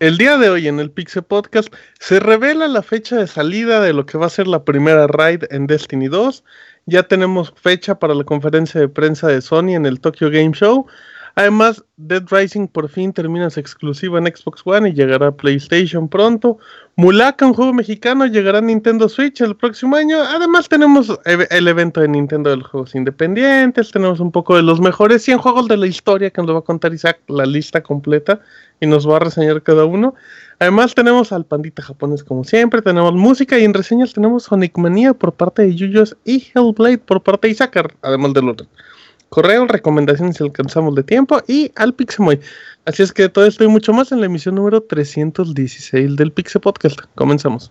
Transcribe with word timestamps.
El 0.00 0.16
día 0.16 0.38
de 0.38 0.48
hoy 0.48 0.68
en 0.68 0.78
el 0.78 0.92
Pixel 0.92 1.24
Podcast 1.24 1.74
se 1.98 2.20
revela 2.20 2.68
la 2.68 2.82
fecha 2.82 3.16
de 3.16 3.26
salida 3.26 3.80
de 3.80 3.92
lo 3.92 4.06
que 4.06 4.16
va 4.16 4.26
a 4.26 4.30
ser 4.30 4.46
la 4.46 4.64
primera 4.64 5.08
raid 5.08 5.42
en 5.50 5.66
Destiny 5.66 6.06
2. 6.06 6.44
Ya 6.86 7.02
tenemos 7.02 7.52
fecha 7.56 7.98
para 7.98 8.14
la 8.14 8.22
conferencia 8.22 8.80
de 8.80 8.88
prensa 8.88 9.26
de 9.26 9.40
Sony 9.42 9.74
en 9.74 9.86
el 9.86 10.00
Tokyo 10.00 10.30
Game 10.30 10.52
Show. 10.52 10.86
Además, 11.38 11.84
Dead 11.98 12.24
Rising 12.28 12.66
por 12.66 12.88
fin 12.88 13.12
termina 13.12 13.48
su 13.48 13.60
exclusiva 13.60 14.18
en 14.18 14.26
Xbox 14.26 14.62
One 14.64 14.88
y 14.88 14.92
llegará 14.92 15.28
a 15.28 15.30
PlayStation 15.30 16.08
pronto. 16.08 16.58
Mulaka, 16.96 17.46
un 17.46 17.54
juego 17.54 17.72
mexicano, 17.72 18.26
llegará 18.26 18.58
a 18.58 18.60
Nintendo 18.60 19.08
Switch 19.08 19.40
el 19.40 19.54
próximo 19.54 19.94
año. 19.94 20.20
Además, 20.20 20.68
tenemos 20.68 21.16
el 21.24 21.68
evento 21.68 22.00
de 22.00 22.08
Nintendo 22.08 22.50
de 22.50 22.56
los 22.56 22.66
juegos 22.66 22.96
independientes. 22.96 23.92
Tenemos 23.92 24.18
un 24.18 24.32
poco 24.32 24.56
de 24.56 24.64
los 24.64 24.80
mejores 24.80 25.22
100 25.22 25.38
juegos 25.38 25.68
de 25.68 25.76
la 25.76 25.86
historia 25.86 26.30
que 26.30 26.42
nos 26.42 26.52
va 26.52 26.58
a 26.58 26.62
contar 26.62 26.92
Isaac, 26.92 27.20
la 27.28 27.46
lista 27.46 27.84
completa 27.84 28.40
y 28.80 28.88
nos 28.88 29.08
va 29.08 29.18
a 29.18 29.20
reseñar 29.20 29.62
cada 29.62 29.84
uno. 29.84 30.16
Además, 30.58 30.92
tenemos 30.96 31.30
al 31.30 31.44
pandita 31.44 31.84
japonés 31.84 32.24
como 32.24 32.42
siempre. 32.42 32.82
Tenemos 32.82 33.12
música 33.12 33.56
y 33.56 33.64
en 33.64 33.74
reseñas 33.74 34.12
tenemos 34.12 34.42
Sonic 34.42 34.76
Mania 34.76 35.14
por 35.14 35.32
parte 35.32 35.62
de 35.62 35.76
Yuyos 35.76 36.16
y 36.24 36.48
Hellblade 36.52 36.98
por 36.98 37.22
parte 37.22 37.46
de 37.46 37.52
Isaac, 37.52 37.94
además 38.02 38.34
del 38.34 38.48
otro 38.48 38.66
correo, 39.28 39.66
recomendaciones 39.66 40.36
si 40.36 40.44
alcanzamos 40.44 40.94
de 40.94 41.02
tiempo 41.02 41.40
y 41.46 41.70
al 41.76 41.94
Pixemoy. 41.94 42.40
Así 42.84 43.02
es 43.02 43.12
que 43.12 43.28
todo 43.28 43.46
esto 43.46 43.64
y 43.64 43.68
mucho 43.68 43.92
más 43.92 44.12
en 44.12 44.20
la 44.20 44.26
emisión 44.26 44.54
número 44.54 44.82
316 44.82 46.16
del 46.16 46.32
Pixel 46.32 46.60
Podcast. 46.60 47.00
Comenzamos. 47.14 47.70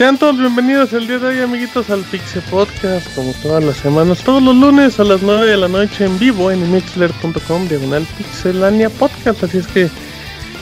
Sean 0.00 0.16
todos 0.16 0.38
bienvenidos 0.38 0.94
el 0.94 1.06
día 1.06 1.18
de 1.18 1.26
hoy, 1.26 1.40
amiguitos, 1.40 1.90
al 1.90 2.02
Pixel 2.04 2.40
Podcast, 2.48 3.14
como 3.14 3.34
todas 3.34 3.62
las 3.62 3.76
semanas, 3.76 4.24
todos 4.24 4.42
los 4.42 4.56
lunes 4.56 4.98
a 4.98 5.04
las 5.04 5.20
9 5.20 5.44
de 5.44 5.58
la 5.58 5.68
noche 5.68 6.06
en 6.06 6.18
vivo 6.18 6.50
en 6.50 6.72
mixler.com, 6.72 7.68
diagonal 7.68 8.06
Pixelania 8.16 8.88
Podcast. 8.88 9.44
Así 9.44 9.58
es 9.58 9.66
que 9.66 9.90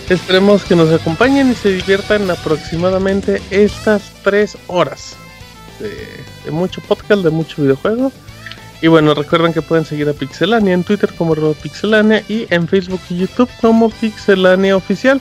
esperemos 0.09 0.65
que 0.65 0.75
nos 0.75 0.93
acompañen 0.93 1.53
y 1.53 1.55
se 1.55 1.71
diviertan 1.71 2.29
aproximadamente 2.29 3.41
estas 3.53 4.11
3 4.25 4.59
horas 4.67 5.15
de, 5.79 6.51
mucho 6.51 6.81
podcast, 6.81 7.23
de 7.23 7.31
mucho 7.31 7.63
videojuego. 7.63 8.11
Y 8.83 8.89
bueno, 8.89 9.15
recuerden 9.15 9.53
que 9.53 9.63
pueden 9.63 9.85
seguir 9.85 10.09
a 10.09 10.15
Pixelania 10.15 10.75
en 10.75 10.83
Twitter 10.83 11.15
como 11.17 11.37
Pixelania 11.55 12.25
y 12.29 12.49
en 12.51 12.67
Facebook 12.67 13.03
y 13.09 13.19
YouTube 13.19 13.51
como 13.61 13.89
Pixelania 13.91 14.77
Oficial. 14.77 15.21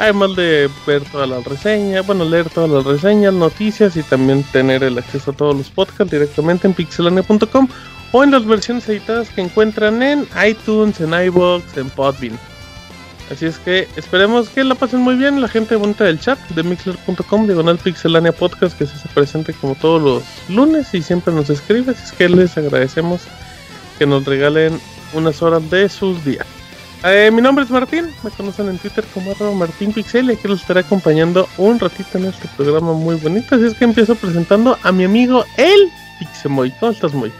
Además 0.00 0.34
de 0.34 0.70
ver 0.86 1.04
todas 1.04 1.28
las 1.28 1.44
reseñas, 1.44 2.06
bueno, 2.06 2.24
leer 2.24 2.48
todas 2.48 2.70
las 2.70 2.84
reseñas, 2.84 3.34
noticias 3.34 3.98
y 3.98 4.02
también 4.02 4.42
tener 4.44 4.82
el 4.82 4.96
acceso 4.96 5.30
a 5.30 5.34
todos 5.34 5.54
los 5.54 5.68
podcasts 5.68 6.10
directamente 6.10 6.66
en 6.66 6.72
pixelania.com 6.72 7.68
o 8.10 8.24
en 8.24 8.30
las 8.30 8.46
versiones 8.46 8.88
editadas 8.88 9.28
que 9.28 9.42
encuentran 9.42 10.02
en 10.02 10.26
iTunes, 10.48 11.02
en 11.02 11.12
iBox, 11.12 11.76
en 11.76 11.90
Podbean. 11.90 12.38
Así 13.30 13.44
es 13.44 13.58
que 13.58 13.88
esperemos 13.96 14.48
que 14.48 14.64
la 14.64 14.74
pasen 14.74 15.00
muy 15.00 15.16
bien 15.16 15.38
la 15.38 15.48
gente 15.48 15.76
bonita 15.76 16.04
del 16.04 16.18
chat 16.18 16.38
de 16.48 16.62
mixler.com, 16.62 17.46
diagonal 17.46 17.76
pixelania 17.76 18.32
podcast 18.32 18.78
que 18.78 18.86
se 18.86 18.94
hace 18.94 19.08
presente 19.10 19.52
como 19.52 19.74
todos 19.74 20.00
los 20.00 20.22
lunes 20.48 20.94
y 20.94 21.02
siempre 21.02 21.34
nos 21.34 21.50
escribe. 21.50 21.92
Así 21.92 22.04
es 22.04 22.12
que 22.12 22.26
les 22.30 22.56
agradecemos 22.56 23.20
que 23.98 24.06
nos 24.06 24.24
regalen 24.24 24.80
unas 25.12 25.42
horas 25.42 25.70
de 25.70 25.90
sus 25.90 26.24
días. 26.24 26.46
Eh, 27.02 27.30
mi 27.32 27.40
nombre 27.40 27.64
es 27.64 27.70
Martín, 27.70 28.14
me 28.22 28.30
conocen 28.30 28.68
en 28.68 28.78
Twitter 28.78 29.04
como 29.14 29.30
arroba 29.30 29.52
Martín 29.52 29.90
Pixel 29.90 30.30
y 30.30 30.34
aquí 30.34 30.46
los 30.46 30.60
estaré 30.60 30.80
acompañando 30.80 31.48
un 31.56 31.78
ratito 31.78 32.18
en 32.18 32.26
este 32.26 32.46
programa 32.56 32.92
muy 32.92 33.16
bonito. 33.16 33.54
Así 33.54 33.64
es 33.64 33.74
que 33.74 33.84
empiezo 33.84 34.14
presentando 34.16 34.78
a 34.82 34.92
mi 34.92 35.04
amigo 35.04 35.46
el 35.56 35.90
Pixemoy. 36.18 36.70
¿Cómo 36.78 36.92
estás, 36.92 37.14
Moy? 37.14 37.32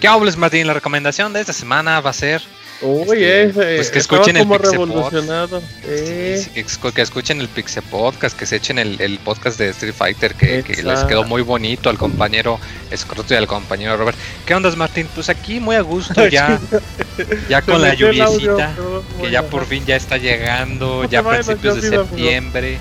¿Qué 0.00 0.08
hables, 0.08 0.38
Martín? 0.38 0.66
La 0.66 0.72
recomendación 0.72 1.34
de 1.34 1.40
esta 1.40 1.52
semana 1.52 2.00
va 2.00 2.08
a 2.08 2.14
ser 2.14 2.42
Uy, 2.82 3.22
este, 3.22 3.76
pues 3.76 3.90
que 3.90 3.98
escuchen 3.98 4.36
el 4.36 4.48
revolucionado. 4.48 5.62
Eh. 5.84 6.46
que, 6.54 7.02
escuchen 7.02 7.40
el 7.40 7.48
Pixel 7.48 7.82
Podcast, 7.82 8.38
que 8.38 8.46
se 8.46 8.56
echen 8.56 8.78
el, 8.78 9.18
podcast 9.22 9.58
de 9.58 9.68
Street 9.70 9.94
Fighter, 9.94 10.34
que, 10.34 10.62
les 10.82 11.04
quedó 11.04 11.24
muy 11.24 11.42
bonito 11.42 11.90
al 11.90 11.98
compañero 11.98 12.58
Escroto 12.90 13.34
y 13.34 13.36
al 13.36 13.46
compañero 13.46 13.96
Robert. 13.96 14.16
¿Qué 14.46 14.54
onda, 14.54 14.74
Martín? 14.76 15.06
Pues 15.14 15.28
aquí 15.28 15.60
muy 15.60 15.76
a 15.76 15.82
gusto 15.82 16.26
ya, 16.26 16.58
ya 17.48 17.60
con 17.60 17.82
la 17.82 17.94
lluviecita, 17.94 18.74
que 19.20 19.30
ya 19.30 19.42
por 19.42 19.66
fin 19.66 19.84
ya 19.84 19.96
está 19.96 20.16
llegando, 20.16 21.04
ya 21.04 21.20
a 21.20 21.28
principios 21.28 21.82
de 21.82 21.88
septiembre. 21.88 22.78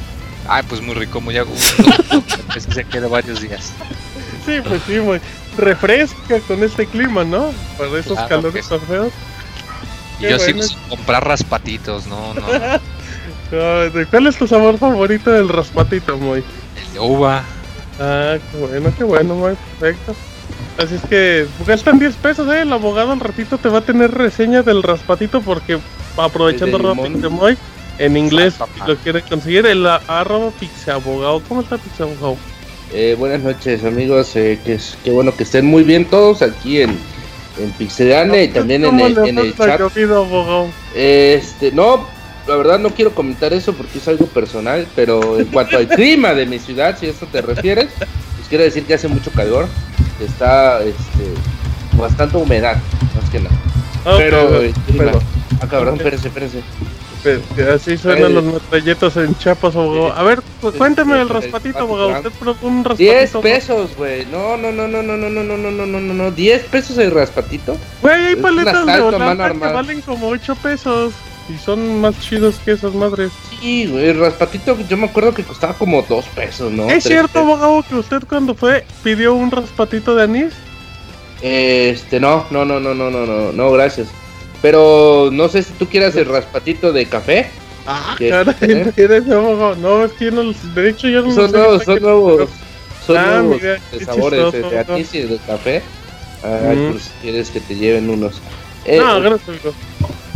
Ay, 0.47 0.63
pues 0.67 0.81
muy 0.81 0.95
rico, 0.95 1.19
muy 1.19 1.37
a 1.37 1.43
gusto. 1.43 1.83
pues 2.47 2.67
se 2.73 2.85
quedó 2.85 3.09
varios 3.09 3.41
días. 3.41 3.73
Sí, 4.45 4.59
pues 4.65 4.81
sí, 4.87 4.93
muy 4.99 5.19
refresca 5.57 6.39
con 6.47 6.63
este 6.63 6.85
clima, 6.87 7.23
¿no? 7.23 7.51
Para 7.77 7.99
esos 7.99 8.17
calores 8.21 8.67
tan 8.67 8.81
feos. 8.81 9.11
Y 10.19 10.23
yo 10.23 10.39
sí 10.39 10.53
pues, 10.53 10.75
comprar 10.89 11.25
raspatitos, 11.25 12.07
no, 12.07 12.33
no. 12.33 12.41
¿Cuál 14.11 14.27
es 14.27 14.37
tu 14.37 14.47
sabor 14.47 14.77
favorito 14.77 15.31
del 15.31 15.49
raspatito, 15.49 16.17
Moy? 16.17 16.43
El 16.85 16.93
de 16.93 16.99
uva. 16.99 17.43
Ah, 17.99 18.37
qué 18.51 18.57
bueno, 18.57 18.93
qué 18.97 19.03
bueno, 19.03 19.35
Moy, 19.35 19.55
perfecto. 19.79 20.15
Así 20.77 20.95
es 20.95 21.01
que 21.09 21.47
gastan 21.65 21.99
10 21.99 22.15
pesos, 22.15 22.47
eh. 22.53 22.61
El 22.61 22.71
abogado 22.71 23.11
al 23.11 23.19
ratito 23.19 23.57
te 23.57 23.69
va 23.69 23.79
a 23.79 23.81
tener 23.81 24.11
reseña 24.11 24.61
del 24.61 24.83
raspatito 24.83 25.41
porque 25.41 25.79
aprovechando 26.17 26.77
rápido 26.77 27.29
Moy, 27.29 27.57
en 27.97 28.17
inglés 28.17 28.55
lo 28.87 28.95
quiere 28.97 29.21
conseguir, 29.21 29.65
el 29.65 29.85
arroba 29.85 30.51
pixabogado. 30.51 31.41
¿Cómo 31.47 31.61
está 31.61 31.77
pixabogado? 31.77 32.37
Eh, 32.91 33.15
buenas 33.19 33.41
noches 33.41 33.83
amigos, 33.83 34.35
eh, 34.35 34.59
que 34.65 34.79
qué 35.03 35.11
bueno 35.11 35.35
que 35.35 35.43
estén 35.43 35.65
muy 35.65 35.83
bien 35.83 36.05
todos 36.05 36.41
aquí 36.41 36.81
en 36.81 36.97
en 37.61 37.71
Pixelane 37.71 38.43
y 38.45 38.47
también 38.49 38.85
en 38.85 38.99
el, 38.99 39.17
en 39.17 39.37
el 39.37 39.55
chat. 39.55 39.81
Este, 40.95 41.71
no, 41.71 42.07
la 42.47 42.55
verdad 42.55 42.79
no 42.79 42.89
quiero 42.89 43.13
comentar 43.13 43.53
eso 43.53 43.73
porque 43.73 43.99
es 43.99 44.07
algo 44.07 44.25
personal, 44.25 44.87
pero 44.95 45.39
en 45.39 45.45
cuanto 45.45 45.77
al 45.77 45.87
clima 45.95 46.33
de 46.33 46.45
mi 46.45 46.59
ciudad, 46.59 46.97
si 46.97 47.07
a 47.07 47.09
eso 47.11 47.27
te 47.31 47.41
refieres, 47.41 47.89
pues 47.97 48.47
quiero 48.49 48.63
decir 48.63 48.85
que 48.85 48.95
hace 48.95 49.07
mucho 49.07 49.31
calor, 49.31 49.67
está 50.19 50.81
este, 50.83 51.33
bastante 51.97 52.37
humedad, 52.37 52.77
más 53.15 53.29
que 53.29 53.39
nada. 53.39 53.55
pero, 54.17 54.61
pero, 54.97 55.19
ah, 55.61 55.67
cabrón, 55.67 55.95
espérense, 55.95 56.27
espérense. 56.27 56.61
Así 57.73 57.97
suenan 57.97 58.33
los 58.33 58.43
metralletos 58.43 59.17
en 59.17 59.35
Chiapas, 59.37 59.75
abogado. 59.75 60.13
A 60.13 60.23
ver, 60.23 60.41
cuéntame 60.77 61.21
el 61.21 61.29
raspatito, 61.29 61.79
abogado. 61.79 62.09
Usted 62.09 62.31
un 62.61 62.83
raspatito. 62.83 63.11
10 63.11 63.35
pesos, 63.37 63.95
güey. 63.97 64.25
No, 64.27 64.57
no, 64.57 64.71
no, 64.71 64.87
no, 64.87 65.01
no, 65.01 65.17
no, 65.17 65.29
no, 65.29 65.43
no, 65.43 65.57
no, 65.57 65.71
no, 65.71 65.85
no, 65.85 65.99
no, 65.99 66.13
no. 66.13 66.31
10 66.31 66.63
pesos 66.65 66.97
el 66.97 67.11
raspatito. 67.11 67.77
Güey, 68.01 68.27
hay 68.27 68.35
paletas 68.35 68.85
de 68.85 69.01
Holanda 69.01 69.51
que 69.51 69.57
valen 69.57 70.01
como 70.01 70.29
8 70.29 70.55
pesos. 70.61 71.13
Y 71.49 71.57
son 71.57 71.99
más 71.99 72.19
chidos 72.19 72.59
que 72.63 72.73
esas 72.73 72.93
madres. 72.93 73.31
Sí, 73.49 73.87
güey, 73.87 74.09
el 74.09 74.19
raspatito 74.19 74.77
yo 74.87 74.97
me 74.97 75.07
acuerdo 75.07 75.33
que 75.33 75.43
costaba 75.43 75.73
como 75.73 76.03
2 76.03 76.25
pesos, 76.35 76.71
¿no? 76.71 76.87
¿Es 76.87 77.05
cierto, 77.05 77.39
abogado, 77.39 77.83
que 77.89 77.95
usted 77.95 78.21
cuando 78.29 78.53
fue 78.53 78.85
pidió 79.03 79.33
un 79.33 79.49
raspatito 79.49 80.15
de 80.15 80.23
anís? 80.25 80.53
Este, 81.41 82.19
no, 82.19 82.45
no, 82.51 82.65
no, 82.65 82.79
no, 82.79 82.93
no, 82.93 83.09
no, 83.09 83.25
no, 83.25 83.51
no, 83.51 83.71
gracias. 83.71 84.09
Pero 84.61 85.29
no 85.31 85.47
sé 85.49 85.63
si 85.63 85.73
tú 85.73 85.87
quieras 85.87 86.15
el 86.15 86.25
raspatito 86.25 86.91
de 86.91 87.05
café. 87.05 87.49
Ah, 87.85 88.15
caray, 88.19 88.45
no, 89.27 90.03
es 90.05 90.11
que 90.13 90.31
no, 90.31 90.53
de 90.53 90.89
hecho 90.89 91.07
yo 91.07 91.21
no 91.23 91.33
son 91.33 91.51
nuevos, 91.51 91.83
son 91.83 92.01
nuevos, 92.01 92.49
son 93.05 93.17
ah, 93.17 93.41
nuevos 93.41 93.61
de 93.61 94.05
sabores, 94.05 94.51
de 94.51 94.79
anís 94.79 95.13
y 95.15 95.21
de 95.21 95.37
café. 95.39 95.81
Ay, 96.43 96.75
mm. 96.75 96.91
por 96.91 97.01
si 97.01 97.09
quieres 97.21 97.49
que 97.49 97.59
te 97.59 97.75
lleven 97.75 98.09
unos. 98.09 98.41
Eh, 98.85 98.97
no, 98.97 99.19
gracias, 99.21 99.49
amigo. 99.49 99.73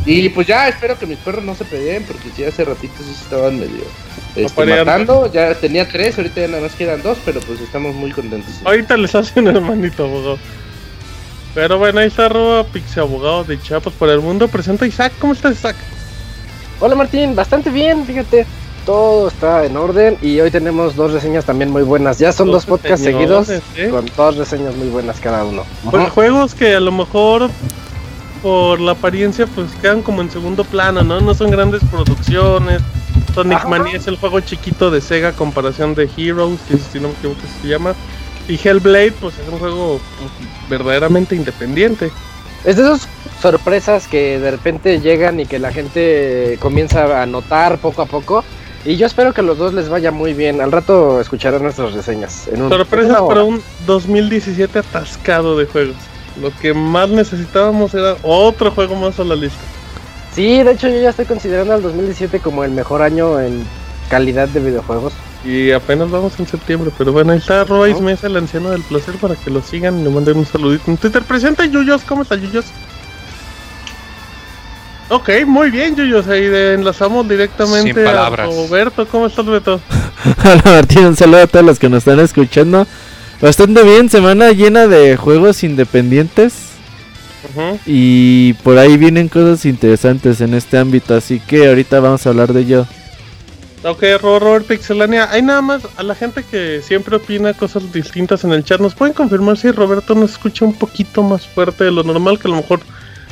Y 0.06 0.30
pues 0.30 0.48
ya 0.48 0.68
espero 0.68 0.98
que 0.98 1.06
mis 1.06 1.18
perros 1.20 1.44
no 1.44 1.56
se 1.56 1.64
peleen, 1.64 2.04
porque 2.04 2.30
si 2.36 2.44
hace 2.44 2.66
ratito 2.66 2.94
sí 2.98 3.12
estaban 3.12 3.60
medio 3.60 3.84
este, 4.36 4.66
matando. 4.66 5.31
Ya 5.31 5.54
tenía 5.56 5.88
tres, 5.88 6.18
ahorita 6.18 6.42
ya 6.42 6.48
nada 6.48 6.64
más 6.64 6.74
quedan 6.74 7.02
dos, 7.02 7.18
pero 7.24 7.40
pues 7.42 7.62
estamos 7.62 7.96
muy 7.96 8.12
contentos. 8.12 8.54
Ahorita 8.66 8.98
les 8.98 9.16
hace 9.16 9.40
un 9.40 9.48
hermanito, 9.48 10.06
abogado. 10.06 10.40
Pero 11.53 11.77
bueno, 11.77 12.00
ahí 12.00 12.07
está 12.07 12.25
arroba 12.25 12.63
Pixie 12.63 13.01
Abogado 13.01 13.44
de 13.44 13.61
Chiapas 13.61 13.94
por 13.94 14.09
el 14.09 14.19
mundo. 14.19 14.47
Presenta 14.47 14.88
Isaac, 14.88 15.13
¿cómo 15.19 15.33
estás 15.33 15.53
Isaac? 15.53 15.75
Hola 16.79 16.95
Martín, 16.95 17.35
bastante 17.35 17.69
bien, 17.69 18.05
fíjate. 18.05 18.45
Todo 18.85 19.27
está 19.27 19.63
en 19.63 19.77
orden 19.77 20.17
y 20.21 20.41
hoy 20.41 20.51
tenemos 20.51 20.95
dos 20.95 21.13
reseñas 21.13 21.45
también 21.45 21.71
muy 21.71 21.83
buenas. 21.83 22.17
Ya 22.17 22.33
son 22.33 22.51
dos, 22.51 22.65
podcasts 22.65 23.05
seguidos 23.05 23.50
¿eh? 23.50 23.61
con 23.89 24.05
dos 24.17 24.35
reseñas 24.35 24.75
muy 24.75 24.89
buenas 24.89 25.19
cada 25.19 25.45
uno. 25.45 25.63
Pues 25.89 26.09
juegos 26.09 26.55
que 26.55 26.75
a 26.75 26.79
lo 26.79 26.91
mejor 26.91 27.50
por 28.41 28.81
la 28.81 28.91
apariencia 28.91 29.47
pues 29.47 29.71
quedan 29.81 30.01
como 30.01 30.21
en 30.21 30.29
segundo 30.29 30.65
plano, 30.65 31.03
¿no? 31.03 31.21
No 31.21 31.33
son 31.33 31.51
grandes 31.51 31.81
producciones. 31.89 32.81
Sonic 33.33 33.65
Mania 33.65 33.97
es 33.97 34.07
el 34.07 34.17
juego 34.17 34.41
chiquito 34.41 34.91
de 34.91 35.00
Sega 35.00 35.31
comparación 35.31 35.95
de 35.95 36.09
Heroes, 36.17 36.59
que 36.67 36.77
si 36.77 37.00
no 37.00 37.07
me 37.07 37.13
equivoco 37.13 37.39
se 37.61 37.67
llama. 37.67 37.95
Y 38.48 38.60
Hellblade 38.62 39.13
pues 39.13 39.38
es 39.40 39.48
un 39.48 39.60
juego 39.60 40.00
pues, 40.19 40.31
verdaderamente 40.69 41.36
independiente. 41.36 42.12
Es 42.66 42.78
de 42.78 42.84
esas 42.84 43.07
sorpresas 43.42 44.07
que 44.07 44.40
de 44.40 44.51
repente 44.51 45.00
llegan 45.00 45.40
y 45.40 45.45
que 45.45 45.60
la 45.60 45.72
gente 45.72 46.57
comienza 46.60 47.22
a 47.22 47.25
notar 47.25 47.78
poco 47.80 48.01
a 48.01 48.06
poco. 48.06 48.44
Y 48.86 48.98
yo 48.98 49.06
espero 49.06 49.34
que 49.34 49.42
a 49.42 49.44
los 49.44 49.57
dos 49.57 49.74
les 49.74 49.90
vaya 49.90 50.12
muy 50.12 50.34
bien. 50.34 50.62
Al 50.62 50.72
rato 50.72 51.22
escucharán 51.22 51.63
nuestras 51.63 51.94
reseñas. 51.94 52.48
En 52.50 52.69
sorpresas 52.69 53.22
para 53.22 53.44
un 53.44 53.62
2017 53.86 54.80
atascado 54.80 55.57
de 55.57 55.66
juegos. 55.66 55.96
Lo 56.42 56.51
que 56.60 56.74
más 56.74 57.10
necesitábamos 57.10 57.94
era 57.94 58.18
otro 58.24 58.72
juego 58.72 58.96
más 58.96 59.19
a 59.19 59.24
la 59.24 59.36
lista. 59.36 59.60
Sí, 60.34 60.63
de 60.63 60.72
hecho 60.72 60.89
yo 60.89 61.00
ya 61.00 61.12
estoy 61.12 61.25
considerando 61.25 61.74
al 61.74 61.81
2017 61.81 62.39
como 62.39 62.63
el 62.63 62.72
mejor 62.72 63.01
año 63.01 63.39
en 63.39 63.63
calidad 64.10 64.48
de 64.50 64.60
videojuegos. 64.60 65.13
Y 65.44 65.72
apenas 65.72 66.10
vamos 66.10 66.40
en 66.40 66.48
septiembre, 66.48 66.90
pero 66.98 67.12
bueno, 67.12 67.34
ahí 67.34 67.40
está 67.40 67.66
Royce 67.66 68.01
Mesa, 68.01 68.28
el 68.28 68.38
anciano 68.38 68.72
del 68.72 68.81
placer, 68.81 69.16
para 69.16 69.36
que 69.36 69.50
lo 69.50 69.62
sigan 69.62 70.00
y 70.00 70.04
le 70.04 70.10
manden 70.10 70.38
un 70.38 70.45
saludito 70.45 70.90
en 70.90 70.98
Twitter. 70.98 71.22
Presenta 71.24 71.66
Yuyos, 71.66 72.04
¿cómo 72.04 72.22
está 72.22 72.36
Yuyos? 72.36 72.66
Ok, 75.10 75.30
muy 75.45 75.69
bien 75.69 75.95
Yuyos, 75.95 76.28
ahí 76.28 76.45
enlazamos 76.45 77.28
directamente 77.28 78.07
a 78.07 78.30
Roberto. 78.30 79.06
¿Cómo 79.06 79.28
estás 79.28 79.45
Beto? 79.45 79.81
Hola 80.45 80.62
Martín, 80.63 81.06
un 81.06 81.16
saludo 81.18 81.42
a 81.42 81.48
todos 81.48 81.66
los 81.66 81.78
que 81.78 81.89
nos 81.89 82.00
están 82.00 82.22
escuchando. 82.22 82.88
Bastante 83.42 83.84
bien, 83.84 84.10
semana 84.10 84.51
llena 84.51 84.88
de 84.88 85.18
juegos 85.18 85.63
independientes. 85.66 86.69
Y 87.86 88.54
por 88.63 88.78
ahí 88.78 88.98
vienen 88.98 89.28
cosas 89.28 89.66
interesantes 89.66 90.39
en 90.39 90.54
este 90.54 90.78
ámbito, 90.78 91.13
así 91.13 91.42
que 91.42 91.68
ahorita 91.68 92.00
vamos 92.00 92.25
a 92.25 92.30
hablar 92.30 92.54
de 92.54 92.62
ello. 92.62 92.88
Ok, 93.85 94.01
Robert 94.21 94.65
Pixelania, 94.65 95.30
hay 95.30 95.41
nada 95.41 95.62
más 95.62 95.81
a 95.97 96.03
la 96.03 96.15
gente 96.15 96.44
que 96.44 96.81
siempre 96.81 97.18
opina 97.18 97.53
cosas 97.53 97.91
distintas 97.91 98.45
en 98.45 98.53
el 98.53 98.63
chat. 98.63 98.80
¿Nos 98.80 98.95
pueden 98.95 99.13
confirmar 99.13 99.57
si 99.57 99.71
Roberto 99.71 100.15
nos 100.15 100.31
escucha 100.31 100.63
un 100.63 100.74
poquito 100.74 101.21
más 101.21 101.45
fuerte 101.45 101.83
de 101.83 101.91
lo 101.91 102.03
normal? 102.03 102.39
Que 102.39 102.47
a 102.47 102.51
lo 102.51 102.57
mejor 102.57 102.80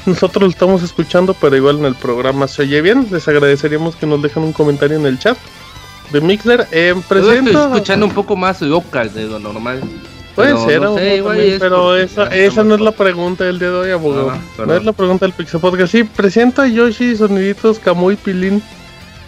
nosotros 0.05 0.43
lo 0.43 0.49
estamos 0.49 0.83
escuchando, 0.83 1.33
pero 1.39 1.55
igual 1.55 1.79
en 1.79 1.85
el 1.85 1.95
programa 1.95 2.49
se 2.49 2.63
oye 2.63 2.81
bien. 2.81 3.07
Les 3.11 3.27
agradeceríamos 3.29 3.95
que 3.95 4.05
nos 4.05 4.21
dejen 4.21 4.43
un 4.43 4.51
comentario 4.51 4.97
en 4.97 5.05
el 5.05 5.19
chat 5.19 5.37
de 6.11 6.19
Mixler. 6.19 6.67
Eh, 6.71 6.95
presento... 7.07 7.49
Estoy 7.49 7.71
escuchando 7.71 8.05
un 8.07 8.13
poco 8.13 8.35
más 8.35 8.61
local 8.61 9.13
de 9.13 9.23
lo 9.27 9.39
normal. 9.39 9.81
Puede 10.35 10.57
ser, 10.65 10.81
pero 11.59 11.95
esa, 11.95 12.27
esa 12.27 12.63
no 12.63 12.75
es 12.75 12.81
la 12.81 12.91
pregunta 12.91 13.43
del 13.43 13.59
día 13.59 13.69
de 13.69 13.75
hoy, 13.75 13.91
abogado. 13.91 14.31
Ah, 14.31 14.65
no 14.65 14.75
es 14.75 14.83
la 14.83 14.93
pregunta 14.93 15.25
del 15.25 15.33
Pixel 15.33 15.59
Podcast. 15.59 15.91
Sí, 15.91 16.03
presenta 16.03 16.63
a 16.63 16.67
Yoshi, 16.67 17.15
soniditos, 17.15 17.79
Kamui, 17.79 18.15
Pilín. 18.15 18.61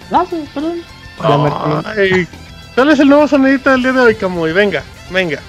Gracias, 0.09 0.49
perdón. 0.53 0.81
¿Cuál 1.17 2.89
es 2.89 2.99
el 2.99 3.07
nuevo 3.07 3.27
sonidito 3.27 3.69
del 3.71 3.83
día 3.83 3.93
de 3.93 3.99
hoy, 4.01 4.15
Kamui? 4.15 4.51
Venga, 4.51 4.83
venga. 5.11 5.39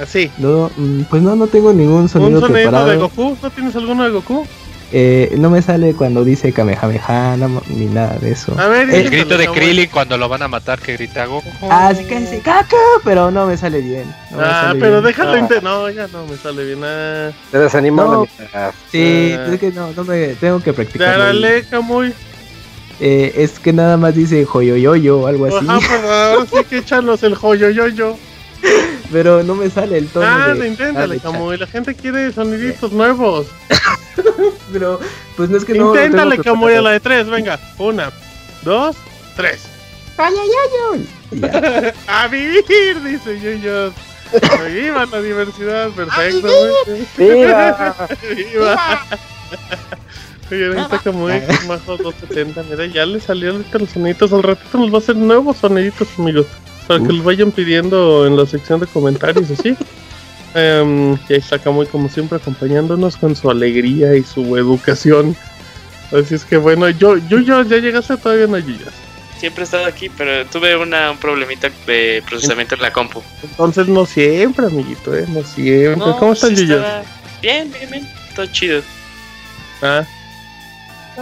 Así. 0.00 0.30
No, 0.38 0.70
mm, 0.76 1.02
pues 1.10 1.22
no, 1.22 1.34
no 1.34 1.48
tengo 1.48 1.72
ningún 1.72 2.08
sonido 2.08 2.38
¿Un 2.40 2.46
sonido 2.46 2.86
de 2.86 2.96
Goku? 2.96 3.36
¿No 3.42 3.50
tienes 3.50 3.74
alguno 3.74 4.04
de 4.04 4.10
Goku? 4.10 4.46
Eh, 4.90 5.34
no 5.36 5.50
me 5.50 5.60
sale 5.60 5.92
cuando 5.92 6.24
dice 6.24 6.50
Kamehameha 6.50 7.36
ni 7.68 7.86
nada 7.86 8.16
de 8.18 8.30
eso. 8.30 8.58
A 8.58 8.68
ver, 8.68 8.88
el 8.88 9.10
grito 9.10 9.36
de 9.36 9.46
Krillin 9.48 9.90
cuando 9.90 10.16
lo 10.16 10.30
van 10.30 10.42
a 10.42 10.48
matar 10.48 10.78
que 10.78 10.94
grita 10.94 11.26
Goku. 11.26 11.50
Ah, 11.68 11.92
sí 11.94 12.04
que 12.04 12.20
dice 12.20 12.40
caca, 12.40 12.76
pero 13.04 13.30
no 13.30 13.46
me 13.46 13.56
sale 13.58 13.82
bien. 13.82 14.04
ah, 14.38 14.72
pero 14.80 15.02
déjalo 15.02 15.36
intentar. 15.36 15.62
No, 15.62 15.90
ya 15.90 16.06
no 16.06 16.24
me 16.26 16.36
sale 16.36 16.64
bien. 16.64 16.80
Ah. 16.82 17.30
Te 17.50 17.58
desanima 17.58 18.04
no, 18.04 18.26
Sí, 18.90 19.34
ah. 19.36 19.46
es 19.52 19.60
que 19.60 19.72
no, 19.72 19.92
no 19.92 20.04
me 20.04 20.28
tengo 20.36 20.60
que 20.60 20.72
practicar. 20.72 21.18
Dale, 21.18 21.64
muy. 21.82 22.14
Eh, 23.00 23.32
es 23.36 23.58
que 23.58 23.72
nada 23.72 23.96
más 23.96 24.14
dice 24.14 24.44
joyoyoyo 24.44 25.20
o 25.20 25.26
algo 25.26 25.46
así. 25.46 25.66
Ah, 25.68 25.78
pues 25.78 26.04
ahora 26.04 26.46
sí 26.46 26.64
que 26.68 26.78
echarnos 26.78 27.22
el 27.22 27.34
joyoyoyo. 27.34 28.16
Pero 29.12 29.42
no 29.42 29.54
me 29.54 29.70
sale 29.70 29.98
el 29.98 30.08
tono. 30.08 30.26
Ah, 30.26 30.54
de... 30.54 30.66
inténtale, 30.66 31.20
como 31.20 31.52
la 31.52 31.66
gente 31.66 31.94
quiere 31.94 32.32
soniditos 32.32 32.92
nuevos. 32.92 33.46
Pero, 34.72 35.00
pues 35.36 35.48
no 35.48 35.56
es 35.56 35.64
que 35.64 35.74
no. 35.74 35.94
Inténtale, 35.94 36.38
como 36.38 36.66
a 36.66 36.72
la 36.72 36.90
de 36.90 37.00
tres, 37.00 37.28
venga. 37.28 37.58
Una, 37.78 38.10
dos, 38.62 38.96
tres. 39.36 39.62
¡Ay, 40.16 40.34
ay, 40.34 41.08
ay! 41.32 41.92
¡A 42.08 42.26
vivir! 42.26 43.02
Dice 43.04 43.38
Yuyos. 43.40 43.94
¡Viva 44.66 45.06
la 45.06 45.22
diversidad! 45.22 45.90
Perfecto. 45.96 46.48
¡Viva! 47.16 48.08
¡Viva! 48.34 49.06
Oye, 50.50 50.66
ahorita 50.66 50.98
como 50.98 51.28
es 51.28 51.66
Majo 51.66 51.96
270, 51.96 52.62
mira, 52.64 52.86
ya 52.86 53.04
le 53.04 53.20
salieron 53.20 53.64
los 53.70 53.90
soniditos. 53.90 54.32
Al 54.32 54.42
ratito 54.42 54.78
nos 54.78 54.90
va 54.90 54.96
a 54.96 54.98
hacer 54.98 55.16
nuevos 55.16 55.58
soniditos, 55.58 56.08
amigos. 56.18 56.46
Para 56.86 57.00
que 57.00 57.12
los 57.12 57.22
vayan 57.22 57.52
pidiendo 57.52 58.26
en 58.26 58.36
la 58.36 58.46
sección 58.46 58.80
de 58.80 58.86
comentarios, 58.86 59.50
así. 59.50 59.76
Um, 60.54 61.12
y 61.28 61.34
ahí 61.34 61.38
está 61.38 61.70
muy 61.70 61.86
como 61.86 62.08
siempre 62.08 62.38
acompañándonos 62.38 63.16
con 63.18 63.36
su 63.36 63.50
alegría 63.50 64.14
y 64.16 64.22
su 64.22 64.56
educación. 64.56 65.36
Así 66.12 66.34
es 66.34 66.44
que 66.46 66.56
bueno, 66.56 66.88
yo, 66.88 67.18
yo, 67.28 67.40
yo 67.40 67.62
ya 67.62 67.76
llegaste 67.76 68.16
todavía 68.16 68.46
no 68.46 68.58
Yuyas. 68.58 68.94
Siempre 69.38 69.62
he 69.62 69.64
estado 69.64 69.84
aquí, 69.84 70.08
pero 70.08 70.46
tuve 70.46 70.76
una, 70.76 71.10
un 71.10 71.18
problemita 71.18 71.70
de 71.86 72.24
procesamiento 72.26 72.74
en 72.74 72.82
la 72.82 72.92
compu. 72.92 73.22
Entonces 73.42 73.86
no 73.86 74.06
siempre, 74.06 74.66
amiguito, 74.66 75.14
eh, 75.14 75.26
no 75.28 75.42
siempre. 75.44 76.12
¿Cómo 76.18 76.32
está 76.32 76.48
Yuyas? 76.48 77.04
Bien, 77.42 77.70
bien, 77.70 77.90
bien, 77.90 78.08
todo 78.34 78.46
chido. 78.46 78.82
Ah. 79.82 80.04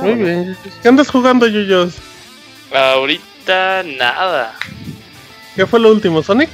Muy 0.00 0.14
bien. 0.14 0.56
¿Qué 0.82 0.88
andas 0.88 1.08
jugando, 1.08 1.46
Yuyos? 1.46 1.94
Ahorita 2.72 3.82
nada. 3.98 4.54
¿Qué 5.54 5.66
fue 5.66 5.80
lo 5.80 5.90
último, 5.90 6.22
Sonic? 6.22 6.50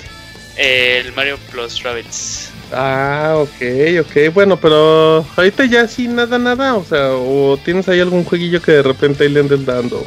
El 0.56 1.12
Mario 1.14 1.38
Plus 1.50 1.82
Rabbits. 1.82 2.50
Ah, 2.72 3.34
ok, 3.36 4.00
ok. 4.00 4.32
Bueno, 4.32 4.56
pero 4.56 5.24
ahorita 5.36 5.64
ya 5.64 5.86
sí 5.88 6.08
nada, 6.08 6.38
nada. 6.38 6.74
O 6.74 6.84
sea, 6.84 7.12
o 7.12 7.58
tienes 7.62 7.88
ahí 7.88 8.00
algún 8.00 8.24
jueguillo 8.24 8.62
que 8.62 8.72
de 8.72 8.82
repente 8.82 9.24
ahí 9.24 9.30
le 9.30 9.40
andes 9.40 9.64
dando. 9.64 10.04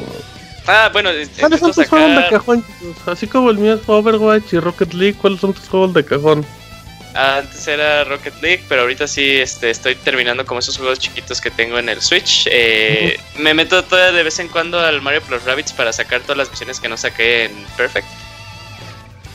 Ah, 0.66 0.90
bueno, 0.92 1.10
¿cuáles 1.38 1.60
son 1.60 1.72
tus 1.72 1.88
juegos 1.88 2.16
de 2.16 2.28
cajón? 2.28 2.64
Así 3.06 3.26
como 3.28 3.50
el 3.50 3.58
mío 3.58 3.74
es 3.74 3.88
Overwatch 3.88 4.54
y 4.54 4.58
Rocket 4.58 4.94
League, 4.94 5.16
¿cuáles 5.20 5.40
son 5.40 5.52
tus 5.52 5.68
juegos 5.68 5.94
de 5.94 6.04
cajón? 6.04 6.44
Antes 7.16 7.66
era 7.66 8.04
Rocket 8.04 8.34
League, 8.42 8.64
pero 8.68 8.82
ahorita 8.82 9.06
sí 9.08 9.38
este, 9.38 9.70
estoy 9.70 9.94
terminando 9.94 10.44
como 10.44 10.60
esos 10.60 10.76
juegos 10.76 10.98
chiquitos 10.98 11.40
que 11.40 11.50
tengo 11.50 11.78
en 11.78 11.88
el 11.88 12.00
Switch. 12.02 12.46
Eh, 12.50 13.18
me 13.38 13.54
meto 13.54 13.82
todavía 13.82 14.12
de 14.12 14.22
vez 14.22 14.38
en 14.38 14.48
cuando 14.48 14.78
al 14.78 15.00
Mario 15.00 15.22
Plus 15.22 15.42
Rabbits 15.44 15.72
para 15.72 15.92
sacar 15.92 16.20
todas 16.20 16.36
las 16.36 16.50
misiones 16.50 16.78
que 16.78 16.88
no 16.88 16.96
saqué 16.96 17.44
en 17.44 17.52
Perfect 17.76 18.06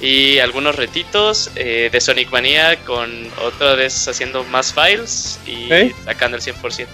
y 0.01 0.39
algunos 0.39 0.75
retitos 0.75 1.51
eh, 1.55 1.89
de 1.91 2.01
Sonic 2.01 2.31
Mania 2.31 2.75
con 2.85 3.09
otra 3.45 3.75
vez 3.75 4.07
haciendo 4.07 4.43
más 4.45 4.73
files 4.73 5.39
y 5.45 5.69
sacando 6.05 6.37
el 6.37 6.43
100%. 6.43 6.87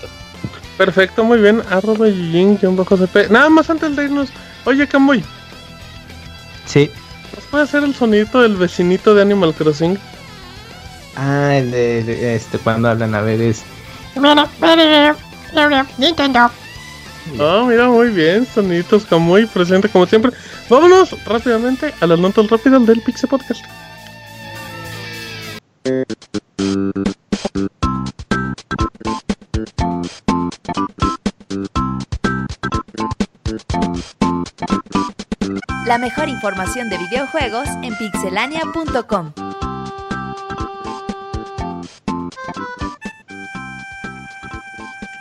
Perfecto, 0.77 1.23
muy 1.23 1.39
bien. 1.39 1.63
Arroba 1.69 2.07
bajo 2.61 2.97
CP. 2.97 3.29
Nada 3.29 3.49
más 3.49 3.69
antes 3.69 3.95
de 3.95 4.03
irnos. 4.03 4.29
Oye, 4.65 4.87
Camuy. 4.87 5.23
Sí. 6.65 6.91
¿Nos 7.35 7.45
puede 7.45 7.63
hacer 7.63 7.83
el 7.83 7.95
sonidito 7.95 8.41
del 8.41 8.57
vecinito 8.57 9.15
de 9.15 9.21
Animal 9.21 9.53
Crossing? 9.53 9.97
Ah, 11.19 11.55
el 11.57 11.71
de 11.71 12.35
este, 12.35 12.59
cuando 12.59 12.89
hablan 12.89 13.15
a 13.15 13.21
bebés. 13.21 13.63
Mira, 14.15 14.47
Nintendo. 15.97 16.51
Ah, 17.39 17.65
mira, 17.67 17.89
muy 17.89 18.09
bien, 18.09 18.45
soniditos 18.45 19.11
muy 19.11 19.47
presente 19.47 19.89
como 19.89 20.05
siempre. 20.05 20.31
Vámonos 20.69 21.15
rápidamente 21.25 21.91
a 21.99 22.05
las 22.05 22.19
notas 22.19 22.47
rápidas 22.47 22.85
del 22.85 23.01
Pixel 23.01 23.29
Podcast. 23.29 23.61
La 35.87 35.97
mejor 35.97 36.29
información 36.29 36.89
de 36.89 36.97
videojuegos 36.97 37.67
en 37.81 37.97
pixelania.com. 37.97 39.46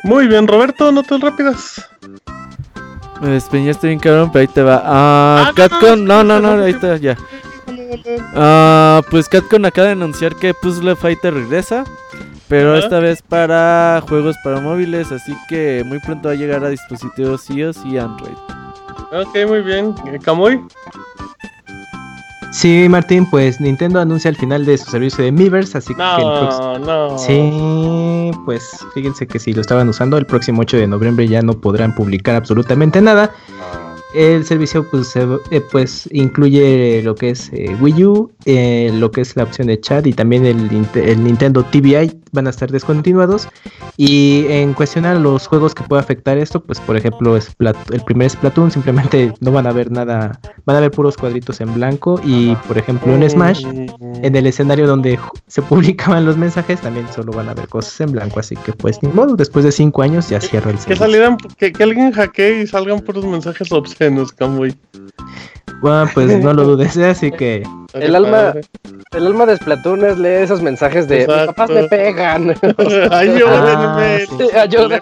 Muy 0.07 0.29
bien, 0.29 0.47
Roberto, 0.47 0.93
notas 0.93 1.21
rápidas. 1.21 1.85
Me 3.21 3.31
despeñaste 3.31 3.89
bien 3.89 3.99
cabrón, 3.99 4.31
pero 4.31 4.41
ahí 4.43 4.47
te 4.47 4.63
va. 4.63 4.81
Ah, 4.85 5.53
Catcon, 5.57 6.05
no, 6.05 6.23
no, 6.23 6.39
no, 6.39 6.63
ahí 6.63 6.71
está, 6.71 6.97
ya. 6.97 7.17
Ah, 8.33 9.03
pues 9.11 9.29
Catcon 9.29 9.65
acaba 9.65 9.89
de 9.89 9.95
anunciar 9.95 10.37
que 10.37 10.55
Puzzle 10.55 10.95
Fighter 10.95 11.35
regresa, 11.35 11.83
pero 12.47 12.77
esta 12.77 13.01
vez 13.01 13.21
para 13.21 14.01
juegos 14.09 14.37
para 14.45 14.61
móviles, 14.61 15.11
así 15.11 15.37
que 15.49 15.83
muy 15.85 15.99
pronto 15.99 16.29
va 16.29 16.35
a 16.35 16.37
llegar 16.37 16.63
a 16.65 16.69
dispositivos 16.69 17.51
iOS 17.51 17.85
y 17.85 17.99
Android. 17.99 18.37
Ok, 19.11 19.37
muy 19.49 19.63
bien. 19.63 19.93
Camuy. 20.23 20.63
Sí, 22.57 22.89
Martín, 22.89 23.27
pues 23.27 23.61
Nintendo 23.61 24.01
anuncia 24.01 24.31
el 24.31 24.37
final 24.37 24.65
de 24.65 24.79
su 24.79 24.91
servicio 24.91 25.23
de 25.23 25.31
Miiverse, 25.31 25.77
así 25.77 25.95
que 25.95 26.01
el 26.01 26.81
no. 26.81 27.19
Sí, 27.19 28.31
pues 28.47 28.79
fíjense 28.95 29.27
que 29.27 29.39
si 29.39 29.53
lo 29.53 29.61
estaban 29.61 29.87
usando, 29.91 30.17
el 30.17 30.25
próximo 30.25 30.63
8 30.63 30.79
de 30.79 30.87
noviembre 30.87 31.29
ya 31.29 31.43
no 31.43 31.53
podrán 31.53 31.95
publicar 31.95 32.35
absolutamente 32.35 33.03
nada. 33.03 33.31
El 34.17 34.47
servicio 34.47 34.83
pues, 34.91 35.15
eh, 35.15 35.61
pues 35.71 36.09
incluye 36.11 37.03
lo 37.03 37.15
que 37.15 37.31
es 37.31 37.51
eh, 37.53 37.77
Wii 37.79 38.05
U, 38.07 38.33
eh, 38.47 38.91
lo 38.95 39.11
que 39.11 39.21
es 39.21 39.37
la 39.37 39.43
opción 39.43 39.67
de 39.67 39.79
chat 39.79 40.07
y 40.07 40.15
también 40.15 40.47
el, 40.47 40.71
el, 40.95 41.23
Nintendo 41.23 41.63
TVI 41.63 42.19
van 42.33 42.47
a 42.47 42.51
estar 42.51 42.71
descontinuados. 42.71 43.47
Y 43.99 44.47
en 44.49 44.73
cuestión 44.73 45.05
a 45.05 45.15
los 45.15 45.47
juegos 45.47 45.75
que 45.75 45.83
puede 45.83 46.01
afectar 46.01 46.39
esto, 46.39 46.65
pues 46.65 46.81
por 46.81 46.97
ejemplo 46.97 47.37
el 47.37 48.01
primer 48.07 48.31
Splatoon 48.31 48.71
simplemente 48.71 49.35
no 49.41 49.53
van 49.53 49.67
a 49.67 49.73
ver 49.73 49.93
nada, 49.93 50.41
van 50.65 50.77
a 50.79 50.81
ver 50.81 50.93
puros 50.93 51.19
cuadritos 51.19 51.61
en 51.61 51.75
blanco 51.75 52.19
y 52.25 52.55
por 52.69 52.79
ejemplo 52.79 53.15
en 53.15 53.29
Smash, 53.29 53.67
en 53.67 54.35
el 54.35 54.47
escenario 54.47 54.87
donde 54.87 55.19
se 55.47 55.61
publicaban 55.63 56.25
los 56.25 56.39
mensajes 56.39 56.81
también 56.81 57.07
solo 57.15 57.33
van 57.33 57.51
a 57.51 57.55
ver 57.55 57.69
cosas 57.69 58.01
en 58.01 58.13
blanco, 58.13 58.41
así 58.41 58.57
que 58.57 58.73
pues 58.73 59.03
ni 59.03 59.11
modo, 59.11 59.37
después 59.37 59.63
de 59.67 59.73
cinco 59.73 60.01
años 60.01 60.31
ya 60.31 60.41
cierra 60.41 60.71
el 60.71 60.79
servicio. 60.79 61.37
Que, 61.59 61.73
que, 61.73 61.83
alguien 61.83 62.13
hackee 62.13 62.63
y 62.63 62.67
salgan 62.67 63.01
puros 63.01 63.27
mensajes 63.27 63.71
obscenos 63.73 64.06
nos 64.11 64.35
Bueno, 64.37 66.11
pues 66.15 66.39
no 66.43 66.53
lo 66.53 66.65
dudes, 66.65 66.97
así 66.97 67.31
que. 67.31 67.63
El 67.93 68.15
alma, 68.15 68.55
el 69.13 69.27
alma 69.27 69.47
de 69.47 69.57
Splatoon 69.57 70.05
es 70.05 70.19
leer 70.19 70.43
esos 70.43 70.61
mensajes 70.61 71.09
de 71.09 71.27
mis 71.27 71.27
papás 71.27 71.71
me 71.71 71.85
pegan. 71.85 72.51
Ayúdenme. 73.11 74.25
Ah, 74.55 74.63
ayúdenme. 74.63 75.01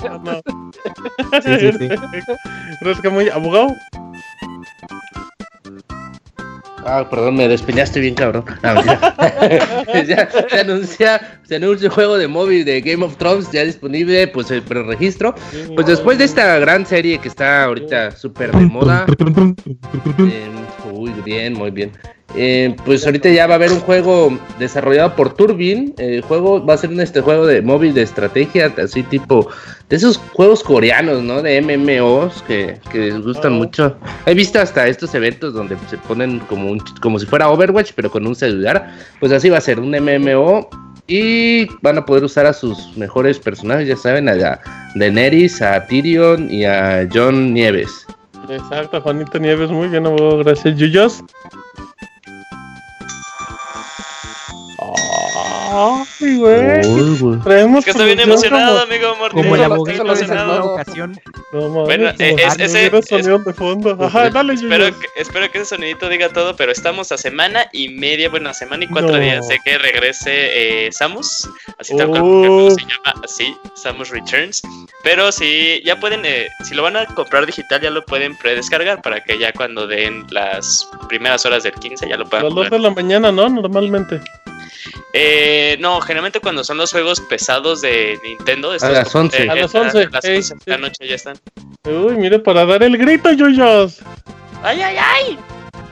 Sí, 1.42 1.58
sí, 1.58 1.72
sí. 1.72 1.88
sí. 3.22 3.30
abogado? 3.32 3.68
Ah, 6.86 7.08
perdón, 7.08 7.36
me 7.36 7.48
despeñaste 7.48 8.00
bien, 8.00 8.14
cabrón. 8.14 8.44
ya, 8.62 10.28
se 10.50 10.60
anuncia, 10.60 11.40
se 11.42 11.56
anuncia 11.56 11.88
un 11.88 11.94
juego 11.94 12.18
de 12.18 12.28
móvil 12.28 12.64
de 12.64 12.80
Game 12.80 13.04
of 13.04 13.16
Thrones 13.16 13.50
ya 13.50 13.64
disponible, 13.64 14.28
pues 14.28 14.50
el 14.50 14.62
preregistro. 14.62 15.34
Pues 15.74 15.86
después 15.86 16.18
de 16.18 16.24
esta 16.24 16.58
gran 16.58 16.84
serie 16.86 17.18
que 17.18 17.28
está 17.28 17.64
ahorita 17.64 18.10
súper 18.10 18.52
de 18.52 18.66
moda. 18.66 19.06
Eh, 20.18 20.48
uy, 20.92 21.12
bien, 21.24 21.54
muy 21.54 21.70
bien. 21.70 21.92
Eh, 22.36 22.74
pues 22.84 23.06
ahorita 23.06 23.28
ya 23.28 23.46
va 23.46 23.54
a 23.54 23.56
haber 23.56 23.70
un 23.70 23.80
juego 23.80 24.36
desarrollado 24.58 25.14
por 25.14 25.34
Turbine. 25.34 25.92
El 25.98 26.22
juego 26.22 26.64
va 26.64 26.74
a 26.74 26.78
ser 26.78 26.90
un 26.90 27.00
este 27.00 27.20
juego 27.20 27.46
de 27.46 27.62
móvil 27.62 27.94
de 27.94 28.02
estrategia, 28.02 28.72
así 28.76 29.02
tipo 29.04 29.48
de 29.88 29.96
esos 29.96 30.18
juegos 30.32 30.62
coreanos, 30.64 31.22
¿no? 31.22 31.42
De 31.42 31.60
MMOs 31.60 32.42
que, 32.42 32.80
que 32.90 32.98
les 32.98 33.20
gustan 33.20 33.52
mucho. 33.52 33.96
He 34.26 34.34
visto 34.34 34.58
hasta 34.58 34.88
estos 34.88 35.14
eventos 35.14 35.54
donde 35.54 35.76
se 35.88 35.98
ponen 35.98 36.40
como 36.40 36.70
un, 36.70 36.80
como 37.00 37.18
si 37.18 37.26
fuera 37.26 37.48
Overwatch, 37.50 37.92
pero 37.94 38.10
con 38.10 38.26
un 38.26 38.34
celular. 38.34 38.90
Pues 39.20 39.30
así 39.30 39.48
va 39.48 39.58
a 39.58 39.60
ser 39.60 39.78
un 39.78 39.90
MMO 39.90 40.68
y 41.06 41.66
van 41.82 41.98
a 41.98 42.04
poder 42.04 42.24
usar 42.24 42.46
a 42.46 42.52
sus 42.52 42.96
mejores 42.96 43.38
personajes, 43.38 43.86
ya 43.86 43.96
saben, 43.96 44.28
a 44.28 44.60
Daenerys, 44.94 45.60
a 45.60 45.86
Tyrion 45.86 46.50
y 46.50 46.64
a 46.64 47.06
John 47.12 47.52
Nieves. 47.52 48.06
Exacto, 48.48 49.00
Juanito 49.00 49.38
Nieves, 49.38 49.70
muy 49.70 49.88
bien, 49.88 50.04
gracias. 50.42 50.76
Yuyos. 50.76 51.22
Ay, 55.76 56.36
güey. 56.36 57.82
que 57.82 57.90
estoy 57.90 58.06
bien 58.06 58.20
emocionado, 58.20 58.80
amigo 58.80 59.16
Morty. 59.18 59.34
Como 59.34 59.56
el 59.56 59.64
abogado 59.64 60.02
emocionado. 60.02 60.74
ocasión. 60.74 61.20
No, 61.52 61.68
bueno, 61.68 62.10
eh, 62.10 62.36
es, 62.38 62.58
ese, 62.60 62.86
es, 62.86 63.26
de 63.26 63.52
fondo. 63.54 63.98
Ajá, 64.00 64.30
dale, 64.30 64.54
espero, 64.54 64.86
que, 64.86 65.06
espero 65.16 65.50
que 65.50 65.58
ese 65.58 65.74
sonidito 65.74 66.08
diga 66.08 66.28
todo, 66.28 66.54
pero 66.54 66.70
estamos 66.70 67.10
a 67.10 67.18
semana 67.18 67.66
y 67.72 67.88
media, 67.88 68.28
bueno, 68.28 68.50
a 68.50 68.54
semana 68.54 68.84
y 68.84 68.86
cuatro 68.86 69.18
días 69.18 69.48
de 69.48 69.58
que 69.64 69.76
regrese 69.78 70.86
eh, 70.86 70.92
Samus. 70.92 71.50
Así 71.78 71.96
tal 71.96 72.08
cual, 72.08 72.22
oh. 72.24 72.70
se 72.70 72.80
llama 72.80 73.20
así, 73.24 73.56
Samus 73.74 74.10
Returns. 74.10 74.62
Pero 75.02 75.32
si 75.32 75.82
ya 75.84 75.98
pueden, 75.98 76.24
eh, 76.24 76.48
si 76.62 76.76
lo 76.76 76.84
van 76.84 76.96
a 76.96 77.06
comprar 77.06 77.46
digital, 77.46 77.80
ya 77.80 77.90
lo 77.90 78.04
pueden 78.04 78.36
predescargar 78.36 79.02
para 79.02 79.20
que 79.24 79.38
ya 79.40 79.52
cuando 79.52 79.88
den 79.88 80.24
las 80.30 80.88
primeras 81.08 81.44
horas 81.44 81.64
del 81.64 81.72
15 81.72 82.08
ya 82.08 82.16
lo 82.16 82.26
puedan. 82.26 82.46
A 82.46 82.48
las 82.48 82.54
2 82.54 82.70
de 82.70 82.78
la 82.78 82.90
mañana, 82.90 83.32
¿no? 83.32 83.48
Normalmente. 83.48 84.20
Eh, 85.16 85.76
no, 85.78 86.00
generalmente 86.00 86.40
cuando 86.40 86.64
son 86.64 86.76
los 86.76 86.90
juegos 86.90 87.20
pesados 87.20 87.80
de 87.80 88.18
Nintendo. 88.24 88.72
a 88.72 88.88
las 88.88 89.14
11. 89.14 89.48
a 89.48 89.54
las 89.54 89.72
11. 89.72 89.98
A 90.02 90.10
las 90.10 90.24
11 90.24 90.54
de 90.66 90.72
la 90.72 90.78
noche 90.78 91.06
ya 91.08 91.14
están. 91.14 91.36
Uy, 91.84 92.16
mire, 92.16 92.40
para 92.40 92.66
dar 92.66 92.82
el 92.82 92.98
grito, 92.98 93.30
Yuyos. 93.30 94.00
¡Ay, 94.64 94.82
ay, 94.82 94.96
ay! 94.98 95.38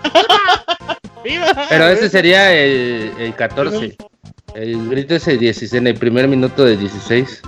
¡Viva! 1.24 1.66
Pero 1.68 1.86
ese 1.86 2.08
sería 2.08 2.52
el, 2.52 3.12
el 3.16 3.32
14. 3.36 3.96
El 4.56 4.88
grito 4.88 5.14
es 5.14 5.28
el 5.28 5.38
16, 5.38 5.72
en 5.74 5.86
el 5.86 5.94
primer 5.94 6.26
minuto 6.26 6.64
de 6.64 6.76
16. 6.76 7.42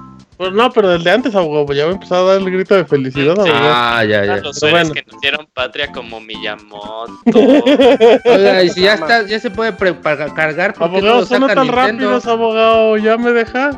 Pues 0.44 0.52
no, 0.52 0.70
pero 0.70 0.90
desde 0.90 1.10
antes, 1.10 1.34
abogado, 1.34 1.72
ya 1.72 1.86
me 1.86 1.92
empezó 1.92 2.16
a 2.16 2.34
dar 2.34 2.42
el 2.42 2.50
grito 2.50 2.74
de 2.74 2.84
felicidad, 2.84 3.34
Ah, 3.48 4.04
ya, 4.04 4.26
ya. 4.26 4.36
Los 4.36 4.58
seres 4.58 4.90
que 4.90 5.02
nos 5.10 5.18
dieron 5.22 5.48
patria 5.54 5.90
como 5.90 6.20
Miyamoto. 6.20 7.18
Oiga, 8.26 8.62
y 8.62 8.68
si 8.68 8.82
ya 8.82 8.92
está, 8.92 9.26
ya 9.26 9.40
se 9.40 9.50
puede 9.50 9.74
cargar, 9.74 10.74
¿por 10.74 10.82
abogado, 10.82 11.20
no 11.20 11.26
son 11.26 11.46
tan 11.46 11.68
rápidos, 11.68 12.26
abogado, 12.26 12.98
¿ya 12.98 13.16
me 13.16 13.32
deja? 13.32 13.70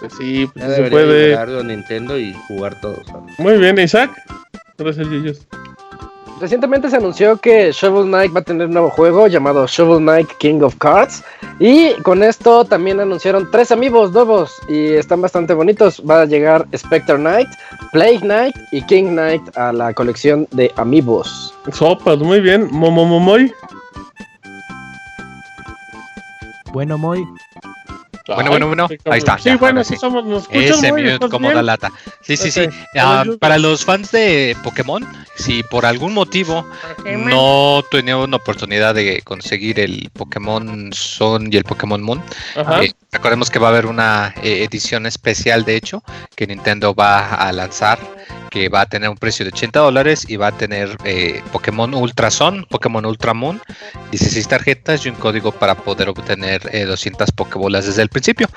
Pues 0.00 0.12
sí, 0.18 0.50
pues 0.52 0.74
se 0.74 0.82
puede. 0.90 1.62
Nintendo 1.62 2.18
y 2.18 2.34
jugar 2.48 2.80
todos. 2.80 3.06
Muy 3.38 3.56
bien, 3.56 3.78
Isaac. 3.78 4.10
Gracias, 4.76 5.08
Yuyos. 5.08 5.46
Recientemente 6.38 6.90
se 6.90 6.96
anunció 6.96 7.38
que 7.38 7.72
Shovel 7.72 8.08
Knight 8.08 8.34
va 8.34 8.40
a 8.40 8.44
tener 8.44 8.66
un 8.66 8.74
nuevo 8.74 8.90
juego 8.90 9.26
llamado 9.26 9.66
Shovel 9.66 10.00
Knight 10.00 10.28
King 10.38 10.60
of 10.60 10.76
Cards. 10.76 11.24
Y 11.58 11.94
con 12.02 12.22
esto 12.22 12.64
también 12.66 13.00
anunciaron 13.00 13.50
tres 13.50 13.72
amigos 13.72 14.12
nuevos 14.12 14.52
y 14.68 14.88
están 14.88 15.22
bastante 15.22 15.54
bonitos. 15.54 16.02
Va 16.08 16.22
a 16.22 16.24
llegar 16.26 16.66
Spectre 16.76 17.16
Knight, 17.16 17.48
Plague 17.90 18.20
Knight 18.20 18.54
y 18.70 18.82
King 18.82 19.12
Knight 19.12 19.56
a 19.56 19.72
la 19.72 19.94
colección 19.94 20.46
de 20.50 20.70
amigos. 20.76 21.54
Sopas, 21.72 22.18
muy 22.18 22.40
bien. 22.40 22.68
Momomomoy. 22.70 23.50
Bueno, 26.72 26.98
muy. 26.98 27.26
Bueno, 28.26 28.50
bueno, 28.50 28.66
bueno. 28.66 28.88
Ahí 29.04 29.18
está. 29.18 29.38
Sí, 29.38 29.54
bueno, 29.54 29.84
sí. 29.84 29.96
somos. 29.96 30.24
Nos 30.24 30.48
Ese 30.50 30.92
mute 30.92 31.28
como 31.28 31.50
da 31.50 31.62
lata. 31.62 31.92
Sí, 32.22 32.36
sí, 32.36 32.50
sí. 32.50 32.66
Ah, 32.98 33.24
para 33.38 33.58
los 33.58 33.84
fans 33.84 34.10
de 34.10 34.56
Pokémon, 34.64 35.06
si 35.36 35.62
por 35.62 35.86
algún 35.86 36.12
motivo 36.14 36.66
no 37.04 37.84
tuvieron 37.90 38.34
oportunidad 38.34 38.94
de 38.94 39.22
conseguir 39.22 39.78
el 39.78 40.10
Pokémon 40.12 40.92
Sun 40.92 41.52
y 41.52 41.56
el 41.56 41.64
Pokémon 41.64 42.02
Moon, 42.02 42.22
eh, 42.82 42.92
recordemos 43.12 43.50
que 43.50 43.58
va 43.58 43.68
a 43.68 43.70
haber 43.70 43.86
una 43.86 44.34
eh, 44.42 44.64
edición 44.64 45.06
especial, 45.06 45.64
de 45.64 45.76
hecho, 45.76 46.02
que 46.34 46.46
Nintendo 46.46 46.94
va 46.94 47.34
a 47.34 47.52
lanzar 47.52 47.98
que 48.50 48.68
va 48.68 48.82
a 48.82 48.86
tener 48.86 49.08
un 49.08 49.16
precio 49.16 49.44
de 49.44 49.50
80 49.50 49.80
dólares 49.80 50.24
y 50.28 50.36
va 50.36 50.48
a 50.48 50.52
tener 50.52 50.96
eh, 51.04 51.42
Pokémon 51.52 51.94
Ultra 51.94 52.30
Sun, 52.30 52.66
Pokémon 52.70 53.04
Ultra 53.04 53.34
Moon, 53.34 53.60
16 54.10 54.48
tarjetas 54.48 55.04
y 55.04 55.08
un 55.08 55.16
código 55.16 55.52
para 55.52 55.74
poder 55.74 56.08
obtener 56.08 56.62
200 56.86 57.32
Pokébolas 57.32 57.86
desde 57.86 58.02
el 58.02 58.08
principio. 58.08 58.48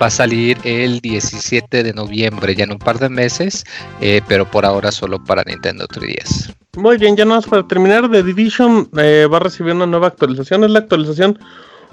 Va 0.00 0.06
a 0.06 0.10
salir 0.10 0.58
el 0.64 1.00
17 1.00 1.82
de 1.82 1.92
noviembre, 1.92 2.54
ya 2.54 2.64
en 2.64 2.72
un 2.72 2.78
par 2.78 2.98
de 2.98 3.08
meses, 3.08 3.64
eh, 4.00 4.20
pero 4.28 4.50
por 4.50 4.64
ahora 4.64 4.92
solo 4.92 5.22
para 5.22 5.42
Nintendo 5.44 5.86
3DS. 5.86 6.54
Muy 6.76 6.98
bien, 6.98 7.16
ya 7.16 7.24
nada 7.24 7.36
más 7.36 7.46
para 7.46 7.66
terminar, 7.66 8.10
The 8.10 8.22
Division 8.22 8.88
eh, 8.98 9.26
va 9.30 9.38
a 9.38 9.40
recibir 9.40 9.74
una 9.74 9.86
nueva 9.86 10.08
actualización, 10.08 10.64
es 10.64 10.70
la 10.70 10.80
actualización 10.80 11.38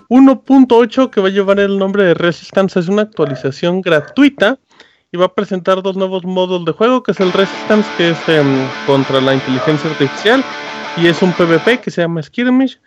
1.8 0.10 1.10
que 1.10 1.22
va 1.22 1.30
a 1.30 1.32
llevar 1.32 1.60
el 1.60 1.78
nombre 1.78 2.04
de 2.04 2.14
Resistance, 2.14 2.80
es 2.80 2.90
una 2.90 3.04
actualización 3.04 3.82
gratuita 3.82 4.60
y 5.14 5.18
va 5.18 5.28
a 5.28 5.34
presentar 5.34 5.84
dos 5.84 5.96
nuevos 5.96 6.26
modos 6.26 6.66
de 6.66 6.72
juego, 6.72 7.04
que 7.04 7.12
es 7.12 7.20
el 7.20 7.32
Resistance, 7.32 7.88
que 7.98 8.10
es 8.10 8.18
em, 8.28 8.68
contra 8.88 9.22
la 9.22 9.36
inteligencia 9.36 9.92
artificial, 9.92 10.44
y 10.98 11.06
es 11.06 11.22
un 11.22 11.32
PvP 11.34 11.80
que 11.80 11.92
se 11.92 12.02
llama 12.02 12.24
Skirmish. 12.24 12.80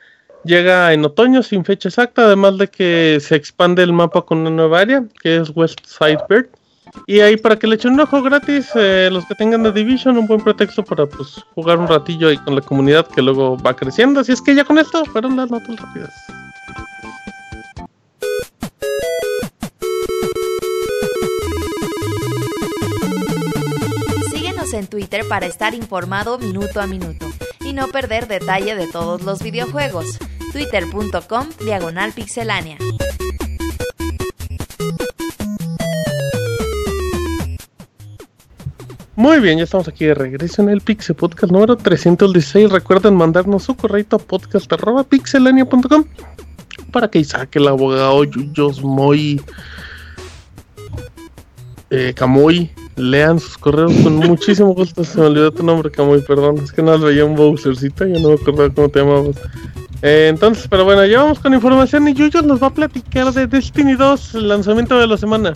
Llega 0.44 0.92
en 0.92 1.04
otoño 1.04 1.42
sin 1.44 1.64
fecha 1.64 1.88
exacta, 1.88 2.24
además 2.24 2.58
de 2.58 2.66
que 2.66 3.18
se 3.20 3.36
expande 3.36 3.84
el 3.84 3.92
mapa 3.92 4.22
con 4.22 4.38
una 4.38 4.50
nueva 4.50 4.80
área, 4.80 5.04
que 5.22 5.36
es 5.36 5.52
West 5.54 5.78
Side 5.86 6.18
Bird. 6.28 6.48
Y 7.06 7.20
ahí 7.20 7.36
para 7.36 7.56
que 7.56 7.68
le 7.68 7.76
echen 7.76 7.92
un 7.92 8.00
ojo 8.00 8.20
gratis, 8.20 8.70
eh, 8.74 9.08
los 9.12 9.24
que 9.26 9.36
tengan 9.36 9.62
The 9.62 9.70
Division, 9.70 10.18
un 10.18 10.26
buen 10.26 10.40
pretexto 10.40 10.84
para 10.84 11.06
pues 11.06 11.44
jugar 11.54 11.78
un 11.78 11.86
ratillo 11.86 12.28
ahí 12.28 12.38
con 12.38 12.56
la 12.56 12.60
comunidad 12.60 13.06
que 13.06 13.22
luego 13.22 13.56
va 13.58 13.74
creciendo. 13.74 14.20
Así 14.20 14.32
es 14.32 14.42
que 14.42 14.54
ya 14.54 14.64
con 14.64 14.78
esto 14.78 15.04
fueron 15.06 15.36
las 15.36 15.50
notas 15.50 15.76
rápidas. 15.76 16.12
Twitter 24.86 25.26
para 25.28 25.46
estar 25.46 25.74
informado 25.74 26.38
minuto 26.38 26.80
a 26.80 26.86
minuto 26.86 27.26
y 27.60 27.72
no 27.72 27.88
perder 27.88 28.28
detalle 28.28 28.74
de 28.74 28.86
todos 28.86 29.22
los 29.22 29.42
videojuegos. 29.42 30.18
Twitter.com 30.52 31.48
Diagonal 31.64 32.12
Pixelánea. 32.12 32.78
Muy 39.16 39.40
bien, 39.40 39.56
ya 39.56 39.64
estamos 39.64 39.88
aquí 39.88 40.04
de 40.04 40.14
regreso 40.14 40.60
en 40.60 40.68
el 40.68 40.82
Pixel 40.82 41.16
Podcast 41.16 41.50
número 41.50 41.76
316. 41.76 42.70
Recuerden 42.70 43.14
mandarnos 43.14 43.62
su 43.62 43.74
correo 43.74 44.04
a 44.10 44.18
podcast.pixelania.com 44.18 46.04
para 46.92 47.08
que 47.08 47.20
Isaac, 47.20 47.56
el 47.56 47.68
abogado 47.68 48.24
Yuyos 48.24 48.82
Moy, 48.82 49.40
eh, 51.88 52.12
Camuy, 52.14 52.70
lean 52.96 53.38
sus 53.38 53.56
correos 53.58 53.92
con 54.02 54.16
muchísimo 54.16 54.74
gusto. 54.74 55.04
Se 55.04 55.18
me 55.18 55.26
olvidó 55.26 55.52
tu 55.52 55.62
nombre, 55.62 55.90
Camuy, 55.90 56.22
perdón. 56.22 56.58
Es 56.58 56.72
que 56.72 56.82
no 56.82 56.98
veía 56.98 57.24
un 57.24 57.36
Bowsercito, 57.36 58.06
yo 58.06 58.18
no 58.20 58.28
me 58.30 58.34
acordaba 58.34 58.70
cómo 58.74 58.88
te 58.88 59.00
llamabas. 59.00 59.36
Eh, 60.02 60.28
entonces, 60.28 60.66
pero 60.68 60.84
bueno, 60.84 61.04
ya 61.06 61.22
vamos 61.22 61.38
con 61.38 61.54
información 61.54 62.06
y 62.08 62.14
Yuyos 62.14 62.44
nos 62.44 62.62
va 62.62 62.68
a 62.68 62.74
platicar 62.74 63.32
de 63.32 63.46
Destiny 63.46 63.94
2, 63.94 64.34
el 64.34 64.48
lanzamiento 64.48 64.98
de 64.98 65.06
la 65.06 65.16
semana. 65.16 65.54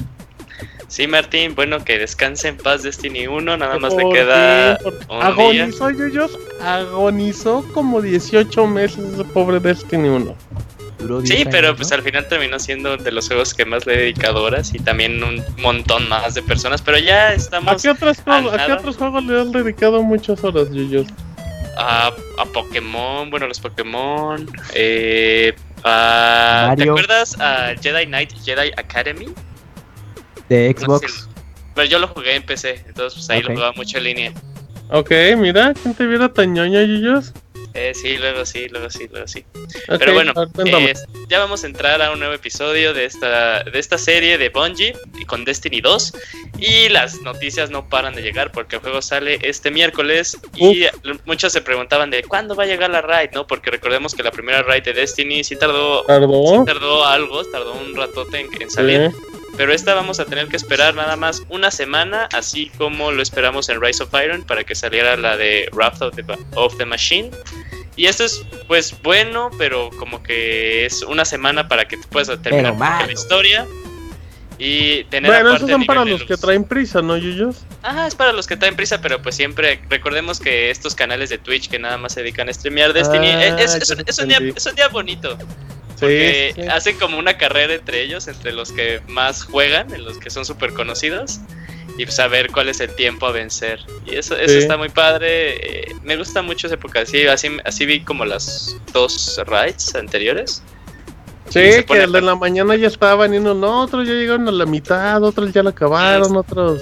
Sí, 0.88 1.06
Martín, 1.06 1.54
bueno, 1.54 1.84
que 1.84 1.98
descanse 1.98 2.48
en 2.48 2.56
paz 2.56 2.82
Destiny 2.82 3.28
1, 3.28 3.56
nada 3.56 3.78
más 3.78 3.94
le 3.94 4.08
queda 4.10 4.76
un 5.08 5.22
agonizó, 5.22 5.88
día. 5.88 6.26
agonizó 6.60 7.64
como 7.72 8.02
18 8.02 8.66
meses 8.66 9.04
ese 9.14 9.24
pobre 9.24 9.60
Destiny 9.60 10.08
1. 10.08 10.34
Sí, 11.24 11.44
pero 11.50 11.74
pues 11.74 11.92
al 11.92 12.02
final 12.02 12.26
terminó 12.28 12.58
siendo 12.58 12.96
de 12.96 13.12
los 13.12 13.28
juegos 13.28 13.54
que 13.54 13.64
más 13.64 13.86
le 13.86 13.94
he 13.94 13.98
dedicado 13.98 14.42
horas 14.42 14.74
y 14.74 14.78
también 14.78 15.22
un 15.22 15.42
montón 15.58 16.08
más 16.08 16.34
de 16.34 16.42
personas, 16.42 16.82
pero 16.82 16.98
ya 16.98 17.32
estamos... 17.32 17.72
¿A 17.72 17.76
qué 17.76 17.90
otros, 17.90 18.20
juegos, 18.20 18.52
¿a 18.52 18.66
qué 18.66 18.72
otros 18.72 18.96
juegos 18.96 19.24
le 19.24 19.40
has 19.40 19.52
dedicado 19.52 20.02
muchas 20.02 20.42
horas, 20.44 20.70
Yuyos? 20.70 21.06
A, 21.78 22.08
a 22.38 22.44
Pokémon, 22.52 23.30
bueno, 23.30 23.46
los 23.46 23.58
Pokémon, 23.58 24.46
eh, 24.74 25.54
a, 25.84 26.74
¿te 26.76 26.82
acuerdas 26.82 27.40
a 27.40 27.72
Jedi 27.80 28.06
Knight 28.06 28.32
Jedi 28.44 28.70
Academy? 28.76 29.28
de 30.50 30.74
Xbox. 30.76 31.28
pero 31.74 31.86
yo 31.86 31.98
lo 31.98 32.08
jugué 32.08 32.34
en 32.34 32.42
PC, 32.42 32.84
entonces 32.86 33.14
pues 33.14 33.30
ahí 33.30 33.40
lo 33.42 33.54
jugaba 33.54 33.72
mucho 33.72 33.98
en 33.98 34.04
línea. 34.04 34.32
Ok, 34.90 35.12
mira, 35.38 35.72
¿quién 35.80 35.94
te 35.94 36.04
viera 36.04 36.30
tan 36.30 36.52
ñoño, 36.52 36.82
Yuyos? 36.82 37.32
Eh, 37.74 37.92
sí, 37.94 38.16
luego 38.18 38.44
sí, 38.44 38.68
luego 38.68 38.90
sí, 38.90 39.08
luego 39.10 39.28
sí. 39.28 39.44
Pero 39.86 40.14
bueno, 40.14 40.32
eh, 40.64 40.94
ya 41.28 41.38
vamos 41.38 41.62
a 41.62 41.66
entrar 41.66 42.02
a 42.02 42.10
un 42.10 42.18
nuevo 42.18 42.34
episodio 42.34 42.92
de 42.92 43.04
esta, 43.04 43.62
de 43.62 43.78
esta 43.78 43.96
serie 43.96 44.38
de 44.38 44.48
Bungie 44.48 44.94
con 45.26 45.44
Destiny 45.44 45.80
2. 45.80 46.12
Y 46.58 46.88
las 46.88 47.20
noticias 47.22 47.70
no 47.70 47.88
paran 47.88 48.14
de 48.14 48.22
llegar 48.22 48.50
porque 48.52 48.76
el 48.76 48.82
juego 48.82 49.02
sale 49.02 49.38
este 49.42 49.70
miércoles. 49.70 50.36
Y 50.56 50.84
muchos 51.24 51.52
se 51.52 51.60
preguntaban 51.60 52.10
de 52.10 52.22
cuándo 52.24 52.54
va 52.56 52.64
a 52.64 52.66
llegar 52.66 52.90
la 52.90 53.02
raid, 53.02 53.30
¿no? 53.32 53.46
Porque 53.46 53.70
recordemos 53.70 54.14
que 54.14 54.22
la 54.22 54.30
primera 54.30 54.62
raid 54.62 54.82
de 54.82 54.92
Destiny 54.92 55.44
sí 55.44 55.56
tardó, 55.56 56.02
¿Tardó? 56.04 56.64
tardó 56.64 57.04
algo, 57.04 57.44
tardó 57.44 57.72
un 57.74 57.94
ratote 57.94 58.40
en, 58.40 58.62
en 58.62 58.70
salir. 58.70 59.10
Pero 59.60 59.74
esta 59.74 59.92
vamos 59.92 60.18
a 60.20 60.24
tener 60.24 60.48
que 60.48 60.56
esperar 60.56 60.94
nada 60.94 61.16
más 61.16 61.42
una 61.50 61.70
semana, 61.70 62.30
así 62.32 62.72
como 62.78 63.12
lo 63.12 63.20
esperamos 63.20 63.68
en 63.68 63.78
Rise 63.78 64.02
of 64.02 64.14
Iron 64.24 64.42
para 64.42 64.64
que 64.64 64.74
saliera 64.74 65.18
la 65.18 65.36
de 65.36 65.68
Wrath 65.74 66.00
of 66.00 66.16
the, 66.16 66.24
of 66.54 66.78
the 66.78 66.86
Machine. 66.86 67.30
Y 67.94 68.06
esto 68.06 68.24
es 68.24 68.42
pues 68.68 68.96
bueno, 69.02 69.50
pero 69.58 69.90
como 69.98 70.22
que 70.22 70.86
es 70.86 71.02
una 71.02 71.26
semana 71.26 71.68
para 71.68 71.86
que 71.86 71.98
tú 71.98 72.08
puedas 72.08 72.40
terminar 72.40 72.74
la 72.78 73.12
historia. 73.12 73.66
Y 74.56 75.04
tener 75.04 75.30
bueno, 75.30 75.54
esos 75.56 75.68
son 75.68 75.84
para 75.84 76.06
los 76.06 76.22
que 76.22 76.38
traen 76.38 76.64
prisa, 76.64 77.02
¿no, 77.02 77.18
Yuyos? 77.18 77.56
Ajá, 77.82 78.06
es 78.06 78.14
para 78.14 78.32
los 78.32 78.46
que 78.46 78.56
traen 78.56 78.76
prisa, 78.76 79.02
pero 79.02 79.20
pues 79.20 79.34
siempre 79.34 79.82
recordemos 79.90 80.40
que 80.40 80.70
estos 80.70 80.94
canales 80.94 81.28
de 81.28 81.36
Twitch 81.36 81.68
que 81.68 81.78
nada 81.78 81.98
más 81.98 82.14
se 82.14 82.22
dedican 82.22 82.48
a 82.48 82.54
streamear 82.54 82.94
Destiny, 82.94 83.26
ah, 83.26 83.60
es, 83.60 83.74
es, 83.74 83.90
un 83.90 84.28
día, 84.28 84.38
es, 84.56 84.64
un 84.64 84.74
día, 84.74 84.88
bonito. 84.88 85.36
Porque 86.00 86.68
hacen 86.70 86.98
como 86.98 87.18
una 87.18 87.36
carrera 87.36 87.74
entre 87.74 88.02
ellos, 88.02 88.26
entre 88.28 88.52
los 88.52 88.72
que 88.72 89.00
más 89.08 89.44
juegan, 89.44 89.92
en 89.94 90.04
los 90.04 90.18
que 90.18 90.30
son 90.30 90.44
súper 90.44 90.72
conocidos, 90.72 91.40
y 91.98 92.06
saber 92.06 92.46
pues, 92.46 92.54
cuál 92.54 92.68
es 92.70 92.80
el 92.80 92.94
tiempo 92.94 93.26
a 93.26 93.32
vencer. 93.32 93.80
Y 94.06 94.16
eso, 94.16 94.36
eso 94.36 94.58
está 94.58 94.76
muy 94.76 94.88
padre. 94.88 95.88
Eh, 95.90 95.96
me 96.02 96.16
gusta 96.16 96.42
mucho 96.42 96.66
esa 96.66 96.74
época. 96.74 97.00
Así, 97.00 97.26
así, 97.26 97.48
así 97.64 97.86
vi 97.86 98.00
como 98.00 98.24
las 98.24 98.76
dos 98.92 99.40
raids 99.46 99.94
anteriores. 99.94 100.62
Sí, 101.50 101.84
que 101.84 102.02
el 102.02 102.12
de 102.12 102.22
la 102.22 102.36
mañana 102.36 102.76
ya 102.76 102.86
estaban 102.86 103.34
y 103.34 103.40
no, 103.40 103.82
otros 103.82 104.06
ya 104.06 104.14
llegaron 104.14 104.46
a 104.48 104.52
la 104.52 104.66
mitad, 104.66 105.22
otros 105.22 105.52
ya 105.52 105.64
lo 105.64 105.70
acabaron, 105.70 106.36
otros 106.36 106.80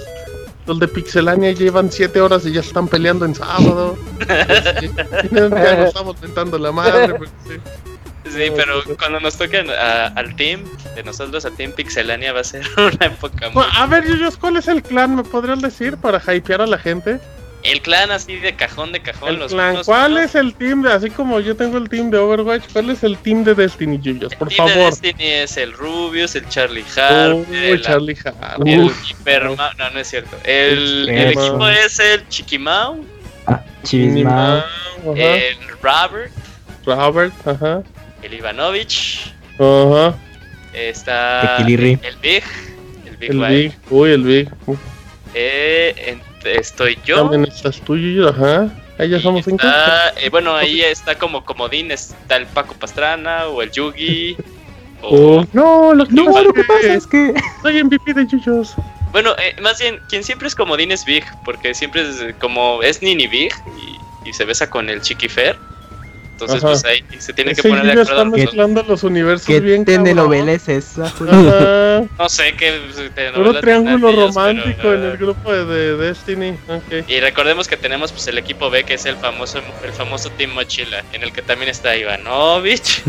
los 0.67 0.79
de 0.79 0.87
Pixelania 0.87 1.51
llevan 1.51 1.91
7 1.91 2.21
horas 2.21 2.45
y 2.45 2.51
ya 2.51 2.59
están 2.59 2.87
peleando 2.87 3.25
en 3.25 3.33
sábado. 3.33 3.97
ya 5.31 5.49
nos 5.49 5.87
estamos 5.87 6.15
tentando 6.17 6.59
la 6.59 6.71
madre. 6.71 7.15
sí. 7.47 7.55
Sí, 8.31 8.51
pero 8.55 8.83
cuando 8.97 9.19
nos 9.19 9.37
toquen 9.37 9.69
al 9.69 10.35
team, 10.35 10.63
de 10.95 11.03
nosotros 11.03 11.45
a 11.45 11.51
Team 11.51 11.71
Pixelania 11.71 12.33
va 12.33 12.41
a 12.41 12.43
ser 12.43 12.65
una 12.77 13.05
época 13.05 13.49
muy... 13.49 13.63
A 13.73 13.85
ver, 13.87 14.05
Yuyos, 14.05 14.37
¿cuál 14.37 14.57
es 14.57 14.67
el 14.67 14.83
clan? 14.83 15.15
¿Me 15.15 15.23
podrías 15.23 15.61
decir 15.61 15.97
para 15.97 16.19
hypear 16.19 16.61
a 16.61 16.67
la 16.67 16.77
gente? 16.77 17.19
El 17.63 17.81
clan 17.81 18.09
así 18.09 18.37
de 18.37 18.55
cajón 18.55 18.93
de 18.93 19.01
cajón. 19.01 19.29
El 19.29 19.39
los 19.39 19.51
clan. 19.51 19.83
¿Cuál 19.83 20.17
es 20.17 20.33
el 20.35 20.53
team 20.53 20.81
de, 20.81 20.93
así 20.93 21.09
como 21.09 21.41
yo 21.41 21.57
tengo 21.57 21.77
el 21.77 21.89
team 21.89 22.09
de 22.09 22.17
Overwatch, 22.17 22.71
cuál 22.71 22.89
es 22.89 23.03
el 23.03 23.17
team 23.17 23.43
de 23.43 23.53
Destiny, 23.53 23.99
Yuyos? 23.99 24.33
Por 24.35 24.49
el 24.49 24.55
favor. 24.55 24.73
Team 24.73 24.79
de 24.79 24.85
Destiny 24.85 25.27
es 25.27 25.57
el 25.57 25.73
Rubius, 25.73 26.35
el 26.35 26.47
Charlie 26.47 26.85
Hart. 26.95 27.51
el 27.51 27.81
Charlie 27.81 28.17
Hart. 28.23 28.65
El 28.65 28.89
Hiperma... 29.09 29.73
No, 29.77 29.89
no 29.89 29.99
es 29.99 30.07
cierto. 30.07 30.37
El, 30.45 31.09
el 31.09 31.31
equipo 31.31 31.67
es 31.67 31.99
el 31.99 32.27
Chiquimau. 32.29 33.03
Ah, 33.45 33.61
Chiquimau. 33.83 34.63
El 35.15 35.57
Robert. 35.81 36.31
Robert, 36.85 37.33
ajá 37.45 37.83
el 38.23 38.33
Ivanovich. 38.33 39.33
Ajá. 39.59 40.15
Está 40.73 41.57
el 41.57 41.65
Big. 41.65 41.99
El 42.03 42.15
Big. 42.17 42.43
El 43.21 43.39
Big. 43.39 43.77
Uy, 43.89 44.11
el 44.11 44.23
Big. 44.23 44.49
Eh, 45.33 46.17
estoy 46.45 46.97
yo. 47.05 47.17
También 47.17 47.45
estás 47.45 47.81
tú 47.81 47.95
y 47.95 48.15
yo, 48.15 48.29
ajá. 48.29 48.69
Ahí 48.97 49.09
ya 49.09 49.19
somos 49.19 49.45
cinco. 49.45 49.65
Eh, 50.17 50.29
bueno, 50.29 50.55
ahí 50.55 50.81
está 50.81 51.17
como 51.17 51.45
comodín, 51.45 51.91
está 51.91 52.35
el 52.35 52.45
Paco 52.47 52.75
Pastrana 52.75 53.47
o 53.47 53.61
el 53.61 53.71
Yugi. 53.71 54.35
o... 55.01 55.37
Oh, 55.39 55.47
no, 55.53 55.93
lo 55.93 56.05
que, 56.05 56.13
no, 56.13 56.25
pasa, 56.25 56.41
lo 56.41 56.53
que 56.53 56.63
pasa 56.63 56.93
es 56.93 57.07
que 57.07 57.33
soy 57.61 57.83
MVP 57.83 58.13
de 58.13 58.27
Yuyos. 58.27 58.75
Bueno, 59.11 59.31
eh, 59.39 59.55
más 59.61 59.79
bien, 59.79 59.99
quien 60.09 60.23
siempre 60.23 60.47
es 60.47 60.55
comodín 60.55 60.91
es 60.91 61.03
Big, 61.05 61.23
porque 61.45 61.73
siempre 61.73 62.01
es 62.01 62.35
como 62.39 62.83
es 62.83 63.01
Nini 63.01 63.27
Big 63.27 63.53
y, 64.25 64.29
y 64.29 64.33
se 64.33 64.45
besa 64.45 64.69
con 64.69 64.89
el 64.89 65.01
Chiquifer. 65.01 65.57
Entonces, 66.41 66.61
pues 66.61 66.85
ahí 66.85 67.03
se 67.19 67.33
tiene 67.33 67.53
que 67.53 67.61
poner 67.61 67.83
de 67.83 67.91
acuerdo. 67.91 68.11
están 68.11 68.31
mezclando 68.31 68.83
los 68.83 69.03
universos 69.03 69.45
¿Qué 69.45 69.59
bien 69.59 69.83
telenovela 69.83 70.53
es 70.53 70.69
esa? 70.69 71.13
no 72.17 72.29
sé 72.29 72.53
qué 72.57 72.79
telenovela. 73.13 73.49
Un 73.51 73.59
triángulo 73.59 74.11
romántico 74.11 74.93
en 74.93 75.03
el 75.03 75.17
grupo 75.17 75.51
de, 75.51 75.97
Destiny. 75.97 76.57
Y 77.07 77.19
recordemos 77.19 77.67
que 77.67 77.75
tenemos 77.75 78.11
pues 78.13 78.27
el 78.27 78.37
equipo 78.37 78.69
B, 78.69 78.85
que 78.85 78.93
es 78.93 79.05
el 79.05 79.17
famoso 79.17 79.59
el 79.83 79.91
famoso 79.91 80.29
Team 80.31 80.51
Mochila, 80.53 81.03
en 81.11 81.23
el 81.23 81.33
que 81.33 81.41
también 81.41 81.69
está 81.69 81.95
Ivanovich. 81.97 83.03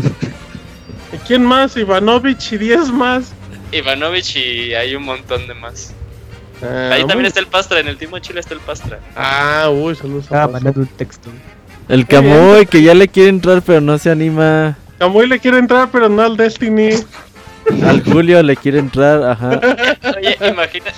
¿Y 1.13 1.17
quién 1.27 1.45
más? 1.45 1.77
Ivanovich 1.77 2.51
y 2.51 2.57
10 2.57 2.91
más. 2.91 3.33
Ivanovich 3.71 4.35
y 4.35 4.73
hay 4.73 4.95
un 4.95 5.03
montón 5.03 5.47
de 5.47 5.53
más. 5.53 5.93
Ah, 6.61 6.91
ahí 6.93 7.05
también 7.05 7.25
está 7.25 7.39
el 7.39 7.47
Pastra, 7.47 7.79
en 7.79 7.87
el 7.87 7.97
Team 7.97 8.11
Mochila 8.11 8.39
está 8.39 8.53
el 8.53 8.59
Pastra. 8.59 8.99
Ah, 9.15 9.69
uy, 9.71 9.95
saludos. 9.95 10.25
Ah, 10.31 10.47
mandando 10.51 10.81
un 10.81 10.87
texto. 10.87 11.29
El 11.91 12.07
Camuy 12.07 12.65
que 12.67 12.81
ya 12.81 12.93
le 12.93 13.09
quiere 13.09 13.27
entrar 13.27 13.61
pero 13.61 13.81
no 13.81 13.97
se 13.97 14.09
anima. 14.09 14.77
Camuy 14.97 15.27
le 15.27 15.39
quiere 15.39 15.57
entrar 15.57 15.89
pero 15.91 16.07
no 16.07 16.21
al 16.21 16.37
Destiny. 16.37 16.91
Al 17.85 18.01
Julio 18.01 18.41
le 18.41 18.55
quiere 18.55 18.79
entrar, 18.79 19.21
ajá. 19.23 19.59
Oye, 20.17 20.37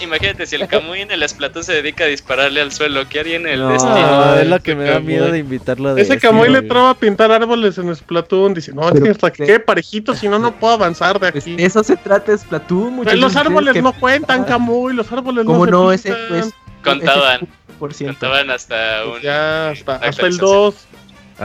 imagínate 0.01 0.45
si 0.45 0.55
el 0.55 0.67
Camuy 0.67 1.01
en 1.01 1.11
el 1.11 1.27
Splatoon 1.27 1.63
se 1.63 1.73
dedica 1.73 2.03
a 2.03 2.07
dispararle 2.07 2.61
al 2.61 2.71
suelo, 2.71 3.09
¿qué 3.09 3.21
haría 3.21 3.37
en 3.37 3.47
el 3.47 3.59
no, 3.59 3.71
Destiny? 3.71 4.01
No, 4.01 4.35
es 4.35 4.47
lo 4.47 4.59
que 4.61 4.75
me 4.75 4.83
da 4.85 4.99
miedo 4.99 5.31
de 5.31 5.39
invitarlo 5.39 5.89
a 5.89 5.99
Ese 5.99 6.19
Camuy 6.19 6.49
le 6.49 6.61
traba 6.61 6.91
a 6.91 6.93
pintar 6.93 7.31
árboles 7.31 7.77
en 7.79 7.93
Splatoon, 7.93 8.53
dice, 8.53 8.71
no, 8.71 8.89
es 8.89 9.01
que 9.01 9.09
hasta 9.09 9.31
que 9.31 9.59
parejito, 9.59 10.13
si 10.13 10.27
no, 10.29 10.37
no 10.37 10.53
puedo 10.53 10.73
avanzar 10.73 11.19
de 11.19 11.27
aquí. 11.27 11.55
eso 11.57 11.83
se 11.83 11.97
trata 11.97 12.37
Splatoon, 12.37 12.93
muchachos. 12.93 13.19
Los 13.19 13.35
árboles 13.35 13.81
no 13.81 13.93
cuentan, 13.93 14.45
Camuy, 14.45 14.93
los 14.93 15.11
árboles 15.11 15.43
no, 15.43 15.65
no 15.65 15.91
ese, 15.91 16.13
pues, 16.29 16.53
Contaban. 16.83 17.47
Contaban 17.79 18.49
hasta 18.51 19.05
un... 19.05 19.21
Ya, 19.21 19.69
hasta, 19.69 19.95
hasta 19.95 20.27
el 20.27 20.37
2. 20.37 20.75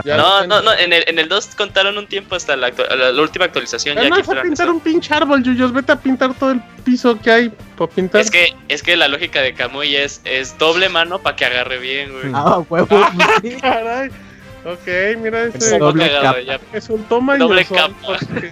No, 0.05 0.47
no, 0.47 0.63
no, 0.63 0.73
en 0.75 0.93
el, 0.93 1.05
en 1.07 1.19
el 1.19 1.29
2 1.29 1.55
contaron 1.57 1.97
un 1.97 2.07
tiempo 2.07 2.35
hasta 2.35 2.57
la, 2.57 2.71
la, 2.71 3.23
última 3.23 3.47
actualización. 3.47 3.97
Ya, 3.97 4.09
no 4.09 4.17
vas 4.17 4.29
a 4.29 4.43
pintar 4.43 4.71
un 4.71 4.81
pinche 4.81 5.15
árbol, 5.15 5.43
Yuyos, 5.43 5.73
vete 5.73 5.93
a 5.93 5.97
pintar 5.97 6.35
todo 6.35 6.53
el 6.53 6.61
piso 6.85 7.19
que 7.19 7.31
hay 7.31 7.53
para 7.77 7.91
pintar. 7.91 8.21
Es 8.21 8.31
que, 8.31 8.55
es 8.69 8.83
que 8.83 8.97
la 8.97 9.09
lógica 9.09 9.41
de 9.41 9.55
Kamui 9.55 9.97
es, 9.97 10.21
es 10.25 10.57
doble 10.59 10.89
mano 10.89 11.19
para 11.21 11.37
que 11.37 11.47
agarre 11.47 11.79
bien, 11.79 12.13
güey. 12.13 12.33
Ah, 12.35 12.63
huevo. 12.69 12.89
Ah, 12.91 13.13
caray. 13.61 14.11
Ok, 14.65 15.21
mira 15.23 15.45
ese. 15.45 15.59
Es 15.59 15.79
doble 15.79 16.11
capa. 16.11 16.37
Es 16.73 16.91
un 16.91 17.03
toma 17.05 17.37
y 17.37 17.39
Doble 17.39 17.65
capa. 17.65 17.95
porque- 18.05 18.51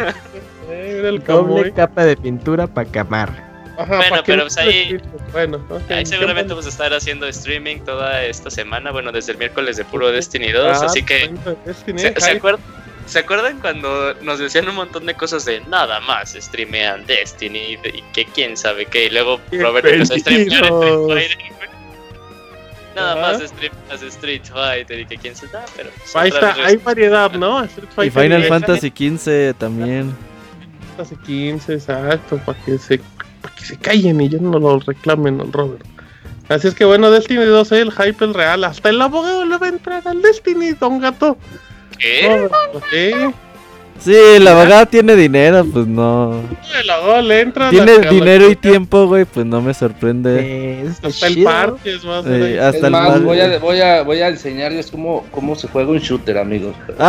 Eh, 0.69 0.95
mira 0.97 1.09
el 1.11 1.23
Doble 1.23 1.63
Kamui. 1.63 1.73
capa 1.73 2.05
de 2.05 2.17
pintura 2.17 2.67
para 2.67 2.91
quemar. 2.91 3.46
Ajá, 3.79 3.97
Bueno, 4.09 4.23
pero 4.25 4.43
pues 4.43 4.57
ahí-. 4.59 4.99
Bueno, 5.33 5.61
Ahí 5.91 6.07
seguramente 6.07 6.45
bueno. 6.55 6.57
vamos 6.57 6.67
a 6.67 6.69
estar 6.71 6.93
haciendo 6.95 7.27
streaming 7.29 7.79
toda 7.81 8.25
esta 8.25 8.51
semana, 8.51 8.91
bueno, 8.91 9.13
desde 9.13 9.33
el 9.33 9.39
miércoles 9.39 9.77
de 9.77 9.85
puro 9.85 10.11
Destiny 10.11 10.51
2, 10.53 10.83
Ah, 10.83 10.87
así 10.87 11.03
que... 11.03 11.31
Destiny, 11.65 11.99
¿Se, 11.99 12.15
se 12.21 12.31
hype. 12.33 12.41
acuer- 12.43 12.59
¿Se 13.07 13.21
acuerdan 13.21 13.61
cuando 13.61 14.15
nos 14.23 14.39
decían 14.41 14.69
un 14.69 14.75
montón 14.75 15.07
de 15.07 15.15
cosas 15.15 15.45
de 15.45 15.61
nada 15.69 16.01
más 16.01 16.33
streamean 16.41 17.07
Destiny 17.07 17.59
y 17.59 17.73
y 17.99 18.03
que 18.13 18.25
quién 18.25 18.57
sabe 18.57 18.87
qué? 18.87 19.05
Y 19.05 19.11
luego 19.11 19.41
Qué 19.49 19.63
Robert 19.63 19.87
empezó 19.87 20.15
a 20.15 20.19
streamear 20.19 20.65
Street. 20.65 21.07
Fighter. 21.07 21.69
Nada 22.97 23.13
Ajá. 23.13 23.21
más 23.39 23.43
streameas 23.49 24.03
Street 24.03 24.43
Fighter 24.53 25.01
y 25.01 25.07
que 25.07 25.19
quién 25.19 25.37
se 25.37 25.47
da, 25.49 25.65
pero... 25.77 25.91
son 26.05 26.23
Ahí 26.23 26.31
está, 26.31 26.55
hay 26.65 26.77
variedad, 26.79 27.31
¿no? 27.33 27.63
Street 27.65 27.89
Y 28.07 28.11
Final 28.11 28.45
y 28.45 28.49
Fantasy 28.49 28.89
XV 28.89 29.55
también. 29.59 30.17
Fantasy 30.97 31.17
15, 31.27 31.75
exacto, 31.75 32.39
para 32.39 32.59
que 32.65 32.79
se 32.79 33.01
para 33.47 33.55
que 33.57 33.65
se 33.65 33.77
callen 33.77 34.21
y 34.21 34.29
ya 34.29 34.39
no 34.41 34.59
lo 34.59 34.79
reclamen 34.81 35.41
al 35.41 35.53
Robert. 35.53 35.85
Así 36.49 36.69
es 36.69 36.75
que 36.75 36.85
bueno, 36.85 37.11
Destiny 37.11 37.45
2, 37.45 37.73
el 37.73 37.93
hype 37.93 38.25
es 38.25 38.33
real. 38.33 38.65
Hasta 38.65 38.89
el 38.91 39.01
abogado 39.03 39.45
le 39.45 39.57
va 39.57 39.67
a 39.67 39.71
entrar 39.71 40.03
al 40.07 40.23
Destiny, 40.23 40.73
don 40.73 41.01
gato. 41.01 41.37
¿Qué? 41.99 42.29
Robert, 42.29 42.85
sí, 42.93 43.11
Sí, 43.99 44.15
la 44.41 44.51
abogada 44.53 44.85
tiene 44.85 45.17
dinero, 45.17 45.65
pues 45.73 45.87
no. 45.87 46.43
el 46.79 46.91
abogado 46.91 47.23
le 47.23 47.41
entra. 47.41 47.71
Tiene 47.71 47.99
dinero 48.11 48.51
y 48.51 48.55
tiempo, 48.55 49.07
güey, 49.07 49.25
pues 49.25 49.47
no 49.47 49.63
me 49.63 49.73
sorprende. 49.73 50.39
Eh, 50.83 50.91
Hasta 51.03 51.27
el 51.29 51.43
parche 51.43 51.95
es 51.95 52.05
más. 52.05 52.27
Eh, 52.27 52.45
ahí. 52.45 52.59
hasta 52.59 52.77
Es 52.79 52.85
el 52.85 52.91
más, 52.91 53.09
mar- 53.09 53.21
voy 53.23 53.41
a, 53.41 53.59
voy, 53.59 53.81
a, 53.81 54.03
voy 54.03 54.21
a 54.21 54.29
enseñarles 54.29 54.91
cómo, 54.91 55.25
cómo 55.31 55.57
se 55.57 55.67
juega 55.69 55.91
un 55.91 55.99
shooter, 55.99 56.37
amigos. 56.39 56.75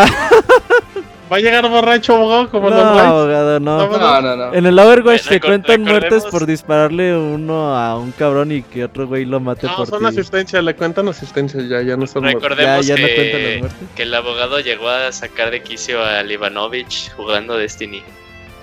Va 1.32 1.38
a 1.38 1.40
llegar 1.40 1.68
borracho 1.70 2.16
abogado 2.16 2.50
como 2.50 2.70
No, 2.70 2.76
los 2.78 2.86
abogado, 3.02 3.60
no. 3.60 3.88
No, 3.90 4.22
no, 4.22 4.36
no. 4.36 4.54
En 4.54 4.66
el 4.66 4.80
Overwatch 4.80 5.28
te 5.28 5.40
cuentan 5.42 5.82
muertes 5.82 6.24
recordemos- 6.24 6.32
por 6.32 6.46
dispararle 6.46 7.18
uno 7.18 7.76
a 7.76 7.98
un 8.00 8.12
cabrón 8.14 8.52
y 8.54 8.62
que 8.64 8.86
otro 8.86 9.08
güey 9.08 9.26
lo 9.26 9.40
mate 9.42 9.68
No, 9.68 9.76
por 9.76 9.88
son 9.88 10.00
ti. 10.00 10.06
asistencia, 10.06 10.62
le 10.62 10.76
cuentan 10.76 11.08
asistencia 11.10 11.62
ya, 11.62 11.82
ya 11.82 11.98
no 11.98 12.08
son. 12.08 12.24
Ya, 12.24 12.30
Recordemos 12.32 12.86
ya 12.88 12.96
no 12.96 13.02
cuentan 13.02 13.26
las 13.44 13.50
que, 13.52 13.58
muertes. 13.60 13.80
que 13.96 14.04
el 14.04 14.14
abogado 14.14 14.60
llegó 14.62 14.88
a 14.90 15.12
sacar 15.12 15.52
de 15.52 15.62
quicio 15.64 16.04
al 16.04 16.32
Ivanovich 16.32 17.12
jugando 17.18 17.58
Destiny. 17.58 18.04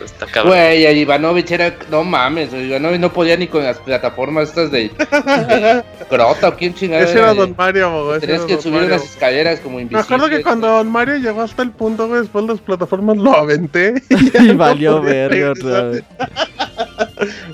Está 0.03 0.27
cabrón. 0.27 0.53
Güey, 0.55 0.87
a 0.87 0.93
Ivanovich 0.93 1.51
era. 1.53 1.75
No 1.91 2.03
mames, 2.05 2.51
güey, 2.51 2.67
Ivanovich 2.67 3.01
no 3.01 3.13
podía 3.13 3.37
ni 3.37 3.47
con 3.47 3.63
las 3.65 3.79
plataformas 3.79 4.49
estas 4.49 4.71
de. 4.71 4.89
de 4.91 5.83
Crota 6.11 6.49
o 6.49 6.57
quién 6.57 6.75
chingada. 6.75 7.05
Ese 7.05 7.19
era 7.19 7.33
Don 7.35 7.55
Mario, 7.57 8.15
ese 8.15 8.27
Tenías 8.27 8.45
que 8.45 8.57
subir 8.61 8.75
Mario. 8.81 8.89
unas 8.89 9.05
escaleras 9.05 9.61
como 9.61 9.77
Me 9.77 9.83
invisible. 9.83 10.03
acuerdo 10.17 10.29
que 10.37 10.43
cuando 10.43 10.67
Don 10.69 10.91
Mario 10.91 11.17
llegó 11.17 11.43
hasta 11.43 11.63
el 11.63 11.71
punto, 11.71 12.09
güey, 12.09 12.21
después 12.23 12.45
las 12.45 12.61
plataformas 12.61 13.17
lo 13.17 13.35
aventé. 13.37 14.03
Y 14.11 14.43
no 14.49 14.57
valió 14.57 15.01
verga 15.01 15.53
otra 15.53 15.83
vez. 15.85 16.05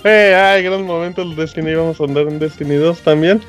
Eh, 0.05 0.35
ay, 0.35 0.63
gran 0.65 0.83
momento 0.85 1.23
el 1.23 1.37
Destiny. 1.37 1.75
Vamos 1.75 2.01
a 2.01 2.05
andar 2.05 2.25
en 2.27 2.39
Destiny 2.39 2.77
2 2.77 3.01
también. 3.01 3.41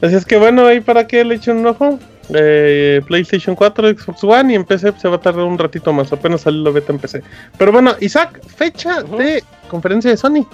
Así 0.00 0.14
es 0.16 0.24
que 0.24 0.36
bueno, 0.36 0.66
ahí 0.66 0.80
para 0.80 1.06
que 1.06 1.24
le 1.24 1.36
echen 1.36 1.58
un 1.58 1.66
ojo. 1.66 1.98
Eh, 2.34 3.00
PlayStation 3.06 3.56
4, 3.56 3.90
Xbox 3.90 4.24
One 4.24 4.52
y 4.52 4.56
en 4.56 4.64
PC 4.64 4.92
se 4.98 5.08
va 5.08 5.16
a 5.16 5.20
tardar 5.20 5.44
un 5.44 5.58
ratito 5.58 5.92
más. 5.92 6.12
Apenas 6.12 6.42
salió 6.42 6.62
la 6.62 6.70
beta 6.70 6.92
en 6.92 6.98
PC. 6.98 7.22
Pero 7.56 7.72
bueno, 7.72 7.92
Isaac, 8.00 8.40
fecha 8.46 9.02
de 9.02 9.42
conferencia 9.68 10.10
de 10.10 10.16
Sony. 10.16 10.46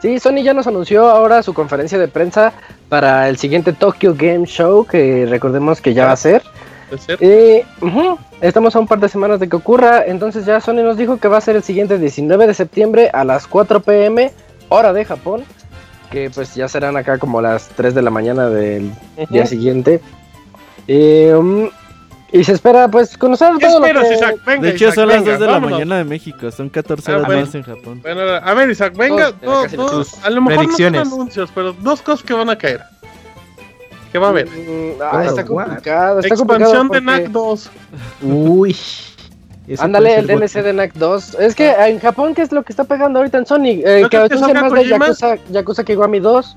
Sí, 0.00 0.20
Sony 0.20 0.42
ya 0.44 0.54
nos 0.54 0.66
anunció 0.66 1.08
ahora 1.08 1.42
su 1.42 1.52
conferencia 1.54 1.98
de 1.98 2.06
prensa 2.06 2.52
para 2.88 3.28
el 3.28 3.36
siguiente 3.36 3.72
Tokyo 3.72 4.14
Game 4.16 4.46
Show, 4.46 4.86
que 4.86 5.26
recordemos 5.26 5.80
que 5.80 5.92
ya 5.92 6.06
va 6.06 6.12
a 6.12 6.16
ser. 6.16 6.42
Ujú, 7.82 8.18
estamos 8.40 8.74
a 8.76 8.78
un 8.78 8.86
par 8.86 9.00
de 9.00 9.08
semanas 9.08 9.40
de 9.40 9.48
que 9.48 9.56
ocurra, 9.56 10.04
entonces 10.06 10.46
ya 10.46 10.60
Sony 10.60 10.82
nos 10.84 10.96
dijo 10.96 11.18
que 11.18 11.28
va 11.28 11.38
a 11.38 11.40
ser 11.40 11.56
el 11.56 11.62
siguiente 11.62 11.98
19 11.98 12.46
de 12.46 12.54
septiembre 12.54 13.10
a 13.12 13.24
las 13.24 13.46
4 13.46 13.80
pm, 13.80 14.32
hora 14.68 14.92
de 14.92 15.04
Japón, 15.04 15.44
que 16.10 16.30
pues 16.30 16.54
ya 16.54 16.68
serán 16.68 16.96
acá 16.96 17.18
como 17.18 17.42
las 17.42 17.68
3 17.70 17.94
de 17.94 18.02
la 18.02 18.10
mañana 18.10 18.48
del 18.48 18.92
día 19.30 19.46
siguiente. 19.46 20.00
Y, 20.88 21.28
um, 21.30 21.68
y 22.32 22.42
se 22.44 22.52
espera 22.52 22.88
pues 22.90 23.16
conocer 23.16 23.52
¿Qué 23.60 23.66
todo 23.66 23.78
lo 23.80 23.86
esperas, 23.86 24.08
que... 24.08 24.14
Isaac? 24.14 24.36
Venga, 24.44 24.62
De 24.62 24.68
hecho, 24.70 24.84
Isaac, 24.86 24.94
son 24.96 25.08
las 25.08 25.16
venga, 25.18 25.30
2 25.32 25.40
de 25.40 25.46
la 25.46 25.52
vámonos. 25.52 25.78
mañana 25.78 25.98
de 25.98 26.04
México, 26.04 26.50
son 26.50 26.68
14 26.70 27.10
Ah, 27.10 27.14
horas 27.16 27.26
bueno. 27.26 27.40
más 27.46 27.54
en 27.54 27.62
Japón. 27.62 28.00
Bueno, 28.02 28.20
a 28.22 28.54
ver, 28.54 28.70
Isaac, 28.70 28.94
venga, 28.96 29.32
dos, 29.32 29.70
tus 29.72 30.24
a 30.24 30.30
lo 30.30 30.40
mejor 30.40 30.54
no 30.54 30.58
predicciones. 30.62 31.08
son 31.08 31.12
anuncios, 31.20 31.50
pero 31.54 31.72
dos 31.74 32.02
cosas 32.02 32.24
que 32.26 32.32
van 32.34 32.50
a 32.50 32.56
caer. 32.58 32.80
¿Qué 34.12 34.18
va 34.18 34.28
a 34.28 34.30
haber? 34.30 34.46
Mm, 34.48 35.02
ah, 35.02 35.24
está 35.26 35.44
complicado, 35.44 36.20
está 36.20 36.34
complicado 36.36 36.72
Expansión 36.72 36.88
de 36.88 36.88
porque- 36.88 37.22
NAC 37.22 37.30
2. 37.30 37.70
Uy. 38.22 38.76
Ándale, 39.78 40.16
el 40.20 40.26
DLC 40.26 40.62
de 40.62 40.72
NAC 40.72 40.94
2. 40.94 41.34
Es 41.40 41.54
que 41.54 41.70
en 41.70 42.00
Japón, 42.00 42.34
¿qué 42.34 42.40
es 42.40 42.50
lo 42.52 42.62
que 42.62 42.72
está 42.72 42.84
pegando 42.84 43.18
ahorita 43.18 43.36
en 43.36 43.44
Sony? 43.44 43.82
Eh, 43.84 44.00
¿No 44.02 44.08
que 44.08 44.18
más 44.18 44.30
de 44.30 44.36
Kojima? 44.38 44.82
Yakuza, 45.06 45.34
Yakuza 45.50 45.84
Kiwami 45.84 46.20
2. 46.20 46.54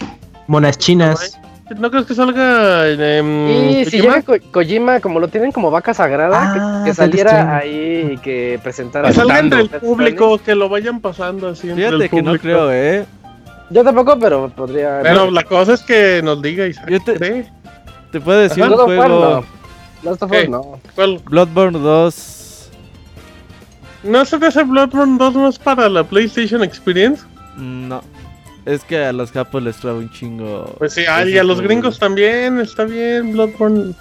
Monas 0.48 0.78
chinas. 0.78 1.38
¿No 1.78 1.90
crees 1.92 2.06
que 2.06 2.14
salga 2.16 2.88
em, 2.90 3.48
Y 3.50 3.86
si 3.86 3.98
Kojima? 4.00 4.16
llega 4.16 4.22
Ko- 4.24 4.52
Kojima, 4.52 5.00
como 5.00 5.20
lo 5.20 5.28
tienen 5.28 5.52
como 5.52 5.72
vaca 5.72 5.94
sagrada, 5.94 6.40
Ah, 6.42 6.54
que, 6.54 6.60
que 6.60 6.86
Death 6.86 6.96
saliera 6.96 7.58
ahí 7.58 8.12
y 8.14 8.18
que 8.18 8.60
presentara. 8.64 9.08
Que 9.10 9.14
salga 9.16 9.40
entre 9.40 9.62
el 9.62 9.70
público, 9.70 10.38
que 10.40 10.56
lo 10.56 10.70
vayan 10.70 11.00
pasando 11.00 11.50
así 11.50 11.70
entre 11.70 11.86
Fíjate 11.88 12.04
el 12.06 12.10
que 12.10 12.22
no 12.22 12.32
público. 12.32 12.42
creo, 12.44 12.72
eh. 12.72 13.06
Yo 13.70 13.84
tampoco, 13.84 14.20
pero 14.20 14.50
podría. 14.50 15.00
Pero 15.02 15.32
la 15.32 15.44
cosa 15.44 15.74
es 15.74 15.82
que 15.82 16.22
nos 16.24 16.42
diga 16.42 16.68
Isaac. 16.68 16.90
Yo 16.90 17.00
te- 17.04 17.14
¿cree? 17.16 17.52
Te 18.12 18.20
puedo 18.20 18.40
decir 18.40 18.64
un 18.64 18.74
juego. 18.76 19.08
no. 19.08 19.46
Last 20.10 20.24
of 20.24 20.32
Us, 20.32 20.50
no. 20.50 20.80
¿Cuál? 20.96 21.20
Bloodborne 21.30 21.78
2. 21.80 22.70
¿No 24.04 24.26
se 24.26 24.40
te 24.40 24.48
hace 24.48 24.64
Bloodborne 24.64 25.18
2 25.18 25.36
más 25.36 25.60
para 25.60 25.88
la 25.88 26.04
PlayStation 26.04 26.64
Experience? 26.64 27.24
No. 27.56 28.02
Es 28.66 28.84
que 28.84 29.04
a 29.04 29.12
los 29.12 29.32
japos 29.32 29.64
les 29.64 29.78
traba 29.78 29.98
un 29.98 30.10
chingo. 30.12 30.76
Pues 30.78 30.94
sí, 30.94 31.04
ah, 31.10 31.26
y 31.26 31.38
a 31.38 31.44
los 31.44 31.62
gringos 31.62 31.98
también, 31.98 32.60
está 32.60 32.84
bien, 32.86 33.34
Bloodborne. 33.34 33.94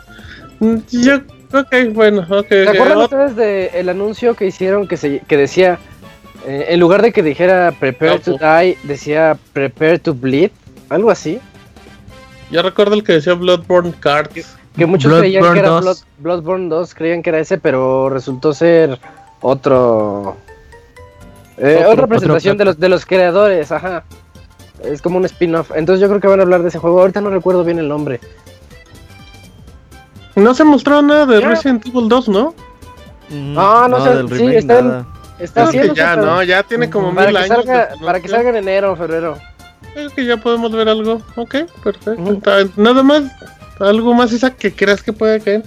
Yo, 0.90 1.16
ok, 1.52 1.74
bueno, 1.94 2.26
ok. 2.28 2.46
¿Se 2.48 2.62
ok, 2.68 2.74
acuerdan 2.74 2.98
ustedes 2.98 3.36
del 3.36 3.88
anuncio 3.88 4.34
que 4.34 4.46
hicieron 4.46 4.86
que, 4.86 4.98
se, 4.98 5.20
que 5.20 5.36
decía, 5.38 5.78
eh, 6.46 6.66
en 6.68 6.80
lugar 6.80 7.00
de 7.00 7.12
que 7.12 7.22
dijera 7.22 7.72
Prepare 7.80 8.18
to 8.18 8.32
die, 8.38 8.76
decía 8.82 9.38
Prepare 9.54 9.98
to 9.98 10.12
bleed? 10.14 10.50
Algo 10.90 11.10
así. 11.10 11.40
Yo 12.50 12.60
recuerdo 12.62 12.94
el 12.94 13.04
que 13.04 13.12
decía 13.14 13.32
Bloodborne 13.34 13.94
Cards. 14.00 14.56
Que 14.76 14.84
muchos 14.86 15.10
Bloodborne 15.10 15.30
creían 15.32 15.52
que 15.54 15.58
era 15.60 15.68
2. 15.70 15.84
Blood- 15.84 16.04
Bloodborne 16.18 16.68
2, 16.68 16.94
creían 16.94 17.22
que 17.22 17.30
era 17.30 17.40
ese, 17.40 17.56
pero 17.58 18.10
resultó 18.10 18.52
ser 18.52 18.98
otro. 19.40 20.36
eh, 21.56 21.76
Otro- 21.80 21.92
otra 21.92 22.06
presentación 22.06 22.54
otro 22.56 22.58
de 22.58 22.64
los, 22.72 22.78
de 22.80 22.88
los 22.90 23.06
creadores, 23.06 23.72
ajá. 23.72 24.04
Es 24.84 25.02
como 25.02 25.18
un 25.18 25.24
spin-off. 25.24 25.70
Entonces 25.74 26.00
yo 26.00 26.08
creo 26.08 26.20
que 26.20 26.28
van 26.28 26.40
a 26.40 26.42
hablar 26.42 26.62
de 26.62 26.68
ese 26.68 26.78
juego. 26.78 27.00
Ahorita 27.00 27.20
no 27.20 27.30
recuerdo 27.30 27.64
bien 27.64 27.78
el 27.78 27.88
nombre. 27.88 28.20
No 30.36 30.54
se 30.54 30.64
mostró 30.64 31.02
nada 31.02 31.26
de 31.26 31.40
Ya. 31.40 31.48
Resident 31.48 31.86
Evil 31.86 32.08
2, 32.08 32.28
¿no? 32.28 32.54
Mm, 33.28 33.56
Ah, 33.58 33.86
no 33.90 34.02
sé, 34.02 34.14
del 34.14 34.28
sí, 34.28 34.34
remake 34.34 34.58
está 34.58 34.78
en-. 34.78 35.06
Está 35.38 35.62
Creo 35.62 35.70
que 35.72 35.78
haciéndose, 35.78 36.00
ya, 36.00 36.16
¿no? 36.16 36.42
Ya 36.42 36.62
tiene 36.62 36.90
como 36.90 37.14
para 37.14 37.28
mil 37.28 37.36
que, 37.36 37.42
años. 37.44 37.56
salga, 37.64 37.86
de 37.86 38.04
para 38.04 38.20
que 38.20 38.28
salga 38.28 38.50
en 38.50 38.56
enero 38.56 38.92
o 38.92 38.96
febrero. 38.96 39.38
Creo 39.94 40.10
que 40.10 40.24
ya 40.26 40.36
podemos 40.36 40.70
ver 40.72 40.88
algo. 40.88 41.20
Ok, 41.36 41.56
perfecto. 41.82 42.70
Nada 42.76 43.02
más, 43.02 43.24
algo 43.78 44.12
más, 44.14 44.32
Isaac, 44.32 44.56
que 44.58 44.72
creas 44.74 45.02
que 45.02 45.12
puede 45.12 45.40
caer. 45.40 45.62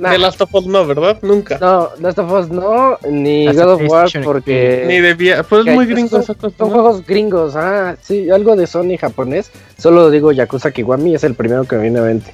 Nah, 0.00 0.12
De 0.12 0.18
Last 0.18 0.40
of 0.40 0.54
Us 0.54 0.66
no, 0.66 0.86
¿verdad? 0.86 1.18
Nunca. 1.22 1.58
No, 1.60 1.90
Last 2.00 2.18
of 2.18 2.32
Us 2.32 2.48
no, 2.48 2.98
ni 3.08 3.46
Hasta 3.46 3.64
God 3.64 3.72
of 3.74 3.82
War 3.90 4.08
porque... 4.24 4.84
Ni 4.88 4.98
de 5.00 5.14
via- 5.14 5.42
Pues 5.42 5.66
es 5.66 5.74
muy 5.74 5.86
gringo 5.86 6.08
son, 6.08 6.22
esa 6.22 6.34
cosa. 6.34 6.56
son 6.56 6.68
¿no? 6.68 6.74
juegos 6.74 7.06
gringos, 7.06 7.54
ah, 7.54 7.96
sí, 8.00 8.30
algo 8.30 8.56
de 8.56 8.66
Sony 8.66 8.96
japonés. 8.98 9.50
Solo 9.78 10.10
digo 10.10 10.32
Yakuza 10.32 10.70
Kiwami, 10.70 11.14
es 11.14 11.24
el 11.24 11.34
primero 11.34 11.64
que 11.64 11.76
me 11.76 11.82
viene 11.82 11.98
a 11.98 12.02
mente. 12.02 12.32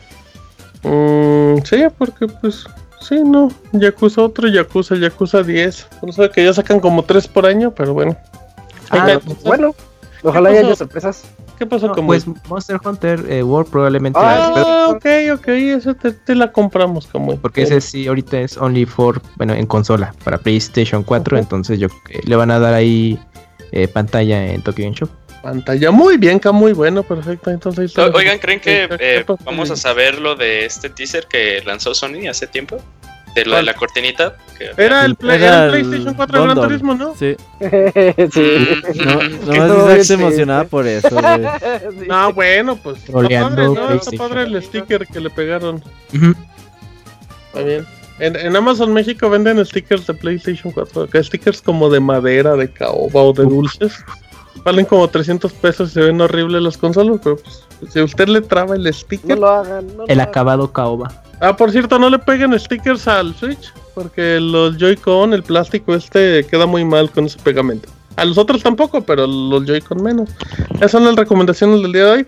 Mm, 0.82 1.58
sí, 1.64 1.84
porque 1.98 2.26
pues. 2.28 2.64
Sí, 3.00 3.20
no. 3.22 3.50
Yakuza 3.72 4.22
otro, 4.22 4.48
Yakuza, 4.48 4.96
Yakuza 4.96 5.42
10. 5.42 5.88
No 6.02 6.12
sé 6.12 6.30
que 6.30 6.44
ya 6.44 6.52
sacan 6.54 6.80
como 6.80 7.04
3 7.04 7.28
por 7.28 7.46
año, 7.46 7.72
pero 7.74 7.92
bueno. 7.94 8.16
Ah, 8.90 9.04
Venga, 9.04 9.20
pues, 9.20 9.42
bueno, 9.42 9.74
ojalá 10.22 10.50
haya 10.50 10.74
sorpresas. 10.74 11.24
¿Qué 11.58 11.66
pasó 11.66 11.88
No, 11.88 11.94
con 11.94 12.06
pues 12.06 12.26
Monster 12.48 12.78
Hunter 12.84 13.24
eh, 13.28 13.42
World 13.42 13.70
probablemente. 13.70 14.18
Ah, 14.22 14.50
pero- 14.54 14.66
Ah, 14.68 14.88
ok, 14.90 15.06
ok, 15.40 15.48
eso 15.48 15.94
te, 15.94 16.12
te 16.12 16.34
la 16.34 16.52
compramos 16.52 17.06
como. 17.06 17.36
porque 17.36 17.62
ese 17.62 17.80
sí 17.80 18.06
ahorita 18.06 18.38
es 18.40 18.56
only 18.56 18.84
for, 18.86 19.20
bueno, 19.36 19.54
en 19.54 19.66
consola, 19.66 20.14
para 20.24 20.38
PlayStation 20.38 21.02
4, 21.02 21.36
Ujú. 21.36 21.42
entonces 21.42 21.78
yo 21.78 21.88
que 22.06 22.20
le 22.24 22.36
van 22.36 22.50
a 22.50 22.58
dar 22.58 22.74
ahí 22.74 23.18
eh, 23.72 23.88
pantalla 23.88 24.46
en 24.52 24.62
Tokyo 24.62 24.84
Game 24.84 24.96
Show. 24.96 25.08
pantalla. 25.42 25.90
Muy 25.92 26.16
bien, 26.16 26.40
muy 26.52 26.72
bueno, 26.72 27.02
perfecto. 27.04 27.50
Entonces, 27.50 27.96
Oigan, 27.98 28.38
¿creen 28.38 28.58
que 28.60 28.88
eh, 28.98 29.24
vamos 29.44 29.70
a 29.70 29.76
saber 29.76 30.18
lo 30.20 30.34
de 30.34 30.64
este 30.66 30.90
teaser 30.90 31.26
que 31.28 31.62
lanzó 31.64 31.94
Sony 31.94 32.26
hace 32.28 32.46
tiempo? 32.48 32.78
De 33.36 33.44
lo 33.44 33.56
de 33.56 33.64
la 33.64 33.74
cortinita. 33.74 34.34
Era, 34.78 35.04
el, 35.04 35.14
PlayStation 35.14 36.14
4 36.14 36.42
Gran 36.42 36.56
Turismo, 36.56 36.94
¿no? 36.94 37.14
Sí. 37.14 37.36
sí. 38.32 38.58
No, 39.04 39.66
no 39.68 39.84
más 39.84 40.06
se 40.06 40.14
emocionaba 40.14 40.64
por 40.64 40.86
eso. 40.86 41.20
No, 42.08 42.32
bueno, 42.32 42.76
pues. 42.76 42.96
Está 43.00 43.12
padre, 43.12 43.64
¿no? 43.66 43.90
Está 43.90 44.10
padre 44.16 44.42
el 44.44 44.62
sticker 44.62 45.06
que 45.06 45.20
le 45.20 45.28
pegaron. 45.28 45.82
Está 47.48 47.62
bien. 47.62 47.86
En, 48.20 48.36
en, 48.36 48.56
Amazon 48.56 48.94
México 48.94 49.28
venden 49.28 49.62
stickers 49.66 50.06
de 50.06 50.14
PlayStation 50.14 50.72
4. 50.72 51.06
stickers 51.22 51.60
como 51.60 51.90
de 51.90 52.00
madera, 52.00 52.56
de 52.56 52.72
caoba 52.72 53.20
o 53.20 53.34
de 53.34 53.42
dulces. 53.42 54.02
Valen 54.64 54.86
como 54.86 55.06
300 55.06 55.52
pesos 55.52 55.90
y 55.90 55.92
se 55.92 56.00
ven 56.00 56.18
horribles 56.22 56.62
las 56.62 56.78
consolas, 56.78 57.20
pero 57.22 57.36
pues, 57.36 57.66
si 57.92 58.00
usted 58.00 58.28
le 58.28 58.40
traba 58.40 58.76
el 58.76 58.90
sticker. 58.94 59.38
No 59.38 59.46
lo 59.46 59.48
hagan. 59.52 59.86
el 60.08 60.20
acabado 60.20 60.72
caoba. 60.72 61.22
Ah, 61.40 61.56
por 61.56 61.70
cierto, 61.70 61.98
no 61.98 62.08
le 62.08 62.18
peguen 62.18 62.58
stickers 62.58 63.06
al 63.08 63.34
Switch. 63.34 63.72
Porque 63.94 64.38
los 64.40 64.76
Joy-Con, 64.76 65.32
el 65.32 65.42
plástico 65.42 65.94
este, 65.94 66.44
queda 66.44 66.66
muy 66.66 66.84
mal 66.84 67.10
con 67.10 67.24
ese 67.24 67.38
pegamento. 67.38 67.88
A 68.16 68.24
los 68.24 68.36
otros 68.36 68.62
tampoco, 68.62 69.00
pero 69.02 69.26
los 69.26 69.64
Joy-Con 69.64 70.02
menos. 70.02 70.30
Esas 70.76 70.92
son 70.92 71.04
las 71.04 71.16
recomendaciones 71.16 71.82
del 71.82 71.92
día 71.92 72.04
de 72.04 72.10
hoy. 72.10 72.26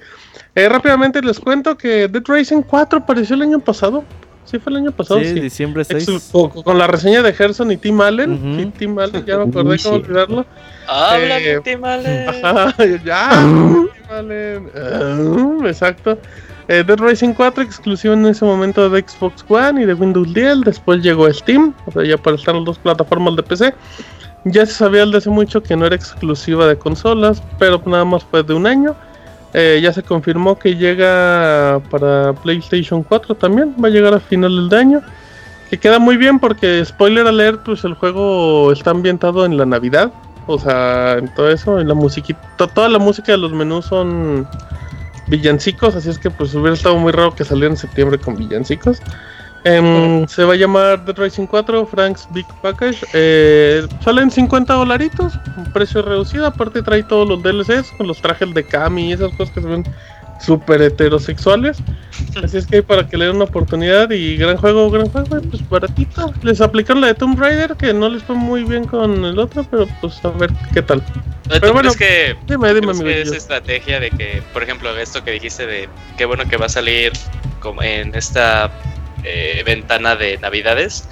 Eh, 0.55 0.68
rápidamente 0.68 1.21
les 1.23 1.38
cuento 1.38 1.77
que 1.77 2.09
Dead 2.09 2.23
Racing 2.27 2.62
4 2.62 3.01
apareció 3.01 3.37
el 3.37 3.42
año 3.42 3.61
pasado. 3.61 4.03
Sí, 4.44 4.59
fue 4.59 4.71
el 4.73 4.79
año 4.79 4.92
pasado. 4.92 5.21
Sí, 5.21 5.38
diciembre 5.38 5.85
6. 5.85 6.33
con 6.33 6.79
la 6.79 6.87
reseña 6.87 7.21
de 7.23 7.35
Gerson 7.35 7.71
y 7.71 7.77
Tim 7.77 8.01
Allen. 8.01 8.73
Tim 8.79 8.99
Allen, 8.99 9.25
ya 9.27 9.37
me 9.37 9.51
acordé 9.51 9.79
cómo 9.83 9.97
olvidarlo. 9.97 10.47
Habla 10.87 11.38
eh, 11.38 11.61
Tim 11.62 11.85
Allen. 11.85 12.27
ya, 13.05 13.29
Tim 13.31 13.88
Allen. 14.09 14.71
Ah, 14.75 15.59
exacto. 15.66 16.18
Eh, 16.69 16.85
Dead 16.87 16.99
Racing 16.99 17.33
4 17.33 17.63
exclusivo 17.63 18.13
en 18.13 18.27
ese 18.27 18.45
momento 18.45 18.91
de 18.91 19.01
Xbox 19.01 19.43
One 19.49 19.83
y 19.83 19.87
de 19.87 19.95
Windows 19.95 20.35
10. 20.35 20.61
Después 20.61 21.03
llegó 21.03 21.33
Steam, 21.33 21.75
o 21.87 21.91
sea, 21.91 22.05
ya 22.05 22.19
para 22.19 22.37
estar 22.37 22.55
en 22.55 22.61
las 22.61 22.67
dos 22.67 22.79
plataformas 22.79 23.37
de 23.37 23.43
PC. 23.43 23.75
Ya 24.45 24.67
se 24.67 24.73
sabía 24.73 25.05
desde 25.07 25.19
hace 25.19 25.31
mucho 25.31 25.63
que 25.63 25.75
no 25.77 25.87
era 25.87 25.97
exclusiva 25.97 26.67
de 26.67 26.77
consolas, 26.77 27.43
pero 27.59 27.83
nada 27.87 28.05
más 28.05 28.23
fue 28.25 28.43
de 28.43 28.53
un 28.53 28.67
año. 28.67 28.95
Eh, 29.55 29.81
ya 29.83 29.95
se 29.95 30.03
confirmó 30.03 30.59
que 30.59 30.77
llega 30.77 31.81
para 31.91 32.35
PlayStation 32.35 33.03
4 33.03 33.35
también, 33.35 33.75
va 33.83 33.89
a 33.89 33.91
llegar 33.91 34.13
a 34.13 34.21
finales 34.21 34.69
de 34.69 34.77
año. 34.77 35.03
Que 35.71 35.79
queda 35.79 35.99
muy 35.99 36.19
bien 36.19 36.39
porque, 36.39 36.85
spoiler 36.85 37.27
alert, 37.27 37.63
pues 37.65 37.83
el 37.85 37.95
juego 37.95 38.73
está 38.73 38.91
ambientado 38.91 39.47
en 39.47 39.57
la 39.57 39.65
Navidad. 39.65 40.13
O 40.47 40.59
sea, 40.59 41.17
en 41.19 41.33
todo 41.35 41.51
eso, 41.51 41.81
en 41.81 41.89
la 41.89 41.95
musiquita, 41.95 42.41
toda 42.75 42.89
la 42.91 42.99
música 42.99 43.33
de 43.33 43.39
los 43.39 43.53
menús 43.53 43.87
son 43.87 44.47
villancicos, 45.29 45.95
así 45.95 46.11
es 46.11 46.19
que 46.19 46.31
pues 46.31 46.55
hubiera 46.55 46.75
estado 46.75 46.97
muy 46.97 47.12
raro 47.12 47.35
que 47.35 47.45
saliera 47.45 47.71
en 47.71 47.77
septiembre 47.77 48.19
con 48.19 48.37
villancicos. 48.37 49.01
Em, 49.64 50.27
se 50.29 50.45
va 50.45 50.53
a 50.53 50.57
llamar 50.57 51.05
Dead 51.05 51.17
Racing 51.17 51.47
4 51.47 51.87
Frank's 51.87 52.29
Big 52.31 52.47
Package. 52.62 53.05
Eh, 53.12 53.87
salen 54.03 54.31
50 54.31 54.73
dolaritos, 54.73 55.35
un 55.57 55.73
precio 55.73 56.03
reducido. 56.03 56.47
Aparte, 56.47 56.83
trae 56.83 57.03
todos 57.03 57.29
los 57.29 57.43
DLCs 57.43 57.91
con 57.97 58.07
los 58.07 58.21
trajes 58.23 58.55
de 58.55 58.64
Kami 58.64 59.09
y 59.09 59.12
esas 59.12 59.33
cosas 59.33 59.53
que 59.53 59.61
se 59.61 59.67
ven 59.67 59.85
súper 60.40 60.83
heterosexuales. 60.83 61.79
Así 62.42 62.59
es 62.59 62.66
que 62.66 62.77
hay 62.77 62.83
para 62.83 63.07
que 63.07 63.16
le 63.16 63.27
den 63.27 63.37
una 63.37 63.44
oportunidad. 63.44 64.11
Y 64.11 64.37
gran 64.37 64.57
juego, 64.57 64.90
gran 64.90 65.09
juego, 65.09 65.40
pues 65.42 65.68
baratito. 65.68 66.33
Les 66.42 66.61
aplicaron 66.61 67.01
la 67.01 67.09
de 67.09 67.14
Tomb 67.14 67.38
Raider, 67.38 67.77
que 67.77 67.92
no 67.92 68.09
les 68.09 68.22
fue 68.22 68.37
muy 68.37 68.64
bien 68.64 68.85
con 68.85 69.24
el 69.24 69.38
otro, 69.38 69.64
pero 69.64 69.87
pues 70.01 70.24
a 70.24 70.31
ver 70.31 70.51
qué 70.72 70.83
tal. 70.83 71.03
Pero 71.48 71.72
bueno, 71.72 71.90
es 71.90 71.96
que, 71.96 72.37
dime, 72.46 72.74
dime, 72.74 72.92
que 73.03 73.22
esa 73.22 73.37
estrategia 73.37 74.01
de 74.01 74.11
que, 74.11 74.42
por 74.53 74.62
ejemplo, 74.62 74.94
esto 74.98 75.24
que 75.24 75.33
dijiste 75.33 75.66
de 75.66 75.88
qué 76.16 76.27
bueno 76.27 76.44
que 76.48 76.57
va 76.57 76.66
a 76.66 76.70
salir 76.70 77.12
como 77.61 77.83
en 77.83 78.14
esta 78.14 78.70
eh, 79.24 79.62
ventana 79.64 80.14
de 80.14 80.38
navidades. 80.38 81.09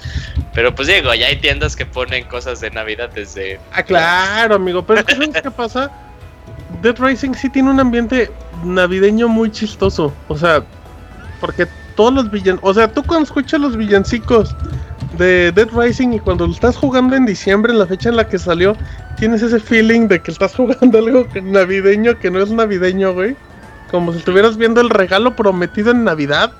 Pero 0.53 0.73
pues 0.73 0.87
digo, 0.87 1.13
ya 1.13 1.27
hay 1.27 1.37
tiendas 1.37 1.75
que 1.75 1.85
ponen 1.85 2.25
cosas 2.25 2.61
de 2.61 2.71
navidad 2.71 3.09
desde... 3.13 3.59
Ah, 3.71 3.83
claro, 3.83 4.55
amigo, 4.55 4.85
pero 4.85 5.03
¿sabes 5.07 5.29
qué 5.41 5.51
pasa? 5.55 5.91
Dead 6.81 6.95
Racing 6.97 7.33
sí 7.33 7.49
tiene 7.49 7.71
un 7.71 7.79
ambiente 7.79 8.31
navideño 8.63 9.27
muy 9.27 9.51
chistoso. 9.51 10.13
O 10.27 10.37
sea, 10.37 10.63
porque 11.39 11.67
todos 11.95 12.13
los 12.13 12.31
villancicos... 12.31 12.69
O 12.69 12.73
sea, 12.73 12.91
tú 12.91 13.03
cuando 13.03 13.25
escuchas 13.25 13.59
los 13.59 13.75
villancicos 13.75 14.55
de 15.17 15.51
Dead 15.51 15.69
Rising 15.73 16.13
y 16.13 16.19
cuando 16.19 16.45
lo 16.45 16.53
estás 16.53 16.77
jugando 16.77 17.15
en 17.15 17.25
diciembre, 17.25 17.73
en 17.73 17.79
la 17.79 17.87
fecha 17.87 18.09
en 18.09 18.15
la 18.15 18.27
que 18.27 18.37
salió, 18.37 18.75
tienes 19.17 19.41
ese 19.41 19.59
feeling 19.59 20.07
de 20.07 20.21
que 20.21 20.31
estás 20.31 20.55
jugando 20.55 20.97
algo 20.97 21.25
navideño 21.41 22.17
que 22.19 22.29
no 22.29 22.39
es 22.39 22.51
navideño, 22.51 23.13
güey. 23.13 23.35
Como 23.91 24.11
si 24.11 24.19
estuvieras 24.19 24.57
viendo 24.57 24.81
el 24.81 24.89
regalo 24.89 25.35
prometido 25.35 25.91
en 25.91 26.03
Navidad. 26.03 26.51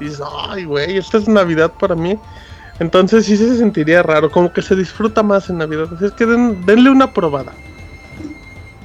Y 0.00 0.04
dices, 0.04 0.22
ay, 0.48 0.64
güey, 0.64 0.96
esta 0.96 1.18
es 1.18 1.28
Navidad 1.28 1.70
para 1.78 1.94
mí. 1.94 2.18
Entonces 2.78 3.26
sí 3.26 3.36
se 3.36 3.58
sentiría 3.58 4.02
raro, 4.02 4.30
como 4.30 4.50
que 4.50 4.62
se 4.62 4.74
disfruta 4.74 5.22
más 5.22 5.50
en 5.50 5.58
Navidad. 5.58 5.88
Así 5.94 6.06
es 6.06 6.12
que 6.12 6.24
denle 6.24 6.90
una 6.90 7.12
probada. 7.12 7.52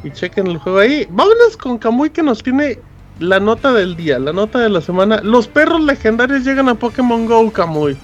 Y 0.06 0.12
chequen 0.12 0.46
el 0.48 0.60
juego 0.60 0.78
ahí. 0.78 1.08
Vámonos 1.10 1.58
con 1.58 1.80
Kamui 1.80 2.12
que 2.12 2.22
nos 2.22 2.44
tiene 2.44 2.80
la 3.20 3.40
nota 3.40 3.74
del 3.74 3.96
día, 3.96 4.20
la 4.20 4.32
nota 4.32 4.60
de 4.60 4.70
la 4.70 4.80
semana. 4.80 5.20
Los 5.24 5.48
perros 5.48 5.82
legendarios 5.82 6.46
llegan 6.46 6.70
a 6.70 6.76
Pokémon 6.76 7.26
Go, 7.26 7.52
Kamui. 7.52 7.98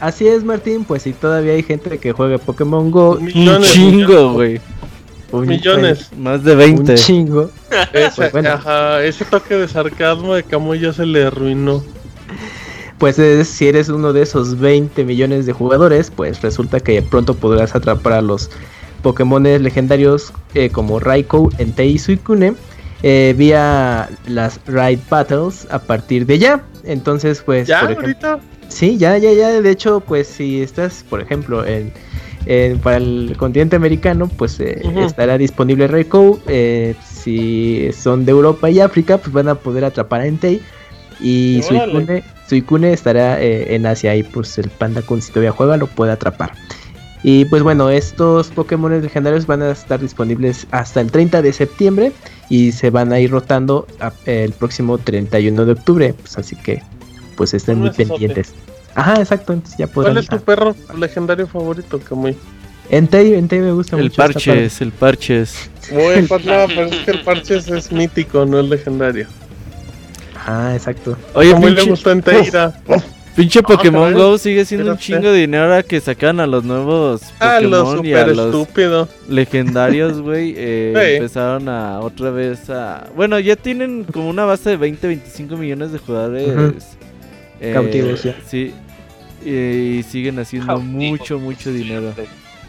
Así 0.00 0.28
es, 0.28 0.44
Martín. 0.44 0.84
Pues 0.84 1.02
si 1.02 1.12
todavía 1.12 1.54
hay 1.54 1.64
gente 1.64 1.98
que 1.98 2.12
juega 2.12 2.38
Pokémon 2.38 2.90
Go. 2.90 3.16
Millones, 3.16 3.76
un 3.76 3.90
chingo, 3.90 4.32
güey. 4.34 4.60
Millones. 5.32 6.10
Más 6.16 6.44
de 6.44 6.54
20. 6.54 6.92
Un 6.92 6.98
chingo. 6.98 7.50
Ese, 7.92 8.30
pues 8.30 8.46
ajá, 8.46 9.02
ese 9.02 9.24
toque 9.24 9.56
de 9.56 9.66
sarcasmo 9.66 10.34
de 10.34 10.44
Kamui 10.44 10.78
ya 10.78 10.92
se 10.92 11.04
le 11.04 11.24
arruinó 11.24 11.82
pues 12.98 13.16
si 13.48 13.68
eres 13.68 13.90
uno 13.90 14.12
de 14.12 14.22
esos 14.22 14.58
20 14.58 15.04
millones 15.04 15.44
de 15.44 15.52
jugadores, 15.52 16.10
pues 16.10 16.40
resulta 16.40 16.80
que 16.80 17.02
pronto 17.02 17.34
podrás 17.34 17.74
atrapar 17.74 18.14
a 18.14 18.22
los 18.22 18.50
Pokémon 19.04 19.42
legendarios 19.42 20.32
eh, 20.54 20.70
como 20.70 20.98
Raikou, 20.98 21.50
Entei 21.58 21.90
y 21.90 21.98
Suicune 21.98 22.54
eh, 23.02 23.34
vía 23.36 24.08
las 24.26 24.58
Ride 24.66 24.98
Battles 25.10 25.68
a 25.70 25.78
partir 25.78 26.24
de 26.24 26.38
ya. 26.38 26.64
Entonces, 26.84 27.42
pues, 27.44 27.68
¿Ya, 27.68 27.82
por 27.82 27.92
ejemplo, 27.92 28.40
sí, 28.68 28.96
ya, 28.96 29.18
ya, 29.18 29.30
ya. 29.32 29.60
De 29.60 29.70
hecho, 29.70 30.00
pues, 30.00 30.26
si 30.26 30.62
estás, 30.62 31.04
por 31.08 31.20
ejemplo, 31.20 31.64
en, 31.66 31.92
para 32.82 32.96
el 32.96 33.34
continente 33.38 33.76
americano, 33.76 34.26
pues 34.26 34.58
eh, 34.58 34.82
estará 34.96 35.36
disponible 35.36 35.86
Raikou. 35.86 36.40
si 37.02 37.90
son 37.92 38.24
de 38.24 38.32
Europa 38.32 38.70
y 38.70 38.80
África, 38.80 39.18
pues 39.18 39.32
van 39.32 39.48
a 39.48 39.54
poder 39.54 39.84
atrapar 39.84 40.22
a 40.22 40.26
Entei. 40.26 40.62
Y 41.20 41.60
Suicune, 41.62 42.24
Suicune 42.48 42.92
estará 42.92 43.40
en 43.40 43.84
Asia 43.84 44.16
y 44.16 44.22
pues 44.22 44.58
el 44.58 44.70
Panda 44.70 45.02
Kun 45.02 45.20
si 45.20 45.30
todavía 45.30 45.52
juega 45.52 45.76
lo 45.76 45.86
puede 45.86 46.12
atrapar. 46.12 46.52
Y 47.26 47.46
pues 47.46 47.62
bueno, 47.62 47.88
estos 47.88 48.48
Pokémon 48.48 49.00
legendarios 49.00 49.46
van 49.46 49.62
a 49.62 49.70
estar 49.70 49.98
disponibles 49.98 50.66
hasta 50.70 51.00
el 51.00 51.10
30 51.10 51.40
de 51.40 51.54
septiembre 51.54 52.12
y 52.50 52.72
se 52.72 52.90
van 52.90 53.14
a 53.14 53.18
ir 53.18 53.30
rotando 53.30 53.86
el 54.26 54.52
próximo 54.52 54.98
31 54.98 55.64
de 55.64 55.72
octubre. 55.72 56.14
Pues 56.20 56.36
así 56.36 56.54
que 56.54 56.82
pues 57.34 57.54
estén 57.54 57.78
muy 57.80 57.90
pendientes. 57.90 58.52
Ajá, 58.94 59.14
exacto, 59.14 59.54
entonces 59.54 59.78
ya 59.78 59.86
¿Cuál 59.86 60.18
es 60.18 60.28
tu 60.28 60.38
perro 60.38 60.76
legendario 60.96 61.46
favorito, 61.46 61.98
Kamui? 61.98 62.36
Entei, 62.90 63.32
Entei 63.34 63.60
me 63.60 63.72
gusta 63.72 63.96
el 63.96 64.04
mucho. 64.04 64.16
Parches, 64.16 64.80
el 64.82 64.92
Parches, 64.92 65.70
el 65.90 66.28
Parches. 66.28 66.46
no, 66.46 66.66
pero 66.68 66.84
es 66.84 66.96
que 67.06 67.10
el 67.10 67.22
Parches 67.22 67.68
es 67.68 67.90
mítico, 67.90 68.44
no 68.44 68.60
es 68.60 68.68
legendario. 68.68 69.26
Ah, 70.46 70.72
exacto. 70.74 71.16
Oye, 71.32 71.54
muy 71.54 71.70
le 71.70 71.84
gustó 71.84 72.10
Enteira. 72.10 72.78
Pinche 73.34 73.62
Pokémon 73.62 74.12
Go 74.12 74.38
sigue 74.38 74.64
siendo 74.64 74.92
un 74.92 74.98
chingo 74.98 75.32
de 75.32 75.40
dinero 75.40 75.64
ahora 75.64 75.82
que 75.82 76.00
sacan 76.00 76.40
a 76.40 76.46
los 76.46 76.64
nuevos 76.64 77.22
ah, 77.40 77.58
Pokémon 77.60 78.06
y 78.06 78.12
a 78.12 78.26
los 78.26 78.68
legendarios, 79.28 80.20
güey. 80.20 80.54
Eh, 80.66 81.16
empezaron 81.16 81.68
a 81.68 82.00
otra 82.00 82.30
vez 82.30 82.70
a... 82.70 83.08
Bueno, 83.14 83.38
ya 83.38 83.56
tienen 83.56 84.04
como 84.04 84.28
una 84.28 84.44
base 84.44 84.70
de 84.70 84.76
20, 84.76 85.06
25 85.06 85.56
millones 85.56 85.92
de 85.92 85.98
jugadores. 85.98 86.96
Eh, 87.60 87.72
Cautivos 87.72 88.22
ya. 88.22 88.36
Sí. 88.46 88.72
Y, 89.44 90.02
siguen 90.04 90.38
haciendo 90.38 90.78
mucho, 90.78 91.38
mucho 91.38 91.72
dinero. 91.72 92.14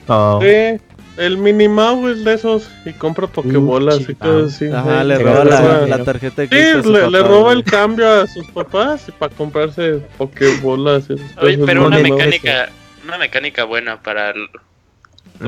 Oh. 0.07 0.39
Sí. 0.41 0.79
El 1.17 1.37
Minimau 1.37 2.07
es 2.09 2.23
de 2.23 2.33
esos 2.33 2.69
y 2.85 2.91
compra 2.93 3.27
pokebolas 3.27 4.01
y 4.09 4.15
cosas 4.15 4.55
así. 4.55 4.67
Ajá, 4.67 5.03
le 5.03 5.17
roba 5.17 5.45
la, 5.87 6.03
tarjeta 6.03 6.41
de 6.41 6.47
Sí, 6.47 6.89
le, 6.89 7.09
le, 7.09 7.23
roba 7.23 7.53
el 7.53 7.63
cambio 7.63 8.21
a 8.21 8.27
sus 8.27 8.45
papás 8.47 9.11
para 9.17 9.33
comprarse 9.33 10.01
pokebolas. 10.17 11.05
Oye, 11.37 11.57
pero 11.65 11.87
una 11.87 11.99
mecánica, 11.99 12.69
una 13.05 13.17
mecánica 13.17 13.63
buena 13.63 14.01
para 14.01 14.31
el... 14.31 14.49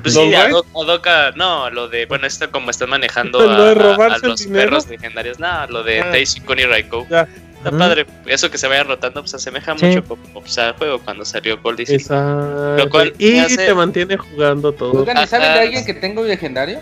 Pues 0.01 0.13
sí, 0.13 0.34
Adoka, 0.34 1.32
no, 1.36 1.69
lo 1.69 1.88
de, 1.88 2.06
bueno, 2.08 2.27
esto 2.27 2.51
como 2.51 2.71
están 2.71 2.89
manejando 2.89 3.39
a, 3.49 3.71
a, 3.71 4.17
los 4.21 4.45
perros 4.47 4.88
legendarios, 4.89 5.39
no, 5.39 5.65
lo 5.67 5.84
de 5.84 6.01
ah. 6.01 6.10
Daisy 6.12 6.41
Kuni 6.41 6.65
Raikou. 6.65 7.08
Ya. 7.10 7.27
Está 7.67 7.77
padre, 7.77 8.06
eso 8.25 8.49
que 8.49 8.58
se 8.58 8.67
vaya 8.67 8.84
rotando, 8.84 9.21
pues 9.21 9.34
asemeja 9.34 9.73
mucho 9.73 10.03
como, 10.03 10.41
pues, 10.41 10.58
al 10.58 10.73
juego 10.73 10.99
cuando 10.99 11.25
salió 11.25 11.60
Gold 11.62 11.82
Exacto. 11.82 13.13
y 13.17 13.56
te 13.56 13.73
mantiene 13.73 14.17
jugando 14.17 14.71
todo. 14.71 15.06
¿saben 15.27 15.53
de 15.53 15.60
alguien 15.60 15.86
que 15.86 15.93
tenga 15.93 16.21
un 16.21 16.27
legendario? 16.27 16.80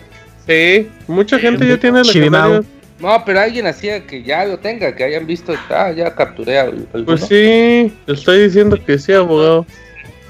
Sí, 0.48 0.90
mucha 1.08 1.40
gente 1.40 1.68
ya 1.68 1.78
tiene 1.78 2.04
legendarios. 2.04 2.66
No, 3.00 3.24
pero 3.26 3.42
alguien 3.42 3.68
hacía 3.68 4.06
que 4.08 4.24
ya 4.24 4.46
lo 4.46 4.58
tenga, 4.60 4.96
que 4.96 5.04
hayan 5.04 5.28
visto, 5.28 5.54
ah, 5.70 5.92
ya 5.92 6.16
capturé 6.16 6.60
al, 6.60 6.88
Pues 7.06 7.26
sí, 7.26 7.94
estoy 8.08 8.44
diciendo 8.44 8.78
que 8.84 8.98
sí, 8.98 9.12
abogado. 9.12 9.66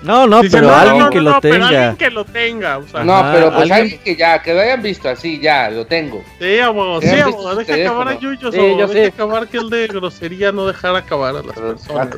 No, 0.05 0.27
no, 0.27 0.41
pero 0.51 0.73
alguien 0.73 1.09
que 1.09 1.19
lo 1.19 1.39
tenga. 1.39 1.41
Pero 1.41 1.65
alguien 1.65 1.95
que 1.97 2.09
lo 2.11 2.25
tenga, 2.25 2.77
o 2.77 2.87
sea. 2.87 3.03
No, 3.03 3.31
pero 3.33 3.53
pues 3.53 3.71
alguien... 3.71 3.99
que 3.99 4.15
ya, 4.15 4.41
que 4.41 4.53
lo 4.53 4.61
hayan 4.61 4.81
visto 4.81 5.09
así, 5.09 5.39
ya, 5.39 5.69
lo 5.69 5.85
tengo. 5.85 6.23
Sí, 6.39 6.59
abogado, 6.59 7.01
sí, 7.01 7.19
abogado, 7.19 7.55
deja 7.57 7.73
acabar 7.73 8.07
a 8.09 8.19
Yuyos, 8.19 8.53
sí, 8.53 8.61
yo 8.77 8.87
deja 8.87 9.07
acabar 9.07 9.47
que 9.47 9.57
el 9.57 9.69
de 9.69 9.87
grosería 9.87 10.51
no 10.51 10.67
dejar 10.67 10.95
acabar 10.95 11.35
a 11.35 11.41
las 11.41 11.55
personas. 11.55 12.15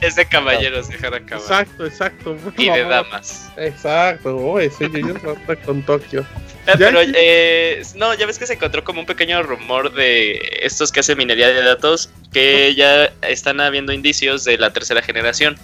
es, 0.00 0.16
de 0.16 0.26
caballeros 0.26 0.88
dejar 0.88 1.14
acabar. 1.14 1.42
Exacto, 1.42 1.86
exacto. 1.86 2.36
Y 2.56 2.70
de 2.70 2.84
damas. 2.84 3.50
Exacto, 3.56 4.36
oh, 4.36 4.60
ese 4.60 4.88
Yuyos 4.88 5.18
con 5.64 5.82
Tokio. 5.82 6.24
Ah, 6.68 6.74
pero, 6.76 6.98
eh, 7.00 7.82
no, 7.94 8.14
ya 8.14 8.26
ves 8.26 8.38
que 8.38 8.46
se 8.46 8.54
encontró 8.54 8.82
como 8.82 9.00
un 9.00 9.06
pequeño 9.06 9.40
rumor 9.42 9.92
de 9.92 10.40
estos 10.62 10.90
que 10.90 11.00
hacen 11.00 11.16
minería 11.16 11.48
de 11.48 11.62
datos 11.62 12.10
que 12.32 12.74
ya 12.74 13.12
están 13.22 13.60
habiendo 13.60 13.92
indicios 13.92 14.44
de 14.44 14.58
la 14.58 14.72
tercera 14.72 15.00
generación. 15.00 15.56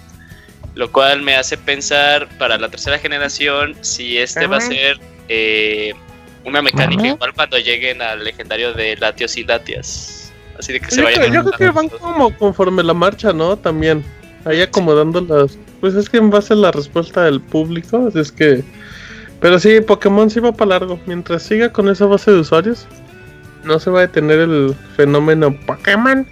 Lo 0.75 0.91
cual 0.91 1.23
me 1.23 1.37
hace 1.37 1.59
pensar 1.59 2.29
para 2.39 2.57
la 2.57 2.69
tercera 2.69 2.99
generación 2.99 3.77
si 3.83 4.19
este 4.19 4.47
va 4.47 4.57
a 4.57 4.61
ser 4.61 4.99
eh, 5.29 5.93
una 6.45 6.63
mecánica 6.63 7.09
igual 7.09 7.33
cuando 7.35 7.59
lleguen 7.59 8.01
al 8.01 8.25
legendario 8.25 8.73
de 8.73 8.97
Latios 8.97 9.37
y 9.37 9.45
Latias. 9.45 10.33
Así 10.59 10.73
de 10.73 10.81
que 10.81 10.91
se 10.91 11.03
vayan. 11.03 11.33
Yo 11.33 11.45
creo 11.45 11.59
que 11.59 11.71
van 11.71 11.89
como 11.89 12.37
conforme 12.37 12.83
la 12.83 12.95
marcha, 12.95 13.33
¿no? 13.33 13.57
También. 13.57 14.05
Ahí 14.45 14.61
acomodando 14.61 15.21
las. 15.21 15.59
Pues 15.81 15.95
es 15.95 16.09
que 16.09 16.17
en 16.17 16.31
base 16.31 16.53
a 16.53 16.57
la 16.57 16.73
respuesta 16.73 17.25
del 17.25 17.41
público, 17.41 18.11
es 18.15 18.33
que. 18.33 18.65
Pero 19.41 19.59
sí, 19.59 19.81
Pokémon 19.81 20.31
sí 20.31 20.41
va 20.41 20.53
para 20.53 20.71
largo. 20.71 21.01
Mientras 21.07 21.43
siga 21.43 21.73
con 21.73 21.89
esa 21.89 22.07
base 22.07 22.31
de 22.31 22.41
usuarios, 22.41 22.87
no 23.65 23.79
se 23.79 23.91
va 23.91 24.01
a 24.01 24.03
detener 24.03 24.41
el 24.41 24.75
fenómeno 24.97 25.55
Pokémon. 25.67 26.27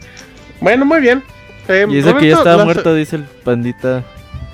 Bueno, 0.61 0.85
muy 0.85 1.01
bien. 1.01 1.23
Eh, 1.69 1.87
y 1.89 1.99
eso 1.99 2.17
que 2.17 2.29
ya 2.29 2.37
estaba 2.37 2.65
muerto, 2.65 2.95
dice 2.95 3.17
el 3.17 3.25
pandita. 3.25 4.05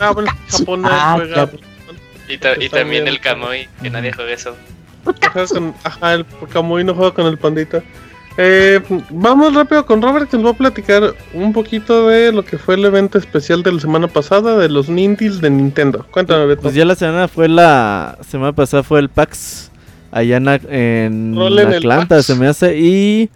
Ah, 0.01 0.13
bueno, 0.13 0.31
Japón 0.49 0.83
ah, 0.85 1.15
juega. 1.17 1.51
Y, 2.29 2.69
también 2.69 3.07
el 3.07 3.21
Kamui, 3.21 3.69
que 3.83 3.91
nadie 3.91 4.13
juega 4.13 4.33
eso. 4.33 4.57
Ajá, 5.85 6.15
el 6.15 6.27
Kamui 6.53 6.85
no 6.85 6.95
juega 6.95 7.13
con 7.13 7.27
el 7.27 7.39
pandita. 7.39 7.83
Eh, 8.39 8.81
vamos 9.09 9.55
rápido 9.55 9.87
con 9.87 10.03
Robert 10.03 10.29
que 10.31 10.37
nos 10.37 10.47
va 10.47 10.51
a 10.51 10.55
platicar 10.55 11.15
un 11.33 11.55
poquito 11.55 12.09
de 12.09 12.33
lo 12.33 12.45
que 12.45 12.59
fue 12.59 12.75
el 12.75 12.85
evento 12.85 13.17
especial 13.17 13.63
de 13.63 13.73
la 13.73 13.81
semana 13.81 14.09
pasada 14.09 14.59
de 14.59 14.69
los 14.69 14.91
Nindies 14.91 15.41
de 15.41 15.49
Nintendo. 15.49 16.07
Cuéntame, 16.11 16.45
Beto. 16.45 16.63
Pues 16.63 16.75
ya 16.75 16.85
la 16.85 16.95
semana 16.95 17.29
fue 17.29 17.49
la 17.49 18.19
semana 18.29 18.53
pasada 18.53 18.83
fue 18.83 19.01
el 19.01 19.09
PAX 19.09 19.71
allá 20.11 20.37
en, 20.37 21.39
Atlanta, 21.39 22.23
se 22.23 22.35
me 22.35 22.47
hace 22.47 22.77
y 22.79 23.31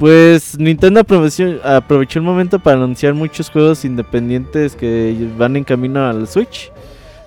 pues 0.00 0.58
Nintendo 0.58 1.00
aprovechó, 1.00 1.44
el 1.44 2.22
momento 2.22 2.58
para 2.58 2.78
anunciar 2.78 3.12
muchos 3.12 3.50
juegos 3.50 3.84
independientes 3.84 4.74
que 4.74 5.14
van 5.36 5.56
en 5.56 5.64
camino 5.64 6.08
al 6.08 6.26
Switch. 6.26 6.72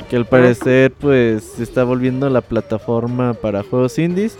Que 0.09 0.15
al 0.15 0.25
parecer 0.25 0.91
pues 0.91 1.43
se 1.55 1.62
está 1.63 1.83
volviendo 1.83 2.27
la 2.31 2.41
plataforma 2.41 3.36
para 3.36 3.62
juegos 3.62 3.99
indies. 3.99 4.39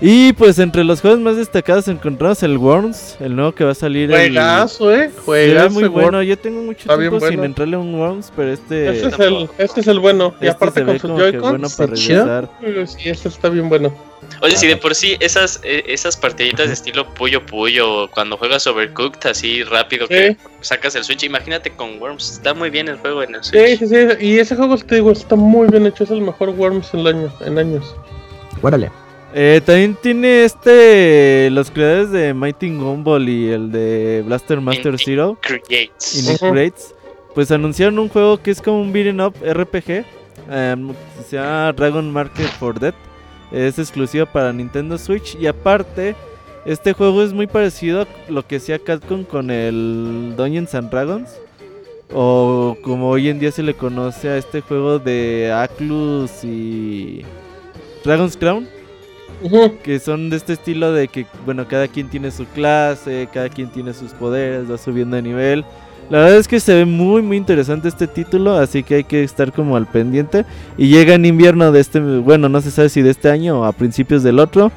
Y 0.00 0.32
pues 0.32 0.58
entre 0.58 0.82
los 0.82 1.00
juegos 1.00 1.20
más 1.20 1.36
destacados 1.36 1.86
encontramos 1.86 2.42
el 2.42 2.58
Worms, 2.58 3.16
el 3.20 3.36
nuevo 3.36 3.52
que 3.52 3.64
va 3.64 3.70
a 3.70 3.74
salir. 3.74 4.10
Juegazo, 4.10 4.92
eh. 4.92 5.10
Juegazo. 5.24 5.70
muy 5.70 5.88
bueno. 5.88 6.22
Yo 6.24 6.36
tengo 6.36 6.62
mucho 6.62 6.98
tiempo 6.98 7.20
sin 7.20 7.44
entrarle 7.44 7.76
a 7.76 7.78
un 7.78 7.94
Worms, 7.94 8.32
pero 8.34 8.52
este. 8.52 8.90
Este 8.90 9.06
es, 9.06 9.18
el, 9.20 9.48
este 9.56 9.80
es 9.80 9.86
el 9.86 10.00
bueno. 10.00 10.34
y 10.40 10.46
este 10.46 10.56
aparte 10.56 10.84
con 10.84 10.98
sus 10.98 11.10
Joy-Con. 11.10 11.50
Bueno 11.52 11.68
para 11.70 11.94
regresar. 11.94 12.50
Sí, 12.86 13.08
este 13.08 13.28
está 13.28 13.48
bien 13.48 13.68
bueno. 13.68 13.94
Oye, 14.42 14.56
si 14.56 14.66
de 14.66 14.76
por 14.76 14.94
sí 14.94 15.16
esas, 15.20 15.60
e, 15.62 15.84
esas 15.88 16.16
partiditas 16.16 16.68
de 16.68 16.74
estilo 16.74 17.12
Puyo 17.14 17.44
Puyo, 17.44 18.08
cuando 18.10 18.36
juegas 18.36 18.66
Overcooked 18.66 19.26
así 19.28 19.62
rápido 19.64 20.06
que 20.08 20.36
sacas 20.60 20.94
el 20.94 21.04
Switch, 21.04 21.24
imagínate 21.24 21.70
con 21.70 22.00
Worms, 22.00 22.32
está 22.32 22.54
muy 22.54 22.70
bien 22.70 22.88
el 22.88 22.98
juego 22.98 23.22
en 23.22 23.34
el 23.34 23.42
Switch. 23.42 23.78
Sí, 23.78 23.86
sí, 23.86 23.88
sí, 23.88 23.96
y 24.20 24.38
ese 24.38 24.56
juego 24.56 24.76
te 24.76 24.96
digo, 24.96 25.10
está 25.12 25.36
muy 25.36 25.68
bien 25.68 25.86
hecho, 25.86 26.04
es 26.04 26.10
el 26.10 26.20
mejor 26.20 26.50
Worms 26.50 26.92
en, 26.94 27.06
año, 27.06 27.32
en 27.44 27.58
años. 27.58 27.96
Órale. 28.62 28.90
Eh, 29.34 29.60
también 29.64 29.96
tiene 30.00 30.44
este 30.44 31.50
los 31.50 31.70
creadores 31.70 32.10
de 32.10 32.32
Mighty 32.32 32.74
Gumball 32.74 33.28
y 33.28 33.50
el 33.50 33.70
de 33.70 34.22
Blaster 34.24 34.60
Master 34.60 34.96
Zero. 34.98 35.38
Creates. 35.42 36.38
Creates. 36.40 36.94
Pues 37.34 37.50
anunciaron 37.50 37.98
un 37.98 38.08
juego 38.08 38.40
que 38.40 38.50
es 38.50 38.62
como 38.62 38.80
un 38.80 38.94
beat'em 38.94 39.20
up 39.20 39.34
RPG. 39.42 40.06
Em, 40.50 40.94
se 41.28 41.36
llama 41.36 41.72
Dragon 41.74 42.10
Market 42.10 42.46
for 42.58 42.80
Dead. 42.80 42.94
Es 43.52 43.78
exclusivo 43.78 44.26
para 44.26 44.52
Nintendo 44.52 44.98
Switch. 44.98 45.36
Y 45.40 45.46
aparte, 45.46 46.14
este 46.64 46.92
juego 46.92 47.22
es 47.22 47.32
muy 47.32 47.46
parecido 47.46 48.02
a 48.02 48.06
lo 48.28 48.46
que 48.46 48.56
hacía 48.56 48.78
Capcom 48.78 49.24
con 49.24 49.50
el 49.50 50.34
Dungeons 50.36 50.74
and 50.74 50.90
Dragons. 50.90 51.30
O 52.12 52.76
como 52.82 53.10
hoy 53.10 53.28
en 53.28 53.38
día 53.38 53.50
se 53.50 53.62
le 53.62 53.74
conoce 53.74 54.28
a 54.28 54.36
este 54.36 54.60
juego 54.60 54.98
de 54.98 55.52
Aclus 55.52 56.44
y 56.44 57.24
Dragon's 58.04 58.36
Crown. 58.36 58.68
Que 59.82 59.98
son 59.98 60.30
de 60.30 60.36
este 60.36 60.54
estilo 60.54 60.92
de 60.92 61.08
que, 61.08 61.26
bueno, 61.44 61.68
cada 61.68 61.88
quien 61.88 62.08
tiene 62.08 62.30
su 62.30 62.46
clase, 62.46 63.28
cada 63.32 63.48
quien 63.48 63.70
tiene 63.70 63.92
sus 63.92 64.12
poderes, 64.12 64.70
va 64.70 64.78
subiendo 64.78 65.16
de 65.16 65.22
nivel. 65.22 65.64
La 66.10 66.18
verdad 66.18 66.36
es 66.36 66.46
que 66.46 66.60
se 66.60 66.74
ve 66.74 66.84
muy 66.84 67.20
muy 67.20 67.36
interesante 67.36 67.88
este 67.88 68.06
título, 68.06 68.54
así 68.54 68.82
que 68.82 68.96
hay 68.96 69.04
que 69.04 69.24
estar 69.24 69.52
como 69.52 69.76
al 69.76 69.86
pendiente. 69.86 70.44
Y 70.78 70.88
llega 70.88 71.14
en 71.14 71.24
invierno 71.24 71.72
de 71.72 71.80
este, 71.80 72.00
bueno, 72.00 72.48
no 72.48 72.60
se 72.60 72.70
sabe 72.70 72.88
si 72.88 73.02
de 73.02 73.10
este 73.10 73.30
año 73.30 73.60
o 73.60 73.64
a 73.64 73.72
principios 73.72 74.22
del 74.22 74.38
otro. 74.38 74.70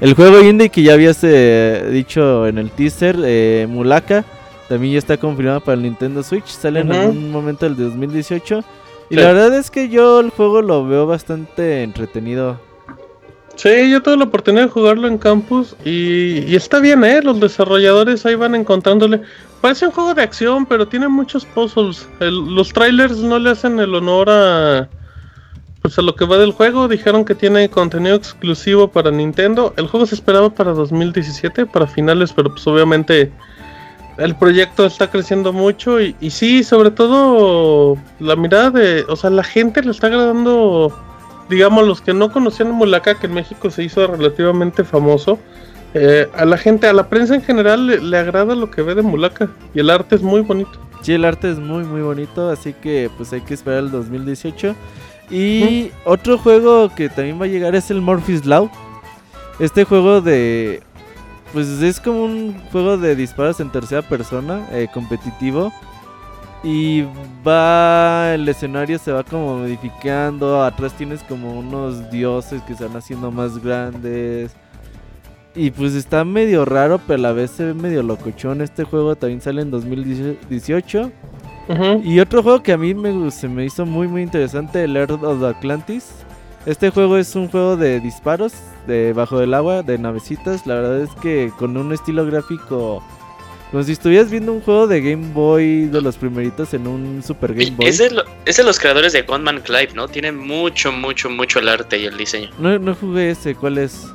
El 0.00 0.14
juego 0.14 0.40
indie 0.40 0.68
que 0.68 0.82
ya 0.82 0.92
habías 0.92 1.22
dicho 1.22 2.46
en 2.46 2.58
el 2.58 2.70
teaser, 2.70 3.16
eh, 3.24 3.66
Mulaka, 3.68 4.24
también 4.68 4.94
ya 4.94 4.98
está 4.98 5.16
confirmado 5.16 5.60
para 5.60 5.74
el 5.74 5.82
Nintendo 5.82 6.22
Switch. 6.22 6.48
Sale 6.48 6.80
en 6.80 6.92
algún 6.92 7.30
momento 7.30 7.64
del 7.66 7.76
2018. 7.76 8.62
Y 9.08 9.16
la 9.16 9.32
verdad 9.32 9.54
es 9.54 9.70
que 9.70 9.88
yo 9.88 10.20
el 10.20 10.30
juego 10.30 10.62
lo 10.62 10.86
veo 10.86 11.06
bastante 11.06 11.82
entretenido. 11.82 12.58
Sí, 13.54 13.90
yo 13.90 14.02
tuve 14.02 14.18
la 14.18 14.24
oportunidad 14.24 14.64
de 14.64 14.70
jugarlo 14.70 15.08
en 15.08 15.16
campus 15.16 15.76
y, 15.82 16.54
está 16.54 16.78
bien, 16.78 17.02
¿eh? 17.04 17.22
Los 17.22 17.40
desarrolladores 17.40 18.26
ahí 18.26 18.34
van 18.34 18.54
encontrándole. 18.54 19.22
Parece 19.60 19.86
un 19.86 19.92
juego 19.92 20.14
de 20.14 20.22
acción, 20.22 20.66
pero 20.66 20.86
tiene 20.86 21.08
muchos 21.08 21.44
puzzles. 21.44 22.08
los 22.20 22.72
trailers 22.72 23.18
no 23.18 23.38
le 23.38 23.50
hacen 23.50 23.80
el 23.80 23.94
honor 23.94 24.28
a, 24.30 24.88
pues 25.82 25.98
a 25.98 26.02
lo 26.02 26.14
que 26.14 26.24
va 26.24 26.36
del 26.38 26.52
juego. 26.52 26.88
Dijeron 26.88 27.24
que 27.24 27.34
tiene 27.34 27.68
contenido 27.68 28.14
exclusivo 28.14 28.88
para 28.88 29.10
Nintendo. 29.10 29.74
El 29.76 29.88
juego 29.88 30.06
se 30.06 30.14
esperaba 30.14 30.50
para 30.50 30.72
2017, 30.72 31.66
para 31.66 31.86
finales, 31.86 32.32
pero 32.32 32.50
pues 32.50 32.66
obviamente 32.66 33.32
el 34.18 34.34
proyecto 34.36 34.86
está 34.86 35.10
creciendo 35.10 35.52
mucho 35.52 36.00
y, 36.00 36.14
sí, 36.30 36.64
sobre 36.64 36.90
todo 36.90 37.96
la 38.18 38.36
mirada 38.36 38.70
de, 38.70 39.04
o 39.08 39.16
sea, 39.16 39.30
la 39.30 39.44
gente 39.44 39.82
le 39.82 39.90
está 39.90 40.06
agradando 40.06 40.94
digamos, 41.48 41.86
los 41.86 42.00
que 42.00 42.12
no 42.12 42.32
conocían 42.32 42.72
Mulaka, 42.72 43.14
que 43.14 43.26
en 43.26 43.34
México 43.34 43.70
se 43.70 43.84
hizo 43.84 44.06
relativamente 44.06 44.84
famoso, 44.84 45.38
eh, 45.98 46.28
a 46.34 46.44
la 46.44 46.58
gente, 46.58 46.86
a 46.86 46.92
la 46.92 47.08
prensa 47.08 47.34
en 47.34 47.42
general 47.42 48.10
le, 48.10 48.18
agrada 48.18 48.54
lo 48.54 48.70
que 48.70 48.82
ve 48.82 48.94
de 48.94 49.00
Mulaka 49.00 49.48
y 49.74 49.80
el 49.80 49.88
arte 49.88 50.16
es 50.16 50.22
muy 50.22 50.42
bonito. 50.42 50.78
Sí, 51.00 51.14
el 51.14 51.24
arte 51.24 51.50
es 51.50 51.58
muy 51.58 51.84
muy 51.84 52.02
bonito, 52.02 52.50
así 52.50 52.74
que 52.74 53.10
pues 53.16 53.32
hay 53.32 53.40
que 53.40 53.54
esperar 53.54 53.78
el 53.78 53.90
2018. 53.90 54.74
Y 55.30 55.90
otro 56.04 56.36
juego 56.36 56.90
que 56.94 57.08
también 57.08 57.40
va 57.40 57.46
a 57.46 57.48
llegar 57.48 57.74
es 57.74 57.90
el 57.90 58.02
Morpheus 58.02 58.44
Law. 58.44 58.70
Este 59.58 59.84
juego 59.84 60.20
de... 60.20 60.82
Pues 61.54 61.66
es 61.66 61.98
como 61.98 62.24
un 62.24 62.60
juego 62.70 62.98
de 62.98 63.16
disparos 63.16 63.58
en 63.60 63.72
tercera 63.72 64.02
persona, 64.02 64.68
eh, 64.72 64.88
competitivo. 64.92 65.72
Y 66.62 67.04
va, 67.46 68.34
el 68.34 68.46
escenario 68.46 68.98
se 68.98 69.12
va 69.12 69.24
como 69.24 69.60
modificando, 69.60 70.62
atrás 70.62 70.92
tienes 70.92 71.22
como 71.22 71.58
unos 71.58 72.10
dioses 72.10 72.60
que 72.62 72.74
se 72.74 72.84
van 72.84 72.96
haciendo 72.98 73.30
más 73.30 73.56
grandes. 73.62 74.54
Y 75.56 75.70
pues 75.70 75.94
está 75.94 76.24
medio 76.24 76.64
raro, 76.64 77.00
pero 77.06 77.18
a 77.18 77.22
la 77.22 77.32
vez 77.32 77.50
se 77.50 77.64
ve 77.64 77.74
medio 77.74 78.02
locochón. 78.02 78.60
Este 78.60 78.84
juego 78.84 79.16
también 79.16 79.40
sale 79.40 79.62
en 79.62 79.70
2018. 79.70 81.10
Y 82.04 82.20
otro 82.20 82.42
juego 82.42 82.62
que 82.62 82.72
a 82.72 82.78
mí 82.78 82.94
me, 82.94 83.30
se 83.30 83.48
me 83.48 83.64
hizo 83.64 83.84
muy 83.86 84.06
muy 84.06 84.22
interesante, 84.22 84.84
el 84.84 84.96
Earth 84.96 85.22
of 85.22 85.42
Atlantis. 85.42 86.10
Este 86.64 86.90
juego 86.90 87.16
es 87.16 87.34
un 87.34 87.48
juego 87.48 87.76
de 87.76 88.00
disparos 88.00 88.52
de 88.86 89.12
bajo 89.12 89.38
del 89.38 89.54
agua, 89.54 89.82
de 89.82 89.98
navecitas. 89.98 90.66
La 90.66 90.74
verdad 90.74 91.00
es 91.00 91.10
que 91.20 91.50
con 91.58 91.76
un 91.76 91.92
estilo 91.92 92.24
gráfico 92.26 93.02
como 93.70 93.82
si 93.82 93.92
estuvieras 93.92 94.30
viendo 94.30 94.52
un 94.52 94.60
juego 94.60 94.86
de 94.86 95.00
Game 95.00 95.32
Boy 95.32 95.86
de 95.86 96.00
los 96.00 96.16
primeritos 96.16 96.72
en 96.72 96.86
un 96.86 97.22
Super 97.22 97.52
Game 97.52 97.72
Boy. 97.72 97.86
Es 97.88 97.98
de, 97.98 98.64
los 98.64 98.78
creadores 98.78 99.12
de 99.12 99.22
Gunman 99.22 99.60
Clive, 99.60 99.90
¿no? 99.94 100.06
Tiene 100.06 100.30
mucho, 100.30 100.92
mucho, 100.92 101.28
mucho 101.28 101.58
el 101.58 101.68
arte 101.68 101.98
y 101.98 102.06
el 102.06 102.16
diseño. 102.16 102.50
No, 102.58 102.78
no 102.78 102.94
jugué 102.94 103.30
ese, 103.30 103.56
¿cuál 103.56 103.78
es? 103.78 104.06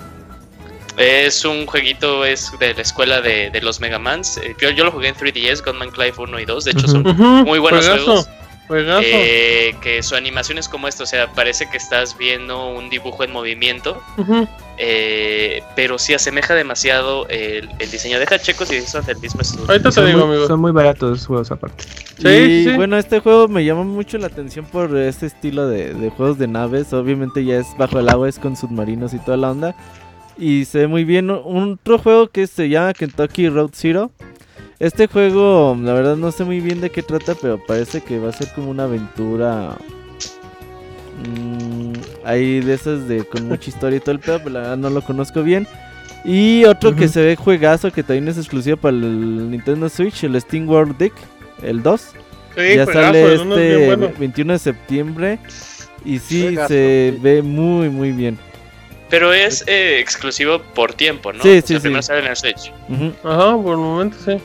Es 0.98 1.46
un 1.46 1.66
jueguito 1.66 2.26
es 2.26 2.52
de 2.60 2.74
la 2.74 2.82
escuela 2.82 3.22
de, 3.22 3.60
los 3.62 3.80
Megamans. 3.80 4.38
Eh, 4.38 4.56
yo, 4.60 4.70
yo 4.70 4.84
lo 4.84 4.92
jugué 4.92 5.10
en 5.10 5.16
3DS, 5.16 5.64
Gunman 5.64 5.92
Clive 5.92 6.14
1 6.18 6.40
y 6.40 6.46
2. 6.46 6.64
De 6.66 6.72
hecho, 6.72 6.88
son 6.88 7.04
muy 7.04 7.60
buenos 7.60 7.88
juegos. 7.88 8.30
Eh, 8.74 9.76
que 9.82 10.02
su 10.02 10.16
animación 10.16 10.58
es 10.58 10.70
como 10.70 10.88
esto, 10.88 11.04
o 11.04 11.06
sea, 11.06 11.32
parece 11.34 11.70
que 11.70 11.78
estás 11.78 12.18
viendo 12.18 12.70
un 12.70 12.90
dibujo 12.90 13.24
en 13.24 13.32
movimiento, 13.32 14.02
eh, 14.78 15.62
pero 15.76 16.00
sí 16.00 16.14
asemeja 16.14 16.56
demasiado 16.56 17.28
el, 17.28 17.68
diseño. 17.80 18.20
Deja 18.20 18.40
checos 18.40 18.72
y 18.72 18.76
dices 18.76 19.08
el 19.08 19.18
mismo 19.18 19.42
estudio. 19.42 19.66
Ahorita 19.68 19.92
te 19.92 20.06
digo, 20.06 20.24
amigo. 20.24 20.48
Son 20.48 20.62
muy 20.62 20.72
baratos 20.72 21.10
los 21.10 21.28
juegos 21.28 21.52
aparte. 21.52 21.84
Sí, 22.18 22.64
sí, 22.66 22.76
bueno, 22.76 22.98
este 22.98 23.20
juego 23.20 23.48
me 23.48 23.66
llama 23.66 23.84
mucho 23.84 24.18
la 24.18 24.28
atención 24.28 24.64
por 24.66 24.96
este 24.96 25.26
estilo 25.26 25.68
de, 25.68 25.94
de 25.94 26.10
juegos 26.12 26.38
de 26.38 26.48
naves. 26.48 26.94
Obviamente 26.94 27.44
ya 27.44 27.58
es 27.58 27.68
bajo 27.78 28.00
el 28.00 28.08
agua, 28.08 28.30
es 28.30 28.40
con 28.40 28.56
submarinos 28.56 29.14
y 29.14 29.20
toda 29.20 29.38
la 29.38 29.52
onda. 29.52 29.76
Y 30.38 30.66
se 30.66 30.80
ve 30.80 30.88
muy 30.88 31.04
bien. 31.04 31.30
Un 31.30 31.74
otro 31.82 31.98
juego 32.00 32.30
que 32.30 32.48
se 32.48 32.70
llama 32.70 32.94
Kentucky 32.94 33.50
Road 33.50 33.72
Zero. 33.74 34.12
Este 34.80 35.06
juego, 35.06 35.78
la 35.80 35.94
verdad 35.94 36.16
no 36.16 36.32
sé 36.32 36.44
muy 36.44 36.60
bien 36.60 36.82
de 36.82 36.90
qué 36.90 37.04
trata, 37.04 37.36
pero 37.40 37.64
parece 37.64 38.02
que 38.02 38.18
va 38.18 38.30
a 38.30 38.34
ser 38.34 38.52
como 38.56 38.72
una 38.72 38.86
aventura. 38.86 39.78
Mmm, 41.20 41.94
hay 42.26 42.62
de 42.62 42.74
esas 42.74 43.08
de 43.08 43.24
con 43.24 43.48
mucha 43.48 43.70
historia 43.70 43.98
y 43.98 44.00
todo 44.00 44.14
el 44.14 44.20
pedo, 44.20 44.40
pero 44.40 44.50
la 44.50 44.60
verdad 44.62 44.78
no 44.78 44.90
lo 44.90 45.04
conozco 45.04 45.44
bien. 45.44 45.68
Y 46.24 46.66
otro 46.66 46.96
que 46.96 47.08
se 47.08 47.22
ve 47.22 47.36
juegazo, 47.36 47.92
que 47.92 48.04
también 48.04 48.28
es 48.28 48.38
exclusivo 48.38 48.78
para 48.78 48.96
el 48.96 49.50
Nintendo 49.50 49.90
Switch, 49.90 50.24
el 50.24 50.40
Steam 50.40 50.68
World 50.68 50.98
Dick, 50.98 51.14
el 51.64 51.82
2. 51.82 52.02
ya 52.56 52.86
sale 52.86 53.36
este 53.36 53.96
21 54.20 54.54
de 54.54 54.60
septiembre. 54.60 55.40
Y 56.04 56.20
sí, 56.20 56.56
se 56.68 57.18
ve 57.22 57.42
muy, 57.42 57.90
muy 57.90 58.12
bien. 58.12 58.38
Pero 59.12 59.34
es 59.34 59.64
eh, 59.68 60.00
exclusivo 60.00 60.60
por 60.74 60.94
tiempo, 60.94 61.32
¿no? 61.32 61.44
Sí, 61.44 61.62
sí, 61.62 61.76
sí. 61.76 61.80
Primero 61.80 62.02
sale 62.02 62.22
en 62.22 62.28
el 62.28 62.36
Switch. 62.36 62.72
Ajá, 63.24 63.62
por 63.62 63.74
el 63.74 63.78
momento 63.78 64.18
sí. 64.26 64.38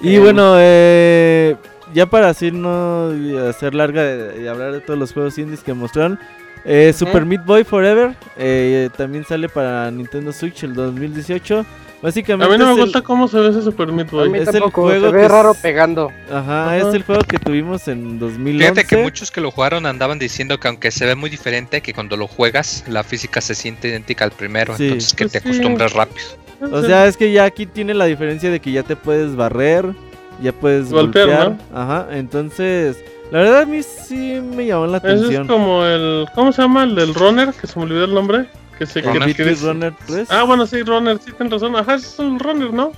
Y 0.00 0.18
bueno, 0.18 0.54
eh, 0.58 1.56
ya 1.92 2.06
para 2.06 2.30
así 2.30 2.50
no 2.50 3.10
hacer 3.48 3.74
larga 3.74 4.02
de, 4.02 4.48
hablar 4.48 4.72
de 4.72 4.80
todos 4.80 4.98
los 4.98 5.12
juegos 5.12 5.38
indies 5.38 5.60
que 5.60 5.74
mostraron. 5.74 6.18
Eh, 6.64 6.92
Super 6.96 7.26
Meat 7.26 7.44
Boy 7.44 7.64
Forever 7.64 8.14
eh, 8.36 8.88
también 8.96 9.24
sale 9.24 9.48
para 9.48 9.90
Nintendo 9.90 10.32
Switch 10.32 10.62
el 10.62 10.74
2018. 10.74 11.66
Básicamente 12.02 12.52
a 12.52 12.58
mí 12.58 12.62
no 12.62 12.74
me 12.74 12.82
gusta 12.82 13.02
cómo 13.02 13.28
se 13.28 13.38
ve 13.38 13.50
ese 13.50 13.62
Super 13.62 13.92
Meat 13.92 14.10
Boy. 14.10 14.36
es 14.36 14.48
el 14.48 14.60
juego 14.62 14.90
se 14.90 15.12
ve 15.12 15.28
raro 15.28 15.54
pegando. 15.54 16.10
Ajá, 16.30 16.76
es 16.76 16.92
el 16.94 17.04
juego 17.04 17.22
que 17.22 17.38
tuvimos 17.38 17.86
en 17.86 18.18
2011. 18.18 18.58
Fíjate 18.58 18.84
que 18.84 19.02
muchos 19.02 19.30
que 19.30 19.40
lo 19.40 19.52
jugaron 19.52 19.86
andaban 19.86 20.18
diciendo 20.18 20.58
que 20.58 20.66
aunque 20.66 20.90
se 20.90 21.06
ve 21.06 21.14
muy 21.14 21.30
diferente, 21.30 21.80
que 21.80 21.94
cuando 21.94 22.16
lo 22.16 22.26
juegas 22.26 22.84
la 22.88 23.04
física 23.04 23.40
se 23.40 23.54
siente 23.54 23.88
idéntica 23.88 24.24
al 24.24 24.32
primero, 24.32 24.74
entonces 24.76 25.14
que 25.14 25.24
pues 25.24 25.32
te 25.32 25.38
acostumbras 25.38 25.92
rápido. 25.92 26.26
O 26.72 26.82
sea, 26.82 27.06
es 27.06 27.16
que 27.16 27.32
ya 27.32 27.44
aquí 27.44 27.66
tiene 27.66 27.94
la 27.94 28.06
diferencia 28.06 28.50
de 28.50 28.60
que 28.60 28.72
ya 28.72 28.82
te 28.82 28.96
puedes 28.96 29.36
barrer, 29.36 29.94
ya 30.42 30.52
puedes 30.52 30.90
golpear. 30.90 31.56
Ajá, 31.72 32.08
entonces, 32.10 32.96
la 33.30 33.38
verdad 33.40 33.60
a 33.62 33.66
mí 33.66 33.80
sí 33.82 34.40
me 34.40 34.66
llamó 34.66 34.86
la 34.86 34.98
atención. 34.98 35.42
es 35.42 35.48
como 35.48 35.84
el, 35.84 36.26
¿cómo 36.34 36.52
se 36.52 36.62
llama? 36.62 36.82
El 36.84 36.96
del 36.96 37.14
runner, 37.14 37.52
que 37.52 37.66
se 37.66 37.78
me 37.78 37.84
olvidó 37.84 38.04
el 38.04 38.14
nombre. 38.14 38.46
Que 38.82 38.86
se 38.86 39.00
que, 39.00 39.54
runner 39.54 39.94
3. 40.06 40.28
Ah, 40.30 40.42
bueno, 40.42 40.66
sí, 40.66 40.82
runner, 40.82 41.18
sí, 41.24 41.30
tienes 41.30 41.52
razón. 41.52 41.76
Ajá, 41.76 41.94
es 41.94 42.18
un 42.18 42.40
runner, 42.40 42.72
¿no? 42.72 42.90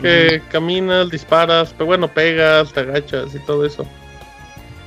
Que 0.00 0.40
caminas, 0.48 1.10
disparas, 1.10 1.72
pero 1.72 1.86
bueno, 1.86 2.06
pegas, 2.06 2.72
te 2.72 2.80
agachas 2.80 3.34
y 3.34 3.40
todo 3.40 3.64
eso. 3.64 3.84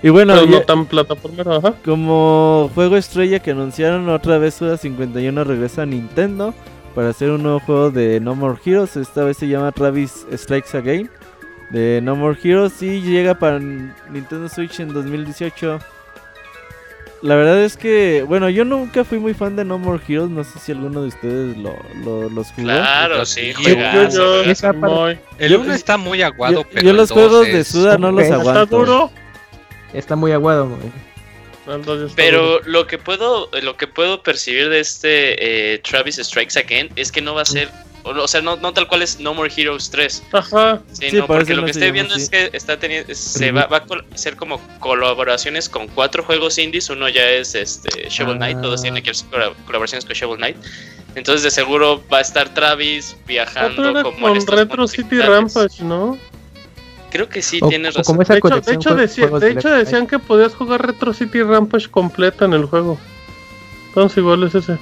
Y 0.01 0.09
bueno, 0.09 0.35
pero 0.35 0.47
no 0.47 0.61
tan 0.61 0.85
plataformero, 0.85 1.55
ajá. 1.55 1.73
Como 1.83 2.71
juego 2.73 2.95
estrella 2.95 3.39
que 3.39 3.51
anunciaron 3.51 4.07
otra 4.07 4.37
vez 4.37 4.53
Suda 4.53 4.77
51 4.77 5.43
regresa 5.43 5.81
a 5.81 5.85
Nintendo 5.85 6.53
para 6.95 7.09
hacer 7.09 7.31
un 7.31 7.43
nuevo 7.43 7.59
juego 7.59 7.91
de 7.91 8.21
No 8.21 8.33
More 8.33 8.57
Heroes. 8.63 8.95
Esta 8.95 9.25
vez 9.25 9.35
se 9.35 9.49
llama 9.49 9.73
Travis 9.73 10.25
Strikes 10.31 10.77
Again. 10.77 11.09
De 11.71 11.99
No 12.01 12.15
More 12.15 12.37
Heroes 12.41 12.81
y 12.81 13.01
llega 13.01 13.37
para 13.37 13.59
Nintendo 13.59 14.47
Switch 14.47 14.79
en 14.79 14.93
2018. 14.93 15.79
La 17.21 17.35
verdad 17.35 17.63
es 17.63 17.77
que, 17.77 18.23
bueno, 18.27 18.49
yo 18.49 18.63
nunca 18.63 19.03
fui 19.03 19.17
muy 19.17 19.33
fan 19.33 19.55
de 19.55 19.65
No 19.65 19.77
More 19.79 20.01
Heroes. 20.07 20.29
No 20.29 20.43
sé 20.43 20.59
si 20.59 20.71
alguno 20.71 21.01
de 21.01 21.07
ustedes 21.07 21.57
lo, 21.57 21.75
lo 22.03 22.29
los 22.29 22.51
jugó. 22.51 22.67
Claro, 22.67 23.25
sí, 23.25 23.53
El 25.39 25.55
1 25.55 25.73
está 25.73 25.97
muy 25.97 26.21
aguado, 26.21 26.53
yo, 26.53 26.63
pero. 26.71 26.85
Yo 26.85 26.93
los 26.93 27.11
juegos 27.11 27.47
de 27.47 27.63
Suda 27.63 27.97
no 27.97 28.11
los 28.11 28.29
aguanto. 28.29 28.63
¿Está 28.63 28.75
duro? 28.75 29.11
Está 29.93 30.15
muy 30.15 30.31
aguado, 30.31 30.69
pero 32.15 32.61
lo 32.63 32.87
que 32.87 32.97
puedo 32.97 33.49
lo 33.61 33.75
que 33.75 33.87
puedo 33.87 34.23
percibir 34.23 34.69
de 34.69 34.79
este 34.79 35.73
eh, 35.73 35.79
Travis 35.79 36.15
Strikes 36.15 36.57
Again 36.57 36.89
es 36.95 37.11
que 37.11 37.21
no 37.21 37.35
va 37.35 37.41
a 37.41 37.45
ser 37.45 37.69
o 38.09 38.27
sea, 38.27 38.41
no, 38.41 38.55
no 38.57 38.73
tal 38.73 38.87
cual 38.87 39.01
es 39.01 39.19
No 39.19 39.33
More 39.33 39.51
Heroes 39.55 39.89
3. 39.89 40.23
Ajá. 40.31 40.81
Sí, 40.91 41.11
no, 41.13 41.27
porque 41.27 41.55
lo 41.55 41.65
que 41.65 41.71
estoy 41.71 41.91
viendo 41.91 42.15
es 42.15 42.29
que 42.29 42.49
está 42.53 42.77
teniendo 42.77 43.13
se 43.13 43.51
va, 43.51 43.67
va, 43.67 43.77
a 43.77 44.17
ser 44.17 44.35
como 44.35 44.59
colaboraciones 44.79 45.69
con 45.69 45.87
cuatro 45.87 46.23
juegos 46.23 46.57
indies, 46.57 46.89
uno 46.89 47.09
ya 47.09 47.29
es 47.29 47.55
este 47.55 48.09
Shovel 48.09 48.37
Knight, 48.37 48.61
todos 48.61 48.81
tienen 48.81 49.03
que 49.03 49.11
colaboraciones 49.65 50.05
con 50.05 50.13
Shovel 50.13 50.37
Knight. 50.37 50.57
Entonces 51.15 51.43
de 51.43 51.51
seguro 51.51 52.03
va 52.11 52.19
a 52.19 52.21
estar 52.21 52.53
Travis 52.53 53.15
viajando 53.25 54.03
como 54.03 54.27
con 54.27 54.47
Retro 54.47 54.87
City 54.87 55.19
Rampage, 55.19 55.83
¿no? 55.83 56.17
Creo 57.09 57.29
que 57.29 57.41
sí, 57.41 57.59
tienes 57.69 57.95
razón. 57.95 58.17
de 58.17 58.73
hecho, 58.73 58.95
de 58.95 59.51
hecho, 59.51 59.69
decían 59.69 60.07
que 60.07 60.19
podías 60.19 60.53
jugar 60.53 60.85
Retro 60.85 61.13
City 61.13 61.41
Rampage 61.41 61.89
completa 61.89 62.45
en 62.45 62.53
el 62.53 62.65
juego. 62.65 62.99
Entonces 63.87 64.17
igual 64.17 64.43
es 64.43 64.53
ese. 64.53 64.77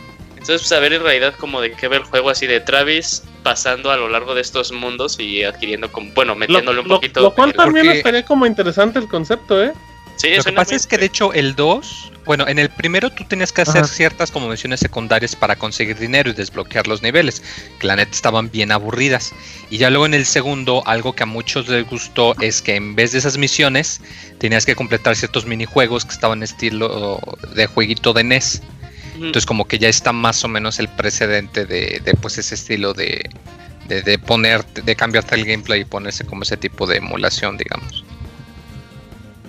Entonces, 0.46 0.68
pues 0.68 0.78
a 0.78 0.80
ver 0.80 0.94
en 0.94 1.02
realidad 1.02 1.34
como 1.40 1.60
de 1.60 1.72
qué 1.72 1.88
ve 1.88 1.96
el 1.96 2.04
juego 2.04 2.30
así 2.30 2.46
de 2.46 2.60
Travis 2.60 3.24
pasando 3.42 3.90
a 3.90 3.98
lo 3.98 4.10
largo 4.10 4.36
de 4.36 4.42
estos 4.42 4.72
mundos 4.72 5.20
y 5.20 5.44
adquiriendo 5.44 5.92
como, 5.92 6.12
bueno, 6.14 6.36
metiéndole 6.36 6.82
un 6.82 6.88
poquito. 6.88 7.22
Lo 7.22 7.34
cual 7.34 7.52
también 7.52 7.90
estaría 7.90 8.24
como 8.24 8.46
interesante 8.46 9.00
el 9.00 9.08
concepto, 9.08 9.64
¿eh? 9.64 9.74
Sí, 10.18 10.36
lo 10.36 10.44
que 10.44 10.54
pasa 10.54 10.76
es 10.76 10.86
que 10.86 11.00
de 11.00 11.08
hecho 11.08 11.34
el 11.34 11.56
2, 11.56 12.12
bueno, 12.26 12.48
en 12.48 12.60
el 12.60 12.70
primero 12.70 13.10
tú 13.10 13.26
tenías 13.26 13.52
que 13.52 13.62
hacer 13.62 13.88
ciertas 13.88 14.30
como 14.30 14.48
misiones 14.48 14.82
secundarias 14.82 15.36
para 15.36 15.56
conseguir 15.56 15.98
dinero 15.98 16.30
y 16.30 16.34
desbloquear 16.34 16.86
los 16.86 17.02
niveles, 17.02 17.42
que 17.80 17.88
la 17.88 17.96
neta 17.96 18.12
estaban 18.12 18.52
bien 18.52 18.72
aburridas. 18.72 19.34
Y 19.72 19.80
ya 19.80 19.90
luego 19.90 20.06
en 20.06 20.14
el 20.14 20.28
segundo, 20.28 20.84
algo 20.86 21.14
que 21.14 21.24
a 21.24 21.26
muchos 21.26 21.68
les 21.70 21.90
gustó 21.90 22.36
es 22.40 22.62
que 22.62 22.76
en 22.76 22.96
vez 22.96 23.14
de 23.14 23.18
esas 23.18 23.40
misiones, 23.40 24.00
tenías 24.38 24.68
que 24.68 24.76
completar 24.76 25.16
ciertos 25.16 25.48
minijuegos 25.48 26.06
que 26.06 26.12
estaban 26.12 26.44
estilo 26.44 27.20
de 27.56 27.66
jueguito 27.66 28.14
de 28.14 28.24
NES. 28.24 28.62
Entonces 29.16 29.46
como 29.46 29.66
que 29.66 29.80
ya 29.80 29.88
está 29.88 30.12
más 30.12 30.44
o 30.44 30.48
menos 30.48 30.80
el 30.80 30.88
precedente 30.90 31.66
de, 31.66 32.02
de 32.04 32.14
pues 32.16 32.38
ese 32.38 32.56
estilo 32.56 32.94
de, 32.94 33.30
de, 33.88 34.02
de 34.02 34.20
poner, 34.20 34.66
de 34.66 34.96
cambiarte 34.96 35.36
el 35.36 35.46
gameplay 35.46 35.82
y 35.82 35.86
ponerse 35.86 36.26
como 36.26 36.44
ese 36.44 36.58
tipo 36.58 36.86
de 36.86 36.98
emulación, 36.98 37.58
digamos. 37.58 38.04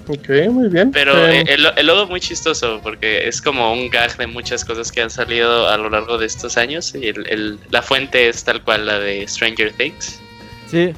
Ok, 0.09 0.29
muy 0.51 0.69
bien. 0.69 0.93
Pero 0.93 1.27
eh, 1.27 1.45
el, 1.49 1.67
el, 1.77 1.87
logo 1.87 2.07
muy 2.07 2.21
chistoso 2.21 2.81
porque 2.83 3.27
es 3.27 3.43
como 3.43 3.73
un 3.73 3.91
gag 3.91 4.17
de 4.17 4.27
muchas 4.29 4.65
cosas 4.65 4.93
que 4.93 5.03
han 5.03 5.11
salido 5.11 5.69
a 5.69 5.77
lo 5.77 5.91
largo 5.91 6.17
de 6.17 6.27
estos 6.27 6.57
años. 6.57 6.95
Y 6.95 7.09
el, 7.09 7.59
la 7.71 7.83
fuente 7.83 8.29
es 8.29 8.45
tal 8.45 8.63
cual 8.63 8.87
la 8.87 9.01
de 9.01 9.27
Stranger 9.27 9.73
Things. 9.73 10.21
Sí. 10.69 10.95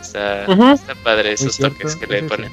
Está, 0.00 0.44
está 0.74 0.94
padre 0.96 1.32
esos 1.32 1.56
toques 1.56 1.96
que 1.96 2.06
le 2.06 2.24
ponen. 2.24 2.50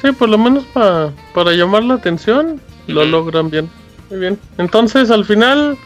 Sí, 0.00 0.12
por 0.12 0.28
lo 0.28 0.38
menos 0.38 0.64
para 0.72 1.52
llamar 1.52 1.82
la 1.82 1.94
atención 1.94 2.60
lo 2.86 3.04
logran 3.04 3.50
bien. 3.50 3.68
Muy 4.10 4.20
bien. 4.20 4.38
Entonces, 4.56 5.10
al 5.10 5.24
final, 5.24 5.76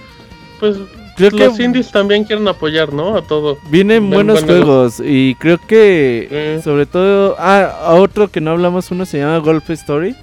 pues 0.60 0.76
creo 1.16 1.30
los 1.30 1.58
indies 1.58 1.90
también 1.90 2.24
quieren 2.24 2.46
apoyar, 2.48 2.92
¿no? 2.92 3.16
A 3.16 3.22
todo. 3.22 3.58
Vienen 3.68 4.10
buenos 4.10 4.44
juegos 4.44 5.02
y 5.04 5.34
creo 5.36 5.58
que 5.58 6.60
sobre 6.62 6.86
todo 6.86 7.36
ah, 7.38 7.80
a 7.84 7.94
otro 7.94 8.30
que 8.30 8.40
no 8.40 8.52
hablamos 8.52 8.90
uno 8.90 9.06
se 9.06 9.18
llama 9.18 9.38
Golf 9.38 9.68
Story. 9.70 10.14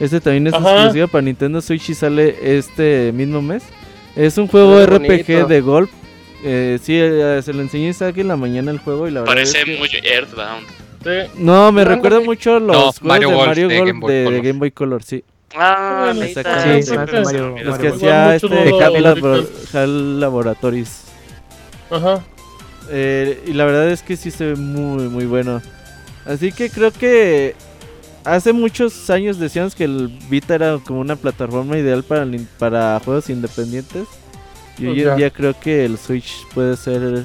Este 0.00 0.20
también 0.20 0.48
es 0.48 0.54
exclusivo 0.54 1.06
para 1.08 1.22
Nintendo 1.22 1.60
Switch 1.60 1.90
y 1.90 1.94
sale 1.94 2.36
este 2.58 3.12
mismo 3.12 3.42
mes. 3.42 3.62
Es 4.16 4.36
un 4.38 4.46
juego 4.48 4.84
RPG 4.84 5.46
de 5.46 5.60
golf. 5.60 5.90
Eh, 6.44 6.78
sí, 6.82 6.94
eh, 6.96 7.40
se 7.42 7.52
lo 7.52 7.62
enseñé 7.62 7.90
aquí 8.00 8.20
en 8.20 8.28
la 8.28 8.36
mañana 8.36 8.72
el 8.72 8.78
juego 8.78 9.06
y 9.06 9.12
la 9.12 9.20
verdad 9.20 9.34
Parece 9.34 9.64
muy 9.64 9.88
Earthbound. 10.02 10.66
No, 11.38 11.70
me 11.72 11.84
recuerda 11.84 12.20
mucho 12.20 12.58
los 12.58 12.98
juegos 12.98 13.00
de 13.00 13.08
Mario 13.08 13.68
Golf 13.68 14.06
de, 14.06 14.30
de 14.30 14.40
Game 14.40 14.58
Boy 14.58 14.70
Color, 14.70 15.02
sí. 15.02 15.24
Ah, 15.54 16.12
exactamente. 16.20 16.82
Sí, 16.82 16.96
Mario, 16.96 17.56
los 17.62 17.78
que 17.78 17.88
hacía 17.88 18.36
este 18.36 18.72
HAL, 19.72 20.20
Laboratories. 20.20 21.04
Ajá. 21.90 22.24
Eh, 22.90 23.42
y 23.46 23.52
la 23.52 23.64
verdad 23.64 23.88
es 23.90 24.02
que 24.02 24.16
sí 24.16 24.30
se 24.30 24.46
ve 24.46 24.56
muy, 24.56 25.08
muy 25.08 25.26
bueno. 25.26 25.60
Así 26.24 26.52
que 26.52 26.70
creo 26.70 26.90
que 26.92 27.54
hace 28.24 28.52
muchos 28.52 29.10
años 29.10 29.38
decíamos 29.38 29.74
que 29.74 29.84
el 29.84 30.08
Vita 30.28 30.54
era 30.54 30.78
como 30.84 31.00
una 31.00 31.16
plataforma 31.16 31.76
ideal 31.76 32.02
para, 32.02 32.26
para 32.58 33.00
juegos 33.04 33.30
independientes. 33.30 34.06
Y 34.78 34.86
hoy 34.86 35.02
en 35.02 35.16
día 35.16 35.30
creo 35.30 35.58
que 35.58 35.84
el 35.84 35.98
Switch 35.98 36.46
puede 36.54 36.76
ser 36.76 37.24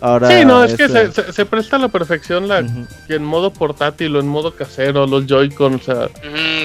sí, 0.00 0.44
no, 0.44 0.64
es 0.64 0.74
que 0.74 0.88
se, 1.32 1.46
presta 1.46 1.76
a 1.76 1.78
la 1.78 1.88
perfección 1.88 2.48
la, 2.48 2.64
en 3.08 3.24
modo 3.24 3.52
portátil 3.52 4.14
o 4.16 4.20
en 4.20 4.28
modo 4.28 4.54
casero, 4.54 5.06
los 5.06 5.26
Joy-Con, 5.26 5.74
o 5.74 5.80
sea, 5.80 6.08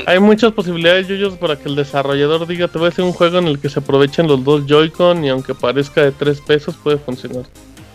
hay 0.05 0.19
muchas 0.19 0.51
posibilidades, 0.51 1.07
Yuyos, 1.07 1.35
para 1.37 1.57
que 1.57 1.69
el 1.69 1.75
desarrollador 1.75 2.47
diga, 2.47 2.67
te 2.67 2.77
voy 2.77 2.87
a 2.87 2.89
hacer 2.89 3.05
un 3.05 3.13
juego 3.13 3.39
en 3.39 3.47
el 3.47 3.59
que 3.59 3.69
se 3.69 3.79
aprovechen 3.79 4.27
los 4.27 4.43
dos 4.43 4.65
Joy-Con 4.67 5.23
y 5.25 5.29
aunque 5.29 5.55
parezca 5.55 6.03
de 6.03 6.11
3 6.11 6.41
pesos, 6.41 6.75
puede 6.75 6.97
funcionar. 6.97 7.43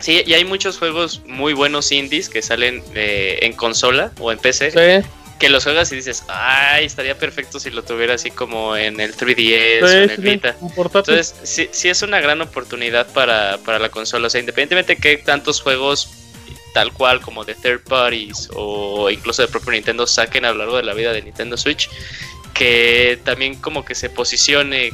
Sí, 0.01 0.23
y 0.25 0.33
hay 0.35 0.45
muchos 0.45 0.79
juegos 0.79 1.23
muy 1.27 1.53
buenos 1.55 1.91
indies 1.91 2.29
que 2.29 2.41
salen 2.41 2.83
eh, 2.95 3.39
en 3.43 3.53
consola 3.53 4.13
o 4.21 4.31
en 4.31 4.39
PC. 4.39 5.05
Que 5.39 5.49
los 5.49 5.65
juegas 5.65 5.91
y 5.93 5.97
dices, 5.97 6.25
ay, 6.29 6.85
estaría 6.85 7.17
perfecto 7.17 7.61
si 7.61 7.71
lo 7.71 7.83
tuviera 7.85 8.15
así 8.15 8.31
como 8.31 8.77
en 8.77 9.01
el 9.01 9.17
3DS 9.17 9.83
o 9.83 9.89
en 9.89 10.11
el 10.11 10.17
Vita. 10.19 10.57
Entonces, 10.61 11.35
sí, 11.45 11.69
sí, 11.71 11.89
es 11.89 12.03
una 12.03 12.21
gran 12.21 12.41
oportunidad 12.41 13.07
para, 13.13 13.59
para 13.59 13.79
la 13.79 13.89
consola. 13.89 14.27
O 14.27 14.31
sea, 14.31 14.41
independientemente 14.41 14.97
de 14.97 15.01
que 15.01 15.17
tantos 15.19 15.61
juegos 15.61 16.11
tal 16.75 16.93
cual 16.93 17.21
como 17.21 17.45
de 17.45 17.55
third 17.55 17.83
parties 17.85 18.49
o 18.55 19.11
incluso 19.11 19.43
de 19.43 19.49
propio 19.49 19.73
Nintendo 19.73 20.07
saquen 20.07 20.45
a 20.45 20.53
lo 20.53 20.59
largo 20.59 20.77
de 20.77 20.83
la 20.83 20.95
vida 20.95 21.13
de 21.13 21.23
Nintendo 21.23 21.57
Switch, 21.57 21.89
que 22.55 23.19
también 23.25 23.55
como 23.57 23.85
que 23.85 23.95
se 23.95 24.11
posicione 24.11 24.93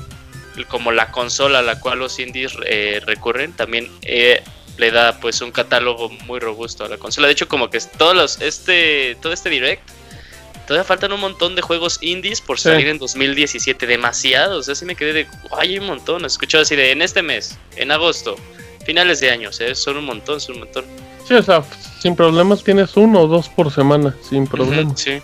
como 0.69 0.93
la 0.93 1.11
consola 1.11 1.59
a 1.59 1.63
la 1.63 1.81
cual 1.81 1.99
los 1.99 2.19
indies 2.19 2.53
eh, 2.67 3.01
recurren, 3.05 3.53
también 3.53 3.91
eh, 4.03 4.43
le 4.77 4.91
da 4.91 5.19
pues 5.21 5.41
un 5.41 5.51
catálogo 5.51 6.09
muy 6.27 6.39
robusto 6.41 6.85
a 6.85 6.89
la 6.89 6.99
consola. 6.99 7.27
De 7.27 7.33
hecho, 7.33 7.49
como 7.49 7.71
que 7.71 7.81
todos 7.81 8.15
los, 8.15 8.41
este, 8.41 9.17
todo 9.21 9.33
este 9.33 9.51
direct, 9.51 9.83
todavía 10.67 10.85
faltan 10.85 11.13
un 11.13 11.21
montón 11.21 11.55
de 11.55 11.63
juegos 11.63 11.99
indies 12.01 12.41
por 12.41 12.59
salir 12.59 12.89
en 12.89 12.99
2017, 12.99 13.87
demasiados. 13.87 14.69
Así 14.69 14.85
me 14.85 14.97
quedé 14.97 15.13
de, 15.13 15.27
ay, 15.59 15.73
hay 15.73 15.79
un 15.79 15.87
montón. 15.87 16.25
Escuchado 16.25 16.63
así 16.63 16.77
de 16.77 16.93
en 16.93 17.03
este 17.03 17.23
mes, 17.23 17.59
en 17.77 17.91
agosto, 17.91 18.37
finales 18.85 19.21
de 19.21 19.31
años, 19.31 19.61
¿eh? 19.61 19.75
son 19.75 19.97
un 19.97 20.05
montón, 20.05 20.41
son 20.41 20.57
un 20.57 20.61
montón. 20.63 20.85
Sí, 21.27 21.33
o 21.35 21.43
sea, 21.43 21.65
sin 22.01 22.15
problemas 22.15 22.63
tienes 22.63 22.97
uno 22.97 23.23
o 23.23 23.27
dos 23.27 23.49
por 23.49 23.73
semana, 23.73 24.15
sin 24.29 24.47
problemas. 24.47 25.01
sí. 25.01 25.23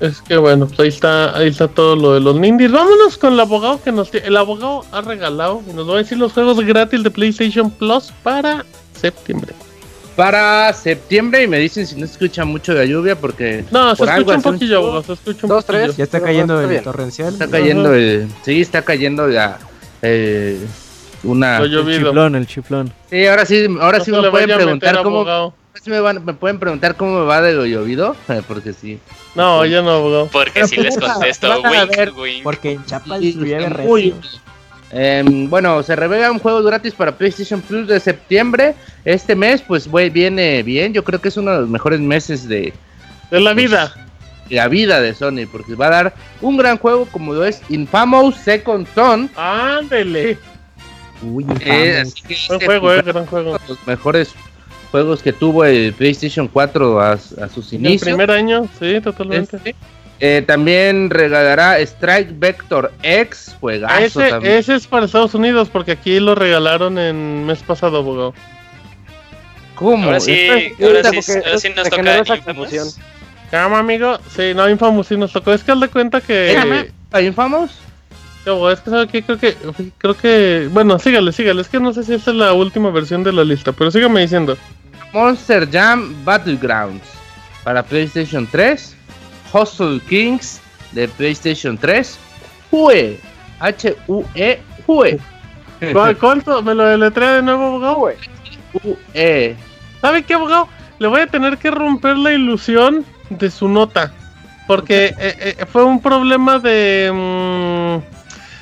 Es 0.00 0.20
que 0.22 0.36
bueno, 0.36 0.66
pues 0.66 0.80
ahí 0.80 0.88
está, 0.88 1.36
ahí 1.36 1.48
está 1.48 1.68
todo 1.68 1.94
lo 1.94 2.14
de 2.14 2.20
los 2.20 2.36
indies. 2.44 2.72
Vámonos 2.72 3.16
con 3.16 3.34
el 3.34 3.40
abogado 3.40 3.80
que 3.82 3.92
nos 3.92 4.12
el 4.12 4.36
abogado 4.36 4.84
ha 4.90 5.02
regalado 5.02 5.62
y 5.70 5.72
nos 5.72 5.88
va 5.88 5.94
a 5.94 5.98
decir 5.98 6.18
los 6.18 6.32
juegos 6.32 6.58
gratis 6.64 7.02
de 7.04 7.10
PlayStation 7.10 7.70
Plus 7.70 8.12
para 8.24 8.64
septiembre. 9.00 9.54
Para 10.16 10.72
septiembre 10.72 11.44
y 11.44 11.46
me 11.46 11.58
dicen 11.58 11.86
si 11.86 11.94
no 11.96 12.06
se 12.06 12.12
escucha 12.12 12.44
mucho 12.44 12.74
de 12.74 12.80
la 12.80 12.84
lluvia 12.84 13.16
porque 13.16 13.64
no 13.70 13.94
se 13.94 14.04
escucha 14.04 14.36
un 14.36 14.42
poquillo, 14.42 14.78
abogado, 14.78 15.02
se 15.02 15.12
escucha 15.14 15.40
un 15.44 15.48
Dos, 15.48 15.64
tres, 15.64 15.96
ya 15.96 16.04
está 16.04 16.20
cayendo 16.20 16.60
el 16.60 16.82
torrencial. 16.82 17.32
Está 17.32 17.48
cayendo 17.48 17.94
el, 17.94 18.28
sí, 18.42 18.60
está 18.60 18.82
cayendo 18.82 19.30
ya 19.30 19.58
eh, 20.02 20.58
una 21.22 21.58
el 21.58 21.70
chiflón, 21.70 22.34
el 22.34 22.46
chiflón. 22.46 22.92
Sí, 23.08 23.26
ahora 23.26 23.46
sí, 23.46 23.66
ahora 23.80 24.00
sí 24.00 24.10
me 24.12 24.30
pueden 24.30 24.56
preguntar 24.56 25.02
cómo 25.02 25.54
me, 25.86 26.00
van, 26.00 26.24
me 26.24 26.34
pueden 26.34 26.58
preguntar 26.58 26.96
cómo 26.96 27.20
me 27.20 27.26
va 27.26 27.40
de 27.40 27.54
lo 27.54 27.64
llovido, 27.66 28.16
porque 28.48 28.72
sí. 28.72 28.98
No, 29.34 29.64
yo 29.64 29.82
no, 29.82 29.90
abogado. 29.90 30.28
Porque 30.32 30.66
si 30.66 30.76
les 30.76 30.98
contesto, 30.98 31.62
Porque 32.42 32.72
en 32.72 32.84
Chiapas 32.84 33.20
llueve 33.20 33.68
eh, 34.92 35.22
bueno, 35.48 35.82
se 35.82 35.94
revela 35.94 36.32
un 36.32 36.38
juego 36.38 36.62
gratis 36.62 36.94
para 36.94 37.16
PlayStation 37.16 37.60
Plus 37.60 37.86
de 37.86 38.00
septiembre. 38.00 38.74
Este 39.04 39.36
mes, 39.36 39.62
pues 39.62 39.88
viene 40.12 40.62
bien. 40.62 40.92
Yo 40.92 41.04
creo 41.04 41.20
que 41.20 41.28
es 41.28 41.36
uno 41.36 41.52
de 41.52 41.60
los 41.60 41.68
mejores 41.68 42.00
meses 42.00 42.48
de, 42.48 42.72
de 43.30 43.40
la 43.40 43.54
vida. 43.54 43.94
De 44.48 44.56
la 44.56 44.66
vida 44.68 45.00
de 45.00 45.14
Sony, 45.14 45.46
porque 45.50 45.76
va 45.76 45.86
a 45.86 45.90
dar 45.90 46.14
un 46.40 46.56
gran 46.56 46.76
juego 46.76 47.06
como 47.06 47.34
lo 47.34 47.44
es 47.44 47.62
Infamous 47.68 48.36
Second 48.36 48.86
Son. 48.94 49.30
Ándele. 49.36 50.36
Uy, 51.22 51.46
eh, 51.60 52.02
este 52.02 52.64
juego, 52.64 52.92
eh, 52.92 53.02
gran 53.02 53.26
juego. 53.26 53.58
Los 53.68 53.86
mejores 53.86 54.34
juegos 54.90 55.22
que 55.22 55.32
tuvo 55.32 55.64
el 55.64 55.92
PlayStation 55.92 56.48
4 56.48 57.00
a, 57.00 57.18
sus 57.18 57.72
inicios. 57.72 58.02
El 58.02 58.14
primer 58.14 58.30
año, 58.30 58.68
sí, 58.80 59.00
totalmente. 59.00 59.56
Este, 59.56 59.74
eh, 60.20 60.44
también 60.46 61.10
regalará 61.10 61.78
Strike 61.80 62.38
Vector 62.38 62.92
X, 63.02 63.56
juegazo 63.58 64.20
ese, 64.20 64.58
Ese 64.58 64.74
es 64.74 64.86
para 64.86 65.06
Estados 65.06 65.34
Unidos, 65.34 65.68
porque 65.70 65.92
aquí 65.92 66.20
lo 66.20 66.34
regalaron 66.34 66.98
en 66.98 67.46
mes 67.46 67.60
pasado, 67.62 67.98
abogado. 67.98 68.34
¿Cómo? 69.74 70.04
Ahora 70.04 70.20
sí, 70.20 70.48
ahora 70.80 71.10
sí, 71.22 71.32
ahora 71.44 71.58
sí 71.58 71.68
nos 71.74 71.88
toca 71.88 72.18
Infamous. 72.36 72.98
¿Cómo, 73.50 73.76
amigo? 73.76 74.18
Sí, 74.36 74.52
no, 74.54 74.68
Infamous 74.68 75.06
sí 75.06 75.16
nos 75.16 75.32
tocó. 75.32 75.52
Es 75.52 75.64
que 75.64 75.72
al 75.72 75.80
de 75.80 75.88
cuenta 75.88 76.20
que... 76.20 76.90
¿A 77.12 77.20
Infamous? 77.22 77.70
es 78.72 78.80
que 78.80 78.90
sabe 78.90 79.06
que 79.06 79.22
creo 79.22 79.38
que 79.38 79.56
creo 79.98 80.16
que 80.16 80.68
bueno, 80.72 80.98
sígale, 80.98 81.32
sígale, 81.32 81.60
es 81.60 81.68
que 81.68 81.78
no 81.78 81.92
sé 81.92 82.04
si 82.04 82.14
esta 82.14 82.30
es 82.30 82.36
la 82.36 82.52
última 82.52 82.90
versión 82.90 83.22
de 83.22 83.32
la 83.32 83.44
lista, 83.44 83.72
pero 83.72 83.90
sígame 83.90 84.22
diciendo. 84.22 84.56
Monster 85.12 85.68
Jam 85.70 86.24
Battlegrounds 86.24 87.06
para 87.64 87.82
PlayStation 87.82 88.48
3, 88.50 88.96
Hustle 89.52 90.00
Kings 90.08 90.60
de 90.92 91.08
PlayStation 91.08 91.76
3, 91.76 92.18
Hue, 92.70 93.18
E 94.34 94.60
Hue. 94.86 95.18
¿Cuánto? 96.20 96.62
¿Me 96.62 96.74
lo 96.74 96.84
deletrea 96.84 97.34
de 97.34 97.42
nuevo, 97.42 97.66
abogado? 97.66 97.98
U 98.84 98.96
E. 99.14 99.56
¿Sabe 100.00 100.22
qué, 100.22 100.34
abogado? 100.34 100.68
Le 100.98 101.08
voy 101.08 101.22
a 101.22 101.26
tener 101.26 101.58
que 101.58 101.70
romper 101.70 102.16
la 102.16 102.32
ilusión 102.32 103.04
de 103.30 103.50
su 103.50 103.68
nota. 103.68 104.12
Porque 104.66 105.06
eh, 105.18 105.56
eh, 105.58 105.66
fue 105.66 105.84
un 105.84 106.00
problema 106.00 106.58
de. 106.58 107.10
Mm, 107.12 108.19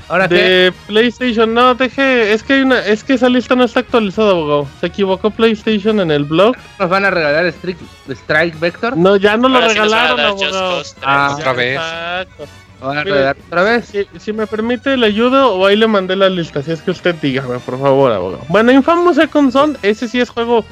¿Ahora 0.09 0.27
de 0.27 0.73
PlayStation, 0.87 1.53
no, 1.53 1.75
deje, 1.75 2.33
es 2.33 2.43
que 2.43 2.55
hay 2.55 2.61
una, 2.63 2.81
es 2.81 3.05
que 3.05 3.15
esa 3.15 3.29
lista 3.29 3.55
no 3.55 3.65
está 3.65 3.81
actualizada, 3.81 4.31
abogado. 4.31 4.67
Se 4.81 4.87
equivocó 4.87 5.31
PlayStation 5.31 6.01
en 6.01 6.11
el 6.11 6.25
blog. 6.25 6.57
¿Nos 6.79 6.89
van 6.89 7.05
a 7.05 7.11
regalar 7.11 7.45
Strike, 7.47 7.79
Strike 8.09 8.59
Vector? 8.59 8.97
No, 8.97 9.17
ya 9.17 9.37
no 9.37 9.49
lo 9.49 9.61
regalaron, 9.61 10.19
abogado. 10.19 10.83
Ah, 11.03 11.37
otra 11.39 11.53
vez. 11.53 11.77
Exacto. 11.77 12.47
¿Van 12.81 12.99
a 12.99 13.05
regalar 13.05 13.37
otra 13.47 13.63
vez? 13.65 13.93
Si, 14.19 14.33
me 14.33 14.47
permite, 14.47 14.97
le 14.97 15.07
ayudo 15.07 15.55
o 15.55 15.67
ahí 15.67 15.77
le 15.77 15.87
mandé 15.87 16.17
la 16.17 16.31
lista, 16.31 16.63
si 16.63 16.73
es 16.73 16.81
que 16.81 16.93
usted 16.93 17.15
dígame, 17.17 17.59
por 17.59 17.79
favor, 17.79 18.11
abogado. 18.11 18.45
Bueno, 18.49 18.73
Infamous 18.73 19.17
Second 19.17 19.53
Son, 19.53 19.77
ese 19.83 20.09
sí 20.09 20.21
es 20.21 20.31
juego 20.31 20.65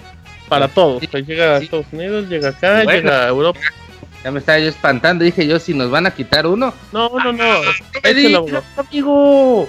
para 0.49 0.69
todos. 0.69 1.03
llega 1.03 1.57
a 1.57 1.59
Estados 1.59 1.87
Unidos, 1.93 2.29
llega 2.29 2.51
acá, 2.51 2.85
llega 2.85 3.25
a 3.25 3.29
Europa. 3.29 3.61
Ya 4.27 4.33
me 4.33 4.41
estaba 4.41 4.59
yo 4.59 4.69
espantando, 4.69 5.25
dije 5.25 5.47
yo, 5.47 5.61
si 5.61 5.73
nos 5.73 5.89
van 5.89 6.05
a 6.05 6.11
quitar 6.11 6.49
uno. 6.49 6.75
No, 6.91 7.11
no, 7.11 7.33
no. 7.33 7.63
no 7.63 7.71
me 8.03 8.13
digas, 8.13 8.65
amigo. 8.77 9.69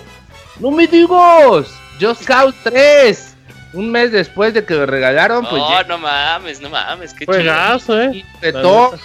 No 0.60 0.72
me 0.72 0.88
digas. 0.88 1.68
Just 2.02 2.26
Cause 2.26 2.58
3. 2.64 3.36
Un 3.74 3.92
mes 3.92 4.12
después 4.12 4.56
de 4.56 4.66
que 4.66 4.74
lo 4.74 4.88
regalaron, 4.88 5.46
pues. 5.48 5.62
No, 5.62 5.84
no 5.84 5.98
mames, 6.00 6.60
no 6.60 6.72
mames. 6.72 7.14
Qué 7.14 7.28
Juegazo, 7.28 8.02
eh. 8.02 8.26
De 8.42 8.52
todo, 8.52 8.98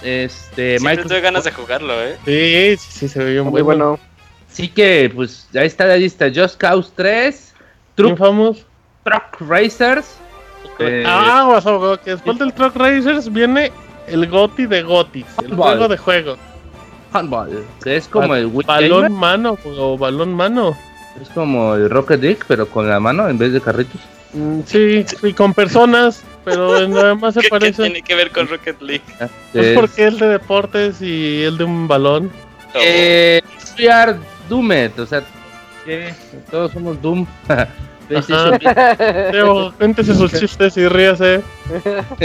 este, 0.00 0.78
Siempre 0.78 1.02
tuve 1.02 1.22
ganas 1.22 1.42
de 1.42 1.50
jugarlo, 1.50 2.00
eh. 2.00 2.16
Sí, 2.24 2.76
sí, 2.76 2.98
sí, 3.00 3.08
se 3.08 3.18
veía 3.18 3.42
muy 3.42 3.62
bueno. 3.62 3.98
Sí 4.48 4.68
que, 4.68 5.10
pues, 5.12 5.48
ya 5.50 5.64
está 5.64 5.86
la 5.86 5.96
lista. 5.96 6.30
Just 6.32 6.56
Cause 6.56 6.92
3. 6.94 7.52
Truck. 7.96 8.16
Truck 9.02 9.40
Racers. 9.40 10.18
Eh, 10.78 11.02
ah, 11.04 11.98
que 12.04 12.12
después 12.12 12.38
del 12.38 12.52
Truck 12.52 12.76
Racers 12.76 13.32
viene 13.32 13.72
el 14.10 14.26
Goti 14.28 14.66
de 14.66 14.82
Gotis, 14.82 15.26
el 15.42 15.54
juego 15.54 15.88
de 15.88 15.96
juego. 15.96 16.36
Handball, 17.12 17.64
que 17.82 17.96
es 17.96 18.08
como 18.08 18.34
el 18.34 18.48
balón 18.48 19.12
mano 19.12 19.58
o 19.64 19.96
balón 19.96 20.34
mano. 20.34 20.76
Es 21.20 21.28
como 21.30 21.74
el 21.74 21.90
Rocket 21.90 22.20
League, 22.20 22.40
pero 22.46 22.68
con 22.68 22.88
la 22.88 23.00
mano 23.00 23.28
en 23.28 23.38
vez 23.38 23.52
de 23.52 23.60
carritos. 23.60 24.00
Mm, 24.34 24.60
sí, 24.66 25.04
y 25.22 25.32
con 25.32 25.54
personas, 25.54 26.22
pero 26.44 26.86
nada 26.86 27.14
más 27.14 27.34
se 27.34 27.48
parece. 27.48 27.82
¿Qué 27.82 27.90
tiene 27.90 28.02
que 28.02 28.14
ver 28.14 28.30
con 28.30 28.46
Rocket 28.46 28.80
League? 28.82 29.02
Ah, 29.20 29.28
es 29.54 29.74
porque 29.74 30.04
el 30.04 30.18
de 30.18 30.28
deportes 30.28 31.00
y 31.00 31.42
el 31.42 31.56
de 31.56 31.64
un 31.64 31.88
balón. 31.88 32.30
Eh, 32.74 33.40
Doomed, 34.48 34.98
o 34.98 35.06
sea, 35.06 35.22
que 35.84 36.12
todos 36.50 36.72
somos 36.72 37.00
Doom. 37.00 37.26
cuéntese 39.78 40.14
sus 40.14 40.32
chistes 40.32 40.76
y 40.76 40.88
ríase. 40.88 41.42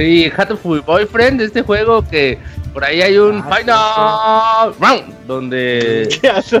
Sí, 0.00 0.32
Hatoful 0.34 0.80
Boyfriend, 0.80 1.42
este 1.42 1.60
juego 1.60 2.02
que 2.08 2.38
por 2.72 2.82
ahí 2.82 3.02
hay 3.02 3.18
un 3.18 3.44
ah, 3.44 3.54
Final 3.54 4.72
Round, 4.80 5.26
donde 5.26 6.04
es 6.04 6.52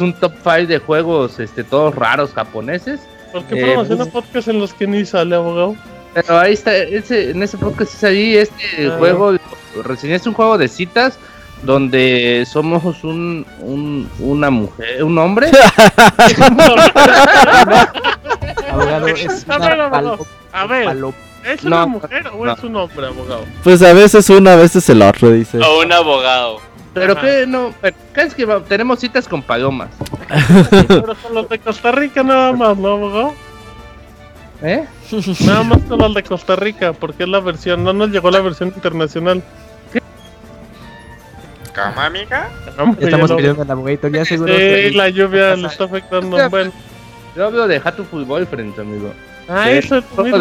un 0.00 0.12
top 0.14 0.32
5 0.42 0.66
de 0.66 0.78
juegos 0.78 1.38
este, 1.38 1.62
todos 1.62 1.94
raros 1.94 2.32
japoneses. 2.32 2.98
¿Por 3.30 3.44
qué 3.44 3.60
eh, 3.60 3.66
promociona 3.66 4.06
pues, 4.06 4.24
podcast 4.24 4.48
en 4.48 4.58
los 4.58 4.74
que 4.74 4.88
ni 4.88 5.06
sale, 5.06 5.36
abogado? 5.36 5.76
Pero 6.12 6.40
ahí 6.40 6.54
está, 6.54 6.76
ese, 6.76 7.30
en 7.30 7.40
ese 7.40 7.56
podcast 7.56 7.94
es 7.94 8.02
ahí, 8.02 8.36
este 8.36 8.88
ah. 8.88 8.96
juego, 8.98 9.36
reseñaste 9.84 10.28
un 10.28 10.34
juego 10.34 10.58
de 10.58 10.66
citas 10.66 11.20
donde 11.62 12.44
somos 12.50 13.04
un, 13.04 13.46
un 13.60 14.10
una 14.18 14.50
mujer, 14.50 15.04
un 15.04 15.16
hombre. 15.18 15.46
abogado, 18.72 19.06
es 19.06 19.46
una 19.46 20.18
a 20.52 20.66
ver, 20.66 20.96
¿Es 21.44 21.64
una 21.64 21.86
mujer 21.86 22.28
o 22.28 22.50
es 22.50 22.62
un 22.62 22.76
hombre, 22.76 23.06
abogado? 23.06 23.44
Pues 23.62 23.82
a 23.82 23.92
veces 23.92 24.28
uno, 24.30 24.50
a 24.50 24.56
veces 24.56 24.88
el 24.88 25.02
otro, 25.02 25.30
dice. 25.30 25.58
O 25.58 25.80
un 25.80 25.92
abogado. 25.92 26.60
Pero 26.94 27.18
que 27.18 27.46
no, 27.46 27.72
¿qué 28.14 28.22
es 28.22 28.34
que 28.34 28.46
tenemos 28.68 29.00
citas 29.00 29.26
con 29.26 29.42
palomas? 29.42 29.88
Pero 30.88 31.14
con 31.14 31.34
los 31.34 31.48
de 31.48 31.58
Costa 31.58 31.90
Rica 31.92 32.22
nada 32.22 32.52
más, 32.52 32.76
¿no, 32.76 32.92
abogado? 32.92 33.34
¿Eh? 34.62 34.86
Nada 35.44 35.62
más 35.64 35.82
con 35.82 35.98
los 35.98 36.14
de 36.14 36.22
Costa 36.22 36.54
Rica, 36.56 36.92
porque 36.92 37.24
es 37.24 37.28
la 37.28 37.40
versión, 37.40 37.82
no 37.82 37.92
nos 37.92 38.10
llegó 38.10 38.30
la 38.30 38.40
versión 38.40 38.68
internacional. 38.74 39.42
¿Cómo, 41.74 42.00
amiga? 42.00 42.50
Estamos 42.66 42.96
pidiendo 42.96 43.62
el 43.62 43.70
abogado, 43.70 44.08
ya 44.08 44.24
seguro. 44.24 44.54
Sí, 44.54 44.90
la 44.90 45.08
lluvia 45.08 45.56
le 45.56 45.66
está 45.66 45.84
afectando. 45.84 46.36
Bueno. 46.50 46.70
Yo 47.34 47.46
hablo 47.46 47.66
de 47.66 47.80
Hatuful 47.82 48.26
Boyfriend, 48.26 48.78
amigo. 48.78 49.12
Ah, 49.52 49.70
eso 49.70 49.98
es 49.98 50.04
mismo. 50.16 50.38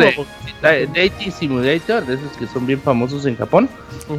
De, 0.61 0.87
Dating 0.87 1.31
Simulator, 1.31 2.05
de 2.05 2.13
esos 2.13 2.31
que 2.37 2.47
son 2.47 2.65
bien 2.65 2.79
famosos 2.79 3.25
en 3.25 3.35
Japón. 3.35 3.69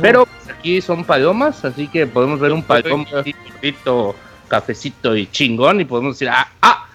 Pero 0.01 0.27
pues, 0.27 0.57
aquí 0.57 0.81
son 0.83 1.05
palomas, 1.05 1.65
así 1.65 1.89
que 1.89 2.07
podemos 2.07 2.39
ver 2.41 2.53
un 2.53 2.63
paloma 2.63 3.07
gordito, 3.11 4.15
cafecito 4.49 5.17
y 5.17 5.27
chingón. 5.29 5.81
Y 5.81 5.87
podemos 5.87 6.17
decir, 6.17 6.29
ah, 6.29 6.49
ah 6.61 6.87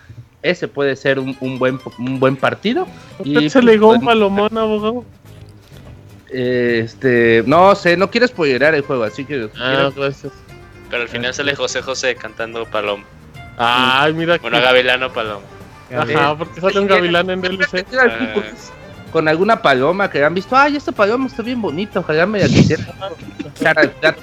ese 0.43 0.67
puede 0.67 0.95
ser 0.95 1.17
un, 1.17 1.35
un 1.39 1.57
buen, 1.57 1.79
un 1.97 2.19
buen 2.19 2.35
partido. 2.35 2.87
¿Usted 3.17 3.49
se 3.49 3.61
legó 3.63 3.93
un 3.93 4.05
palomón, 4.05 4.55
abogado? 4.55 5.03
Este, 6.29 7.43
no 7.47 7.73
sé, 7.73 7.97
no 7.97 8.11
quiero 8.11 8.27
spoilerar 8.27 8.75
el 8.75 8.81
juego, 8.81 9.05
así 9.05 9.25
que. 9.25 9.49
Ah, 9.57 9.89
gracias. 9.95 10.33
Pero 10.89 11.01
al 11.01 11.09
final 11.09 11.33
sale 11.33 11.55
José 11.55 11.81
José 11.81 12.15
cantando 12.15 12.65
Paloma. 12.65 13.03
Ay, 13.57 14.13
mira. 14.13 14.37
Bueno, 14.37 14.61
Gavilano 14.61 15.11
Paloma. 15.11 15.56
Ajá, 15.95 16.37
porque 16.37 16.61
sale 16.61 16.79
un 16.79 16.87
gavilán 16.87 17.29
en 17.29 17.41
DLC. 17.41 17.85
Con 19.11 19.27
alguna 19.27 19.61
paloma 19.61 20.09
que 20.09 20.23
han 20.23 20.33
visto, 20.33 20.55
ay, 20.55 20.75
esta 20.75 20.91
paloma 20.91 21.27
está 21.27 21.41
bien 21.41 21.61
bonita, 21.61 22.01
ojalá 22.01 22.25
me 22.25 22.39
la 22.39 22.47
quisiera. 22.47 22.83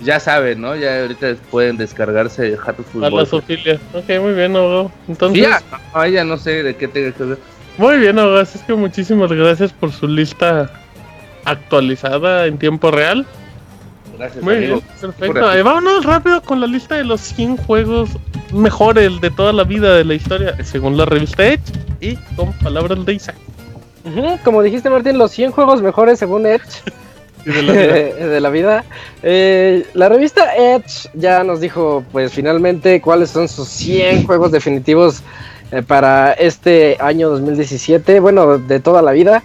ya 0.00 0.20
saben, 0.20 0.60
¿no? 0.60 0.76
Ya 0.76 1.02
ahorita 1.02 1.34
pueden 1.50 1.76
descargarse 1.76 2.56
Jato 2.56 2.82
Fútbol. 2.84 3.04
A 3.04 3.10
la 3.10 3.26
Sofía. 3.26 3.80
Ok, 3.92 4.08
muy 4.20 4.32
bien, 4.32 4.56
abogado. 4.56 4.92
Entonces. 5.08 5.42
Ya, 5.42 5.62
no, 5.94 6.06
ya 6.06 6.24
no 6.24 6.36
sé 6.36 6.62
de 6.62 6.76
qué 6.76 6.88
tenga 6.88 7.12
que 7.12 7.24
ver. 7.24 7.38
Muy 7.76 7.98
bien, 7.98 8.18
abogado. 8.18 8.42
Es 8.42 8.62
que 8.66 8.74
muchísimas 8.74 9.32
gracias 9.32 9.72
por 9.72 9.92
su 9.92 10.06
lista 10.06 10.70
actualizada 11.44 12.46
en 12.46 12.58
tiempo 12.58 12.90
real. 12.90 13.26
Gracias, 14.20 14.44
Muy 14.44 14.56
bien, 14.56 14.80
perfecto. 15.00 15.40
vámonos 15.40 16.04
rápido 16.04 16.42
con 16.42 16.60
la 16.60 16.66
lista 16.66 16.96
de 16.96 17.04
los 17.04 17.22
100 17.22 17.56
juegos 17.56 18.10
mejores 18.52 19.18
de 19.22 19.30
toda 19.30 19.50
la 19.54 19.64
vida 19.64 19.94
de 19.94 20.04
la 20.04 20.12
historia, 20.12 20.62
según 20.62 20.98
la 20.98 21.06
revista 21.06 21.46
Edge 21.46 21.72
y 22.02 22.16
con 22.36 22.52
palabras 22.58 23.06
de 23.06 23.14
Isaac. 23.14 23.36
como 24.44 24.62
dijiste, 24.62 24.90
Martín, 24.90 25.16
los 25.16 25.30
100 25.30 25.52
juegos 25.52 25.80
mejores 25.80 26.18
según 26.18 26.44
Edge. 26.44 26.82
de 27.46 28.40
la 28.42 28.50
vida. 28.50 28.84
Eh, 29.22 29.86
la 29.94 30.10
revista 30.10 30.54
Edge 30.54 31.08
ya 31.14 31.42
nos 31.42 31.60
dijo, 31.60 32.04
pues 32.12 32.30
finalmente, 32.30 33.00
cuáles 33.00 33.30
son 33.30 33.48
sus 33.48 33.68
100 33.68 34.26
juegos 34.26 34.52
definitivos 34.52 35.22
eh, 35.72 35.80
para 35.82 36.32
este 36.32 36.98
año 37.00 37.30
2017. 37.30 38.20
Bueno, 38.20 38.58
de 38.58 38.80
toda 38.80 39.00
la 39.00 39.12
vida. 39.12 39.42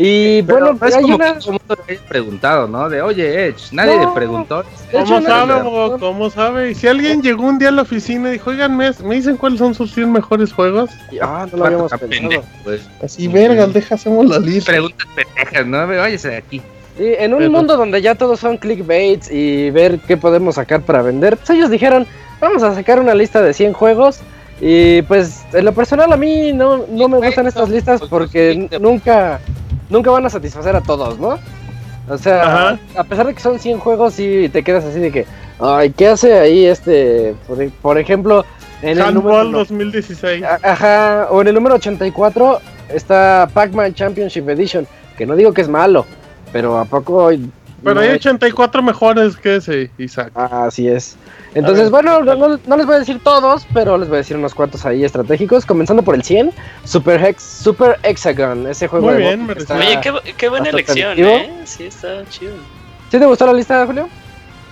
Y 0.00 0.42
bueno, 0.42 0.78
es 0.80 0.94
como 0.94 1.16
una... 1.16 1.34
que 1.34 1.92
le 1.92 1.98
preguntado, 1.98 2.68
¿no? 2.68 2.88
De, 2.88 3.02
oye, 3.02 3.46
Edge, 3.48 3.72
nadie 3.72 3.98
le 3.98 4.06
preguntó. 4.14 4.62
¿Cómo 4.92 5.20
sabe, 5.20 5.98
¿Cómo 5.98 6.30
sabe? 6.30 6.70
Y 6.70 6.74
si 6.76 6.86
alguien 6.86 7.20
llegó 7.20 7.42
un 7.42 7.58
día 7.58 7.70
a 7.70 7.72
la 7.72 7.82
oficina 7.82 8.28
y 8.28 8.34
dijo, 8.34 8.50
oigan, 8.50 8.76
¿me, 8.76 8.92
dicen 8.92 9.36
cuáles 9.36 9.58
son 9.58 9.74
sus 9.74 9.92
100 9.92 10.12
mejores 10.12 10.52
juegos? 10.52 10.90
Ah, 11.20 11.48
no 11.50 11.58
lo 11.58 11.64
habíamos 11.64 11.92
pensado. 11.92 12.44
Pues. 12.62 12.88
Así, 13.02 13.26
vergas, 13.26 13.74
deja, 13.74 13.96
hacemos 13.96 14.26
la 14.26 14.38
lista. 14.38 14.70
Preguntas 14.70 15.08
pendejas, 15.16 15.66
¿no? 15.66 15.84
Váyase 15.88 16.28
de 16.28 16.36
aquí. 16.36 16.62
Y 16.96 17.14
en 17.14 17.34
un 17.34 17.50
mundo 17.50 17.76
donde 17.76 18.00
ya 18.00 18.14
todos 18.14 18.38
son 18.38 18.56
clickbaits 18.56 19.32
y 19.32 19.70
ver 19.70 19.98
qué 20.06 20.16
podemos 20.16 20.54
sacar 20.54 20.82
para 20.82 21.02
vender, 21.02 21.36
pues 21.36 21.50
ellos 21.50 21.70
dijeron, 21.70 22.06
vamos 22.40 22.62
a 22.62 22.72
sacar 22.72 23.00
una 23.00 23.14
lista 23.14 23.42
de 23.42 23.52
100 23.52 23.72
juegos. 23.72 24.20
Y 24.60 25.02
pues, 25.02 25.44
en 25.52 25.64
lo 25.64 25.72
personal 25.72 26.12
a 26.12 26.16
mí 26.16 26.52
no, 26.52 26.84
no 26.88 27.08
me 27.08 27.18
gustan 27.18 27.48
estas 27.48 27.68
listas 27.68 28.00
porque 28.08 28.68
nunca 28.80 29.40
nunca 29.88 30.10
van 30.10 30.26
a 30.26 30.30
satisfacer 30.30 30.74
a 30.76 30.80
todos, 30.80 31.18
¿no? 31.18 31.38
O 32.08 32.16
sea, 32.16 32.78
a 32.96 33.04
pesar 33.04 33.26
de 33.26 33.34
que 33.34 33.40
son 33.40 33.58
100 33.58 33.80
juegos, 33.80 34.18
y 34.18 34.48
te 34.48 34.62
quedas 34.62 34.84
así 34.84 34.98
de 34.98 35.12
que, 35.12 35.26
ay, 35.60 35.90
¿qué 35.90 36.08
hace 36.08 36.38
ahí 36.38 36.64
este? 36.64 37.34
Por, 37.82 37.98
ejemplo, 37.98 38.44
en 38.82 38.98
el 38.98 39.14
número 39.14 39.44
2016. 39.50 40.42
Ajá, 40.62 41.28
o 41.30 41.42
en 41.42 41.48
el 41.48 41.54
número 41.54 41.74
84 41.74 42.60
está 42.94 43.48
Pac-Man 43.52 43.94
Championship 43.94 44.48
Edition, 44.48 44.86
que 45.16 45.26
no 45.26 45.36
digo 45.36 45.52
que 45.52 45.60
es 45.60 45.68
malo, 45.68 46.06
pero 46.50 46.78
a 46.78 46.86
poco 46.86 47.30
pero 47.82 48.00
hay 48.00 48.10
84 48.10 48.82
mejores 48.82 49.36
que 49.36 49.56
ese, 49.56 49.90
Isaac. 49.98 50.32
Así 50.34 50.88
es. 50.88 51.16
Entonces, 51.54 51.90
bueno, 51.90 52.20
no, 52.22 52.76
les 52.76 52.86
voy 52.86 52.94
a 52.96 52.98
decir 52.98 53.20
todos, 53.22 53.66
pero 53.72 53.96
les 53.96 54.08
voy 54.08 54.16
a 54.16 54.18
decir 54.18 54.36
unos 54.36 54.54
cuantos 54.54 54.84
ahí 54.84 55.04
estratégicos. 55.04 55.64
Comenzando 55.64 56.02
por 56.02 56.14
el 56.14 56.22
100, 56.22 56.52
Super, 56.84 57.24
Hex, 57.24 57.42
Super 57.42 57.98
Hexagon. 58.02 58.66
Ese 58.66 58.88
juego 58.88 59.10
Muy 59.10 59.16
bien, 59.16 59.48
Oye, 59.50 60.00
qué, 60.36 60.48
buena 60.48 60.70
elección, 60.70 61.18
¿eh? 61.18 61.50
Sí, 61.64 61.84
está 61.84 62.28
chido. 62.28 62.54
¿Sí 63.10 63.18
te 63.18 63.24
gustó 63.24 63.46
la 63.46 63.54
lista, 63.54 63.86
Julio? 63.86 64.08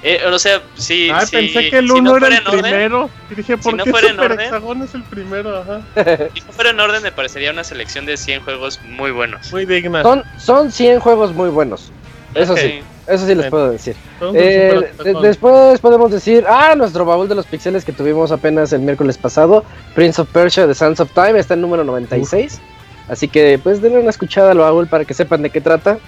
Eh, 0.03 0.21
o 0.27 0.39
sea, 0.39 0.63
sí. 0.77 1.09
Ah, 1.13 1.25
pensé 1.31 1.71
que 1.71 1.79
el 1.79 1.91
1 1.91 2.17
era 2.19 2.29
el 2.29 2.43
primero. 2.45 3.11
Y 3.31 3.35
dije, 3.35 3.57
¿por 3.57 3.83
qué 3.83 3.91
Super 3.91 4.33
Hexagon 4.33 4.83
es 4.83 4.95
el 4.95 5.03
primero? 5.05 5.59
Ajá. 5.59 5.81
si 6.35 6.41
no 6.43 6.53
fuera 6.53 6.71
en 6.71 6.81
orden, 6.81 7.03
me 7.03 7.13
parecería 7.13 7.51
una 7.51 7.65
selección 7.65 8.05
de 8.07 8.17
100 8.17 8.43
juegos 8.43 8.81
muy 8.85 9.11
buenos. 9.11 9.51
Muy 9.53 9.65
digna. 9.65 10.03
Son, 10.03 10.23
son 10.39 10.71
100 10.71 11.01
juegos 11.01 11.33
muy 11.33 11.49
buenos. 11.49 11.91
Eso 12.37 12.57
sí. 12.57 12.83
Eso 13.07 13.27
sí 13.27 13.35
les 13.35 13.47
puedo 13.47 13.71
decir. 13.71 13.95
Eh, 14.35 14.93
después 15.23 15.81
podemos 15.81 16.11
decir, 16.11 16.45
ah, 16.49 16.75
nuestro 16.77 17.05
baúl 17.05 17.29
de 17.29 17.37
los 17.37 17.47
pixeles 17.47 17.85
que 17.85 17.93
tuvimos 17.93 18.33
apenas 18.33 18.73
el 18.73 18.81
miércoles 18.81 19.17
pasado, 19.17 19.65
Prince 19.95 20.21
of 20.21 20.29
Persia 20.31 20.67
de 20.67 20.75
Sands 20.75 20.99
of 20.99 21.13
Time, 21.13 21.39
está 21.39 21.55
en 21.55 21.61
número 21.61 21.85
96. 21.85 22.61
Así 23.09 23.29
que 23.29 23.61
pues 23.63 23.81
denle 23.81 24.01
una 24.01 24.11
escuchada 24.11 24.51
al 24.51 24.59
baúl 24.59 24.89
para 24.89 25.05
que 25.05 25.15
sepan 25.15 25.43
de 25.43 25.51
qué 25.51 25.61
trata. 25.61 25.99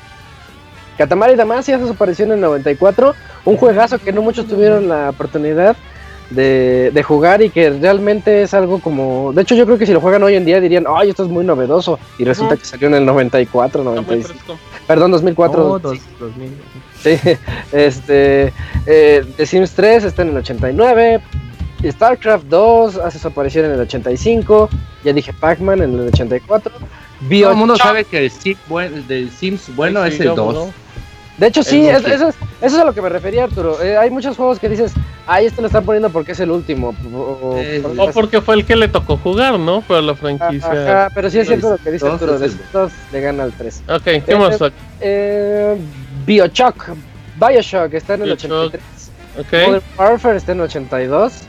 Katamari 0.97 1.37
Damacy 1.37 1.73
hace 1.73 1.87
su 1.87 1.93
aparición 1.93 2.33
en 2.33 2.41
94, 2.41 3.15
un 3.45 3.57
juegazo 3.57 3.99
que 3.99 4.13
no 4.13 4.21
muchos 4.21 4.49
tuvieron 4.49 4.89
la 4.89 5.11
oportunidad 5.11 5.77
de, 6.31 6.91
de, 6.93 7.03
jugar 7.03 7.43
y 7.43 7.51
que 7.51 7.71
realmente 7.71 8.43
es 8.43 8.55
algo 8.55 8.81
como... 8.81 9.33
De 9.33 9.43
hecho 9.43 9.55
yo 9.55 9.65
creo 9.65 9.79
que 9.79 9.87
si 9.87 9.93
lo 9.93 10.01
juegan 10.01 10.23
hoy 10.23 10.35
en 10.35 10.45
día 10.45 10.61
dirían, 10.61 10.85
ay, 10.89 11.11
esto 11.11 11.25
es 11.25 11.29
muy 11.29 11.45
novedoso. 11.45 11.99
Y 12.19 12.25
resulta 12.25 12.57
que 12.57 12.65
salió 12.65 12.89
en 12.89 12.95
el 12.95 13.07
94, 13.07 13.83
95. 13.83 14.59
Perdón, 14.87 15.11
2004. 15.11 15.81
Sí, 17.03 17.11
este, 17.73 18.53
eh, 18.87 19.25
The 19.37 19.47
Sims 19.47 19.73
3 19.73 20.05
está 20.05 20.23
en 20.23 20.29
el 20.29 20.37
89. 20.39 21.21
StarCraft 21.85 22.47
2 22.47 22.97
hace 22.97 23.19
su 23.19 23.29
aparición 23.29 23.67
en 23.67 23.73
el 23.73 23.81
85. 23.81 24.69
Ya 25.05 25.13
dije 25.13 25.33
Pac-Man 25.33 25.83
en 25.83 25.95
el 25.95 26.09
84. 26.09 26.73
Todo 26.73 27.51
el 27.51 27.57
mundo 27.57 27.77
sabe 27.77 28.05
que 28.05 28.19
el, 28.19 28.31
Sims 29.31 29.75
bueno 29.77 30.05
es 30.05 30.21
el 30.21 30.35
2. 30.35 30.69
De 31.39 31.47
hecho, 31.47 31.63
sí, 31.63 31.89
eso, 31.89 32.33
es, 32.61 32.75
a 32.75 32.85
lo 32.85 32.93
que 32.93 33.01
me 33.01 33.09
refería, 33.09 33.45
Arturo. 33.45 33.81
Eh, 33.81 33.97
hay 33.97 34.11
muchos 34.11 34.37
juegos 34.37 34.59
que 34.59 34.69
dices, 34.69 34.93
ay, 35.27 35.47
este 35.47 35.61
lo 35.61 35.69
están 35.69 35.85
poniendo 35.85 36.11
porque 36.11 36.33
es 36.33 36.41
el 36.41 36.51
último. 36.51 36.95
O, 37.15 38.11
porque 38.13 38.41
fue 38.41 38.57
el 38.57 38.67
que 38.67 38.75
le 38.75 38.89
tocó 38.89 39.17
jugar, 39.17 39.57
¿no? 39.59 39.85
Pero 39.87 40.03
la 40.03 40.17
franquicia. 40.17 40.71
Ajá, 40.71 41.13
pero 41.15 41.31
sí 41.31 41.39
es 41.39 41.47
cierto 41.47 41.71
lo 41.71 41.79
que 41.79 41.93
dice 41.93 42.09
Arturo. 42.09 42.39
Después 42.39 42.93
le 43.13 43.21
gana 43.21 43.45
al 43.45 43.53
3. 43.53 43.83
Ok, 43.89 44.03
¿qué 44.03 44.23
eh, 44.27 44.37
más? 44.37 44.59
Eh, 45.01 45.77
Bioshock. 46.27 46.89
Bioshock 47.37 47.95
está 47.95 48.15
en 48.15 48.23
el 48.23 48.33
83. 48.33 48.83
Okay. 49.39 49.67
Modern 49.67 49.85
Warfare 49.97 50.37
está 50.37 50.53
en 50.53 50.59
el 50.59 50.65
82. 50.65 51.43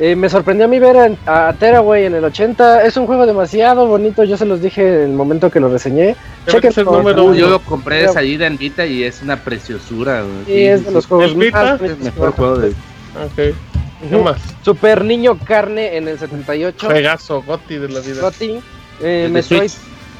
Eh, 0.00 0.14
me 0.14 0.28
sorprendió 0.28 0.66
a 0.66 0.68
mí 0.68 0.78
ver 0.78 1.18
a, 1.26 1.52
Teraway 1.54 2.04
en 2.04 2.14
el 2.14 2.24
80. 2.24 2.84
Es 2.84 2.96
un 2.96 3.06
juego 3.06 3.26
demasiado 3.26 3.86
bonito. 3.86 4.22
Yo 4.22 4.36
se 4.36 4.46
los 4.46 4.62
dije 4.62 4.86
en 4.86 5.10
el 5.10 5.16
momento 5.16 5.50
que 5.50 5.58
lo 5.58 5.68
reseñé. 5.68 6.14
el 6.46 6.84
número 6.84 7.34
Yo 7.34 7.48
lo 7.48 7.60
compré 7.60 8.02
de 8.02 8.08
salida 8.08 8.46
en 8.46 8.56
Vita 8.56 8.86
y 8.86 9.02
es 9.02 9.22
una 9.22 9.36
preciosura. 9.36 10.24
Sí, 10.46 10.66
es 10.66 10.84
de 10.84 10.92
los 10.92 11.06
juegos 11.06 11.34
más. 11.34 11.80
Es 11.80 11.90
el 11.90 11.98
mejor 11.98 12.32
juego 12.32 12.58
de. 12.58 12.68
Ok. 12.68 13.54
¿Qué 14.08 14.16
más? 14.16 14.40
Super 14.62 15.04
Niño 15.04 15.36
Carne 15.38 15.96
en 15.96 16.06
el 16.06 16.18
78. 16.18 16.86
Juegazo, 16.86 17.42
Gotti 17.42 17.78
de 17.78 17.88
la 17.88 18.00
vida. 18.00 18.20
Gotti. 18.20 18.60
Eh, 19.00 19.28
Metroid, 19.30 19.70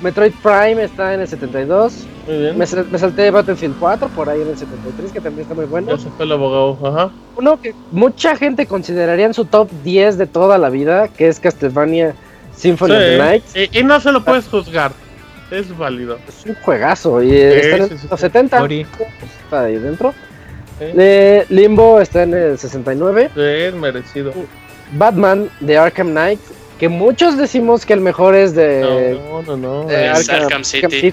Metroid 0.02 0.32
Prime 0.42 0.82
está 0.82 1.14
en 1.14 1.20
el 1.20 1.28
72. 1.28 2.06
Muy 2.26 2.38
bien. 2.38 2.58
Me, 2.58 2.66
salté 2.66 3.30
Battlefield 3.30 3.76
4 3.78 4.08
por 4.08 4.28
ahí 4.28 4.40
en 4.42 4.48
el 4.48 4.58
73, 4.58 5.12
que 5.12 5.20
también 5.20 5.42
está 5.42 5.54
muy 5.54 5.64
bueno. 5.64 5.94
Ese 5.94 6.08
fue 6.16 6.24
el 6.24 6.32
abogado, 6.32 6.78
ajá. 6.86 7.10
Uno 7.36 7.60
que 7.60 7.74
mucha 7.90 8.36
gente 8.36 8.66
consideraría 8.66 9.26
en 9.26 9.34
su 9.34 9.44
top 9.44 9.70
10 9.84 10.18
de 10.18 10.26
toda 10.26 10.58
la 10.58 10.70
vida, 10.70 11.08
que 11.08 11.28
es 11.28 11.40
Castlevania 11.40 12.14
Symphony 12.54 12.92
of 12.92 12.98
the 12.98 13.18
Night. 13.18 13.44
Y, 13.72 13.82
no 13.82 14.00
se 14.00 14.12
lo 14.12 14.24
puedes 14.24 14.46
juzgar. 14.46 14.92
Es 15.50 15.76
válido. 15.76 16.18
Es 16.28 16.44
un 16.44 16.54
juegazo. 16.56 17.22
Y 17.22 17.34
está 17.34 17.76
en 17.76 17.82
el 17.82 18.18
70. 18.18 18.66
Está 18.66 19.62
ahí 19.62 19.76
dentro. 19.76 20.14
Limbo 21.48 22.00
está 22.00 22.22
en 22.22 22.34
el 22.34 22.58
69. 22.58 23.30
Sí, 23.34 23.76
merecido. 23.76 24.32
Batman 24.92 25.50
de 25.60 25.76
Arkham 25.76 26.10
Knight 26.10 26.40
que 26.78 26.88
muchos 26.88 27.36
decimos 27.36 27.84
que 27.84 27.92
el 27.92 28.00
mejor 28.00 28.34
es 28.34 28.54
de. 28.54 29.18
No, 29.30 29.42
no, 29.42 29.56
no. 29.56 29.88
Arkham, 29.88 30.64
City. 30.64 31.12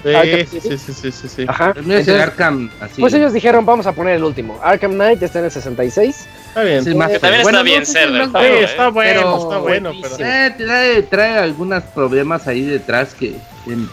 sí, 0.60 0.78
sí, 0.78 1.12
sí, 1.12 1.28
sí, 1.28 1.44
Ajá. 1.48 1.74
Arkham, 2.22 2.70
así. 2.80 3.00
Pues 3.00 3.12
ellos 3.14 3.32
dijeron, 3.32 3.66
vamos 3.66 3.86
a 3.86 3.92
poner 3.92 4.14
el 4.16 4.24
último. 4.24 4.58
Arkham 4.62 4.92
Knight 4.92 5.22
está 5.22 5.40
en 5.40 5.46
el 5.46 5.50
66. 5.50 6.26
Está 6.56 6.64
bien. 6.64 6.84
Sí, 6.84 6.90
que 6.90 7.18
también 7.18 7.40
está 7.42 7.62
bien 7.62 7.84
ser 7.84 8.12
del 8.12 8.30
juego. 8.30 8.56
Sí, 8.56 8.64
está 8.64 8.88
bueno, 8.88 9.36
está 9.36 9.58
bueno. 9.58 9.92
Pero... 10.00 10.16
Eh, 10.20 10.54
trae, 10.56 11.02
trae 11.02 11.38
algunos 11.38 11.82
problemas 11.84 12.46
ahí 12.46 12.62
detrás 12.62 13.12
que 13.12 13.36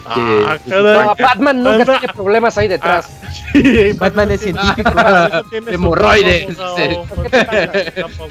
Ah, 0.06 0.56
no, 0.64 1.14
Batman 1.16 1.62
nunca 1.62 1.84
tiene 1.84 2.14
problemas 2.14 2.56
ahí 2.56 2.68
detrás. 2.68 3.10
Ah, 3.22 3.28
Batman 3.98 4.30
es 4.30 4.40
científico. 4.40 4.90
hemorroides. 5.66 6.56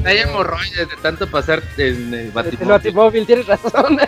Hay 0.06 0.18
hemorroides 0.18 0.90
de 0.90 0.96
tanto 1.02 1.30
pasar 1.30 1.62
en 1.78 2.14
el 2.14 2.32
Batimóvil. 2.32 2.62
El 2.62 2.68
Batimóvil, 2.70 3.26
tienes 3.28 3.46
razón. 3.46 4.00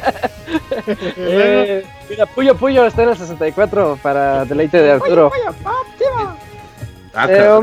eh, 1.17 1.85
mira, 2.09 2.25
Puyo 2.25 2.55
Puyo 2.55 2.85
está 2.87 3.03
en 3.03 3.09
el 3.09 3.17
64 3.17 3.99
para 4.01 4.45
deleite 4.45 4.81
de 4.81 4.91
Arturo. 4.91 5.31
Ah, 7.13 7.27
Eh, 7.29 7.59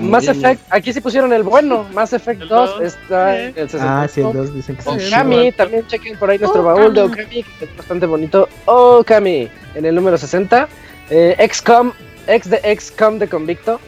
Mass 0.00 0.28
Effect, 0.28 0.62
aquí 0.70 0.92
sí 0.92 1.00
pusieron 1.00 1.32
el 1.32 1.42
bueno. 1.42 1.84
Mass 1.92 2.12
Effect 2.12 2.42
El 2.42 2.48
2 2.48 2.70
dos, 2.78 2.80
está 2.82 3.38
en 3.40 3.48
el 3.56 3.68
64. 3.68 3.88
Ah, 3.88 4.08
sí, 4.08 4.20
el 4.20 4.32
2 4.32 4.54
dicen 4.54 4.76
que 4.76 4.82
sí. 4.82 4.88
Okami, 5.08 5.52
también 5.52 5.86
chequen 5.86 6.16
por 6.18 6.30
ahí 6.30 6.38
nuestro 6.38 6.62
baúl 6.62 6.94
de 6.94 7.02
Okami, 7.02 7.42
que 7.58 7.64
es 7.64 7.76
bastante 7.76 8.06
bonito. 8.06 8.48
Okami, 8.66 9.48
en 9.74 9.84
el 9.84 9.94
número 9.94 10.16
60. 10.18 10.68
Eh, 11.10 11.48
XCOM, 11.52 11.92
ex 12.26 12.48
de 12.48 12.58
XCOM 12.78 13.18
de 13.18 13.28
Convicto. 13.28 13.80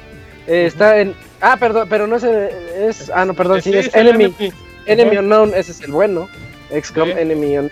Eh, 0.46 0.66
Está 0.66 0.98
en. 0.98 1.14
Ah, 1.40 1.56
perdón, 1.58 1.86
pero 1.88 2.06
no 2.06 2.16
es. 2.16 2.24
el- 2.24 2.48
es 2.88 3.10
ah, 3.14 3.24
no, 3.24 3.34
perdón, 3.34 3.62
sí, 3.62 3.70
Sí, 3.72 3.78
es 3.78 3.94
Enemy. 3.94 4.24
enemy. 4.24 4.52
Enemy. 4.86 5.16
Unknown, 5.18 5.52
ese 5.54 5.72
es 5.72 5.80
el 5.82 5.92
bueno. 5.92 6.28
XCOM 6.70 7.08
Sí. 7.08 7.14
Enemy 7.18 7.46
Unknown. 7.58 7.70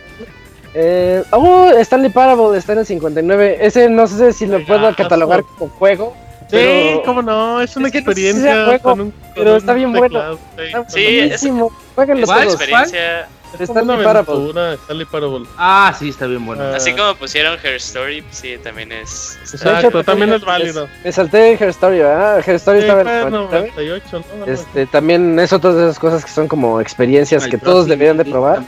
Eh, 0.75 1.25
oh, 1.33 1.71
Stanley 1.79 2.11
Parable 2.11 2.57
está 2.57 2.75
en 2.75 2.81
el 2.81 2.87
59. 2.87 3.59
Ese 3.61 3.89
no 3.89 4.07
sé 4.07 4.33
si 4.33 4.47
lo 4.47 4.65
puedo 4.65 4.95
catalogar 4.95 5.43
como 5.59 5.69
juego. 5.73 6.15
Sí, 6.51 6.57
pero- 6.57 7.03
cómo 7.05 7.23
no, 7.23 7.61
es 7.61 7.77
una 7.77 7.87
Es 7.89 7.93
que 7.93 8.01
no 8.03 8.13
sé 8.13 8.15
si 8.15 8.21
experiencia 8.37 8.79
con 8.81 9.01
un 9.01 9.15
pero 9.35 9.51
con 9.53 9.57
está 9.59 9.73
un 9.73 9.79
bien 9.79 9.93
bueno. 9.93 10.07
teclado, 10.07 10.39
sí, 10.57 10.63
Está 10.65 10.91
Sí, 10.91 11.05
es- 11.07 11.19
buenísimo. 11.23 11.73
Jueguenlo 11.95 12.27
todos. 12.27 12.43
experiencia. 12.45 13.29
es 13.59 13.67
como 13.69 13.73
una 13.83 13.95
Stanley 13.95 14.05
Parable. 14.05 14.33
aventura, 14.35 14.75
Stanley 14.75 15.07
Parable. 15.07 15.47
Ah, 15.59 15.95
sí, 15.99 16.09
está 16.11 16.27
bien 16.27 16.47
bueno. 16.47 16.63
Ah, 16.63 16.77
Así 16.77 16.93
como 16.95 17.15
pusieron 17.17 17.59
Her 17.63 17.75
Story, 17.75 18.25
sí, 18.31 18.57
también 18.63 18.93
es. 18.93 19.39
está- 19.43 19.77
Exacto, 19.79 20.05
también 20.05 20.33
es 20.33 20.45
válido. 20.45 20.89
Me 21.05 21.11
salté 21.13 21.53
Her 21.55 21.69
Story, 21.71 21.99
¿verdad? 21.99 22.39
Her 22.49 22.55
Story 22.57 22.79
Sí, 22.81 22.85
estaba 22.87 23.01
en 23.01 23.07
fue 23.07 23.19
el 23.21 23.27
en 23.27 23.33
99. 23.33 23.73
98, 23.77 24.25
¿no? 24.39 24.45
Este, 24.47 24.87
también 24.87 25.39
es 25.41 25.53
otra 25.53 25.73
de 25.73 25.83
esas 25.85 25.99
cosas 25.99 26.25
que 26.25 26.31
son 26.31 26.47
como 26.49 26.81
experiencias 26.81 27.47
que 27.49 27.59
todos 27.59 27.87
deberían 27.89 28.17
de 28.19 28.25
probar. 28.25 28.63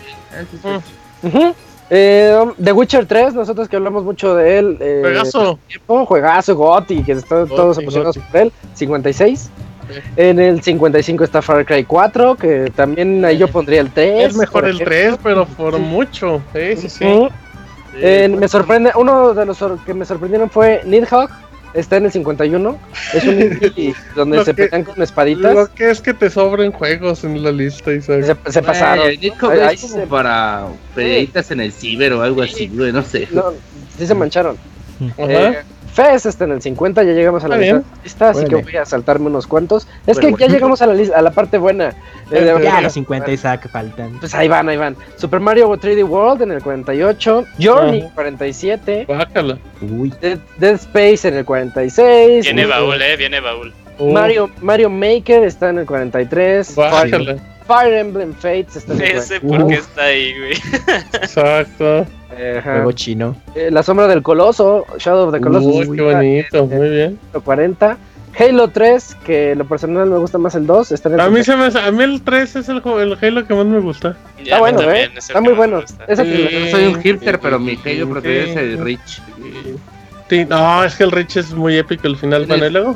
Ujú. 1.22 1.54
Eh, 1.94 2.34
The 2.64 2.72
Witcher 2.72 3.04
3, 3.04 3.34
nosotros 3.34 3.68
que 3.68 3.76
hablamos 3.76 4.02
mucho 4.02 4.34
de 4.34 4.58
él. 4.58 4.78
Eh, 4.80 5.00
Juegazo. 5.02 5.58
tiempo, 5.68 6.06
juegazo, 6.06 6.56
Gotti, 6.56 7.02
que 7.02 7.12
están 7.12 7.40
Gotti, 7.40 7.54
todos 7.54 7.78
emocionados 7.78 8.16
Gotti. 8.16 8.28
por 8.32 8.40
él. 8.40 8.52
56. 8.72 9.40
Sí. 9.40 10.00
En 10.16 10.38
el 10.40 10.62
55 10.62 11.22
está 11.22 11.42
Far 11.42 11.66
Cry 11.66 11.84
4, 11.84 12.36
que 12.36 12.72
también 12.74 13.22
ahí 13.26 13.36
yo 13.36 13.46
pondría 13.48 13.82
el 13.82 13.90
3. 13.90 14.30
Es 14.30 14.36
mejor 14.38 14.64
el 14.64 14.76
ejemplo. 14.76 14.86
3, 14.86 15.18
pero 15.22 15.44
por 15.44 15.78
mucho. 15.78 16.40
Sí, 16.54 16.76
sí, 16.76 16.88
sí. 16.88 17.04
Ujú. 17.04 17.28
Eh, 17.96 18.26
me 18.38 18.48
sorprende, 18.48 18.90
uno 18.94 19.34
de 19.34 19.44
los 19.44 19.62
que 19.84 19.92
me 19.92 20.06
sorprendieron 20.06 20.48
fue 20.48 20.80
Nidhogg, 20.86 21.28
está 21.74 21.96
en 21.96 22.06
el 22.06 22.12
51. 22.12 22.78
Es 23.14 23.24
un 23.24 23.40
indie 23.40 23.94
donde 24.16 24.36
Lo 24.38 24.44
se 24.44 24.54
que- 24.54 24.64
pelean 24.64 24.84
con 24.84 25.02
espaditas. 25.02 25.54
Lo 25.54 25.66
que 25.72 25.90
es 25.90 26.00
que 26.00 26.14
te 26.14 26.30
sobren 26.30 26.72
juegos 26.72 27.24
en 27.24 27.42
la 27.42 27.52
lista, 27.52 27.92
Isaac. 27.92 28.24
Se, 28.46 28.52
se 28.52 28.62
pasaron. 28.62 29.08
Nico 29.20 29.48
Ahí- 29.48 29.58
es 29.60 29.66
ahí 29.66 29.76
como 29.78 29.94
se- 29.94 30.06
para 30.06 30.66
peleitas 30.94 31.50
en 31.50 31.60
el 31.60 31.72
ciber 31.72 32.12
o 32.12 32.22
algo 32.22 32.42
así, 32.42 32.68
güey, 32.68 32.92
no 32.92 33.02
sé. 33.02 33.28
No, 33.30 33.52
sí 33.98 34.06
se 34.06 34.14
mancharon. 34.14 34.56
Ajá. 35.18 35.24
Eh, 35.50 35.62
Fez 35.92 36.24
está 36.24 36.44
en 36.44 36.52
el 36.52 36.62
50, 36.62 37.02
ya 37.02 37.12
llegamos 37.12 37.44
a 37.44 37.48
la 37.48 37.58
la 37.58 37.82
lista, 38.02 38.30
así 38.30 38.44
que 38.46 38.56
voy 38.56 38.76
a 38.76 38.86
saltarme 38.86 39.26
unos 39.26 39.46
cuantos. 39.46 39.86
Es 40.06 40.18
Bueno, 40.18 40.36
que 40.36 40.46
ya 40.46 40.50
llegamos 40.52 40.80
a 40.80 40.86
la, 40.86 40.94
lis- 40.94 41.12
a 41.14 41.20
la 41.20 41.30
parte 41.32 41.58
buena. 41.58 41.92
Eh, 42.30 42.54
Ya, 42.62 42.80
los 42.80 42.94
50 42.94 43.30
Isaac 43.30 43.68
faltan. 43.70 44.18
Pues 44.18 44.34
ahí 44.34 44.48
van, 44.48 44.68
ahí 44.70 44.78
van. 44.78 44.96
Super 45.16 45.40
Mario 45.40 45.68
3D 45.70 46.08
World 46.08 46.42
en 46.42 46.52
el 46.52 46.62
48, 46.62 47.44
Journey 47.60 48.00
Ajá. 48.00 48.10
47, 48.14 49.04
Bájala. 49.06 49.58
Uy. 49.82 50.12
Dead, 50.20 50.38
Dead 50.58 50.74
Space 50.76 51.28
en 51.28 51.34
el 51.36 51.44
46, 51.44 52.44
Viene 52.46 52.64
uh, 52.66 52.70
baúl, 52.70 53.02
eh, 53.02 53.16
viene 53.18 53.40
baúl. 53.40 53.74
Uh, 53.98 54.12
Mario, 54.12 54.50
Mario 54.62 54.88
Maker 54.88 55.44
está 55.44 55.68
en 55.70 55.78
el 55.80 55.86
43, 55.86 56.74
Fire, 56.74 56.90
Bájala. 56.90 57.36
Fire 57.66 57.92
Emblem 57.98 58.32
Fates 58.34 58.76
está 58.76 58.94
en 58.94 59.00
el 59.02 59.10
Ese 59.18 59.40
44. 59.40 59.58
por 59.58 59.68
qué 59.68 59.74
está 59.74 60.02
ahí, 60.04 60.34
güey. 60.38 60.52
Exacto. 61.22 62.06
Ajá. 62.58 62.74
Juego 62.74 62.92
chino. 62.92 63.36
Eh, 63.54 63.70
La 63.70 63.82
sombra 63.82 64.06
del 64.06 64.22
coloso, 64.22 64.86
Shadow 64.98 65.28
of 65.28 65.34
the 65.34 65.40
Colossus. 65.40 65.88
Uy, 65.88 65.96
qué 65.96 66.02
bonito, 66.02 66.66
muy 66.66 66.88
bien. 66.88 67.18
40. 67.44 67.96
Halo 68.38 68.68
3, 68.68 69.16
que 69.24 69.50
en 69.52 69.58
lo 69.58 69.66
personal 69.66 70.08
me 70.08 70.16
gusta 70.16 70.38
más 70.38 70.54
el 70.54 70.66
2, 70.66 70.92
está 70.92 71.10
en 71.10 71.14
el 71.16 71.20
A 71.20 71.28
mí, 71.28 71.44
se 71.44 71.54
me, 71.54 71.66
a 71.66 71.90
mí 71.92 72.02
el 72.02 72.22
3 72.22 72.56
es 72.56 72.68
el, 72.68 72.82
Halo 72.82 73.46
que 73.46 73.54
más 73.54 73.66
me 73.66 73.78
gusta. 73.80 74.16
Ya, 74.38 74.42
Está 74.44 74.58
bueno, 74.60 74.78
también, 74.80 75.10
¿eh? 75.10 75.14
es 75.16 75.28
Está 75.28 75.40
muy 75.40 75.52
bueno. 75.52 75.82
Ese 76.08 76.24
Sí. 76.24 76.70
Soy 76.70 76.86
un 76.86 77.00
hipster, 77.02 77.38
pero 77.38 77.58
mi 77.58 77.78
Halo 77.84 78.08
preferido 78.08 78.44
es 78.44 78.56
el. 78.56 78.78
Rich. 78.78 79.22
Sí, 80.30 80.46
no, 80.46 80.82
es 80.82 80.94
que 80.94 81.04
el 81.04 81.10
Rich 81.10 81.36
es 81.36 81.52
muy 81.52 81.76
épico 81.76 82.06
el 82.06 82.16
final. 82.16 82.46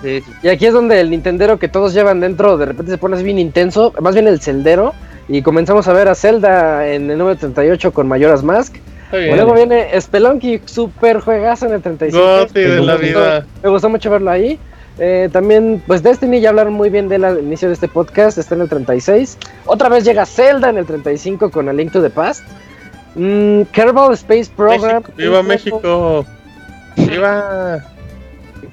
Sí, 0.03 0.23
sí. 0.25 0.33
Y 0.43 0.49
aquí 0.49 0.65
es 0.65 0.73
donde 0.73 1.01
el 1.01 1.11
Nintendero 1.11 1.59
que 1.59 1.69
todos 1.69 1.93
llevan 1.93 2.21
dentro 2.21 2.57
de 2.57 2.65
repente 2.65 2.91
se 2.91 2.97
pone 2.97 3.17
así 3.17 3.25
bien 3.25 3.39
intenso, 3.39 3.93
más 4.01 4.15
bien 4.15 4.27
el 4.27 4.41
celdero. 4.41 4.95
Y 5.29 5.43
comenzamos 5.43 5.87
a 5.89 5.93
ver 5.93 6.09
a 6.09 6.15
Zelda 6.15 6.89
en 6.89 7.11
el 7.11 7.19
número 7.19 7.37
38 7.37 7.93
con 7.93 8.09
Mayoras 8.09 8.43
Mask. 8.43 8.77
Está 9.07 9.19
Y 9.19 9.25
bien. 9.25 9.37
luego 9.37 9.55
viene 9.55 10.01
Spelunky, 10.01 10.61
super 10.65 11.21
juegazo 11.21 11.67
en 11.67 11.73
el 11.75 11.83
37. 11.83 12.25
Goti 12.25 12.61
de 12.61 12.69
Me 12.69 12.87
la 12.87 12.93
gustó- 12.95 13.07
vida. 13.07 13.47
Me 13.63 13.69
gustó 13.71 13.89
mucho 13.89 14.11
verlo 14.11 14.31
ahí. 14.31 14.59
Eh, 14.99 15.29
también, 15.33 15.83
pues 15.87 16.03
Destiny, 16.03 16.41
ya 16.41 16.49
hablaron 16.51 16.73
muy 16.73 16.89
bien 16.91 17.09
de 17.09 17.17
él 17.17 17.25
al 17.25 17.39
inicio 17.41 17.69
de 17.69 17.75
este 17.75 17.87
podcast, 17.87 18.39
está 18.39 18.55
en 18.55 18.63
el 18.63 18.69
36. 18.69 19.37
Otra 19.67 19.89
vez 19.91 20.05
llega 20.05 20.25
Zelda 20.25 20.71
en 20.71 20.79
el 20.79 20.87
35 20.87 21.51
con 21.51 21.69
A 21.69 21.73
Link 21.73 21.93
to 21.93 22.01
the 22.03 22.09
Past. 22.11 22.45
Mm, 23.15 23.63
Kerbal 23.73 24.13
Space 24.15 24.51
Program. 24.57 25.03
México, 25.03 25.13
¡Viva 25.17 25.43
México! 25.43 26.27
¡Viva! 26.97 27.85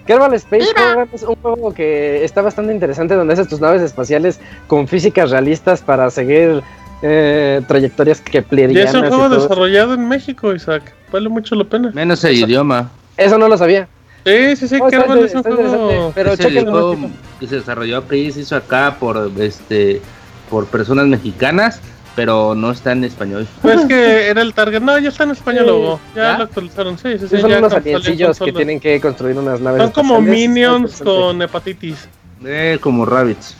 Kerbal 0.06 0.34
Space 0.34 0.68
Program 0.74 1.08
es 1.14 1.24
un 1.24 1.36
juego 1.36 1.74
que 1.74 2.24
está 2.26 2.42
bastante 2.42 2.74
interesante 2.74 3.16
donde 3.16 3.34
haces 3.34 3.48
tus 3.48 3.62
naves 3.62 3.82
espaciales 3.82 4.40
con 4.68 4.88
físicas 4.88 5.30
realistas 5.32 5.82
para 5.82 6.10
seguir 6.10 6.62
eh, 7.06 7.62
trayectorias 7.68 8.20
Ya 8.24 8.32
keplerianas. 8.32 8.96
es 8.96 9.02
un 9.02 9.08
juego 9.10 9.30
desarrollado 9.30 9.94
en 9.94 10.08
México, 10.08 10.54
Isaac. 10.56 10.94
Vale 11.12 11.28
mucho 11.30 11.54
la 11.56 11.66
pena. 11.66 11.92
Menos 11.94 12.24
el 12.24 12.40
idioma. 12.40 12.90
Eso 13.18 13.38
no 13.38 13.48
lo 13.48 13.58
sabía. 13.58 13.88
Sí, 14.26 14.56
sí, 14.56 14.68
sí, 14.70 14.78
Oh, 14.82 14.88
está 14.88 15.02
Kerbal 15.02 15.18
inter- 15.20 15.26
es 15.26 15.34
un 15.34 15.38
está 15.40 15.50
juego. 15.52 16.12
Pero 16.16 16.32
es 16.34 16.40
el 16.40 16.62
juego 16.64 16.98
que 17.42 17.48
se 17.48 17.56
desarrolló 17.58 17.98
aquí, 17.98 18.32
se 18.32 18.40
hizo 18.40 18.56
acá 18.56 18.96
por 19.00 19.30
este 19.38 20.02
por 20.50 20.66
personas 20.68 21.08
mexicanas, 21.08 21.82
pero 22.16 22.56
no 22.56 22.72
está 22.72 22.94
en 22.94 23.04
español. 23.04 23.46
Pues 23.62 23.84
que 23.86 24.28
era 24.30 24.42
el 24.42 24.54
target. 24.54 24.82
No, 24.82 24.98
ya 24.98 25.10
está 25.10 25.26
en 25.26 25.32
español, 25.32 25.66
Sí. 25.68 26.00
Ya, 26.16 26.22
¿Ya? 26.32 26.38
lo 26.38 26.44
actualizaron. 26.46 26.98
Sí, 26.98 27.18
sí, 27.20 27.28
sí. 27.28 27.38
son 27.42 27.50
ya 27.50 27.58
unos 27.60 27.74
aliencillos 27.74 28.40
que 28.40 28.54
tienen 28.54 28.80
que 28.80 29.02
construir 29.02 29.38
unas 29.38 29.60
naves 29.60 29.82
Son 29.82 29.92
como 29.92 30.22
minions 30.22 30.94
Está 30.94 31.04
con 31.06 31.42
hepatitis. 31.42 32.08
Eh, 32.46 32.78
como 32.82 33.06
rabbits. 33.06 33.56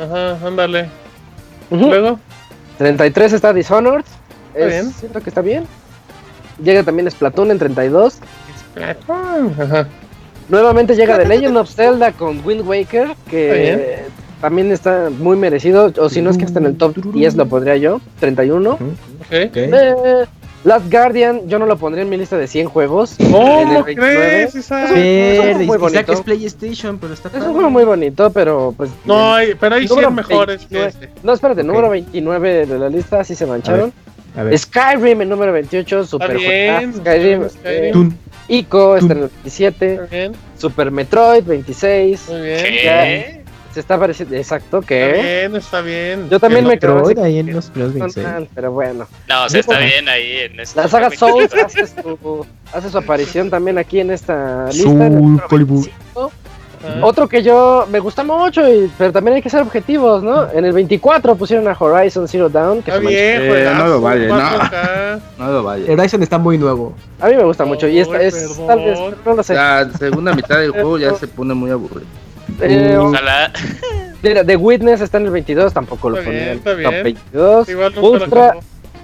Ajá, 0.00 0.38
ándale. 0.46 0.88
Luego, 1.70 2.20
33 2.78 3.32
está 3.32 3.52
Dishonored. 3.52 4.04
Está 4.54 4.66
Es- 4.66 4.72
bien. 4.72 4.92
Siento 4.92 5.20
que 5.20 5.30
está 5.30 5.40
bien. 5.40 5.66
Llega 6.62 6.82
también 6.82 7.10
Splatoon 7.10 7.50
en 7.50 7.58
32. 7.58 8.18
ajá. 9.58 9.88
Nuevamente 10.48 10.94
llega 10.94 11.16
The 11.18 11.26
Legend 11.26 11.56
of 11.56 11.70
Zelda 11.70 12.12
con 12.12 12.44
Wind 12.44 12.66
Waker, 12.66 13.08
Está 13.08 13.30
que 13.30 14.04
también 14.40 14.70
está 14.72 15.08
muy 15.10 15.36
merecido. 15.36 15.92
O 15.98 16.08
si 16.08 16.20
no 16.20 16.30
es 16.30 16.36
que 16.36 16.44
está 16.44 16.58
en 16.58 16.66
el 16.66 16.76
top 16.76 16.96
10 17.12 17.34
lo 17.36 17.46
pondría 17.46 17.76
yo. 17.76 18.00
31. 18.20 18.72
Ok. 18.72 18.80
Ok. 19.30 19.56
Eh, 19.56 20.24
Last 20.64 20.90
Guardian, 20.90 21.46
yo 21.46 21.58
no 21.58 21.66
lo 21.66 21.76
pondría 21.76 22.02
en 22.04 22.08
mi 22.08 22.16
lista 22.16 22.38
de 22.38 22.46
100 22.46 22.68
juegos. 22.68 23.16
¿Cómo 23.18 23.84
29. 23.84 23.94
crees, 23.94 24.54
Isaac? 24.54 24.84
Es 24.86 24.90
un- 24.92 24.96
es 24.98 25.38
un 25.38 25.44
Verde, 25.46 25.66
juego 25.66 25.84
muy 25.84 25.92
Isaac 25.92 26.06
bonito. 26.06 26.12
es 26.12 26.20
PlayStation, 26.22 26.98
pero 26.98 27.12
está 27.14 27.28
Es 27.28 27.34
un 27.44 27.52
juego 27.52 27.70
muy 27.70 27.84
bonito, 27.84 28.30
pero 28.30 28.72
pues. 28.76 28.90
No, 29.04 29.34
hay, 29.34 29.54
pero 29.60 29.74
hay 29.74 29.86
Número 29.86 30.08
100 30.08 30.14
mejores 30.14 30.66
que 30.66 30.76
29. 30.78 30.88
este. 30.88 31.26
No, 31.26 31.32
espérate, 31.34 31.60
Ok. 31.60 31.66
número 31.66 31.90
29 31.90 32.66
de 32.66 32.78
la 32.78 32.88
lista, 32.88 33.20
así 33.20 33.34
se 33.34 33.44
mancharon. 33.44 33.92
A 34.36 34.42
ver. 34.42 34.58
Skyrim 34.58 35.20
en 35.22 35.28
número 35.28 35.52
28, 35.52 36.04
Super 36.06 36.36
bien, 36.38 36.80
juegazo, 36.82 36.98
Skyrim. 36.98 37.48
Skyrim. 37.50 37.86
eh, 37.86 37.90
Tun. 37.92 38.18
Ico 38.48 38.96
está 38.96 39.08
Tun. 39.08 39.16
en 39.18 39.22
el 39.24 39.30
27, 39.30 39.98
Muy 40.00 40.08
bien, 40.10 40.32
Super 40.58 40.90
Metroid 40.90 41.44
26. 41.44 42.28
muy 42.30 42.40
bien. 42.40 43.43
Se 43.74 43.80
está 43.80 43.98
pareciendo. 43.98 44.36
Exacto, 44.36 44.78
Está 44.78 44.86
¿qué? 44.88 45.12
bien, 45.12 45.56
está 45.56 45.80
bien. 45.80 46.30
Yo 46.30 46.38
también 46.38 46.64
Que 46.78 46.86
me 46.88 47.00
así. 47.00 47.20
ahí 47.20 47.38
en 47.40 47.52
los 47.52 47.66
primeros 47.70 47.94
no 47.94 47.98
26. 48.04 48.26
mal, 48.26 48.48
pero 48.54 48.70
bueno. 48.72 49.06
No, 49.28 49.44
o 49.44 49.48
sea, 49.48 49.60
está 49.60 49.78
bien 49.80 50.08
ahí 50.08 50.38
en 50.44 50.60
este 50.60 50.80
La 50.80 50.86
saga 50.88 51.10
Souls 51.10 51.52
hace 51.64 51.86
su, 51.88 52.46
hace 52.72 52.90
su 52.90 52.98
aparición 52.98 53.50
también 53.50 53.76
aquí 53.76 53.98
en 54.00 54.10
esta 54.12 54.66
lista. 54.70 54.90
en 54.90 55.02
el 55.02 55.08
Soul 55.12 55.14
número 55.22 55.48
Calibur. 55.48 55.84
25. 55.84 56.32
Ajá. 56.86 56.98
Otro 57.06 57.26
que 57.28 57.42
yo 57.42 57.86
me 57.90 57.98
gusta 57.98 58.22
mucho, 58.22 58.60
y, 58.68 58.90
pero 58.98 59.10
también 59.10 59.36
hay 59.36 59.42
que 59.42 59.48
ser 59.48 59.62
objetivos, 59.62 60.22
¿no? 60.22 60.50
En 60.52 60.66
el 60.66 60.72
24 60.74 61.34
pusieron 61.34 61.66
a 61.66 61.72
Horizon 61.76 62.28
Zero 62.28 62.50
Dawn, 62.50 62.82
que 62.82 62.90
Está 62.90 63.00
bien, 63.00 63.40
Eh, 63.42 63.72
no 63.74 63.86
lo 63.88 64.00
vale, 64.02 64.28
no. 64.28 64.36
4K. 64.36 65.20
No 65.38 65.50
lo 65.50 65.62
vaya. 65.62 65.90
Horizon 65.92 66.22
está 66.22 66.36
muy 66.36 66.58
nuevo. 66.58 66.92
A 67.20 67.28
mí 67.28 67.36
me 67.36 67.44
gusta 67.44 67.64
mucho 67.64 67.88
y 67.88 68.00
esta 68.00 68.20
es 68.22 68.60
tal 68.66 68.80
vez, 68.80 68.98
no 69.24 69.34
lo 69.34 69.42
sé. 69.42 69.54
La 69.54 69.90
segunda 69.98 70.34
mitad 70.34 70.58
del 70.58 70.72
juego 70.72 70.98
ya 70.98 71.14
se 71.18 71.26
pone 71.26 71.54
muy 71.54 71.70
aburrido. 71.70 72.06
Eh, 72.60 72.96
Ojalá. 72.98 73.52
mira, 74.22 74.44
The 74.44 74.56
Witness 74.56 75.00
está 75.00 75.18
en 75.18 75.24
el 75.26 75.30
22, 75.30 75.72
tampoco 75.72 76.10
lo 76.10 76.18
Está 76.18 76.30
ponía 76.30 76.40
en 76.40 76.44
bien, 76.44 76.52
el 76.52 76.58
está 76.58 76.70
top 76.70 76.90
bien. 76.92 77.02
22. 77.04 77.68
Igual 77.68 77.94
nunca 77.94 78.00
lo 78.00 78.10
Ultra, 78.24 78.46
acabó. 78.46 78.60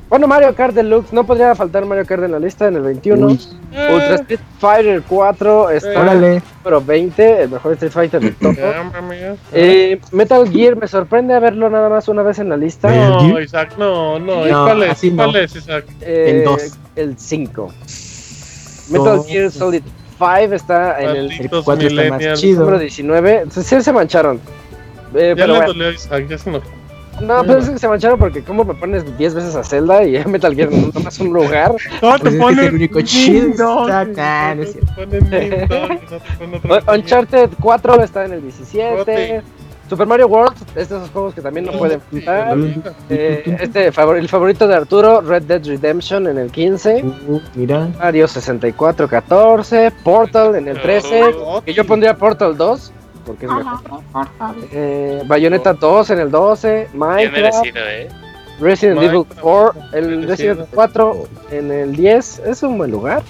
Bueno, 0.08 0.26
Mario 0.26 0.52
Kart 0.56 0.74
Deluxe, 0.74 1.12
no 1.12 1.24
podría 1.24 1.54
faltar 1.54 1.86
Mario 1.86 2.04
Kart 2.04 2.24
en 2.24 2.32
la 2.32 2.40
lista 2.40 2.66
en 2.66 2.74
el 2.74 2.82
21. 2.82 3.26
Ultra 3.28 4.14
Street 4.16 4.40
Fighter 4.58 5.02
4 5.08 5.70
está 5.70 5.92
en 6.16 6.24
el 6.24 6.42
número 6.64 6.80
20, 6.84 7.42
el 7.42 7.48
mejor 7.50 7.72
Street 7.74 7.92
Fighter 7.92 8.20
de 8.20 8.30
todo. 8.32 8.52
eh, 9.52 10.00
Metal 10.10 10.48
Gear, 10.50 10.74
me 10.74 10.88
sorprende 10.88 11.38
verlo 11.38 11.70
nada 11.70 11.88
más 11.88 12.08
una 12.08 12.24
vez 12.24 12.40
en 12.40 12.48
la 12.48 12.56
lista. 12.56 12.90
No, 12.90 13.40
Isaac, 13.40 13.74
no, 13.78 14.18
no. 14.18 14.46
no 14.46 14.64
¿Cuál 14.64 14.82
es? 14.82 15.00
¿Cuál 15.14 15.36
es, 15.36 15.54
Isaac? 15.54 15.84
Eh, 16.00 16.38
el 16.38 16.44
2. 16.44 16.62
El 16.96 17.16
5. 17.16 17.72
Metal 18.90 19.22
Gear 19.28 19.50
Solid 19.52 19.82
5 20.20 20.54
está 20.54 21.00
en 21.00 21.10
el, 21.10 21.32
el 21.32 21.50
4 21.50 21.88
está 21.88 22.08
más 22.10 22.40
chido. 22.40 22.60
Número 22.60 22.78
19. 22.78 23.46
Sí, 23.50 23.82
se 23.82 23.92
mancharon. 23.92 24.40
Eh, 25.14 25.34
ya 25.36 25.42
pero 25.42 25.54
bueno. 25.54 25.66
dolió 25.68 25.90
Isaac, 25.90 26.26
ya 26.28 26.38
se 26.38 26.50
enojó. 26.50 26.68
No, 27.20 27.42
pero 27.42 27.58
es 27.58 27.68
que 27.68 27.78
se 27.78 27.88
mancharon 27.88 28.18
porque 28.18 28.42
¿cómo 28.42 28.64
me 28.64 28.74
pones 28.74 29.18
10 29.18 29.34
veces 29.34 29.54
a 29.54 29.62
Zelda 29.62 30.04
y 30.04 30.24
Metal 30.24 30.54
Gear 30.54 30.70
no 30.70 30.90
tomas 30.90 31.18
un 31.20 31.32
lugar? 31.32 31.74
No, 32.02 32.18
te 32.18 32.30
ponen 32.32 32.66
el 32.66 32.74
único 32.74 33.00
chido. 33.02 33.86
Uncharted 36.94 37.50
4 37.60 38.02
está 38.02 38.24
en 38.24 38.32
el 38.34 38.42
17. 38.42 39.42
Super 39.90 40.06
Mario 40.06 40.28
World 40.28 40.56
es 40.76 40.88
de 40.88 40.96
esos 40.96 41.10
juegos 41.10 41.34
que 41.34 41.42
también 41.42 41.66
no 41.66 41.72
pueden 41.72 42.00
faltar. 42.00 42.56
Eh, 43.08 43.56
este, 43.60 43.86
el 43.88 44.28
favorito 44.28 44.68
de 44.68 44.74
Arturo, 44.76 45.20
Red 45.20 45.42
Dead 45.42 45.66
Redemption 45.66 46.28
en 46.28 46.38
el 46.38 46.52
15. 46.52 47.02
Uh, 47.02 47.40
mira. 47.56 47.88
Mario 47.98 48.28
64, 48.28 49.08
14. 49.08 49.90
Portal 50.04 50.54
en 50.54 50.68
el 50.68 50.80
13. 50.80 51.34
Que 51.66 51.74
yo 51.74 51.84
pondría 51.84 52.16
Portal 52.16 52.56
2 52.56 52.92
porque 53.26 53.46
es 53.46 53.52
mejor. 53.52 54.00
Eh, 54.72 55.22
Bayonetta 55.26 55.72
2 55.72 56.10
en 56.10 56.18
el 56.20 56.30
12, 56.30 56.88
Minecraft, 56.94 57.66
¿eh? 57.74 58.08
Resident 58.60 59.02
Evil 59.02 59.24
4, 59.40 59.80
el 59.92 60.28
Resident 60.28 60.68
4 60.72 61.28
en 61.50 61.72
el 61.72 61.96
10, 61.96 62.42
es 62.46 62.62
un 62.62 62.78
buen 62.78 62.92
lugar. 62.92 63.22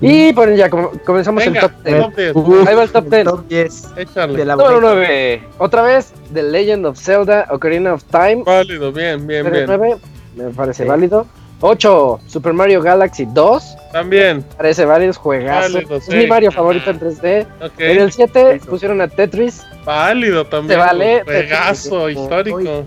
Y 0.00 0.32
bueno, 0.32 0.54
ya 0.54 0.68
comenzamos 0.68 1.46
el 1.46 1.58
top 1.58 1.72
10. 1.84 2.36
Ahí 2.66 2.74
va 2.74 2.82
el 2.82 2.90
top 2.90 3.04
10. 3.08 3.24
Top 3.24 3.48
10. 3.48 3.94
De 4.34 4.44
la 4.44 4.56
Número 4.56 4.80
9. 4.80 5.42
Otra 5.58 5.82
vez, 5.82 6.12
The 6.32 6.42
Legend 6.42 6.86
of 6.86 6.98
Zelda 6.98 7.46
Ocarina 7.50 7.94
of 7.94 8.04
Time. 8.04 8.42
Válido, 8.44 8.92
bien, 8.92 9.26
bien, 9.26 9.50
bien. 9.50 9.66
9, 9.66 9.96
me 10.36 10.50
parece 10.50 10.84
válido. 10.84 11.26
8. 11.60 12.20
Super 12.26 12.52
Mario 12.52 12.82
Galaxy 12.82 13.26
2. 13.32 13.76
También. 13.92 14.44
Parece 14.56 14.84
varios 14.84 15.16
juegazos. 15.16 15.84
es 15.90 16.08
mi 16.08 16.26
Mario 16.26 16.52
favorito 16.52 16.90
en 16.90 17.00
3D. 17.00 17.46
En 17.78 17.98
el 17.98 18.12
7 18.12 18.60
pusieron 18.68 19.00
a 19.00 19.08
Tetris. 19.08 19.62
Válido 19.84 20.44
también. 20.44 20.78
Se 20.78 20.86
vale. 20.86 21.22
Juegazo 21.24 22.10
histórico. 22.10 22.84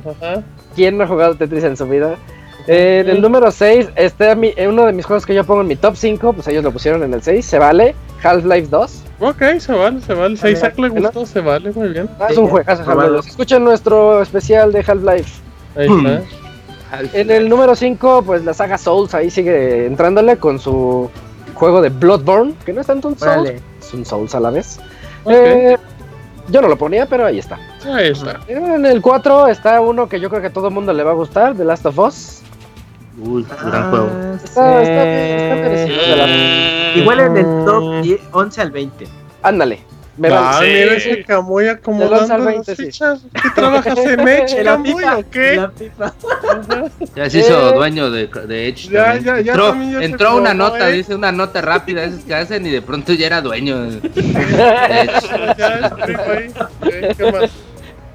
¿Quién 0.76 0.98
no 0.98 1.06
ha 1.06 1.08
jugado 1.08 1.36
Tetris 1.36 1.64
en 1.64 1.78
su 1.78 1.88
vida? 1.88 2.18
En 2.68 3.10
el 3.10 3.22
número 3.22 3.52
6, 3.52 3.90
este, 3.96 4.68
uno 4.68 4.86
de 4.86 4.94
mis 4.94 5.06
juegos 5.06 5.26
que 5.26 5.34
yo 5.34 5.44
pongo 5.44 5.62
en 5.62 5.68
mi 5.68 5.76
top 5.76 5.96
5, 5.96 6.34
pues 6.34 6.48
ellos 6.48 6.64
lo 6.64 6.72
pusieron 6.72 7.04
en 7.04 7.14
el 7.14 7.22
6, 7.22 7.46
se 7.46 7.60
vale. 7.60 7.96
Half-Life 8.22 8.68
2. 8.70 9.04
Ok, 9.22 9.42
se 9.60 9.72
vale, 9.74 10.02
se 10.02 10.14
vale. 10.14 10.38
Si 10.38 10.48
a 10.48 10.50
Isaac 10.52 10.78
le 10.78 10.90
gustó, 10.90 11.26
se 11.26 11.40
vale, 11.40 11.72
muy 11.72 11.90
bien. 11.90 12.10
Ah, 12.20 12.28
es 12.30 12.38
un 12.38 12.48
juegazo, 12.48 12.84
Half-Life. 12.90 13.30
Escuchen 13.30 13.64
nuestro 13.64 14.22
especial 14.22 14.72
de 14.72 14.80
Half-Life. 14.80 15.42
Ahí 15.76 15.88
está. 15.88 16.22
En 17.14 17.30
el 17.30 17.50
número 17.50 17.76
5, 17.76 18.24
pues 18.26 18.44
la 18.44 18.54
saga 18.54 18.78
Souls 18.78 19.14
ahí 19.14 19.30
sigue 19.30 19.86
entrándole 19.86 20.38
con 20.38 20.60
su 20.60 21.10
juego 21.54 21.82
de 21.82 21.90
Bloodborne, 21.90 22.56
que 22.66 22.74
no 22.74 22.82
es 22.82 22.88
tanto 22.88 23.10
un 23.10 23.18
Souls, 23.18 23.52
es 23.80 23.94
un 23.94 24.06
Souls 24.06 24.34
a 24.34 24.40
la 24.40 24.50
vez. 24.50 24.80
Eh, 25.28 25.78
yo 26.48 26.62
no 26.62 26.68
lo 26.68 26.78
ponía, 26.78 27.06
pero 27.06 27.26
ahí 27.26 27.38
está. 27.38 27.60
Ahí 27.86 28.10
está. 28.10 28.40
En 28.48 28.86
el 28.86 29.02
4 29.02 29.48
está 29.48 29.80
uno 29.82 30.10
que 30.10 30.20
yo 30.20 30.30
creo 30.30 30.42
que 30.42 30.48
a 30.48 30.54
todo 30.54 30.70
el 30.70 30.74
mundo 30.74 30.94
le 30.94 31.04
va 31.04 31.12
a 31.12 31.16
gustar, 31.16 31.56
The 31.56 31.64
Last 31.64 31.86
of 31.86 32.00
Us. 32.00 32.42
Uy, 33.22 33.46
gran 33.62 33.84
ah, 33.84 33.90
juego. 33.90 34.10
Está, 34.44 34.82
está, 34.82 36.28
Igual 36.96 37.20
en 37.20 37.38
el 37.38 37.66
top 37.66 38.02
10, 38.02 38.22
11 38.32 38.62
al 38.62 38.72
20. 38.72 39.08
Ándale. 39.44 39.90
Ah, 40.28 40.60
mira 40.62 40.96
ese 40.96 41.24
Camuy 41.24 41.68
acomodando 41.68 42.38
las 42.38 42.76
fichas. 42.76 43.22
¿Qué 43.42 43.50
trabajas 43.56 43.98
en 44.00 44.28
Edge, 44.28 44.64
Camuy, 44.64 45.04
o 45.04 45.30
qué? 45.30 45.70
Ya 47.16 47.30
se 47.30 47.40
hizo 47.40 47.72
dueño 47.74 48.12
de, 48.12 48.28
de 48.28 48.68
Edge. 48.68 48.90
Ya, 48.90 49.18
ya, 49.18 49.40
ya 49.40 49.54
entró, 49.54 49.76
entró 50.02 50.36
una 50.38 50.54
nota, 50.54 50.88
dice 50.88 51.16
una 51.16 51.32
nota 51.32 51.62
rápida, 51.62 52.04
esas 52.04 52.26
que 52.26 52.36
hacen, 52.36 52.66
y 52.66 52.70
de 52.70 52.82
pronto 52.82 53.14
ya 53.14 53.28
era 53.28 53.42
dueño 53.42 53.82
de, 53.82 53.98
Edge. 53.98 55.30
ahí. 56.28 56.52
¿Qué 57.16 57.32
más? 57.32 57.50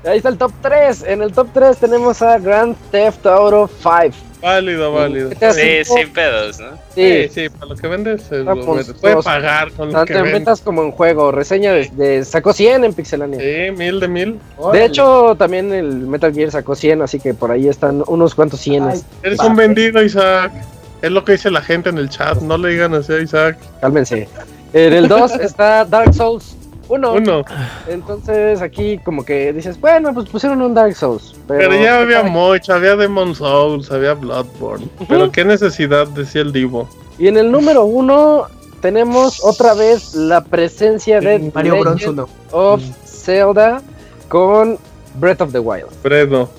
Ahí 0.07 0.19
está 0.19 0.29
el 0.29 0.39
top 0.39 0.53
3. 0.63 1.05
En 1.05 1.23
el 1.23 1.33
top 1.33 1.49
3 1.55 1.79
tenemos 1.79 2.21
a 2.23 2.39
Grand 2.39 2.77
Theft 2.91 3.27
Auto 3.27 3.69
5. 3.79 4.15
Válido, 4.43 4.93
válido. 4.93 5.31
Sí, 5.31 5.85
sin 5.85 6.13
pedos, 6.13 6.61
¿no? 6.61 6.73
Sí, 6.95 7.29
sí, 7.31 7.49
para 7.49 7.65
lo 7.65 7.77
que 7.77 7.89
vendes 7.89 8.25
se 8.25 8.45
ah, 8.47 8.55
pues, 8.63 8.93
puede 8.93 9.23
pagar 9.23 9.73
con 9.73 9.91
lo 9.91 10.05
que 10.05 10.21
vendes. 10.21 10.61
como 10.61 10.83
en 10.83 10.91
juego, 10.91 11.33
reseña 11.33 11.73
de, 11.73 12.23
sacó 12.27 12.53
100 12.53 12.85
en 12.85 12.93
Pixelania. 12.93 13.41
Sí, 13.41 13.73
mil 13.75 14.01
de 14.01 14.09
mil. 14.09 14.39
De 14.71 14.85
hecho, 14.85 15.35
también 15.39 15.73
el 15.73 16.07
Metal 16.07 16.35
Gear 16.35 16.51
sacó 16.51 16.75
100, 16.75 17.01
así 17.01 17.19
que 17.19 17.33
por 17.33 17.51
ahí 17.51 17.69
están 17.69 18.05
unos 18.07 18.35
cuantos 18.35 18.61
100. 18.61 18.91
Eres 19.23 19.39
un 19.41 19.57
vendido, 19.57 20.03
Isaac. 20.03 20.53
Es 21.01 21.11
lo 21.11 21.25
que 21.25 21.33
dice 21.33 21.51
la 21.51 21.63
gente 21.63 21.89
en 21.89 21.97
el 21.97 22.11
chat, 22.11 22.39
no 22.43 22.59
le 22.59 22.69
digan 22.69 22.93
así 22.93 23.15
a 23.15 23.21
Isaac. 23.21 23.57
Cálmense. 23.81 24.29
En 24.75 24.93
el 24.93 25.09
2 25.09 25.37
está 25.37 25.87
Dark 25.87 26.13
Souls 26.13 26.55
uno. 26.95 27.45
Entonces 27.88 28.62
aquí 28.62 28.99
como 28.99 29.24
que 29.24 29.53
dices, 29.53 29.80
bueno, 29.80 30.12
pues 30.14 30.28
pusieron 30.28 30.62
un 30.62 30.74
Dark 30.74 30.95
Souls. 30.95 31.34
Pero, 31.47 31.74
ya 31.74 32.01
había 32.01 32.22
mucho, 32.22 32.74
había 32.74 32.97
Demon 32.97 33.34
Souls, 33.34 33.90
había 33.90 34.14
Bloodborne. 34.14 34.88
Pero 35.09 35.30
qué 35.30 35.45
necesidad, 35.45 36.07
decía 36.09 36.42
el 36.42 36.53
Divo. 36.53 36.88
Y 37.18 37.28
en 37.28 37.36
el 37.36 37.51
número 37.51 37.84
uno 37.84 38.47
tenemos 38.80 39.42
otra 39.42 39.74
vez 39.74 40.14
la 40.14 40.42
presencia 40.42 41.20
de 41.20 41.51
Mario 41.55 41.80
Bros. 41.80 42.07
1 42.07 42.28
of 42.53 42.82
Zelda 43.05 43.80
con 44.28 44.78
Breath 45.14 45.40
of 45.40 45.53
the 45.53 45.59
Wild. 45.59 45.86
Bredo. 46.03 46.51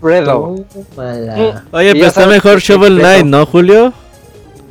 Bredo. 0.00 0.56
Oye, 1.70 1.92
pero 1.92 2.06
está 2.06 2.26
mejor 2.26 2.58
Shovel 2.58 2.98
Knight, 2.98 3.24
¿no, 3.24 3.46
Julio? 3.46 3.92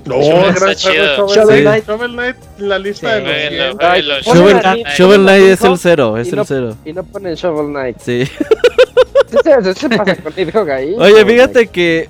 No, 0.08 0.20
gracias 0.54 1.18
Shovel 1.36 1.64
Knight. 1.64 1.88
Shovel 1.88 2.12
Knight, 2.12 2.36
la 2.58 2.80
lista 2.80 3.16
de 3.20 3.74
los 4.04 4.26
Shovel, 4.26 5.22
Knight 5.22 5.44
es 5.44 5.62
el 5.62 5.78
cero, 5.78 6.18
es 6.18 6.32
el 6.32 6.46
cero. 6.46 6.76
Y 6.86 6.94
no 6.94 7.04
ponen 7.04 7.36
Shovel 7.36 7.68
Knight. 7.68 7.98
Sí. 8.00 8.24
¿Qué 9.44 9.90
pasa 9.90 10.16
con 10.52 10.70
ahí? 10.72 10.96
Oye, 10.98 11.26
fíjate 11.26 11.68
que 11.68 12.10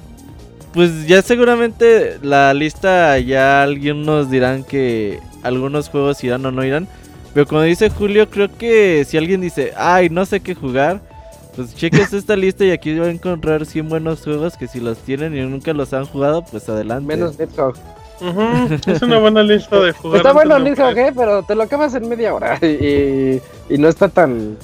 pues 0.74 1.08
ya 1.08 1.22
seguramente 1.22 2.20
la 2.22 2.54
lista 2.54 3.18
ya 3.18 3.64
algunos 3.64 4.30
dirán 4.30 4.64
que 4.64 5.20
algunos 5.41 5.89
juegos 5.89 6.24
irán 6.24 6.45
o 6.45 6.52
no 6.52 6.64
irán. 6.64 6.88
Pero 7.34 7.48
como 7.48 7.62
dice 7.62 7.89
Julio, 7.89 8.30
creo 8.30 8.50
que 8.56 9.06
si 9.08 9.18
alguien 9.18 9.41
dice, 9.41 9.74
ay, 9.76 10.10
no 10.10 10.26
sé 10.26 10.39
qué 10.39 10.56
jugar, 10.56 11.02
pues 11.58 11.76
cheques 11.76 12.14
esta 12.14 12.36
lista 12.36 12.64
y 12.64 12.72
aquí 12.72 12.97
va 12.97 13.08
a 13.08 13.10
encontrar 13.10 13.66
100 13.66 13.89
buenos 13.89 14.22
juegos 14.22 14.55
que 14.55 14.68
si 14.68 14.80
los 14.80 14.99
tienen 14.99 15.36
y 15.36 15.41
nunca 15.41 15.74
los 15.74 15.91
han 15.91 16.05
jugado, 16.05 16.45
pues 16.45 16.70
adelante. 16.70 17.08
Menos 17.08 17.38
Nidhogg. 17.39 17.76
Es 18.88 19.01
una 19.01 19.20
buena 19.20 19.43
lista 19.43 19.80
de 19.80 19.91
jugar. 19.91 20.18
Está 20.18 20.34
bueno 20.34 20.60
Nidhogg, 20.60 20.97
¿eh? 20.97 21.14
pero 21.16 21.43
te 21.43 21.55
lo 21.55 21.64
acabas 21.64 21.95
en 21.95 22.08
media 22.08 22.34
hora 22.34 22.58
y, 22.62 23.41
y 23.70 23.78
no 23.78 23.89
está 23.89 24.08
tan... 24.08 24.55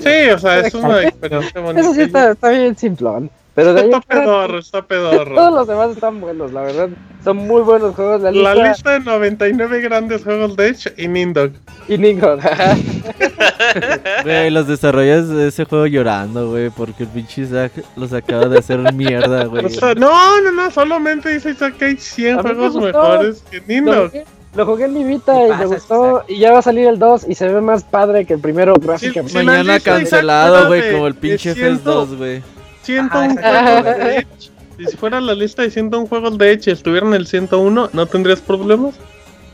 sí, 0.00 0.30
o 0.34 0.38
sea, 0.38 0.60
es 0.60 0.74
una 0.74 1.04
experiencia 1.04 1.60
bonita. 1.60 1.80
Eso 1.80 1.94
sí 1.94 2.00
está, 2.00 2.32
está 2.32 2.48
bien 2.48 2.76
simplón. 2.76 3.30
Pero 3.58 3.74
de 3.74 3.80
está 3.86 4.00
pedorro, 4.02 4.58
está 4.60 4.82
pedorro. 4.82 5.34
Todos 5.34 5.52
los 5.52 5.66
demás 5.66 5.90
están 5.90 6.20
buenos, 6.20 6.52
la 6.52 6.60
verdad. 6.60 6.90
Son 7.24 7.38
muy 7.38 7.62
buenos 7.62 7.92
juegos. 7.96 8.22
La 8.22 8.30
lista, 8.30 8.54
la 8.54 8.68
lista 8.68 8.90
de 8.92 9.00
99 9.00 9.80
grandes 9.80 10.22
juegos 10.22 10.56
de 10.56 10.68
Edge 10.68 10.94
y 10.96 11.08
Nindog. 11.08 11.50
Y 11.88 11.98
Nindog. 11.98 12.38
Güey, 14.22 14.50
los 14.50 14.68
desarrolladores 14.68 15.28
de 15.28 15.48
ese 15.48 15.64
juego 15.64 15.86
llorando, 15.86 16.50
güey, 16.50 16.70
porque 16.70 17.02
el 17.02 17.08
pinche 17.08 17.42
Isaac 17.42 17.72
los 17.96 18.12
acaba 18.12 18.46
de 18.46 18.58
hacer 18.58 18.92
mierda, 18.92 19.44
güey. 19.46 19.64
no, 19.96 20.40
no, 20.40 20.52
no, 20.52 20.70
solamente 20.70 21.28
dice 21.30 21.50
Isaac 21.50 21.74
que 21.78 21.84
hay 21.86 21.96
100 21.96 22.38
juegos 22.38 22.76
mejores 22.76 23.42
que 23.50 23.60
Nindog. 23.66 24.12
Lo 24.54 24.66
jugué 24.66 24.84
en 24.84 24.94
mi 24.94 25.02
Vita 25.02 25.48
y 25.48 25.50
me 25.50 25.66
gustó. 25.66 26.24
Y 26.28 26.38
ya 26.38 26.52
va 26.52 26.60
a 26.60 26.62
salir 26.62 26.86
el 26.86 27.00
2 27.00 27.26
y 27.28 27.34
se 27.34 27.48
ve 27.48 27.60
más 27.60 27.82
padre 27.82 28.24
que 28.24 28.34
el 28.34 28.40
primero 28.40 28.74
gráficamente. 28.74 29.42
Mañana 29.42 29.80
cancelado, 29.80 30.68
güey, 30.68 30.92
como 30.92 31.08
el 31.08 31.16
pinche 31.16 31.56
FS2, 31.56 32.16
güey 32.16 32.57
de 32.92 34.16
Edge. 34.16 34.50
Y 34.78 34.86
si 34.86 34.96
fuera 34.96 35.20
la 35.20 35.34
lista 35.34 35.62
de 35.62 35.70
101 35.70 36.06
juegos 36.06 36.38
de 36.38 36.52
Edge 36.52 36.68
y 36.68 36.72
estuvieran 36.72 37.08
en 37.10 37.14
el 37.16 37.26
101, 37.26 37.90
¿no 37.92 38.06
tendrías 38.06 38.40
problemas? 38.40 38.94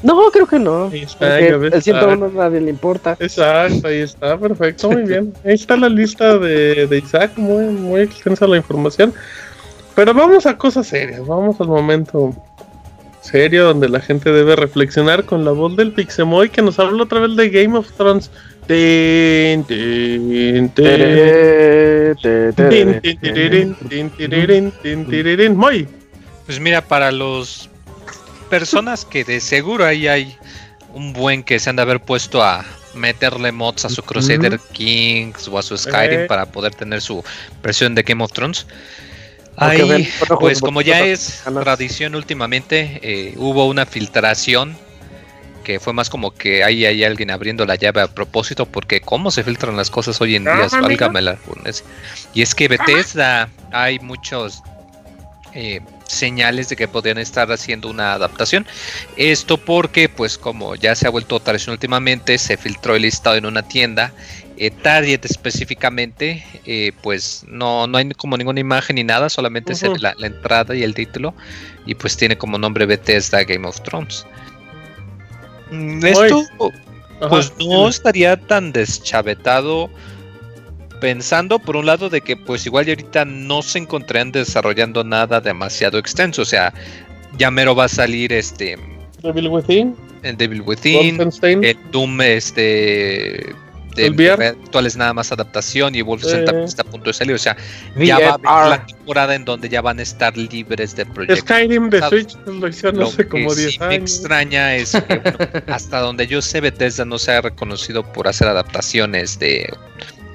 No, 0.03 0.31
creo 0.31 0.47
que 0.47 0.59
no. 0.59 0.91
el 0.93 1.09
101 1.09 2.27
a 2.27 2.29
nadie 2.29 2.61
le 2.61 2.71
importa. 2.71 3.17
Exacto, 3.19 3.89
ahí 3.89 4.01
está, 4.01 4.37
perfecto, 4.37 4.91
muy 4.91 5.03
bien. 5.03 5.33
Ahí 5.47 5.55
está 5.55 5.79
la 5.79 5.89
lista 5.89 6.39
de, 6.39 6.87
de 6.87 6.99
Isaac, 6.99 7.33
muy, 7.37 7.65
muy 7.65 8.03
extensa 8.03 8.47
la 8.47 8.59
información. 8.59 9.15
Pero 9.95 10.13
vamos 10.13 10.45
a 10.45 10.59
cosas 10.59 10.89
serias, 10.89 11.27
vamos 11.27 11.59
al 11.59 11.69
momento 11.69 12.35
serio 13.23 13.65
donde 13.65 13.89
la 13.89 14.01
gente 14.01 14.31
debe 14.31 14.55
reflexionar 14.57 15.25
con 15.25 15.45
la 15.45 15.53
voz 15.53 15.75
del 15.77 15.93
Pixemoy 15.93 16.51
que 16.51 16.61
nos 16.61 16.79
habla 16.79 17.05
otra 17.05 17.21
vez 17.21 17.35
de 17.37 17.49
Game 17.49 17.79
of 17.79 17.91
Thrones. 17.93 18.31
Muy. 25.55 25.89
Pues 26.47 26.61
mira, 26.61 26.81
para 26.83 27.11
los 27.11 27.69
personas 28.51 29.05
que 29.05 29.25
de 29.25 29.41
seguro 29.41 29.85
ahí 29.85 30.07
hay 30.07 30.37
un 30.93 31.13
buen 31.13 31.43
que 31.43 31.59
se 31.59 31.71
han 31.71 31.77
de 31.77 31.83
haber 31.83 32.01
puesto 32.01 32.43
a 32.43 32.65
meterle 32.95 33.51
mods 33.51 33.85
a 33.85 33.89
su 33.89 34.03
Crusader 34.03 34.61
Kings 34.73 35.49
o 35.49 35.59
a 35.59 35.63
su 35.63 35.77
Skyrim 35.77 36.21
Eh. 36.21 36.27
para 36.27 36.47
poder 36.47 36.75
tener 36.75 37.01
su 37.01 37.25
versión 37.63 37.95
de 37.95 38.03
Game 38.03 38.23
of 38.23 38.33
Thrones. 38.33 38.67
Pues 40.41 40.61
como 40.61 40.81
ya 40.83 41.01
es 41.05 41.43
tradición 41.63 42.15
últimamente, 42.15 43.01
eh, 43.03 43.35
hubo 43.37 43.67
una 43.67 43.87
filtración 43.87 44.77
que 45.65 45.81
fue 45.81 45.93
más 45.93 46.09
como 46.09 46.31
que 46.31 46.63
ahí 46.63 46.85
hay 46.85 47.03
alguien 47.03 47.31
abriendo 47.33 47.67
la 47.67 47.75
llave 47.75 48.03
a 48.03 48.07
propósito, 48.07 48.67
porque 48.67 49.01
cómo 49.01 49.33
se 49.33 49.43
filtran 49.43 49.77
las 49.77 49.91
cosas 49.91 50.21
hoy 50.21 50.37
en 50.37 50.45
día, 50.45 50.69
válgame 50.81 51.23
la 51.23 51.33
redundancia. 51.35 51.85
Y 52.35 52.43
es 52.43 52.55
que 52.55 52.69
Bethesda 52.69 53.49
hay 53.73 53.99
muchos 53.99 54.63
eh, 55.55 55.81
señales 56.07 56.69
de 56.69 56.77
que 56.77 56.87
podrían 56.87 57.19
estar 57.19 57.51
haciendo 57.51 57.89
una 57.89 58.13
adaptación. 58.13 58.67
Esto 59.17 59.57
porque, 59.57 60.09
pues 60.09 60.37
como 60.39 60.75
ya 60.77 60.95
se 60.95 61.07
ha 61.07 61.11
vuelto 61.11 61.41
tradición 61.41 61.73
últimamente, 61.73 62.39
se 62.39 62.57
filtró 62.57 62.95
el 62.95 63.03
listado 63.03 63.37
en 63.37 63.47
una 63.47 63.63
tienda. 63.63 64.13
eh, 64.57 64.71
Target 64.71 65.25
específicamente, 65.25 66.45
eh, 66.65 66.93
pues 67.03 67.45
no, 67.49 67.87
no 67.89 67.99
hay 67.99 68.09
como 68.11 68.37
ninguna 68.37 68.61
imagen 68.61 68.97
ni 68.97 69.05
nada, 69.05 69.29
solamente 69.29 69.75
se 69.75 69.87
ve 69.89 69.95
Ujú. 69.95 70.03
la, 70.03 70.15
la 70.17 70.27
entrada 70.29 70.77
y 70.77 70.83
el 70.85 70.95
título. 70.95 71.35
Y 71.87 71.95
pues 71.97 72.17
tiene 72.17 72.37
como 72.39 72.59
nombre 72.59 72.87
Bethesda 72.87 73.43
Game 73.45 73.67
of 73.67 73.81
Thrones. 73.83 74.27
Mm, 75.71 76.05
Esto 76.05 76.43
Ajá, 77.21 77.29
pues 77.29 77.53
no 77.59 77.89
estaría 77.89 78.37
tan 78.37 78.73
deschavetado 78.73 79.89
pensando 81.01 81.59
por 81.59 81.77
un 81.77 81.87
lado 81.87 82.09
de 82.09 82.21
que 82.21 82.37
pues 82.37 82.67
igual 82.67 82.89
y 82.89 82.91
ahorita 82.91 83.25
no 83.25 83.63
se 83.63 83.79
encontrarían 83.79 84.33
desarrollando 84.33 85.05
nada 85.05 85.41
demasiado 85.41 85.99
extenso, 85.99 86.43
o 86.43 86.47
sea, 86.47 86.73
ya 87.39 87.51
mero 87.51 87.75
va 87.75 87.85
a 87.85 87.89
salir 87.89 88.33
este 88.33 88.79
Devil 89.23 89.49
Within, 89.49 89.95
el 90.23 90.37
Devil 90.37 90.63
Within, 90.63 91.21
el 91.43 91.77
Doom 91.93 92.21
este 92.23 93.55
El 93.97 94.15
VR. 94.15 94.47
actual 94.49 94.87
es 94.87 94.97
nada 94.97 95.13
más 95.13 95.31
adaptación 95.33 95.95
y 95.95 96.03
Wolfenstein 96.03 96.43
Eh. 96.43 96.47
también 96.47 96.65
está 96.67 96.83
a 96.83 96.85
punto 96.87 97.11
de 97.11 97.15
salir, 97.15 97.35
o 97.35 97.39
sea, 97.39 97.57
ya 97.97 98.19
va 98.19 98.29
a 98.31 98.37
VR. 98.37 98.49
haber 98.49 98.69
la 98.81 98.87
temporada 98.87 99.35
en 99.35 99.45
donde 99.45 99.69
ya 99.69 99.81
van 99.83 99.99
a 99.99 100.03
estar 100.03 100.37
libres 100.37 100.97
de 100.97 101.07
proyectos. 101.07 101.41
Skyrim 101.41 101.91
de. 101.91 102.01
Switch 102.09 102.37
lo 102.47 102.67
hicieron 102.69 103.01
Lo 103.01 103.07
hace 103.09 103.29
como 103.29 103.49
que 103.51 103.55
10 103.61 103.73
sí 103.73 103.79
me 103.81 103.85
años. 103.87 104.11
extraña 104.11 104.75
es 104.77 104.93
que 104.93 105.17
bueno, 105.21 105.39
hasta 105.69 106.01
donde 106.01 106.27
yo 106.27 106.43
sé 106.43 106.61
Bethesda 106.61 107.05
no 107.05 107.19
se 107.19 107.33
ha 107.33 107.41
reconocido 107.41 108.03
por 108.13 108.27
hacer 108.29 108.49
adaptaciones 108.49 109.39
de 109.39 109.73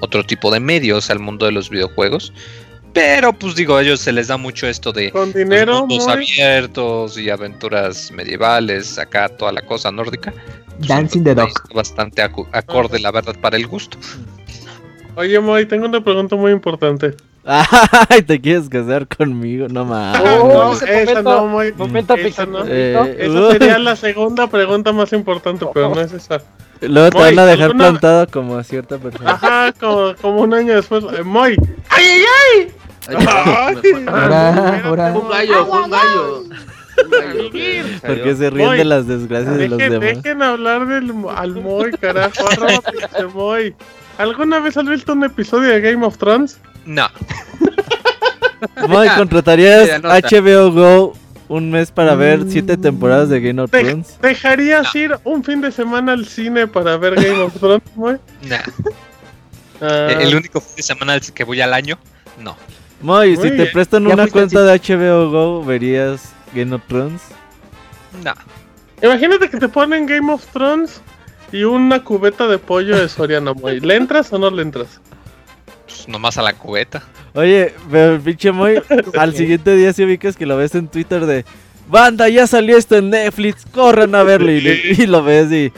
otro 0.00 0.24
tipo 0.24 0.50
de 0.50 0.60
medios 0.60 1.10
al 1.10 1.18
mundo 1.18 1.46
de 1.46 1.52
los 1.52 1.68
videojuegos. 1.70 2.32
Pero 2.92 3.32
pues 3.32 3.54
digo, 3.54 3.76
a 3.76 3.82
ellos 3.82 4.00
se 4.00 4.10
les 4.10 4.26
da 4.26 4.36
mucho 4.36 4.66
esto 4.66 4.90
de 4.92 5.12
Con 5.12 5.32
dinero, 5.32 5.86
mundos 5.86 6.06
muy- 6.06 6.14
abiertos 6.14 7.16
y 7.18 7.30
aventuras 7.30 8.10
medievales, 8.10 8.98
acá 8.98 9.28
toda 9.28 9.52
la 9.52 9.62
cosa 9.62 9.92
nórdica. 9.92 10.32
Pues, 10.80 10.88
Dancing 10.88 11.22
the 11.24 11.34
Dog. 11.34 11.50
Bastante 11.74 12.22
acu- 12.22 12.46
acorde, 12.52 12.98
la 12.98 13.10
verdad, 13.10 13.34
para 13.40 13.56
el 13.56 13.66
gusto. 13.66 13.96
Oye, 15.16 15.38
Moy, 15.40 15.66
tengo 15.66 15.86
una 15.86 16.02
pregunta 16.02 16.36
muy 16.36 16.52
importante. 16.52 17.14
Ay, 17.44 18.22
te 18.22 18.40
quieres 18.40 18.68
casar 18.68 19.06
conmigo, 19.08 19.66
no 19.68 19.84
mames. 19.84 20.20
Oh, 20.40 20.48
no, 20.48 20.86
esa 20.86 21.22
no, 21.22 21.46
Moy. 21.46 21.72
Momento 21.76 22.14
Esa 22.14 22.46
no. 22.46 22.64
Eh, 22.66 23.16
Esa 23.18 23.32
uh, 23.40 23.50
sería 23.52 23.78
la 23.78 23.96
segunda 23.96 24.46
pregunta 24.46 24.92
más 24.92 25.12
importante, 25.12 25.66
pero 25.72 25.94
no 25.94 26.00
es 26.00 26.12
esa. 26.12 26.42
Luego 26.80 27.10
te 27.10 27.18
Moy, 27.18 27.34
van 27.34 27.38
a 27.38 27.46
dejar 27.46 27.64
¿alguna- 27.70 27.84
plantado 27.88 28.26
como 28.28 28.56
a 28.56 28.64
cierta 28.64 28.98
persona. 28.98 29.32
Ajá, 29.32 29.72
como, 29.78 30.14
como 30.20 30.40
un 30.42 30.54
año 30.54 30.74
después. 30.74 31.04
Eh, 31.18 31.22
Moy. 31.22 31.56
¡Ay, 31.88 32.04
ay, 32.04 32.24
ay! 32.28 32.74
Ay, 33.08 34.04
Ahora, 34.06 34.82
ahora. 34.84 35.12
Un 35.12 35.28
gallo, 35.30 35.66
un 35.66 35.90
gallo. 35.90 36.42
Porque 38.06 38.36
se 38.36 38.50
ríen 38.50 38.66
Moy, 38.68 38.78
de 38.78 38.84
las 38.84 39.06
desgracias 39.06 39.56
de 39.56 39.68
los 39.68 39.78
demás. 39.78 40.00
dejen 40.00 40.42
hablar 40.42 40.86
del, 40.86 41.12
al 41.34 41.54
Moy, 41.54 41.92
carajo. 41.92 42.48
arroba 42.48 42.80
Pixel 42.90 43.28
Moy. 43.28 43.74
¿Alguna 44.18 44.60
vez 44.60 44.76
has 44.76 44.86
visto 44.86 45.12
un 45.12 45.24
episodio 45.24 45.70
de 45.70 45.80
Game 45.80 46.04
of 46.04 46.18
Thrones? 46.18 46.58
No, 46.84 47.08
Moy, 48.88 49.08
¿contratarías 49.16 50.02
no. 50.02 50.08
HBO 50.08 50.70
Go 50.72 51.16
un 51.48 51.70
mes 51.70 51.90
para 51.90 52.14
ver 52.14 52.44
siete 52.48 52.76
temporadas 52.76 53.28
de 53.28 53.40
Game 53.40 53.60
of 53.60 53.70
Thrones? 53.70 54.18
¿Dejarías 54.22 54.94
ir 54.94 55.16
un 55.24 55.42
fin 55.42 55.60
de 55.60 55.72
semana 55.72 56.12
al 56.12 56.26
cine 56.26 56.66
para 56.66 56.96
ver 56.96 57.14
Game 57.16 57.40
of 57.40 57.54
Thrones, 57.58 57.82
Moy? 57.96 58.16
nah. 58.48 58.58
Ah, 59.82 60.08
el 60.20 60.34
único 60.34 60.60
fin 60.60 60.76
de 60.76 60.82
semana 60.82 61.14
al 61.14 61.22
que 61.22 61.42
voy 61.42 61.58
al 61.62 61.72
año, 61.72 61.98
no. 62.38 62.54
Moy, 63.00 63.34
si 63.38 63.50
te 63.50 63.64
prestan 63.64 64.06
una 64.06 64.26
cuenta 64.26 64.62
de 64.62 64.78
HBO 64.78 65.30
Go, 65.30 65.64
¿verías 65.64 66.34
Game 66.54 66.74
of 66.74 66.82
Thrones? 66.88 67.22
No. 68.24 68.34
Imagínate 69.02 69.48
que 69.48 69.58
te 69.58 69.68
ponen 69.68 70.06
Game 70.06 70.32
of 70.32 70.44
Thrones 70.46 71.00
y 71.52 71.64
una 71.64 72.02
cubeta 72.04 72.46
de 72.46 72.58
pollo 72.58 72.98
de 72.98 73.08
Soriana, 73.08 73.54
Moy. 73.54 73.80
¿Le 73.80 73.96
entras 73.96 74.32
o 74.32 74.38
no 74.38 74.50
le 74.50 74.62
entras? 74.62 75.00
Pues 75.86 76.06
nomás 76.08 76.38
a 76.38 76.42
la 76.42 76.52
cubeta. 76.52 77.02
Oye, 77.34 77.74
pero 77.90 78.14
el 78.14 78.20
pinche 78.20 78.52
Moy, 78.52 78.80
al 79.18 79.34
siguiente 79.34 79.74
día 79.74 79.92
si 79.92 80.04
ubicas 80.04 80.36
que 80.36 80.46
lo 80.46 80.56
ves 80.56 80.74
en 80.74 80.88
Twitter 80.88 81.26
de 81.26 81.44
Banda, 81.88 82.28
ya 82.28 82.46
salió 82.46 82.76
esto 82.76 82.96
en 82.96 83.10
Netflix, 83.10 83.64
corran 83.72 84.14
a 84.14 84.22
verlo 84.22 84.52
y 84.52 85.06
lo 85.06 85.24
ves 85.24 85.50
y 85.50 85.72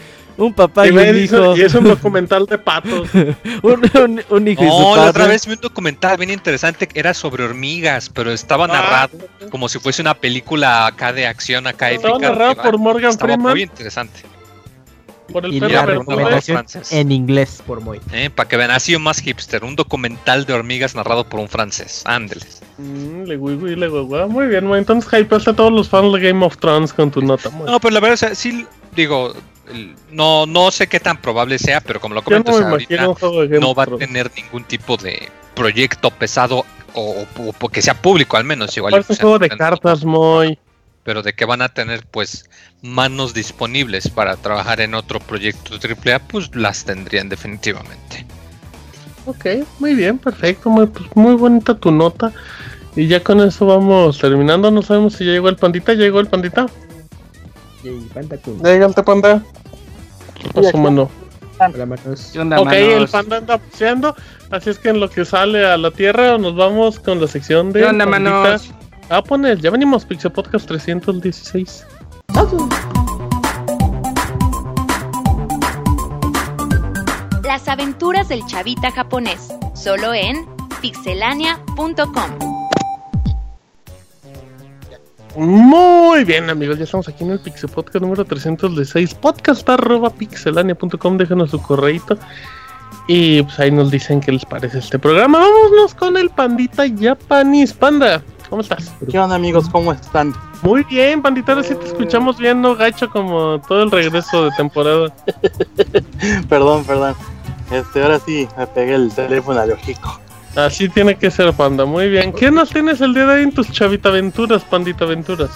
un 0.46 0.54
papá 0.54 0.86
y, 0.86 0.90
y, 0.90 0.92
un 0.98 1.16
hijo, 1.18 1.56
y 1.56 1.62
es 1.62 1.74
un 1.74 1.84
documental 1.84 2.46
de 2.46 2.58
patos. 2.58 3.08
un, 3.62 3.90
un- 3.94 4.22
un 4.28 4.48
hijo 4.48 4.62
y 4.64 4.68
su 4.68 4.72
No, 4.78 4.96
la 4.96 5.02
otra 5.02 5.12
padre. 5.12 5.28
vez 5.28 5.46
vi 5.46 5.52
un 5.54 5.60
documental 5.60 6.16
bien 6.18 6.30
interesante 6.30 6.86
que 6.86 6.98
era 7.00 7.14
sobre 7.14 7.44
hormigas, 7.44 8.08
pero 8.10 8.30
estaba 8.32 8.64
Ah, 8.64 8.68
narrado 8.68 9.18
como 9.50 9.68
si 9.68 9.78
fuese 9.78 10.02
una 10.02 10.14
película 10.14 10.86
acá 10.86 11.12
de 11.12 11.26
acción, 11.26 11.66
acá 11.66 11.90
Estaba 11.90 12.14
épica. 12.16 12.30
narrado 12.30 12.54
que 12.56 12.62
por 12.62 12.78
Morgan 12.78 13.10
Estaba 13.10 13.32
Freeman. 13.34 13.52
muy 13.52 13.62
interesante. 13.62 14.20
Por 15.32 15.46
el 15.46 15.54
Y 15.54 15.60
perro 15.60 15.72
la 15.74 15.86
pero 15.86 15.98
recomendación 16.00 16.64
en 16.90 17.12
inglés 17.12 17.62
por 17.66 17.80
Moy. 17.80 18.00
Eh, 18.12 18.30
para 18.30 18.48
que 18.48 18.56
vean, 18.56 18.70
ha 18.70 18.80
sido 18.80 18.98
más 19.00 19.20
hipster. 19.20 19.64
Un 19.64 19.76
documental 19.76 20.44
de 20.44 20.52
hormigas 20.52 20.94
narrado 20.94 21.24
por 21.24 21.40
un 21.40 21.48
francés. 21.48 22.02
Ándeles. 22.04 22.62
Mm, 22.78 23.22
le 23.24 23.36
gui, 23.36 23.56
gui, 23.56 23.76
le 23.76 23.88
gui, 23.88 24.00
gui. 24.04 24.28
Muy 24.28 24.46
bien, 24.46 24.66
Moy. 24.66 24.78
Entonces 24.78 25.10
hypeaste 25.20 25.50
a 25.50 25.54
todos 25.54 25.72
los 25.72 25.88
fans 25.88 26.12
de 26.12 26.20
Game 26.20 26.44
of 26.44 26.56
Thrones 26.58 26.92
con 26.92 27.10
tu 27.10 27.22
nota, 27.22 27.50
Moy. 27.50 27.70
No, 27.70 27.80
pero 27.80 27.94
la 27.94 28.00
verdad, 28.00 28.14
o 28.14 28.18
sea, 28.18 28.34
sí, 28.34 28.66
digo, 28.94 29.32
no, 30.10 30.46
no 30.46 30.70
sé 30.70 30.86
qué 30.86 31.00
tan 31.00 31.16
probable 31.16 31.58
sea, 31.58 31.80
pero 31.80 32.00
como 32.00 32.14
lo 32.14 32.22
no 32.22 32.42
o 32.50 32.58
sea, 32.58 32.68
ahorita 32.68 33.06
no 33.60 33.74
va 33.74 33.84
a 33.84 33.86
tener 33.98 34.30
ningún 34.36 34.64
tipo 34.64 34.96
de 34.96 35.28
proyecto 35.54 36.10
pesado 36.10 36.64
o, 36.94 37.24
o- 37.38 37.54
o 37.60 37.68
que 37.68 37.82
sea 37.82 37.94
público 37.94 38.36
al 38.36 38.44
menos. 38.44 38.76
Igual 38.76 38.90
Parece 38.90 39.12
un 39.12 39.16
pues, 39.16 39.20
juego 39.20 39.38
de 39.38 39.48
cartas, 39.50 40.04
Moy. 40.04 40.58
Pero 41.04 41.22
de 41.22 41.32
que 41.32 41.44
van 41.44 41.62
a 41.62 41.68
tener 41.68 42.04
pues 42.10 42.48
manos 42.82 43.34
disponibles 43.34 44.08
para 44.08 44.36
trabajar 44.36 44.80
en 44.80 44.94
otro 44.94 45.20
proyecto 45.20 45.74
AAA, 45.74 46.20
pues 46.20 46.54
las 46.54 46.84
tendrían 46.84 47.28
definitivamente. 47.28 48.26
Ok, 49.26 49.46
muy 49.78 49.94
bien, 49.94 50.18
perfecto. 50.18 50.68
Muy, 50.68 50.86
pues, 50.86 51.08
muy 51.14 51.34
bonita 51.34 51.74
tu 51.74 51.90
nota. 51.90 52.32
Y 52.96 53.06
ya 53.06 53.22
con 53.22 53.40
eso 53.40 53.66
vamos 53.66 54.18
terminando. 54.18 54.70
No 54.70 54.82
sabemos 54.82 55.14
si 55.14 55.24
ya 55.24 55.32
llegó 55.32 55.48
el 55.48 55.56
pandita. 55.56 55.92
¿Ya 55.94 56.00
llegó 56.00 56.20
el 56.20 56.26
pandita? 56.26 56.66
Yay, 57.82 57.98
Panda 58.12 58.36
Kun. 58.36 58.62
¿Ya 58.62 58.72
llegó 58.72 58.86
el 58.86 59.04
panda? 59.04 59.42
Más 60.54 60.74
o 60.74 60.78
menos. 60.78 61.08
Hola, 61.58 61.86
manos. 61.86 62.30
¿Qué 62.32 62.40
onda, 62.40 62.60
Ok, 62.60 62.72
el 62.72 63.08
panda 63.08 63.36
anda 63.36 63.58
paseando. 63.58 64.16
Así 64.50 64.70
es 64.70 64.78
que 64.78 64.88
en 64.88 64.98
lo 64.98 65.08
que 65.08 65.24
sale 65.24 65.64
a 65.64 65.76
la 65.76 65.90
tierra, 65.92 66.36
nos 66.38 66.56
vamos 66.56 66.98
con 66.98 67.20
la 67.20 67.28
sección 67.28 67.72
de. 67.72 67.80
¿Qué 67.80 67.86
onda, 67.86 68.04
Pandita. 68.04 68.30
manos? 68.30 68.70
Ah, 69.14 69.22
poner, 69.22 69.60
ya 69.60 69.70
venimos, 69.70 70.06
Pixel 70.06 70.32
Podcast 70.32 70.66
316. 70.66 71.86
Las 77.44 77.68
aventuras 77.68 78.30
del 78.30 78.40
chavita 78.46 78.90
japonés, 78.90 79.54
solo 79.74 80.14
en 80.14 80.46
pixelania.com. 80.80 82.30
Muy 85.36 86.24
bien, 86.24 86.48
amigos, 86.48 86.78
ya 86.78 86.84
estamos 86.84 87.06
aquí 87.06 87.22
en 87.24 87.32
el 87.32 87.40
Pixel 87.40 87.68
Podcast 87.68 88.00
número 88.00 88.24
316. 88.24 89.12
Podcast 89.12 89.68
arroba 89.68 90.08
pixelania.com. 90.08 91.18
Déjenos 91.18 91.50
su 91.50 91.60
correito. 91.60 92.16
Y 93.08 93.42
pues 93.42 93.58
ahí 93.58 93.70
nos 93.70 93.90
dicen 93.90 94.20
qué 94.20 94.32
les 94.32 94.46
parece 94.46 94.78
este 94.78 94.98
programa. 94.98 95.38
Vámonos 95.40 95.94
con 95.94 96.16
el 96.16 96.30
pandita 96.30 96.84
Japanese. 96.98 97.74
Panda, 97.74 98.22
¿cómo 98.52 98.60
estás? 98.60 98.92
¿Qué 99.10 99.18
onda, 99.18 99.34
amigos? 99.36 99.66
¿Cómo 99.70 99.94
están? 99.94 100.34
Muy 100.60 100.84
bien, 100.84 101.22
pandita, 101.22 101.52
ahora 101.52 101.64
sí 101.64 101.74
te 101.74 101.86
escuchamos 101.86 102.36
bien, 102.36 102.60
no 102.60 102.76
gacho 102.76 103.08
como 103.08 103.58
todo 103.66 103.84
el 103.84 103.90
regreso 103.90 104.44
de 104.44 104.50
temporada. 104.58 105.10
Perdón, 106.50 106.84
perdón. 106.84 107.14
Este, 107.70 108.02
ahora 108.02 108.20
sí, 108.20 108.46
me 108.58 108.66
pegué 108.66 108.96
el 108.96 109.10
teléfono 109.10 109.58
al 109.58 109.72
ojico. 109.72 110.20
Así 110.54 110.90
tiene 110.90 111.16
que 111.16 111.30
ser, 111.30 111.50
panda. 111.54 111.86
Muy 111.86 112.10
bien. 112.10 112.30
¿Qué 112.30 112.50
nos 112.50 112.68
tienes 112.68 113.00
el 113.00 113.14
día 113.14 113.24
de 113.24 113.34
hoy 113.36 113.42
en 113.44 113.52
tus 113.54 113.72
chavita 113.72 114.10
aventuras, 114.10 114.62
pandita 114.64 115.06
aventuras? 115.06 115.48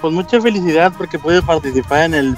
Pues 0.00 0.14
mucha 0.14 0.40
felicidad 0.40 0.90
porque 0.96 1.18
pude 1.18 1.42
participar 1.42 2.04
en 2.04 2.14
el 2.14 2.36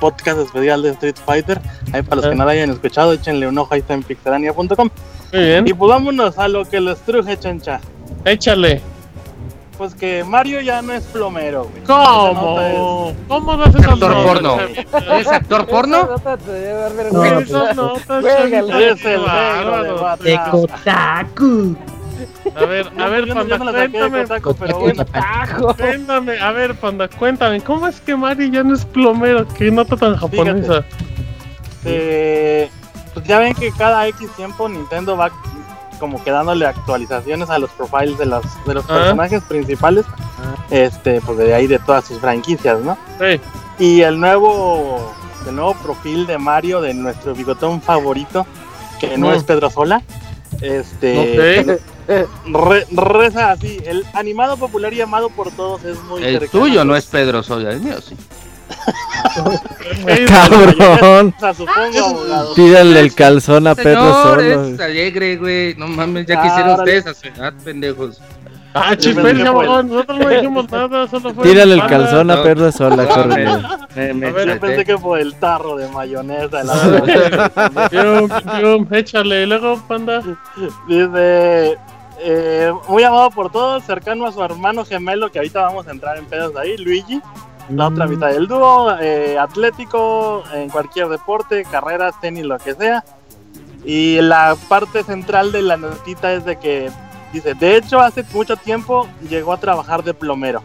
podcast 0.00 0.40
especial 0.40 0.82
de 0.82 0.90
Street 0.90 1.14
Fighter. 1.24 1.60
Ahí 1.92 2.02
para 2.02 2.16
los 2.16 2.24
Ah. 2.24 2.30
que 2.30 2.34
no 2.34 2.42
lo 2.44 2.50
hayan 2.50 2.70
escuchado, 2.70 3.12
échenle 3.12 3.46
un 3.46 3.56
ojo 3.56 3.74
ahí 3.74 3.80
está 3.80 3.94
en 3.94 4.02
pixelania.com. 4.02 4.90
Muy 5.32 5.40
bien. 5.44 5.68
Y 5.68 5.72
pues 5.72 5.88
vámonos 5.88 6.36
a 6.36 6.48
lo 6.48 6.64
que 6.64 6.80
les 6.80 6.98
truje, 7.02 7.38
chancha. 7.38 7.80
Échale. 8.24 8.82
Pues 9.82 9.96
que 9.96 10.22
Mario 10.22 10.60
ya 10.60 10.80
no 10.80 10.92
es 10.92 11.02
plomero, 11.06 11.64
güey. 11.64 11.82
¿Cómo? 11.82 13.12
¿Cómo 13.26 13.56
no 13.56 13.64
es 13.66 13.74
actor 13.74 14.12
porno? 14.22 14.60
¿Es 15.18 15.26
actor 15.26 15.66
porno? 15.66 16.08
No, 17.10 17.74
notas, 17.74 18.24
es 18.24 18.44
el 18.44 18.66
de 20.20 20.40
Kotaku. 20.52 21.76
A 22.54 22.64
ver, 22.64 22.92
a 22.96 23.08
ver, 23.08 23.34
Panda, 23.34 23.58
cuéntame. 23.58 24.24
Cuéntame, 25.76 26.38
a 26.38 26.52
ver, 26.52 26.74
Panda, 26.76 27.08
cuéntame, 27.08 27.60
¿cómo 27.60 27.88
es 27.88 28.00
que 28.00 28.14
Mario 28.14 28.46
ya 28.52 28.62
no 28.62 28.76
es 28.76 28.84
plomero? 28.84 29.48
Qué 29.48 29.72
nota 29.72 29.96
tan 29.96 30.14
japonesa. 30.14 30.84
Eh, 31.84 32.70
pues 33.14 33.26
ya 33.26 33.40
ven 33.40 33.52
que 33.54 33.72
cada 33.72 34.06
X 34.06 34.30
tiempo 34.36 34.68
Nintendo 34.68 35.16
va 35.16 35.32
como 36.02 36.22
que 36.24 36.32
dándole 36.32 36.66
actualizaciones 36.66 37.48
a 37.48 37.60
los 37.60 37.70
profiles 37.70 38.18
de 38.18 38.26
los, 38.26 38.42
de 38.66 38.74
los 38.74 38.84
ah. 38.86 38.94
personajes 38.94 39.40
principales, 39.44 40.04
este, 40.68 41.20
pues 41.20 41.38
de 41.38 41.54
ahí 41.54 41.68
de 41.68 41.78
todas 41.78 42.04
sus 42.04 42.18
franquicias, 42.18 42.80
¿no? 42.80 42.98
Sí. 43.20 43.40
Y 43.78 44.00
el 44.00 44.18
nuevo, 44.18 45.14
el 45.46 45.54
nuevo 45.54 45.74
perfil 45.74 46.26
de 46.26 46.38
Mario 46.38 46.80
de 46.80 46.92
nuestro 46.92 47.36
bigotón 47.36 47.80
favorito, 47.80 48.44
que 48.98 49.16
no, 49.16 49.32
es 49.32 49.44
Pedro 49.44 49.70
Sola, 49.70 50.02
este, 50.60 51.78
reza 52.90 53.52
así, 53.52 53.80
el 53.86 54.04
animado 54.12 54.56
popular 54.56 54.92
y 54.92 55.02
amado 55.02 55.30
por 55.30 55.52
todos 55.52 55.84
es 55.84 56.02
muy 56.02 56.24
El 56.24 56.48
tuyo 56.50 56.84
no 56.84 56.96
es 56.96 57.06
Pedro 57.06 57.44
Sola, 57.44 57.70
el 57.70 57.80
mío 57.80 58.00
sí. 58.00 58.16
Cabrón. 60.26 61.34
Tírale 62.54 63.00
el 63.00 63.14
calzón 63.16 63.66
a 63.66 63.74
Pedro 63.74 64.22
solo. 64.22 64.66
Es 64.66 64.80
alegre, 64.80 65.36
güey. 65.36 65.74
No 65.74 65.88
mames, 65.88 66.26
ya 66.26 66.42
quisieron 66.42 66.78
ustedes 66.78 67.06
a 67.06 67.14
su 67.14 67.28
edad, 67.28 67.52
pendejos. 67.64 68.20
Ah, 68.74 68.96
chisper, 68.96 69.36
nosotros 69.36 70.18
no 70.18 70.28
dijimos 70.30 70.70
nada, 70.70 71.06
solo 71.06 71.34
fue. 71.34 71.44
Tírale 71.44 71.74
el 71.74 71.86
calzón 71.86 72.30
a 72.30 72.42
Pedro 72.42 72.72
sola, 72.72 73.06
corre. 73.14 73.46
A 73.46 73.86
ver, 73.94 74.48
yo 74.48 74.60
pensé 74.60 74.84
que 74.84 74.96
fue 74.96 75.20
el 75.20 75.34
tarro 75.34 75.76
de 75.76 75.88
mayonesa. 75.88 76.64
La 76.64 77.88
échale, 78.92 79.42
y 79.42 79.46
luego, 79.46 79.82
panda. 79.86 80.22
Dice. 80.88 81.76
Eh, 82.24 82.72
muy 82.88 83.02
amado 83.02 83.30
por 83.32 83.50
todos, 83.50 83.82
cercano 83.82 84.26
a 84.26 84.32
su 84.32 84.40
hermano 84.44 84.84
gemelo, 84.84 85.32
que 85.32 85.40
ahorita 85.40 85.62
vamos 85.62 85.88
a 85.88 85.90
entrar 85.90 86.16
en 86.16 86.24
pedos 86.26 86.54
ahí, 86.54 86.76
Luigi 86.76 87.20
la 87.74 87.88
otra 87.88 88.06
mitad 88.06 88.28
del 88.28 88.46
dúo, 88.46 88.96
eh, 89.00 89.38
atlético, 89.38 90.42
en 90.54 90.68
cualquier 90.68 91.08
deporte, 91.08 91.64
carreras, 91.64 92.20
tenis, 92.20 92.44
lo 92.44 92.58
que 92.58 92.74
sea. 92.74 93.04
Y 93.84 94.20
la 94.20 94.56
parte 94.68 95.02
central 95.02 95.52
de 95.52 95.62
la 95.62 95.76
notita 95.76 96.32
es 96.32 96.44
de 96.44 96.56
que 96.56 96.90
dice, 97.32 97.54
de 97.54 97.76
hecho 97.76 98.00
hace 98.00 98.24
mucho 98.32 98.56
tiempo 98.56 99.08
llegó 99.28 99.52
a 99.52 99.56
trabajar 99.56 100.04
de 100.04 100.14
plomero. 100.14 100.62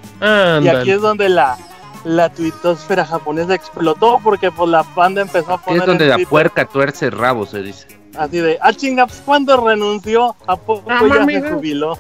Y 0.61 0.67
aquí 0.67 0.91
es 0.91 1.01
donde 1.01 1.29
la, 1.29 1.57
la 2.03 2.29
tuitosfera 2.29 3.05
japonesa 3.05 3.55
explotó 3.55 4.19
porque 4.23 4.51
pues 4.51 4.69
la 4.69 4.83
panda 4.83 5.21
empezó 5.21 5.53
a 5.53 5.57
poner... 5.57 5.81
es 5.81 5.87
donde 5.87 6.05
la 6.05 6.17
puerca 6.29 6.65
tuerce 6.65 7.09
rabo, 7.09 7.45
se 7.45 7.63
dice. 7.63 7.87
Así 8.17 8.37
de, 8.37 8.57
ah 8.61 8.73
chingaps, 8.73 9.21
¿cuándo 9.25 9.65
renunció? 9.65 10.35
¿A 10.45 10.55
poco 10.55 10.83
ah, 10.89 11.01
ya 11.07 11.25
se 11.25 11.51
jubiló? 11.51 11.97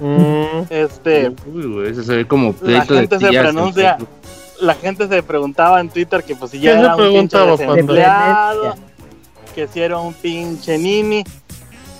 Mm. 0.00 0.62
Este... 0.70 1.34
Uy, 1.46 1.94
se 1.94 2.16
ve 2.16 2.26
como 2.26 2.54
la 2.62 2.84
gente 2.84 3.18
se 3.18 3.28
pronuncia 3.28 3.98
la 4.60 4.74
gente 4.74 5.08
se 5.08 5.22
preguntaba 5.22 5.80
en 5.80 5.88
Twitter 5.88 6.22
que 6.22 6.34
pues 6.36 6.50
si 6.52 6.60
ya 6.60 6.78
era 6.78 6.96
un 6.96 7.12
pinche 7.12 7.38
desempleado, 7.38 8.74
que 9.54 9.66
si 9.66 9.80
era 9.80 9.98
un 9.98 10.14
pinche 10.14 10.78
nini. 10.78 11.24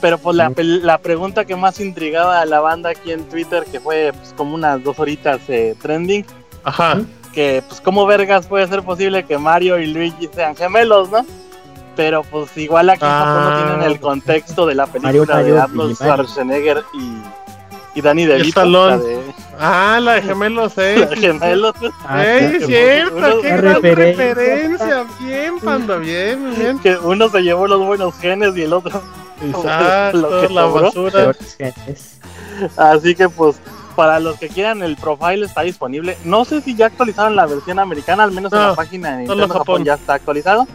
Pero 0.01 0.17
pues 0.17 0.35
la, 0.35 0.51
la, 0.57 0.97
pregunta 0.97 1.45
que 1.45 1.57
más 1.57 1.79
intrigaba 1.79 2.41
a 2.41 2.47
la 2.47 2.61
banda 2.61 2.89
aquí 2.89 3.13
en 3.13 3.29
Twitter, 3.29 3.67
que 3.71 3.81
fue 3.81 4.15
pues, 4.15 4.33
como 4.35 4.55
unas 4.55 4.83
dos 4.83 4.99
horitas 4.99 5.41
eh, 5.49 5.75
trending. 5.81 6.25
Ajá. 6.65 7.03
Que 7.35 7.63
pues 7.69 7.83
cómo 7.83 8.07
vergas 8.07 8.47
puede 8.47 8.67
ser 8.67 8.83
posible 8.83 9.25
que 9.25 9.37
Mario 9.37 9.79
y 9.79 9.87
Luigi 9.89 10.31
sean 10.33 10.57
gemelos, 10.57 11.11
¿no? 11.11 11.27
Pero 11.97 12.23
pues 12.23 12.57
igual 12.57 12.89
aquí 12.89 13.05
no 13.05 13.57
tienen 13.59 13.83
el 13.83 13.97
ah. 13.97 14.01
contexto 14.01 14.65
de 14.65 14.75
la 14.75 14.87
película 14.87 15.43
de 15.43 15.61
Arnold 15.61 15.97
Schwarzenegger 15.97 16.83
y 16.95 17.21
y 17.95 18.01
Dani 18.01 18.25
de 18.25 18.39
De... 18.39 19.30
Ah, 19.63 20.01
la 20.01 20.15
de 20.15 20.23
gemelos, 20.23 20.73
eh. 20.79 20.97
La 20.99 21.07
de 21.07 21.17
gemelos. 21.17 21.75
Ah, 22.07 22.25
es 22.25 22.67
cierto, 22.67 23.41
qué 23.43 23.57
gran 23.57 23.83
referencia. 23.83 25.07
Bien, 25.21 25.61
Panda, 25.61 25.99
bien, 25.99 26.55
bien. 26.57 26.79
Que 26.79 26.97
uno 26.97 27.29
se 27.29 27.43
llevó 27.43 27.69
los 27.69 27.85
buenos 27.87 28.15
genes 28.19 28.57
y 28.57 28.63
el 28.63 28.73
otro. 28.73 29.03
Exacto, 29.43 30.49
la 30.51 30.65
basura. 30.65 31.33
Así 32.77 33.15
que 33.15 33.29
pues 33.29 33.57
para 33.95 34.19
los 34.19 34.39
que 34.39 34.49
quieran 34.49 34.83
el 34.83 34.97
profile 34.97 35.45
está 35.45 35.61
disponible. 35.61 36.17
No 36.25 36.47
sé 36.47 36.63
si 36.63 36.75
ya 36.75 36.87
actualizaron 36.87 37.37
la 37.37 37.45
versión 37.45 37.79
americana, 37.79 38.23
al 38.23 38.33
menos 38.33 38.51
en 38.55 38.61
la 38.61 38.75
página 38.75 39.11
de 39.13 39.19
Nintendo 39.19 39.49
Japón 39.49 39.85
ya 39.85 39.95
está 39.95 40.15
actualizado. 40.15 40.67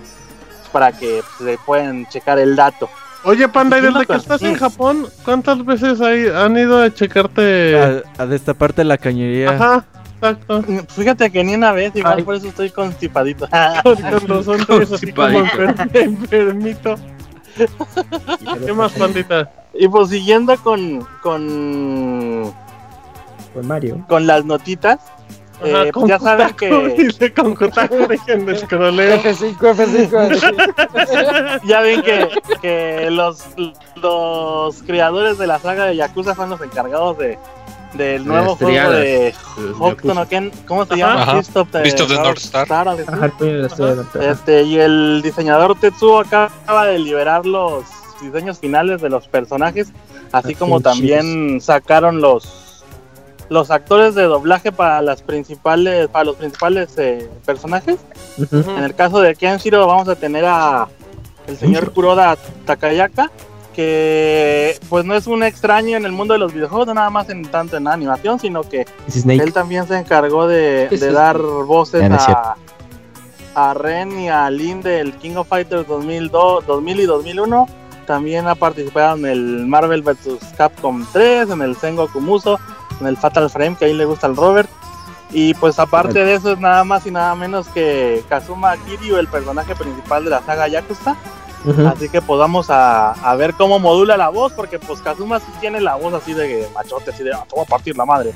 Para 0.72 0.92
que 0.92 1.24
pues, 1.38 1.50
se 1.50 1.58
puedan 1.66 2.06
checar 2.08 2.38
el 2.38 2.56
dato. 2.56 2.88
Oye, 3.26 3.48
Panda, 3.50 3.80
y 3.80 3.82
desde 3.82 4.06
que 4.06 4.16
estás 4.16 4.42
en 4.44 4.56
Japón, 4.56 5.08
¿cuántas 5.24 5.66
veces 5.66 6.00
hay, 6.00 6.28
han 6.28 6.56
ido 6.58 6.82
a 6.82 6.94
checarte? 6.94 8.04
A, 8.18 8.26
destaparte 8.28 8.84
la 8.84 9.00
cañería. 9.00 9.50
Ajá, 9.50 9.86
exacto. 10.16 10.64
Fíjate 10.90 11.32
que 11.32 11.44
ni 11.44 11.56
una 11.56 11.72
vez, 11.72 11.96
igual 11.96 12.24
por 12.24 12.36
eso 12.36 12.48
estoy 12.48 12.70
constipadito. 12.70 13.48
con, 13.84 14.28
razón, 14.28 14.62
así 14.94 15.12
como 15.12 15.28
enfermito. 15.94 16.96
¿Qué 18.66 18.74
más, 18.74 18.92
pandita? 18.94 19.52
Y 19.74 19.88
pues 19.88 20.10
siguiendo 20.10 20.56
con, 20.58 21.06
con. 21.24 22.54
Con 23.54 23.68
Mario. 23.68 24.06
Con 24.08 24.28
las 24.28 24.46
notitas. 24.46 25.00
Eh, 25.64 25.90
pues 25.94 26.08
ya 26.08 26.20
saben 26.20 26.54
que. 26.54 26.70
Dice 26.98 27.34
con 27.34 27.56
Kotaku, 27.56 28.08
dejen 28.08 28.46
de 28.46 28.56
F5, 28.56 29.58
F5. 29.58 31.62
ya 31.66 31.82
ven 31.82 32.02
que, 32.02 32.30
que 32.62 33.10
los, 33.10 33.46
los 33.96 34.84
creadores 34.84 35.38
de 35.38 35.48
la 35.48 35.60
saga 35.60 35.86
de 35.86 35.96
Yakuza 35.96 36.36
fueron 36.36 36.52
los 36.52 36.62
encargados 36.62 37.18
de 37.18 37.38
del 37.96 38.26
nuevo 38.26 38.56
juego 38.56 38.92
de 38.92 39.34
Hokuto 39.80 40.14
no 40.14 40.28
Ken, 40.28 40.52
¿cómo 40.68 40.86
se 40.86 40.98
llama? 40.98 41.40
Of 41.40 41.72
the, 41.72 41.96
North 42.10 42.40
Star. 42.40 42.88
este, 44.20 44.64
y 44.64 44.80
el 44.80 45.22
diseñador 45.24 45.80
Tetsuo 45.80 46.20
acaba 46.20 46.88
de 46.88 47.00
liberar 47.00 47.46
los 47.46 47.86
diseños 48.22 48.60
finales 48.60 49.02
de 49.02 49.10
los 49.10 49.28
personajes, 49.28 49.90
así 50.32 50.56
como 50.56 50.82
también 50.82 51.62
sacaron 51.62 52.22
los 52.22 52.65
los 53.50 53.72
actores 53.72 54.16
de 54.16 54.24
doblaje 54.24 54.72
para 54.72 55.02
las 55.02 55.22
principales 55.22 56.08
para 56.10 56.26
los 56.26 56.36
principales 56.36 56.90
eh, 56.98 57.30
personajes. 57.46 57.98
En 58.38 58.84
el 58.84 58.96
caso 58.96 59.22
de 59.22 59.36
Kenshiro 59.36 59.86
vamos 59.88 60.08
a 60.08 60.16
tener 60.16 60.46
a 60.46 60.88
el 61.48 61.58
señor 61.58 61.92
Kuroda 61.94 62.38
Takayaka, 62.66 63.32
que 63.76 64.78
pues 64.90 65.06
no 65.06 65.16
es 65.16 65.28
un 65.28 65.44
extraño 65.44 65.98
en 65.98 66.06
el 66.06 66.12
mundo 66.12 66.34
de 66.34 66.40
los 66.40 66.54
videojuegos, 66.54 66.88
nada 66.94 67.10
más 67.10 67.30
en 67.30 67.44
tanto 67.44 67.78
en 67.78 67.88
animación, 67.88 68.40
sino 68.40 68.64
que 68.64 68.86
él 69.28 69.54
también 69.54 69.88
se 69.88 69.98
encargó 69.98 70.48
de, 70.48 70.90
dar 71.14 71.38
voces 71.40 72.10
a, 72.12 72.56
a 73.54 73.74
Ren 73.74 74.20
y 74.20 74.30
a 74.30 74.50
Lin 74.50 74.82
del 74.82 75.14
King 75.14 75.36
of 75.36 75.48
Fighters 75.48 75.88
2002, 75.88 76.66
2000 76.66 77.00
y 77.00 77.06
2001. 77.06 77.68
También 78.08 78.48
ha 78.48 78.54
participado 78.54 79.18
en 79.18 79.26
el 79.26 79.66
Marvel 79.66 80.04
vs. 80.04 80.54
Capcom 80.56 81.06
3, 81.12 81.50
en 81.50 81.62
el 81.64 81.76
Sengoku 81.76 82.22
Muso, 82.22 82.60
el 83.02 83.18
Fatal 83.18 83.50
Frame, 83.50 83.76
que 83.76 83.86
ahí 83.86 83.94
le 83.94 84.06
gusta 84.06 84.28
al 84.28 84.36
Robert. 84.36 84.70
Y 85.32 85.54
pues 85.56 85.80
aparte 85.80 86.24
de 86.24 86.36
eso 86.36 86.54
es 86.54 86.60
nada 86.60 86.84
más 86.84 87.06
y 87.06 87.12
nada 87.12 87.36
menos 87.36 87.68
que 87.68 88.24
Kazuma 88.30 88.78
Kiryu, 88.78 89.18
el 89.18 89.28
personaje 89.28 89.76
principal 89.76 90.24
de 90.24 90.30
la 90.30 90.42
saga 90.44 90.68
Yakuza. 90.68 91.16
Así 91.88 92.10
que 92.10 92.22
podamos 92.22 92.68
pues 92.68 92.78
a, 92.78 93.36
ver 93.38 93.56
cómo 93.56 93.80
modula 93.80 94.18
la 94.18 94.30
voz, 94.30 94.54
porque 94.54 94.78
pues 94.78 95.02
Kazuma 95.02 95.40
sí 95.40 95.48
tiene 95.60 95.82
la 95.82 95.96
voz 95.96 96.14
así 96.14 96.34
de 96.34 96.70
machote, 96.76 97.10
así 97.10 97.24
de 97.24 97.34
ah, 97.34 97.44
a 97.44 97.66
partir 97.66 97.98
la 97.98 98.06
madre. 98.06 98.34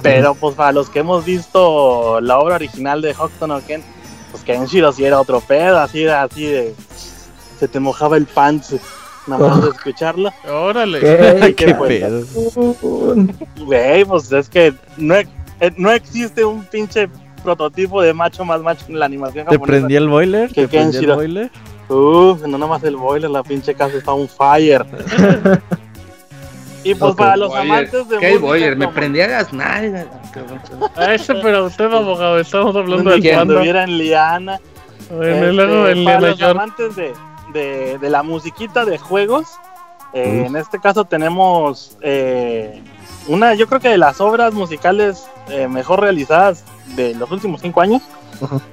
Pero 0.00 0.34
pues 0.36 0.54
para 0.54 0.70
los 0.70 0.88
que 0.88 1.00
hemos 1.00 1.24
visto 1.24 2.20
la 2.20 2.38
obra 2.38 2.54
original 2.54 3.02
de 3.02 3.10
Hokuto 3.10 3.48
no 3.48 3.60
Ken, 3.66 3.82
pues 4.30 4.44
Kenshiro 4.44 4.92
sí 4.92 5.04
era 5.04 5.20
otro 5.20 5.40
pedo, 5.40 5.80
así 5.80 6.04
de, 6.04 6.12
así 6.12 6.46
de 6.46 6.74
se 7.58 7.66
te 7.66 7.80
mojaba 7.80 8.16
el 8.16 8.26
pants 8.26 8.76
nada 9.28 9.48
más 9.48 9.62
de 9.62 9.70
escucharlo. 9.70 10.32
Órale. 10.50 11.00
¿Qué, 11.54 11.74
pedo? 11.88 12.24
Güey, 13.64 14.04
pues 14.04 14.32
es 14.32 14.48
que 14.48 14.74
no, 14.96 15.14
eh, 15.16 15.26
no 15.76 15.90
existe 15.90 16.44
un 16.44 16.64
pinche 16.64 17.08
prototipo 17.42 18.02
de 18.02 18.12
macho 18.12 18.44
más 18.44 18.60
macho 18.60 18.84
en 18.88 18.98
la 18.98 19.06
animación 19.06 19.46
¿Te 19.46 19.58
prendí 19.58 19.96
el 19.96 20.08
boiler? 20.08 20.52
¿Te 20.52 20.66
prendí 20.68 20.98
el 20.98 21.12
boiler? 21.12 21.50
Uf, 21.88 22.42
no 22.46 22.58
nomás 22.58 22.82
el 22.84 22.96
boiler, 22.96 23.30
la 23.30 23.42
pinche 23.42 23.74
casa 23.74 23.96
está 23.96 24.12
un 24.12 24.28
fire. 24.28 24.84
y 26.84 26.94
pues 26.94 27.14
para 27.14 27.36
los 27.36 27.54
amantes 27.54 28.08
de 28.08 28.18
¿Qué 28.18 28.36
boiler? 28.36 28.76
Me 28.76 28.88
prendía 28.88 29.26
las 29.28 29.52
nalgas. 29.52 30.06
A 30.96 31.14
ese, 31.14 31.34
pero 31.36 31.66
usted, 31.66 31.86
abogado, 31.86 32.38
estamos 32.38 32.76
hablando 32.76 33.10
del 33.10 33.22
cuando. 33.32 33.54
estuviera 33.54 33.84
en 33.84 33.98
Liana. 33.98 34.60
Bueno, 35.10 35.88
este, 35.88 36.04
para 36.04 36.20
los 36.20 36.42
amantes 36.42 36.96
de, 36.96 37.12
de, 37.58 37.98
de 37.98 38.10
la 38.10 38.22
musiquita 38.22 38.84
de 38.84 38.98
juegos, 38.98 39.48
eh, 40.12 40.44
en 40.46 40.56
este 40.56 40.78
caso 40.78 41.04
tenemos 41.04 41.98
eh, 42.00 42.82
una, 43.26 43.54
yo 43.54 43.66
creo 43.66 43.80
que 43.80 43.90
de 43.90 43.98
las 43.98 44.20
obras 44.20 44.54
musicales 44.54 45.26
eh, 45.50 45.68
mejor 45.68 46.00
realizadas 46.00 46.64
de 46.96 47.14
los 47.14 47.30
últimos 47.30 47.60
cinco 47.60 47.82
años, 47.82 48.02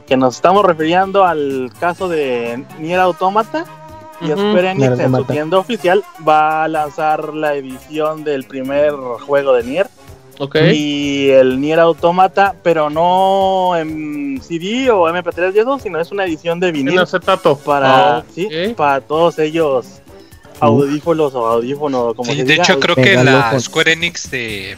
que 0.07 0.15
nos 0.15 0.35
estamos 0.35 0.63
refiriendo 0.63 1.25
al 1.25 1.71
caso 1.79 2.07
de 2.07 2.63
Nier 2.79 2.99
Automata. 2.99 3.65
Y 4.21 4.27
Square 4.27 4.71
Enix 4.71 4.97
en 4.97 5.13
su 5.13 5.25
tienda 5.25 5.57
oficial 5.57 6.01
va 6.25 6.63
a 6.63 6.67
lanzar 6.69 7.33
la 7.33 7.53
edición 7.55 8.23
del 8.23 8.45
primer 8.45 8.93
juego 8.93 9.51
de 9.51 9.63
Nier. 9.63 9.89
Y 10.73 11.29
el 11.29 11.59
Nier 11.59 11.79
Automata, 11.79 12.55
pero 12.63 12.89
no 12.89 13.75
en 13.75 14.41
CD 14.41 14.89
o 14.91 15.07
MP3 15.07 15.55
y 15.55 15.59
eso, 15.59 15.79
sino 15.79 15.99
es 15.99 16.11
una 16.11 16.25
edición 16.25 16.59
de 16.59 16.71
vinil. 16.71 16.99
Para, 17.63 18.23
sí, 18.33 18.47
para 18.75 19.01
todos 19.01 19.39
ellos. 19.39 20.01
Audífonos 20.61 21.35
o 21.35 21.45
audífono 21.47 22.13
como 22.13 22.31
sí, 22.31 22.43
de 22.43 22.53
hecho 22.53 22.79
creo 22.79 22.95
que 22.95 23.21
la 23.21 23.59
Square 23.59 23.91
Enix 23.91 24.31
de, 24.31 24.77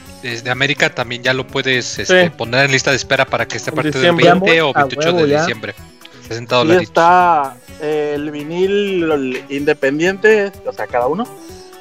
América 0.49 0.89
también 0.89 1.21
ya 1.21 1.35
lo 1.35 1.45
puedes 1.45 1.99
este, 1.99 2.31
poner 2.31 2.65
en 2.65 2.71
lista 2.71 2.89
de 2.89 2.97
espera 2.97 3.25
para 3.25 3.47
que 3.47 3.57
esté 3.57 3.69
a 3.69 3.73
partir 3.73 3.93
del 3.93 4.15
20 4.15 4.61
o 4.63 4.73
28 4.73 5.13
de 5.13 5.37
diciembre. 5.37 5.75
60 6.27 6.55
dólares 6.55 6.81
está 6.81 7.57
el 7.79 8.31
vinil 8.31 9.39
independiente 9.49 10.51
o 10.65 10.73
sea 10.73 10.87
cada 10.87 11.05
uno 11.05 11.27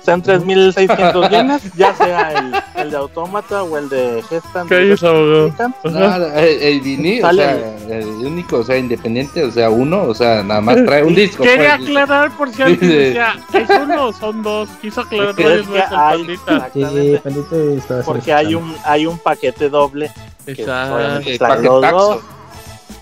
sean 0.06 0.22
3.600 0.22 1.30
yenes, 1.30 1.62
ya 1.74 1.92
sea 1.96 2.30
el, 2.30 2.54
el, 2.80 2.90
de 2.92 2.96
Autómata 2.96 3.64
o 3.64 3.76
el 3.76 3.88
de 3.88 4.22
Gestan. 4.28 4.68
¿Qué 4.68 4.92
es 4.92 5.02
el, 5.02 6.80
vinil, 6.80 7.24
o 7.24 7.32
sea, 7.32 7.76
el 7.90 8.06
único, 8.06 8.58
o 8.58 8.64
sea, 8.64 8.78
independiente, 8.78 9.42
o 9.42 9.50
sea, 9.50 9.68
uno, 9.68 10.04
o 10.04 10.14
sea, 10.14 10.44
nada 10.44 10.60
más 10.60 10.76
trae 10.84 11.02
un 11.02 11.12
disco. 11.12 11.42
Quería 11.42 11.76
pues, 11.76 11.88
aclarar 11.88 12.36
por 12.36 12.52
si 12.52 12.62
alguien 12.62 12.88
decía, 12.88 13.34
¿es 13.52 13.68
uno 13.68 14.04
o 14.06 14.12
son 14.12 14.44
dos? 14.44 14.68
Quiso 14.80 15.00
aclarar 15.00 15.34
es 15.40 15.66
que 15.66 15.82
hay, 15.90 16.38
sí, 16.72 18.00
porque 18.04 18.32
hay 18.32 18.54
un, 18.54 18.76
hay 18.84 19.06
un 19.06 19.18
paquete 19.18 19.68
doble. 19.68 20.12
Exacto. 20.46 21.20
Que, 21.24 21.38
los 21.66 21.90
dos. 21.90 22.20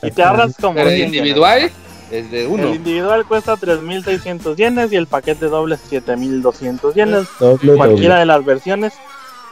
Y 0.02 0.10
te 0.10 0.22
agarras 0.22 0.56
como. 0.59 0.76
¿Pero 0.76 0.90
individual? 0.90 1.70
Es 2.10 2.31
de 2.31 2.47
uno. 2.47 2.68
El 2.68 2.76
individual 2.76 3.24
cuesta 3.26 3.55
3.600 3.55 4.56
yenes 4.56 4.93
y 4.93 4.97
el 4.97 5.06
paquete 5.06 5.47
doble 5.47 5.76
7.200 5.76 6.94
yenes. 6.94 7.28
Cualquiera 7.76 8.18
de 8.18 8.26
las 8.26 8.44
versiones 8.44 8.93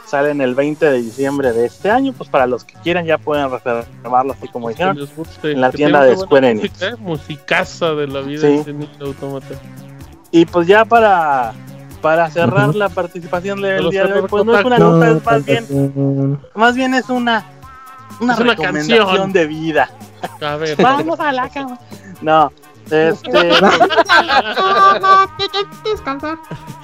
salen 0.05 0.41
el 0.41 0.53
20 0.53 0.85
de 0.85 1.01
diciembre 1.01 1.51
de 1.53 1.65
este 1.65 1.89
año. 1.89 2.13
Pues 2.13 2.29
para 2.29 2.47
los 2.47 2.63
que 2.63 2.75
quieran 2.75 3.05
ya 3.05 3.17
pueden 3.17 3.49
reservarlo 3.49 4.33
así 4.33 4.47
como 4.47 4.69
dijeron 4.69 4.97
en 5.43 5.61
la 5.61 5.71
tienda 5.71 6.03
de 6.03 6.15
Square 6.17 6.49
Enix. 6.49 6.69
Música, 6.71 6.87
¿eh? 6.87 6.95
Musicaza 6.99 7.93
de 7.93 8.07
la 8.07 8.21
vida 8.21 8.41
sí. 8.41 8.63
Y 10.31 10.45
pues 10.45 10.67
ya 10.67 10.85
para 10.85 11.53
para 12.03 12.29
cerrar 12.29 12.75
la 12.75 12.89
participación 12.89 13.61
del 13.61 13.89
día 13.89 14.05
de 14.05 14.19
hoy, 14.19 14.27
pues 14.27 14.43
no 14.43 14.59
es 14.59 14.65
una 14.65 14.77
nota, 14.77 15.09
es 15.09 15.25
más 15.25 15.45
bien, 15.45 16.39
más 16.53 16.75
bien 16.75 16.93
es 16.95 17.09
una, 17.09 17.45
una, 18.19 18.35
recomendación 18.35 19.31
de 19.31 19.47
vida. 19.47 19.89
A 20.41 20.57
ver. 20.57 20.75
Vamos 20.81 21.17
a 21.21 21.31
la 21.31 21.47
cama. 21.47 21.79
No, 22.21 22.51
este. 22.85 23.53
Descansar. 25.83 26.37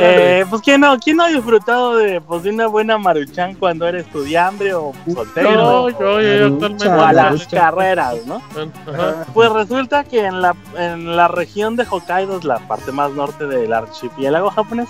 Eh, 0.00 0.44
pues 0.48 0.62
quién 0.62 0.80
no, 0.80 0.98
quién 0.98 1.18
no 1.18 1.24
ha 1.24 1.28
disfrutado 1.28 1.96
de, 1.96 2.20
pues, 2.20 2.42
de 2.42 2.50
una 2.50 2.66
buena 2.68 2.96
maruchan 2.96 3.54
cuando 3.54 3.86
eres 3.86 4.06
estudiante 4.06 4.72
o 4.72 4.92
soltero 5.12 5.90
yo, 5.90 6.20
yo, 6.20 6.90
o 6.90 7.00
a 7.02 7.12
las 7.12 7.46
carreras, 7.46 8.24
¿no? 8.24 8.40
Pues 9.34 9.52
resulta 9.52 10.04
que 10.04 10.24
en 10.24 10.40
la, 10.40 10.56
en 10.78 11.16
la 11.16 11.28
región 11.28 11.76
de 11.76 11.84
Hokkaido, 11.88 12.40
la 12.42 12.58
parte 12.66 12.92
más 12.92 13.10
norte 13.12 13.46
del 13.46 13.72
archipiélago 13.72 14.50
japonés, 14.50 14.88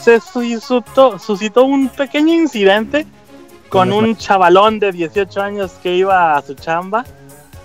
se 0.00 0.20
suscitó, 0.20 1.18
suscitó 1.18 1.64
un 1.64 1.88
pequeño 1.88 2.34
incidente 2.34 3.06
con 3.68 3.92
un 3.92 4.16
chavalón 4.16 4.80
de 4.80 4.90
18 4.90 5.40
años 5.40 5.72
que 5.82 5.94
iba 5.94 6.36
a 6.36 6.42
su 6.42 6.54
chamba 6.54 7.04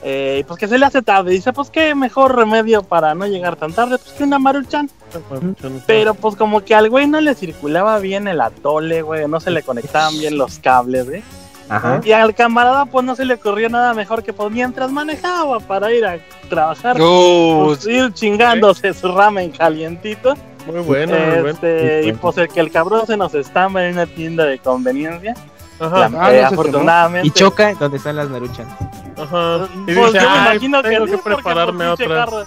eh, 0.08 0.44
pues 0.48 0.60
que 0.60 0.68
se 0.68 0.78
le 0.78 0.86
hace 0.86 1.02
tarde. 1.02 1.32
Dice, 1.32 1.52
pues 1.52 1.72
qué 1.72 1.96
mejor 1.96 2.36
remedio 2.36 2.84
para 2.84 3.16
no 3.16 3.26
llegar 3.26 3.56
tan 3.56 3.74
tarde, 3.74 3.98
pues 3.98 4.12
que 4.12 4.24
una 4.24 4.38
maruchan. 4.38 4.88
Pero 5.88 6.14
pues 6.14 6.36
como 6.36 6.64
que 6.64 6.76
al 6.76 6.92
güey 6.92 7.08
no 7.08 7.20
le 7.20 7.34
circulaba 7.34 7.98
bien 7.98 8.28
el 8.28 8.40
atole, 8.40 9.02
güey, 9.02 9.28
no 9.28 9.40
se 9.40 9.50
le 9.50 9.64
conectaban 9.64 10.16
bien 10.20 10.38
los 10.38 10.60
cables, 10.60 11.10
güey. 11.10 11.24
Y 12.04 12.12
al 12.12 12.36
camarada 12.36 12.86
pues 12.86 13.04
no 13.04 13.16
se 13.16 13.26
le 13.26 13.34
ocurrió 13.34 13.68
nada 13.68 13.96
mejor 13.96 14.22
que 14.22 14.32
pues 14.32 14.52
mientras 14.52 14.92
manejaba 14.92 15.60
para 15.60 15.92
ir 15.92 16.06
a 16.06 16.20
trabajar, 16.50 16.98
pues, 16.98 17.88
ir 17.88 18.14
chingándose 18.14 18.94
su 18.94 19.12
ramen 19.12 19.50
calientito. 19.50 20.36
Muy 20.68 20.82
bueno, 20.82 21.16
este, 21.16 22.06
Y 22.06 22.14
pues 22.14 22.38
el 22.38 22.50
que 22.50 22.60
el 22.60 22.72
cabrón 22.72 23.08
se 23.08 23.18
nos 23.18 23.34
estamba 23.34 23.84
en 23.88 23.94
una 23.94 24.06
tienda 24.06 24.46
de 24.46 24.60
conveniencia. 24.60 25.34
Ajá. 25.80 26.10
Ah, 26.18 26.48
afortunadamente. 26.48 27.28
Y 27.28 27.32
choca 27.32 27.74
donde 27.74 27.98
están 27.98 28.16
las 28.16 28.30
maruchas. 28.30 28.68
Ajá. 29.18 29.68
Y 29.88 29.94
pues 29.94 30.14
yo 30.14 30.30
me 30.30 30.38
imagino 30.38 30.82
que 30.82 30.90
tengo 30.90 31.06
que 31.06 31.18
prepararme 31.18 31.88
otra. 31.88 32.08
Carro, 32.08 32.46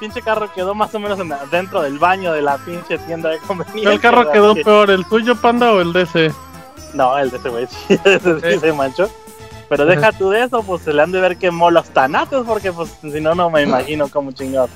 pinche 0.00 0.22
carro 0.22 0.52
quedó 0.52 0.74
más 0.74 0.94
o 0.94 0.98
menos 0.98 1.18
dentro 1.50 1.82
del 1.82 1.98
baño 1.98 2.32
de 2.32 2.42
la 2.42 2.58
pinche 2.58 2.98
tienda 2.98 3.30
de 3.30 3.38
conveniencia. 3.38 3.92
¿El 3.92 4.00
carro 4.00 4.30
quedó 4.30 4.54
peor, 4.54 4.90
el 4.90 5.04
tuyo, 5.06 5.36
Panda, 5.36 5.72
o 5.72 5.80
el 5.80 5.92
de 5.92 6.02
ese? 6.02 6.32
No, 6.94 7.18
el 7.18 7.30
de 7.30 7.36
ese 7.38 7.48
güey, 7.48 7.66
sí, 7.66 7.98
ese 8.04 8.40
sí 8.40 8.58
se 8.58 8.72
manchó. 8.72 9.08
Pero 9.68 9.86
deja 9.86 10.12
tú 10.12 10.30
de 10.30 10.44
eso, 10.44 10.62
pues 10.62 10.82
se 10.82 10.92
le 10.92 11.02
han 11.02 11.10
de 11.10 11.20
ver 11.20 11.36
que 11.36 11.50
molos 11.50 11.88
tanatos, 11.88 12.46
porque 12.46 12.72
pues 12.72 12.90
si 13.00 13.20
no, 13.20 13.34
no 13.34 13.50
me 13.50 13.62
imagino 13.64 14.08
cómo 14.08 14.32
chingados 14.32 14.70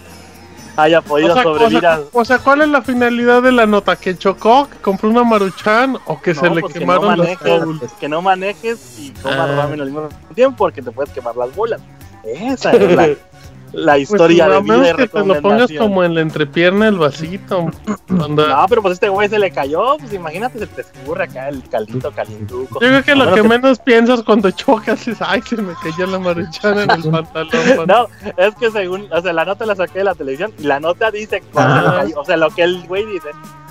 haya 0.78 1.02
podido 1.02 1.34
sobrevivir 1.42 1.78
o 1.78 1.80
sea, 1.80 2.00
o 2.12 2.24
sea, 2.24 2.38
¿cuál 2.38 2.62
es 2.62 2.68
la 2.68 2.82
finalidad 2.82 3.42
de 3.42 3.52
la 3.52 3.66
nota? 3.66 3.96
¿Que 3.96 4.16
chocó, 4.16 4.68
que 4.70 4.78
compró 4.78 5.10
una 5.10 5.24
maruchan 5.24 5.98
o 6.06 6.20
que 6.20 6.34
se 6.34 6.48
le 6.48 6.60
pues 6.60 6.72
quemaron 6.72 7.16
que 7.16 7.16
no 7.16 7.16
manejes, 7.16 7.92
Que 7.98 8.08
no 8.08 8.22
manejes 8.22 8.98
y 8.98 9.10
comas 9.10 9.50
ah. 9.50 9.56
ramen 9.56 9.80
al 9.80 9.90
mismo 9.90 10.08
tiempo 10.34 10.56
porque 10.56 10.80
te 10.80 10.92
puedes 10.92 11.12
quemar 11.12 11.36
las 11.36 11.54
bolas. 11.54 11.80
Esa 12.24 12.72
es 12.72 12.94
la, 12.94 13.08
la 13.72 13.92
pues 13.92 14.10
historia 14.10 14.46
pues, 14.46 14.56
de 14.56 14.60
vida 14.62 14.94
que 14.94 15.08
te 15.08 15.24
lo 15.24 15.40
pongas 15.40 15.70
como 15.78 16.04
en 16.04 16.14
la 16.14 16.20
entrepierna 16.20 16.88
el 16.88 16.98
vasito. 16.98 17.70
No, 18.08 18.66
pero 18.68 18.82
pues 18.82 18.94
este 18.94 19.08
güey 19.08 19.28
se 19.28 19.38
le 19.38 19.50
cayó, 19.50 19.96
pues 19.98 20.12
imagínate, 20.12 20.58
se 20.58 20.66
te 20.66 20.82
escurre 20.82 21.24
acá 21.24 21.48
el 21.48 21.62
caldito 21.68 22.10
calientuco. 22.12 22.80
Yo 22.80 22.88
creo 22.88 23.04
que 23.04 23.14
lo 23.14 23.34
que 23.34 23.42
menos 23.42 23.78
piensas 23.78 24.22
cuando 24.22 24.50
chocas 24.50 25.06
es, 25.08 25.20
ay, 25.20 25.42
se 25.42 25.56
me 25.56 25.74
cayó 25.82 26.06
la 26.06 26.18
maruchana 26.18 26.84
en 26.84 26.90
el 26.90 27.10
pantalón. 27.10 27.86
no, 27.86 28.06
es 28.36 28.54
que 28.56 28.70
según, 28.70 29.06
o 29.12 29.20
sea, 29.20 29.32
la 29.32 29.44
nota 29.44 29.66
la 29.66 29.76
saqué 29.76 29.98
de 29.98 30.04
la 30.04 30.14
televisión 30.14 30.52
y 30.58 30.64
la 30.64 30.80
nota 30.80 31.10
dice, 31.10 31.42
ah. 31.54 32.04
o 32.16 32.24
sea, 32.24 32.36
lo 32.36 32.50
que 32.50 32.62
el 32.62 32.86
güey 32.86 33.04
dice, 33.06 33.28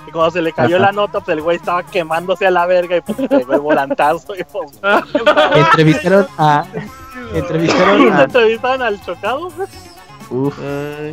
y 0.08 0.12
cuando 0.12 0.32
se 0.32 0.42
le 0.42 0.54
cayó 0.54 0.80
la 0.80 0.92
nota, 0.92 1.20
pues 1.20 1.38
el 1.38 1.44
güey 1.44 1.58
estaba 1.58 1.84
quemándose 1.84 2.48
a 2.48 2.52
la 2.52 2.66
verga 2.66 2.98
y 2.98 3.02
pues 3.02 3.28
pegó 3.28 3.54
el 3.54 3.60
volantazo. 3.60 4.36
Y, 4.36 4.44
pues, 4.46 4.72
Entrevistaron 5.56 6.28
a. 6.38 6.66
Entrevistaron 7.34 8.14
a. 8.14 8.24
Entrevistaron 8.24 8.82
al 8.82 9.02
chocado. 9.02 9.48
Uf. 10.30 10.58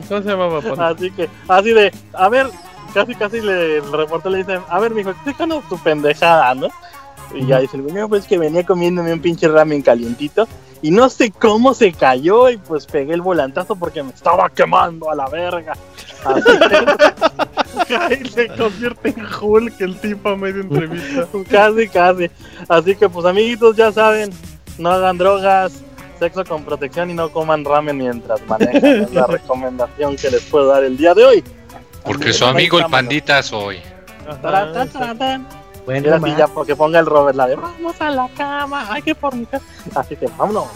¿Cómo 0.08 0.22
se 0.22 0.28
llamaba? 0.28 0.60
Así 0.88 1.10
que, 1.10 1.28
así 1.48 1.72
de, 1.72 1.92
a 2.14 2.28
ver, 2.28 2.48
casi 2.92 3.14
casi 3.14 3.40
le, 3.40 3.78
el 3.78 3.92
reporte 3.92 4.30
le 4.30 4.38
dicen, 4.38 4.60
a 4.68 4.80
ver, 4.80 4.92
mijo, 4.92 5.10
explícanos 5.10 5.68
tu 5.68 5.78
pendejada, 5.78 6.54
¿no? 6.54 6.68
Y 7.32 7.46
ya 7.46 7.60
dice 7.60 7.76
el 7.76 7.82
güey, 7.82 8.06
pues 8.08 8.26
que 8.26 8.38
venía 8.38 8.64
comiéndome 8.64 9.12
un 9.12 9.20
pinche 9.20 9.48
ramen 9.48 9.82
calientito 9.82 10.46
y 10.82 10.90
no 10.90 11.08
sé 11.08 11.30
cómo 11.30 11.72
se 11.72 11.92
cayó 11.92 12.50
y 12.50 12.58
pues 12.58 12.86
pegué 12.86 13.14
el 13.14 13.22
volantazo 13.22 13.74
porque 13.74 14.02
me 14.02 14.10
estaba 14.10 14.50
quemando 14.50 15.10
a 15.10 15.14
la 15.14 15.26
verga. 15.28 15.72
Así 16.24 16.42
que... 16.44 18.28
se 18.30 18.48
convierte 18.48 19.08
en 19.08 19.26
Hulk 19.40 19.80
el 19.80 19.98
tipo 19.98 20.28
a 20.28 20.36
medio 20.36 20.60
entrevista. 20.60 21.26
casi, 21.50 21.88
casi. 21.88 22.30
Así 22.68 22.94
que 22.96 23.08
pues 23.08 23.24
amiguitos 23.24 23.76
ya 23.76 23.90
saben, 23.92 24.30
no 24.78 24.90
hagan 24.90 25.18
drogas, 25.18 25.82
sexo 26.24 26.44
con 26.44 26.64
protección 26.64 27.10
y 27.10 27.14
no 27.14 27.28
coman 27.30 27.64
ramen 27.64 27.98
mientras 27.98 28.40
manejan. 28.46 28.84
es 28.84 29.12
la 29.12 29.26
recomendación 29.28 30.16
que 30.16 30.30
les 30.30 30.42
puedo 30.42 30.68
dar 30.68 30.82
el 30.84 30.96
día 30.96 31.14
de 31.14 31.24
hoy. 31.24 31.44
Porque 32.04 32.32
su 32.32 32.44
amigo 32.44 32.78
el 32.78 32.86
pandita 32.86 33.42
soy. 33.42 33.80
Bueno, 35.86 36.14
así 36.14 36.34
ya 36.36 36.48
porque 36.48 36.74
ponga 36.74 36.98
el 36.98 37.06
Robert 37.06 37.36
la 37.36 37.46
de 37.46 37.56
vamos 37.56 38.00
a 38.00 38.10
la 38.10 38.28
cama, 38.36 38.90
hay 38.90 39.02
que 39.02 39.14
fornicar. 39.14 39.60
Así 39.94 40.16
que 40.16 40.26
vámonos. 40.38 40.66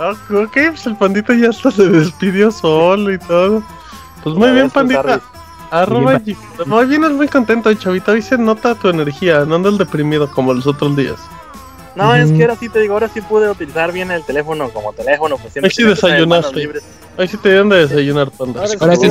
ok, 0.00 0.52
pues 0.52 0.86
el 0.86 0.96
pandita 0.96 1.34
ya 1.34 1.50
hasta 1.50 1.70
se 1.70 1.88
despidió 1.88 2.50
solo 2.50 3.12
y 3.12 3.18
todo. 3.18 3.62
Pues 4.24 4.34
muy 4.34 4.50
bien, 4.50 4.70
pandita. 4.70 5.20
Arroba 5.70 6.20
Muy 6.66 6.86
bien, 6.86 7.04
es 7.04 7.12
muy 7.12 7.28
contento, 7.28 7.72
chavita. 7.72 8.12
Hoy 8.12 8.22
se 8.22 8.36
nota 8.36 8.74
tu 8.74 8.88
energía, 8.88 9.44
no 9.46 9.54
andas 9.54 9.78
deprimido 9.78 10.30
como 10.30 10.52
los 10.52 10.66
otros 10.66 10.96
días. 10.96 11.18
No, 11.94 12.14
es 12.14 12.32
que 12.32 12.42
ahora 12.42 12.56
sí 12.56 12.68
te 12.68 12.80
digo, 12.80 12.94
ahora 12.94 13.08
sí 13.08 13.20
pude 13.20 13.50
utilizar 13.50 13.92
bien 13.92 14.10
el 14.10 14.24
teléfono 14.24 14.70
como 14.70 14.92
teléfono. 14.92 15.36
Pues 15.36 15.52
siempre 15.52 15.68
Ahí 15.68 15.74
sí 15.74 15.82
desayunaste. 15.82 16.70
Ahí 17.18 17.28
sí 17.28 17.36
te 17.36 17.50
dieron 17.50 17.68
de 17.68 17.86
desayunar, 17.86 18.30
Panda. 18.30 18.64
Ahora, 18.80 18.96
sí, 18.96 19.08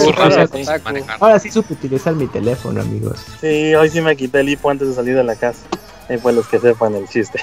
ahora 1.19 1.39
sí 1.39 1.51
supe 1.51 1.73
utilizar 1.73 2.15
mi 2.15 2.25
teléfono, 2.27 2.81
amigos. 2.81 3.23
Sí, 3.39 3.75
hoy 3.75 3.89
sí 3.89 4.01
me 4.01 4.15
quité 4.15 4.39
el 4.39 4.49
hipo 4.49 4.69
antes 4.69 4.87
de 4.87 4.95
salir 4.95 5.15
de 5.15 5.23
la 5.23 5.35
casa. 5.35 5.61
Y 6.09 6.17
pues 6.17 6.35
los 6.35 6.47
que 6.47 6.59
sepan 6.59 6.95
el 6.95 7.07
chiste. 7.07 7.39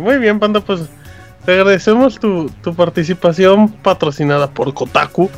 Muy 0.00 0.18
bien, 0.18 0.40
Panda, 0.40 0.60
pues 0.60 0.80
te 1.44 1.52
agradecemos 1.52 2.18
tu, 2.18 2.50
tu 2.62 2.74
participación 2.74 3.68
patrocinada 3.68 4.50
por 4.50 4.72
Kotaku 4.74 5.30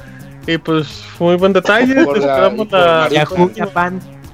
Y 0.46 0.58
pues, 0.58 1.04
muy 1.18 1.36
buen 1.36 1.52
detalle. 1.52 2.00
esperamos 2.00 2.70
la. 2.70 3.08
Yahoo 3.10 3.50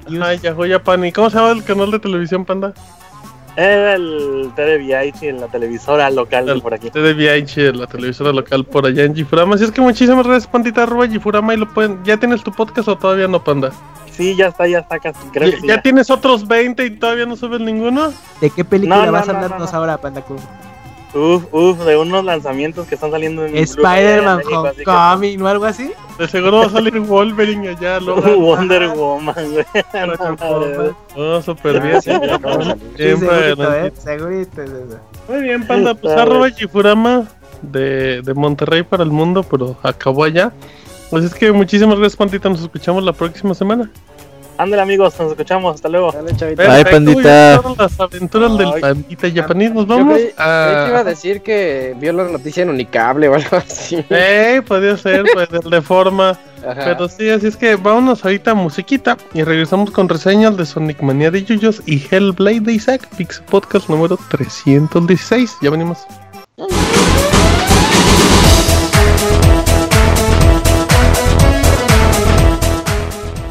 Japan. 0.09 0.23
Ay, 0.23 0.39
Yahoo 0.39 0.69
Japan. 0.69 1.05
¿Y 1.05 1.13
cómo 1.13 1.31
se 1.31 1.37
llama 1.37 1.53
el 1.53 1.65
canal 1.65 1.91
de 1.91 1.99
televisión, 1.99 2.45
Panda? 2.45 2.73
El 3.57 4.53
TDVH 4.55 5.29
en 5.29 5.41
la 5.41 5.49
televisora 5.49 6.09
local 6.11 6.61
por 6.63 6.75
aquí. 6.75 6.91
TDVH 6.91 7.71
en 7.71 7.81
la 7.81 7.89
televisora 7.89 8.33
local 8.33 8.65
por 8.65 8.87
allá 8.87 9.03
en 9.03 9.17
Gifurama. 9.17 9.57
Así 9.57 9.65
es 9.65 9.73
que 9.73 9.81
muchísimas 9.81 10.25
gracias, 10.25 10.47
Pandita, 10.47 10.85
arroba 10.85 11.09
Gifurama 11.09 11.55
y 11.55 11.57
lo 11.57 11.69
pueden. 11.69 11.99
¿Ya 12.05 12.17
tienes 12.17 12.45
tu 12.45 12.53
podcast 12.53 12.87
o 12.87 12.97
todavía 12.97 13.27
no, 13.27 13.43
Panda? 13.43 13.73
Sí, 14.13 14.37
ya 14.37 14.49
está, 14.49 14.69
ya 14.69 14.79
está 14.79 15.01
casi. 15.01 15.19
Creo 15.33 15.51
que 15.51 15.67
¿Ya, 15.67 15.83
tienes 15.83 16.09
otros 16.09 16.47
20 16.47 16.85
y 16.85 16.91
todavía 16.91 17.27
no 17.27 17.35
subes 17.35 17.61
ninguno? 17.61 18.13
¿De 18.41 18.51
qué 18.51 18.65
película 18.65 19.11
vas 19.11 19.29
a 19.29 19.33
hablarnos 19.33 19.75
ahora, 19.75 19.99
Panda 19.99 20.21
Cool? 20.23 20.39
Uf, 21.19 21.45
uf, 21.53 21.79
de 21.85 21.97
unos 21.97 22.25
lanzamientos 22.25 22.87
que 22.87 22.95
están 22.95 23.11
saliendo 23.11 23.45
en 23.45 23.57
Spider-Man 23.57 24.41
Homecoming 24.47 25.43
o 25.43 25.49
algo 25.49 25.65
así. 25.65 25.91
De 26.19 26.29
seguro 26.29 26.59
va 26.59 26.67
a 26.67 26.71
salir 26.71 26.99
Wolverine 27.01 27.69
allá, 27.69 27.99
Wonder 28.37 28.89
Woman, 28.91 29.35
güey. 29.53 29.65
No, 31.17 31.43
super 31.43 31.81
bien. 31.83 32.01
Sí, 32.01 32.11
segurito, 32.97 33.75
eh, 33.75 33.93
segurito 33.97 34.63
Muy 35.29 35.43
bien, 35.43 35.67
panda, 35.67 35.95
pues 35.95 36.17
arroba 36.17 36.51
Chifurama 36.53 37.25
de, 37.63 38.23
de 38.23 38.35
Monterrey 38.35 38.83
para 38.83 39.03
el 39.03 39.11
mundo, 39.11 39.43
pero 39.43 39.77
acabó 39.83 40.25
allá. 40.25 40.53
Pues 41.11 41.25
es 41.25 41.35
que 41.35 41.51
muchísimas 41.53 41.99
gracias, 41.99 42.17
Pandita. 42.17 42.49
Nos 42.49 42.61
escuchamos 42.61 43.03
la 43.03 43.13
próxima 43.13 43.55
semana. 43.55 43.91
Ándale 44.59 44.83
amigos, 44.83 45.15
nos 45.21 45.31
escuchamos, 45.31 45.77
hasta 45.77 45.89
luego. 45.89 46.11
Dale, 46.11 46.33
Bye, 46.33 46.85
pandita. 46.85 47.63
Las 47.79 48.01
aventuras 48.01 48.59
del 48.59 48.81
pandita 48.81 49.31
japonés, 49.31 49.73
nos 49.73 49.87
vamos. 49.87 50.19
Yo 50.21 50.27
a... 50.37 50.87
iba 50.89 50.99
a 50.99 51.05
decir 51.05 51.43
que 51.43 51.95
vio 51.99 52.13
la 52.13 52.25
noticia 52.25 52.65
en 52.65 52.71
Unicable 52.71 53.29
o 53.29 53.35
algo 53.35 53.57
así. 53.57 54.05
Eh, 54.11 54.61
podría 54.67 54.97
ser, 54.97 55.25
pues, 55.33 55.49
de 55.49 55.81
forma. 55.81 56.37
Pero 56.61 57.09
sí, 57.09 57.31
así 57.31 57.47
es 57.47 57.57
que 57.57 57.77
vámonos 57.77 58.25
ahorita 58.25 58.51
a 58.51 58.55
musiquita 58.55 59.17
y 59.33 59.45
regresamos 59.45 59.93
con 59.93 60.09
reseñas 60.09 60.57
de 60.57 60.67
Sonic 60.67 61.01
Mania 61.03 61.31
de 61.31 61.45
Yuyos 61.45 61.81
y 61.87 62.03
Hellblade 62.11 62.61
de 62.61 62.73
Isaac, 62.73 63.09
Pix 63.17 63.41
Podcast 63.49 63.89
número 63.89 64.19
316. 64.29 65.59
Ya 65.63 65.71
venimos. 65.71 65.99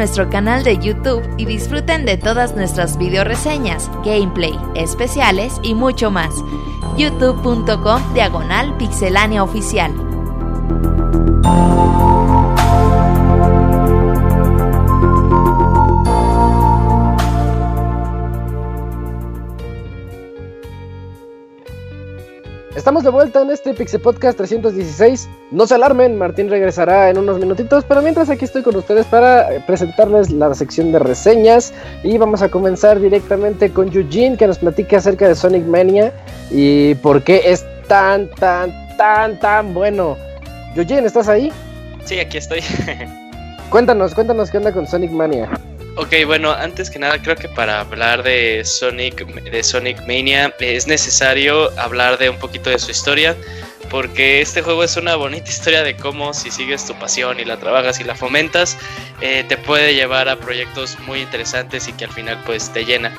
nuestro 0.00 0.30
canal 0.30 0.64
de 0.64 0.78
YouTube 0.78 1.22
y 1.36 1.44
disfruten 1.44 2.06
de 2.06 2.16
todas 2.16 2.56
nuestras 2.56 2.96
video 2.96 3.22
reseñas, 3.22 3.90
gameplay, 4.02 4.58
especiales 4.74 5.60
y 5.62 5.74
mucho 5.74 6.10
más. 6.10 6.34
youtube.com 6.96 8.14
diagonal 8.14 8.74
pixelania 8.78 9.42
oficial. 9.44 9.92
Estamos 22.74 23.04
de 23.04 23.10
vuelta 23.10 23.42
en 23.42 23.50
este 23.50 23.74
Pixel 23.74 24.00
Podcast 24.00 24.38
316. 24.38 25.28
No 25.50 25.66
se 25.66 25.74
alarmen, 25.74 26.16
Martín 26.16 26.48
regresará 26.48 27.10
en 27.10 27.18
unos 27.18 27.40
minutitos, 27.40 27.84
pero 27.84 28.02
mientras 28.02 28.30
aquí 28.30 28.44
estoy 28.44 28.62
con 28.62 28.76
ustedes 28.76 29.04
para 29.06 29.52
eh, 29.52 29.60
presentarles 29.66 30.30
la 30.30 30.54
sección 30.54 30.92
de 30.92 31.00
reseñas 31.00 31.72
y 32.04 32.16
vamos 32.18 32.40
a 32.42 32.48
comenzar 32.48 33.00
directamente 33.00 33.72
con 33.72 33.88
Eugene 33.92 34.36
que 34.36 34.46
nos 34.46 34.58
platique 34.58 34.94
acerca 34.94 35.26
de 35.26 35.34
Sonic 35.34 35.64
Mania 35.64 36.12
y 36.52 36.94
por 36.96 37.24
qué 37.24 37.42
es 37.46 37.64
tan, 37.88 38.30
tan, 38.30 38.96
tan, 38.96 39.40
tan 39.40 39.74
bueno. 39.74 40.16
Eugene, 40.76 41.08
¿estás 41.08 41.26
ahí? 41.26 41.52
Sí, 42.04 42.20
aquí 42.20 42.38
estoy. 42.38 42.60
cuéntanos, 43.70 44.14
cuéntanos 44.14 44.52
qué 44.52 44.58
onda 44.58 44.72
con 44.72 44.86
Sonic 44.86 45.10
Mania. 45.10 45.50
Ok, 45.96 46.14
bueno, 46.26 46.52
antes 46.52 46.88
que 46.88 47.00
nada 47.00 47.20
creo 47.20 47.34
que 47.34 47.48
para 47.48 47.80
hablar 47.80 48.22
de 48.22 48.64
Sonic, 48.64 49.26
de 49.26 49.62
Sonic 49.64 50.00
Mania 50.06 50.54
es 50.60 50.86
necesario 50.86 51.76
hablar 51.76 52.16
de 52.18 52.30
un 52.30 52.38
poquito 52.38 52.70
de 52.70 52.78
su 52.78 52.92
historia, 52.92 53.36
porque 53.90 54.40
este 54.40 54.62
juego 54.62 54.84
es 54.84 54.96
una 54.96 55.16
bonita 55.16 55.50
historia 55.50 55.82
de 55.82 55.96
cómo 55.96 56.32
si 56.32 56.50
sigues 56.50 56.86
tu 56.86 56.94
pasión 56.94 57.40
y 57.40 57.44
la 57.44 57.58
trabajas 57.58 58.00
y 58.00 58.04
la 58.04 58.14
fomentas, 58.14 58.78
eh, 59.20 59.44
te 59.48 59.56
puede 59.56 59.94
llevar 59.94 60.28
a 60.28 60.36
proyectos 60.36 60.98
muy 61.00 61.20
interesantes 61.20 61.88
y 61.88 61.92
que 61.92 62.04
al 62.04 62.12
final 62.12 62.40
pues 62.46 62.72
te 62.72 62.84
llena. 62.84 63.12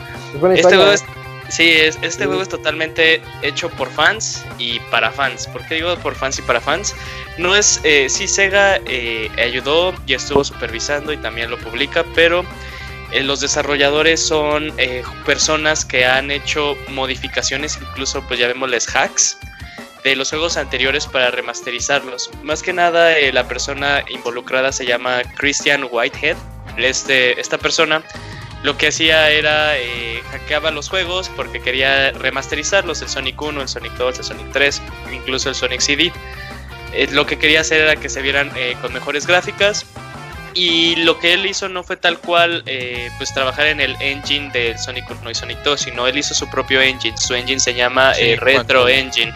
Este 0.55 0.75
juego 0.75 0.91
es, 0.91 1.03
Sí, 1.49 1.69
es, 1.69 1.99
este 2.01 2.25
juego 2.27 2.41
es 2.41 2.47
totalmente 2.47 3.21
hecho 3.41 3.69
por 3.71 3.89
fans 3.89 4.45
y 4.57 4.79
para 4.89 5.11
fans. 5.11 5.47
¿Por 5.47 5.67
qué 5.67 5.75
digo 5.75 5.93
por 5.97 6.15
fans 6.15 6.39
y 6.39 6.41
para 6.43 6.61
fans? 6.61 6.95
No 7.37 7.57
es, 7.57 7.81
eh, 7.83 8.07
sí, 8.09 8.25
Sega 8.25 8.77
eh, 8.85 9.29
ayudó 9.37 9.93
y 10.07 10.13
estuvo 10.13 10.45
supervisando 10.45 11.11
y 11.11 11.17
también 11.17 11.51
lo 11.51 11.57
publica, 11.57 12.05
pero 12.15 12.45
eh, 13.11 13.21
los 13.23 13.41
desarrolladores 13.41 14.25
son 14.25 14.71
eh, 14.77 15.03
personas 15.25 15.83
que 15.83 16.05
han 16.05 16.31
hecho 16.31 16.77
modificaciones, 16.87 17.77
incluso 17.81 18.21
pues 18.27 18.39
ya 18.39 18.47
vemos 18.47 18.69
les 18.69 18.87
hacks 18.95 19.37
de 20.03 20.15
los 20.15 20.29
juegos 20.29 20.57
anteriores 20.57 21.07
para 21.07 21.31
remasterizarlos. 21.31 22.29
Más 22.43 22.63
que 22.63 22.73
nada, 22.73 23.13
la 23.31 23.47
persona 23.47 24.03
involucrada 24.09 24.71
se 24.71 24.85
llama 24.85 25.21
Christian 25.37 25.87
Whitehead. 25.89 26.37
Este, 26.77 27.39
esta 27.39 27.57
persona 27.57 28.01
lo 28.63 28.77
que 28.77 28.87
hacía 28.87 29.29
era 29.29 29.77
eh, 29.77 30.21
hackeaba 30.31 30.71
los 30.71 30.89
juegos 30.89 31.29
porque 31.35 31.61
quería 31.61 32.11
remasterizarlos, 32.11 33.01
el 33.01 33.09
Sonic 33.09 33.41
1, 33.41 33.61
el 33.61 33.67
Sonic 33.67 33.93
2, 33.93 34.19
el 34.19 34.23
Sonic 34.23 34.51
3, 34.51 34.81
incluso 35.13 35.49
el 35.49 35.55
Sonic 35.55 35.81
CD. 35.81 36.11
Eh, 36.93 37.07
lo 37.11 37.25
que 37.25 37.37
quería 37.37 37.61
hacer 37.61 37.81
era 37.81 37.95
que 37.95 38.09
se 38.09 38.21
vieran 38.21 38.51
eh, 38.55 38.75
con 38.81 38.93
mejores 38.93 39.25
gráficas 39.25 39.85
y 40.53 40.97
lo 40.97 41.17
que 41.19 41.33
él 41.33 41.45
hizo 41.45 41.69
no 41.69 41.83
fue 41.83 41.95
tal 41.95 42.19
cual 42.19 42.63
eh, 42.65 43.09
pues 43.17 43.33
trabajar 43.33 43.67
en 43.67 43.79
el 43.79 43.95
engine 44.01 44.51
del 44.51 44.77
Sonic 44.77 45.09
1 45.09 45.31
y 45.31 45.35
Sonic 45.35 45.59
2, 45.63 45.79
sino 45.79 46.07
él 46.07 46.17
hizo 46.17 46.33
su 46.33 46.49
propio 46.49 46.81
engine. 46.81 47.17
Su 47.17 47.33
engine 47.33 47.59
se 47.59 47.73
llama 47.73 48.13
Retro 48.37 48.87
Engine. 48.89 49.33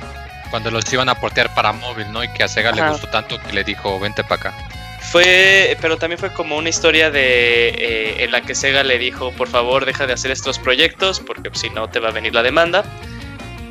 Cuando 0.56 0.72
los 0.72 0.94
iban 0.94 1.10
a 1.10 1.20
portear 1.20 1.54
para 1.54 1.74
móvil, 1.74 2.10
¿no? 2.14 2.24
Y 2.24 2.30
que 2.30 2.42
a 2.42 2.48
Sega 2.48 2.72
le 2.72 2.82
gustó 2.88 3.08
tanto 3.08 3.38
que 3.42 3.52
le 3.52 3.66
dijo, 3.66 4.00
vente 4.00 4.24
para 4.24 4.36
acá. 4.36 4.54
Fue, 5.02 5.78
pero 5.82 5.98
también 5.98 6.18
fue 6.18 6.32
como 6.32 6.56
una 6.56 6.70
historia 6.70 7.12
de 7.12 7.72
eh, 7.72 8.24
en 8.24 8.32
la 8.32 8.40
que 8.40 8.56
Sega 8.56 8.82
le 8.86 8.98
dijo, 8.98 9.34
por 9.34 9.50
favor, 9.50 9.84
deja 9.84 10.08
de 10.08 10.14
hacer 10.14 10.32
estos 10.32 10.58
proyectos 10.58 11.20
porque 11.20 11.50
si 11.52 11.70
no 11.72 11.90
te 11.90 12.00
va 12.00 12.08
a 12.08 12.12
venir 12.14 12.34
la 12.34 12.42
demanda. 12.42 12.86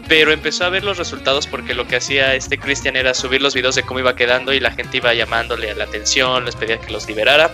Pero 0.08 0.30
empezó 0.30 0.66
a 0.66 0.68
ver 0.68 0.84
los 0.84 0.98
resultados 0.98 1.46
porque 1.46 1.72
lo 1.72 1.88
que 1.88 1.96
hacía 1.96 2.34
este 2.34 2.58
Christian 2.58 2.96
era 2.96 3.14
subir 3.14 3.40
los 3.40 3.54
videos 3.54 3.76
de 3.76 3.82
cómo 3.82 4.00
iba 4.00 4.14
quedando 4.14 4.52
y 4.52 4.60
la 4.60 4.70
gente 4.70 4.98
iba 4.98 5.14
llamándole 5.14 5.70
a 5.70 5.74
la 5.74 5.84
atención, 5.84 6.44
les 6.44 6.54
pedía 6.54 6.78
que 6.78 6.92
los 6.92 7.08
liberara, 7.08 7.50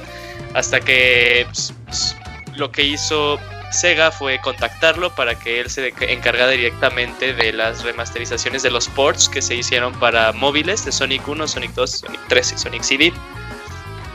hasta 0.55 0.81
que 0.81 1.47
pues, 1.47 1.73
pues, 1.87 2.17
lo 2.57 2.73
que 2.73 2.83
hizo 2.83 3.39
Sega 3.71 4.11
fue 4.11 4.41
contactarlo 4.41 5.15
para 5.15 5.39
que 5.39 5.61
él 5.61 5.71
se 5.71 5.95
encargara 6.01 6.51
directamente 6.51 7.33
de 7.33 7.53
las 7.53 7.85
remasterizaciones 7.85 8.63
de 8.63 8.71
los 8.71 8.89
ports 8.89 9.29
que 9.29 9.43
se 9.43 9.55
hicieron 9.55 9.93
para 9.95 10.33
móviles 10.33 10.85
de 10.85 10.93
Sonic 10.93 11.27
1, 11.27 11.49
Sonic 11.49 11.73
2, 11.73 11.91
Sonic 11.91 12.21
3 12.29 12.53
y 12.53 12.59
Sonic 12.59 12.83
CD. 12.83 13.13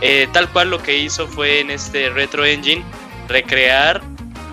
Eh, 0.02 0.28
tal 0.34 0.50
cual 0.50 0.70
lo 0.70 0.84
que 0.84 0.98
hizo 0.98 1.28
fue 1.28 1.62
en 1.62 1.72
este 1.72 2.10
Retro 2.10 2.46
Engine 2.46 2.84
recrear 3.28 4.02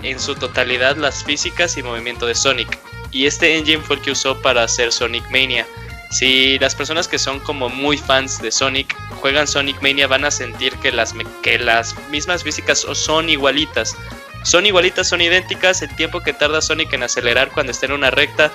en 0.03 0.19
su 0.19 0.35
totalidad 0.35 0.97
las 0.97 1.25
físicas 1.25 1.77
y 1.77 1.83
movimiento 1.83 2.27
de 2.27 2.35
Sonic. 2.35 2.79
Y 3.11 3.27
este 3.27 3.59
engine 3.59 3.83
fue 3.83 3.97
el 3.97 4.03
que 4.03 4.13
usó 4.13 4.41
para 4.41 4.63
hacer 4.63 4.93
Sonic 4.93 5.25
Mania. 5.31 5.67
Si 6.11 6.59
las 6.59 6.75
personas 6.75 7.09
que 7.09 7.19
son 7.19 7.41
como 7.41 7.69
muy 7.69 7.97
fans 7.97 8.41
de 8.41 8.51
Sonic 8.51 8.97
juegan 9.21 9.47
Sonic 9.47 9.81
Mania 9.83 10.07
van 10.07 10.25
a 10.25 10.31
sentir 10.31 10.75
que 10.77 10.93
las, 10.93 11.15
que 11.43 11.59
las 11.59 11.97
mismas 12.09 12.43
físicas 12.43 12.81
son 12.81 13.31
igualitas. 13.31 13.97
Son 14.43 14.67
igualitas, 14.67 15.09
son 15.09 15.21
idénticas. 15.21 15.83
El 15.83 15.95
tiempo 15.95 16.21
que 16.21 16.33
tarda 16.33 16.61
Sonic 16.61 16.93
en 16.93 17.03
acelerar 17.03 17.51
cuando 17.53 17.73
está 17.73 17.87
en 17.87 17.93
una 17.93 18.11
recta. 18.11 18.53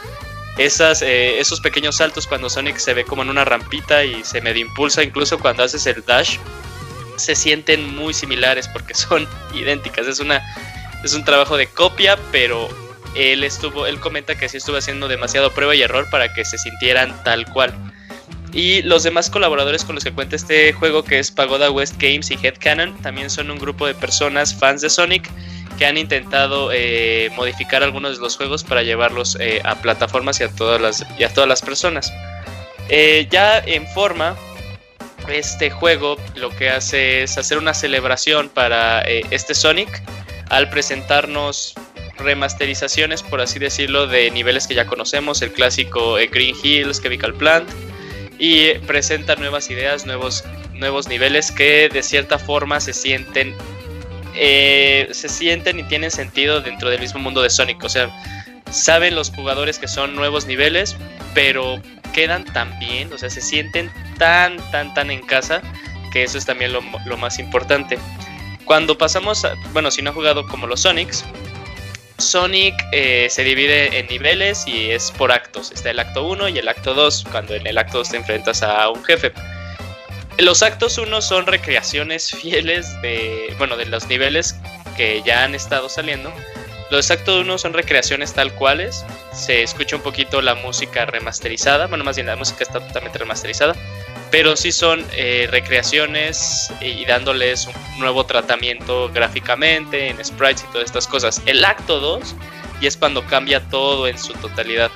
Esas, 0.57 1.01
eh, 1.01 1.39
esos 1.39 1.61
pequeños 1.61 1.97
saltos 1.97 2.25
cuando 2.25 2.49
Sonic 2.49 2.77
se 2.77 2.93
ve 2.93 3.05
como 3.05 3.21
en 3.21 3.29
una 3.29 3.45
rampita 3.45 4.03
y 4.03 4.23
se 4.23 4.41
medio 4.41 4.65
impulsa. 4.65 5.03
Incluso 5.03 5.39
cuando 5.39 5.63
haces 5.63 5.85
el 5.85 6.03
dash 6.05 6.37
se 7.15 7.35
sienten 7.35 7.95
muy 7.95 8.13
similares 8.13 8.67
porque 8.67 8.93
son 8.95 9.27
idénticas. 9.53 10.07
Es 10.07 10.19
una 10.19 10.43
es 11.03 11.13
un 11.13 11.23
trabajo 11.23 11.57
de 11.57 11.67
copia, 11.67 12.17
pero 12.31 12.67
él 13.15 13.43
estuvo 13.43 13.85
él 13.85 13.99
comenta 13.99 14.35
que 14.35 14.49
sí 14.49 14.57
estuvo 14.57 14.77
haciendo 14.77 15.07
demasiado 15.07 15.53
prueba 15.53 15.75
y 15.75 15.81
error 15.81 16.09
para 16.09 16.33
que 16.33 16.43
se 16.43 16.57
sintieran 16.57 17.23
tal 17.23 17.45
cual. 17.51 17.73
Y 18.53 18.81
los 18.83 19.03
demás 19.03 19.29
colaboradores 19.29 19.83
con 19.83 19.95
los 19.95 20.03
que 20.03 20.11
cuenta 20.11 20.35
este 20.35 20.73
juego, 20.73 21.03
que 21.03 21.19
es 21.19 21.31
Pagoda 21.31 21.69
West 21.69 21.95
Games 21.99 22.31
y 22.31 22.35
Headcanon, 22.35 22.97
también 23.01 23.29
son 23.29 23.51
un 23.51 23.59
grupo 23.59 23.85
de 23.85 23.93
personas 23.93 24.55
fans 24.55 24.81
de 24.81 24.89
Sonic 24.89 25.29
que 25.77 25.85
han 25.85 25.97
intentado 25.97 26.71
eh, 26.73 27.29
modificar 27.35 27.83
algunos 27.83 28.17
de 28.17 28.23
los 28.23 28.35
juegos 28.35 28.63
para 28.63 28.83
llevarlos 28.83 29.37
eh, 29.39 29.61
a 29.63 29.75
plataformas 29.75 30.39
y 30.39 30.43
a 30.43 30.49
todas 30.49 30.81
las, 30.81 31.05
y 31.19 31.23
a 31.23 31.29
todas 31.29 31.47
las 31.47 31.61
personas. 31.61 32.11
Eh, 32.89 33.27
ya 33.29 33.59
en 33.59 33.85
forma, 33.87 34.35
este 35.27 35.69
juego 35.69 36.17
lo 36.35 36.49
que 36.49 36.69
hace 36.69 37.23
es 37.23 37.37
hacer 37.37 37.57
una 37.57 37.73
celebración 37.73 38.49
para 38.49 39.01
este 39.01 39.53
Sonic 39.53 40.01
al 40.49 40.69
presentarnos 40.69 41.73
remasterizaciones, 42.17 43.21
por 43.21 43.41
así 43.41 43.59
decirlo, 43.59 44.07
de 44.07 44.31
niveles 44.31 44.65
que 44.67 44.73
ya 44.73 44.87
conocemos, 44.87 45.41
el 45.41 45.51
clásico 45.51 46.15
Green 46.31 46.55
Hills, 46.63 47.01
Chemical 47.01 47.33
Plant, 47.33 47.69
y 48.39 48.73
presenta 48.79 49.35
nuevas 49.35 49.69
ideas, 49.69 50.05
nuevos, 50.05 50.43
nuevos 50.73 51.07
niveles 51.07 51.51
que 51.51 51.89
de 51.89 52.03
cierta 52.03 52.37
forma 52.37 52.79
se 52.79 52.93
sienten, 52.93 53.55
eh, 54.35 55.07
se 55.11 55.29
sienten 55.29 55.79
y 55.79 55.83
tienen 55.83 56.11
sentido 56.11 56.61
dentro 56.61 56.89
del 56.89 56.99
mismo 56.99 57.19
mundo 57.19 57.41
de 57.41 57.49
Sonic. 57.49 57.83
O 57.83 57.89
sea, 57.89 58.11
saben 58.71 59.15
los 59.15 59.31
jugadores 59.31 59.79
que 59.79 59.87
son 59.87 60.15
nuevos 60.15 60.45
niveles, 60.45 60.95
pero 61.33 61.81
quedan 62.13 62.45
tan 62.45 62.77
bien, 62.79 63.11
o 63.13 63.17
sea, 63.17 63.29
se 63.29 63.41
sienten 63.41 63.91
tan, 64.17 64.57
tan, 64.71 64.93
tan 64.93 65.11
en 65.11 65.21
casa, 65.21 65.61
que 66.11 66.23
eso 66.23 66.37
es 66.37 66.45
también 66.45 66.73
lo, 66.73 66.81
más 67.17 67.39
importante. 67.39 67.97
Cuando 68.65 68.97
pasamos, 68.97 69.45
a, 69.45 69.53
bueno, 69.71 69.91
si 69.91 70.01
no 70.01 70.09
ha 70.09 70.13
jugado 70.13 70.47
como 70.47 70.67
los 70.67 70.81
Sonics, 70.81 71.23
Sonic 72.17 72.75
eh, 72.91 73.27
se 73.29 73.43
divide 73.43 73.99
en 73.99 74.07
niveles 74.07 74.67
y 74.67 74.91
es 74.91 75.11
por 75.11 75.31
actos. 75.31 75.71
Está 75.71 75.91
el 75.91 75.99
acto 75.99 76.27
1 76.27 76.49
y 76.49 76.57
el 76.59 76.67
acto 76.67 76.93
2, 76.93 77.25
cuando 77.31 77.53
en 77.53 77.67
el 77.67 77.77
acto 77.77 77.99
2 77.99 78.09
te 78.09 78.17
enfrentas 78.17 78.63
a 78.63 78.89
un 78.89 79.03
jefe. 79.03 79.31
Los 80.39 80.63
actos 80.63 80.97
1 80.97 81.21
son 81.21 81.45
recreaciones 81.45 82.31
fieles 82.41 82.89
de, 83.01 83.53
bueno, 83.57 83.77
de 83.77 83.85
los 83.85 84.07
niveles 84.07 84.55
que 84.95 85.21
ya 85.25 85.43
han 85.43 85.53
estado 85.55 85.89
saliendo 85.89 86.31
los 86.89 87.11
actos 87.11 87.41
1 87.41 87.57
son 87.57 87.73
recreaciones 87.73 88.33
tal 88.33 88.53
cuales. 88.53 89.05
Se 89.33 89.61
escucha 89.61 89.97
un 89.97 90.01
poquito 90.01 90.41
la 90.41 90.55
música 90.55 91.05
remasterizada. 91.05 91.87
Bueno, 91.87 92.03
más 92.03 92.15
bien 92.15 92.27
la 92.27 92.35
música 92.35 92.63
está 92.63 92.79
totalmente 92.79 93.19
remasterizada. 93.19 93.75
Pero 94.29 94.55
sí 94.57 94.71
son 94.71 95.05
eh, 95.13 95.47
recreaciones 95.49 96.71
y 96.81 97.05
dándoles 97.05 97.67
un 97.67 97.99
nuevo 97.99 98.25
tratamiento 98.25 99.09
gráficamente, 99.13 100.09
en 100.09 100.23
sprites 100.23 100.65
y 100.67 100.71
todas 100.71 100.85
estas 100.85 101.07
cosas. 101.07 101.41
El 101.45 101.63
acto 101.63 101.99
2 101.99 102.35
y 102.81 102.87
es 102.87 102.97
cuando 102.97 103.25
cambia 103.25 103.61
todo 103.69 104.07
en 104.07 104.17
su 104.17 104.33
totalidad. 104.33 104.91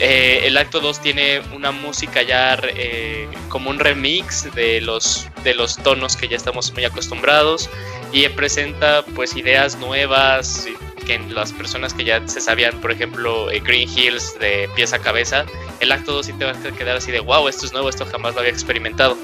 Eh, 0.00 0.46
el 0.46 0.56
acto 0.56 0.80
2 0.80 1.00
tiene 1.00 1.42
una 1.54 1.72
música 1.72 2.22
ya 2.22 2.58
eh, 2.74 3.28
como 3.50 3.68
un 3.68 3.78
remix 3.78 4.52
de 4.54 4.80
los, 4.80 5.28
de 5.44 5.52
los 5.52 5.76
tonos 5.76 6.16
que 6.16 6.26
ya 6.26 6.38
estamos 6.38 6.72
muy 6.72 6.86
acostumbrados 6.86 7.68
y 8.10 8.26
presenta 8.30 9.04
pues 9.14 9.36
ideas 9.36 9.76
nuevas 9.76 10.66
que 11.06 11.18
las 11.28 11.52
personas 11.52 11.92
que 11.92 12.04
ya 12.04 12.26
se 12.26 12.40
sabían, 12.40 12.80
por 12.80 12.92
ejemplo, 12.92 13.50
eh, 13.50 13.60
Green 13.60 13.88
Hills 13.94 14.38
de 14.38 14.70
pieza 14.74 14.96
a 14.96 14.98
cabeza, 15.00 15.44
el 15.80 15.92
acto 15.92 16.12
2 16.12 16.24
sí 16.24 16.32
te 16.32 16.46
va 16.46 16.52
a 16.52 16.76
quedar 16.76 16.96
así 16.96 17.12
de 17.12 17.20
wow, 17.20 17.46
esto 17.46 17.66
es 17.66 17.72
nuevo, 17.74 17.90
esto 17.90 18.06
jamás 18.06 18.32
lo 18.32 18.40
había 18.40 18.52
experimentado. 18.52 19.18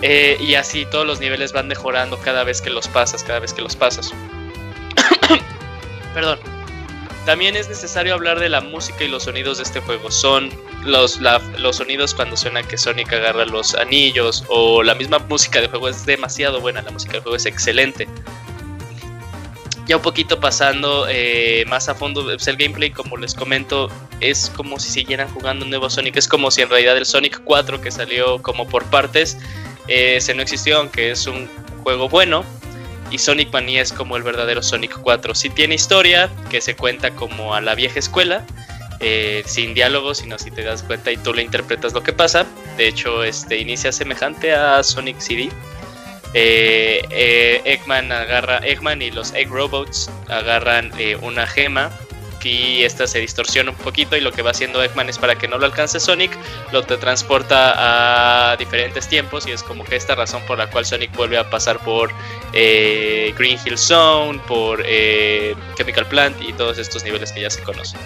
Y 0.00 0.54
así 0.56 0.84
todos 0.86 1.06
los 1.06 1.20
niveles 1.20 1.52
van 1.52 1.68
mejorando 1.68 2.18
cada 2.18 2.42
vez 2.42 2.60
que 2.60 2.70
los 2.70 2.88
pasas, 2.88 3.22
cada 3.22 3.38
vez 3.38 3.52
que 3.52 3.62
los 3.62 3.76
pasas. 3.76 4.12
Perdón. 6.14 6.61
También 7.24 7.54
es 7.54 7.68
necesario 7.68 8.14
hablar 8.14 8.40
de 8.40 8.48
la 8.48 8.60
música 8.60 9.04
y 9.04 9.08
los 9.08 9.24
sonidos 9.24 9.58
de 9.58 9.62
este 9.62 9.80
juego. 9.80 10.10
Son 10.10 10.50
los, 10.84 11.20
los 11.58 11.76
sonidos 11.76 12.14
cuando 12.14 12.36
suena 12.36 12.64
que 12.64 12.76
Sonic 12.76 13.12
agarra 13.12 13.46
los 13.46 13.76
anillos 13.76 14.44
o 14.48 14.82
la 14.82 14.96
misma 14.96 15.20
música 15.20 15.60
del 15.60 15.70
juego 15.70 15.88
es 15.88 16.04
demasiado 16.04 16.60
buena. 16.60 16.82
La 16.82 16.90
música 16.90 17.12
del 17.12 17.22
juego 17.22 17.36
es 17.36 17.46
excelente. 17.46 18.08
Ya 19.86 19.96
un 19.96 20.02
poquito 20.02 20.40
pasando 20.40 21.06
eh, 21.08 21.64
más 21.68 21.88
a 21.88 21.94
fondo, 21.94 22.24
pues, 22.24 22.48
el 22.48 22.56
gameplay, 22.56 22.90
como 22.90 23.16
les 23.16 23.34
comento, 23.34 23.88
es 24.20 24.50
como 24.56 24.80
si 24.80 24.90
siguieran 24.90 25.28
jugando 25.28 25.64
un 25.64 25.70
nuevo 25.70 25.88
Sonic. 25.90 26.16
Es 26.16 26.26
como 26.26 26.50
si 26.50 26.62
en 26.62 26.70
realidad 26.70 26.96
el 26.96 27.06
Sonic 27.06 27.40
4 27.44 27.80
que 27.80 27.92
salió 27.92 28.42
como 28.42 28.66
por 28.66 28.84
partes, 28.86 29.38
eh, 29.86 30.16
ese 30.16 30.34
no 30.34 30.42
existió, 30.42 30.78
aunque 30.78 31.12
es 31.12 31.28
un 31.28 31.48
juego 31.84 32.08
bueno 32.08 32.44
y 33.12 33.18
Sonic 33.18 33.52
Mania 33.52 33.82
es 33.82 33.92
como 33.92 34.16
el 34.16 34.22
verdadero 34.22 34.62
Sonic 34.62 34.98
4. 34.98 35.34
Si 35.34 35.50
tiene 35.50 35.74
historia, 35.74 36.30
que 36.50 36.60
se 36.60 36.74
cuenta 36.74 37.10
como 37.10 37.54
a 37.54 37.60
la 37.60 37.74
vieja 37.74 37.98
escuela, 37.98 38.46
eh, 39.00 39.42
sin 39.46 39.74
diálogos, 39.74 40.18
sino 40.18 40.38
si 40.38 40.50
te 40.50 40.62
das 40.62 40.82
cuenta 40.82 41.12
y 41.12 41.16
tú 41.18 41.34
le 41.34 41.42
interpretas 41.42 41.92
lo 41.92 42.02
que 42.02 42.12
pasa. 42.12 42.46
De 42.76 42.88
hecho, 42.88 43.22
este 43.22 43.58
inicia 43.58 43.92
semejante 43.92 44.54
a 44.54 44.82
Sonic 44.82 45.18
CD. 45.18 45.50
Eh, 46.34 47.02
eh, 47.10 47.60
Eggman 47.64 48.10
agarra 48.10 48.58
Eggman 48.58 49.02
y 49.02 49.10
los 49.10 49.34
Egg 49.34 49.50
Robots 49.50 50.10
agarran 50.28 50.90
una 51.20 51.46
gema 51.46 51.90
aquí 52.42 52.84
esta 52.84 53.06
se 53.06 53.20
distorsiona 53.20 53.70
un 53.70 53.76
poquito 53.76 54.16
y 54.16 54.20
lo 54.20 54.32
que 54.32 54.42
va 54.42 54.50
haciendo 54.50 54.82
Eggman 54.82 55.08
es 55.08 55.16
para 55.16 55.36
que 55.36 55.46
no 55.46 55.58
lo 55.58 55.66
alcance 55.66 56.00
Sonic, 56.00 56.36
lo 56.72 56.82
te 56.82 56.96
transporta 56.96 58.50
a 58.50 58.56
diferentes 58.56 59.06
tiempos 59.06 59.46
y 59.46 59.52
es 59.52 59.62
como 59.62 59.84
que 59.84 59.94
esta 59.94 60.16
razón 60.16 60.42
por 60.44 60.58
la 60.58 60.68
cual 60.68 60.84
Sonic 60.84 61.14
vuelve 61.14 61.38
a 61.38 61.48
pasar 61.48 61.78
por 61.78 62.10
eh, 62.52 63.32
Green 63.38 63.58
Hill 63.64 63.78
Zone, 63.78 64.40
por 64.48 64.82
eh, 64.84 65.54
Chemical 65.76 66.06
Plant 66.06 66.42
y 66.42 66.52
todos 66.54 66.78
estos 66.78 67.04
niveles 67.04 67.30
que 67.30 67.42
ya 67.42 67.50
se 67.50 67.62
conocen. 67.62 68.00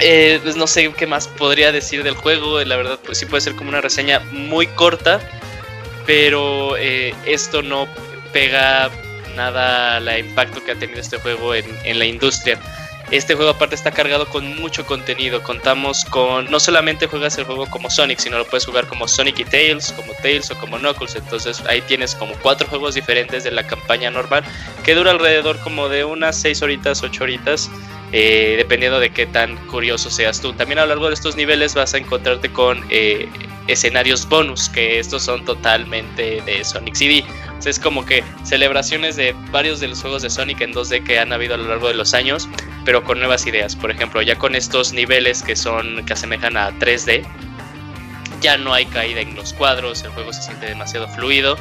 Eh, 0.00 0.38
pues 0.42 0.56
no 0.56 0.66
sé 0.66 0.92
qué 0.92 1.06
más 1.06 1.28
podría 1.28 1.72
decir 1.72 2.02
del 2.02 2.14
juego, 2.14 2.62
la 2.62 2.76
verdad 2.76 2.98
pues 3.02 3.16
sí 3.16 3.24
puede 3.24 3.40
ser 3.40 3.56
como 3.56 3.70
una 3.70 3.80
reseña 3.80 4.20
muy 4.32 4.66
corta, 4.66 5.18
pero 6.04 6.76
esto 6.76 7.62
no 7.62 7.88
pega 8.34 8.90
nada 9.34 9.96
al 9.96 10.18
impacto 10.18 10.62
que 10.62 10.72
ha 10.72 10.74
tenido 10.74 11.00
este 11.00 11.18
juego 11.18 11.54
en 11.54 11.98
la 11.98 12.04
industria. 12.04 12.60
Este 13.10 13.34
juego 13.34 13.52
aparte 13.52 13.74
está 13.74 13.90
cargado 13.90 14.28
con 14.28 14.56
mucho 14.56 14.84
contenido. 14.84 15.42
Contamos 15.42 16.04
con, 16.04 16.50
no 16.50 16.60
solamente 16.60 17.06
juegas 17.06 17.38
el 17.38 17.44
juego 17.44 17.66
como 17.70 17.88
Sonic, 17.88 18.18
sino 18.18 18.36
lo 18.36 18.44
puedes 18.44 18.66
jugar 18.66 18.86
como 18.86 19.08
Sonic 19.08 19.38
y 19.38 19.44
Tails, 19.46 19.92
como 19.92 20.12
Tails 20.20 20.50
o 20.50 20.58
como 20.58 20.78
Knuckles. 20.78 21.16
Entonces 21.16 21.62
ahí 21.66 21.80
tienes 21.82 22.14
como 22.14 22.34
cuatro 22.42 22.68
juegos 22.68 22.94
diferentes 22.94 23.44
de 23.44 23.50
la 23.50 23.66
campaña 23.66 24.10
normal 24.10 24.44
que 24.84 24.94
dura 24.94 25.12
alrededor 25.12 25.58
como 25.60 25.88
de 25.88 26.04
unas 26.04 26.36
6 26.36 26.60
horitas, 26.60 27.02
8 27.02 27.24
horitas. 27.24 27.70
Eh, 28.12 28.54
dependiendo 28.56 28.98
de 28.98 29.10
qué 29.10 29.26
tan 29.26 29.56
curioso 29.66 30.10
seas 30.10 30.40
tú. 30.40 30.54
También 30.54 30.78
a 30.78 30.82
lo 30.82 30.88
largo 30.88 31.08
de 31.08 31.14
estos 31.14 31.36
niveles 31.36 31.74
vas 31.74 31.92
a 31.92 31.98
encontrarte 31.98 32.50
con 32.50 32.82
eh, 32.88 33.28
escenarios 33.66 34.26
bonus, 34.26 34.70
que 34.70 34.98
estos 34.98 35.22
son 35.22 35.44
totalmente 35.44 36.40
de 36.40 36.64
Sonic 36.64 36.94
CD. 36.94 37.24
es 37.66 37.78
como 37.78 38.06
que 38.06 38.24
celebraciones 38.44 39.16
de 39.16 39.34
varios 39.50 39.80
de 39.80 39.88
los 39.88 40.00
juegos 40.00 40.22
de 40.22 40.30
Sonic 40.30 40.62
en 40.62 40.72
2D 40.72 41.04
que 41.04 41.18
han 41.18 41.34
habido 41.34 41.54
a 41.54 41.58
lo 41.58 41.68
largo 41.68 41.88
de 41.88 41.94
los 41.94 42.14
años, 42.14 42.48
pero 42.86 43.04
con 43.04 43.18
nuevas 43.18 43.46
ideas. 43.46 43.76
Por 43.76 43.90
ejemplo, 43.90 44.22
ya 44.22 44.36
con 44.36 44.54
estos 44.54 44.94
niveles 44.94 45.42
que 45.42 45.54
son 45.54 46.06
que 46.06 46.14
asemejan 46.14 46.56
a 46.56 46.70
3D, 46.78 47.26
ya 48.40 48.56
no 48.56 48.72
hay 48.72 48.86
caída 48.86 49.20
en 49.20 49.34
los 49.34 49.52
cuadros, 49.52 50.02
el 50.02 50.10
juego 50.12 50.32
se 50.32 50.42
siente 50.42 50.66
demasiado 50.66 51.08
fluido 51.08 51.58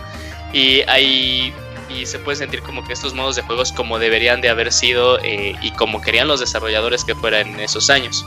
y 0.53 0.81
hay 0.87 1.53
y 1.89 2.05
se 2.05 2.19
puede 2.19 2.37
sentir 2.37 2.61
como 2.61 2.85
que 2.85 2.93
estos 2.93 3.13
modos 3.13 3.35
de 3.35 3.41
juegos 3.41 3.71
como 3.71 3.99
deberían 3.99 4.41
de 4.41 4.49
haber 4.49 4.71
sido 4.71 5.19
eh, 5.19 5.55
y 5.61 5.71
como 5.71 6.01
querían 6.01 6.27
los 6.27 6.39
desarrolladores 6.39 7.03
que 7.03 7.15
fueran 7.15 7.47
en 7.47 7.59
esos 7.59 7.89
años. 7.89 8.25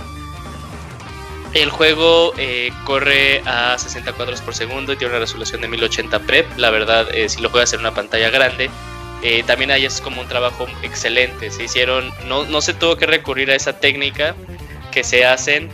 El 1.53 1.71
juego 1.71 2.33
eh, 2.39 2.71
corre 2.85 3.43
a 3.45 3.77
60 3.77 4.13
cuadros 4.13 4.41
por 4.41 4.55
segundo 4.55 4.93
y 4.93 4.97
tiene 4.97 5.13
una 5.13 5.21
resolución 5.21 5.61
de 5.61 5.69
1080p. 5.69 6.57
La 6.57 6.71
verdad, 6.71 7.09
eh, 7.13 7.29
si 7.29 7.41
lo 7.41 7.51
juegas 7.51 7.73
en 7.73 7.81
una 7.81 7.93
pantalla 7.93 8.31
grande, 8.31 8.71
también 9.47 9.71
ahí 9.71 9.85
es 9.85 10.01
como 10.01 10.23
un 10.23 10.29
trabajo 10.29 10.67
excelente. 10.83 11.51
Se 11.51 11.65
hicieron, 11.65 12.11
no, 12.27 12.45
no 12.45 12.61
se 12.61 12.73
tuvo 12.73 12.97
que 12.97 13.07
recurrir 13.07 13.51
a 13.51 13.55
esa 13.55 13.79
técnica 13.79 14.35
que 14.93 15.05
se 15.05 15.27
hacen 15.27 15.71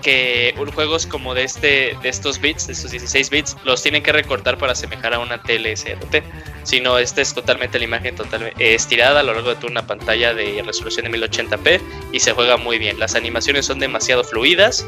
que 0.00 0.54
juegos 0.74 1.06
como 1.06 1.34
de 1.34 1.44
este 1.44 1.96
de 2.02 2.08
estos 2.08 2.40
bits, 2.40 2.66
de 2.66 2.72
estos 2.72 2.90
16 2.90 3.30
bits, 3.30 3.56
los 3.64 3.82
tienen 3.82 4.02
que 4.02 4.12
recortar 4.12 4.58
para 4.58 4.72
asemejar 4.72 5.14
a 5.14 5.18
una 5.18 5.42
tele 5.42 5.76
SRT. 5.76 6.22
Si 6.62 6.80
no, 6.80 6.98
esta 6.98 7.20
es 7.20 7.34
totalmente 7.34 7.78
la 7.78 7.84
imagen 7.84 8.14
totalmente 8.14 8.62
eh, 8.62 8.74
estirada 8.74 9.20
a 9.20 9.22
lo 9.22 9.34
largo 9.34 9.50
de 9.50 9.56
toda 9.56 9.70
una 9.70 9.86
pantalla 9.86 10.34
de 10.34 10.62
resolución 10.64 11.10
de 11.10 11.18
1080p 11.18 11.80
y 12.12 12.20
se 12.20 12.32
juega 12.32 12.56
muy 12.56 12.78
bien. 12.78 12.98
Las 12.98 13.14
animaciones 13.14 13.66
son 13.66 13.78
demasiado 13.78 14.22
fluidas 14.22 14.86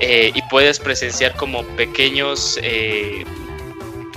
eh, 0.00 0.32
y 0.34 0.42
puedes 0.50 0.78
presenciar 0.78 1.34
como 1.36 1.64
pequeños 1.76 2.58
eh, 2.62 3.24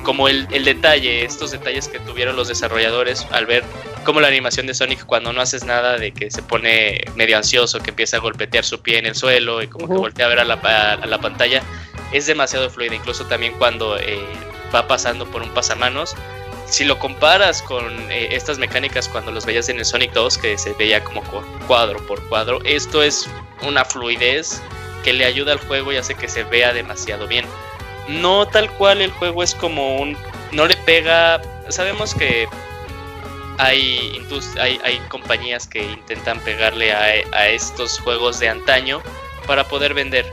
como 0.07 0.29
el, 0.29 0.47
el, 0.51 0.63
detalle, 0.63 1.25
estos 1.25 1.51
detalles 1.51 1.89
que 1.89 1.99
tuvieron 1.99 2.37
los 2.37 2.47
desarrolladores 2.47 3.27
al 3.31 3.45
ver 3.45 3.65
como 4.05 4.21
la 4.21 4.29
animación 4.29 4.65
de 4.65 4.73
Sonic 4.73 5.05
cuando 5.05 5.33
no 5.33 5.41
haces 5.41 5.65
nada 5.65 5.97
de 5.97 6.13
que 6.13 6.31
se 6.31 6.41
pone 6.41 7.01
medio 7.15 7.35
ansioso, 7.35 7.81
que 7.81 7.89
empieza 7.89 8.15
a 8.15 8.19
golpetear 8.21 8.63
su 8.63 8.81
pie 8.81 8.99
en 8.99 9.05
el 9.05 9.15
suelo 9.15 9.61
y 9.61 9.67
como 9.67 9.85
que 9.85 9.95
voltea 9.95 10.27
a 10.27 10.29
ver 10.29 10.39
a 10.39 10.45
la, 10.45 10.53
a, 10.53 11.05
la, 11.05 11.17
pantalla, 11.17 11.61
es 12.13 12.25
demasiado 12.25 12.69
fluida, 12.69 12.95
incluso 12.95 13.25
también 13.25 13.51
cuando 13.57 13.97
eh, 13.97 14.23
va 14.73 14.87
pasando 14.87 15.29
por 15.29 15.41
un 15.41 15.49
pasamanos. 15.49 16.15
Si 16.67 16.85
lo 16.85 16.97
comparas 16.99 17.61
con 17.61 18.09
eh, 18.09 18.29
estas 18.31 18.59
mecánicas 18.59 19.09
cuando 19.09 19.33
los 19.33 19.45
veías 19.45 19.67
en 19.67 19.77
el 19.77 19.83
Sonic 19.83 20.13
2, 20.13 20.37
que 20.37 20.57
se 20.57 20.71
veía 20.75 21.03
como 21.03 21.21
cuadro 21.67 21.99
por 22.07 22.25
cuadro, 22.29 22.61
esto 22.63 23.03
es 23.03 23.29
una 23.61 23.83
fluidez 23.83 24.61
que 25.03 25.11
le 25.11 25.25
ayuda 25.25 25.51
al 25.51 25.59
juego 25.59 25.91
y 25.91 25.97
hace 25.97 26.15
que 26.15 26.29
se 26.29 26.45
vea 26.45 26.71
demasiado 26.71 27.27
bien. 27.27 27.45
No 28.07 28.47
tal 28.47 28.71
cual 28.73 29.01
el 29.01 29.11
juego 29.11 29.43
es 29.43 29.53
como 29.55 29.97
un... 29.97 30.17
No 30.51 30.65
le 30.65 30.75
pega... 30.77 31.41
Sabemos 31.69 32.13
que 32.13 32.47
hay, 33.57 34.21
hay, 34.59 34.79
hay 34.83 34.99
compañías 35.09 35.67
que 35.67 35.83
intentan 35.83 36.39
pegarle 36.41 36.93
a, 36.93 37.49
estos 37.49 37.99
juegos 37.99 38.39
de 38.39 38.49
antaño 38.49 39.01
para 39.45 39.67
poder 39.67 39.93
vender. 39.93 40.25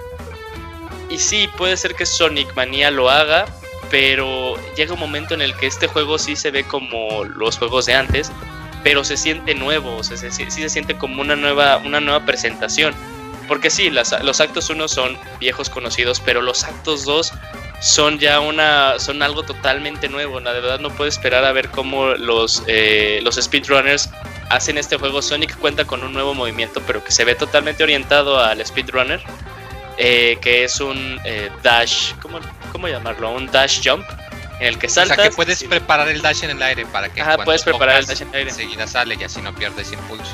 Y 1.10 1.18
sí, 1.18 1.48
puede 1.56 1.76
ser 1.76 1.94
que 1.94 2.06
Sonic 2.06 2.55
Mania 2.55 2.90
lo 2.90 3.10
haga, 3.10 3.46
pero 3.90 4.56
llega 4.76 4.94
un 4.94 5.01
momento 5.01 5.34
en 5.34 5.42
el 5.42 5.55
que 5.56 5.66
este 5.66 5.86
juego 5.86 6.18
sí 6.18 6.36
se 6.36 6.51
ve 6.51 6.64
como 6.64 7.24
los 7.24 7.59
juegos 7.59 7.86
de 7.86 7.94
antes, 7.94 8.30
pero 8.82 9.05
se 9.05 9.16
siente 9.16 9.55
nuevo, 9.55 10.02
sí 10.02 10.16
se 10.16 10.68
siente 10.68 10.96
como 10.96 11.22
una 11.22 11.36
nueva, 11.36 11.78
una 11.78 12.01
nueva 12.01 12.24
presentación. 12.24 12.94
Porque 13.48 13.68
sí, 13.70 13.90
los 13.90 14.40
actos 14.40 14.70
1 14.70 14.88
son 14.88 15.18
viejos 15.38 15.68
conocidos, 15.68 16.20
pero 16.20 16.40
los 16.40 16.64
actos 16.64 17.05
2 17.05 17.32
son 17.80 18.18
ya 18.18 18.40
una 18.40 18.98
son 18.98 19.22
algo 19.22 19.42
totalmente 19.42 20.09
nuevo. 20.09 20.40
La 20.40 20.52
verdad 20.52 20.80
no 20.80 20.90
puedo 20.90 21.09
esperar 21.09 21.44
a 21.44 21.52
ver 21.52 21.68
cómo 21.70 22.06
los, 22.14 22.62
eh, 22.66 23.20
los 23.22 23.36
speedrunners 23.36 24.10
hacen 24.51 24.78
este 24.78 24.96
juego. 24.96 25.22
Sonic 25.22 25.56
cuenta 25.59 25.84
con 25.84 26.02
un 26.02 26.12
nuevo 26.12 26.34
movimiento, 26.34 26.80
pero 26.86 27.02
que 27.02 27.12
se 27.12 27.24
ve 27.24 27.34
totalmente 27.34 27.82
orientado 27.82 28.38
al 28.38 28.64
speedrunner, 28.64 29.22
eh, 29.98 30.38
que 30.40 30.64
es 30.64 30.80
un 30.80 31.20
eh, 31.24 31.51
dash, 31.62 32.14
¿cómo, 32.22 32.40
¿cómo 32.72 32.88
llamarlo? 32.88 33.32
Un 33.32 33.46
dash 33.46 33.80
jump. 33.84 34.05
En 34.60 34.68
el 34.68 34.78
que 34.78 34.88
saltas. 34.88 35.18
O 35.18 35.20
sea, 35.20 35.30
que 35.30 35.36
puedes 35.36 35.64
preparar 35.64 36.09
el 36.09 36.22
dash 36.22 36.44
en 36.44 36.51
el 36.51 36.62
aire 36.62 36.86
para 36.86 37.09
que 37.09 37.20
Ajá, 37.20 37.38
puedes 37.38 37.64
preparar 37.64 37.98
el 37.98 38.06
dash 38.06 38.22
en 38.22 38.28
el 38.28 38.34
aire. 38.34 38.51
Enseguida 38.51 38.86
sale 38.86 39.16
y 39.18 39.24
así 39.24 39.42
no 39.42 39.52
pierdes 39.52 39.92
impulso. 39.92 40.32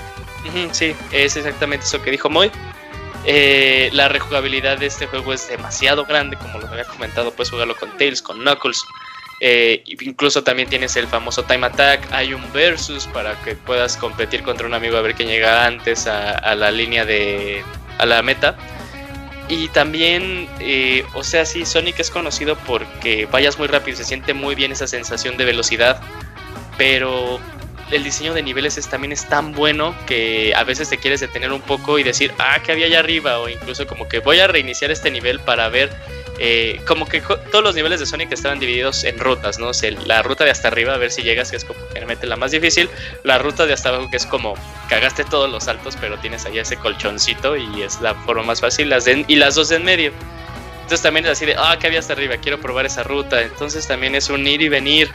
sí, 0.73 0.95
es 1.11 1.37
exactamente 1.37 1.87
eso 1.87 2.03
que 2.03 2.11
dijo 2.11 2.29
Moy. 2.29 2.51
Eh, 3.25 3.91
la 3.93 4.09
rejugabilidad 4.09 4.79
de 4.79 4.87
este 4.87 5.07
juego 5.07 5.33
es 5.33 5.49
demasiado 5.49 6.05
grande, 6.05 6.37
como 6.37 6.59
lo 6.59 6.69
había 6.69 6.85
comentado, 6.85 7.33
puedes 7.33 7.51
jugarlo 7.51 7.77
con 7.77 7.97
Tails, 7.99 8.23
con 8.23 8.39
Knuckles. 8.39 8.85
Eh, 9.43 9.83
incluso 9.87 10.45
también 10.45 10.69
tienes 10.69 10.97
el 10.97 11.07
famoso 11.07 11.43
Time 11.45 11.67
Attack. 11.67 12.07
Hay 12.13 12.35
un 12.35 12.53
versus 12.53 13.07
para 13.07 13.35
que 13.43 13.55
puedas 13.55 13.97
competir 13.97 14.43
contra 14.43 14.67
un 14.67 14.75
amigo 14.75 14.97
a 14.97 15.01
ver 15.03 15.15
quién 15.15 15.29
llega 15.29 15.67
antes 15.67 16.07
a, 16.07 16.55
la 16.55 16.71
línea 16.71 17.05
de. 17.05 17.65
a 17.99 18.07
la 18.07 18.23
meta. 18.23 18.57
Y 19.49 19.69
también, 19.69 20.49
eh, 20.61 21.05
o 21.15 21.25
sea, 21.25 21.45
sí, 21.45 21.67
Sonic 21.67 21.99
es 21.99 22.11
conocido 22.11 22.57
porque 22.67 23.27
vayas 23.27 23.59
muy 23.59 23.67
rápido, 23.67 23.97
se 23.97 24.05
siente 24.05 24.33
muy 24.33 24.55
bien 24.55 24.71
esa 24.71 24.87
sensación 24.87 25.37
de 25.37 25.45
velocidad. 25.45 26.01
Pero 26.79 27.41
el 27.91 28.05
diseño 28.05 28.35
de 28.35 28.43
niveles 28.43 28.79
es, 28.79 28.89
también 28.89 29.13
es 29.13 29.29
tan 29.29 29.53
bueno 29.53 29.95
que 30.07 30.53
a 30.55 30.65
veces 30.65 30.89
te 30.89 30.99
quieres 30.99 31.21
detener 31.21 31.53
un 31.53 31.61
poco 31.61 31.99
y 31.99 32.03
decir, 32.03 32.33
ah, 32.39 32.59
¿qué 32.65 32.73
había 32.73 32.87
allá 32.87 33.01
arriba? 33.01 33.39
O 33.39 33.49
incluso 33.49 33.87
como 33.87 34.09
que 34.09 34.21
voy 34.21 34.41
a 34.41 34.47
reiniciar 34.47 34.91
este 34.91 35.11
nivel 35.11 35.41
para 35.41 35.69
ver, 35.69 35.91
eh, 36.39 36.81
como 36.87 37.07
que 37.07 37.21
todos 37.21 37.63
los 37.63 37.75
niveles 37.75 38.01
de 38.01 38.07
Sonic 38.07 38.33
estaban 38.33 38.59
divididos 38.59 39.05
en 39.05 39.19
rutas, 39.19 39.59
¿no? 39.59 39.73
La 40.07 40.23
ruta 40.23 40.45
de 40.45 40.51
hasta 40.51 40.69
arriba, 40.69 40.95
a 40.95 40.97
ver 40.97 41.11
si 41.11 41.23
llegas, 41.23 41.51
que 41.51 41.57
es 41.57 41.65
como 41.65 41.81
generalmente 41.89 42.27
la 42.27 42.37
más 42.37 42.51
difícil, 42.51 42.89
la 43.25 43.39
ruta 43.39 43.67
de 43.67 43.75
hasta 43.75 43.91
abajo, 43.91 44.09
que 44.11 44.17
es 44.17 44.27
como 44.27 44.55
cagaste 44.89 45.25
todos 45.25 45.51
los 45.51 45.65
saltos, 45.65 45.97
pero 46.01 46.19
tienes 46.19 46.47
allá 46.47 46.63
ese 46.63 46.77
colchoncito 46.77 47.57
y 47.57 47.83
es 47.83 48.01
la 48.01 48.15
forma 48.15 48.43
más 48.43 48.61
fácil, 48.61 48.89
las 48.89 49.07
y 49.07 49.35
las 49.35 49.55
dos 49.55 49.69
de 49.69 49.77
en 49.77 49.85
medio 49.85 50.13
Entonces 50.83 51.03
también 51.03 51.27
es 51.27 51.33
así 51.33 51.47
de, 51.47 51.57
ah, 51.59 51.77
¿qué 51.79 51.89
había 51.89 51.99
hasta 51.99 52.15
arriba? 52.15 52.37
Quiero 52.39 52.61
probar 52.61 52.87
esa 52.87 53.03
ruta. 53.03 53.43
Entonces 53.43 53.87
también 53.87 54.15
es 54.15 54.31
un 54.31 54.47
ir 54.47 54.63
y 54.63 54.69
venir, 54.69 55.11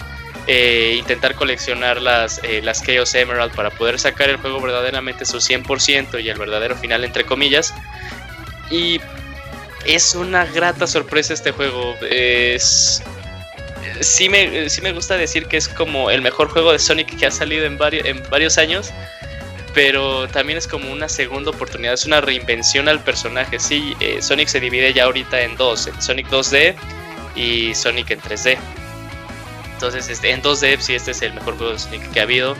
eh, 0.48 0.96
intentar 0.98 1.36
coleccionar 1.36 2.02
las, 2.02 2.40
eh, 2.44 2.62
las 2.64 2.84
Chaos 2.84 3.14
Emerald 3.16 3.54
para 3.54 3.72
poder 3.72 4.00
sacar 4.00 4.30
el 4.30 4.38
juego 4.38 4.62
verdaderamente 4.62 5.26
su 5.26 5.38
100% 5.38 6.24
y 6.24 6.30
el 6.30 6.38
verdadero 6.38 6.76
final, 6.76 7.04
entre 7.04 7.26
comillas. 7.26 7.74
Y 8.70 9.00
es 9.86 10.16
una 10.16 10.46
grata 10.46 10.88
sorpresa 10.88 11.34
este 11.34 11.52
juego. 11.52 11.96
Es, 12.10 13.02
sí, 14.02 14.30
me, 14.30 14.70
sí 14.70 14.82
me 14.82 14.92
gusta 14.92 15.18
decir 15.18 15.48
que 15.48 15.58
es 15.58 15.68
como 15.68 16.12
el 16.12 16.22
mejor 16.22 16.50
juego 16.50 16.72
de 16.72 16.80
Sonic 16.80 17.18
que 17.18 17.26
ha 17.26 17.32
salido 17.32 17.66
en, 17.66 17.78
varios, 17.78 18.06
en 18.06 18.22
varios 18.30 18.58
años 18.58 18.92
pero 19.76 20.28
también 20.30 20.58
es 20.58 20.68
como 20.68 20.90
una 20.90 21.10
segunda 21.10 21.52
oportunidad, 21.52 21.94
es 21.94 22.06
una 22.06 22.22
reinvención 22.22 22.88
al 22.88 23.04
personaje. 23.04 23.60
Sí, 23.60 23.94
eh, 24.00 24.22
Sonic 24.22 24.48
se 24.48 24.62
divide 24.62 24.94
ya 24.94 25.04
ahorita 25.04 25.42
en 25.42 25.58
dos, 25.58 25.90
Sonic 26.00 26.30
2D 26.30 26.76
y 27.36 27.76
Sonic 27.76 28.12
en 28.12 28.22
3D. 28.22 28.58
Entonces, 29.76 30.10
este, 30.10 30.32
en 30.32 30.42
2D 30.42 30.80
sí, 30.80 30.96
este 30.96 31.12
es 31.12 31.22
el 31.22 31.34
mejor 31.34 31.58
juego 31.58 31.74
de 31.74 31.80
Sonic 31.80 32.12
que 32.12 32.20
ha 32.20 32.24
habido. 32.24 32.56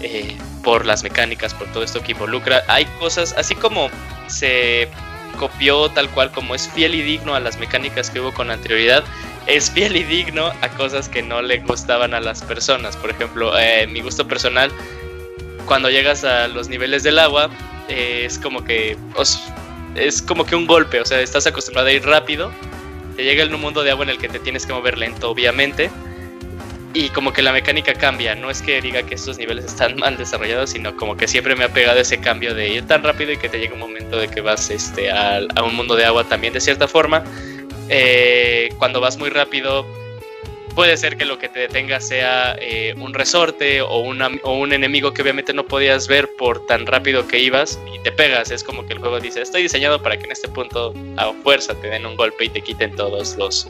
Eh, 0.00 0.36
por 0.62 0.86
las 0.86 1.02
mecánicas, 1.02 1.54
por 1.54 1.68
todo 1.72 1.82
esto 1.82 2.02
que 2.02 2.12
involucra. 2.12 2.62
Hay 2.68 2.86
cosas, 2.98 3.34
así 3.36 3.54
como 3.54 3.90
se 4.28 4.88
copió 5.38 5.88
tal 5.90 6.08
cual 6.10 6.30
como 6.30 6.54
es 6.54 6.68
fiel 6.68 6.94
y 6.94 7.02
digno 7.02 7.34
a 7.34 7.40
las 7.40 7.58
mecánicas 7.58 8.10
que 8.10 8.20
hubo 8.20 8.32
con 8.32 8.50
anterioridad, 8.50 9.04
es 9.46 9.70
fiel 9.70 9.96
y 9.96 10.04
digno 10.04 10.52
a 10.60 10.68
cosas 10.70 11.08
que 11.08 11.22
no 11.22 11.42
le 11.42 11.58
gustaban 11.58 12.14
a 12.14 12.20
las 12.20 12.42
personas. 12.42 12.96
Por 12.96 13.10
ejemplo, 13.10 13.58
eh, 13.58 13.86
mi 13.86 14.00
gusto 14.00 14.26
personal 14.26 14.70
cuando 15.66 15.90
llegas 15.90 16.24
a 16.24 16.48
los 16.48 16.68
niveles 16.68 17.02
del 17.02 17.18
agua, 17.18 17.50
eh, 17.88 18.24
es 18.26 18.38
como 18.38 18.64
que 18.64 18.96
es 19.94 20.22
como 20.22 20.44
que 20.44 20.56
un 20.56 20.66
golpe, 20.66 21.00
o 21.00 21.04
sea, 21.04 21.20
estás 21.20 21.46
acostumbrado 21.46 21.88
a 21.88 21.92
ir 21.92 22.04
rápido, 22.04 22.50
te 23.16 23.24
llega 23.24 23.42
el 23.42 23.50
mundo 23.50 23.82
de 23.82 23.90
agua 23.90 24.04
en 24.04 24.10
el 24.10 24.18
que 24.18 24.28
te 24.28 24.38
tienes 24.38 24.66
que 24.66 24.72
mover 24.72 24.98
lento, 24.98 25.30
obviamente, 25.30 25.90
y 26.94 27.08
como 27.10 27.32
que 27.32 27.42
la 27.42 27.52
mecánica 27.52 27.94
cambia, 27.94 28.34
no 28.34 28.50
es 28.50 28.60
que 28.60 28.80
diga 28.80 29.02
que 29.02 29.14
estos 29.14 29.38
niveles 29.38 29.64
están 29.64 29.96
mal 29.96 30.16
desarrollados, 30.16 30.70
sino 30.70 30.96
como 30.96 31.16
que 31.16 31.26
siempre 31.26 31.56
me 31.56 31.64
ha 31.64 31.68
pegado 31.68 31.98
ese 31.98 32.20
cambio 32.20 32.54
de 32.54 32.68
ir 32.68 32.86
tan 32.86 33.02
rápido 33.02 33.32
y 33.32 33.36
que 33.38 33.48
te 33.48 33.58
llega 33.58 33.74
un 33.74 33.80
momento 33.80 34.18
de 34.18 34.28
que 34.28 34.40
vas 34.40 34.70
este, 34.70 35.10
a, 35.10 35.40
un 35.64 35.74
mundo 35.74 35.96
de 35.96 36.04
agua 36.04 36.24
también 36.24 36.52
de 36.52 36.60
cierta 36.60 36.88
forma. 36.88 37.24
Eh, 37.88 38.70
cuando 38.78 39.00
vas 39.00 39.16
muy 39.16 39.30
rápido, 39.30 39.86
puede 40.74 40.96
ser 40.96 41.16
que 41.16 41.24
lo 41.24 41.38
que 41.38 41.48
te 41.48 41.60
detenga 41.60 42.00
sea 42.00 42.56
eh, 42.60 42.94
un 42.98 43.14
resorte 43.14 43.80
o, 43.80 43.88
o, 43.88 44.52
un 44.58 44.72
enemigo 44.72 45.14
que 45.14 45.22
obviamente 45.22 45.54
no 45.54 45.64
podías 45.64 46.08
ver 46.08 46.28
por 46.36 46.66
tan 46.66 46.86
rápido 46.86 47.26
que 47.26 47.38
ibas 47.38 47.78
y 47.94 47.98
te 48.00 48.12
pegas. 48.12 48.50
Es 48.50 48.62
como 48.62 48.86
que 48.86 48.92
el 48.92 48.98
juego 48.98 49.18
dice, 49.18 49.40
estoy 49.40 49.62
diseñado 49.62 50.02
para 50.02 50.18
que 50.18 50.24
en 50.24 50.32
este 50.32 50.48
punto 50.48 50.92
a 51.16 51.32
fuerza 51.42 51.74
te 51.74 51.88
den 51.88 52.04
un 52.04 52.16
golpe 52.16 52.44
y 52.44 52.48
te 52.50 52.60
quiten 52.60 52.94
todos 52.96 53.36
los, 53.36 53.66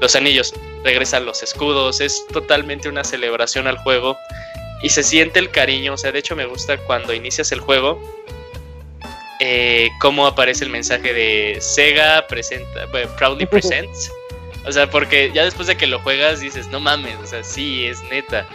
los 0.00 0.14
anillos. 0.16 0.54
Regresan 0.84 1.24
los 1.26 1.42
escudos, 1.42 2.00
es 2.00 2.24
totalmente 2.32 2.88
una 2.88 3.04
celebración 3.04 3.66
al 3.66 3.78
juego 3.78 4.16
y 4.82 4.88
se 4.88 5.02
siente 5.02 5.38
el 5.38 5.50
cariño. 5.50 5.94
O 5.94 5.96
sea, 5.96 6.12
de 6.12 6.18
hecho 6.18 6.36
me 6.36 6.46
gusta 6.46 6.76
cuando 6.78 7.12
inicias 7.12 7.52
el 7.52 7.60
juego. 7.60 8.00
Eh, 9.40 9.90
cómo 10.00 10.26
aparece 10.26 10.64
el 10.64 10.70
mensaje 10.70 11.12
de 11.12 11.58
Sega 11.60 12.26
presenta, 12.26 12.86
Proudly 13.18 13.44
Presents 13.50 14.10
o 14.66 14.72
sea, 14.72 14.90
porque 14.90 15.30
ya 15.32 15.44
después 15.44 15.68
de 15.68 15.76
que 15.76 15.86
lo 15.86 16.00
juegas 16.00 16.40
dices, 16.40 16.66
no 16.68 16.80
mames, 16.80 17.16
o 17.22 17.26
sea, 17.26 17.44
sí, 17.44 17.86
es 17.86 18.02
neta. 18.10 18.46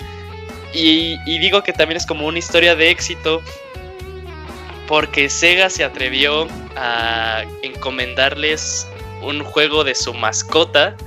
Y, 0.74 1.18
digo 1.26 1.64
que 1.64 1.74
también 1.74 1.98
es 1.98 2.06
como 2.06 2.28
una 2.28 2.40
historia 2.40 2.76
de 2.76 2.90
éxito 2.90 3.42
porque 4.88 5.30
Sega 5.30 5.70
se 5.70 5.86
atrevió 5.86 6.48
a 6.76 7.44
encomendarles 7.62 8.88
un 9.22 9.44
juego 9.44 9.86
de 9.86 9.96
su 9.96 10.14
mascota 10.14 10.98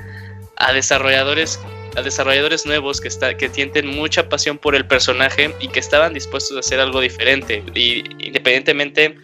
a 0.57 0.73
desarrolladores 0.73 1.61
a 1.97 2.03
desarrolladores 2.03 2.67
nuevos 2.67 3.01
que 3.01 3.07
está, 3.07 3.37
que 3.37 3.49
sienten 3.49 3.87
mucha 3.87 4.29
pasión 4.29 4.59
por 4.59 4.75
el 4.75 4.85
personaje 4.85 5.55
y 5.61 5.69
que 5.69 5.79
estaban 5.79 6.13
dispuestos 6.13 6.57
a 6.57 6.61
hacer 6.61 6.81
algo 6.81 7.01
diferente 7.01 7.63
y, 7.73 8.03
independientemente 8.19 9.17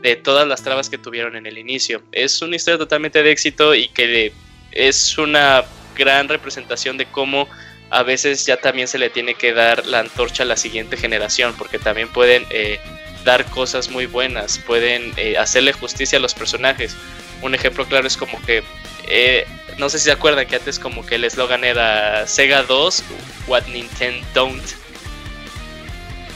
de 0.00 0.16
todas 0.16 0.48
las 0.48 0.62
trabas 0.62 0.88
que 0.88 0.96
tuvieron 0.96 1.36
en 1.36 1.44
el 1.44 1.58
inicio 1.58 2.02
es 2.12 2.40
una 2.40 2.56
historia 2.56 2.78
totalmente 2.78 3.22
de 3.22 3.30
éxito 3.30 3.74
y 3.74 3.88
que 3.88 4.32
es 4.72 5.18
una 5.18 5.64
gran 5.96 6.28
representación 6.28 6.96
de 6.96 7.06
cómo 7.06 7.46
a 7.90 8.02
veces 8.02 8.44
ya 8.44 8.56
también 8.56 8.88
se 8.88 8.98
le 8.98 9.10
tiene 9.10 9.34
que 9.34 9.52
dar 9.52 9.86
la 9.86 10.00
antorcha 10.00 10.42
a 10.42 10.46
la 10.46 10.56
siguiente 10.56 10.96
generación, 10.96 11.54
porque 11.56 11.78
también 11.78 12.08
pueden 12.08 12.44
eh, 12.50 12.80
dar 13.24 13.44
cosas 13.46 13.88
muy 13.88 14.06
buenas, 14.06 14.58
pueden 14.58 15.12
eh, 15.16 15.38
hacerle 15.38 15.72
justicia 15.72 16.18
a 16.18 16.20
los 16.20 16.34
personajes. 16.34 16.96
Un 17.42 17.54
ejemplo 17.54 17.86
claro 17.86 18.06
es 18.06 18.16
como 18.16 18.40
que, 18.42 18.64
eh, 19.08 19.46
no 19.78 19.88
sé 19.88 19.98
si 19.98 20.04
se 20.04 20.12
acuerdan 20.12 20.46
que 20.46 20.56
antes 20.56 20.78
como 20.78 21.04
que 21.04 21.16
el 21.16 21.24
eslogan 21.24 21.64
era 21.64 22.26
Sega 22.26 22.62
2, 22.62 23.04
What 23.46 23.66
Nintendo 23.66 24.26
Don't. 24.34 24.64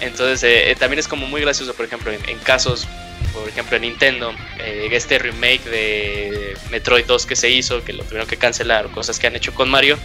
Entonces 0.01 0.78
también 0.78 1.01
es 1.01 1.09
como 1.09 1.27
muy 1.27 1.40
gracioso, 1.40 1.74
por 1.74 1.86
ejemplo, 1.86 2.12
en 2.12 2.39
casos 2.39 2.86
por 3.32 3.49
ejemplo 3.49 3.77
en 3.77 3.82
Nintendo, 3.82 4.32
eh, 4.59 4.89
este 4.93 5.19
remake 5.19 5.65
de 5.65 6.57
Metroid 6.70 7.05
2 7.07 7.27
que 7.27 7.36
se 7.36 7.51
hizo, 7.51 7.85
que 7.85 7.93
lo 7.93 8.05
tuvieron 8.05 8.27
que 8.27 8.36
cancelar, 8.36 8.89
cosas 8.90 9.19
que 9.19 9.27
han 9.27 9.36
hecho 9.36 9.55
con 9.55 9.69
Mario, 9.69 9.99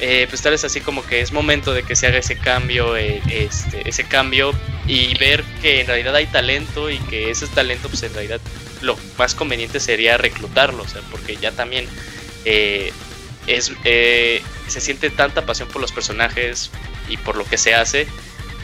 eh, 0.00 0.26
pues 0.28 0.42
tal 0.42 0.52
vez 0.52 0.64
así 0.64 0.80
como 0.80 1.06
que 1.06 1.20
es 1.20 1.32
momento 1.32 1.72
de 1.72 1.82
que 1.82 1.96
se 1.96 2.06
haga 2.06 2.18
ese 2.18 2.36
cambio, 2.36 2.96
eh, 2.96 3.22
este, 3.30 3.88
ese 3.88 4.04
cambio 4.04 4.52
y 4.86 5.16
ver 5.18 5.42
que 5.62 5.80
en 5.80 5.86
realidad 5.86 6.14
hay 6.14 6.26
talento 6.26 6.90
y 6.90 6.98
que 6.98 7.30
ese 7.30 7.46
talento 7.46 7.88
pues 7.88 8.02
en 8.02 8.12
realidad 8.14 8.40
lo 8.82 8.96
más 9.18 9.34
conveniente 9.34 9.80
sería 9.80 10.16
reclutarlo, 10.16 10.84
porque 11.10 11.36
ya 11.36 11.52
también 11.52 11.86
es, 12.44 13.72
se 13.84 14.80
siente 14.80 15.10
tanta 15.10 15.46
pasión 15.46 15.68
por 15.68 15.80
los 15.80 15.92
personajes 15.92 16.70
y 17.08 17.16
por 17.16 17.36
lo 17.36 17.44
que 17.44 17.58
se 17.58 17.74
hace 17.74 18.06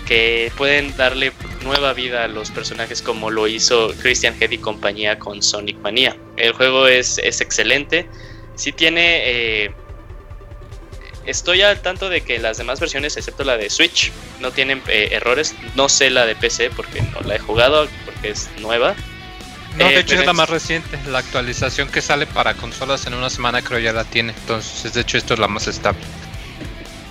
que 0.06 0.52
pueden 0.56 0.96
darle 0.96 1.32
nueva 1.62 1.92
vida 1.92 2.24
a 2.24 2.28
los 2.28 2.50
personajes 2.50 3.02
como 3.02 3.30
lo 3.30 3.46
hizo 3.46 3.94
Christian 4.00 4.36
Head 4.40 4.50
y 4.50 4.58
compañía 4.58 5.18
con 5.18 5.42
Sonic 5.42 5.78
Mania. 5.78 6.16
El 6.36 6.52
juego 6.52 6.86
es, 6.86 7.18
es 7.18 7.40
excelente. 7.40 8.08
Si 8.54 8.72
tiene... 8.72 9.22
Eh, 9.24 9.70
estoy 11.24 11.62
al 11.62 11.80
tanto 11.82 12.08
de 12.08 12.22
que 12.22 12.38
las 12.38 12.58
demás 12.58 12.80
versiones, 12.80 13.16
excepto 13.16 13.44
la 13.44 13.56
de 13.56 13.70
Switch, 13.70 14.10
no 14.40 14.50
tienen 14.50 14.82
eh, 14.88 15.10
errores. 15.12 15.54
No 15.76 15.88
sé 15.88 16.10
la 16.10 16.26
de 16.26 16.34
PC 16.34 16.70
porque 16.70 17.00
no 17.00 17.20
la 17.20 17.36
he 17.36 17.38
jugado, 17.38 17.88
porque 18.04 18.30
es 18.30 18.50
nueva. 18.60 18.94
No, 19.76 19.88
de 19.88 19.94
eh, 19.94 20.00
hecho 20.00 20.14
es 20.16 20.26
la 20.26 20.32
más 20.32 20.50
reciente. 20.50 20.98
La 21.06 21.18
actualización 21.18 21.88
que 21.88 22.02
sale 22.02 22.26
para 22.26 22.54
consolas 22.54 23.06
en 23.06 23.14
una 23.14 23.30
semana 23.30 23.62
creo 23.62 23.78
ya 23.78 23.92
la 23.92 24.04
tiene. 24.04 24.34
Entonces, 24.38 24.92
de 24.92 25.00
hecho, 25.00 25.18
esto 25.18 25.34
es 25.34 25.40
la 25.40 25.48
más 25.48 25.66
estable. 25.66 26.00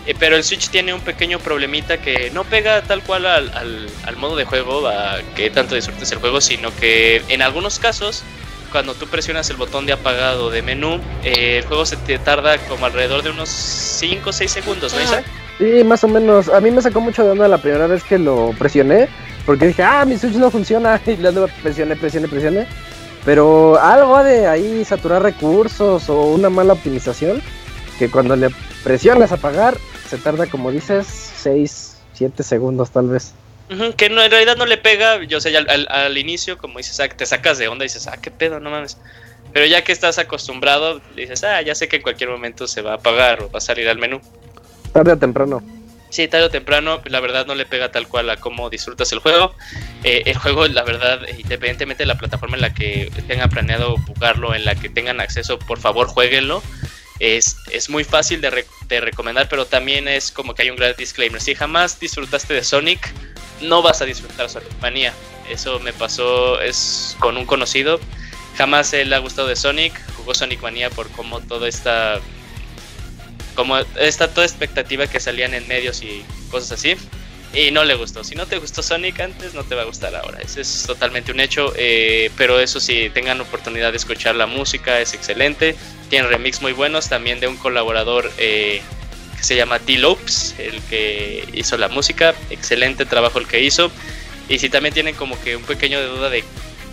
Eh, 0.06 0.16
pero 0.18 0.36
el 0.36 0.44
Switch 0.44 0.70
tiene 0.70 0.94
un 0.94 1.02
pequeño 1.02 1.40
problemita 1.40 1.98
que 1.98 2.32
no 2.32 2.44
pega 2.44 2.82
tal 2.82 3.04
cual 3.04 3.26
al, 3.26 3.88
al, 4.04 4.16
modo 4.18 4.36
de 4.36 4.46
juego, 4.46 4.88
a 4.88 5.20
que 5.36 5.50
tanto 5.50 5.76
disfrutes 5.76 6.12
el 6.12 6.20
juego, 6.20 6.42
sino 6.42 6.76
que 6.76 7.24
en 7.28 7.42
algunos 7.42 7.78
casos, 7.78 8.24
cuando 8.72 8.96
tú 8.96 9.08
presionas 9.08 9.50
el 9.52 9.58
botón 9.58 9.86
de 9.86 9.94
apagado 9.94 10.50
de 10.50 10.64
menú, 10.64 11.00
eh, 11.24 11.60
el 11.60 11.66
juego 11.66 11.86
se 11.86 11.98
te 11.98 12.18
tarda 12.18 12.58
como 12.68 12.86
alrededor 12.86 13.22
de 13.22 13.30
unos 13.30 13.50
5 13.50 14.30
o 14.30 14.34
6 14.34 14.52
segundos, 14.52 14.94
¿no, 14.94 15.02
Isaac? 15.02 15.26
Sí, 15.62 15.84
más 15.84 16.04
o 16.04 16.08
menos. 16.08 16.50
A 16.50 16.60
mí 16.60 16.72
me 16.72 16.82
sacó 16.82 17.02
mucho 17.02 17.24
de 17.24 17.30
onda 17.30 17.48
la 17.48 17.60
primera 17.60 17.86
vez 17.86 18.04
que 18.04 18.18
lo 18.18 18.52
presioné, 18.58 19.08
porque 19.46 19.68
dije, 19.68 19.84
ah, 19.84 20.04
mi 20.06 20.18
Switch 20.18 20.34
no 20.34 20.50
funciona, 20.50 21.00
y 21.06 21.18
le 21.18 21.32
presioné, 21.62 21.96
presioné, 21.96 22.28
presioné. 22.28 22.68
Pero 23.26 23.80
algo 23.80 24.24
de 24.24 24.48
ahí 24.48 24.84
saturar 24.84 25.22
recursos 25.22 26.10
o 26.10 26.24
una 26.24 26.50
mala 26.50 26.74
optimización, 26.74 27.44
que 28.00 28.10
cuando 28.10 28.36
le 28.36 28.50
presionas 28.84 29.32
apagar, 29.32 29.78
se 30.10 30.18
tarda, 30.18 30.48
como 30.48 30.72
dices, 30.72 31.06
6, 31.06 31.98
7 32.14 32.42
segundos 32.42 32.90
tal 32.90 33.10
vez. 33.10 33.36
que 33.98 34.10
no, 34.10 34.24
en 34.24 34.32
realidad 34.32 34.58
no 34.58 34.66
le 34.66 34.78
pega, 34.80 35.24
yo 35.26 35.40
sé, 35.40 35.56
al, 35.56 35.88
al, 35.92 36.18
inicio, 36.18 36.58
como 36.58 36.80
dices, 36.80 37.00
ah, 37.02 37.08
te 37.08 37.28
sacas 37.28 37.60
de 37.60 37.68
onda 37.68 37.86
y 37.86 37.88
dices, 37.88 38.08
ah, 38.08 38.18
qué 38.20 38.32
pedo, 38.32 38.60
no 38.60 38.72
mames. 38.72 38.98
Pero 39.54 39.68
ya 39.68 39.84
que 39.84 39.92
estás 39.92 40.18
acostumbrado, 40.18 41.02
dices, 41.16 41.44
ah, 41.44 41.62
ya 41.62 41.76
sé 41.76 41.88
que 41.88 41.98
en 41.98 42.02
cualquier 42.02 42.32
momento 42.32 42.66
se 42.66 42.82
va 42.82 42.94
a 42.94 42.96
apagar 42.96 43.44
o 43.44 43.52
va 43.52 43.60
a 43.60 43.62
salir 43.62 43.88
al 43.88 44.00
menú. 44.00 44.22
Tarde 44.94 45.14
o 45.14 45.18
temprano. 45.18 45.64
Sí, 46.10 46.28
tarde 46.28 46.48
o 46.48 46.50
temprano, 46.50 47.02
la 47.06 47.22
verdad 47.22 47.46
no 47.46 47.56
le 47.56 47.66
pega 47.66 47.92
tal 47.92 48.08
cual 48.08 48.30
a 48.30 48.38
cómo 48.38 48.70
disfrutas 48.70 49.12
el 49.14 49.20
juego. 49.20 49.54
Eh, 50.04 50.24
el 50.26 50.38
juego, 50.38 50.68
la 50.68 50.84
verdad, 50.84 51.22
independientemente 51.38 52.04
de 52.04 52.08
la 52.08 52.18
plataforma 52.18 52.58
en 52.58 52.62
la 52.62 52.74
que 52.74 53.10
tengan 53.28 53.50
planeado 53.50 53.96
jugarlo, 54.08 54.54
en 54.54 54.66
la 54.66 54.76
que 54.76 54.90
tengan 54.90 55.22
acceso, 55.22 55.58
por 55.58 55.80
favor, 55.80 56.08
jueguenlo 56.08 56.62
es, 57.22 57.90
muy 57.90 58.04
fácil 58.04 58.42
de, 58.42 59.00
recomendar, 59.00 59.48
pero 59.48 59.66
también 59.66 60.08
es 60.08 60.32
como 60.32 60.56
que 60.56 60.64
hay 60.64 60.70
un 60.72 60.76
gran 60.76 60.96
disclaimer. 60.98 61.40
Si 61.40 61.54
jamás 61.54 62.00
disfrutaste 62.00 62.54
de 62.56 62.64
Sonic, 62.64 63.14
no 63.62 63.82
vas 63.84 64.02
a 64.02 64.06
disfrutar 64.06 64.50
Sonic 64.50 64.72
Manía. 64.82 65.14
Eso 65.50 65.80
me 65.80 65.94
pasó 65.94 66.60
es 66.60 67.16
con 67.20 67.38
un 67.38 67.46
conocido. 67.46 68.00
Jamás 68.58 68.92
él 68.94 69.14
ha 69.14 69.20
gustado 69.20 69.48
de 69.48 69.56
Sonic, 69.56 69.94
jugó 70.16 70.34
Sonic 70.34 70.62
Manía 70.62 70.90
por 70.90 71.10
como 71.12 71.42
toda 71.42 71.68
esta 71.68 72.20
como 73.56 73.78
esta 74.00 74.28
toda 74.34 74.46
expectativa 74.46 75.08
que 75.08 75.20
salían 75.20 75.54
en 75.54 75.68
medios 75.68 76.02
y 76.02 76.24
cosas 76.50 76.72
así 76.74 76.96
y 77.54 77.72
no 77.72 77.84
le 77.84 77.96
gustó. 77.96 78.24
Si 78.24 78.36
no 78.36 78.46
te 78.46 78.58
gustó 78.58 78.82
Sonic 78.82 79.20
antes, 79.20 79.54
no 79.54 79.64
te 79.64 79.76
va 79.76 79.82
a 79.82 79.86
gustar 79.86 80.16
ahora. 80.16 80.40
Eso 80.42 80.62
es 80.62 80.84
totalmente 80.88 81.32
un 81.32 81.40
hecho. 81.40 81.74
Eh, 81.76 82.32
pero 82.38 82.60
eso 82.60 82.80
sí, 82.80 83.10
tengan 83.14 83.42
oportunidad 83.42 83.92
de 83.92 83.98
escuchar 83.98 84.36
la 84.36 84.48
música, 84.48 85.02
es 85.02 85.14
excelente. 85.14 85.76
tiene 86.10 86.28
remix 86.28 86.62
muy 86.62 86.72
buenos 86.72 87.10
también 87.10 87.40
de 87.40 87.48
un 87.48 87.58
colaborador 87.58 88.32
que 88.32 88.82
se 89.42 89.56
llama 89.56 89.80
T-Lopes, 89.80 90.56
el 90.60 90.82
que 90.84 91.46
hizo 91.54 91.78
la 91.78 91.90
música. 91.90 92.34
Excelente 92.50 93.06
trabajo 93.06 93.40
el 93.40 93.48
que 93.48 93.62
hizo. 93.62 93.92
Y 94.48 94.60
si 94.60 94.70
también 94.70 94.94
tienen 94.94 95.16
como 95.16 95.42
que 95.42 95.56
un 95.56 95.64
pequeño 95.64 96.00
de 96.00 96.08
duda 96.08 96.30
de 96.30 96.44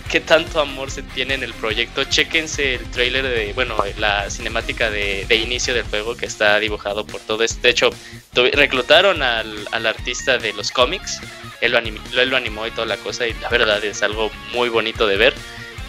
qué 0.09 0.21
tanto 0.21 0.61
amor 0.61 0.91
se 0.91 1.03
tiene 1.03 1.35
en 1.35 1.43
el 1.43 1.53
proyecto, 1.53 2.05
chequense 2.05 2.77
el 2.77 2.91
trailer 2.91 3.25
de, 3.25 3.53
bueno, 3.53 3.77
la 3.99 4.31
cinemática 4.31 4.91
de, 4.91 5.27
inicio 5.31 5.75
del 5.75 5.85
juego 5.85 6.17
que 6.17 6.27
está 6.27 6.59
dibujado 6.59 7.07
por 7.07 7.21
todo 7.21 7.45
esto. 7.45 7.61
De 7.63 7.71
hecho, 7.71 7.91
reclutaron 8.35 9.23
al, 9.23 9.87
artista 9.87 10.39
de 10.39 10.53
los 10.55 10.73
cómics, 10.73 11.21
él 11.61 11.73
lo, 11.73 11.79
animó, 11.79 12.01
él 12.17 12.31
lo 12.31 12.37
animó 12.37 12.67
y 12.67 12.71
toda 12.71 12.87
la 12.87 12.97
cosa, 12.97 13.27
y 13.27 13.35
la 13.35 13.49
verdad 13.51 13.85
es 13.85 14.03
algo 14.03 14.31
muy 14.53 14.69
bonito 14.69 15.07
de 15.07 15.17
ver. 15.17 15.35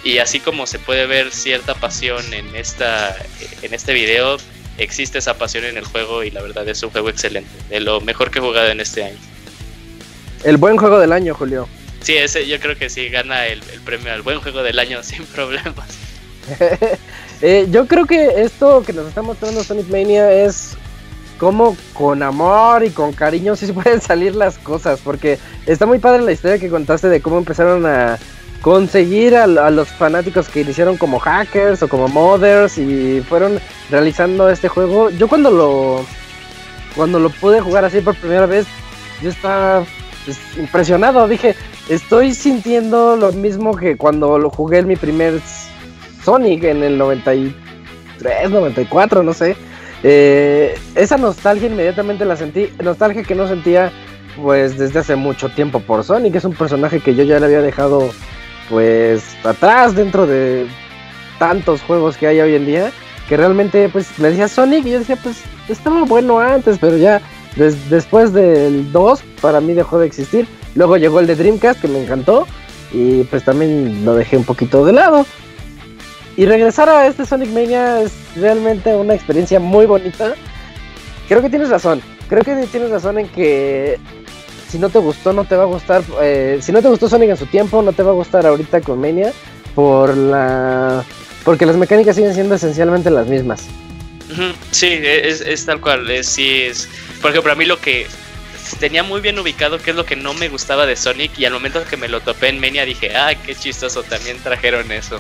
Y 0.04 0.20
así 0.20 0.40
como 0.40 0.66
se 0.66 0.80
puede 0.80 1.06
ver 1.06 1.32
cierta 1.32 1.76
pasión 1.76 2.34
en, 2.34 2.56
esta, 2.56 3.16
en 3.62 3.74
este 3.74 3.94
video, 3.94 4.38
existe 4.78 5.18
esa 5.18 5.38
pasión 5.38 5.66
en 5.66 5.78
el 5.78 5.86
juego 5.86 6.24
y 6.24 6.32
la 6.32 6.42
verdad 6.42 6.68
es 6.68 6.82
un 6.84 6.90
juego 6.90 7.10
excelente, 7.10 7.50
de 7.70 7.80
lo 7.82 8.00
mejor 8.02 8.32
que 8.32 8.40
he 8.40 8.42
jugado 8.42 8.70
en 8.70 8.80
este 8.80 9.04
año. 9.04 9.18
El 10.44 10.58
buen 10.58 10.78
juego 10.78 11.00
del 11.00 11.12
año, 11.12 11.34
Julio. 11.34 11.68
Sí, 12.02 12.16
ese 12.16 12.48
yo 12.48 12.60
creo 12.60 12.78
que 12.78 12.90
sí 12.90 13.10
gana 13.10 13.48
el, 13.48 13.62
premio 13.86 14.14
al 14.14 14.22
buen 14.22 14.40
juego 14.42 14.64
del 14.64 14.80
año 14.80 15.04
sin 15.04 15.26
problemas. 15.26 15.90
Eh, 17.42 17.68
yo 17.72 17.88
creo 17.88 18.06
que 18.06 18.42
esto 18.42 18.84
que 18.86 18.92
nos 18.92 19.08
está 19.08 19.22
mostrando 19.22 19.64
Sonic 19.64 19.88
Mania 19.88 20.30
es 20.30 20.76
como 21.38 21.78
con 21.94 22.22
amor 22.22 22.84
y 22.84 22.90
con 22.90 23.14
cariño 23.14 23.56
sí 23.56 23.66
se 23.66 23.72
pueden 23.72 24.02
salir 24.02 24.36
las 24.36 24.58
cosas, 24.58 25.00
porque 25.02 25.40
está 25.66 25.86
muy 25.86 26.00
padre 26.00 26.22
la 26.22 26.34
historia 26.34 26.60
que 26.60 26.68
contaste 26.68 27.08
de 27.08 27.22
cómo 27.22 27.38
empezaron 27.38 27.86
a 27.86 28.20
conseguir 28.62 29.36
a, 29.36 29.48
los 29.48 29.88
fanáticos 29.88 30.50
que 30.50 30.62
iniciaron 30.62 30.98
como 30.98 31.20
hackers 31.20 31.82
o 31.82 31.88
como 31.88 32.10
modders 32.10 32.78
y 32.78 33.22
fueron 33.22 33.60
realizando 33.90 34.50
este 34.50 34.68
juego. 34.68 35.10
Yo 35.10 35.28
cuando 35.28 35.50
lo 35.50 36.06
cuando 36.96 37.20
lo 37.20 37.30
pude 37.30 37.62
jugar 37.62 37.86
así 37.86 38.02
por 38.02 38.16
primera 38.16 38.46
vez, 38.46 38.66
yo 39.22 39.30
estaba 39.30 39.86
pues, 40.26 40.38
impresionado. 40.58 41.28
Dije, 41.28 41.56
estoy 41.90 42.34
sintiendo 42.34 43.18
lo 43.18 43.32
mismo 43.32 43.76
que 43.76 43.98
cuando 43.98 44.38
lo 44.38 44.50
jugué 44.50 44.80
en 44.80 44.88
mi 44.88 44.96
primer 44.96 45.42
Sonic 46.24 46.64
en 46.64 46.84
el 46.84 46.98
93, 46.98 48.50
94, 48.50 49.24
no 49.24 49.34
sé. 49.34 49.56
Eh, 50.04 50.78
esa 50.96 51.18
nostalgia 51.18 51.68
inmediatamente 51.68 52.24
la 52.24 52.38
sentí, 52.38 52.70
nostalgia 52.82 53.24
que 53.24 53.36
no 53.36 53.48
sentía 53.48 53.92
pues 54.42 54.78
desde 54.78 55.00
hace 55.00 55.16
mucho 55.18 55.50
tiempo 55.50 55.82
por 55.82 56.04
Sonic, 56.06 56.36
es 56.36 56.46
un 56.46 56.54
personaje 56.54 57.02
que 57.02 57.16
yo 57.16 57.24
ya 57.24 57.40
le 57.40 57.48
había 57.48 57.62
dejado 57.62 58.10
pues 58.70 59.36
atrás 59.44 59.96
dentro 59.96 60.26
de 60.26 60.68
tantos 61.40 61.82
juegos 61.82 62.16
que 62.16 62.28
hay 62.28 62.40
hoy 62.40 62.56
en 62.56 62.66
día, 62.66 62.92
que 63.28 63.36
realmente 63.36 63.90
pues 63.90 64.18
me 64.20 64.30
decía 64.30 64.48
Sonic 64.48 64.86
y 64.86 64.92
yo 64.92 65.00
decía 65.00 65.18
pues 65.22 65.42
estaba 65.68 66.04
bueno 66.04 66.40
antes, 66.40 66.78
pero 66.80 66.96
ya 66.96 67.22
después 67.90 68.32
del 68.32 68.90
2 68.92 69.22
para 69.42 69.60
mí 69.60 69.74
dejó 69.74 70.00
de 70.00 70.06
existir. 70.06 70.48
Luego 70.80 70.96
llegó 70.96 71.20
el 71.20 71.28
de 71.28 71.36
Dreamcast 71.36 71.82
que 71.82 71.90
me 71.90 72.02
encantó 72.02 72.48
y 72.94 73.26
pues 73.26 73.44
también 73.44 74.06
lo 74.06 74.16
dejé 74.16 74.38
un 74.38 74.46
poquito 74.46 74.86
de 74.86 74.94
lado. 74.94 75.26
Y 76.38 76.46
regresar 76.46 76.88
a 76.88 77.06
este 77.06 77.26
Sonic 77.26 77.50
Mania 77.50 78.00
es 78.00 78.14
realmente 78.38 78.96
una 78.96 79.14
experiencia 79.14 79.60
muy 79.60 79.86
bonita. 79.88 80.36
Creo 81.28 81.42
que 81.42 81.50
tienes 81.50 81.68
razón. 81.68 82.02
Creo 82.30 82.46
que 82.46 82.66
tienes 82.68 82.92
razón 82.92 83.20
en 83.20 83.28
que 83.28 84.00
si 84.70 84.80
no 84.80 84.88
te 84.88 85.00
gustó, 85.00 85.34
no 85.34 85.44
te 85.44 85.58
va 85.58 85.64
a 85.64 85.66
gustar. 85.66 86.02
Eh, 86.22 86.60
si 86.62 86.72
no 86.72 86.82
te 86.82 86.88
gustó 86.88 87.10
Sonic 87.10 87.32
en 87.32 87.38
su 87.38 87.48
tiempo, 87.48 87.82
no 87.82 87.92
te 87.92 88.02
va 88.02 88.12
a 88.12 88.14
gustar 88.16 88.48
ahorita 88.48 88.80
con 88.80 89.02
Mania. 89.02 89.34
Por 89.76 90.16
la. 90.16 91.04
Porque 91.44 91.66
las 91.66 91.76
mecánicas 91.76 92.16
siguen 92.16 92.34
siendo 92.34 92.56
esencialmente 92.56 93.10
las 93.10 93.28
mismas. 93.28 93.68
Sí, 94.72 94.88
es, 95.04 95.66
tal 95.66 95.82
cual. 95.82 96.08
Sí, 96.24 96.62
es. 96.62 96.88
Por 97.22 97.32
ejemplo, 97.32 97.52
a 97.52 97.56
mí 97.56 97.66
lo 97.66 97.78
que 97.82 98.08
tenía 98.78 99.04
muy 99.04 99.22
bien 99.22 99.40
ubicado 99.40 99.80
qué 99.80 99.92
es 99.92 99.96
lo 99.96 100.06
que 100.06 100.16
no 100.16 100.34
me 100.34 100.50
gustaba 100.50 100.86
de 100.86 100.96
Sonic 100.96 101.38
y 101.38 101.46
al 101.46 101.54
momento 101.54 101.84
que 101.86 101.98
me 101.98 102.08
lo 102.08 102.22
topé 102.22 102.50
en 102.50 102.60
Mania 102.60 102.86
dije, 102.86 103.16
ah, 103.16 103.34
qué 103.36 103.56
chistoso, 103.56 104.04
también 104.04 104.38
trajeron 104.40 104.92
eso. 104.92 105.20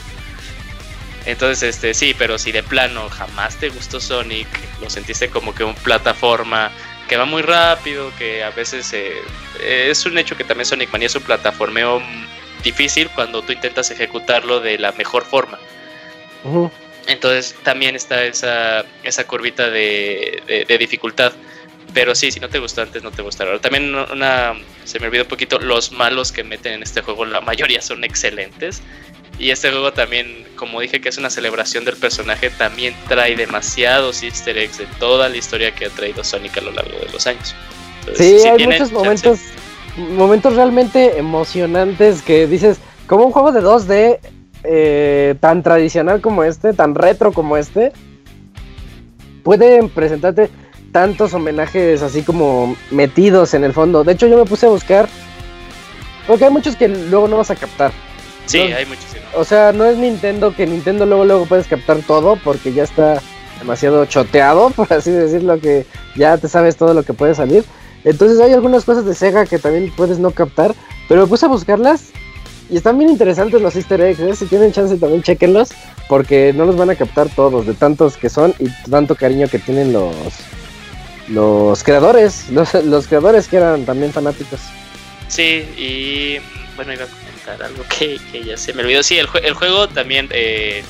Entonces, 1.26 1.76
este, 1.76 1.94
sí, 1.94 2.16
pero 2.18 2.38
si 2.38 2.52
de 2.52 2.64
plano 2.64 3.10
jamás 3.10 3.58
te 3.58 3.70
gustó 3.70 4.00
Sonic, 4.00 4.48
lo 4.82 4.90
sentiste 4.90 5.30
como 5.30 5.54
que 5.54 5.64
un 5.64 5.76
plataforma 5.76 6.72
que 7.08 7.18
va 7.18 7.26
muy 7.26 7.42
rápido, 7.42 8.12
que 8.18 8.44
a 8.44 8.52
veces 8.52 8.94
eh, 8.94 9.22
es 9.60 10.06
un 10.06 10.18
hecho 10.18 10.38
que 10.38 10.44
también 10.44 10.66
Sonic 10.66 10.92
Mania 10.92 11.08
es 11.08 11.16
un 11.16 11.24
plataformeo 11.24 12.02
difícil 12.64 13.10
cuando 13.16 13.42
tú 13.42 13.52
intentas 13.52 13.90
ejecutarlo 13.92 14.60
de 14.60 14.78
la 14.78 14.92
mejor 14.94 15.26
forma. 15.26 15.60
Entonces 17.08 17.56
también 17.64 17.96
está 17.96 18.24
esa, 18.24 18.86
esa 19.04 19.26
curvita 19.26 19.70
de, 19.70 20.66
de, 20.68 20.78
dificultad. 20.78 21.34
Pero 21.94 22.14
sí, 22.14 22.32
si 22.32 22.40
no 22.40 22.50
te 22.50 22.60
gustó 22.60 22.82
antes, 22.82 23.04
no 23.04 23.12
te 23.12 23.22
gustará. 23.22 23.60
También 23.60 23.96
una, 23.96 24.54
se 24.84 25.00
me 25.00 25.08
olvidó 25.08 25.24
un 25.24 25.30
poquito, 25.30 25.60
los 25.60 25.92
malos 25.92 26.32
que 26.32 26.44
meten 26.44 26.74
en 26.74 26.84
este 26.84 27.02
juego, 27.02 27.26
la 27.26 27.42
mayoría 27.42 27.82
son 27.82 28.04
excelentes. 28.04 28.82
Y 29.40 29.52
este 29.52 29.72
juego 29.72 29.94
también, 29.94 30.46
como 30.56 30.82
dije 30.82 31.00
que 31.00 31.10
es 31.10 31.18
una 31.18 31.30
celebración 31.30 31.86
del 31.86 31.96
personaje, 31.96 32.50
también 32.50 32.94
trae 33.08 33.36
demasiados 33.36 34.22
easter 34.22 34.58
eggs 34.58 34.78
de 34.78 34.86
toda 35.00 35.30
la 35.30 35.38
historia 35.38 35.74
que 35.74 35.86
ha 35.86 35.90
traído 35.90 36.24
Sonic 36.24 36.58
a 36.58 36.62
lo 36.62 36.72
largo 36.72 36.98
de 37.00 37.10
los 37.12 37.26
años. 37.26 37.56
sí, 38.16 38.38
hay 38.46 38.66
muchos 38.66 38.92
momentos, 38.92 39.40
momentos 39.98 40.56
realmente 40.56 41.18
emocionantes 41.18 42.22
que 42.22 42.48
dices, 42.48 42.80
como 43.08 43.26
un 43.26 43.32
juego 43.32 43.54
de 43.54 43.62
2D 43.62 44.20
eh, 44.66 45.36
tan 45.40 45.64
tradicional 45.64 46.20
como 46.20 46.44
este, 46.44 46.74
tan 46.74 46.94
retro 46.94 47.32
como 47.32 47.56
este, 47.56 47.94
puede 49.44 49.88
presentarte 49.88 50.50
tantos 50.92 51.34
homenajes 51.34 52.02
así 52.02 52.24
como 52.24 52.76
metidos 52.92 53.54
en 53.54 53.64
el 53.64 53.74
fondo. 53.74 54.04
De 54.04 54.14
hecho, 54.14 54.28
yo 54.28 54.38
me 54.38 54.46
puse 54.46 54.66
a 54.66 54.70
buscar, 54.70 55.08
porque 56.28 56.46
hay 56.46 56.52
muchos 56.52 56.76
que 56.76 56.88
luego 56.88 57.28
no 57.28 57.38
vas 57.38 57.52
a 57.52 57.56
captar. 57.56 57.92
Sí, 58.46 58.60
hay 58.60 58.86
muchos. 58.86 59.06
O 59.36 59.44
sea, 59.44 59.72
no 59.72 59.86
es 59.86 59.98
Nintendo 59.98 60.56
que 60.56 60.66
Nintendo 60.66 61.06
luego 61.06 61.26
luego 61.26 61.46
puedes 61.46 61.68
captar 61.68 61.98
todo 62.08 62.38
porque 62.44 62.74
ya 62.74 62.84
está 62.84 63.22
demasiado 63.60 64.06
choteado, 64.06 64.70
por 64.76 64.92
así 64.92 65.12
decirlo, 65.12 65.60
que 65.60 65.86
ya 66.16 66.38
te 66.38 66.48
sabes 66.48 66.76
todo 66.76 66.94
lo 66.94 67.04
que 67.04 67.14
puede 67.14 67.36
salir. 67.36 67.64
Entonces 68.04 68.40
hay 68.40 68.54
algunas 68.54 68.86
cosas 68.86 69.06
de 69.06 69.14
Sega 69.14 69.46
que 69.46 69.60
también 69.60 69.92
puedes 69.96 70.20
no 70.20 70.32
captar, 70.32 70.74
pero 71.08 71.22
me 71.22 71.28
puse 71.28 71.46
a 71.46 71.50
buscarlas 71.50 72.12
y 72.70 72.78
están 72.78 72.98
bien 72.98 73.10
interesantes 73.10 73.62
los 73.62 73.76
easter 73.76 74.00
eggs, 74.02 74.20
¿eh? 74.20 74.36
si 74.36 74.46
tienen 74.46 74.72
chance 74.72 74.96
también 74.98 75.24
chequenlos, 75.24 75.70
porque 76.08 76.54
no 76.54 76.66
los 76.66 76.78
van 76.78 76.90
a 76.90 76.96
captar 76.96 77.28
todos, 77.30 77.66
de 77.66 77.74
tantos 77.74 78.16
que 78.16 78.30
son 78.30 78.54
y 78.60 78.70
tanto 78.90 79.16
cariño 79.16 79.48
que 79.48 79.60
tienen 79.60 79.92
los 79.92 80.14
los 81.30 81.84
creadores, 81.84 82.50
los, 82.50 82.74
los 82.74 83.08
creadores 83.08 83.48
que 83.48 83.58
eran 83.58 83.86
también 83.86 84.12
fanáticos. 84.12 84.60
Sí, 85.28 85.66
y 85.78 86.40
bueno, 86.76 86.94
iba 86.94 87.06
algo 87.64 87.84
que, 87.98 88.20
ya 88.46 88.58
se 88.58 88.74
me 88.74 88.84
olvidó. 88.84 89.04
Sí, 89.04 89.18
el, 89.18 89.28
el 89.44 89.54
juego 89.54 89.88
también 89.88 90.30
eh, 90.32 90.84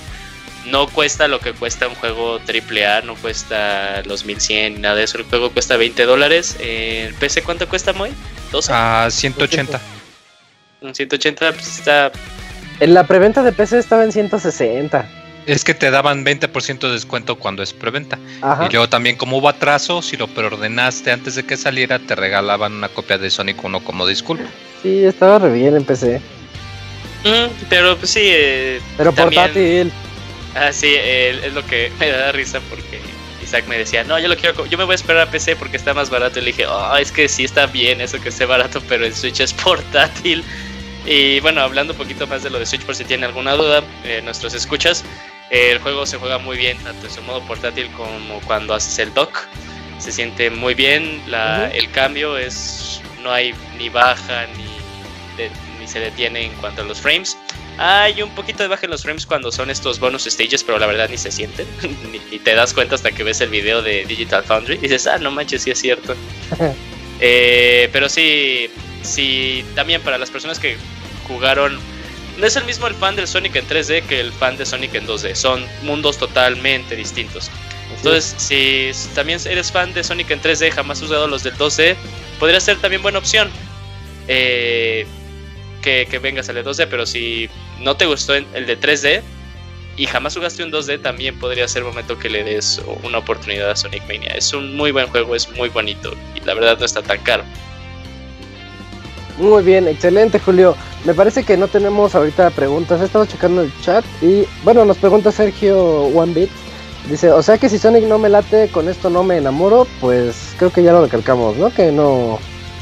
no 0.65 0.87
cuesta 0.87 1.27
lo 1.27 1.39
que 1.39 1.53
cuesta 1.53 1.87
un 1.87 1.95
juego 1.95 2.39
AAA, 2.39 3.01
no 3.01 3.15
cuesta 3.15 4.01
los 4.03 4.25
1100, 4.25 4.81
nada 4.81 4.95
de 4.95 5.03
eso. 5.03 5.17
El 5.17 5.23
juego 5.25 5.51
cuesta 5.51 5.77
20 5.77 6.05
dólares. 6.05 6.57
¿El 6.59 7.13
PC 7.15 7.43
cuánto 7.43 7.67
cuesta, 7.67 7.93
Moy? 7.93 8.11
¿12? 8.51 8.67
Ah, 8.71 9.07
180. 9.09 9.79
180 10.93 11.51
pues 11.53 11.79
está... 11.79 12.11
En 12.79 12.93
la 12.93 13.05
preventa 13.05 13.43
de 13.43 13.51
PC 13.51 13.79
estaba 13.79 14.03
en 14.03 14.11
160. 14.11 15.18
Es 15.49 15.63
que 15.63 15.73
te 15.73 15.89
daban 15.89 16.23
20% 16.23 16.79
de 16.79 16.91
descuento 16.91 17.37
cuando 17.37 17.63
es 17.63 17.73
preventa. 17.73 18.19
Y 18.69 18.71
luego 18.71 18.87
también 18.87 19.15
como 19.15 19.37
hubo 19.37 19.49
atraso, 19.49 20.03
si 20.03 20.15
lo 20.15 20.27
preordenaste 20.27 21.11
antes 21.11 21.33
de 21.33 21.43
que 21.43 21.57
saliera, 21.57 21.97
te 21.97 22.13
regalaban 22.13 22.73
una 22.73 22.87
copia 22.87 23.17
de 23.17 23.31
Sonic 23.31 23.63
1 23.63 23.83
como 23.83 24.05
disculpa. 24.05 24.47
Sí, 24.83 25.05
estaba 25.05 25.39
re 25.39 25.51
bien 25.51 25.75
en 25.75 25.83
PC. 25.83 26.21
Mm, 27.23 27.65
pero 27.67 27.97
pues 27.97 28.11
sí. 28.11 28.21
Eh, 28.23 28.79
pero 28.95 29.11
portátil. 29.11 29.91
Ah, 30.53 30.71
sí, 30.71 30.93
es 30.95 31.51
lo 31.51 31.65
que 31.65 31.91
me 31.99 32.09
da 32.09 32.31
risa 32.31 32.59
porque 32.69 32.99
Isaac 33.43 33.65
me 33.67 33.77
decía, 33.79 34.03
no, 34.03 34.19
yo 34.19 34.27
lo 34.27 34.35
quiero, 34.35 34.67
yo 34.67 34.77
me 34.77 34.83
voy 34.83 34.93
a 34.93 34.95
esperar 34.95 35.27
a 35.27 35.31
PC 35.31 35.55
porque 35.55 35.77
está 35.77 35.95
más 35.95 36.11
barato. 36.11 36.37
Y 36.37 36.43
le 36.43 36.51
dije, 36.51 36.67
oh, 36.67 36.95
es 36.95 37.11
que 37.11 37.27
sí 37.27 37.43
está 37.43 37.65
bien 37.65 38.01
eso 38.01 38.21
que 38.21 38.29
esté 38.29 38.45
barato, 38.45 38.83
pero 38.87 39.03
el 39.03 39.15
Switch 39.15 39.39
es 39.39 39.53
portátil. 39.65 40.43
Y 41.05 41.39
bueno, 41.39 41.61
hablando 41.61 41.93
un 41.93 41.97
poquito 41.97 42.27
más 42.27 42.43
de 42.43 42.51
lo 42.51 42.59
de 42.59 42.67
Switch, 42.67 42.83
por 42.83 42.95
si 42.95 43.03
tiene 43.03 43.25
alguna 43.25 43.53
duda, 43.53 43.81
eh, 44.03 44.21
nuestros 44.23 44.53
escuchas, 44.53 45.03
el 45.49 45.79
juego 45.79 46.05
se 46.05 46.17
juega 46.17 46.37
muy 46.37 46.57
bien, 46.57 46.77
tanto 46.79 47.07
en 47.07 47.13
su 47.13 47.21
modo 47.23 47.41
portátil 47.41 47.89
como 47.91 48.39
cuando 48.41 48.73
haces 48.73 48.99
el 48.99 49.13
dock. 49.13 49.37
Se 49.99 50.11
siente 50.11 50.49
muy 50.49 50.75
bien, 50.75 51.21
la, 51.27 51.69
el 51.71 51.91
cambio 51.91 52.37
es, 52.37 53.01
no 53.21 53.31
hay 53.31 53.53
ni 53.77 53.89
baja 53.89 54.45
ni 54.55 54.69
se 55.89 55.99
detiene 55.99 56.45
en 56.45 56.53
cuanto 56.53 56.81
a 56.81 56.85
los 56.85 57.01
frames. 57.01 57.37
Hay 57.77 58.21
un 58.21 58.29
poquito 58.35 58.63
de 58.63 58.69
baja 58.69 58.85
en 58.85 58.91
los 58.91 59.03
frames 59.03 59.25
cuando 59.25 59.51
son 59.51 59.69
estos 59.69 59.99
bonus 59.99 60.25
stages, 60.25 60.63
pero 60.63 60.77
la 60.79 60.85
verdad 60.85 61.09
ni 61.09 61.17
se 61.17 61.31
sienten. 61.31 61.67
ni, 62.11 62.39
te 62.39 62.53
das 62.53 62.73
cuenta 62.73 62.95
hasta 62.95 63.11
que 63.11 63.23
ves 63.23 63.41
el 63.41 63.49
video 63.49 63.81
de 63.81 64.05
Digital 64.05 64.43
Foundry 64.43 64.75
y 64.75 64.79
dices, 64.79 65.07
ah, 65.07 65.17
no 65.17 65.31
manches, 65.31 65.63
sí 65.63 65.71
es 65.71 65.79
cierto. 65.79 66.15
Eh, 67.21 67.89
pero 67.91 68.07
sí, 68.07 68.69
sí, 69.01 69.65
también 69.75 70.01
para 70.01 70.17
las 70.17 70.29
personas 70.29 70.57
que 70.57 70.77
jugaron 71.27 71.77
no 72.39 72.45
es 72.45 72.55
el 72.55 72.65
mismo 72.65 72.87
el 72.87 72.95
fan 72.95 73.15
del 73.15 73.27
Sonic 73.27 73.55
en 73.55 73.67
3D 73.67 74.03
que 74.03 74.19
el 74.19 74.31
fan 74.31 74.57
de 74.57 74.65
Sonic 74.65 74.95
en 74.95 75.05
2D. 75.05 75.35
Son 75.35 75.65
mundos 75.83 76.17
totalmente 76.17 76.95
distintos. 76.95 77.51
Entonces, 77.95 78.35
si 78.37 78.91
también 79.13 79.39
eres 79.45 79.71
fan 79.71 79.93
de 79.93 80.03
Sonic 80.03 80.31
en 80.31 80.41
3D, 80.41 80.71
jamás 80.71 80.99
has 80.99 81.05
usado 81.05 81.27
los 81.27 81.43
del 81.43 81.55
2D, 81.55 81.95
podría 82.39 82.59
ser 82.59 82.77
también 82.77 83.01
buena 83.01 83.19
opción 83.19 83.49
eh, 84.27 85.05
que, 85.81 86.07
que, 86.09 86.19
vengas 86.19 86.47
al 86.49 86.55
de 86.55 86.63
2D. 86.63 86.87
Pero 86.89 87.05
si 87.05 87.49
no 87.79 87.97
te 87.97 88.05
gustó 88.05 88.35
el 88.35 88.65
de 88.65 88.79
3D 88.79 89.21
y 89.97 90.05
jamás 90.05 90.33
jugaste 90.33 90.63
un 90.63 90.71
2D, 90.71 91.01
también 91.01 91.37
podría 91.39 91.67
ser 91.67 91.83
momento 91.83 92.17
que 92.17 92.29
le 92.29 92.43
des 92.43 92.81
una 93.03 93.17
oportunidad 93.17 93.69
a 93.69 93.75
Sonic 93.75 94.01
Mania. 94.03 94.33
Es 94.33 94.53
un 94.53 94.77
muy 94.77 94.91
buen 94.91 95.07
juego, 95.07 95.35
es 95.35 95.49
muy 95.51 95.67
bonito 95.67 96.15
y 96.35 96.45
la 96.45 96.53
verdad 96.53 96.79
no 96.79 96.85
está 96.85 97.01
tan 97.01 97.19
caro. 97.19 97.43
Muy 99.39 99.63
bien, 99.63 99.87
excelente 99.87 100.37
Julio. 100.37 100.75
Me 101.05 101.13
parece 101.13 101.43
que 101.43 101.55
no 101.55 101.67
tenemos 101.67 102.13
ahorita 102.13 102.49
preguntas. 102.49 103.01
He 103.01 103.05
estado 103.05 103.25
checando 103.25 103.61
el 103.61 103.71
chat 103.81 104.03
y 104.21 104.45
bueno, 104.63 104.83
nos 104.83 104.97
pregunta 104.97 105.31
Sergio 105.31 106.03
One 106.03 106.33
Bit. 106.33 106.49
Dice, 107.09 107.31
o 107.31 107.41
sea 107.41 107.57
que 107.57 107.69
si 107.69 107.79
Sonic 107.79 108.03
no 108.03 108.19
me 108.19 108.29
late, 108.29 108.67
con 108.67 108.89
esto 108.89 109.09
no 109.09 109.23
me 109.23 109.37
enamoro, 109.37 109.87
pues 110.01 110.53
creo 110.57 110.71
que 110.71 110.83
ya 110.83 110.91
lo 110.91 111.03
recalcamos, 111.03 111.55
¿no? 111.55 111.73
Que 111.73 111.91
no, 111.91 112.37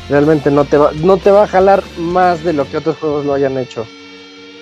realmente 0.10 0.50
no 0.50 0.66
te 0.66 0.78
va, 0.78 0.92
no 0.94 1.18
te 1.18 1.30
va 1.30 1.44
a 1.44 1.48
jalar 1.48 1.84
más 1.98 2.44
de 2.44 2.54
lo 2.54 2.68
que 2.68 2.78
otros 2.78 2.98
juegos 2.98 3.26
lo 3.26 3.36
hayan 3.36 3.58
hecho. 3.58 3.86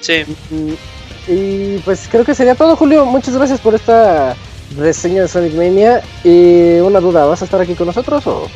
Sí. 0.01 0.25
Y, 0.51 1.31
y 1.31 1.81
pues 1.85 2.07
creo 2.11 2.25
que 2.25 2.35
sería 2.35 2.55
todo, 2.55 2.75
Julio. 2.75 3.05
Muchas 3.05 3.35
gracias 3.35 3.61
por 3.61 3.73
esta 3.73 4.35
reseña 4.77 5.21
de 5.21 5.27
Sonic 5.29 5.53
Mania. 5.53 6.03
Y 6.25 6.79
una 6.81 6.99
duda, 6.99 7.25
¿vas 7.25 7.41
a 7.41 7.45
estar 7.45 7.61
aquí 7.61 7.73
con 7.73 7.87
nosotros 7.87 8.27
o...? 8.27 8.47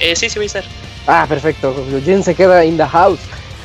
Eh, 0.00 0.16
sí, 0.16 0.30
sí 0.30 0.38
voy 0.38 0.44
a 0.44 0.46
estar. 0.46 0.64
Ah, 1.10 1.24
perfecto. 1.26 1.74
Jen 2.04 2.22
se 2.22 2.34
queda 2.34 2.66
in 2.66 2.76
the 2.76 2.84
house. 2.84 3.18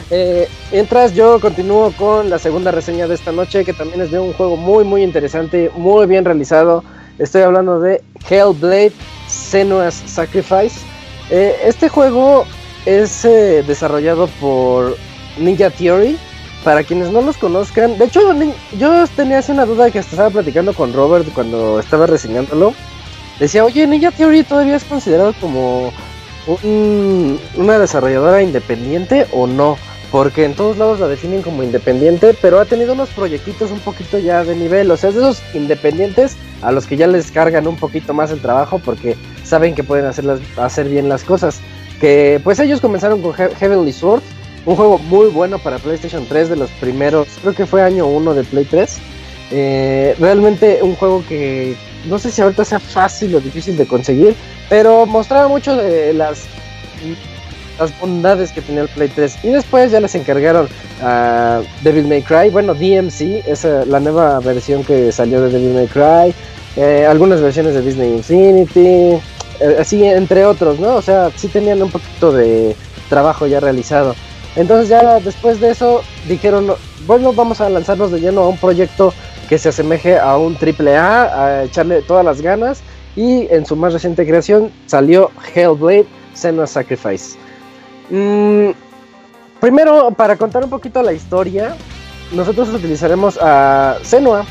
Eh, 0.10 0.48
mientras 0.72 1.14
yo 1.14 1.41
continúo 1.41 1.91
con 1.98 2.30
la 2.30 2.40
segunda 2.40 2.72
reseña 2.72 3.06
de 3.06 3.15
esta 3.15 3.34
noche, 3.34 3.65
que 3.65 3.74
también 3.74 3.99
es 3.99 4.11
de 4.11 4.20
un 4.20 4.32
juego 4.32 4.56
muy, 4.56 4.86
muy 4.86 5.03
interesante, 5.03 5.70
muy 5.76 6.06
bien 6.07 6.24
realizado. 6.24 6.86
Estoy 7.20 7.41
hablando 7.41 7.82
de 7.82 8.02
Hellblade 8.30 8.94
Senua's 9.28 9.94
Sacrifice. 10.06 10.80
Eh, 11.30 11.57
este 11.65 11.90
juego 11.90 12.45
es 12.86 13.26
eh, 13.26 13.61
desarrollado 13.68 14.28
por 14.40 14.95
Ninja 15.38 15.70
Theory. 15.70 16.18
Para 16.64 16.82
quienes 16.82 17.11
no 17.11 17.22
los 17.22 17.36
conozcan, 17.36 17.98
de 17.98 18.06
hecho, 18.06 18.22
yo 18.78 19.06
tenía 19.18 19.40
así 19.40 19.52
una 19.52 19.65
duda 19.65 19.91
que 19.91 19.99
hasta 19.99 20.11
estaba 20.11 20.30
platicando 20.30 20.74
con 20.74 20.94
Robert 20.94 21.28
cuando 21.34 21.82
estaba 21.82 22.07
reseñándolo. 22.07 22.74
Decía, 23.38 23.65
oye, 23.65 23.86
Ninja 23.86 24.11
Theory 24.11 24.44
todavía 24.44 24.78
es 24.78 24.86
considerado 24.86 25.34
como 25.41 25.91
una 26.48 27.80
desarrolladora 27.80 28.41
independiente 28.41 29.28
o 29.32 29.48
no, 29.48 29.78
porque 30.11 30.45
en 30.45 30.53
todos 30.53 30.78
lados 30.78 30.99
la 30.99 31.07
definen 31.07 31.41
como 31.41 31.64
independiente, 31.64 32.36
pero 32.41 32.60
ha 32.60 32.65
tenido 32.65 32.94
unos 32.94 33.10
proyectitos 33.10 33.72
un 33.72 33.80
poquito 33.80 34.20
ya 34.20 34.44
de 34.44 34.56
nivel, 34.56 34.91
o 34.91 34.98
sea, 34.98 35.10
es 35.10 35.15
de 35.15 35.22
esos 35.22 35.41
independientes 35.53 36.36
a 36.61 36.72
los 36.72 36.86
que 36.86 36.98
ya 36.98 37.07
les 37.07 37.32
cargan 37.32 37.68
un 37.68 37.78
poquito 37.78 38.14
más 38.14 38.32
el 38.32 38.40
trabajo 38.40 38.80
porque 38.80 39.18
saben 39.44 39.76
que 39.76 39.84
pueden 39.84 40.06
hacer, 40.06 40.26
hacer 40.57 40.88
bien 40.88 41.10
las 41.10 41.24
cosas. 41.24 41.60
Que 41.99 42.40
pues 42.44 42.60
ellos 42.60 42.82
comenzaron 42.82 43.22
con 43.22 43.34
Heavenly 43.34 43.94
Sword, 43.94 44.22
un 44.65 44.76
juego 44.76 44.98
muy 44.98 45.28
bueno 45.28 45.60
para 45.60 45.78
PlayStation 45.78 46.26
3 46.28 46.49
de 46.49 46.56
los 46.56 46.70
primeros, 46.72 47.28
creo 47.41 47.53
que 47.53 47.65
fue 47.65 47.82
año 47.82 48.07
1 48.07 48.34
de 48.34 48.44
Play 48.44 48.65
3. 48.65 48.98
Eh, 49.52 50.15
realmente 50.20 50.80
un 50.82 50.95
juego 50.95 51.24
que 51.28 51.76
no 52.06 52.20
sé 52.20 52.32
si 52.32 52.42
ahorita 52.42 52.66
sea 52.66 52.80
fácil 52.80 53.36
o 53.36 53.40
difícil 53.40 53.78
de 53.78 53.86
conseguir, 53.86 54.36
pero 54.70 55.06
mostraba 55.06 55.48
mucho 55.48 55.76
de 55.76 56.14
las, 56.14 56.44
las 57.80 57.98
bondades 58.00 58.52
que 58.52 58.62
tenía 58.62 58.84
el 58.84 58.90
Play 58.90 59.10
3. 59.10 59.38
Y 59.44 59.50
después 59.50 59.92
ya 59.92 60.00
les 60.00 60.16
encargaron 60.16 60.68
a 61.02 61.62
Devil 61.82 62.08
May 62.08 62.22
Cry, 62.22 62.50
bueno, 62.50 62.74
DMC, 62.74 63.48
es 63.48 63.64
la 63.64 64.00
nueva 64.00 64.40
versión 64.40 64.84
que 64.84 65.12
salió 65.12 65.42
de 65.42 65.50
Devil 65.52 65.74
May 65.74 65.88
Cry, 65.88 66.34
eh, 66.76 67.06
algunas 67.06 67.42
versiones 67.42 67.74
de 67.74 67.82
Disney 67.82 68.14
Infinity, 68.14 69.22
eh, 69.60 69.78
así 69.80 70.04
entre 70.04 70.46
otros, 70.46 70.80
¿no? 70.80 70.96
O 70.96 71.02
sea, 71.02 71.30
sí 71.36 71.48
tenían 71.48 71.82
un 71.82 71.92
poquito 71.92 72.32
de 72.32 72.76
trabajo 73.10 73.46
ya 73.48 73.60
realizado. 73.60 74.16
Entonces 74.56 74.90
ya 74.90 75.20
después 75.20 75.60
de 75.60 75.72
eso 75.72 76.04
dijeron, 76.28 76.74
bueno, 77.06 77.34
vamos 77.34 77.62
a 77.62 77.70
lanzarnos 77.70 78.12
de 78.12 78.20
lleno 78.20 78.42
a 78.42 78.50
un 78.50 78.58
proyecto 78.58 79.14
que 79.54 79.60
se 79.60 79.70
asemeje 79.70 80.18
a 80.18 80.36
un 80.36 80.56
triple 80.56 80.98
A, 80.98 81.26
a 81.26 81.64
echarle 81.66 82.02
todas 82.02 82.26
las 82.26 82.42
ganas 82.42 82.82
y 83.16 83.46
en 83.52 83.68
su 83.68 83.76
más 83.76 83.94
reciente 83.94 84.26
creación 84.26 84.72
salió 84.88 85.30
Hellblade 85.54 86.08
Senua's 86.34 86.72
Sacrifice. 86.72 87.38
Mm, 88.10 88.72
primero, 89.60 90.10
para 90.10 90.38
contar 90.38 90.64
un 90.64 90.72
poquito 90.72 91.04
la 91.04 91.14
historia, 91.14 91.76
nosotros 92.32 92.70
utilizaremos 92.70 93.38
a 93.40 94.00
Senua. 94.02 94.44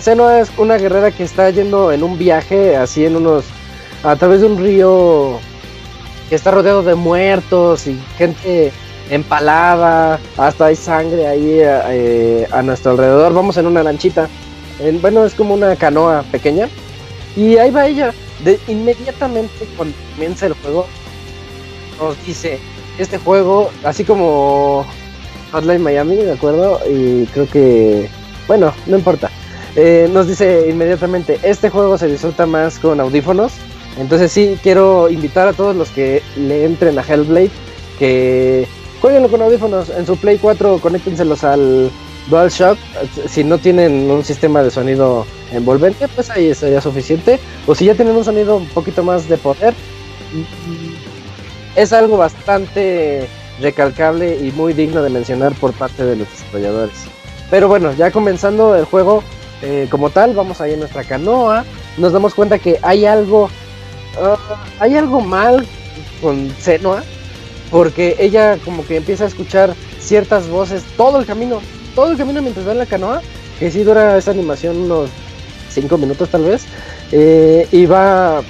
Senua 0.00 0.40
es 0.40 0.50
una 0.58 0.76
guerrera 0.76 1.12
que 1.12 1.22
está 1.22 1.48
yendo 1.50 1.92
en 1.92 2.02
un 2.02 2.18
viaje 2.18 2.76
así 2.76 3.04
en 3.04 3.14
unos 3.14 3.44
a 4.02 4.16
través 4.16 4.40
de 4.40 4.48
un 4.48 4.58
río 4.58 5.38
que 6.28 6.34
está 6.34 6.50
rodeado 6.50 6.82
de 6.82 6.96
muertos 6.96 7.86
y 7.86 7.96
gente 8.18 8.72
empalada, 9.10 10.18
hasta 10.36 10.66
hay 10.66 10.76
sangre 10.76 11.26
ahí 11.26 11.60
eh, 11.60 12.46
a 12.50 12.62
nuestro 12.62 12.92
alrededor. 12.92 13.34
Vamos 13.34 13.56
en 13.56 13.66
una 13.66 13.82
lanchita, 13.82 14.28
bueno, 15.00 15.24
es 15.24 15.34
como 15.34 15.54
una 15.54 15.76
canoa 15.76 16.24
pequeña 16.30 16.68
y 17.36 17.56
ahí 17.56 17.70
va 17.70 17.86
ella. 17.86 18.12
De, 18.44 18.58
inmediatamente 18.68 19.66
cuando 19.76 19.96
comienza 20.12 20.46
el 20.46 20.52
juego, 20.54 20.86
nos 21.98 22.26
dice, 22.26 22.58
este 22.98 23.18
juego, 23.18 23.70
así 23.84 24.04
como 24.04 24.84
Hotline 25.52 25.82
Miami, 25.82 26.16
¿de 26.16 26.32
acuerdo? 26.32 26.80
Y 26.90 27.26
creo 27.26 27.48
que, 27.48 28.08
bueno, 28.46 28.72
no 28.86 28.96
importa. 28.96 29.30
Eh, 29.74 30.08
nos 30.12 30.26
dice 30.26 30.68
inmediatamente, 30.70 31.38
este 31.42 31.68
juego 31.70 31.98
se 31.98 32.08
disfruta 32.08 32.46
más 32.46 32.78
con 32.78 33.00
audífonos. 33.00 33.52
Entonces 33.98 34.32
sí, 34.32 34.58
quiero 34.62 35.08
invitar 35.08 35.48
a 35.48 35.52
todos 35.52 35.74
los 35.74 35.88
que 35.90 36.22
le 36.36 36.64
entren 36.64 36.98
a 36.98 37.02
Hellblade, 37.02 37.50
que 37.98 38.66
jueguenlo 39.00 39.28
con 39.28 39.42
audífonos. 39.42 39.90
En 39.90 40.06
su 40.06 40.16
Play 40.16 40.38
4, 40.38 40.78
conéctenselos 40.80 41.44
al 41.44 41.90
DualShock. 42.28 42.78
Si 43.28 43.44
no 43.44 43.58
tienen 43.58 44.10
un 44.10 44.24
sistema 44.24 44.62
de 44.62 44.70
sonido 44.70 45.26
envolvente, 45.52 46.08
pues 46.08 46.30
ahí 46.30 46.54
sería 46.54 46.80
suficiente. 46.80 47.38
O 47.66 47.74
si 47.74 47.86
ya 47.86 47.94
tienen 47.94 48.16
un 48.16 48.24
sonido 48.24 48.56
un 48.56 48.68
poquito 48.68 49.02
más 49.02 49.28
de 49.28 49.36
poder, 49.36 49.74
es 51.74 51.92
algo 51.92 52.16
bastante 52.16 53.28
recalcable 53.60 54.36
y 54.36 54.52
muy 54.52 54.72
digno 54.72 55.02
de 55.02 55.10
mencionar 55.10 55.52
por 55.54 55.72
parte 55.72 56.04
de 56.04 56.16
los 56.16 56.30
desarrolladores. 56.30 57.04
Pero 57.50 57.68
bueno, 57.68 57.92
ya 57.92 58.10
comenzando 58.10 58.74
el 58.76 58.84
juego 58.84 59.22
eh, 59.62 59.86
como 59.90 60.10
tal, 60.10 60.34
vamos 60.34 60.60
ahí 60.60 60.72
en 60.72 60.80
nuestra 60.80 61.04
canoa, 61.04 61.64
nos 61.96 62.12
damos 62.12 62.34
cuenta 62.34 62.58
que 62.58 62.78
hay 62.82 63.06
algo, 63.06 63.48
ah, 64.20 64.36
hay 64.80 64.96
algo 64.96 65.20
mal 65.20 65.66
con 66.20 66.50
Senua, 66.58 67.02
porque 67.70 68.16
ella 68.18 68.58
como 68.64 68.86
que 68.86 68.96
empieza 68.96 69.24
a 69.24 69.28
escuchar 69.28 69.74
ciertas 70.00 70.48
voces 70.48 70.84
todo 70.96 71.18
el 71.18 71.26
camino, 71.26 71.60
todo 71.94 72.10
el 72.10 72.16
camino 72.16 72.42
mientras 72.42 72.66
va 72.66 72.72
en 72.72 72.78
la 72.78 72.86
canoa, 72.86 73.22
que 73.58 73.70
sí 73.70 73.82
dura 73.82 74.16
esa 74.16 74.30
animación 74.30 74.76
unos 74.76 75.10
5 75.70 75.98
minutos 75.98 76.28
tal 76.28 76.44
vez, 76.44 76.64
eh, 77.12 77.66
y 77.72 77.86
va, 77.86 78.42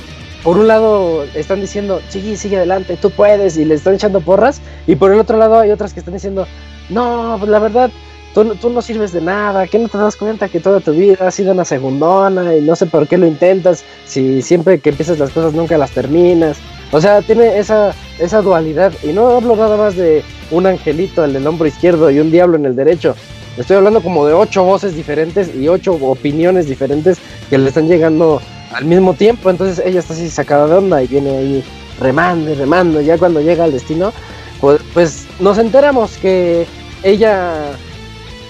por 0.42 0.58
un 0.58 0.68
lado 0.68 1.24
están 1.34 1.60
diciendo, 1.60 2.00
sigue, 2.08 2.36
sigue 2.36 2.56
adelante, 2.56 2.96
tú 3.00 3.10
puedes, 3.10 3.56
y 3.56 3.64
le 3.64 3.74
están 3.74 3.94
echando 3.94 4.20
porras, 4.20 4.60
y 4.86 4.96
por 4.96 5.12
el 5.12 5.20
otro 5.20 5.38
lado 5.38 5.58
hay 5.58 5.70
otras 5.70 5.92
que 5.92 6.00
están 6.00 6.14
diciendo, 6.14 6.46
no, 6.88 7.36
pues 7.38 7.50
la 7.50 7.58
verdad, 7.58 7.90
tú, 8.34 8.54
tú 8.56 8.70
no 8.70 8.82
sirves 8.82 9.12
de 9.12 9.20
nada, 9.20 9.66
que 9.66 9.78
no 9.78 9.88
te 9.88 9.98
das 9.98 10.16
cuenta 10.16 10.48
que 10.48 10.60
toda 10.60 10.80
tu 10.80 10.92
vida 10.92 11.26
ha 11.26 11.30
sido 11.30 11.52
una 11.52 11.64
segundona, 11.64 12.54
y 12.54 12.60
no 12.60 12.76
sé 12.76 12.86
por 12.86 13.08
qué 13.08 13.16
lo 13.16 13.26
intentas, 13.26 13.82
si 14.06 14.42
siempre 14.42 14.78
que 14.78 14.90
empiezas 14.90 15.18
las 15.18 15.30
cosas 15.30 15.52
nunca 15.52 15.78
las 15.78 15.90
terminas. 15.90 16.58
O 16.92 17.00
sea, 17.00 17.22
tiene 17.22 17.58
esa, 17.58 17.94
esa 18.18 18.42
dualidad. 18.42 18.92
Y 19.02 19.08
no 19.08 19.28
hablo 19.28 19.56
nada 19.56 19.76
más 19.76 19.96
de 19.96 20.22
un 20.50 20.66
angelito 20.66 21.24
el 21.24 21.46
hombro 21.46 21.66
izquierdo 21.66 22.10
y 22.10 22.20
un 22.20 22.30
diablo 22.30 22.56
en 22.56 22.66
el 22.66 22.76
derecho. 22.76 23.14
Estoy 23.56 23.76
hablando 23.76 24.02
como 24.02 24.26
de 24.26 24.34
ocho 24.34 24.64
voces 24.64 24.94
diferentes 24.94 25.54
y 25.54 25.66
ocho 25.68 25.94
opiniones 25.94 26.66
diferentes 26.66 27.18
que 27.48 27.56
le 27.56 27.68
están 27.68 27.88
llegando 27.88 28.40
al 28.72 28.84
mismo 28.84 29.14
tiempo. 29.14 29.50
Entonces 29.50 29.84
ella 29.84 30.00
está 30.00 30.12
así 30.12 30.28
sacada 30.28 30.66
de 30.66 30.74
onda 30.74 31.02
y 31.02 31.06
viene 31.06 31.30
ahí 31.30 31.64
remando 31.98 32.50
y 32.50 32.54
remando. 32.54 33.00
Ya 33.00 33.18
cuando 33.18 33.40
llega 33.40 33.64
al 33.64 33.72
destino, 33.72 34.12
pues, 34.60 34.80
pues 34.92 35.26
nos 35.40 35.58
enteramos 35.58 36.16
que 36.18 36.66
ella 37.02 37.72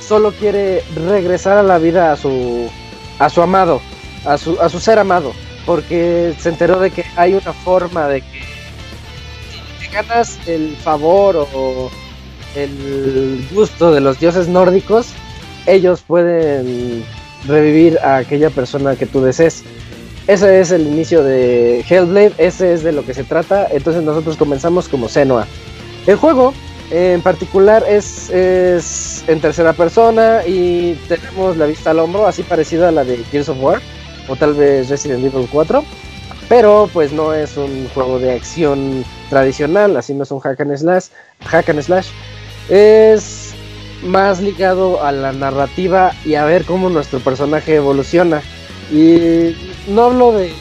solo 0.00 0.32
quiere 0.32 0.82
regresar 1.08 1.58
a 1.58 1.62
la 1.62 1.78
vida 1.78 2.12
a 2.12 2.16
su, 2.16 2.68
a 3.18 3.28
su 3.28 3.42
amado, 3.42 3.80
a 4.24 4.38
su, 4.38 4.60
a 4.60 4.68
su 4.68 4.80
ser 4.80 4.98
amado. 4.98 5.32
Porque 5.66 6.34
se 6.38 6.48
enteró 6.48 6.78
de 6.78 6.90
que 6.90 7.04
hay 7.16 7.34
una 7.34 7.52
forma 7.52 8.08
de 8.08 8.20
que 8.22 8.40
si 9.50 9.88
te 9.88 9.92
ganas 9.92 10.38
el 10.46 10.76
favor 10.76 11.36
o 11.52 11.90
el 12.54 13.46
gusto 13.52 13.92
de 13.92 14.00
los 14.00 14.18
dioses 14.18 14.48
nórdicos, 14.48 15.08
ellos 15.66 16.02
pueden 16.06 17.04
revivir 17.46 17.98
a 17.98 18.18
aquella 18.18 18.50
persona 18.50 18.96
que 18.96 19.06
tú 19.06 19.20
desees. 19.20 19.64
Ese 20.28 20.60
es 20.60 20.70
el 20.70 20.86
inicio 20.86 21.22
de 21.22 21.84
Hellblade, 21.88 22.32
ese 22.38 22.72
es 22.72 22.82
de 22.82 22.92
lo 22.92 23.04
que 23.04 23.14
se 23.14 23.24
trata. 23.24 23.66
Entonces 23.70 24.02
nosotros 24.02 24.36
comenzamos 24.36 24.88
como 24.88 25.08
Senua. 25.08 25.46
El 26.06 26.16
juego 26.16 26.54
En 26.90 27.20
particular 27.20 27.84
es, 27.88 28.30
en 29.26 29.40
tercera 29.40 29.72
persona 29.72 30.46
y 30.46 30.94
tenemos 31.08 31.56
la 31.56 31.66
vista 31.66 31.90
al 31.90 31.98
hombro, 31.98 32.26
así 32.26 32.44
parecida 32.44 32.88
a 32.88 32.92
la 32.92 33.04
de 33.04 33.16
Gears 33.24 33.48
of 33.48 33.58
War 33.60 33.80
o 34.28 34.36
tal 34.36 34.54
vez 34.54 34.88
Resident 34.88 35.24
Evil 35.24 35.48
4. 35.50 35.84
Pero 36.48 36.88
pues 36.92 37.12
no 37.12 37.34
es 37.34 37.56
un 37.56 37.88
juego 37.92 38.18
de 38.18 38.32
acción 38.32 39.04
tradicional, 39.30 39.96
así 39.96 40.14
no 40.14 40.22
es 40.22 40.30
un 40.30 40.40
hack 40.40 40.60
and 40.60 40.76
slash. 40.76 41.06
Hack 41.44 41.68
and 41.70 41.82
slash. 41.82 42.08
Es 42.68 43.54
más 44.02 44.40
ligado 44.40 45.02
a 45.02 45.10
la 45.10 45.32
narrativa 45.32 46.12
y 46.24 46.34
a 46.34 46.44
ver 46.44 46.64
cómo 46.64 46.88
nuestro 46.88 47.18
personaje 47.20 47.76
evoluciona. 47.76 48.42
Y 48.92 49.56
no 49.88 50.04
hablo 50.04 50.32
de 50.32 50.52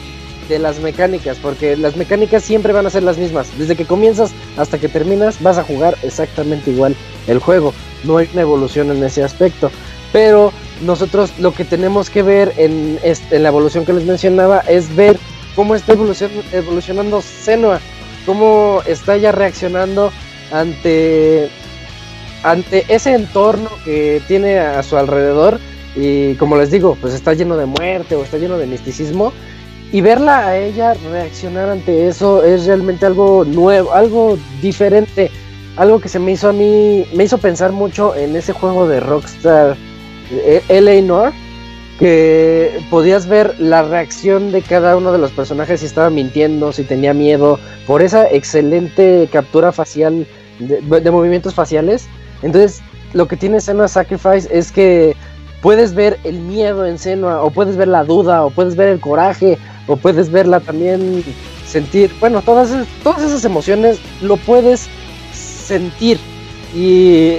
de 0.48 0.58
las 0.58 0.80
mecánicas, 0.80 1.38
porque 1.38 1.76
las 1.76 1.96
mecánicas 1.96 2.42
siempre 2.42 2.72
van 2.72 2.86
a 2.86 2.90
ser 2.90 3.02
las 3.02 3.18
mismas. 3.18 3.48
Desde 3.58 3.76
que 3.76 3.84
comienzas 3.84 4.32
hasta 4.56 4.78
que 4.78 4.88
terminas 4.88 5.42
vas 5.42 5.58
a 5.58 5.64
jugar 5.64 5.96
exactamente 6.02 6.70
igual 6.70 6.94
el 7.26 7.38
juego. 7.38 7.72
No 8.04 8.18
hay 8.18 8.28
una 8.32 8.42
evolución 8.42 8.90
en 8.90 9.02
ese 9.02 9.24
aspecto. 9.24 9.70
Pero 10.12 10.52
nosotros 10.82 11.32
lo 11.38 11.52
que 11.52 11.64
tenemos 11.64 12.10
que 12.10 12.22
ver 12.22 12.52
en, 12.56 12.98
en 13.02 13.42
la 13.42 13.48
evolución 13.48 13.84
que 13.84 13.92
les 13.92 14.04
mencionaba 14.04 14.60
es 14.60 14.94
ver 14.94 15.18
cómo 15.54 15.74
está 15.74 15.94
evolucionando 16.52 17.22
Senua, 17.22 17.80
cómo 18.26 18.82
está 18.86 19.16
ya 19.16 19.32
reaccionando 19.32 20.12
ante, 20.52 21.48
ante 22.42 22.84
ese 22.88 23.14
entorno 23.14 23.70
que 23.84 24.22
tiene 24.28 24.58
a 24.58 24.82
su 24.82 24.96
alrededor. 24.96 25.58
Y 25.96 26.34
como 26.34 26.56
les 26.56 26.70
digo, 26.70 26.96
pues 27.00 27.14
está 27.14 27.32
lleno 27.32 27.56
de 27.56 27.64
muerte 27.64 28.14
o 28.16 28.22
está 28.22 28.36
lleno 28.36 28.58
de 28.58 28.66
misticismo 28.66 29.32
y 29.92 30.02
verla 30.02 30.48
a 30.48 30.58
ella 30.58 30.94
reaccionar 31.10 31.70
ante 31.70 32.08
eso 32.08 32.44
es 32.44 32.66
realmente 32.66 33.06
algo 33.06 33.44
nuevo, 33.46 33.92
algo 33.94 34.36
diferente, 34.60 35.30
algo 35.76 36.00
que 36.00 36.10
se 36.10 36.18
me 36.18 36.32
hizo 36.32 36.50
a 36.50 36.52
mí, 36.52 37.06
me 37.14 37.24
hizo 37.24 37.38
pensar 37.38 37.72
mucho 37.72 38.14
en 38.14 38.36
ese 38.36 38.52
juego 38.52 38.86
de 38.86 39.00
Rockstar 39.00 39.76
LA 40.68 41.02
Noir, 41.02 41.32
que 41.98 42.80
podías 42.90 43.26
ver 43.26 43.54
la 43.58 43.82
reacción 43.82 44.52
de 44.52 44.62
cada 44.62 44.96
uno 44.96 45.12
de 45.12 45.18
los 45.18 45.30
personajes 45.30 45.80
si 45.80 45.86
estaba 45.86 46.10
mintiendo, 46.10 46.72
si 46.72 46.84
tenía 46.84 47.14
miedo, 47.14 47.58
por 47.86 48.02
esa 48.02 48.28
excelente 48.30 49.28
captura 49.32 49.72
facial 49.72 50.26
de, 50.58 51.10
movimientos 51.10 51.54
faciales. 51.54 52.06
Entonces, 52.42 52.82
lo 53.14 53.26
que 53.28 53.36
tiene 53.36 53.60
Senua 53.60 53.88
Sacrifice 53.88 54.48
es 54.50 54.70
que 54.72 55.16
puedes 55.62 55.94
ver 55.94 56.18
el 56.24 56.38
miedo 56.40 56.86
en 56.86 56.98
Senua, 56.98 57.42
o 57.42 57.50
puedes 57.50 57.76
ver 57.76 57.88
la 57.88 58.04
duda, 58.04 58.44
o 58.44 58.50
puedes 58.50 58.76
ver 58.76 58.88
el 58.88 59.00
coraje, 59.00 59.56
o 59.86 59.96
puedes 59.96 60.30
verla 60.30 60.60
también 60.60 61.24
sentir, 61.66 62.10
bueno, 62.20 62.42
todas, 62.42 62.70
todas 63.02 63.22
esas 63.22 63.44
emociones 63.44 63.98
lo 64.20 64.36
puedes 64.36 64.88
sentir 65.32 66.18
y 66.74 67.38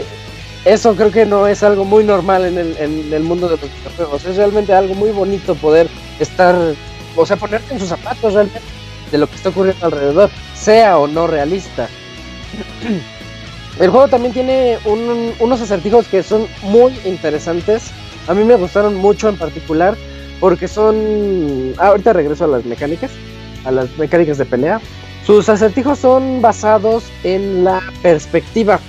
eso 0.68 0.96
creo 0.96 1.12
que 1.12 1.26
no 1.26 1.48
es 1.48 1.64
algo 1.64 1.86
muy 1.86 2.04
normal 2.04 2.46
en 2.46 2.58
el, 2.58 2.78
en 2.78 3.14
el 3.14 3.24
mundo 3.24 3.48
de 3.48 3.58
los 3.58 3.70
videojuegos, 3.74 4.26
es 4.26 4.36
realmente 4.36 4.74
algo 4.74 4.96
muy 4.96 5.12
bonito 5.12 5.56
poder 5.56 5.88
estar, 6.20 6.56
o 7.16 7.26
sea, 7.26 7.38
ponerte 7.38 7.74
en 7.74 7.80
sus 7.80 7.90
zapatos 7.90 8.34
realmente 8.34 8.62
de 9.12 9.18
lo 9.18 9.28
que 9.28 9.36
está 9.36 9.50
ocurriendo 9.50 9.86
alrededor, 9.86 10.30
sea 10.56 10.98
o 10.98 11.08
no 11.08 11.28
realista. 11.28 11.88
El 13.80 13.92
juego 13.92 14.08
también 14.08 14.34
tiene 14.34 14.78
unos 14.86 15.62
acertijos 15.62 16.08
que 16.08 16.24
son 16.24 16.48
muy 16.64 17.00
interesantes. 17.06 17.92
A 18.28 18.34
mí 18.34 18.44
me 18.44 18.56
gustaron 18.56 18.96
mucho 18.96 19.30
en 19.30 19.38
particular 19.38 19.96
porque 20.40 20.68
son... 20.68 21.74
Ah, 21.78 21.90
ahorita 21.90 22.12
regreso 22.14 22.46
a 22.46 22.48
las 22.48 22.66
mecánicas, 22.66 23.12
a 23.66 23.72
las 23.72 23.96
mecánicas 23.98 24.40
de 24.40 24.46
pelea. 24.46 24.82
Sus 25.28 25.48
acertijos 25.48 26.00
son 26.00 26.42
basados 26.42 27.04
en 27.24 27.64
la 27.64 27.80
perspectiva. 28.02 28.80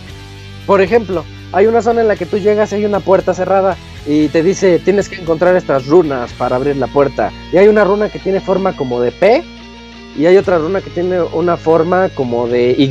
Por 0.67 0.81
ejemplo, 0.81 1.23
hay 1.53 1.67
una 1.67 1.83
zona 1.83 2.03
en 2.03 2.09
la 2.09 2.17
que 2.17 2.27
tú 2.27 2.39
llegas 2.39 2.73
y 2.73 2.77
hay 2.77 2.85
una 2.85 3.01
puerta 3.01 3.35
cerrada 3.35 3.77
y 4.07 4.29
te 4.29 4.43
dice 4.43 4.79
tienes 4.79 5.09
que 5.09 5.21
encontrar 5.21 5.57
estas 5.57 5.87
runas 5.87 6.33
para 6.35 6.57
abrir 6.57 6.77
la 6.77 6.87
puerta. 6.87 7.33
Y 7.53 7.57
hay 7.57 7.69
una 7.69 7.85
runa 7.85 8.09
que 8.09 8.19
tiene 8.19 8.41
forma 8.41 8.77
como 8.77 9.01
de 9.01 9.13
P 9.13 9.43
y 10.17 10.27
hay 10.27 10.37
otra 10.37 10.59
runa 10.59 10.81
que 10.81 10.91
tiene 10.91 11.23
una 11.23 11.57
forma 11.57 12.09
como 12.11 12.47
de 12.49 12.73
Y. 12.73 12.89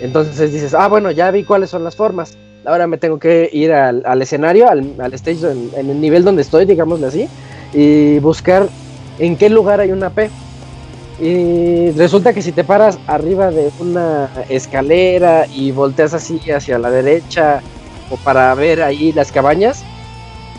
Entonces 0.00 0.52
dices, 0.52 0.74
ah, 0.74 0.88
bueno, 0.88 1.10
ya 1.10 1.30
vi 1.30 1.44
cuáles 1.44 1.70
son 1.70 1.84
las 1.84 1.96
formas. 1.96 2.36
Ahora 2.66 2.86
me 2.86 2.98
tengo 2.98 3.18
que 3.18 3.48
ir 3.52 3.72
al, 3.72 4.20
escenario, 4.20 4.68
al, 4.68 5.14
stage, 5.14 5.50
en, 5.50 5.70
en, 5.76 5.90
el 5.90 6.00
nivel 6.00 6.24
donde 6.24 6.42
estoy, 6.42 6.66
digámosle 6.66 7.06
así, 7.06 7.28
y 7.72 8.18
buscar 8.18 8.68
en 9.18 9.36
qué 9.36 9.48
lugar 9.48 9.80
hay 9.80 9.92
una 9.92 10.10
P. 10.10 10.28
Y 11.18 11.92
resulta 11.92 12.34
que 12.34 12.42
si 12.42 12.52
te 12.52 12.62
paras 12.62 12.98
arriba 13.06 13.50
de 13.50 13.70
una 13.78 14.30
escalera 14.48 15.46
y 15.46 15.70
volteas 15.70 16.12
así 16.12 16.38
hacia 16.50 16.78
la 16.78 16.90
derecha 16.90 17.62
o 18.10 18.16
para 18.16 18.54
ver 18.54 18.82
ahí 18.82 19.12
las 19.12 19.32
cabañas, 19.32 19.82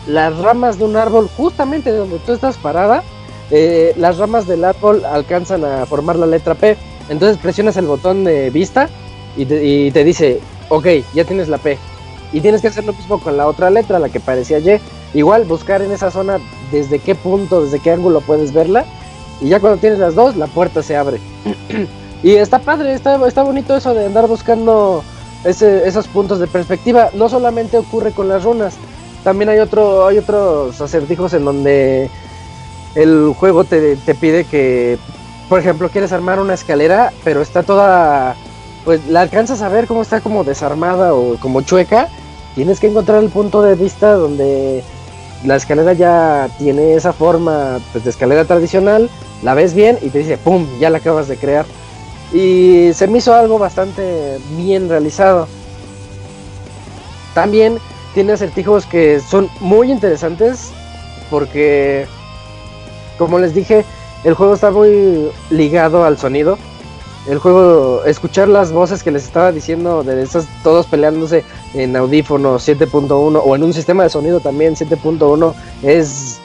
las 0.08 0.36
ramas 0.38 0.78
de 0.78 0.84
un 0.84 0.96
árbol, 0.96 1.28
justamente 1.36 1.92
donde 1.92 2.18
tú 2.18 2.32
estás 2.32 2.56
parada, 2.56 3.04
eh, 3.50 3.94
las 3.96 4.18
ramas 4.18 4.46
del 4.46 4.64
árbol 4.64 5.04
alcanzan 5.04 5.64
a 5.64 5.86
formar 5.86 6.16
la 6.16 6.26
letra 6.26 6.54
P. 6.54 6.76
Entonces 7.08 7.38
presionas 7.38 7.76
el 7.76 7.86
botón 7.86 8.24
de 8.24 8.50
vista 8.50 8.88
y 9.36 9.90
te, 9.90 10.04
dice, 10.04 10.40
ok, 10.68 10.86
ya 11.14 11.24
tienes 11.24 11.48
la 11.48 11.58
P. 11.58 11.78
Y 12.32 12.40
tienes 12.40 12.60
que 12.60 12.68
hacer 12.68 12.84
lo 12.84 12.92
mismo 12.92 13.20
con 13.20 13.36
la 13.36 13.46
otra 13.46 13.70
letra, 13.70 13.98
la 13.98 14.08
que 14.08 14.20
parecía 14.20 14.58
Y. 14.58 14.80
Igual 15.14 15.44
buscar 15.44 15.80
en 15.80 15.92
esa 15.92 16.10
zona 16.10 16.38
desde 16.72 16.98
qué 16.98 17.14
punto, 17.14 17.64
desde 17.64 17.78
qué 17.78 17.92
ángulo 17.92 18.20
puedes 18.20 18.52
verla. 18.52 18.84
Y 19.40 19.48
ya 19.48 19.60
cuando 19.60 19.78
tienes 19.78 19.98
las 19.98 20.14
dos, 20.14 20.36
la 20.36 20.46
puerta 20.46 20.82
se 20.82 20.96
abre. 20.96 21.20
y 22.22 22.34
está 22.34 22.58
padre, 22.58 22.92
está, 22.94 23.24
está 23.26 23.42
bonito 23.42 23.76
eso 23.76 23.94
de 23.94 24.06
andar 24.06 24.26
buscando 24.26 25.02
esos 25.44 26.08
puntos 26.08 26.40
de 26.40 26.46
perspectiva. 26.46 27.10
No 27.14 27.28
solamente 27.28 27.78
ocurre 27.78 28.12
con 28.12 28.28
las 28.28 28.44
runas, 28.44 28.74
también 29.24 29.48
hay, 29.48 29.58
otro, 29.58 30.06
hay 30.06 30.18
otros 30.18 30.80
acertijos 30.80 31.32
en 31.34 31.44
donde 31.44 32.10
el 32.94 33.34
juego 33.38 33.64
te, 33.64 33.96
te 33.96 34.14
pide 34.14 34.44
que, 34.44 34.98
por 35.48 35.60
ejemplo, 35.60 35.88
quieres 35.88 36.12
armar 36.12 36.40
una 36.40 36.54
escalera, 36.54 37.12
pero 37.24 37.42
está 37.42 37.62
toda 37.62 38.36
pues 38.84 39.06
la 39.06 39.20
alcanzas 39.20 39.60
a 39.60 39.68
ver 39.68 39.86
cómo 39.86 40.00
está 40.00 40.20
como 40.20 40.44
desarmada 40.44 41.12
o 41.12 41.36
como 41.40 41.60
chueca, 41.60 42.08
tienes 42.54 42.80
que 42.80 42.86
encontrar 42.86 43.22
el 43.22 43.28
punto 43.28 43.60
de 43.60 43.74
vista 43.74 44.14
donde 44.14 44.82
la 45.44 45.56
escalera 45.56 45.92
ya 45.92 46.48
tiene 46.58 46.94
esa 46.94 47.12
forma 47.12 47.80
pues, 47.92 48.04
de 48.04 48.10
escalera 48.10 48.44
tradicional, 48.46 49.10
la 49.42 49.54
ves 49.54 49.74
bien 49.74 49.98
y 50.02 50.10
te 50.10 50.18
dice, 50.18 50.38
¡pum!, 50.38 50.66
ya 50.78 50.90
la 50.90 50.98
acabas 50.98 51.28
de 51.28 51.36
crear. 51.36 51.66
Y 52.32 52.90
se 52.92 53.06
me 53.06 53.18
hizo 53.18 53.34
algo 53.34 53.58
bastante 53.58 54.38
bien 54.56 54.88
realizado. 54.88 55.48
También 57.34 57.78
tiene 58.14 58.32
acertijos 58.32 58.86
que 58.86 59.20
son 59.20 59.48
muy 59.60 59.90
interesantes 59.90 60.70
porque, 61.30 62.06
como 63.16 63.38
les 63.38 63.54
dije, 63.54 63.84
el 64.24 64.34
juego 64.34 64.54
está 64.54 64.70
muy 64.70 65.30
ligado 65.50 66.04
al 66.04 66.18
sonido. 66.18 66.58
El 67.28 67.38
juego, 67.38 68.04
escuchar 68.04 68.48
las 68.48 68.72
voces 68.72 69.02
que 69.02 69.10
les 69.10 69.24
estaba 69.24 69.52
diciendo 69.52 70.02
de 70.02 70.22
esas, 70.22 70.46
todos 70.62 70.86
peleándose 70.86 71.44
en 71.74 71.94
audífonos 71.94 72.66
7.1 72.66 73.42
o 73.44 73.54
en 73.54 73.62
un 73.62 73.74
sistema 73.74 74.02
de 74.02 74.08
sonido 74.08 74.40
también 74.40 74.74
7.1 74.74 75.52
es 75.82 76.40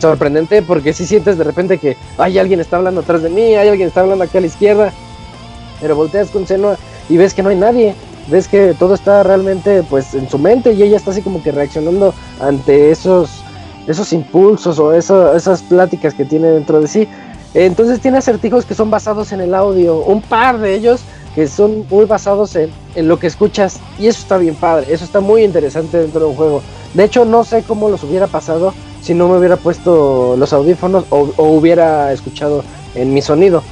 sorprendente 0.00 0.62
porque 0.62 0.92
si 0.92 1.06
sientes 1.06 1.38
de 1.38 1.44
repente 1.44 1.78
que 1.78 1.96
hay 2.18 2.38
alguien 2.38 2.60
está 2.60 2.76
hablando 2.76 3.00
atrás 3.00 3.22
de 3.22 3.30
mí, 3.30 3.54
hay 3.54 3.68
alguien 3.68 3.88
está 3.88 4.00
hablando 4.00 4.24
aquí 4.24 4.38
a 4.38 4.40
la 4.40 4.46
izquierda, 4.46 4.92
pero 5.80 5.96
volteas 5.96 6.30
con 6.30 6.46
seno 6.46 6.76
y 7.08 7.16
ves 7.16 7.34
que 7.34 7.42
no 7.42 7.50
hay 7.50 7.56
nadie, 7.56 7.94
ves 8.28 8.48
que 8.48 8.74
todo 8.78 8.94
está 8.94 9.22
realmente 9.22 9.82
pues 9.82 10.14
en 10.14 10.28
su 10.28 10.38
mente 10.38 10.72
y 10.72 10.82
ella 10.82 10.96
está 10.96 11.10
así 11.10 11.22
como 11.22 11.42
que 11.42 11.52
reaccionando 11.52 12.14
ante 12.40 12.90
esos 12.90 13.42
esos 13.86 14.12
impulsos 14.12 14.78
o 14.78 14.92
esas 14.92 15.62
pláticas 15.62 16.14
que 16.14 16.24
tiene 16.24 16.48
dentro 16.48 16.80
de 16.80 16.86
sí. 16.86 17.08
Entonces 17.54 18.00
tiene 18.00 18.18
acertijos 18.18 18.64
que 18.64 18.74
son 18.74 18.90
basados 18.90 19.32
en 19.32 19.40
el 19.40 19.54
audio, 19.54 20.04
un 20.04 20.22
par 20.22 20.58
de 20.58 20.74
ellos 20.74 21.00
que 21.34 21.48
son 21.48 21.84
muy 21.88 22.04
basados 22.04 22.56
en, 22.56 22.70
lo 22.96 23.18
que 23.18 23.26
escuchas 23.26 23.78
y 23.98 24.06
eso 24.06 24.20
está 24.20 24.36
bien 24.36 24.54
padre, 24.54 24.92
eso 24.92 25.04
está 25.04 25.20
muy 25.20 25.42
interesante 25.42 25.98
dentro 25.98 26.20
de 26.20 26.26
un 26.26 26.36
juego. 26.36 26.62
De 26.94 27.04
hecho 27.04 27.24
no 27.24 27.44
sé 27.44 27.62
cómo 27.62 27.88
los 27.88 28.04
hubiera 28.04 28.26
pasado 28.26 28.72
si 29.00 29.14
no 29.14 29.28
me 29.28 29.38
hubiera 29.38 29.56
puesto 29.56 30.36
los 30.36 30.52
audífonos 30.52 31.04
o, 31.10 31.32
hubiera 31.38 32.12
escuchado 32.12 32.64
en 32.94 33.14
mi 33.14 33.22
sonido. 33.22 33.62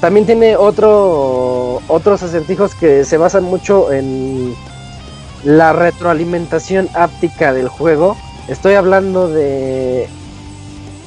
También 0.00 0.26
tiene 0.26 0.56
otro, 0.56 1.82
otros 1.88 2.22
acertijos 2.22 2.74
que 2.74 3.04
se 3.04 3.16
basan 3.16 3.44
mucho 3.44 3.92
en 3.92 4.54
la 5.44 5.72
retroalimentación 5.72 6.88
áptica 6.94 7.52
del 7.52 7.68
juego. 7.68 8.16
Estoy 8.48 8.74
hablando 8.74 9.28
de 9.28 10.08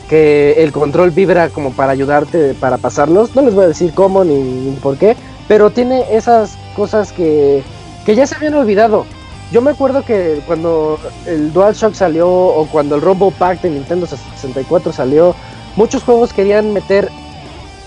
que 0.09 0.55
el 0.57 0.73
control 0.73 1.11
vibra 1.11 1.49
como 1.49 1.71
para 1.71 1.93
ayudarte 1.93 2.53
para 2.55 2.77
pasarlos. 2.77 3.33
No 3.33 3.43
les 3.43 3.53
voy 3.53 3.63
a 3.63 3.69
decir 3.69 3.93
cómo 3.93 4.25
ni, 4.25 4.77
por 4.83 4.97
qué, 4.97 5.15
pero 5.47 5.69
tiene 5.69 6.03
esas 6.11 6.57
cosas 6.75 7.13
que, 7.13 7.63
que 8.05 8.15
ya 8.15 8.27
se 8.27 8.35
habían 8.35 8.55
olvidado. 8.55 9.05
Yo 9.51 9.61
me 9.61 9.71
acuerdo 9.71 10.05
que 10.05 10.41
cuando 10.47 10.97
el 11.25 11.51
DualShock 11.51 11.93
salió 11.93 12.29
o 12.29 12.65
cuando 12.67 12.95
el 12.95 13.01
Rumble 13.01 13.33
Pack 13.37 13.61
de 13.61 13.69
Nintendo 13.71 14.05
64 14.07 14.93
salió, 14.93 15.35
muchos 15.75 16.03
juegos 16.03 16.31
querían 16.31 16.71
meter 16.71 17.09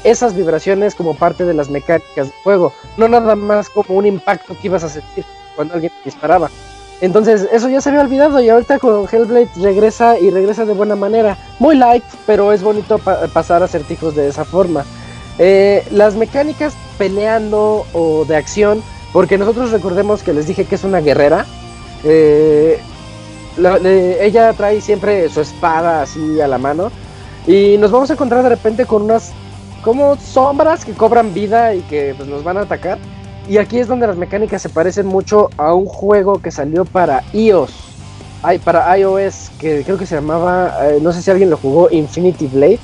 esas 0.04 0.36
vibraciones 0.36 0.94
como 0.94 1.14
parte 1.14 1.46
de 1.46 1.54
las 1.54 1.70
mecánicas 1.70 2.28
del 2.28 2.36
juego, 2.42 2.74
no 2.98 3.08
nada 3.08 3.34
más 3.34 3.70
como 3.70 3.98
un 3.98 4.04
impacto 4.04 4.54
que 4.60 4.66
ibas 4.66 4.84
a 4.84 4.90
sentir 4.90 5.24
cuando 5.56 5.74
alguien 5.74 5.90
disparaba. 6.04 6.50
Entonces, 7.00 7.48
eso 7.50 7.68
ya 7.68 7.80
se 7.80 7.88
había 7.88 8.02
olvidado 8.02 8.40
y 8.40 8.48
ahorita 8.50 8.78
con 8.78 9.06
Hellblade 9.10 9.48
regresa 9.56 10.18
y 10.18 10.30
regresa 10.30 10.64
de 10.64 10.74
buena 10.74 10.96
manera. 10.96 11.36
Muy 11.58 11.76
light, 11.76 12.04
pero 12.26 12.52
es 12.52 12.62
bonito 12.62 12.98
pasar 12.98 13.62
a 13.62 13.64
acertijos 13.64 14.14
de 14.14 14.28
esa 14.28 14.44
forma. 14.44 14.84
Eh, 15.38 15.84
las 15.90 16.14
mecánicas 16.14 16.74
peleando 16.96 17.84
o 17.92 18.24
de 18.26 18.36
acción, 18.36 18.82
porque 19.14 19.38
nosotros 19.38 19.70
recordemos 19.70 20.24
que 20.24 20.32
les 20.32 20.48
dije 20.48 20.64
que 20.64 20.74
es 20.74 20.82
una 20.82 21.00
guerrera. 21.00 21.46
Eh, 22.02 22.80
ella 24.20 24.52
trae 24.54 24.80
siempre 24.80 25.28
su 25.28 25.40
espada 25.40 26.02
así 26.02 26.40
a 26.40 26.48
la 26.48 26.58
mano. 26.58 26.90
Y 27.46 27.76
nos 27.78 27.92
vamos 27.92 28.10
a 28.10 28.14
encontrar 28.14 28.42
de 28.42 28.48
repente 28.48 28.86
con 28.86 29.02
unas 29.02 29.30
como 29.82 30.16
sombras 30.16 30.84
que 30.84 30.94
cobran 30.94 31.32
vida 31.32 31.76
y 31.76 31.82
que 31.82 32.14
pues, 32.16 32.28
nos 32.28 32.42
van 32.42 32.56
a 32.56 32.62
atacar. 32.62 32.98
Y 33.48 33.58
aquí 33.58 33.78
es 33.78 33.86
donde 33.86 34.08
las 34.08 34.16
mecánicas 34.16 34.60
se 34.60 34.68
parecen 34.68 35.06
mucho 35.06 35.48
a 35.58 35.74
un 35.74 35.86
juego 35.86 36.42
que 36.42 36.50
salió 36.50 36.84
para 36.84 37.22
iOS. 37.32 37.70
Ay, 38.42 38.58
para 38.58 38.98
iOS, 38.98 39.52
que 39.60 39.84
creo 39.84 39.96
que 39.96 40.06
se 40.06 40.16
llamaba, 40.16 40.88
eh, 40.88 40.98
no 41.00 41.12
sé 41.12 41.22
si 41.22 41.30
alguien 41.30 41.50
lo 41.50 41.56
jugó, 41.56 41.88
Infinity 41.88 42.48
Blade. 42.48 42.80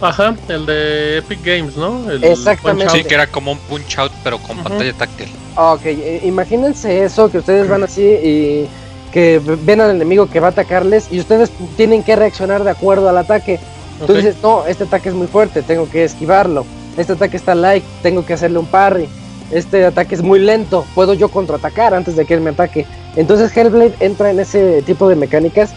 Ajá, 0.00 0.34
el 0.48 0.64
de 0.64 1.18
Epic 1.18 1.44
Games, 1.44 1.76
¿no? 1.76 2.10
Exactamente. 2.10 2.90
Sí, 2.90 3.04
que 3.04 3.14
era 3.14 3.26
como 3.26 3.52
un 3.52 3.58
punch 3.58 3.98
out, 3.98 4.12
pero 4.24 4.38
con 4.38 4.56
pantalla 4.62 4.94
táctil. 4.94 5.28
Ok, 5.56 5.84
eh, 5.84 6.20
imagínense 6.24 7.04
eso, 7.04 7.30
que 7.30 7.38
ustedes 7.38 7.68
van 7.68 7.82
así 7.82 8.02
y 8.02 8.68
que 9.12 9.40
ven 9.64 9.80
al 9.80 9.90
enemigo 9.90 10.26
que 10.26 10.40
va 10.40 10.48
a 10.48 10.50
atacarles 10.50 11.08
y 11.12 11.20
ustedes 11.20 11.50
tienen 11.76 12.02
que 12.02 12.16
reaccionar 12.16 12.64
de 12.64 12.70
acuerdo 12.70 13.08
al 13.08 13.18
ataque. 13.18 13.60
Tú 14.06 14.14
dices, 14.14 14.36
no, 14.42 14.66
este 14.66 14.84
ataque 14.84 15.10
es 15.10 15.14
muy 15.14 15.26
fuerte, 15.26 15.62
tengo 15.62 15.88
que 15.88 16.04
esquivarlo. 16.04 16.64
Este 16.96 17.12
ataque 17.12 17.36
está 17.36 17.54
light, 17.54 17.84
tengo 18.02 18.24
que 18.24 18.32
hacerle 18.32 18.58
un 18.58 18.66
parry. 18.66 19.08
Este 19.50 19.84
ataque 19.84 20.14
es 20.14 20.22
muy 20.22 20.38
lento, 20.38 20.84
puedo 20.94 21.12
yo 21.12 21.28
contraatacar 21.28 21.94
antes 21.94 22.16
de 22.16 22.24
que 22.24 22.34
él 22.34 22.40
me 22.40 22.50
ataque. 22.50 22.86
Entonces 23.16 23.54
Hellblade 23.54 23.94
entra 24.00 24.30
en 24.30 24.40
ese 24.40 24.82
tipo 24.82 25.08
de 25.08 25.16
mecánicas. 25.16 25.70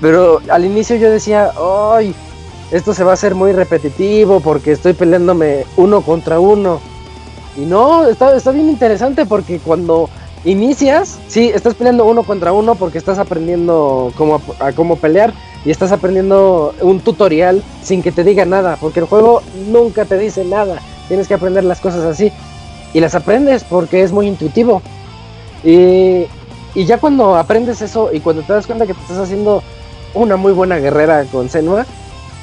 Pero 0.00 0.40
al 0.48 0.64
inicio 0.64 0.96
yo 0.96 1.10
decía, 1.10 1.50
¡ay! 1.58 2.14
Esto 2.70 2.94
se 2.94 3.04
va 3.04 3.10
a 3.10 3.14
hacer 3.14 3.34
muy 3.34 3.52
repetitivo 3.52 4.40
porque 4.40 4.72
estoy 4.72 4.92
peleándome 4.92 5.66
uno 5.76 6.02
contra 6.02 6.38
uno. 6.38 6.80
Y 7.60 7.66
no, 7.66 8.06
está, 8.06 8.34
está 8.34 8.52
bien 8.52 8.70
interesante 8.70 9.26
porque 9.26 9.58
cuando 9.58 10.08
inicias, 10.44 11.18
sí, 11.28 11.50
estás 11.54 11.74
peleando 11.74 12.06
uno 12.06 12.22
contra 12.22 12.52
uno 12.52 12.74
porque 12.74 12.96
estás 12.96 13.18
aprendiendo 13.18 14.12
cómo, 14.16 14.40
cómo 14.74 14.96
pelear 14.96 15.34
y 15.64 15.70
estás 15.70 15.92
aprendiendo 15.92 16.74
un 16.80 17.00
tutorial 17.00 17.62
sin 17.82 18.02
que 18.02 18.12
te 18.12 18.24
diga 18.24 18.46
nada, 18.46 18.78
porque 18.80 19.00
el 19.00 19.06
juego 19.06 19.42
nunca 19.68 20.06
te 20.06 20.16
dice 20.16 20.44
nada. 20.44 20.80
Tienes 21.08 21.28
que 21.28 21.34
aprender 21.34 21.64
las 21.64 21.80
cosas 21.80 22.04
así 22.04 22.32
y 22.94 23.00
las 23.00 23.14
aprendes 23.14 23.64
porque 23.64 24.02
es 24.02 24.10
muy 24.10 24.26
intuitivo. 24.26 24.80
Y, 25.62 26.24
y 26.74 26.84
ya 26.86 26.96
cuando 26.96 27.36
aprendes 27.36 27.82
eso 27.82 28.08
y 28.10 28.20
cuando 28.20 28.42
te 28.42 28.54
das 28.54 28.66
cuenta 28.66 28.86
que 28.86 28.94
te 28.94 29.02
estás 29.02 29.18
haciendo 29.18 29.62
una 30.14 30.36
muy 30.36 30.52
buena 30.52 30.78
guerrera 30.78 31.24
con 31.24 31.50
Senua, 31.50 31.84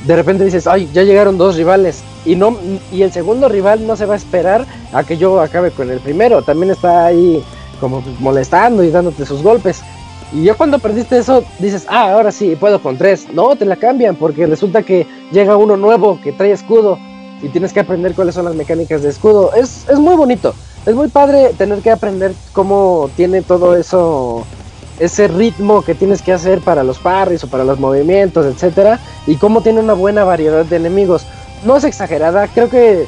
de 0.06 0.16
repente 0.16 0.46
dices, 0.46 0.68
ay, 0.68 0.90
ya 0.94 1.04
llegaron 1.04 1.38
dos 1.38 1.56
rivales. 1.56 2.04
Y, 2.26 2.36
no, 2.36 2.58
y 2.92 3.02
el 3.02 3.12
segundo 3.12 3.50
rival 3.50 3.88
no 3.88 3.96
se 3.96 4.06
va 4.06 4.14
a 4.14 4.18
esperar 4.18 4.66
a 4.94 5.04
que 5.04 5.18
yo 5.18 5.42
acabe 5.42 5.72
con 5.72 5.90
el 5.90 6.00
primero. 6.00 6.42
También 6.42 6.72
está 6.72 7.06
ahí 7.06 7.44
como 7.80 8.04
molestando 8.20 8.84
y 8.84 8.92
dándote 8.92 9.26
sus 9.26 9.42
golpes. 9.42 9.82
Y 10.34 10.44
ya 10.44 10.56
cuando 10.56 10.80
perdiste 10.80 11.18
eso, 11.18 11.44
dices, 11.60 11.86
ah, 11.90 12.12
ahora 12.12 12.32
sí, 12.32 12.56
puedo 12.56 12.82
con 12.82 12.98
tres. 12.98 13.28
No, 13.34 13.56
te 13.56 13.66
la 13.66 13.78
cambian 13.78 14.16
porque 14.16 14.46
resulta 14.46 14.84
que 14.84 15.08
llega 15.32 15.56
uno 15.56 15.78
nuevo 15.78 16.20
que 16.22 16.34
trae 16.34 16.52
escudo 16.52 17.00
y 17.42 17.50
tienes 17.50 17.72
que 17.72 17.80
aprender 17.80 18.14
cuáles 18.14 18.36
son 18.36 18.46
las 18.46 18.56
mecánicas 18.56 19.02
de 19.04 19.10
escudo. 19.10 19.54
Es, 19.54 19.88
es 19.90 20.00
muy 20.00 20.16
bonito. 20.16 20.54
Es 20.86 20.96
muy 20.96 21.08
padre 21.08 21.54
tener 21.58 21.80
que 21.80 21.92
aprender 21.92 22.34
cómo 22.54 23.10
tiene 23.16 23.42
todo 23.42 23.76
eso, 23.76 24.46
ese 25.00 25.28
ritmo 25.28 25.84
que 25.84 25.96
tienes 25.96 26.22
que 26.22 26.34
hacer 26.34 26.60
para 26.60 26.84
los 26.84 27.00
parries 27.00 27.44
o 27.44 27.48
para 27.48 27.64
los 27.64 27.80
movimientos, 27.80 28.46
etcétera, 28.46 29.00
y 29.26 29.36
cómo 29.36 29.62
tiene 29.62 29.80
una 29.80 29.94
buena 29.94 30.24
variedad 30.24 30.66
de 30.66 30.76
enemigos. 30.76 31.26
No 31.64 31.78
es 31.78 31.84
exagerada, 31.84 32.48
creo 32.48 32.70
que 32.70 33.06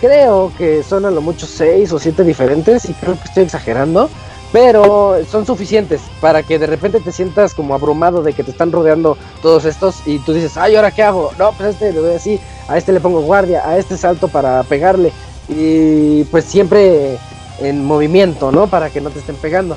creo 0.00 0.52
que 0.58 0.82
son 0.82 1.06
a 1.06 1.10
lo 1.10 1.20
mucho 1.20 1.46
seis 1.46 1.92
o 1.92 1.98
siete 1.98 2.22
diferentes 2.22 2.84
y 2.88 2.92
creo 2.94 3.14
que 3.14 3.24
estoy 3.24 3.44
exagerando, 3.44 4.10
pero 4.52 5.16
son 5.30 5.46
suficientes 5.46 6.00
para 6.20 6.42
que 6.42 6.58
de 6.58 6.66
repente 6.66 7.00
te 7.00 7.12
sientas 7.12 7.54
como 7.54 7.74
abrumado 7.74 8.22
de 8.22 8.32
que 8.32 8.44
te 8.44 8.50
están 8.50 8.72
rodeando 8.72 9.16
todos 9.42 9.64
estos 9.64 10.06
y 10.06 10.18
tú 10.18 10.32
dices, 10.32 10.56
ay, 10.56 10.76
¿ahora 10.76 10.90
qué 10.90 11.02
hago? 11.02 11.32
No, 11.38 11.52
pues 11.52 11.68
a 11.68 11.70
este 11.70 11.92
le 11.92 12.00
doy 12.00 12.14
así, 12.14 12.40
a 12.68 12.76
este 12.76 12.92
le 12.92 13.00
pongo 13.00 13.20
guardia, 13.20 13.68
a 13.68 13.78
este 13.78 13.96
salto 13.96 14.28
para 14.28 14.62
pegarle 14.64 15.12
y 15.48 16.24
pues 16.24 16.44
siempre 16.44 17.18
en 17.60 17.84
movimiento, 17.84 18.52
¿no? 18.52 18.66
Para 18.66 18.90
que 18.90 19.00
no 19.00 19.10
te 19.10 19.20
estén 19.20 19.36
pegando. 19.36 19.76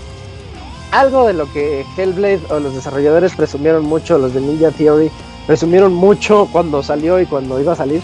Algo 0.92 1.28
de 1.28 1.34
lo 1.34 1.52
que 1.52 1.86
Hellblade 1.96 2.42
o 2.50 2.60
los 2.60 2.74
desarrolladores 2.74 3.36
presumieron 3.36 3.86
mucho, 3.86 4.18
los 4.18 4.34
de 4.34 4.42
Ninja 4.42 4.72
Theory, 4.72 5.12
presumieron 5.46 5.94
mucho 5.94 6.48
cuando 6.52 6.82
salió 6.82 7.20
y 7.20 7.26
cuando 7.26 7.60
iba 7.60 7.74
a 7.74 7.76
salir, 7.76 8.02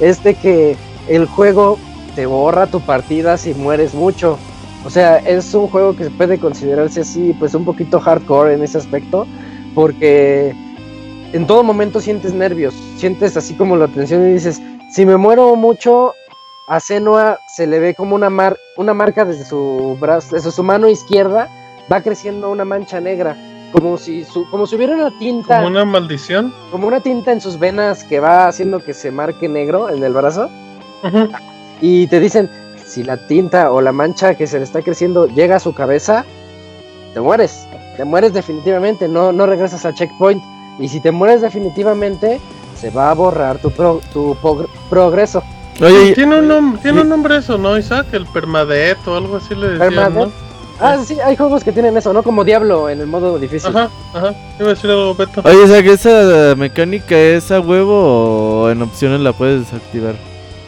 es 0.00 0.22
de 0.22 0.34
que 0.34 0.76
el 1.08 1.26
juego 1.26 1.78
te 2.14 2.26
borra 2.26 2.66
tu 2.66 2.80
partida 2.80 3.36
si 3.36 3.54
mueres 3.54 3.94
mucho. 3.94 4.38
O 4.84 4.90
sea, 4.90 5.16
es 5.18 5.52
un 5.54 5.66
juego 5.66 5.96
que 5.96 6.10
puede 6.10 6.38
considerarse 6.38 7.00
así, 7.00 7.34
pues 7.38 7.54
un 7.54 7.64
poquito 7.64 7.98
hardcore 7.98 8.54
en 8.54 8.62
ese 8.62 8.78
aspecto, 8.78 9.26
porque 9.74 10.54
en 11.32 11.46
todo 11.46 11.64
momento 11.64 12.00
sientes 12.00 12.32
nervios, 12.32 12.74
sientes 12.96 13.36
así 13.36 13.54
como 13.54 13.76
la 13.76 13.88
tensión 13.88 14.28
y 14.28 14.34
dices, 14.34 14.62
si 14.92 15.04
me 15.04 15.16
muero 15.16 15.56
mucho, 15.56 16.14
a 16.68 16.78
Senua 16.80 17.38
se 17.56 17.66
le 17.66 17.80
ve 17.80 17.94
como 17.94 18.14
una, 18.14 18.30
mar 18.30 18.56
una 18.76 18.94
marca 18.94 19.24
desde 19.24 19.44
su 19.44 19.96
brazo, 20.00 20.36
desde 20.36 20.52
su 20.52 20.62
mano 20.62 20.88
izquierda, 20.88 21.48
va 21.90 22.00
creciendo 22.02 22.50
una 22.50 22.64
mancha 22.64 23.00
negra, 23.00 23.36
como 23.72 23.98
si, 23.98 24.24
su, 24.24 24.48
como 24.50 24.66
si 24.66 24.76
hubiera 24.76 24.94
una 24.94 25.16
tinta. 25.18 25.56
Como 25.56 25.68
una 25.68 25.84
maldición. 25.84 26.52
Como 26.70 26.86
una 26.86 27.00
tinta 27.00 27.32
en 27.32 27.40
sus 27.40 27.58
venas 27.58 28.04
que 28.04 28.20
va 28.20 28.46
haciendo 28.46 28.80
que 28.80 28.94
se 28.94 29.10
marque 29.10 29.48
negro 29.48 29.90
en 29.90 30.02
el 30.02 30.12
brazo. 30.12 30.50
Y 31.80 32.06
te 32.08 32.18
dicen, 32.18 32.50
si 32.84 33.04
la 33.04 33.16
tinta 33.16 33.70
o 33.70 33.80
la 33.80 33.92
mancha 33.92 34.34
que 34.34 34.46
se 34.46 34.58
le 34.58 34.64
está 34.64 34.82
creciendo 34.82 35.26
llega 35.26 35.56
a 35.56 35.60
su 35.60 35.74
cabeza, 35.74 36.24
te 37.14 37.20
mueres. 37.20 37.66
Te 37.96 38.04
mueres 38.04 38.32
definitivamente, 38.32 39.08
no, 39.08 39.32
no 39.32 39.46
regresas 39.46 39.84
al 39.84 39.94
checkpoint. 39.94 40.42
Y 40.78 40.88
si 40.88 41.00
te 41.00 41.10
mueres 41.10 41.40
definitivamente, 41.40 42.40
se 42.76 42.90
va 42.90 43.10
a 43.10 43.14
borrar 43.14 43.58
tu, 43.58 43.70
tu 44.12 44.36
progreso. 44.88 45.42
Oye, 45.80 46.12
tiene 46.14 46.40
un, 46.40 46.78
tiene 46.78 47.02
un 47.02 47.08
nombre 47.08 47.36
eso, 47.36 47.56
¿no, 47.56 47.78
Isaac? 47.78 48.06
El 48.12 48.26
permadeath 48.26 49.06
o 49.06 49.16
algo 49.16 49.36
así 49.36 49.54
le 49.54 49.78
decían, 49.78 50.14
¿no? 50.14 50.32
Ah, 50.80 50.98
sí, 51.04 51.18
hay 51.20 51.36
juegos 51.36 51.64
que 51.64 51.72
tienen 51.72 51.96
eso, 51.96 52.12
¿no? 52.12 52.22
Como 52.22 52.44
Diablo 52.44 52.88
en 52.88 53.00
el 53.00 53.06
modo 53.06 53.38
difícil. 53.38 53.76
Ajá, 53.76 53.90
ajá. 54.14 54.34
Iba 54.58 54.70
a 54.70 54.74
decir 54.74 54.90
algo, 54.90 55.14
Beto. 55.14 55.42
Oye, 55.44 55.64
Isaac, 55.64 55.86
¿esa 55.86 56.54
mecánica 56.56 57.16
es 57.16 57.50
a 57.50 57.60
huevo 57.60 58.62
o 58.62 58.70
en 58.70 58.82
opciones 58.82 59.20
la 59.20 59.32
puedes 59.32 59.60
desactivar? 59.64 60.14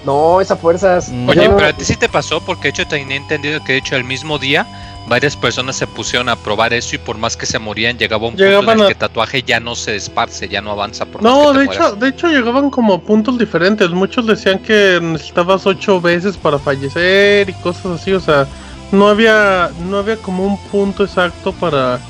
No, 0.05 0.41
esa 0.41 0.57
fuerzas. 0.57 1.11
Mm. 1.11 1.29
Oye, 1.29 1.51
pero 1.51 1.67
a 1.67 1.73
ti 1.73 1.85
sí 1.85 1.97
te 1.97 2.09
pasó 2.09 2.41
porque 2.41 2.65
de 2.65 2.69
hecho 2.71 2.87
tenía 2.87 3.17
entendido 3.17 3.63
que 3.63 3.73
de 3.73 3.79
hecho 3.79 3.97
el 3.97 4.05
mismo 4.05 4.39
día 4.39 4.67
varias 5.09 5.37
personas 5.37 5.77
se 5.77 5.87
pusieron 5.87 6.29
a 6.29 6.37
probar 6.37 6.73
eso 6.73 6.95
y 6.95 6.99
por 6.99 7.19
más 7.19 7.37
que 7.37 7.45
se 7.45 7.59
morían 7.59 7.99
llegaba 7.99 8.29
un 8.29 8.37
punto 8.37 8.45
en 8.45 8.69
el 8.69 8.87
que 8.87 8.93
el 8.93 8.97
tatuaje 8.97 9.43
ya 9.43 9.59
no 9.59 9.75
se 9.75 9.97
esparce, 9.97 10.49
ya 10.49 10.61
no 10.61 10.71
avanza 10.71 11.05
por 11.05 11.23
No, 11.23 11.53
de 11.53 11.65
hecho, 11.65 11.97
de 11.97 12.09
hecho 12.09 12.29
llegaban 12.29 12.71
como 12.71 13.01
puntos 13.01 13.39
diferentes. 13.39 13.91
Muchos 13.91 14.27
decían 14.27 14.61
que 14.61 14.99
necesitabas 15.03 15.67
ocho 15.67 16.01
veces 16.01 16.37
para 16.37 16.59
fallecer 16.59 17.51
y 17.51 17.53
cosas 17.55 18.01
así, 18.01 18.13
o 18.13 18.21
sea, 18.21 18.47
no 18.93 19.09
había 19.09 19.71
no 19.89 19.99
había 19.99 20.17
como 20.17 20.45
un 20.45 20.59
punto 20.59 21.05
exacto 21.05 21.53
para 21.53 22.01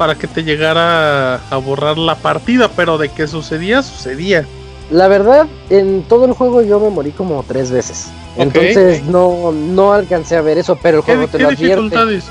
para 0.00 0.14
que 0.14 0.26
te 0.26 0.42
llegara 0.42 1.34
a 1.50 1.56
borrar 1.58 1.98
la 1.98 2.14
partida, 2.14 2.70
pero 2.74 2.96
de 2.96 3.10
que 3.10 3.26
sucedía, 3.26 3.82
sucedía. 3.82 4.46
La 4.90 5.08
verdad, 5.08 5.46
en 5.68 6.04
todo 6.04 6.24
el 6.24 6.32
juego 6.32 6.62
yo 6.62 6.80
me 6.80 6.88
morí 6.88 7.10
como 7.10 7.42
tres 7.46 7.70
veces. 7.70 8.08
Entonces 8.38 9.04
no, 9.04 9.52
no 9.52 9.92
alcancé 9.92 10.36
a 10.36 10.40
ver 10.40 10.56
eso, 10.56 10.78
pero 10.82 10.98
el 10.98 11.04
juego 11.04 11.28
te 11.28 11.38
lo 11.38 11.48
advierte. 11.48 12.22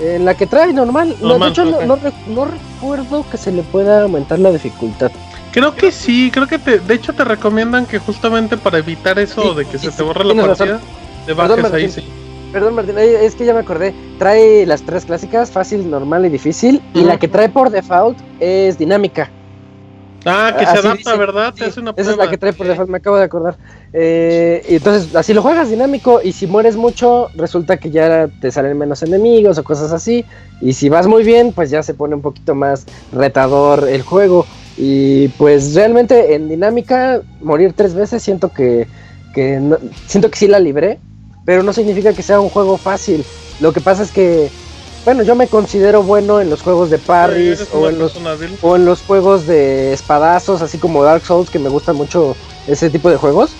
En 0.00 0.24
la 0.24 0.34
que 0.36 0.46
trae 0.46 0.72
normal. 0.72 1.16
de 1.18 1.48
hecho, 1.48 1.64
no, 1.64 2.44
recuerdo 2.46 3.26
que 3.28 3.38
se 3.38 3.50
le 3.50 3.62
pueda 3.62 4.04
aumentar 4.04 4.38
la 4.38 4.52
dificultad. 4.52 5.10
Creo 5.50 5.74
que 5.74 5.90
sí, 5.90 6.30
creo 6.32 6.46
que 6.46 6.60
te, 6.60 6.78
de 6.78 6.94
hecho 6.94 7.12
te 7.12 7.24
recomiendan 7.24 7.86
que 7.86 7.98
justamente 7.98 8.56
para 8.56 8.78
evitar 8.78 9.18
eso 9.18 9.52
de 9.52 9.66
que 9.66 9.78
se 9.78 9.90
te 9.90 10.02
borre 10.02 10.24
la 10.24 10.46
partida, 10.46 10.80
te 11.26 11.32
bajes 11.34 11.72
ahí, 11.72 11.90
sí. 11.90 12.04
Perdón, 12.52 12.74
Martín, 12.74 12.98
es 12.98 13.34
que 13.34 13.46
ya 13.46 13.54
me 13.54 13.60
acordé. 13.60 13.94
Trae 14.18 14.66
las 14.66 14.82
tres 14.82 15.06
clásicas, 15.06 15.50
fácil, 15.50 15.90
normal 15.90 16.26
y 16.26 16.28
difícil. 16.28 16.82
Y 16.92 17.02
la 17.02 17.18
que 17.18 17.26
trae 17.26 17.48
por 17.48 17.70
default 17.70 18.18
es 18.40 18.76
dinámica. 18.76 19.30
Ah, 20.24 20.54
que 20.56 20.66
se 20.66 20.78
adapta, 20.78 21.16
¿verdad? 21.16 21.54
Esa 21.58 22.10
es 22.12 22.16
la 22.16 22.28
que 22.28 22.36
trae 22.36 22.52
por 22.52 22.66
default, 22.68 22.90
me 22.90 22.98
acabo 22.98 23.16
de 23.16 23.24
acordar. 23.24 23.56
Eh, 23.94 24.64
y 24.68 24.74
entonces, 24.76 25.16
así 25.16 25.32
lo 25.32 25.40
juegas 25.40 25.70
dinámico. 25.70 26.20
Y 26.22 26.32
si 26.32 26.46
mueres 26.46 26.76
mucho, 26.76 27.28
resulta 27.34 27.78
que 27.78 27.90
ya 27.90 28.28
te 28.40 28.50
salen 28.50 28.76
menos 28.76 29.02
enemigos 29.02 29.56
o 29.56 29.64
cosas 29.64 29.90
así. 29.90 30.26
Y 30.60 30.74
si 30.74 30.90
vas 30.90 31.06
muy 31.06 31.24
bien, 31.24 31.52
pues 31.52 31.70
ya 31.70 31.82
se 31.82 31.94
pone 31.94 32.14
un 32.14 32.22
poquito 32.22 32.54
más 32.54 32.86
retador 33.12 33.88
el 33.88 34.02
juego. 34.02 34.46
Y 34.76 35.28
pues 35.28 35.74
realmente 35.74 36.34
en 36.34 36.50
dinámica, 36.50 37.22
morir 37.40 37.72
tres 37.72 37.94
veces, 37.94 38.22
siento 38.22 38.50
que, 38.52 38.86
que 39.34 39.60
siento 40.06 40.30
que 40.30 40.36
sí 40.36 40.48
la 40.48 40.58
libré, 40.58 40.98
pero 41.44 41.62
no 41.62 41.72
significa 41.72 42.12
que 42.12 42.22
sea 42.22 42.40
un 42.40 42.50
juego 42.50 42.76
fácil. 42.76 43.24
Lo 43.60 43.72
que 43.72 43.80
pasa 43.80 44.02
es 44.02 44.12
que, 44.12 44.50
bueno, 45.04 45.22
yo 45.22 45.34
me 45.34 45.48
considero 45.48 46.02
bueno 46.02 46.40
en 46.40 46.50
los 46.50 46.62
juegos 46.62 46.90
de 46.90 46.98
parries 46.98 47.68
o 47.72 47.88
en, 47.88 47.98
los, 47.98 48.14
o 48.62 48.76
en 48.76 48.84
los 48.84 49.02
juegos 49.02 49.46
de 49.46 49.92
espadazos, 49.92 50.62
así 50.62 50.78
como 50.78 51.02
Dark 51.02 51.24
Souls, 51.24 51.50
que 51.50 51.58
me 51.58 51.68
gustan 51.68 51.96
mucho 51.96 52.36
ese 52.66 52.90
tipo 52.90 53.10
de 53.10 53.16
juegos. 53.16 53.54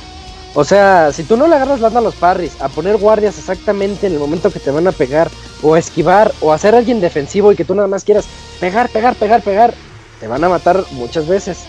O 0.55 0.65
sea, 0.65 1.13
si 1.13 1.25
tú 1.25 1.37
no 1.37 1.49
le 1.49 1.57
agarras 1.57 1.81
la 1.81 1.89
a 1.89 2.01
los 2.01 2.15
parries, 2.15 2.61
a 2.61 2.69
poner 2.69 2.99
guardias 2.99 3.39
exactamente 3.39 4.07
en 4.07 4.13
el 4.13 4.19
momento 4.19 4.51
que 4.51 4.61
te 4.61 4.71
van 4.71 4.87
a 4.87 4.93
pegar, 4.93 5.31
o 5.63 5.75
a 5.75 5.79
esquivar, 5.79 6.33
o 6.41 6.53
a 6.53 6.57
hacer 6.57 6.75
alguien 6.75 7.01
defensivo 7.01 7.53
y 7.53 7.57
que 7.57 7.65
tú 7.65 7.75
nada 7.75 7.89
más 7.89 8.05
quieras 8.05 8.27
pegar, 8.61 8.91
pegar, 8.91 9.15
pegar, 9.15 9.43
pegar, 9.43 9.75
te 10.21 10.29
van 10.29 10.45
a 10.45 10.51
matar 10.51 10.85
muchas 10.91 11.27
veces. 11.27 11.65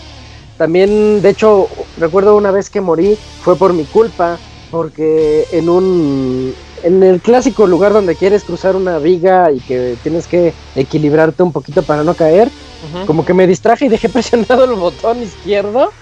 También, 0.58 1.22
de 1.22 1.30
hecho, 1.30 1.68
recuerdo 1.96 2.36
una 2.36 2.50
vez 2.50 2.68
que 2.68 2.80
morí, 2.80 3.18
fue 3.40 3.56
por 3.56 3.72
mi 3.72 3.86
culpa, 3.86 4.38
porque 4.74 5.46
en 5.52 5.68
un 5.68 6.52
en 6.82 7.02
el 7.04 7.20
clásico 7.20 7.64
lugar 7.68 7.92
donde 7.92 8.16
quieres 8.16 8.42
cruzar 8.42 8.74
una 8.74 8.98
viga 8.98 9.52
y 9.52 9.60
que 9.60 9.96
tienes 10.02 10.26
que 10.26 10.52
equilibrarte 10.74 11.44
un 11.44 11.52
poquito 11.52 11.84
para 11.84 12.02
no 12.02 12.14
caer, 12.14 12.50
como 13.06 13.24
que 13.24 13.32
me 13.34 13.46
distraje 13.46 13.86
y 13.86 13.88
dejé 13.88 14.08
presionado 14.10 14.64
el 14.64 14.74
botón 14.74 15.22
izquierdo 15.22 15.92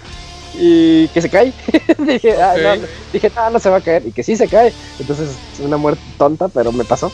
y 0.59 1.07
que 1.09 1.21
se 1.21 1.29
cae. 1.29 1.53
dije, 1.99 2.41
ah, 2.41 2.55
no, 2.57 2.87
dije, 3.13 3.31
ah, 3.37 3.51
no 3.53 3.59
se 3.59 3.69
va 3.69 3.77
a 3.77 3.81
caer 3.83 4.07
y 4.07 4.13
que 4.13 4.23
sí 4.23 4.37
se 4.37 4.49
cae. 4.49 4.73
Entonces, 4.99 5.37
es 5.53 5.61
una 5.61 5.77
muerte 5.77 6.03
tonta, 6.17 6.49
pero 6.49 6.73
me 6.73 6.85
pasó. 6.85 7.13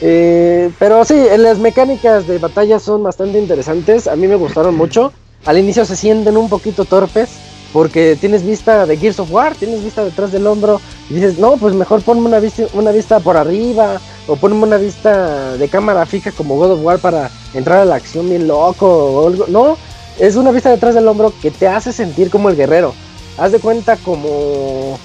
Eh, 0.00 0.70
pero 0.78 1.04
sí, 1.04 1.14
las 1.36 1.58
mecánicas 1.58 2.26
de 2.26 2.38
batalla 2.38 2.80
son 2.80 3.02
bastante 3.02 3.38
interesantes. 3.38 4.08
A 4.08 4.16
mí 4.16 4.26
me 4.26 4.36
gustaron 4.36 4.74
mucho. 4.82 5.12
Al 5.44 5.58
inicio 5.58 5.84
se 5.84 5.94
sienten 5.94 6.38
un 6.38 6.48
poquito 6.48 6.86
torpes 6.86 7.28
porque 7.72 8.16
tienes 8.20 8.44
vista 8.44 8.86
de 8.86 8.96
Gears 8.96 9.20
of 9.20 9.30
War, 9.30 9.54
tienes 9.54 9.82
vista 9.84 10.04
detrás 10.04 10.32
del 10.32 10.46
hombro 10.46 10.80
y 11.10 11.14
dices, 11.14 11.38
no, 11.38 11.56
pues 11.56 11.74
mejor 11.74 12.02
ponme 12.02 12.26
una 12.26 12.38
vista, 12.38 12.64
una 12.72 12.90
vista 12.90 13.20
por 13.20 13.36
arriba 13.36 14.00
o 14.26 14.36
ponme 14.36 14.62
una 14.62 14.76
vista 14.76 15.56
de 15.56 15.68
cámara 15.68 16.06
fija 16.06 16.32
como 16.32 16.56
God 16.56 16.72
of 16.72 16.80
War 16.82 16.98
para 16.98 17.30
entrar 17.54 17.78
a 17.78 17.84
la 17.84 17.96
acción 17.96 18.28
bien 18.28 18.48
loco 18.48 18.86
o 18.86 19.26
algo. 19.28 19.46
No, 19.48 19.76
es 20.18 20.36
una 20.36 20.50
vista 20.50 20.70
detrás 20.70 20.94
del 20.94 21.06
hombro 21.08 21.32
que 21.42 21.50
te 21.50 21.68
hace 21.68 21.92
sentir 21.92 22.30
como 22.30 22.48
el 22.48 22.56
guerrero. 22.56 22.94
Haz 23.38 23.52
de 23.52 23.58
cuenta 23.58 23.96
como... 23.96 24.98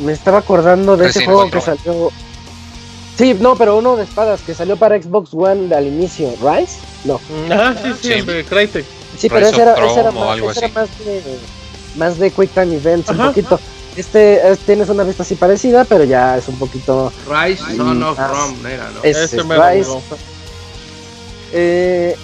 Me 0.00 0.12
estaba 0.12 0.38
acordando 0.38 0.96
de 0.96 1.08
ese 1.08 1.24
juego 1.24 1.50
que 1.50 1.60
salió... 1.60 2.10
Sí, 3.16 3.36
no, 3.38 3.54
pero 3.54 3.76
uno 3.76 3.96
de 3.96 4.02
espadas 4.04 4.40
que 4.42 4.54
salió 4.54 4.76
para 4.76 5.00
Xbox 5.00 5.32
One 5.32 5.72
al 5.72 5.86
inicio. 5.86 6.32
¿Rise? 6.42 6.78
No. 7.04 7.20
Ah, 7.50 7.74
sí, 7.80 7.92
sí, 8.00 8.20
de 8.22 8.44
Crytek. 8.44 8.84
Sí, 9.16 9.28
pero 9.28 9.46
ese 9.46 9.62
era, 9.62 9.74
ese 9.74 10.00
era, 10.00 10.10
más, 10.10 10.38
ese 10.38 10.64
era 10.64 10.68
más, 10.74 10.88
de, 10.98 11.22
más 11.96 12.18
de 12.18 12.30
Quick 12.30 12.50
Time 12.50 12.74
Events, 12.74 13.10
un 13.10 13.18
poquito. 13.18 13.60
Este, 13.96 14.40
tienes 14.66 14.88
una 14.88 15.04
vista 15.04 15.22
así 15.22 15.36
parecida, 15.36 15.84
pero 15.84 16.04
ya 16.04 16.36
es 16.36 16.48
un 16.48 16.56
poquito. 16.56 17.12
Rise 17.28 17.76
Son 17.76 18.02
of 18.02 18.18
Rome, 18.18 18.72
era, 18.72 18.90
¿no? 18.90 19.02
Es, 19.04 19.16
es 19.16 19.32
Rise. 19.32 19.90
Eh, 21.52 22.16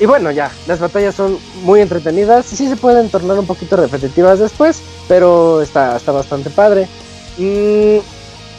y 0.00 0.06
bueno, 0.06 0.30
ya, 0.30 0.50
las 0.66 0.80
batallas 0.80 1.14
son 1.14 1.38
muy 1.62 1.82
entretenidas 1.82 2.50
y 2.54 2.56
sí 2.56 2.68
se 2.68 2.76
pueden 2.76 3.10
tornar 3.10 3.38
un 3.38 3.46
poquito 3.46 3.76
repetitivas 3.76 4.38
después, 4.38 4.80
pero 5.08 5.60
está, 5.60 5.94
está 5.96 6.10
bastante 6.10 6.48
padre. 6.48 6.88
Mm, 7.36 7.98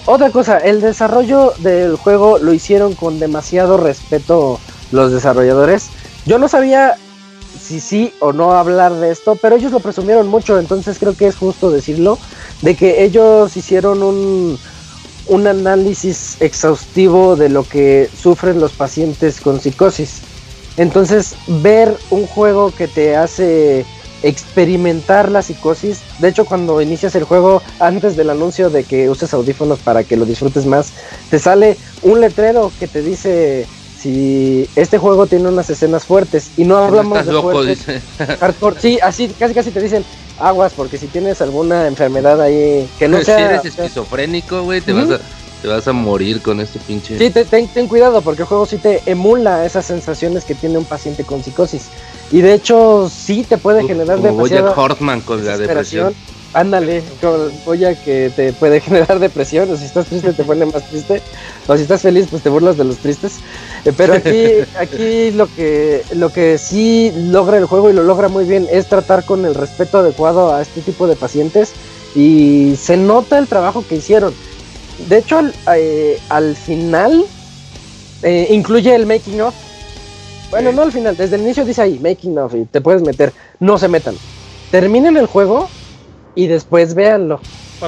otra 0.05 0.29
cosa, 0.29 0.59
el 0.59 0.81
desarrollo 0.81 1.53
del 1.57 1.95
juego 1.95 2.37
lo 2.37 2.53
hicieron 2.53 2.93
con 2.93 3.19
demasiado 3.19 3.77
respeto 3.77 4.59
los 4.91 5.11
desarrolladores. 5.11 5.89
Yo 6.27 6.37
no 6.37 6.47
sabía 6.47 6.95
si 7.59 7.79
sí 7.79 8.13
o 8.19 8.33
no 8.33 8.53
hablar 8.53 8.93
de 8.93 9.11
esto, 9.11 9.35
pero 9.35 9.55
ellos 9.55 9.71
lo 9.71 9.79
presumieron 9.79 10.27
mucho, 10.27 10.59
entonces 10.59 10.97
creo 10.99 11.15
que 11.15 11.27
es 11.27 11.35
justo 11.35 11.71
decirlo, 11.71 12.17
de 12.61 12.75
que 12.75 13.03
ellos 13.03 13.55
hicieron 13.57 14.03
un, 14.03 14.57
un 15.27 15.47
análisis 15.47 16.37
exhaustivo 16.41 17.35
de 17.35 17.49
lo 17.49 17.63
que 17.63 18.09
sufren 18.13 18.59
los 18.59 18.73
pacientes 18.73 19.39
con 19.39 19.59
psicosis. 19.59 20.21
Entonces, 20.77 21.35
ver 21.47 21.95
un 22.09 22.25
juego 22.27 22.71
que 22.71 22.87
te 22.87 23.15
hace 23.15 23.85
experimentar 24.23 25.31
la 25.31 25.41
psicosis, 25.41 26.01
de 26.19 26.27
hecho 26.27 26.45
cuando 26.45 26.81
inicias 26.81 27.15
el 27.15 27.23
juego, 27.23 27.61
antes 27.79 28.15
del 28.15 28.29
anuncio 28.29 28.69
de 28.69 28.83
que 28.83 29.09
uses 29.09 29.33
audífonos 29.33 29.79
para 29.79 30.03
que 30.03 30.15
lo 30.15 30.25
disfrutes 30.25 30.65
más, 30.65 30.93
te 31.29 31.39
sale 31.39 31.77
un 32.03 32.21
letrero 32.21 32.71
que 32.79 32.87
te 32.87 33.01
dice 33.01 33.67
si 34.01 34.67
este 34.75 34.97
juego 34.97 35.27
tiene 35.27 35.47
unas 35.47 35.69
escenas 35.69 36.05
fuertes 36.05 36.51
y 36.57 36.63
no 36.63 36.77
hablamos 36.77 37.23
de 37.25 37.31
loco, 37.31 37.61
hardcore, 38.39 38.79
sí, 38.79 38.99
así 39.01 39.27
casi 39.37 39.53
casi 39.53 39.69
te 39.69 39.79
dicen 39.79 40.03
aguas 40.39 40.73
porque 40.75 40.97
si 40.97 41.05
tienes 41.07 41.39
alguna 41.41 41.85
enfermedad 41.85 42.41
ahí 42.41 42.89
que 42.97 43.07
no 43.07 43.17
sea 43.23 43.37
si 43.37 43.43
eres 43.43 43.65
esquizofrénico, 43.65 44.63
güey, 44.63 44.81
te 44.81 44.93
vas 44.93 45.11
a 45.11 45.19
te 45.61 45.67
vas 45.67 45.87
a 45.87 45.93
morir 45.93 46.41
con 46.41 46.59
este 46.59 46.79
pinche. 46.79 47.17
Sí, 47.19 47.29
ten, 47.29 47.87
cuidado 47.87 48.21
porque 48.23 48.41
el 48.41 48.47
juego 48.47 48.65
sí 48.65 48.77
te 48.77 49.03
emula 49.05 49.63
esas 49.63 49.85
sensaciones 49.85 50.43
que 50.43 50.55
tiene 50.55 50.79
un 50.79 50.85
paciente 50.85 51.23
con 51.23 51.43
psicosis. 51.43 51.89
Y 52.31 52.41
de 52.41 52.55
hecho, 52.55 53.07
sí 53.09 53.45
te 53.47 53.59
puede 53.59 53.85
generar 53.85 54.17
como 54.17 54.27
demasiada 54.27 54.73
Hortman 54.75 55.21
con 55.21 55.45
la 55.45 55.59
depresión. 55.59 56.15
Ándale, 56.53 57.01
con 57.21 57.51
Boya 57.65 57.95
que 57.95 58.31
te 58.35 58.51
puede 58.53 58.79
generar 58.81 59.19
depresión, 59.19 59.71
o 59.71 59.77
si 59.77 59.85
estás 59.85 60.07
triste 60.07 60.33
te 60.33 60.43
pone 60.43 60.65
más 60.65 60.83
triste, 60.89 61.21
o 61.67 61.75
si 61.75 61.83
estás 61.83 62.01
feliz 62.01 62.27
pues 62.29 62.43
te 62.43 62.49
burlas 62.49 62.77
de 62.77 62.83
los 62.83 62.97
tristes. 62.97 63.39
Eh, 63.85 63.93
pero 63.95 64.13
aquí, 64.13 64.45
aquí 64.79 65.31
lo 65.31 65.47
que 65.47 66.03
lo 66.13 66.31
que 66.31 66.57
sí 66.57 67.11
logra 67.15 67.57
el 67.57 67.65
juego 67.65 67.89
y 67.89 67.93
lo 67.93 68.03
logra 68.03 68.27
muy 68.27 68.45
bien 68.45 68.67
es 68.71 68.87
tratar 68.87 69.23
con 69.23 69.45
el 69.45 69.55
respeto 69.55 69.99
adecuado 69.99 70.53
a 70.53 70.61
este 70.61 70.81
tipo 70.81 71.07
de 71.07 71.15
pacientes 71.15 71.71
y 72.15 72.75
se 72.77 72.97
nota 72.97 73.37
el 73.37 73.47
trabajo 73.47 73.85
que 73.87 73.95
hicieron 73.95 74.33
de 75.07 75.17
hecho, 75.17 75.37
al, 75.37 75.53
eh, 75.75 76.19
final 76.55 77.25
eh, 78.23 78.47
incluye 78.51 78.93
el 78.93 79.05
making 79.05 79.41
of. 79.41 79.55
Bueno, 80.49 80.71
no 80.71 80.81
al 80.81 80.91
final, 80.91 81.15
desde 81.15 81.37
el 81.37 81.43
inicio 81.43 81.65
dice 81.65 81.81
ahí 81.81 81.97
making 81.99 82.37
of 82.37 82.53
y 82.55 82.65
te 82.65 82.81
puedes 82.81 83.01
meter. 83.01 83.33
No 83.59 83.77
se 83.77 83.87
metan. 83.87 84.15
Terminen 84.69 85.17
el 85.17 85.25
juego 85.25 85.69
y 86.35 86.47
después 86.47 86.93
véanlo. 86.93 87.39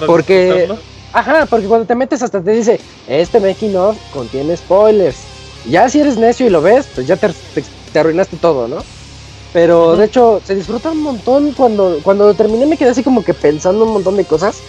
porque, 0.05 0.69
ajá, 1.11 1.45
porque 1.45 1.67
cuando 1.67 1.85
te 1.85 1.95
metes 1.95 2.21
hasta 2.21 2.41
te 2.41 2.51
dice 2.51 2.79
este 3.07 3.39
making 3.39 3.75
of 3.75 3.97
contiene 4.13 4.55
spoilers. 4.57 5.17
Ya 5.69 5.87
si 5.89 6.01
eres 6.01 6.17
necio 6.17 6.45
y 6.45 6.49
lo 6.49 6.61
ves, 6.61 6.87
pues 6.93 7.07
ya 7.07 7.15
te, 7.15 7.29
arruinaste 7.97 8.37
todo, 8.37 8.67
¿no? 8.67 8.83
Pero 9.53 9.95
de 9.95 10.05
hecho 10.05 10.41
se 10.43 10.55
disfruta 10.55 10.91
un 10.91 11.03
montón 11.03 11.53
cuando 11.53 11.99
cuando 12.03 12.33
terminé 12.33 12.65
me 12.65 12.75
quedé 12.75 12.89
así 12.89 13.03
como 13.03 13.23
que 13.23 13.35
pensando 13.35 13.85
un 13.85 13.93
montón 13.93 14.17
de 14.17 14.25
cosas 14.25 14.61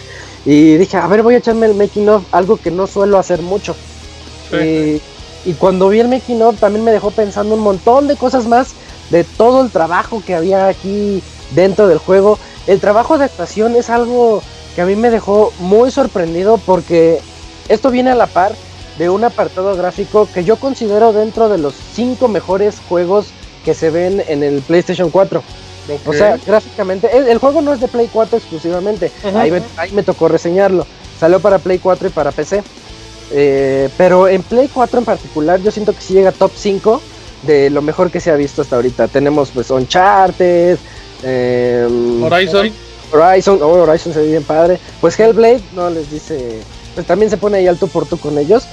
y 0.45 0.77
dije, 0.77 0.97
a 0.97 1.07
ver, 1.07 1.23
voy 1.23 1.33
a 1.33 1.39
echarme 1.39 1.65
el 1.65 1.73
making 1.73 2.07
of, 2.07 2.23
algo 2.31 2.57
que 2.57 2.69
no 2.69 2.85
suelo 2.85 3.17
hacer 3.17 3.41
mucho. 3.41 3.75
Y, 4.53 5.01
cuando 5.59 5.89
vi 5.89 5.99
el 5.99 6.07
making 6.07 6.41
of 6.41 6.59
también 6.59 6.83
me 6.83 6.91
dejó 6.91 7.11
pensando 7.11 7.55
un 7.55 7.61
montón 7.61 8.07
de 8.07 8.15
cosas 8.15 8.47
más 8.47 8.73
de 9.09 9.23
todo 9.23 9.63
el 9.63 9.71
trabajo 9.71 10.23
que 10.25 10.33
había 10.33 10.67
aquí 10.67 11.21
dentro 11.51 11.87
del 11.87 11.97
juego. 11.97 12.39
El 12.67 12.79
trabajo 12.79 13.17
de 13.17 13.25
actuación 13.25 13.75
es 13.75 13.89
algo 13.89 14.41
que 14.75 14.81
a 14.81 14.85
mí 14.85 14.95
me 14.95 15.09
dejó 15.09 15.53
muy 15.59 15.91
sorprendido 15.91 16.57
porque 16.57 17.19
esto 17.69 17.91
viene 17.91 18.11
a 18.11 18.15
la 18.15 18.27
par 18.27 18.53
de 18.97 19.09
un 19.09 19.23
apartado 19.23 19.75
gráfico 19.75 20.27
que 20.33 20.43
yo 20.43 20.55
considero 20.57 21.13
dentro 21.13 21.49
de 21.49 21.57
los 21.57 21.75
cinco 21.93 22.27
mejores 22.27 22.77
juegos 22.87 23.27
que 23.63 23.73
se 23.73 23.89
ven 23.89 24.23
en 24.27 24.43
el 24.43 24.61
PlayStation 24.61 25.09
4. 25.09 25.43
O 26.05 26.13
sea, 26.13 26.37
gráficamente, 26.45 27.15
el, 27.15 27.37
juego 27.37 27.61
no 27.61 27.71
es 27.71 27.79
de 27.79 27.87
Play 27.87 28.09
4 28.11 28.37
exclusivamente, 28.37 29.11
ahí, 29.35 29.51
me, 29.91 30.03
tocó 30.03 30.27
reseñarlo. 30.27 30.85
Salió 31.19 31.39
para 31.39 31.59
Play 31.59 31.77
4 31.77 32.07
y 32.07 32.11
para 32.11 32.31
PC. 32.31 32.63
Eh, 33.31 33.89
pero 33.97 34.27
en 34.27 34.41
Play 34.41 34.67
4 34.67 34.99
en 34.99 35.05
particular, 35.05 35.59
yo 35.61 35.69
siento 35.69 35.93
que 35.93 36.01
sí 36.01 36.13
llega 36.13 36.31
top 36.31 36.51
5 36.55 37.01
de 37.43 37.69
lo 37.69 37.81
mejor 37.81 38.09
que 38.09 38.19
se 38.19 38.31
ha 38.31 38.35
visto 38.35 38.63
hasta 38.63 38.77
ahorita. 38.77 39.07
Tenemos 39.07 39.51
pues 39.51 39.69
Uncharted, 39.69 40.79
em, 41.23 42.23
Horizon. 42.23 42.71
Horizon, 43.11 43.59
oh, 43.61 43.83
Horizon 43.83 44.13
se 44.13 44.19
ve 44.19 44.27
bien 44.27 44.43
padre. 44.43 44.79
Pues 45.01 45.19
Hellblade, 45.19 45.61
no 45.75 45.89
les 45.89 46.09
dice, 46.11 46.59
pues 46.93 47.05
también 47.05 47.29
se 47.29 47.37
pone 47.37 47.57
ahí 47.57 47.67
alto 47.67 47.87
por 47.87 48.05
tú 48.05 48.17
con 48.17 48.37
ellos. 48.37 48.63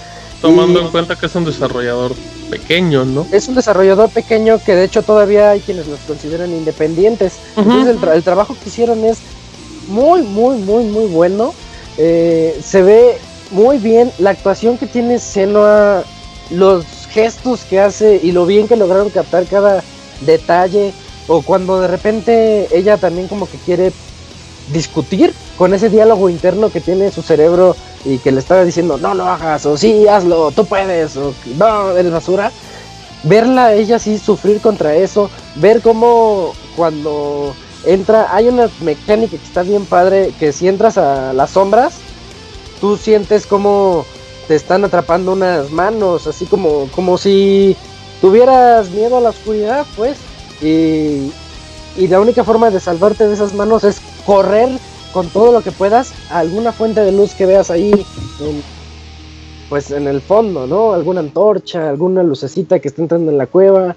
Tomando 0.41 0.81
en 0.81 0.89
cuenta 0.89 1.17
que 1.17 1.27
es 1.27 1.35
un 1.37 1.45
desarrollador 1.45 2.15
pequeño, 2.51 3.05
¿no? 3.05 3.27
Es 3.31 3.47
un 3.49 3.55
desarrollador 3.55 4.11
pequeño 4.11 4.59
que 4.65 4.75
de 4.75 4.85
hecho 4.85 5.03
todavía 5.03 5.51
hay 5.51 5.61
quienes 5.61 5.87
los 5.87 6.01
consideran 6.01 6.51
independientes. 6.51 7.35
Entonces 7.57 7.97
el, 7.97 8.23
trabajo 8.23 8.57
que 8.61 8.69
hicieron 8.69 9.05
es 9.05 9.19
muy, 9.89 10.23
muy, 10.23 10.59
muy, 10.59 10.85
muy 10.85 11.07
bueno. 11.07 11.55
Eh, 11.97 12.61
se 12.65 12.83
ve 12.83 13.19
muy 13.53 13.79
bien 13.79 14.11
la 14.19 14.31
actuación 14.31 14.79
que 14.79 14.87
tiene 14.87 15.19
Senua, 15.19 16.03
los 16.51 16.85
gestos 17.11 17.61
que 17.63 17.79
hace 17.79 18.21
y 18.23 18.33
lo 18.33 18.45
bien 18.45 18.67
que 18.67 18.77
lograron 18.77 19.11
captar 19.11 19.45
cada 19.47 19.85
detalle. 20.23 20.93
O 21.29 21.43
cuando 21.43 21.81
de 21.81 21.89
repente 21.89 22.69
ella 22.77 22.99
también 22.99 23.29
como 23.29 23.49
que 23.49 23.59
quiere 23.59 23.93
discutir 24.73 25.35
con 25.57 25.75
ese 25.75 25.91
diálogo 25.91 26.29
interno 26.29 26.71
que 26.71 26.81
tiene 26.81 27.11
su 27.11 27.23
cerebro 27.23 27.77
y 28.05 28.19
que 28.19 28.33
le 28.33 28.41
estaba 28.41 28.65
diciendo 28.65 28.97
no 28.97 29.15
lo 29.15 29.27
hagas 29.27 29.67
o 29.67 29.77
sí 29.77 30.09
hazlo, 30.09 30.51
tú 30.53 30.65
puedes 30.67 31.17
o 31.17 31.35
no 31.57 31.97
eres 31.97 32.13
basura. 32.13 32.53
Verla 33.25 33.75
ella 33.75 34.01
sí 34.01 34.19
sufrir 34.19 34.61
contra 34.61 34.97
eso, 34.97 35.31
ver 35.57 35.81
cómo 35.81 36.55
cuando 36.75 37.55
entra, 37.85 38.35
hay 38.35 38.49
una 38.49 38.69
mecánica 38.81 39.37
que 39.37 39.45
está 39.45 39.63
bien 39.63 39.87
padre, 39.87 40.33
que 40.41 40.53
si 40.53 40.67
entras 40.67 40.99
a 40.99 41.33
las 41.33 41.51
sombras, 41.51 41.95
tú 42.81 42.97
sientes 42.97 43.47
como 43.47 44.05
te 44.49 44.57
están 44.57 44.85
atrapando 44.85 45.33
unas 45.33 45.71
manos, 45.71 46.27
así 46.27 46.47
como, 46.47 46.89
como 46.95 47.17
si 47.17 47.77
tuvieras 48.21 48.91
miedo 48.91 49.19
a 49.19 49.21
la 49.21 49.31
oscuridad, 49.31 49.87
pues, 49.97 50.17
y, 50.63 51.33
la 52.09 52.21
única 52.21 52.45
forma 52.45 52.71
de 52.71 52.81
salvarte 52.81 53.27
de 53.27 53.35
esas 53.35 53.55
manos 53.55 53.85
es 53.85 54.01
correr 54.25 54.71
con 55.13 55.29
todo 55.29 55.53
lo 55.53 55.61
que 55.61 55.73
puedas 55.73 56.13
a 56.31 56.39
alguna 56.39 56.73
fuente 56.73 57.01
de 57.01 57.13
luz 57.13 57.35
que 57.35 57.45
veas 57.45 57.71
ahí, 57.71 58.07
pues 59.69 59.91
en 59.91 60.07
el 60.07 60.21
fondo, 60.21 60.67
¿no? 60.67 60.93
Alguna 60.93 61.21
antorcha, 61.21 61.89
alguna 61.89 62.23
lucecita 62.23 62.79
que 62.79 62.89
está 62.89 63.03
entrando 63.03 63.31
en 63.31 63.39
la 63.39 63.47
cueva, 63.47 63.95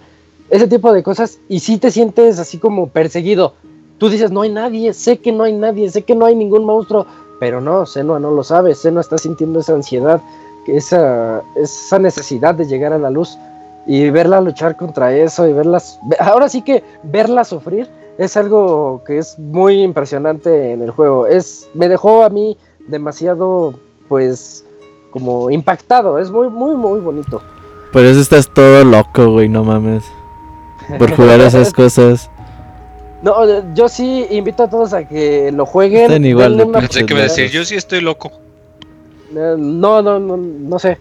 ese 0.50 0.68
tipo 0.68 0.92
de 0.92 1.04
cosas, 1.04 1.40
y 1.48 1.60
si 1.60 1.78
te 1.78 1.92
sientes 1.92 2.40
así 2.40 2.58
como 2.58 2.88
perseguido. 2.88 3.54
Tú 3.98 4.10
dices, 4.10 4.30
no 4.30 4.42
hay 4.42 4.50
nadie, 4.50 4.94
sé 4.94 5.20
que 5.20 5.32
no 5.32 5.46
hay 5.46 5.54
nadie, 5.54 5.90
sé 5.90 6.02
que 6.02 6.16
no 6.16 6.26
hay 6.26 6.36
ningún 6.36 6.66
monstruo, 6.66 7.06
pero 7.40 7.62
no, 7.62 7.86
Senua 7.86 8.20
no 8.20 8.32
lo 8.32 8.44
sabe, 8.44 8.76
Senua 8.76 9.00
está 9.00 9.18
sintiendo 9.18 9.62
esa 9.62 9.74
ansiedad, 9.74 10.22
esa 10.68 11.42
necesidad 12.00 12.56
de 12.56 12.66
llegar 12.66 12.92
a 12.92 12.98
la 12.98 13.10
luz 13.10 13.38
y 13.86 14.10
verla 14.10 14.42
luchar 14.42 14.76
contra 14.76 15.16
eso 15.16 15.48
y 15.48 15.54
verlas, 15.54 16.00
ahora 16.20 16.50
sí 16.50 16.62
que 16.62 16.84
verla 17.04 17.44
sufrir 17.44 17.90
es 18.18 18.38
algo 18.38 19.04
que 19.06 19.18
es 19.18 19.38
muy 19.38 19.82
impresionante 19.82 20.72
en 20.72 20.82
el 20.82 20.92
juego. 20.92 21.28
Es, 21.28 21.70
me 21.74 21.90
dejó 21.90 22.24
a 22.24 22.30
mí 22.30 22.58
demasiado, 22.88 23.78
pues, 24.08 24.66
como 25.12 25.50
impactado. 25.50 26.20
Es 26.20 26.32
muy, 26.32 26.50
muy, 26.50 26.76
muy 26.76 27.00
bonito. 27.00 27.42
Por 27.92 28.04
eso 28.06 28.20
estás 28.20 28.52
todo 28.54 28.84
loco, 28.84 29.32
güey, 29.32 29.50
no 29.50 29.64
mames. 29.64 30.04
Por 30.98 31.14
jugar 31.16 31.42
esas 31.42 31.74
cosas. 31.74 32.30
No, 33.22 33.74
yo 33.74 33.90
sí 33.90 34.28
invito 34.30 34.64
a 34.64 34.70
todos 34.70 34.94
a 34.94 35.08
que 35.08 35.52
lo 35.52 35.66
jueguen. 35.66 36.04
Están 36.04 36.26
igual 36.26 36.58
de 36.58 37.06
que 37.06 37.16
decir, 37.16 37.50
yo 37.50 37.66
sí 37.66 37.76
estoy 37.76 38.02
loco. 38.02 38.32
Eh, 39.36 39.56
no, 39.58 40.02
no, 40.02 40.20
no, 40.20 40.38
no 40.38 40.80
sé. 40.80 41.00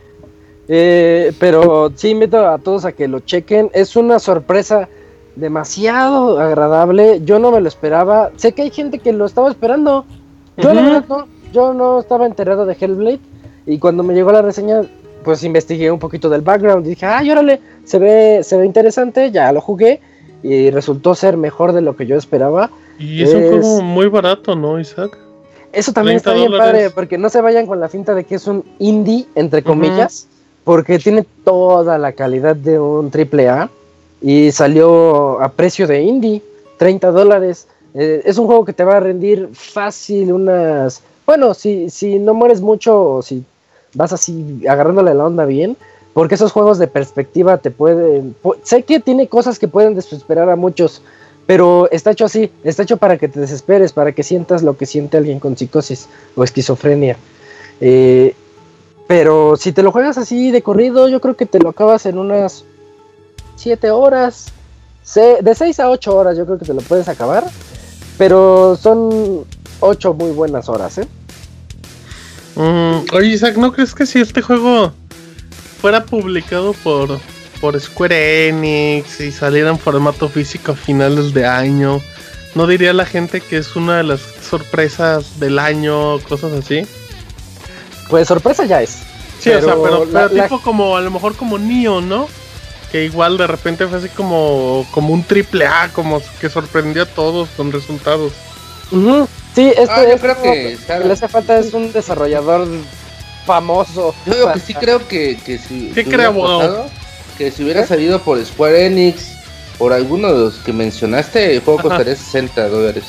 Eh, 0.69 1.33
pero 1.39 1.93
sí 1.95 2.11
invito 2.11 2.47
a 2.47 2.59
todos 2.59 2.85
a 2.85 2.93
que 2.93 3.09
lo 3.09 3.21
chequen. 3.21 3.71
Es 3.73 3.97
una 3.97 4.19
sorpresa 4.19 4.89
demasiado 5.37 6.39
agradable. 6.41 7.21
Yo 7.25 7.39
no 7.39 7.51
me 7.51 7.61
lo 7.61 7.69
esperaba. 7.69 8.31
Sé 8.37 8.53
que 8.53 8.63
hay 8.63 8.71
gente 8.71 8.99
que 8.99 9.13
lo 9.13 9.27
estaba 9.27 9.51
esperando. 9.51 10.05
Yo 10.57 10.73
no, 10.73 11.27
yo 11.53 11.75
no 11.75 12.01
estaba 12.01 12.27
enterado 12.27 12.67
de 12.67 12.77
Hellblade. 12.79 13.21
Y 13.67 13.79
cuando 13.79 14.03
me 14.03 14.15
llegó 14.15 14.33
la 14.33 14.43
reseña, 14.43 14.83
pues 15.25 15.43
investigué 15.43 15.91
un 15.91 15.99
poquito 15.99 16.29
del 16.29 16.43
background. 16.43 16.87
Y 16.87 16.91
dije, 16.91 17.07
ay, 17.07 17.31
órale, 17.31 17.61
se 17.85 17.99
ve, 17.99 18.41
se 18.43 18.57
ve 18.57 18.67
interesante. 18.67 19.31
Ya 19.31 19.53
lo 19.53 19.61
jugué. 19.61 20.01
Y 20.43 20.71
resultó 20.71 21.15
ser 21.15 21.37
mejor 21.37 21.73
de 21.73 21.81
lo 21.81 21.97
que 21.97 22.07
yo 22.07 22.17
esperaba. 22.17 22.71
Y 22.99 23.23
es, 23.23 23.35
un 23.35 23.49
juego 23.49 23.83
muy 23.83 24.09
barato, 24.09 24.55
¿no, 24.55 24.79
Isaac? 24.79 25.19
Eso 25.73 25.93
también 25.93 26.17
está 26.17 26.33
bien 26.35 26.53
padre, 26.53 26.91
porque 26.91 27.19
no 27.19 27.29
se 27.29 27.41
vayan 27.41 27.67
con 27.67 27.81
la 27.81 27.89
finta 27.89 28.15
de 28.15 28.25
que 28.25 28.37
es 28.37 28.47
un 28.47 28.65
indie, 28.79 29.27
entre 29.35 29.63
comillas, 29.63 30.29
porque 30.65 30.99
tiene 30.99 31.27
toda 31.45 31.99
la 31.99 32.13
calidad 32.13 32.57
de 32.57 32.81
un 32.81 33.11
triple 33.11 33.49
A 33.49 33.71
y 34.21 34.51
salió 34.51 35.41
a 35.41 35.51
precio 35.51 35.87
de 35.87 36.03
indie, 36.03 36.43
30 36.79 37.11
dólares. 37.11 37.69
Eh, 37.93 38.23
es 38.25 38.39
un 38.39 38.47
juego 38.47 38.65
que 38.65 38.73
te 38.73 38.85
va 38.85 38.97
a 38.97 39.01
rendir 39.01 39.51
fácil 39.53 40.33
unas... 40.33 41.03
Bueno, 41.27 41.55
si, 41.55 41.91
si 41.91 42.19
no 42.19 42.35
mueres 42.35 42.61
mucho 42.61 43.17
o 43.17 43.23
si 43.23 43.45
vas 43.95 44.13
así 44.13 44.63
agarrándole 44.69 45.15
la 45.15 45.27
onda 45.27 45.45
bien, 45.45 45.77
porque 46.15 46.37
esos 46.37 46.53
juegos 46.53 46.79
de 46.79 46.87
perspectiva 46.87 47.59
te 47.59 47.71
pueden... 47.71 48.35
Sé 48.63 48.83
que 48.83 49.01
tiene 49.01 49.29
cosas 49.29 49.59
que 49.59 49.69
pueden 49.69 49.95
desesperar 49.95 50.49
a 50.49 50.57
muchos, 50.57 51.03
pero 51.47 51.89
está 51.91 52.13
hecho 52.13 52.25
así, 52.25 52.51
está 52.65 52.85
hecho 52.85 52.97
para 52.97 53.19
que 53.19 53.29
te 53.29 53.41
desesperes, 53.41 53.93
para 53.93 54.13
que 54.13 54.23
sientas 54.23 54.63
lo 54.63 54.79
que 54.79 54.87
siente 54.87 55.19
alguien 55.19 55.41
con 55.41 55.57
psicosis 55.57 56.09
o 56.35 56.45
esquizofrenia. 56.45 57.19
Eh, 57.81 58.35
pero 59.07 59.57
si 59.57 59.73
te 59.73 59.83
lo 59.83 59.93
juegas 59.93 60.19
así 60.19 60.51
de 60.51 60.63
corrido, 60.63 61.09
yo 61.09 61.21
creo 61.21 61.37
que 61.37 61.47
te 61.47 61.59
lo 61.59 61.71
acabas 61.71 62.07
en 62.07 62.19
unas 62.19 62.65
7 63.57 63.91
horas. 63.91 64.53
De 65.15 65.55
6 65.55 65.81
a 65.81 65.91
8 65.91 66.17
horas 66.17 66.37
yo 66.37 66.47
creo 66.47 66.59
que 66.59 66.65
te 66.65 66.75
lo 66.75 66.81
puedes 66.81 67.09
acabar. 67.09 67.45
Pero 68.17 68.77
son 68.81 69.45
8 69.81 70.15
muy 70.15 70.31
buenas 70.31 70.69
horas, 70.69 70.99
¿eh? 70.99 71.09
Mm, 72.57 73.15
oye, 73.15 73.29
Isaac, 73.29 73.57
¿no 73.57 73.73
crees 73.73 73.95
que 73.95 74.07
si 74.07 74.21
este 74.21 74.41
juego 74.41 74.93
fuera 75.81 76.05
publicado 76.05 76.73
por, 76.73 77.19
por 77.61 77.79
Square 77.79 78.49
Enix 78.49 79.21
y 79.21 79.33
saliera 79.33 79.71
en 79.71 79.79
formato 79.79 80.29
físico 80.29 80.73
a 80.73 80.77
finales 80.77 81.35
de 81.35 81.45
año, 81.45 82.01
¿no 82.55 82.67
diría 82.67 82.93
la 82.93 83.05
gente 83.05 83.41
que 83.41 83.59
es 83.59 83.75
una 83.75 83.99
de 83.99 84.05
las 84.05 84.21
sorpresas 84.21 85.41
del 85.41 85.59
año, 85.59 86.21
cosas 86.21 86.53
así? 86.53 86.87
Pues 88.09 88.29
sorpresa 88.29 88.65
ya 88.65 88.83
es. 88.83 88.99
Sí, 89.41 89.51
o 89.51 89.61
sea, 89.61 89.75
pero, 89.83 90.31
tipo 90.31 90.61
como, 90.63 90.97
a 90.97 91.01
lo 91.01 91.11
mejor 91.11 91.37
como 91.37 91.59
Nio, 91.59 92.01
¿no? 92.01 92.29
que 92.95 93.07
igual 93.07 93.37
de 93.37 93.49
repente 93.49 93.89
fue 93.89 93.99
así 93.99 94.09
como, 94.09 94.87
como 94.93 95.13
un 95.13 95.25
triple 95.25 95.67
A, 95.67 95.91
como 95.93 96.23
que 96.41 96.49
sorprendió 96.49 97.03
a 97.03 97.07
todos 97.07 97.49
con 97.57 97.73
resultados. 97.73 98.33
Sí, 99.53 99.73
este, 99.77 99.87
ah, 99.91 100.09
yo 100.09 100.17
creo 100.19 100.41
que, 100.41 100.79
le 101.05 101.13
hace 101.13 101.27
falta 101.27 101.59
es 101.59 101.75
un 101.75 101.93
desarrollador 101.93 102.69
famoso. 103.45 104.15
Yo 104.27 104.53
que 104.53 104.61
sí 104.61 104.75
creo 104.75 105.09
que, 105.09 105.37
que 105.45 105.59
si 105.59 105.91
¿Qué 105.93 106.05
creo, 106.05 106.87
que 107.37 107.51
si 107.51 107.65
hubiera 107.65 107.81
¿Eh? 107.81 107.87
salido 107.89 108.23
por 108.23 108.41
Square 108.45 108.87
Enix, 108.87 109.27
por 109.77 109.93
alguno 109.93 110.33
de 110.33 110.39
los 110.39 110.55
que 110.59 110.73
mencionaste, 110.73 111.57
el 111.57 111.63
juego 111.63 111.83
costaría 111.83 112.15
60 112.15 112.69
dólares. 112.69 113.03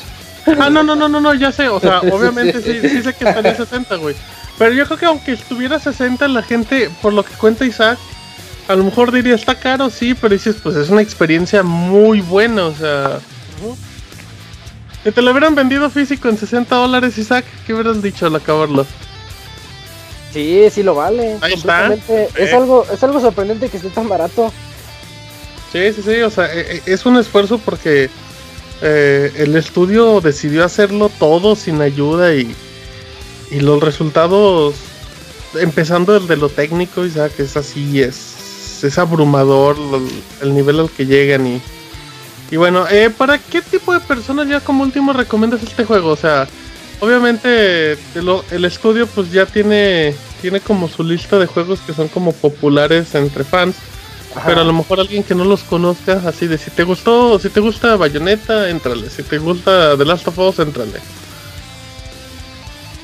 Ah, 0.46 0.68
no, 0.68 0.82
no, 0.82 0.96
no, 0.96 1.08
no, 1.08 1.20
no, 1.20 1.32
ya 1.34 1.52
sé, 1.52 1.68
o 1.68 1.78
sea, 1.78 2.00
obviamente 2.12 2.60
sí, 2.60 2.80
sí 2.80 3.02
sé 3.02 3.14
que 3.14 3.28
estaría 3.28 3.54
60, 3.54 3.94
güey. 3.98 4.16
Pero 4.58 4.72
yo 4.72 4.86
creo 4.86 4.98
que 4.98 5.06
aunque 5.06 5.32
estuviera 5.32 5.78
60, 5.78 6.28
la 6.28 6.42
gente, 6.42 6.90
por 7.02 7.12
lo 7.12 7.24
que 7.24 7.34
cuenta 7.34 7.66
Isaac, 7.66 7.98
a 8.68 8.74
lo 8.74 8.84
mejor 8.84 9.12
diría, 9.12 9.34
está 9.34 9.58
caro, 9.58 9.90
sí, 9.90 10.14
pero 10.14 10.34
dices, 10.34 10.56
pues 10.62 10.76
es 10.76 10.88
una 10.88 11.02
experiencia 11.02 11.62
muy 11.62 12.20
buena, 12.20 12.66
o 12.66 12.74
sea... 12.74 13.20
Si 15.04 15.12
te 15.12 15.22
lo 15.22 15.30
hubieran 15.30 15.54
vendido 15.54 15.88
físico 15.88 16.28
en 16.28 16.36
60 16.36 16.74
dólares, 16.74 17.16
Isaac, 17.16 17.44
¿qué 17.64 17.74
hubieras 17.74 18.02
dicho 18.02 18.26
al 18.26 18.34
acabarlo? 18.34 18.84
Sí, 20.32 20.68
sí 20.70 20.82
lo 20.82 20.96
vale. 20.96 21.38
Ahí 21.40 21.52
está. 21.52 21.94
Es, 21.94 22.52
algo, 22.52 22.84
es 22.92 23.02
algo 23.04 23.20
sorprendente 23.20 23.68
que 23.68 23.76
esté 23.76 23.88
tan 23.90 24.08
barato. 24.08 24.52
Sí, 25.72 25.92
sí, 25.92 26.02
sí, 26.02 26.22
o 26.22 26.30
sea, 26.30 26.52
e, 26.52 26.78
e, 26.78 26.92
es 26.92 27.06
un 27.06 27.16
esfuerzo 27.16 27.58
porque 27.58 28.10
eh, 28.82 29.32
el 29.36 29.54
estudio 29.54 30.20
decidió 30.20 30.64
hacerlo 30.64 31.08
todo 31.20 31.54
sin 31.54 31.80
ayuda 31.80 32.34
y, 32.34 32.54
y 33.50 33.60
los 33.60 33.82
resultados, 33.82 34.74
empezando 35.60 36.16
el 36.16 36.26
de 36.26 36.36
lo 36.36 36.48
técnico, 36.48 37.04
Isaac, 37.04 37.32
es 37.38 37.56
así, 37.56 38.02
es 38.02 38.34
es 38.84 38.98
abrumador 38.98 39.74
el 40.42 40.54
nivel 40.54 40.80
al 40.80 40.90
que 40.90 41.06
llegan 41.06 41.46
y 41.46 41.62
y 42.50 42.56
bueno, 42.56 42.86
eh, 42.88 43.10
¿para 43.10 43.38
qué 43.38 43.60
tipo 43.60 43.92
de 43.92 44.00
personas 44.00 44.48
ya 44.48 44.60
como 44.60 44.84
último 44.84 45.12
recomiendas 45.12 45.62
este 45.62 45.84
juego? 45.84 46.10
O 46.10 46.16
sea, 46.16 46.46
obviamente 47.00 47.98
el, 48.14 48.64
estudio 48.64 49.06
pues 49.06 49.32
ya 49.32 49.46
tiene 49.46 50.14
tiene 50.40 50.60
como 50.60 50.88
su 50.88 51.02
lista 51.02 51.38
de 51.38 51.46
juegos 51.46 51.80
que 51.80 51.92
son 51.92 52.08
como 52.08 52.32
populares 52.32 53.14
entre 53.14 53.44
fans. 53.44 53.76
Pero 54.44 54.60
a 54.60 54.64
lo 54.64 54.74
mejor 54.74 55.00
alguien 55.00 55.22
que 55.22 55.34
no 55.34 55.46
los 55.46 55.62
conozca, 55.62 56.22
así 56.26 56.46
de 56.46 56.58
si 56.58 56.70
te 56.70 56.84
gustó, 56.84 57.38
si 57.38 57.48
te 57.48 57.60
gusta 57.60 57.96
Bayonetta, 57.96 58.68
entrale. 58.68 59.08
Si 59.08 59.22
te 59.22 59.38
gusta 59.38 59.96
The 59.96 60.04
Last 60.04 60.28
of 60.28 60.38
Us, 60.38 60.58
entrale. 60.58 61.00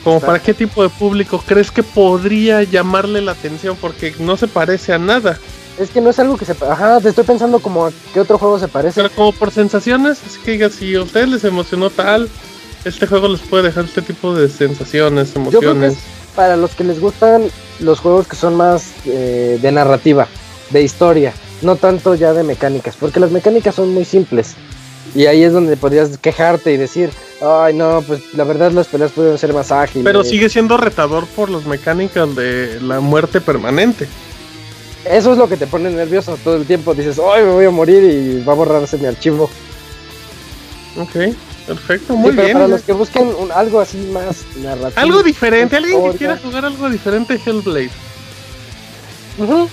Como 0.04 0.20
para 0.20 0.40
qué 0.40 0.52
tipo 0.52 0.82
de 0.82 0.88
público 0.88 1.42
crees 1.46 1.70
que 1.70 1.82
podría 1.82 2.62
llamarle 2.62 3.20
la 3.20 3.32
atención 3.32 3.76
porque 3.80 4.14
no 4.18 4.36
se 4.36 4.48
parece 4.48 4.92
a 4.92 4.98
nada. 4.98 5.38
Es 5.78 5.90
que 5.90 6.00
no 6.00 6.10
es 6.10 6.18
algo 6.18 6.36
que 6.36 6.44
se... 6.44 6.52
Ajá, 6.68 7.00
te 7.00 7.08
estoy 7.08 7.24
pensando 7.24 7.60
como 7.60 7.86
a 7.86 7.92
qué 8.12 8.20
otro 8.20 8.36
juego 8.36 8.58
se 8.58 8.68
parece. 8.68 9.02
Pero 9.02 9.14
como 9.14 9.32
por 9.32 9.50
sensaciones, 9.50 10.20
así 10.26 10.38
que 10.44 10.52
diga, 10.52 10.68
si 10.70 10.94
a 10.94 11.02
ustedes 11.02 11.28
les 11.28 11.44
emocionó 11.44 11.88
tal, 11.88 12.28
este 12.84 13.06
juego 13.06 13.28
les 13.28 13.40
puede 13.40 13.64
dejar 13.64 13.84
este 13.84 14.02
tipo 14.02 14.34
de 14.34 14.48
sensaciones, 14.48 15.34
emociones. 15.36 15.96
para 16.34 16.56
los 16.56 16.74
que 16.74 16.84
les 16.84 17.00
gustan 17.00 17.48
los 17.78 18.00
juegos 18.00 18.26
que 18.26 18.36
son 18.36 18.56
más 18.56 18.92
eh, 19.06 19.58
de 19.60 19.72
narrativa, 19.72 20.26
de 20.70 20.82
historia, 20.82 21.32
no 21.62 21.76
tanto 21.76 22.14
ya 22.14 22.32
de 22.32 22.42
mecánicas, 22.42 22.96
porque 22.98 23.20
las 23.20 23.30
mecánicas 23.30 23.74
son 23.74 23.94
muy 23.94 24.04
simples. 24.04 24.56
Y 25.14 25.26
ahí 25.26 25.42
es 25.42 25.52
donde 25.52 25.76
podrías 25.76 26.16
quejarte 26.18 26.72
y 26.72 26.76
decir, 26.76 27.10
ay 27.42 27.74
no, 27.74 28.02
pues 28.02 28.34
la 28.34 28.44
verdad 28.44 28.72
las 28.72 28.88
peleas 28.88 29.12
pueden 29.12 29.36
ser 29.38 29.52
más 29.52 29.70
ágiles. 29.70 30.04
Pero 30.04 30.24
sigue 30.24 30.48
siendo 30.48 30.76
retador 30.76 31.26
por 31.26 31.50
las 31.50 31.66
mecánicas 31.66 32.34
de 32.34 32.80
la 32.80 33.00
muerte 33.00 33.40
permanente 33.40 34.08
eso 35.04 35.32
es 35.32 35.38
lo 35.38 35.48
que 35.48 35.56
te 35.56 35.66
pone 35.66 35.90
nervioso 35.90 36.38
todo 36.42 36.56
el 36.56 36.66
tiempo. 36.66 36.94
Dices, 36.94 37.18
¡ay, 37.18 37.44
me 37.44 37.50
voy 37.50 37.64
a 37.64 37.70
morir! 37.70 38.02
y 38.02 38.44
va 38.44 38.52
a 38.52 38.56
borrarse 38.56 38.98
mi 38.98 39.06
archivo. 39.06 39.50
Ok, 40.96 41.34
perfecto, 41.66 42.14
muy 42.14 42.32
bien. 42.32 42.52
Para 42.52 42.68
los 42.68 42.82
que 42.82 42.92
busquen 42.92 43.32
algo 43.54 43.80
así 43.80 43.98
más 44.12 44.44
narrativo. 44.56 45.00
Algo 45.00 45.22
diferente, 45.22 45.76
alguien 45.76 46.12
que 46.12 46.18
quiera 46.18 46.36
jugar 46.36 46.64
algo 46.64 46.88
diferente 46.88 47.40
Hellblade. 47.44 47.90
Uh 49.38 49.66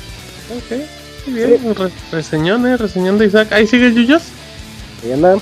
Ok, 0.52 0.80
muy 1.28 1.36
bien. 1.36 1.76
reseñones, 2.12 2.80
reseñando 2.80 3.24
Isaac. 3.24 3.52
¿Ahí 3.52 3.68
sigue 3.68 3.94
Yuyos? 3.94 4.24
Ahí 5.04 5.12
anda. 5.12 5.38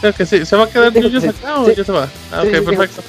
Creo 0.00 0.12
que 0.12 0.26
sí. 0.26 0.44
¿Se 0.44 0.56
va 0.56 0.64
a 0.64 0.68
quedar 0.68 0.92
Yuyos 0.92 1.22
acá 1.24 1.60
o 1.60 1.70
ya 1.70 1.84
se 1.84 1.92
va? 1.92 2.08
Ah, 2.32 2.42
ok, 2.42 2.50
perfecto. 2.64 3.02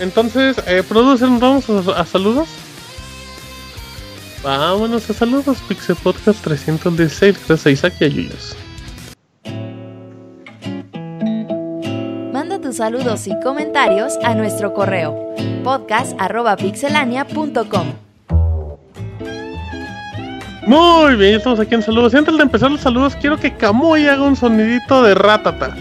Entonces, 0.00 0.60
eh, 0.66 0.82
producen, 0.88 1.38
vamos 1.40 1.68
a, 1.68 2.04
saludos. 2.04 2.48
Vámonos 4.42 5.10
a 5.10 5.14
saludos, 5.14 5.58
Pixel 5.68 5.96
Podcast 5.96 6.40
316. 6.42 7.36
Gracias 7.36 7.66
a 7.66 7.70
Isaac 7.70 7.94
y 8.00 8.04
a 8.04 8.08
Yuyos. 8.08 8.56
Manda 12.32 12.60
tus 12.60 12.76
saludos 12.76 13.26
y 13.26 13.38
comentarios 13.40 14.16
a 14.22 14.34
nuestro 14.34 14.72
correo 14.74 15.34
podcast.pixelania.com. 15.64 18.07
Muy 20.68 21.16
bien, 21.16 21.36
estamos 21.36 21.58
aquí 21.60 21.74
en 21.74 21.80
saludos. 21.80 22.12
Y 22.12 22.18
antes 22.18 22.36
de 22.36 22.42
empezar 22.42 22.70
los 22.70 22.82
saludos, 22.82 23.16
quiero 23.18 23.38
que 23.38 23.54
Kamui 23.54 24.06
haga 24.06 24.22
un 24.22 24.36
sonidito 24.36 25.02
de 25.02 25.14
ratata. 25.14 25.74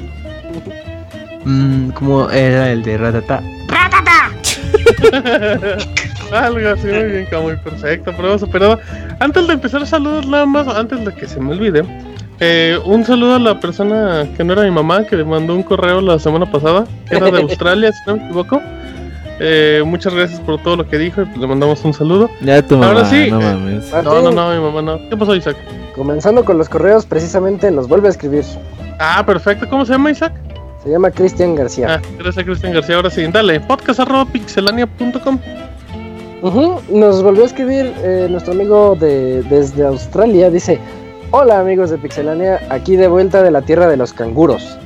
Mmm, 1.44 1.90
¿cómo 1.90 2.30
era 2.30 2.72
el 2.72 2.84
de 2.84 2.98
ratata? 2.98 3.44
¡Ratata! 3.68 4.32
Algo 6.46 6.70
así, 6.70 6.88
muy 6.88 7.04
bien, 7.04 7.26
Kamui, 7.26 7.58
perfecto, 7.58 8.14
prueba 8.14 8.40
superada. 8.40 8.80
Antes 9.20 9.46
de 9.48 9.56
empezar 9.56 9.82
los 9.82 9.90
saludos, 9.90 10.26
nada 10.26 10.46
más, 10.46 10.70
antes 10.70 11.04
de 11.04 11.14
que 11.14 11.28
se 11.28 11.42
me 11.42 11.52
olvide, 11.52 11.84
eh, 12.40 12.80
un 12.86 13.04
saludo 13.04 13.36
a 13.36 13.40
la 13.40 13.60
persona 13.60 14.26
que 14.38 14.46
no 14.46 14.54
era 14.54 14.64
mi 14.64 14.72
mamá, 14.72 15.04
que 15.04 15.18
le 15.18 15.26
mandó 15.26 15.54
un 15.54 15.64
correo 15.64 16.00
la 16.00 16.18
semana 16.18 16.50
pasada, 16.50 16.86
que 17.10 17.18
era 17.18 17.30
de 17.30 17.42
Australia, 17.42 17.92
si 17.92 18.00
no 18.10 18.16
me 18.16 18.24
equivoco. 18.24 18.62
Eh, 19.40 19.84
muchas 19.86 20.14
gracias 20.14 20.40
por 20.40 20.62
todo 20.62 20.78
lo 20.78 20.88
que 20.90 20.98
dijo 20.98 21.22
y 21.22 21.26
pues, 21.26 21.38
le 21.38 21.48
mandamos 21.48 21.84
un 21.86 21.94
saludo. 21.94 22.30
Ya 22.42 22.62
tu 22.62 22.76
mamá, 22.78 22.92
Ahora 22.92 23.06
sí. 23.06 23.30
No, 23.30 23.40
mames. 23.40 23.92
no, 23.92 24.22
no, 24.22 24.32
no, 24.32 24.50
mi 24.54 24.62
mamá 24.62 24.82
no. 24.82 25.10
¿Qué 25.10 25.18
pasó, 25.18 25.36
Isaac? 25.36 25.58
Comenzando 25.96 26.44
con 26.46 26.58
los 26.58 26.70
correos, 26.70 27.06
precisamente 27.06 27.70
nos 27.72 27.88
vuelve 27.88 28.08
a 28.08 28.12
escribir. 28.12 28.44
Ah, 29.00 29.24
perfecto. 29.26 29.68
¿Cómo 29.70 29.86
se 29.86 29.94
llama, 29.94 30.12
Isaac? 30.12 30.34
Se 30.84 30.90
llama 30.90 31.12
Cristian 31.12 31.56
García. 31.56 31.96
Ah, 31.96 32.02
gracias, 32.18 32.46
Cristian 32.46 32.74
García. 32.74 32.96
Ahora 32.96 33.10
sí, 33.10 33.26
dale, 33.28 33.60
podcast.pixelania.com. 33.60 35.40
Nos 36.90 37.24
volvió 37.24 37.44
a 37.44 37.48
escribir 37.48 37.94
eh, 38.04 38.28
nuestro 38.30 38.54
amigo 38.54 38.96
de, 39.00 39.44
desde 39.44 39.86
Australia. 39.86 40.50
Dice: 40.50 40.80
Hola, 41.32 41.60
amigos 41.60 41.90
de 41.90 41.98
Pixelania, 41.98 42.62
aquí 42.70 42.96
de 42.96 43.08
vuelta 43.08 43.44
de 43.44 43.52
la 43.52 43.62
tierra 43.62 43.88
de 43.88 43.98
los 43.98 44.14
canguros. 44.14 44.78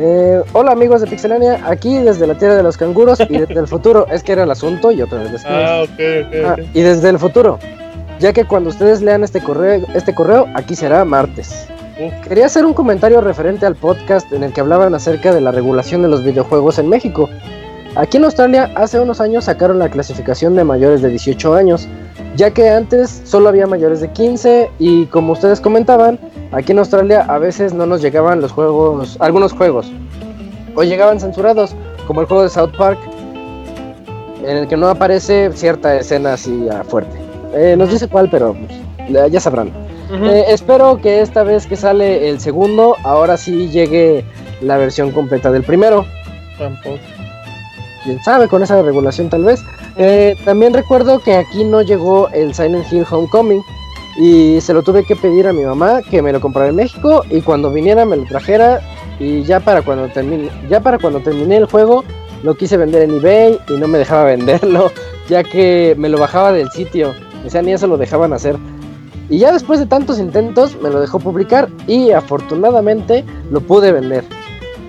Eh, 0.00 0.44
hola 0.52 0.70
amigos 0.70 1.00
de 1.00 1.08
Pixelania, 1.08 1.60
aquí 1.66 1.98
desde 1.98 2.24
la 2.24 2.34
tierra 2.36 2.54
de 2.54 2.62
los 2.62 2.76
canguros 2.76 3.18
y 3.18 3.36
desde 3.36 3.58
el 3.58 3.66
futuro. 3.74 4.06
Es 4.12 4.22
que 4.22 4.30
era 4.30 4.44
el 4.44 4.50
asunto 4.50 4.92
y 4.92 5.02
otra 5.02 5.24
vez 5.24 5.42
Ah, 5.44 5.82
okay, 5.92 6.24
ah, 6.44 6.54
y 6.72 6.82
desde 6.82 7.08
el 7.08 7.18
futuro, 7.18 7.58
ya 8.20 8.32
que 8.32 8.44
cuando 8.44 8.70
ustedes 8.70 9.02
lean 9.02 9.24
este 9.24 9.40
correo, 9.40 9.84
este 9.94 10.14
correo 10.14 10.46
aquí 10.54 10.76
será 10.76 11.04
martes. 11.04 11.66
Quería 12.22 12.46
hacer 12.46 12.64
un 12.64 12.74
comentario 12.74 13.20
referente 13.20 13.66
al 13.66 13.74
podcast 13.74 14.32
en 14.32 14.44
el 14.44 14.52
que 14.52 14.60
hablaban 14.60 14.94
acerca 14.94 15.34
de 15.34 15.40
la 15.40 15.50
regulación 15.50 16.02
de 16.02 16.08
los 16.08 16.22
videojuegos 16.22 16.78
en 16.78 16.88
México. 16.88 17.28
Aquí 17.96 18.18
en 18.18 18.24
Australia 18.24 18.70
hace 18.76 19.00
unos 19.00 19.20
años 19.20 19.46
sacaron 19.46 19.80
la 19.80 19.88
clasificación 19.88 20.54
de 20.54 20.62
mayores 20.62 21.02
de 21.02 21.08
18 21.08 21.54
años, 21.54 21.88
ya 22.38 22.52
que 22.52 22.70
antes 22.70 23.20
solo 23.24 23.48
había 23.48 23.66
mayores 23.66 24.00
de 24.00 24.12
15 24.12 24.70
y 24.78 25.06
como 25.06 25.32
ustedes 25.32 25.60
comentaban, 25.60 26.20
aquí 26.52 26.70
en 26.70 26.78
Australia 26.78 27.26
a 27.28 27.36
veces 27.38 27.74
no 27.74 27.84
nos 27.84 28.00
llegaban 28.00 28.40
los 28.40 28.52
juegos, 28.52 29.16
algunos 29.18 29.52
juegos, 29.52 29.90
o 30.76 30.84
llegaban 30.84 31.18
censurados, 31.18 31.74
como 32.06 32.20
el 32.20 32.28
juego 32.28 32.44
de 32.44 32.48
South 32.48 32.70
Park, 32.78 32.98
en 34.44 34.56
el 34.56 34.68
que 34.68 34.76
no 34.76 34.88
aparece 34.88 35.50
cierta 35.52 35.96
escena 35.96 36.34
así 36.34 36.68
fuerte. 36.86 37.18
Eh, 37.54 37.74
nos 37.76 37.90
dice 37.90 38.06
cuál, 38.06 38.30
pero 38.30 38.54
pues, 38.54 39.32
ya 39.32 39.40
sabrán. 39.40 39.72
Eh, 40.08 40.44
espero 40.46 41.00
que 41.02 41.20
esta 41.20 41.42
vez 41.42 41.66
que 41.66 41.74
sale 41.74 42.30
el 42.30 42.38
segundo, 42.38 42.94
ahora 43.02 43.36
sí 43.36 43.68
llegue 43.68 44.24
la 44.60 44.76
versión 44.76 45.10
completa 45.10 45.50
del 45.50 45.64
primero. 45.64 46.06
Tampoco 46.56 46.98
quién 48.04 48.22
sabe, 48.22 48.46
con 48.46 48.62
esa 48.62 48.80
regulación 48.80 49.28
tal 49.28 49.42
vez. 49.42 49.60
Eh, 50.00 50.36
también 50.44 50.72
recuerdo 50.72 51.18
que 51.18 51.34
aquí 51.34 51.64
no 51.64 51.82
llegó 51.82 52.28
el 52.28 52.54
Silent 52.54 52.86
Hill 52.92 53.04
Homecoming 53.10 53.64
y 54.16 54.60
se 54.60 54.72
lo 54.72 54.84
tuve 54.84 55.04
que 55.04 55.16
pedir 55.16 55.48
a 55.48 55.52
mi 55.52 55.64
mamá 55.64 56.02
que 56.08 56.22
me 56.22 56.32
lo 56.32 56.40
comprara 56.40 56.68
en 56.68 56.76
México 56.76 57.24
y 57.28 57.40
cuando 57.40 57.72
viniera 57.72 58.04
me 58.04 58.16
lo 58.16 58.24
trajera 58.24 58.80
y 59.18 59.42
ya 59.42 59.58
para 59.58 59.82
cuando 59.82 60.08
ya 60.70 60.80
para 60.80 60.98
cuando 60.98 61.18
terminé 61.18 61.56
el 61.56 61.66
juego 61.66 62.04
lo 62.44 62.54
quise 62.54 62.76
vender 62.76 63.02
en 63.02 63.16
eBay 63.16 63.58
y 63.68 63.72
no 63.72 63.88
me 63.88 63.98
dejaba 63.98 64.24
venderlo 64.36 64.92
ya 65.28 65.42
que 65.42 65.96
me 65.98 66.08
lo 66.08 66.16
bajaba 66.16 66.52
del 66.52 66.70
sitio, 66.70 67.12
o 67.44 67.50
sea 67.50 67.60
ni 67.60 67.72
eso 67.72 67.86
lo 67.86 67.98
dejaban 67.98 68.32
hacer. 68.32 68.56
Y 69.28 69.38
ya 69.38 69.52
después 69.52 69.78
de 69.78 69.84
tantos 69.84 70.18
intentos 70.18 70.80
me 70.80 70.88
lo 70.88 71.00
dejó 71.00 71.18
publicar 71.18 71.68
y 71.86 72.12
afortunadamente 72.12 73.24
lo 73.50 73.60
pude 73.60 73.92
vender 73.92 74.24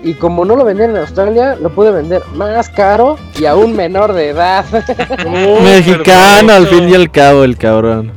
y 0.02 0.14
como 0.14 0.44
no 0.44 0.56
lo 0.56 0.64
vendían 0.64 0.90
en 0.90 0.96
Australia, 0.98 1.56
lo 1.56 1.70
pude 1.70 1.90
vender 1.90 2.22
más 2.34 2.68
caro 2.70 3.16
y 3.38 3.44
a 3.44 3.54
un 3.54 3.76
menor 3.76 4.12
de 4.12 4.30
edad. 4.30 4.64
Mexicano 5.62 6.52
al 6.52 6.66
fin 6.66 6.88
y 6.88 6.94
al 6.94 7.10
cabo 7.10 7.44
el 7.44 7.56
cabrón. 7.56 8.12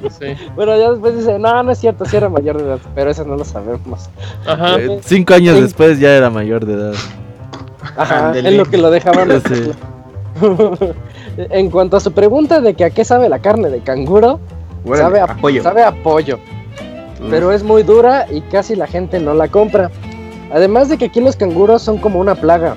Pues 0.00 0.18
bueno, 0.54 0.76
ya 0.76 0.90
después 0.90 1.16
dice, 1.16 1.38
no, 1.38 1.62
no 1.62 1.70
es 1.70 1.78
cierto, 1.78 2.04
sí 2.04 2.16
era 2.16 2.28
mayor 2.28 2.58
de 2.58 2.64
edad, 2.64 2.78
pero 2.94 3.10
eso 3.10 3.24
no 3.24 3.36
lo 3.36 3.44
sabemos. 3.44 4.08
Ajá. 4.46 4.76
Eh, 4.78 5.00
cinco 5.02 5.34
años 5.34 5.60
después 5.60 5.98
ya 5.98 6.16
era 6.16 6.30
mayor 6.30 6.64
de 6.66 6.74
edad. 6.74 6.94
Ajá, 7.96 8.32
es 8.36 8.52
lo 8.52 8.64
que 8.64 8.78
lo 8.78 8.90
dejaban. 8.90 9.30
en 11.36 11.70
cuanto 11.70 11.96
a 11.96 12.00
su 12.00 12.12
pregunta 12.12 12.60
de 12.60 12.74
que 12.74 12.84
a 12.84 12.90
qué 12.90 13.04
sabe 13.04 13.28
la 13.28 13.38
carne 13.38 13.70
de 13.70 13.80
canguro, 13.80 14.40
sabe, 14.94 15.20
a, 15.20 15.26
pollo. 15.26 15.62
sabe 15.62 15.82
a 15.82 15.92
pollo. 16.02 16.38
Mm. 17.20 17.30
Pero 17.30 17.52
es 17.52 17.62
muy 17.62 17.82
dura 17.82 18.26
y 18.30 18.42
casi 18.42 18.76
la 18.76 18.86
gente 18.86 19.18
no 19.20 19.34
la 19.34 19.48
compra. 19.48 19.90
Además 20.52 20.88
de 20.88 20.98
que 20.98 21.06
aquí 21.06 21.20
los 21.20 21.36
canguros 21.36 21.82
son 21.82 21.98
como 21.98 22.20
una 22.20 22.34
plaga. 22.34 22.76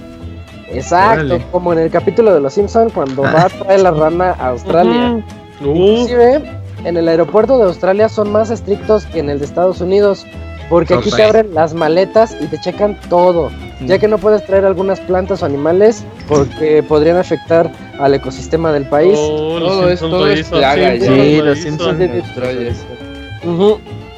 Exacto, 0.72 1.40
como 1.52 1.74
en 1.74 1.80
el 1.80 1.90
capítulo 1.90 2.34
de 2.34 2.40
Los 2.40 2.54
Simpsons 2.54 2.94
cuando 2.94 3.24
va 3.24 3.44
a 3.44 3.50
traer 3.64 3.82
la 3.82 3.92
rana 3.92 4.36
a 4.40 4.50
Australia. 4.50 5.24
Inclusive, 5.62 6.44
en 6.86 6.98
el 6.98 7.08
aeropuerto 7.08 7.58
de 7.58 7.66
Australia 7.66 8.08
son 8.08 8.32
más 8.32 8.50
estrictos 8.50 9.06
que 9.08 9.20
en 9.20 9.30
el 9.30 9.40
de 9.40 9.46
Estados 9.46 9.82
Unidos. 9.82 10.26
Porque 10.70 10.94
aquí 10.94 11.10
te 11.10 11.24
abren 11.24 11.56
las 11.56 11.74
maletas 11.74 12.38
y 12.40 12.46
te 12.46 12.60
checan 12.60 12.96
todo. 13.10 13.50
Ya 13.88 13.98
que 13.98 14.08
no 14.08 14.20
puedes 14.20 14.46
traer 14.46 14.66
algunas 14.66 15.00
plantas 15.00 15.42
o 15.42 15.46
animales 15.46 16.06
porque 16.28 16.84
podrían 16.88 17.18
afectar 17.18 17.72
al 18.00 18.14
ecosistema 18.14 18.72
del 18.72 18.88
país. 18.88 19.16
todo, 19.16 19.90
esto 19.90 20.28
es 20.28 20.48
plaga. 20.48 20.94
Sí, 21.00 21.42
los 21.42 21.58
Simpsons 21.58 21.98
de 21.98 22.20
Australia. 22.20 22.74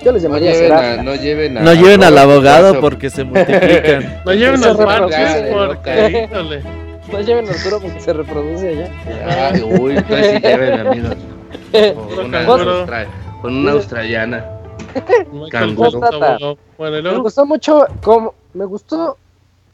Yo 0.03 0.11
les 0.11 0.23
llamaría 0.23 0.51
no 1.03 1.15
lleven, 1.15 1.57
a, 1.57 1.61
no 1.61 1.73
lleven, 1.73 2.03
al 2.03 2.17
abogado 2.17 2.79
porque 2.79 3.09
se 3.09 3.23
multiplican. 3.23 4.21
no 4.25 4.33
lleven 4.33 4.63
al 4.63 4.77
parches 4.77 5.43
porque, 5.51 6.27
híjole. 6.31 6.61
No 7.11 7.21
lleven 7.21 7.47
al 7.47 7.53
Arturo 7.55 7.79
porque 7.81 7.99
se 7.99 8.13
reproduce 8.13 8.69
allá. 8.69 9.51
Ay, 9.53 9.61
uy, 9.61 9.97
sí 9.97 10.39
lleven, 10.41 10.87
amigos. 10.87 11.15
Con 12.15 12.25
una, 12.25 12.45
con 13.41 13.55
una 13.55 13.71
australiana. 13.73 14.45
Me 16.81 17.17
gustó 17.17 17.45
mucho 17.45 17.85
como 18.01 18.33
me 18.53 18.65
gustó 18.65 19.17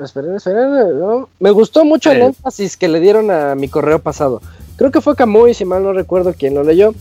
esperen, 0.03 0.35
esperen, 0.35 0.99
¿no? 0.99 1.29
me 1.39 1.51
gustó 1.51 1.85
mucho 1.85 2.11
el 2.11 2.21
énfasis 2.21 2.77
que 2.77 2.87
le 2.87 2.99
dieron 2.99 3.31
a 3.31 3.55
mi 3.55 3.67
correo 3.67 3.99
pasado. 3.99 4.41
Creo 4.75 4.91
que 4.91 5.01
fue 5.01 5.15
Camuy, 5.15 5.53
si 5.53 5.65
mal 5.65 5.81
no 5.81 5.93
recuerdo 5.93 6.33
quién 6.37 6.53
lo 6.53 6.63
leyó. 6.63 6.93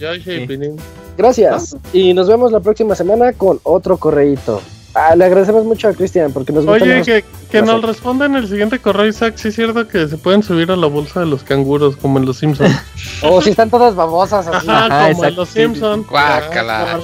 Gracias. 1.17 1.77
Y 1.93 2.15
nos 2.15 2.29
vemos 2.29 2.53
la 2.53 2.61
próxima 2.61 2.95
semana 2.95 3.33
con 3.33 3.61
otro 3.63 3.97
correíto. 3.97 4.61
Ah, 4.95 5.15
le 5.15 5.27
agradecemos 5.27 5.65
mucho 5.65 5.89
a 5.89 5.93
Cristian 5.93 6.33
porque 6.33 6.53
nos 6.53 6.67
Oye, 6.67 7.03
que, 7.03 7.23
que 7.51 7.61
nos 7.61 7.83
responda 7.83 8.25
en 8.25 8.35
el 8.35 8.49
siguiente 8.49 8.79
correo, 8.79 9.07
Isaac. 9.07 9.35
Sí, 9.37 9.49
es 9.49 9.55
cierto 9.55 9.87
que 9.87 10.09
se 10.09 10.17
pueden 10.17 10.43
subir 10.43 10.71
a 10.71 10.77
la 10.77 10.87
bolsa 10.87 11.21
de 11.21 11.27
los 11.27 11.43
canguros, 11.43 11.97
como 11.97 12.19
en 12.19 12.25
los 12.25 12.39
Simpsons. 12.39 12.75
o 13.23 13.43
si 13.43 13.51
están 13.51 13.69
todas 13.69 13.95
babosas 13.95 14.47
así. 14.47 14.67
Ajá, 14.71 15.11
como 15.13 15.25
en 15.27 15.37
los 15.37 15.51
Simpsons. 15.51 16.07
Guácala. 16.07 16.99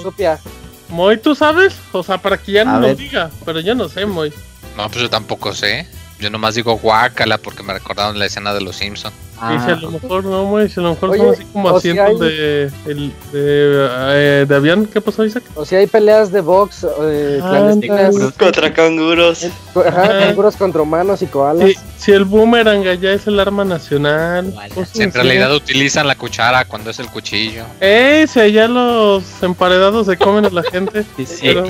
Moy, 0.89 1.19
¿tú 1.19 1.35
sabes? 1.35 1.75
O 1.93 2.03
sea, 2.03 2.17
para 2.17 2.39
que 2.39 2.53
ya 2.53 2.65
no 2.65 2.81
nos 2.81 2.97
diga, 2.97 3.31
pero 3.45 3.61
yo 3.61 3.75
no 3.75 3.89
sé, 3.91 4.07
Moy. 4.07 4.33
No, 4.77 4.89
pues 4.89 5.03
yo 5.03 5.11
tampoco 5.11 5.53
sé. 5.53 5.87
Yo 6.19 6.31
nomás 6.31 6.55
digo 6.55 6.79
guácala 6.79 7.37
porque 7.37 7.63
me 7.63 7.75
recordaron 7.75 8.19
la 8.19 8.25
escena 8.25 8.55
de 8.55 8.63
los 8.63 8.77
Simpsons. 8.77 9.15
Ah, 9.45 9.57
y 9.57 9.65
si 9.65 9.71
a 9.73 9.75
lo 9.75 9.91
mejor 9.91 10.25
no, 10.25 10.45
muy, 10.45 10.69
si 10.69 10.79
a 10.79 10.85
lo 10.85 10.91
mejor 10.91 11.17
son 11.17 11.31
así 11.31 11.45
como 11.47 11.77
asientos 11.77 12.21
de, 12.21 12.71
el, 12.87 13.09
de, 13.33 13.89
eh, 14.13 14.47
de, 14.49 14.55
avión, 14.55 14.87
¿qué 14.87 15.01
pasó, 15.01 15.25
Isaac? 15.25 15.43
O 15.57 15.65
si 15.65 15.75
hay 15.75 15.89
peleas 15.89 16.31
de 16.31 16.41
box 16.41 16.87
eh, 17.03 17.41
clandestinas. 17.41 18.15
Contra 18.39 18.73
canguros. 18.73 19.49
Ajá, 19.75 20.21
canguros 20.21 20.57
contra 20.57 20.83
humanos 20.83 21.23
y 21.23 21.27
koalas. 21.27 21.73
si 21.99 22.13
el 22.13 22.25
boomerang 22.25 22.87
allá 22.87 23.15
es 23.15 23.27
el 23.27 23.41
arma 23.41 23.65
nacional. 23.65 24.55
Pues 24.75 24.91
si 24.91 25.03
en 25.03 25.13
realidad 25.13 25.53
utilizan 25.53 26.07
la 26.07 26.15
cuchara 26.15 26.65
cuando 26.65 26.91
es 26.91 27.01
el 27.01 27.09
cuchillo. 27.09 27.65
¡Eh! 27.81 28.27
Si 28.29 28.39
allá 28.39 28.69
los 28.69 29.25
emparedados 29.43 30.07
se 30.07 30.17
comen 30.17 30.45
a 30.45 30.51
la 30.51 30.63
gente. 30.63 31.05
y, 31.19 31.27
si, 31.27 31.49
el 31.49 31.63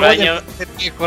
baño. 0.00 0.32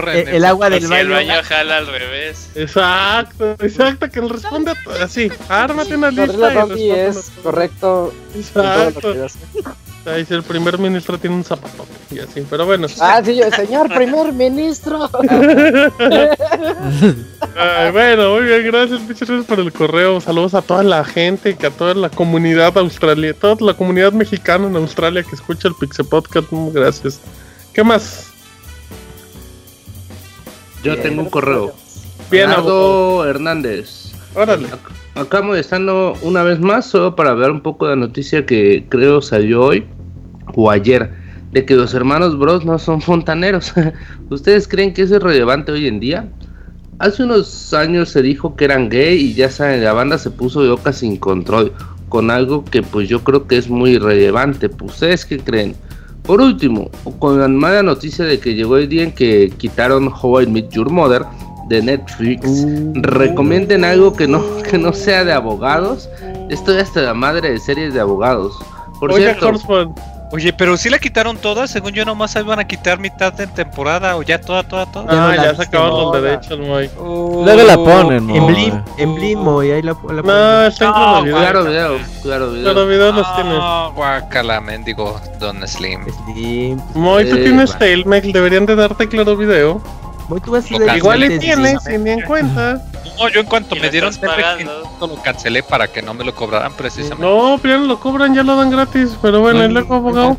El, 0.08 0.46
agua 0.46 0.70
del 0.70 0.88
baño. 0.88 1.02
el 1.02 1.10
baño 1.10 1.44
jala 1.44 1.78
al 1.78 1.88
revés. 1.88 2.50
Exacto, 2.56 3.56
exacto, 3.60 4.10
que 4.10 4.20
él 4.20 4.30
responde 4.30 4.74
así 5.02 5.17
sí, 5.18 5.32
ármate 5.50 5.96
una 5.96 6.12
lista. 6.12 6.54
La 6.54 6.66
es 6.76 7.32
correcto. 7.42 8.14
Exacto. 8.36 9.14
Ahí 10.06 10.24
si 10.24 10.34
el 10.36 10.44
primer 10.44 10.80
ministro 10.80 11.18
tiene 11.18 11.36
un 11.36 11.44
zapatote 11.44 11.92
y 12.12 12.20
así, 12.20 12.46
pero 12.50 12.66
bueno. 12.66 12.88
Ah, 13.02 13.22
sí, 13.26 13.42
señor 13.54 13.94
primer 13.94 14.32
ministro. 14.32 15.10
bueno, 17.92 18.36
muy 18.36 18.46
bien, 18.46 18.68
gracias, 18.68 19.02
muchas 19.02 19.28
gracias 19.28 19.46
por 19.46 19.60
el 19.60 19.74
correo. 19.74 20.22
Saludos 20.22 20.54
a 20.54 20.62
toda 20.62 20.84
la 20.84 21.04
gente, 21.04 21.58
que 21.58 21.68
a 21.68 21.72
toda 21.72 21.94
la 21.94 22.10
comunidad 22.10 22.78
australiana, 22.78 23.38
toda 23.38 23.58
la 23.60 23.74
comunidad 23.74 24.14
mexicana 24.14 24.68
en 24.68 24.78
Australia 24.78 25.24
que 25.24 25.36
escucha 25.36 25.68
el 25.68 25.76
Pixel 25.76 26.06
Podcast. 26.06 26.48
Gracias. 26.52 27.20
¿Qué 27.74 27.84
más? 27.84 28.28
Yo 30.84 30.98
tengo 31.02 31.24
un 31.24 31.30
correo. 31.30 31.74
Bien, 32.32 32.50
Hernández. 32.50 34.14
Órale. 34.34 34.70
Acá 35.18 35.42
molestando 35.42 36.14
una 36.22 36.44
vez 36.44 36.60
más, 36.60 36.86
solo 36.86 37.16
para 37.16 37.34
ver 37.34 37.50
un 37.50 37.62
poco 37.62 37.88
de 37.88 37.96
noticia 37.96 38.46
que 38.46 38.86
creo 38.88 39.20
salió 39.20 39.64
hoy 39.64 39.84
o 40.54 40.70
ayer, 40.70 41.12
de 41.52 41.66
que 41.66 41.76
los 41.76 41.96
hermanos 41.96 42.38
Bros 42.38 42.64
no 42.64 42.78
son 42.78 43.02
fontaneros. 43.02 43.74
¿Ustedes 44.30 44.68
creen 44.68 44.94
que 44.94 45.02
eso 45.02 45.16
es 45.16 45.24
relevante 45.24 45.72
hoy 45.72 45.88
en 45.88 46.00
día? 46.00 46.30
Hace 47.00 47.24
unos 47.24 47.74
años 47.74 48.10
se 48.10 48.22
dijo 48.22 48.56
que 48.56 48.66
eran 48.66 48.90
gay 48.90 49.18
y 49.18 49.34
ya 49.34 49.50
saben, 49.50 49.84
la 49.84 49.94
banda 49.94 50.20
se 50.20 50.30
puso 50.30 50.62
loca 50.62 50.94
sin 50.94 51.18
control, 51.18 51.74
con 52.10 52.30
algo 52.30 52.64
que 52.64 52.84
pues 52.84 53.10
yo 53.10 53.24
creo 53.24 53.48
que 53.48 53.58
es 53.58 53.70
muy 53.72 53.98
relevante. 53.98 54.70
Pues, 54.70 54.94
¿Ustedes 54.94 55.26
qué 55.26 55.40
creen? 55.40 55.76
Por 56.22 56.42
último, 56.42 56.92
con 57.18 57.40
la 57.40 57.48
mala 57.48 57.82
noticia 57.82 58.24
de 58.24 58.40
que 58.40 58.54
llegó 58.54 58.78
el 58.78 58.88
día 58.88 59.02
en 59.02 59.14
que 59.14 59.52
quitaron 59.58 60.14
How 60.14 60.42
I 60.42 60.46
Met 60.48 60.70
Your 60.70 60.92
Mother 60.92 61.24
de 61.68 61.82
Netflix, 61.82 62.46
uh. 62.46 62.94
recomienden 62.96 63.84
algo 63.84 64.14
que 64.14 64.28
no, 64.28 64.44
que 64.70 64.78
no 64.78 64.94
sea 64.94 65.24
de 65.24 65.34
abogados. 65.34 66.10
Estoy 66.50 66.78
hasta 66.78 67.02
la 67.02 67.14
madre 67.14 67.52
de 67.52 67.60
series 67.60 67.94
de 67.94 68.00
abogados. 68.00 68.58
Por 69.00 69.14
cierto, 69.14 69.54
Oye, 70.30 70.52
pero 70.52 70.76
si 70.76 70.90
la 70.90 71.00
quitaron 71.00 71.38
todas, 71.38 71.72
según 71.72 71.94
yo 71.94 72.04
nomás 72.04 72.36
iban 72.36 72.60
a 72.60 72.68
quitar 72.68 73.00
mitad 73.00 73.32
de 73.32 73.48
temporada 73.48 74.18
o 74.18 74.24
ya 74.24 74.42
toda, 74.42 74.62
toda, 74.64 74.86
toda. 74.86 75.06
Ah, 75.08 75.36
ya, 75.38 75.56
se 75.56 75.62
acabaron 75.64 76.02
los 76.02 76.22
derechos, 76.22 76.60
Moy. 76.60 76.90
Uh, 77.00 77.46
Luego 77.46 77.64
la 77.64 77.76
ponen, 77.78 78.30
En 78.30 78.46
Blim, 78.46 78.84
en 78.98 79.16
Blim, 79.16 79.40
Moy, 79.40 79.72
ahí 79.72 79.82
la, 79.82 79.96
la 80.10 80.22
No, 80.22 80.66
está 80.68 80.88
no, 80.88 81.24
claro 81.24 81.64
video, 81.64 81.98
claro 82.24 82.52
video. 82.52 82.64
Claro 82.64 82.88
video 82.88 83.12
los 83.14 83.36
tiene. 83.36 83.52
No, 83.52 83.94
guacala, 83.94 84.60
mendigo, 84.60 85.20
Don 85.40 85.66
Slim. 85.66 86.06
Slim. 86.26 86.82
Moy, 86.94 87.30
tú 87.30 87.38
eh, 87.38 87.44
tienes 87.44 87.78
Tailmec, 87.78 88.26
deberían 88.26 88.66
de 88.66 88.76
darte 88.76 89.08
claro 89.08 89.38
video. 89.38 89.82
Moy, 90.28 90.42
tú 90.42 90.52
vas 90.52 90.66
a 90.70 90.98
Igual 90.98 91.22
le 91.22 91.40
tienes, 91.40 91.84
sin 91.84 92.04
ni 92.04 92.12
en 92.12 92.22
cuenta. 92.22 92.84
No, 93.18 93.30
yo 93.30 93.40
en 93.40 93.46
cuanto 93.46 93.76
me 93.76 93.90
dieron 93.90 94.14
lo 95.00 95.16
cancelé 95.22 95.64
para 95.64 95.88
que 95.88 96.02
no 96.02 96.14
me 96.14 96.24
lo 96.24 96.36
cobraran 96.36 96.74
precisamente. 96.74 97.24
No, 97.24 97.58
pero 97.62 97.80
ya 97.80 97.86
lo 97.86 98.00
cobran, 98.00 98.36
ya 98.36 98.44
lo 98.44 98.58
dan 98.58 98.70
gratis, 98.70 99.18
pero 99.22 99.42
bueno, 99.42 99.64
el 99.64 99.76
eco 99.76 99.96
abogado. 99.96 100.38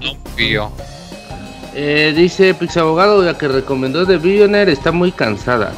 Eh, 1.75 2.13
dice 2.17 2.55
Pixabogado, 2.55 3.23
la 3.23 3.39
que 3.39 3.47
recomendó 3.47 4.05
de 4.05 4.19
Billionaire 4.19 4.73
está 4.73 4.91
muy 4.91 5.13
cansada. 5.13 5.73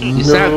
Isaac, 0.00 0.52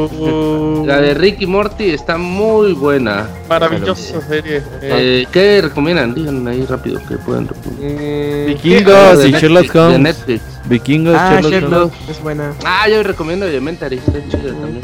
la 0.86 1.02
de 1.02 1.14
Ricky 1.14 1.46
Morty 1.46 1.90
está 1.92 2.18
muy 2.18 2.74
buena. 2.74 3.28
Maravillosa 3.50 4.22
serie. 4.22 4.64
Eh, 4.82 5.26
¿Qué 5.32 5.62
recomiendan? 5.62 6.14
Díganme 6.14 6.52
ahí 6.52 6.66
rápido 6.66 7.00
que 7.08 7.18
pueden 7.18 7.48
recomendar. 7.48 8.46
Vikingos 8.48 9.26
y 9.26 9.32
Sherlock 9.32 9.76
Holmes. 9.76 9.94
De 9.94 10.00
Netflix. 10.00 10.42
Vikingos, 10.66 11.16
ah, 11.18 11.42
Sherlock, 11.42 11.94
es 12.10 12.22
buena. 12.22 12.54
Ah, 12.66 12.88
yo 12.88 13.04
recomiendo 13.04 13.46
Elementary, 13.46 13.98
está 13.98 14.20
chido 14.30 14.54
también. 14.54 14.84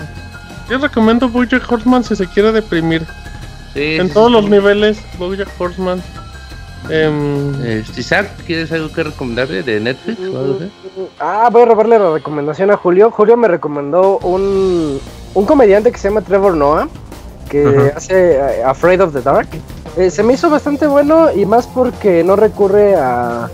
Yo 0.69 0.77
recomiendo 0.79 1.29
Bojack 1.29 1.71
Horseman 1.71 2.03
si 2.03 2.15
se 2.15 2.27
quiere 2.27 2.51
deprimir. 2.51 3.05
en 3.75 4.09
todos 4.09 4.31
los 4.31 4.49
niveles, 4.49 4.99
Bojack 5.17 5.49
Horseman. 5.59 6.01
Eh, 6.89 7.83
Isaac, 7.97 8.29
¿quieres 8.45 8.71
algo 8.71 8.91
que 8.91 9.03
recomendarle 9.03 9.63
de 9.63 9.79
Netflix? 9.79 10.19
Ah, 11.19 11.49
voy 11.51 11.63
a 11.63 11.65
robarle 11.65 11.99
la 11.99 12.13
recomendación 12.13 12.71
a 12.71 12.77
Julio. 12.77 13.11
Julio 13.11 13.37
me 13.37 13.47
recomendó 13.47 14.19
un, 14.19 14.99
un 15.33 15.45
comediante 15.45 15.91
que 15.91 15.97
se 15.97 16.09
llama 16.09 16.21
Trevor 16.21 16.55
Noah, 16.55 16.87
que 17.49 17.91
hace 17.95 18.37
eh, 18.37 18.63
Afraid 18.63 19.01
of 19.01 19.13
the 19.13 19.21
Dark. 19.21 19.47
Eh, 19.97 20.09
se 20.09 20.23
me 20.23 20.33
hizo 20.33 20.49
bastante 20.49 20.87
bueno 20.87 21.31
y 21.33 21.45
más 21.45 21.67
porque 21.67 22.23
no 22.23 22.35
recurre 22.35 22.95
a, 22.95 23.49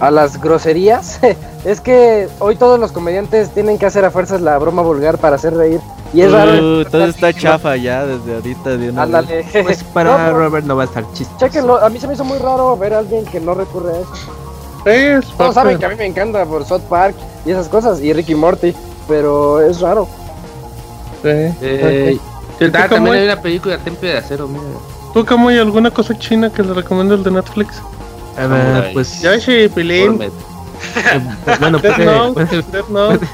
a 0.00 0.10
las 0.10 0.40
groserías. 0.40 1.20
es 1.64 1.80
que 1.80 2.28
hoy 2.40 2.56
todos 2.56 2.78
los 2.78 2.92
comediantes 2.92 3.50
tienen 3.50 3.78
que 3.78 3.86
hacer 3.86 4.04
a 4.04 4.10
fuerzas 4.10 4.40
la 4.40 4.58
broma 4.58 4.82
vulgar 4.82 5.18
para 5.18 5.36
hacer 5.36 5.54
reír. 5.54 5.80
Y 6.12 6.20
es 6.22 6.32
raro. 6.32 6.80
Uh, 6.80 6.84
todo 6.84 7.04
está 7.04 7.32
chafa 7.32 7.76
ya 7.76 8.06
desde 8.06 8.34
ahorita. 8.34 8.76
De 8.76 8.88
Ándale. 8.88 9.44
Pues 9.64 9.82
para 9.84 10.30
Robert 10.30 10.66
no 10.66 10.76
va 10.76 10.82
a 10.82 10.86
estar 10.86 11.04
chistoso. 11.12 11.38
Chequenlo, 11.38 11.82
a 11.82 11.88
mí 11.88 11.98
se 11.98 12.06
me 12.06 12.14
hizo 12.14 12.24
muy 12.24 12.38
raro 12.38 12.76
ver 12.76 12.94
a 12.94 12.98
alguien 12.98 13.24
que 13.24 13.40
no 13.40 13.54
recurre 13.54 13.92
a 13.92 14.00
eso. 14.00 15.22
Sí, 15.22 15.34
Todos 15.36 15.54
saben 15.54 15.78
que 15.78 15.86
a 15.86 15.88
mí 15.88 15.96
me 15.96 16.06
encanta 16.06 16.44
por 16.46 16.64
South 16.64 16.82
Park 16.88 17.16
y 17.44 17.50
esas 17.50 17.68
cosas, 17.68 18.00
y 18.00 18.12
Ricky 18.12 18.36
Morty, 18.36 18.72
pero 19.08 19.60
es 19.60 19.80
raro. 19.80 20.08
Sí. 21.22 21.28
Eh, 21.60 22.18
ah, 22.72 22.88
también 22.88 23.16
hay 23.16 23.24
una 23.24 23.40
película 23.40 23.78
Temple 23.78 24.10
de 24.10 24.18
Acero, 24.18 24.46
mira. 24.46 24.62
¿Tú, 25.12 25.24
Camo, 25.24 25.48
hay 25.48 25.58
alguna 25.58 25.90
cosa 25.90 26.16
china 26.16 26.52
que 26.52 26.62
le 26.62 26.72
recomiendo 26.72 27.14
el 27.14 27.24
de 27.24 27.30
Netflix? 27.32 27.82
A 28.36 28.46
ver, 28.46 28.92
pues... 28.92 29.20
Ya, 29.22 29.40
sí, 29.40 29.68
Pilín. 29.74 30.18
bueno, 31.58 31.78
Death 31.78 31.98
Note, 31.98 32.44
Death 32.72 32.88
Note. 32.88 33.26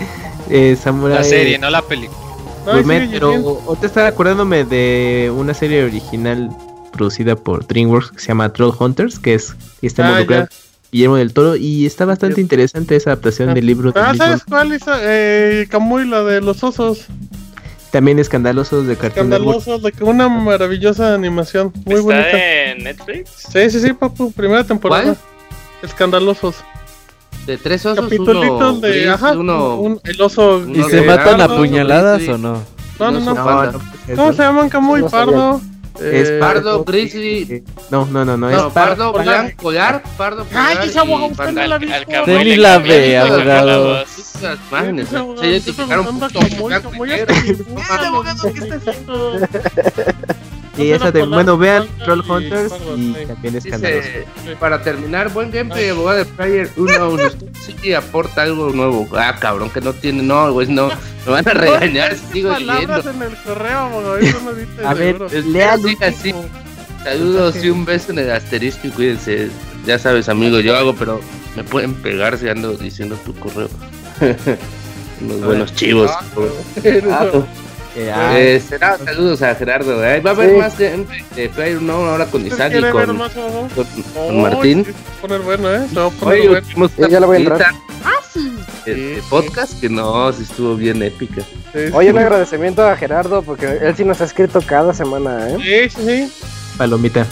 eh, 0.50 0.76
Samurai... 0.80 1.18
La 1.18 1.24
serie, 1.24 1.58
no 1.58 1.70
la 1.70 1.82
película. 1.82 2.19
Pues, 2.64 2.86
pero 2.86 3.76
te 3.80 3.86
estaba 3.86 4.08
acordándome 4.08 4.64
de 4.64 5.32
una 5.34 5.54
serie 5.54 5.84
original 5.84 6.50
producida 6.92 7.36
por 7.36 7.66
DreamWorks 7.66 8.12
que 8.12 8.18
se 8.18 8.28
llama 8.28 8.52
Troll 8.52 8.74
Hunters, 8.78 9.18
que 9.18 9.34
es 9.34 9.54
que 9.80 9.86
está 9.86 10.06
ah, 10.06 10.08
involucrado 10.10 10.48
Guillermo 10.92 11.16
del 11.16 11.32
Toro 11.32 11.56
y 11.56 11.86
está 11.86 12.04
bastante 12.04 12.40
interesante 12.40 12.96
esa 12.96 13.10
adaptación 13.10 13.54
del 13.54 13.66
libro. 13.66 13.92
Ah, 13.94 14.12
¿sabes 14.16 14.44
cuál 14.44 14.72
es? 14.72 14.82
Eh, 14.88 15.66
Camuy, 15.70 16.06
la 16.06 16.22
de 16.22 16.40
los 16.40 16.62
osos. 16.64 17.06
También 17.90 18.20
Escandalosos 18.20 18.86
de 18.86 18.96
Cartoon 18.96 19.32
Escandalosos, 19.32 19.82
de 19.82 19.92
una 20.02 20.28
maravillosa 20.28 21.14
animación, 21.14 21.72
muy 21.86 21.96
¿Está 21.96 22.02
bonita. 22.02 22.70
en 22.70 22.84
Netflix? 22.84 23.30
Sí, 23.52 23.68
sí, 23.70 23.80
sí, 23.80 23.92
papu, 23.92 24.30
primera 24.30 24.62
temporada. 24.62 25.16
Escandalosos. 25.82 26.56
De 27.46 27.56
tres 27.56 27.86
osos, 27.86 28.04
Capitulitos 28.04 28.60
uno, 28.60 28.80
de, 28.80 29.08
ajá, 29.08 29.32
uno, 29.32 29.76
un, 29.76 30.00
el 30.04 30.20
oso. 30.20 30.62
¿Y 30.68 30.82
se 30.84 31.02
matan 31.02 31.40
a 31.40 31.48
puñaladas 31.48 32.28
o 32.28 32.38
no? 32.38 32.62
No, 32.98 33.10
no, 33.10 33.20
no. 33.20 33.80
¿Cómo 34.14 34.32
se 34.32 34.42
llaman 34.42 34.68
Camuy? 34.68 35.02
Pardo. 35.08 35.60
Es 36.00 36.30
Pardo, 36.32 36.84
Grizzly. 36.84 37.62
No, 37.90 38.06
no, 38.06 38.24
no, 38.24 38.36
no. 38.36 38.50
Es 38.50 38.72
Pardo, 38.72 39.12
Blanco, 39.12 39.62
Collar, 39.62 40.02
Pardo, 40.16 40.46
Ay, 40.54 40.78
esa 40.84 41.02
usted 41.02 41.52
no 41.52 41.66
la 41.66 41.78
vi. 41.78 41.88
Ni 42.26 42.56
la 42.56 42.78
ve, 42.78 43.18
abogado. 43.18 44.04
Se 44.06 45.46
identificaron 45.46 46.08
un 46.08 46.20
poco. 46.20 46.40
Y 50.80 50.92
esa 50.92 51.10
de, 51.10 51.24
bueno, 51.24 51.56
vean 51.58 51.86
Troll 52.04 52.22
Hunters 52.28 52.72
y 52.96 53.26
también 53.26 53.56
escandaloso. 53.56 54.08
Para 54.58 54.82
terminar, 54.82 55.32
buen 55.32 55.50
gameplay, 55.50 55.88
abogado 55.90 56.18
de 56.18 56.24
Player 56.24 56.70
1. 56.76 57.18
sí 57.82 57.92
aporta 57.92 58.42
algo 58.42 58.70
nuevo. 58.70 59.08
Ah, 59.16 59.36
cabrón, 59.38 59.70
que 59.70 59.80
no 59.80 59.92
tiene, 59.92 60.22
no, 60.22 60.52
güey, 60.52 60.68
no. 60.68 60.88
Me 61.26 61.32
van 61.32 61.48
a 61.48 61.52
regañar 61.52 62.16
si 62.16 62.32
sigo 62.32 62.56
leyendo. 62.58 63.10
en 63.10 63.22
el 63.22 63.36
correo, 63.44 63.78
abogado, 63.78 64.16
eso 64.16 64.40
no 64.42 64.52
dice 64.52 64.86
A 64.86 64.94
ver, 64.94 65.20
lean 65.46 65.80
así. 66.02 66.34
Saludos 67.04 67.62
y 67.64 67.70
un 67.70 67.84
beso 67.84 68.12
en 68.12 68.18
el 68.18 68.30
asterisco 68.30 68.86
y 68.86 68.90
cuídense. 68.90 69.48
Ya 69.86 69.98
sabes, 69.98 70.28
amigo, 70.28 70.60
yo 70.60 70.76
hago, 70.76 70.94
pero 70.94 71.20
me 71.56 71.64
pueden 71.64 71.94
pegar 71.94 72.36
si 72.38 72.48
ando 72.48 72.76
diciendo 72.76 73.16
tu 73.24 73.34
correo. 73.34 73.68
Unos 75.20 75.40
buenos 75.44 75.74
chivos. 75.74 76.10
Eh, 77.96 78.62
será, 78.66 78.96
saludos 78.98 79.42
a 79.42 79.54
Gerardo. 79.54 80.04
¿eh? 80.04 80.20
Va 80.20 80.30
a 80.30 80.34
haber 80.34 80.56
más 80.56 80.78
de, 80.78 81.04
de 81.34 81.48
Player 81.48 81.78
una 81.78 81.94
ahora 81.94 82.26
con 82.26 82.46
Isaac 82.46 82.72
y 82.76 82.80
con, 82.90 83.16
más, 83.16 83.32
con, 83.32 83.86
con 84.14 84.42
Martín. 84.42 84.86
poner 85.20 85.40
bueno, 85.40 85.74
¿eh? 85.74 85.86
No, 85.92 86.12
Oye, 86.22 86.48
bueno. 86.48 86.88
Sí, 86.88 87.02
ya 87.10 87.20
lo 87.20 87.26
voy 87.26 87.36
a 87.38 87.40
entrar. 87.40 87.72
Ah, 88.04 88.12
sí. 88.32 88.56
Este 88.86 89.22
podcast 89.28 89.80
que 89.80 89.88
no, 89.88 90.32
sí 90.32 90.42
estuvo 90.44 90.76
bien 90.76 91.02
épica. 91.02 91.42
Oye, 91.92 92.10
un 92.10 92.18
agradecimiento 92.18 92.86
a 92.86 92.96
Gerardo 92.96 93.42
porque 93.42 93.66
él 93.66 93.94
sí 93.96 94.04
nos 94.04 94.20
ha 94.20 94.24
escrito 94.24 94.60
cada 94.62 94.94
semana, 94.94 95.48
¿eh? 95.50 95.90
Sí, 95.90 96.00
sí. 96.00 96.32
Palomita. 96.78 97.26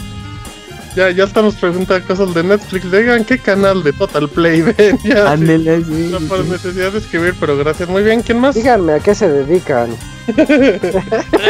Ya, 0.97 1.11
ya 1.11 1.25
estamos 1.25 1.55
preguntando 1.55 2.07
cosas 2.07 2.35
de 2.35 2.43
Netflix. 2.43 2.91
Digan 2.91 3.25
qué 3.25 3.39
canal 3.39 3.83
de 3.83 3.93
Total 3.93 4.29
Play 4.29 4.63
ven. 4.77 4.99
Ya, 5.05 5.33
Ándele, 5.33 5.85
sí. 5.85 6.09
No 6.11 6.21
por 6.21 6.45
necesidad 6.45 6.93
de 6.93 6.99
escribir, 6.99 7.35
pero 7.39 7.57
gracias. 7.57 7.89
Muy 7.89 8.03
bien, 8.03 8.23
¿quién 8.23 8.41
más? 8.41 8.55
Díganme 8.55 8.95
a 8.95 9.01
qué 9.01 9.15
se 9.15 9.29
dedican. 9.29 9.97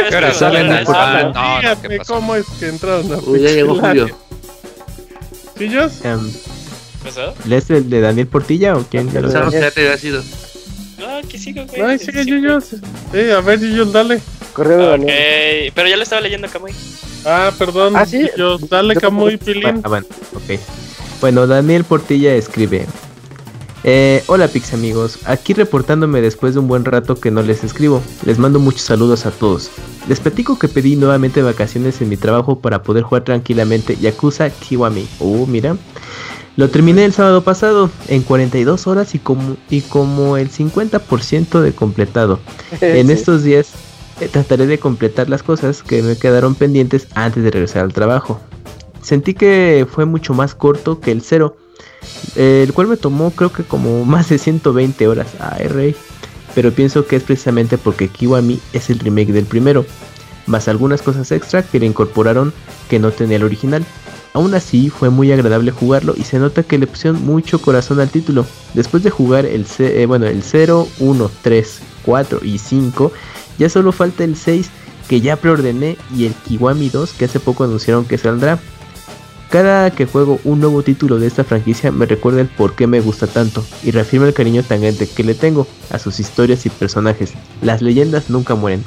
Pero 0.09 0.33
salen 0.33 0.67
en 0.67 0.83
ah, 0.87 1.31
no, 1.33 1.57
Díganme 1.57 1.99
cómo 2.05 2.35
es 2.35 2.45
que 2.59 2.69
entraron 2.69 3.11
a 3.13 3.17
Uy, 3.17 3.41
ya 3.41 3.49
llegó 3.49 3.75
Julio. 3.75 4.17
¿Chillos? 5.57 6.01
Um, 6.05 6.31
¿Pasó? 7.03 7.33
¿Lees 7.45 7.69
el 7.69 7.89
de 7.89 8.01
Daniel 8.01 8.27
Portilla 8.27 8.75
o 8.77 8.85
quién? 8.89 9.11
Ya 9.11 9.19
lo 9.19 9.27
Pensaron 9.27 9.51
que 9.51 9.59
ya 9.59 9.71
te 9.71 9.81
había 9.81 9.97
sido. 9.97 10.21
No, 11.19 11.27
aquí 11.27 11.37
sigo, 11.37 11.65
güey. 11.65 11.81
No, 11.81 11.97
sigue 11.97 12.25
Yuyos. 12.25 12.63
Sí, 13.11 13.29
a 13.35 13.41
ver, 13.41 13.59
Yuyos, 13.59 13.91
dale. 13.91 14.21
Correo 14.53 14.97
de 14.97 15.67
Ok, 15.67 15.73
pero 15.75 15.89
ya 15.89 15.97
lo 15.97 16.03
estaba 16.03 16.21
leyendo, 16.21 16.47
Camuy. 16.47 16.71
Ah, 17.25 17.51
perdón. 17.57 17.95
Ah, 17.95 18.05
sí. 18.05 18.29
Yuyos, 18.37 18.69
dale, 18.69 18.93
Yo 18.93 19.01
Camuy, 19.01 19.37
Pilín. 19.37 19.81
Ah, 19.83 19.89
bueno, 19.89 20.07
ok. 20.33 20.59
Bueno, 21.19 21.45
Daniel 21.45 21.83
Portilla 21.83 22.33
escribe. 22.35 22.85
Eh, 23.85 24.23
hola 24.27 24.49
Pix 24.49 24.73
amigos, 24.73 25.19
aquí 25.23 25.53
reportándome 25.53 26.19
después 26.19 26.53
de 26.53 26.59
un 26.59 26.67
buen 26.67 26.83
rato 26.83 27.15
que 27.15 27.31
no 27.31 27.41
les 27.41 27.63
escribo. 27.63 28.01
Les 28.25 28.37
mando 28.37 28.59
muchos 28.59 28.81
saludos 28.81 29.25
a 29.25 29.31
todos. 29.31 29.71
Les 30.07 30.19
platico 30.19 30.59
que 30.59 30.67
pedí 30.67 30.95
nuevamente 30.95 31.41
vacaciones 31.41 32.01
en 32.01 32.09
mi 32.09 32.17
trabajo 32.17 32.59
para 32.59 32.83
poder 32.83 33.03
jugar 33.03 33.23
tranquilamente 33.23 33.95
Yakuza 33.95 34.49
Kiwami. 34.49 35.07
Oh, 35.19 35.45
mira. 35.45 35.77
Lo 36.59 36.69
terminé 36.69 37.05
el 37.05 37.13
sábado 37.13 37.41
pasado 37.41 37.89
en 38.09 38.21
42 38.21 38.85
horas 38.85 39.15
y 39.15 39.19
como, 39.19 39.55
y 39.69 39.79
como 39.79 40.35
el 40.35 40.51
50% 40.51 41.61
de 41.61 41.71
completado. 41.71 42.41
En 42.81 43.09
estos 43.09 43.43
días 43.43 43.69
eh, 44.19 44.27
trataré 44.27 44.67
de 44.67 44.77
completar 44.77 45.29
las 45.29 45.41
cosas 45.41 45.83
que 45.83 46.01
me 46.01 46.17
quedaron 46.17 46.55
pendientes 46.55 47.07
antes 47.15 47.45
de 47.45 47.51
regresar 47.51 47.85
al 47.85 47.93
trabajo. 47.93 48.41
Sentí 49.01 49.35
que 49.35 49.87
fue 49.89 50.03
mucho 50.03 50.33
más 50.33 50.53
corto 50.53 50.99
que 50.99 51.13
el 51.13 51.21
cero, 51.21 51.55
el 52.35 52.73
cual 52.73 52.87
me 52.87 52.97
tomó 52.97 53.31
creo 53.31 53.53
que 53.53 53.63
como 53.63 54.03
más 54.13 54.27
de 54.27 54.37
120 54.37 55.07
horas. 55.07 55.27
Ay, 55.39 55.65
rey. 55.67 55.95
Pero 56.55 56.73
pienso 56.73 57.07
que 57.07 57.15
es 57.15 57.23
precisamente 57.23 57.77
porque 57.77 58.09
Kiwami 58.09 58.59
es 58.73 58.89
el 58.89 58.99
remake 58.99 59.31
del 59.31 59.45
primero, 59.45 59.85
más 60.45 60.67
algunas 60.67 61.01
cosas 61.01 61.31
extra 61.31 61.63
que 61.63 61.79
le 61.79 61.85
incorporaron 61.85 62.51
que 62.89 62.99
no 62.99 63.11
tenía 63.11 63.37
el 63.37 63.43
original. 63.43 63.85
Aún 64.33 64.53
así 64.53 64.89
fue 64.89 65.09
muy 65.09 65.31
agradable 65.31 65.71
jugarlo 65.71 66.13
y 66.15 66.23
se 66.23 66.39
nota 66.39 66.63
que 66.63 66.77
le 66.77 66.87
pusieron 66.87 67.25
mucho 67.25 67.61
corazón 67.61 67.99
al 67.99 68.09
título. 68.09 68.45
Después 68.73 69.03
de 69.03 69.09
jugar 69.09 69.45
el, 69.45 69.65
eh, 69.79 70.05
bueno, 70.05 70.27
el 70.27 70.43
0, 70.43 70.87
1, 70.99 71.31
3, 71.41 71.79
4 72.03 72.39
y 72.43 72.57
5, 72.57 73.11
ya 73.57 73.69
solo 73.69 73.91
falta 73.91 74.23
el 74.23 74.35
6 74.35 74.69
que 75.07 75.21
ya 75.21 75.35
preordené 75.35 75.97
y 76.15 76.25
el 76.25 76.33
Kiwami 76.33 76.89
2 76.89 77.13
que 77.13 77.25
hace 77.25 77.39
poco 77.39 77.63
anunciaron 77.63 78.05
que 78.05 78.17
saldrá. 78.17 78.59
Cada 79.49 79.89
que 79.89 80.05
juego 80.05 80.39
un 80.43 80.59
nuevo 80.59 80.83
título 80.83 81.17
de 81.17 81.25
esta 81.25 81.43
franquicia 81.43 81.91
me 81.91 82.05
recuerda 82.05 82.41
el 82.41 82.47
por 82.47 82.75
qué 82.75 82.85
me 82.85 83.01
gusta 83.01 83.25
tanto 83.25 83.65
y 83.83 83.89
reafirma 83.89 84.27
el 84.27 84.35
cariño 84.35 84.61
tan 84.61 84.81
grande 84.81 85.07
que 85.07 85.23
le 85.23 85.33
tengo 85.33 85.65
a 85.89 85.97
sus 85.97 86.19
historias 86.19 86.67
y 86.67 86.69
personajes. 86.69 87.33
Las 87.63 87.81
leyendas 87.81 88.29
nunca 88.29 88.53
mueren. 88.53 88.83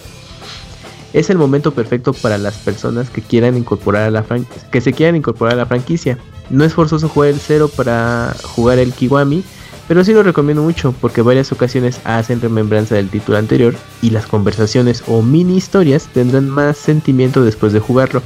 Es 1.12 1.30
el 1.30 1.38
momento 1.38 1.72
perfecto 1.72 2.12
para 2.12 2.38
las 2.38 2.56
personas 2.58 3.10
que 3.10 3.22
quieran 3.22 3.56
incorporar 3.56 4.04
a 4.04 4.10
la 4.10 4.24
que 4.70 4.80
se 4.80 4.92
quieran 4.92 5.16
incorporar 5.16 5.54
a 5.54 5.58
la 5.58 5.66
franquicia. 5.66 6.18
No 6.50 6.64
es 6.64 6.74
forzoso 6.74 7.08
jugar 7.08 7.30
el 7.30 7.40
cero 7.40 7.70
para 7.74 8.34
jugar 8.42 8.78
el 8.78 8.92
Kiwami, 8.92 9.44
pero 9.88 10.04
sí 10.04 10.12
lo 10.12 10.22
recomiendo 10.22 10.62
mucho 10.62 10.94
porque 11.00 11.22
varias 11.22 11.52
ocasiones 11.52 12.00
hacen 12.04 12.40
remembranza 12.40 12.94
del 12.94 13.10
título 13.10 13.38
anterior 13.38 13.74
y 14.00 14.10
las 14.10 14.26
conversaciones 14.26 15.02
o 15.06 15.22
mini 15.22 15.56
historias 15.56 16.08
tendrán 16.12 16.48
más 16.48 16.76
sentimiento 16.78 17.44
después 17.44 17.72
de 17.72 17.80
jugarlo. 17.80 18.22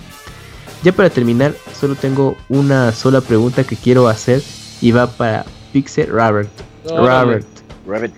Ya 0.82 0.92
para 0.92 1.10
terminar, 1.10 1.54
solo 1.74 1.96
tengo 1.96 2.36
una 2.48 2.92
sola 2.92 3.20
pregunta 3.20 3.64
que 3.64 3.76
quiero 3.76 4.06
hacer 4.06 4.42
y 4.80 4.92
va 4.92 5.08
para 5.08 5.44
Pixel 5.72 6.08
Robert. 6.08 6.50
Robert. 6.84 7.44
Robert. 7.86 8.14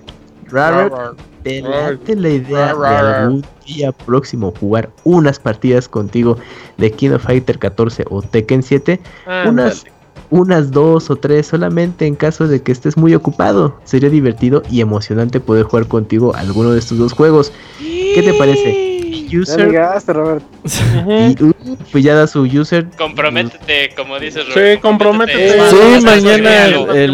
Robert. 0.51 1.19
¿Te 1.43 1.63
late 1.63 2.17
la 2.17 2.29
idea 2.29 2.75
de 2.75 2.87
algún 2.87 3.45
día 3.67 3.93
próximo 3.93 4.53
jugar 4.59 4.91
unas 5.05 5.39
partidas 5.39 5.89
contigo 5.89 6.37
de 6.77 6.91
King 6.91 7.11
of 7.11 7.25
Fighter 7.25 7.59
14 7.59 8.05
o 8.11 8.23
Tekken 8.23 8.63
7? 8.63 9.01
unas, 9.47 9.85
unas 10.31 10.71
dos 10.71 11.11
o 11.11 11.17
tres 11.17 11.47
solamente 11.47 12.07
en 12.07 12.15
caso 12.15 12.49
de 12.49 12.63
que 12.63 12.73
estés 12.73 12.97
muy 12.97 13.15
ocupado. 13.15 13.79
Sería 13.85 14.11
divertido 14.11 14.63
y 14.71 14.81
emocionante 14.81 15.41
poder 15.41 15.65
jugar 15.65 15.87
contigo 15.87 16.35
alguno 16.35 16.71
de 16.73 16.79
estos 16.79 16.99
dos 16.99 17.13
juegos. 17.13 17.53
¿Qué 17.79 18.23
te 18.25 18.35
parece? 18.35 18.88
User. 19.33 19.71
Robert. 20.07 20.45
y, 20.65 21.43
uh, 21.43 21.77
pues 21.91 22.05
ya 22.05 22.15
da 22.15 22.27
su 22.27 22.43
user. 22.43 22.87
Comprométete, 22.97 23.95
como 23.97 24.19
dices 24.19 24.47
Robert. 24.49 24.77
Sí, 24.77 24.81
comprométete. 24.81 25.61
Sí, 25.71 26.05
mañana, 26.05 26.67
el, 26.67 27.13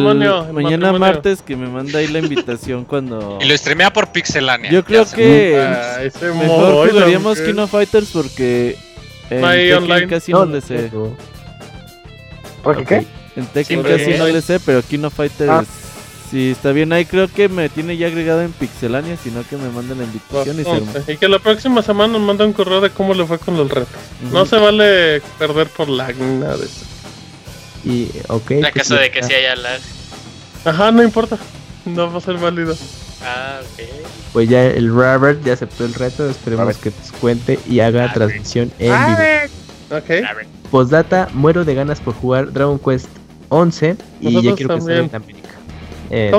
mañana 0.53 0.93
martes 0.93 1.43
que 1.43 1.57
me 1.57 1.67
manda 1.67 1.99
ahí 1.99 2.09
la 2.09 2.19
invitación 2.19 2.85
cuando. 2.85 3.39
Y 3.41 3.47
lo 3.47 3.57
streamea 3.57 3.93
por 3.93 4.13
Pixelania. 4.13 4.71
Yo 4.71 4.85
creo 4.85 5.05
que 5.07 5.61
ah, 5.61 5.99
mejor 6.23 6.91
jugaríamos 6.91 7.41
Kino 7.41 7.67
Fighters 7.67 8.11
porque 8.11 8.77
en 9.31 9.43
Tekken 9.43 10.09
casi 10.09 10.33
no, 10.33 10.45
le 10.47 10.61
sé. 10.61 10.91
¿Por 12.63 12.85
qué? 12.85 13.07
En 13.37 13.47
Tekken 13.47 13.83
casi 13.83 14.15
no 14.19 14.27
le 14.27 14.41
sé, 14.41 14.61
pero 14.61 14.83
Kino 14.83 15.11
Fighters 15.11 15.51
ah. 15.51 15.65
Sí, 16.35 16.51
está 16.51 16.73
bien. 16.73 16.93
Ahí 16.93 17.05
creo 17.05 17.29
que 17.29 17.49
me 17.49 17.69
tiene 17.69 17.97
ya 17.97 18.09
agregado 18.09 18.43
en 18.43 18.51
Pixelania, 18.51 19.17
sino 19.17 19.47
que 19.49 19.57
me 19.57 19.69
manden 19.69 19.99
la 19.99 20.05
invitación 20.05 20.59
y, 21.07 21.13
y 21.13 21.17
que 21.17 21.29
la 21.29 21.39
próxima 21.39 21.81
semana 21.81 22.15
nos 22.15 22.23
manda 22.23 22.45
un 22.45 22.53
correo 22.53 22.81
de 22.81 22.91
cómo 22.91 23.15
le 23.15 23.25
fue 23.25 23.39
con 23.39 23.57
los 23.57 23.71
retos. 23.71 23.95
No 24.33 24.45
se 24.45 24.57
vale 24.57 25.23
perder 25.39 25.69
por 25.69 25.89
lag 25.89 26.17
ni 26.17 26.41
nada 26.41 26.57
de 26.57 26.65
eso. 26.65 26.85
Y, 27.85 28.11
ok. 28.27 28.51
En 28.51 28.63
caso 28.73 28.97
de 28.97 29.13
que 29.13 29.23
sí 29.23 29.33
haya 29.33 29.55
lag. 29.55 29.81
Ajá, 30.65 30.91
no 30.91 31.05
importa. 31.05 31.39
No 31.85 32.11
va 32.11 32.19
a 32.19 32.21
ser 32.21 32.37
válido. 32.39 32.77
Ah, 33.23 33.61
ok. 33.63 33.85
Pues 34.33 34.49
ya 34.49 34.67
el 34.67 34.89
Robert 34.93 35.41
ya 35.45 35.53
aceptó 35.53 35.85
el 35.85 35.95
reto. 35.95 36.29
Esperemos 36.29 36.77
que 36.79 36.91
nos 36.91 37.13
cuente 37.21 37.61
y 37.71 37.79
haga 37.79 38.13
transmisión 38.13 38.73
en 38.81 38.93
vivo. 39.07 39.97
Ok. 39.97 40.69
Postdata, 40.73 41.29
muero 41.33 41.65
de 41.65 41.77
ganas 41.77 42.01
por 42.01 42.15
jugar 42.15 42.53
Dragon 42.53 42.81
Quest 42.81 43.07
11 43.51 43.97
y 44.21 44.43
ya 44.43 44.57
quiero 44.57 44.75
que 44.75 44.81
se 44.81 44.99
América. 45.15 45.54
Eh, 46.17 46.31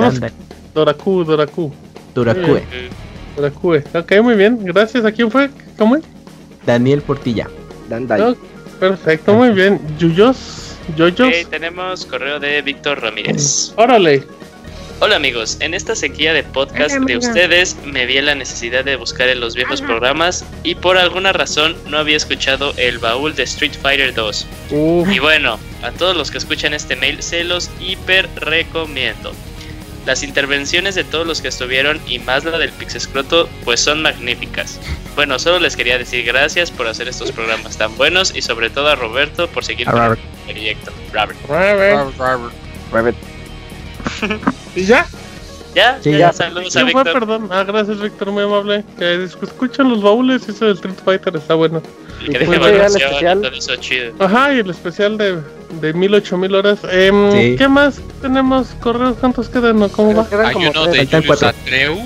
Doraku, 0.72 1.22
Doraku. 1.22 1.70
Doraku. 2.14 2.60
Doraku. 3.36 3.74
Ok, 3.92 4.12
muy 4.22 4.34
bien. 4.34 4.64
Gracias. 4.64 5.04
¿A 5.04 5.12
quién 5.12 5.30
fue? 5.30 5.50
¿Cómo 5.76 5.96
es? 5.96 6.02
Daniel 6.64 7.02
Portilla. 7.02 7.46
Dandai. 7.90 8.34
perfecto, 8.80 9.34
muy 9.34 9.50
bien. 9.50 9.78
Yuyos. 9.98 10.78
Yoyos. 10.96 11.28
Okay, 11.28 11.44
tenemos 11.44 12.06
correo 12.06 12.40
de 12.40 12.62
Víctor 12.62 13.02
Ramírez. 13.02 13.74
Órale. 13.76 14.24
Hola 14.98 15.16
amigos, 15.16 15.58
en 15.60 15.74
esta 15.74 15.94
sequía 15.94 16.32
de 16.32 16.42
podcast 16.42 16.96
de 16.96 17.18
ustedes 17.18 17.76
me 17.84 18.06
vi 18.06 18.18
la 18.22 18.34
necesidad 18.34 18.82
de 18.82 18.96
buscar 18.96 19.28
en 19.28 19.40
los 19.40 19.54
viejos 19.54 19.82
programas 19.82 20.42
y 20.62 20.74
por 20.74 20.96
alguna 20.96 21.34
razón 21.34 21.76
no 21.90 21.98
había 21.98 22.16
escuchado 22.16 22.72
el 22.78 22.98
baúl 22.98 23.34
de 23.34 23.42
Street 23.42 23.74
Fighter 23.74 24.14
2. 24.14 24.46
Y 25.12 25.18
bueno, 25.18 25.58
a 25.82 25.90
todos 25.90 26.16
los 26.16 26.30
que 26.30 26.38
escuchan 26.38 26.72
este 26.72 26.96
mail 26.96 27.22
se 27.22 27.44
los 27.44 27.70
hiper 27.78 28.26
recomiendo. 28.36 29.32
Las 30.06 30.22
intervenciones 30.22 30.94
de 30.94 31.02
todos 31.02 31.26
los 31.26 31.42
que 31.42 31.48
estuvieron 31.48 32.00
y 32.06 32.20
más 32.20 32.44
la 32.44 32.58
del 32.58 32.70
Pixescroto 32.70 33.48
pues 33.64 33.80
son 33.80 34.02
magníficas. 34.02 34.78
Bueno, 35.16 35.38
solo 35.38 35.58
les 35.58 35.76
quería 35.76 35.98
decir 35.98 36.24
gracias 36.24 36.70
por 36.70 36.86
hacer 36.86 37.08
estos 37.08 37.32
programas 37.32 37.76
tan 37.76 37.96
buenos 37.96 38.34
y 38.34 38.40
sobre 38.40 38.70
todo 38.70 38.88
a 38.88 38.94
Roberto 38.94 39.48
por 39.48 39.64
seguir 39.64 39.86
con 39.90 40.00
el 40.12 40.18
proyecto. 40.44 40.92
Robert. 41.12 41.38
Robert. 41.48 42.54
Robert. 42.92 43.16
¿Y 44.76 44.84
ya? 44.84 45.06
Ya, 45.76 45.98
sí, 46.00 46.16
ya, 46.16 46.32
saludos 46.32 46.74
a 46.74 46.84
Víctor. 46.84 47.12
perdón. 47.12 47.48
Ah, 47.52 47.62
gracias, 47.62 48.00
Víctor, 48.00 48.30
muy 48.30 48.44
amable. 48.44 48.82
Que 48.98 49.24
escuchan 49.24 49.90
los 49.90 50.02
baúles, 50.02 50.48
eso 50.48 50.64
del 50.64 50.74
Street 50.76 50.96
Fighter 51.04 51.36
está 51.36 51.52
bueno. 51.52 51.82
Y 52.22 52.30
que 52.30 52.38
deje 52.38 52.54
evaluación 52.54 53.42
todo 53.42 53.52
eso 53.52 53.76
chido. 53.76 54.14
Ajá, 54.18 54.54
y 54.54 54.60
el 54.60 54.70
especial 54.70 55.18
de, 55.18 55.38
de 55.82 55.92
mil, 55.92 56.14
ocho 56.14 56.38
mil 56.38 56.54
horas. 56.54 56.78
Eh, 56.90 57.56
¿Qué 57.58 57.68
más 57.68 58.00
tenemos? 58.22 58.68
¿Correos 58.80 59.18
cuántos 59.20 59.50
quedan? 59.50 59.78
¿no? 59.78 59.90
¿Cómo 59.90 60.14
va? 60.14 60.26
Hay 60.48 60.54
uno 60.54 60.86
de 60.86 61.06
Julius 61.06 61.42
Atreu, 61.42 62.00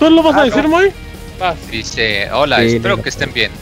¿Tú 0.00 0.10
lo 0.10 0.24
vas 0.24 0.34
a 0.34 0.42
decir, 0.42 0.66
muy? 0.66 0.90
Dice, 1.70 2.28
hola, 2.32 2.64
espero 2.64 3.00
que 3.00 3.08
estén 3.08 3.32
bien. 3.32 3.52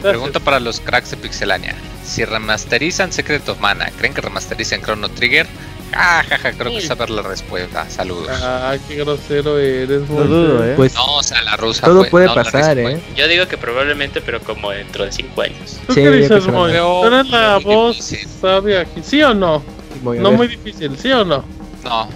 Pregunta 0.00 0.40
para 0.40 0.60
los 0.60 0.80
cracks 0.80 1.10
de 1.10 1.18
Pixelania. 1.18 1.74
Si 2.06 2.24
remasterizan 2.24 3.12
Secret 3.12 3.46
of 3.50 3.60
Mana, 3.60 3.90
¿creen 3.98 4.14
que 4.14 4.22
remasterizan 4.22 4.80
Chrono 4.80 5.10
Trigger? 5.10 5.46
Ah, 5.94 6.22
jaja, 6.28 6.52
creo 6.52 6.72
que 6.72 6.80
saber 6.80 7.10
la 7.10 7.22
respuesta. 7.22 7.88
Saludos. 7.88 8.28
Ah, 8.42 8.76
qué 8.86 8.96
grosero 8.96 9.58
eres, 9.58 10.08
muy 10.08 10.24
¿eh? 10.24 10.74
Pues, 10.76 10.94
no, 10.94 11.16
o 11.16 11.22
sea, 11.22 11.42
la 11.42 11.56
rusa. 11.56 11.86
Todo 11.86 12.08
puede 12.08 12.26
pasar, 12.26 12.78
¿eh? 12.78 13.00
Yo 13.16 13.28
digo 13.28 13.46
que 13.46 13.56
probablemente, 13.56 14.20
pero 14.20 14.40
como 14.40 14.70
dentro 14.70 15.04
de 15.04 15.12
5 15.12 15.42
años. 15.42 15.80
¿Tú 15.86 15.94
qué 15.94 16.10
dices, 16.10 16.46
Moy? 16.48 16.72
¿Tú 16.72 17.04
eres 17.06 17.28
la 17.28 17.58
voz 17.58 17.98
sabia 18.40 18.80
aquí? 18.80 19.02
¿Sí 19.02 19.22
o 19.22 19.34
no? 19.34 19.62
no 20.02 20.32
muy 20.32 20.48
difícil, 20.48 20.98
¿sí 20.98 21.10
o 21.12 21.24
no? 21.24 21.44
No. 21.84 22.08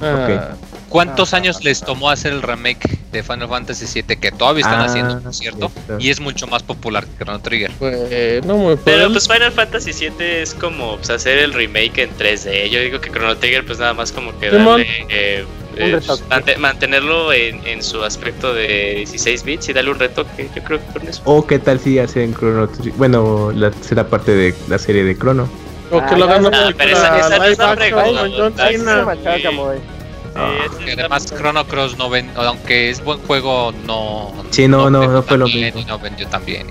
Ah. 0.00 0.54
¿Cuántos 0.92 1.32
años 1.32 1.64
les 1.64 1.80
tomó 1.80 2.10
hacer 2.10 2.34
el 2.34 2.42
remake 2.42 2.98
de 3.12 3.22
Final 3.22 3.48
Fantasy 3.48 4.02
VII 4.02 4.16
que 4.18 4.30
todavía 4.30 4.60
están 4.60 4.80
ah, 4.80 4.84
haciendo, 4.84 5.32
¿cierto? 5.32 5.72
Y 5.98 6.10
es 6.10 6.20
mucho 6.20 6.46
más 6.46 6.62
popular 6.62 7.06
que 7.06 7.24
Chrono 7.24 7.40
Trigger. 7.40 7.70
Pues, 7.78 8.44
no 8.44 8.58
muy 8.58 8.76
Pero 8.84 9.10
pues 9.10 9.26
Final 9.26 9.52
Fantasy 9.52 9.92
VII 9.92 10.42
es 10.42 10.52
como 10.52 10.96
pues, 10.96 11.08
hacer 11.08 11.38
el 11.38 11.54
remake 11.54 11.98
en 11.98 12.10
3D. 12.16 12.68
Yo 12.68 12.80
digo 12.80 13.00
que 13.00 13.10
Chrono 13.10 13.34
Trigger 13.38 13.64
pues 13.64 13.78
nada 13.78 13.94
más 13.94 14.12
como 14.12 14.38
que 14.38 14.50
darle, 14.50 14.86
eh, 15.08 15.46
eh, 15.76 16.00
mantenerlo 16.58 17.32
en, 17.32 17.66
en, 17.66 17.82
su 17.82 18.04
aspecto 18.04 18.52
de 18.52 18.96
16 18.96 19.44
bits 19.44 19.70
y 19.70 19.72
darle 19.72 19.92
un 19.92 19.98
retoque. 19.98 20.50
Yo 20.54 20.62
creo 20.62 20.78
que 20.78 20.92
con 20.92 21.08
eso. 21.08 21.22
O 21.24 21.46
qué 21.46 21.58
tal 21.58 21.80
si 21.80 21.98
hacen 21.98 22.34
Chrono 22.34 22.68
Trigger. 22.68 22.92
Bueno, 22.98 23.50
la, 23.52 23.72
será 23.80 24.06
parte 24.06 24.32
de 24.32 24.54
la 24.68 24.78
serie 24.78 25.04
de 25.04 25.16
Chrono. 25.16 25.48
O 25.90 26.04
que 26.06 26.16
lo 26.16 26.24
hagan 26.24 26.46
ah, 26.54 26.70
pero 26.76 26.92
esa, 26.96 27.18
esa 27.18 27.38
no 27.38 27.44
es 27.44 27.58
la 27.58 27.76
Ah, 30.34 30.66
además 30.92 31.26
Chrono 31.26 31.66
Cross 31.66 31.98
no 31.98 32.08
ven, 32.08 32.30
aunque 32.36 32.90
es 32.90 33.04
buen 33.04 33.18
juego, 33.20 33.72
no. 33.86 34.32
Sí, 34.50 34.68
no, 34.68 34.88
no, 34.90 35.06
no, 35.06 35.22
fue 35.22 35.38
lo 35.38 35.46
mismo. 35.46 35.82
no 35.86 35.98
vendió 35.98 36.26
tan 36.28 36.44
bien. 36.44 36.66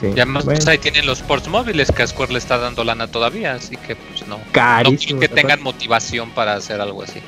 Sí, 0.00 0.08
Y 0.08 0.20
además 0.20 0.44
pues, 0.44 0.66
ahí 0.66 0.76
tienen 0.76 1.06
los 1.06 1.22
ports 1.22 1.48
móviles 1.48 1.90
que 1.90 2.02
a 2.02 2.06
Square 2.06 2.32
le 2.32 2.38
está 2.38 2.58
dando 2.58 2.84
lana 2.84 3.06
todavía, 3.06 3.54
así 3.54 3.76
que 3.76 3.96
pues 3.96 4.26
no. 4.28 4.38
Carísimo. 4.52 5.14
No 5.14 5.20
que 5.20 5.28
tengan 5.28 5.62
motivación 5.62 6.30
para 6.30 6.54
hacer 6.54 6.80
algo 6.80 7.02
así. 7.02 7.20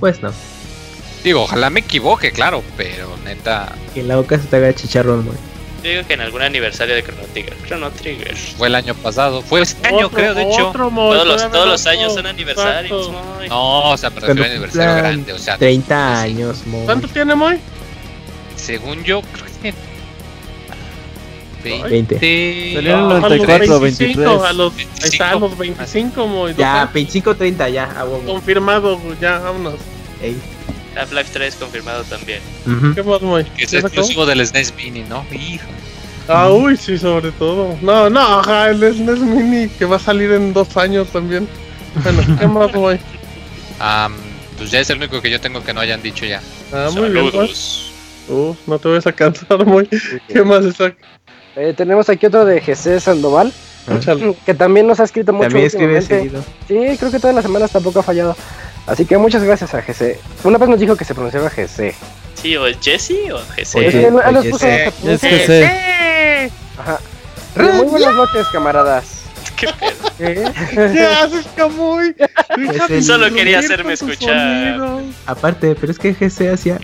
Pues 0.00 0.22
no. 0.22 0.32
Digo, 1.22 1.42
ojalá 1.42 1.70
me 1.70 1.80
equivoque, 1.80 2.32
claro, 2.32 2.62
pero 2.76 3.16
neta. 3.24 3.72
Que 3.94 4.00
en 4.00 4.08
la 4.08 4.16
boca 4.16 4.38
se 4.38 4.46
te 4.46 4.56
haga 4.56 4.74
chicharrón, 4.74 5.24
güey. 5.24 5.38
Digo 5.86 6.06
que 6.06 6.14
en 6.14 6.20
algún 6.20 6.42
aniversario 6.42 6.94
de 6.94 7.02
Chrono 7.02 7.22
Trigger. 7.32 7.56
Chrono 7.66 7.90
Trigger. 7.90 8.36
Fue 8.36 8.68
el 8.68 8.74
año 8.74 8.94
pasado. 8.94 9.42
Fue 9.42 9.62
este 9.62 9.86
año, 9.88 10.10
creo, 10.10 10.34
de 10.34 10.42
hecho. 10.42 10.72
todos 10.72 11.26
los, 11.26 11.50
todos 11.50 11.68
los 11.68 11.86
años 11.86 12.14
son 12.14 12.26
aniversarios, 12.26 13.10
No, 13.48 13.90
o 13.90 13.96
sea, 13.96 14.10
pero 14.10 14.26
es 14.26 14.32
un 14.32 14.42
aniversario 14.42 14.96
grande, 14.96 15.32
o 15.32 15.38
sea. 15.38 15.58
30 15.58 16.20
años, 16.20 16.66
Moy. 16.66 16.84
¿Cuánto 16.84 17.08
tiene, 17.08 17.34
Moy? 17.34 17.58
Según 18.56 19.04
yo, 19.04 19.22
creo 19.22 19.44
que 19.44 19.52
tiene 19.52 19.76
20. 21.88 22.14
Salió 22.74 22.94
en 22.94 23.00
el 23.00 23.08
94, 23.08 23.80
23. 23.80 24.26
A 24.26 24.52
los, 24.52 24.72
ahí 24.76 24.86
está, 25.02 25.30
a 25.30 25.34
los 25.36 25.58
25, 25.58 26.26
Moy. 26.26 26.54
Ya, 26.56 26.88
25, 26.92 27.34
30, 27.34 27.68
ya. 27.68 28.04
Confirmado, 28.24 29.00
ya, 29.20 29.38
vámonos. 29.38 29.74
Ey. 30.22 30.36
Half-Life 30.96 31.30
3 31.32 31.54
confirmado 31.56 32.02
también. 32.04 32.40
Uh 32.66 32.70
-huh. 32.70 32.94
¿Qué 32.94 33.02
más, 33.02 33.22
Moy? 33.22 33.44
Que 33.44 33.64
es 33.64 33.74
exclusivo 33.74 34.26
del 34.26 34.44
SNES 34.46 34.74
Mini, 34.76 35.02
¿no? 35.02 35.24
Hijo. 35.32 35.66
Ah, 36.28 36.50
uy, 36.50 36.76
sí, 36.76 36.98
sobre 36.98 37.30
todo. 37.32 37.76
No, 37.82 38.10
no, 38.10 38.20
ajá, 38.40 38.70
el 38.70 38.78
SNES 38.80 39.18
Mini 39.20 39.68
que 39.68 39.84
va 39.84 39.96
a 39.96 40.00
salir 40.00 40.32
en 40.32 40.52
dos 40.52 40.76
años 40.76 41.08
también. 41.08 41.46
Bueno, 42.02 42.22
¿qué 42.38 42.46
más, 42.48 42.74
Moy? 42.74 42.94
Um, 43.80 44.12
pues 44.56 44.70
ya 44.70 44.80
es 44.80 44.90
el 44.90 44.96
único 44.98 45.20
que 45.20 45.30
yo 45.30 45.40
tengo 45.40 45.62
que 45.62 45.72
no 45.74 45.80
hayan 45.80 46.02
dicho 46.02 46.24
ya. 46.24 46.40
Ah, 46.72 46.88
muy 46.94 47.10
bien. 47.10 47.30
Pues. 47.30 47.90
Uf, 48.28 48.56
no 48.66 48.78
te 48.78 48.88
vas 48.88 49.06
a 49.06 49.12
cansar, 49.12 49.64
Moy. 49.64 49.88
¿Qué 50.28 50.42
más, 50.42 50.64
Isaac? 50.64 50.96
Eh, 51.56 51.74
tenemos 51.76 52.08
aquí 52.08 52.26
otro 52.26 52.44
de 52.44 52.60
GC 52.60 53.00
Sandoval. 53.00 53.52
Que 54.44 54.54
también 54.54 54.86
nos 54.86 54.98
ha 54.98 55.04
escrito 55.04 55.32
mucho. 55.32 55.48
También 55.48 55.66
escribe 55.66 56.02
seguido. 56.02 56.44
Sí, 56.66 56.74
creo 56.98 57.10
que 57.10 57.20
todas 57.20 57.34
las 57.36 57.44
semanas 57.44 57.70
tampoco 57.70 58.00
ha 58.00 58.02
fallado. 58.02 58.36
Así 58.86 59.04
que 59.04 59.18
muchas 59.18 59.42
gracias 59.42 59.74
a 59.74 59.82
GC. 59.82 60.18
Una 60.44 60.58
vez 60.58 60.68
nos 60.68 60.78
dijo 60.80 60.96
que 60.96 61.04
se 61.04 61.14
pronunciaba 61.14 61.50
GC. 61.50 61.94
Sí, 62.34 62.56
o 62.56 62.64
Jesse 62.80 63.32
o 63.32 63.38
GC. 63.38 63.60
Es 63.60 63.74
que 63.74 64.06
él 64.06 64.14
nos 64.14 64.46
puso 64.46 64.66
Es 64.66 65.20
GC. 65.20 66.50
Ajá. 66.78 67.00
Muy 67.56 67.86
buenas 67.86 68.14
noches, 68.14 68.46
camaradas. 68.52 69.22
¿Qué 69.56 69.68
pedo? 69.80 70.12
¿Qué? 70.18 70.52
¿Qué 70.92 71.00
haces, 71.00 71.46
Camuy? 71.56 72.14
Solo 73.02 73.32
quería 73.32 73.60
hacerme 73.60 73.94
escuchar. 73.94 74.78
Aparte, 75.26 75.74
pero 75.74 75.90
es 75.90 75.98
que 75.98 76.12
GC 76.12 76.52
hacía 76.52 76.78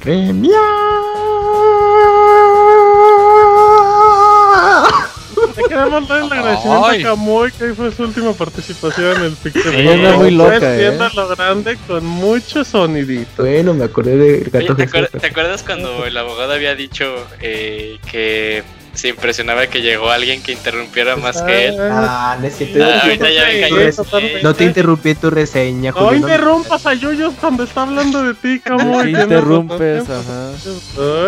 Te 5.54 5.62
queremos 5.68 6.08
dar 6.08 6.18
el 6.22 6.32
agradecimiento 6.32 6.86
a 6.86 6.98
Camuy, 7.02 7.52
que 7.52 7.64
hoy 7.64 7.74
fue 7.74 7.92
su 7.92 8.02
última 8.04 8.32
participación 8.32 9.16
en 9.18 9.22
el 9.24 9.32
Pixel. 9.32 9.74
Ella 9.74 9.92
anda 9.94 10.16
muy 10.16 10.30
loca, 10.30 10.58
Pues, 10.58 10.62
eh. 10.62 10.98
lo 11.14 11.28
grande 11.28 11.78
con 11.86 12.04
mucho 12.06 12.64
sonidito. 12.64 13.42
Bueno, 13.42 13.74
me 13.74 13.84
acordé 13.84 14.16
de 14.16 14.38
Gato 14.50 14.72
Oye, 14.72 14.86
¿te, 14.86 14.88
acuer- 14.90 15.10
te 15.20 15.26
acuerdas 15.26 15.62
cuando 15.62 16.04
el 16.06 16.16
abogado 16.16 16.52
había 16.52 16.74
dicho 16.74 17.14
eh, 17.40 17.98
que 18.10 18.62
se 18.94 19.08
impresionaba 19.08 19.66
que 19.68 19.80
llegó 19.80 20.10
alguien 20.10 20.42
que 20.42 20.52
interrumpiera 20.52 21.16
más 21.16 21.40
que 21.42 21.68
él? 21.68 21.76
Ah, 21.80 22.36
no 22.40 22.46
es 22.46 22.56
cierto. 22.56 22.84
Ah, 22.84 23.00
ahorita 23.02 23.30
ya 23.30 23.44
me 23.46 23.92
totalmente. 23.92 24.42
No 24.42 24.54
te 24.54 24.64
interrumpí 24.64 25.14
tu 25.14 25.30
reseña, 25.30 25.92
No 25.92 25.96
Julio. 26.08 26.20
interrumpas 26.20 26.84
a 26.86 26.92
Yuyos 26.94 27.32
cuando 27.40 27.64
está 27.64 27.82
hablando 27.82 28.22
de 28.22 28.34
ti, 28.34 28.60
Camuy. 28.60 28.96
Sí, 28.98 29.02
Tienes 29.08 29.22
interrumpes, 29.24 30.04
ajá. 30.10 30.50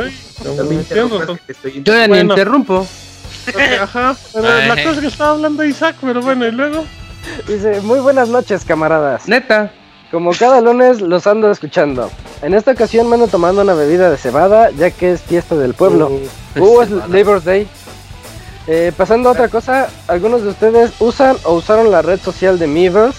Ay, 0.04 0.14
interrumpas 0.72 1.40
que 1.46 1.52
estoy 1.52 1.82
Yo 1.84 1.94
ya 1.94 2.06
ni 2.06 2.18
interrumpo. 2.18 2.86
Ajá, 3.80 4.16
pero 4.32 4.44
la 4.44 4.74
cosa 4.74 4.90
es 4.90 5.00
que 5.00 5.06
estaba 5.06 5.30
hablando 5.30 5.64
Isaac, 5.64 5.96
pero 6.00 6.20
bueno, 6.20 6.46
y 6.46 6.52
luego. 6.52 6.84
Dice, 7.48 7.80
muy 7.80 8.00
buenas 8.00 8.28
noches, 8.28 8.64
camaradas. 8.64 9.28
Neta. 9.28 9.72
Como 10.10 10.32
cada 10.32 10.60
lunes 10.60 11.00
los 11.00 11.26
ando 11.26 11.50
escuchando. 11.50 12.10
En 12.42 12.54
esta 12.54 12.72
ocasión 12.72 13.08
me 13.08 13.14
ando 13.14 13.26
tomando 13.26 13.62
una 13.62 13.74
bebida 13.74 14.10
de 14.10 14.16
cebada, 14.16 14.70
ya 14.70 14.90
que 14.90 15.12
es 15.12 15.22
fiesta 15.22 15.56
del 15.56 15.74
pueblo. 15.74 16.08
Uh, 16.56 16.82
es 16.82 16.90
Labor 17.08 17.42
Day. 17.42 17.66
Eh, 18.66 18.92
pasando 18.96 19.28
a 19.28 19.32
otra 19.32 19.48
cosa, 19.48 19.88
¿algunos 20.08 20.42
de 20.42 20.48
ustedes 20.48 20.92
usan 21.00 21.36
o 21.44 21.54
usaron 21.54 21.90
la 21.90 22.02
red 22.02 22.20
social 22.20 22.58
de 22.58 22.66
Miiverse? 22.66 23.18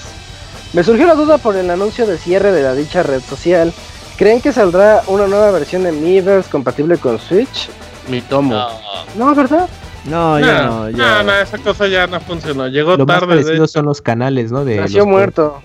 Me 0.73 0.83
surgió 0.83 1.05
la 1.05 1.15
duda 1.15 1.37
por 1.37 1.55
el 1.55 1.69
anuncio 1.69 2.07
de 2.07 2.17
cierre 2.17 2.51
de 2.51 2.63
la 2.63 2.73
dicha 2.73 3.03
red 3.03 3.21
social. 3.21 3.73
¿Creen 4.17 4.41
que 4.41 4.53
saldrá 4.53 5.03
una 5.07 5.27
nueva 5.27 5.51
versión 5.51 5.83
de 5.83 5.91
Miiverse 5.91 6.49
compatible 6.49 6.97
con 6.97 7.19
Switch? 7.19 7.69
Mi 8.07 8.21
tomo. 8.21 8.53
No. 8.53 8.69
No, 9.15 9.35
¿verdad? 9.35 9.67
No, 10.05 10.39
ya 10.39 10.63
no, 10.63 10.89
no, 10.91 10.97
ya. 10.97 11.23
no, 11.23 11.33
esa 11.33 11.57
cosa 11.57 11.87
ya 11.87 12.05
no 12.07 12.19
funcionó. 12.19 12.67
Llegó 12.67 12.95
Lo 12.95 13.05
más 13.05 13.19
tarde. 13.19 13.35
de- 13.37 13.41
parecido 13.43 13.67
son 13.67 13.85
los 13.85 14.01
canales, 14.01 14.51
¿no? 14.51 14.63
De 14.63 14.77
Nació 14.77 14.99
los- 14.99 15.07
muerto. 15.07 15.61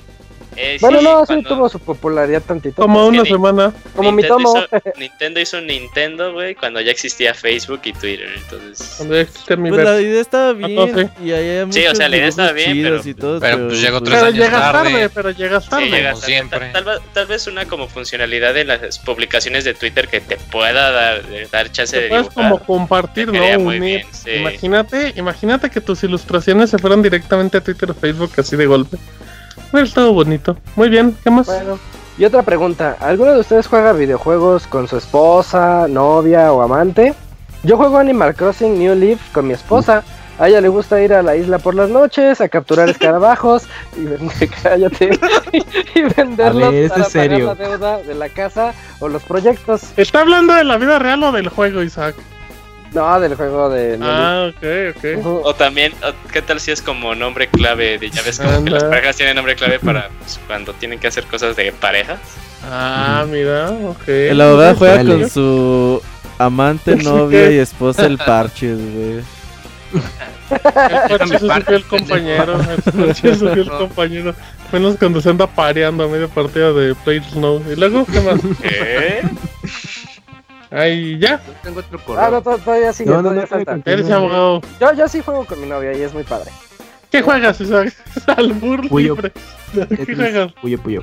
Eh, 0.62 0.76
Bueno, 0.80 0.98
sí, 0.98 1.04
no, 1.04 1.20
sí 1.20 1.26
cuando 1.26 1.48
tuvo 1.48 1.68
su 1.70 1.78
popularidad 1.78 2.42
tantito. 2.42 2.82
Como 2.82 3.06
una 3.06 3.22
ni- 3.22 3.28
semana. 3.30 3.72
Como 3.96 4.12
mi 4.12 4.22
Nintendo 4.22 4.44
tomo. 4.52 4.58
hizo- 4.58 4.92
Nintendo 4.98 5.40
hizo 5.40 5.56
un 5.58 5.66
Nintendo, 5.68 6.32
güey, 6.34 6.54
cuando 6.54 6.80
ya 6.82 6.90
existía 6.90 7.32
Facebook 7.32 7.80
y 7.84 7.92
Twitter, 7.94 8.28
entonces... 8.36 8.94
Cuando 8.98 9.14
ya 9.14 9.20
existe 9.22 9.56
mi 9.56 9.70
Pues 9.70 9.84
la 9.84 10.00
idea 10.00 10.20
estaba 10.20 10.52
no 10.52 10.66
bien. 10.66 10.94
sé. 10.94 11.10
Y 11.24 11.32
ahí 11.32 11.48
hay 11.48 11.72
Sí, 11.72 11.86
o 11.86 11.94
sea, 11.94 12.08
la 12.10 12.16
idea 12.18 12.28
estaba 12.28 12.52
bien, 12.52 12.82
pero- 12.82 13.00
chidos 13.02 13.06
y 13.06 13.14
todo, 13.14 13.40
pero, 13.40 13.68
pues, 13.68 13.80
llegó 13.80 14.02
tres 14.02 14.14
Pero 14.16 14.26
años 14.26 14.38
llegas 14.38 14.60
tarde. 14.72 14.90
tarde. 14.92 15.08
pero 15.14 15.30
llegas 15.30 15.68
tarde. 15.68 15.84
Sí, 15.86 15.90
llegas 15.90 16.10
como 16.12 16.20
tarde. 16.20 16.32
siempre. 16.34 16.58
Tal, 16.58 16.72
tal 16.72 16.84
vez- 16.84 17.02
tal 17.14 17.26
vez 17.26 17.46
una 17.46 17.64
como 17.66 17.88
funcionalidad 17.88 18.52
de 18.52 18.64
las 18.64 18.98
publicaciones 18.98 19.64
de 19.64 19.72
Twitter 19.74 20.08
que 20.08 20.20
te 20.20 20.36
pueda 20.36 20.90
dar, 20.90 21.22
dar 21.50 21.72
chance 21.72 21.96
Te 21.96 22.02
de 22.02 22.08
dibujar. 22.10 22.34
como 22.34 22.58
compartir, 22.58 23.32
¿no? 23.32 23.40
Unir. 23.60 23.80
bien, 23.80 24.06
sí. 24.12 24.30
Imagínate, 24.32 25.14
imagínate 25.16 25.70
que 25.70 25.80
tus 25.80 26.02
ilustraciones 26.04 26.68
se 26.70 26.78
fueran 26.78 27.00
directamente 27.02 27.56
a 27.56 27.60
Twitter 27.62 27.90
o 27.90 27.94
Facebook 27.94 28.32
así 28.36 28.56
de 28.56 28.66
golpe. 28.66 28.98
Hubiera 29.72 29.86
estado 29.86 30.12
bonito. 30.12 30.56
Muy 30.76 30.88
bien, 30.88 31.16
¿qué 31.22 31.30
más? 31.30 31.46
Bueno, 31.46 31.78
y 32.18 32.24
otra 32.24 32.42
pregunta, 32.42 32.96
¿alguno 33.00 33.32
de 33.32 33.40
ustedes 33.40 33.66
juega 33.66 33.92
videojuegos 33.92 34.66
con 34.66 34.88
su 34.88 34.96
esposa, 34.96 35.86
novia 35.88 36.52
o 36.52 36.62
amante? 36.62 37.14
Yo 37.62 37.76
juego 37.76 37.98
Animal 37.98 38.34
Crossing 38.34 38.78
New 38.78 38.94
Leaf 38.94 39.20
con 39.32 39.46
mi 39.46 39.54
esposa. 39.54 40.02
A 40.38 40.48
ella 40.48 40.62
le 40.62 40.68
gusta 40.68 41.00
ir 41.02 41.12
a 41.12 41.22
la 41.22 41.36
isla 41.36 41.58
por 41.58 41.74
las 41.74 41.90
noches 41.90 42.40
a 42.40 42.48
capturar 42.48 42.88
escarabajos 42.88 43.64
y, 43.94 44.04
vender- 44.06 44.50
cállate, 44.62 45.10
y 45.94 46.00
venderlos 46.16 46.68
A 46.68 46.70
ver, 46.70 46.84
¿esto 46.84 46.94
para 46.96 47.10
serio? 47.10 47.46
pagar 47.48 47.58
la 47.58 47.68
deuda 47.76 47.98
de 48.02 48.14
la 48.14 48.28
casa 48.30 48.72
o 49.00 49.08
los 49.08 49.22
proyectos. 49.22 49.82
¿Está 49.98 50.20
hablando 50.20 50.54
de 50.54 50.64
la 50.64 50.78
vida 50.78 50.98
real 50.98 51.22
o 51.24 51.32
del 51.32 51.48
juego, 51.50 51.82
Isaac? 51.82 52.14
No, 52.92 53.20
del 53.20 53.34
juego 53.36 53.70
de 53.70 53.98
Ah, 54.00 54.50
ok, 54.50 54.96
ok. 54.96 55.44
O 55.44 55.54
también, 55.54 55.92
¿qué 56.32 56.42
tal 56.42 56.58
si 56.58 56.72
es 56.72 56.82
como 56.82 57.14
nombre 57.14 57.48
clave? 57.48 57.98
De, 57.98 58.10
ya 58.10 58.22
ves 58.22 58.38
como 58.38 58.64
que 58.64 58.70
las 58.70 58.84
parejas 58.84 59.16
tienen 59.16 59.36
nombre 59.36 59.54
clave 59.54 59.78
para 59.78 60.08
pues, 60.18 60.40
cuando 60.46 60.72
tienen 60.74 60.98
que 60.98 61.06
hacer 61.06 61.24
cosas 61.24 61.54
de 61.56 61.72
parejas. 61.72 62.18
Ah, 62.64 63.24
mira, 63.28 63.70
ok. 63.70 64.08
El 64.08 64.40
abogado 64.40 64.74
juega 64.74 65.04
con 65.04 65.30
su 65.30 66.02
amante, 66.38 66.96
novia 67.02 67.50
y 67.50 67.58
esposa 67.58 68.06
el 68.06 68.18
parches, 68.18 68.76
güey. 68.76 69.22
El 70.50 71.18
coche 71.18 71.34
es 71.34 71.40
su 71.40 71.50
fiel 71.50 71.84
compañero. 71.84 72.60
El 72.60 73.06
coche 73.06 73.30
es 73.30 73.38
su 73.38 73.48
fiel 73.50 73.68
compañero. 73.68 74.34
Menos 74.72 74.96
cuando 74.96 75.20
se 75.20 75.30
anda 75.30 75.46
pareando 75.46 76.04
a 76.04 76.08
media 76.08 76.28
partida 76.28 76.72
de 76.72 76.94
Play 76.94 77.20
Snow. 77.30 77.62
¿Y 77.70 77.76
luego 77.76 78.04
qué 78.06 78.20
más? 78.20 78.40
¿Qué? 78.60 79.22
Ahí 80.70 81.18
ya. 81.18 81.40
Yo 81.46 81.52
tengo 81.62 81.80
otro 81.80 81.98
Ah, 81.98 82.02
correo. 82.06 82.30
no, 82.30 82.42
to- 82.42 82.58
todavía 82.58 82.92
sigue, 82.92 83.10
No, 83.10 83.22
no, 83.22 83.30
todavía 83.30 83.74
no. 83.76 83.82
Eres 83.84 84.10
abogado. 84.10 84.60
Yo, 84.80 84.92
yo 84.94 85.08
sí 85.08 85.20
juego 85.20 85.44
con 85.44 85.60
mi 85.60 85.66
novia 85.66 85.92
y 85.92 86.02
es 86.02 86.14
muy 86.14 86.22
padre. 86.24 86.50
¿Qué 87.10 87.22
juegas, 87.22 87.60
Isaac? 87.60 87.92
Albur 88.36 88.88
Puyo. 88.88 89.14
libre. 89.16 89.32
¿Qué 90.06 90.14
juegas? 90.14 90.52
Puyo, 90.60 90.78
puyo. 90.80 91.02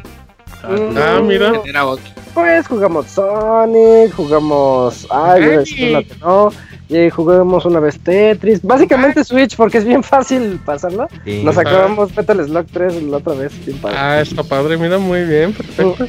Ah, 0.63 1.19
mira. 1.21 1.51
Era 1.65 1.85
otro. 1.85 2.05
Pues 2.33 2.67
jugamos 2.67 3.07
Sonic, 3.07 4.13
jugamos. 4.15 5.05
Ay, 5.09 5.43
una 5.43 5.63
que 6.03 6.15
no. 6.21 6.51
Y 6.89 7.09
jugamos 7.09 7.65
una 7.65 7.81
vez 7.81 7.99
Tetris. 7.99 8.61
Básicamente 8.63 9.23
Switch, 9.25 9.57
porque 9.57 9.79
es 9.79 9.83
bien 9.85 10.01
fácil 10.03 10.59
pasarlo. 10.65 11.07
Sí. 11.25 11.41
Nos 11.43 11.57
acabamos 11.57 12.15
Metal 12.15 12.45
Slug 12.45 12.65
3 12.71 13.03
la 13.03 13.17
otra 13.17 13.33
vez. 13.33 13.65
bien 13.65 13.77
padre. 13.79 13.97
Ah, 13.99 14.21
está 14.21 14.43
padre, 14.43 14.77
mira, 14.77 14.97
muy 14.97 15.23
bien, 15.25 15.51
perfecto. 15.53 16.05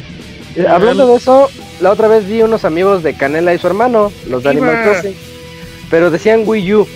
Eh, 0.58 0.66
hablando 0.68 1.06
de 1.06 1.16
eso, 1.16 1.48
la 1.80 1.92
otra 1.92 2.08
vez 2.08 2.26
vi 2.26 2.42
unos 2.42 2.64
amigos 2.64 3.02
de 3.02 3.14
Canela 3.14 3.54
y 3.54 3.58
su 3.58 3.66
hermano, 3.66 4.12
los 4.28 4.42
de 4.42 4.50
Animal. 4.50 4.82
Crossing. 4.82 5.14
Pero 5.90 6.10
decían 6.10 6.42
Wii 6.44 6.74
U. 6.74 6.86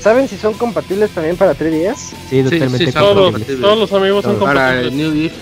¿Saben 0.00 0.28
si 0.28 0.38
son 0.38 0.54
compatibles 0.54 1.10
también 1.10 1.36
para 1.36 1.54
3DS? 1.54 1.96
Sí, 2.30 2.42
totalmente 2.42 2.86
sí, 2.86 2.92
Todos, 2.92 3.32
compatible. 3.32 3.60
todos 3.62 3.78
los 3.78 3.92
amigos 3.92 4.24
son 4.24 4.38
Para 4.38 4.70
el 4.80 4.88
compatibles. 4.88 4.92
New 4.94 5.14
Leaf 5.22 5.32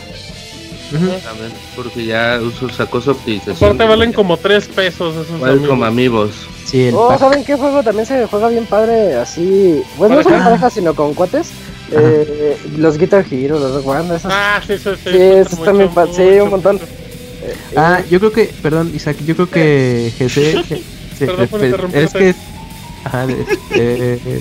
Ujú. 0.90 1.20
también, 1.22 1.52
porque 1.76 2.05
ya 2.06 2.40
uso 2.42 2.68
sacó 2.70 3.00
su 3.00 3.10
optimización. 3.12 3.56
Aparte 3.72 3.84
valen 3.84 4.12
como 4.12 4.36
3 4.36 4.66
pesos 4.68 5.14
esos 5.14 5.66
como 5.68 5.84
amigos. 5.84 6.30
Sí, 6.64 6.86
el 6.88 6.94
Oh. 6.97 7.16
¿saben 7.18 7.44
qué 7.44 7.55
juego 7.56 7.82
también 7.84 8.06
se 8.06 8.26
juega 8.26 8.48
bien 8.48 8.66
padre? 8.66 9.14
Así. 9.14 9.82
Pues 9.97 10.10
no 10.10 10.16
son 10.16 10.24
Pareja. 10.32 10.44
parejas, 10.47 10.72
sino 10.72 10.94
con 10.94 11.14
cuates. 11.14 11.50
Eh, 11.92 12.56
los 12.76 12.98
Guitar 12.98 13.24
Hero, 13.30 13.58
los 13.58 13.74
Rock 13.76 13.84
Band, 13.86 14.12
esos. 14.12 14.30
Ah, 14.34 14.60
sí, 14.66 14.76
sí, 14.76 14.90
sí. 15.05 15.10
Sí, 15.10 15.16
esos 15.18 15.62
también 15.64 15.90
sí, 16.14 16.22
un 16.40 16.50
montón. 16.50 16.76
mucho. 16.76 16.86
Eh, 17.42 17.55
Ah, 17.76 18.02
yo 18.10 18.18
creo 18.18 18.33
que, 18.33 18.50
perdón, 18.62 18.92
Isaac, 18.94 19.17
yo 19.25 19.34
creo 19.34 19.50
que 19.50 20.12
GC. 20.18 20.83
es 21.94 22.12
que 22.12 22.34
Ajá, 23.05 23.26
eh, 23.75 24.41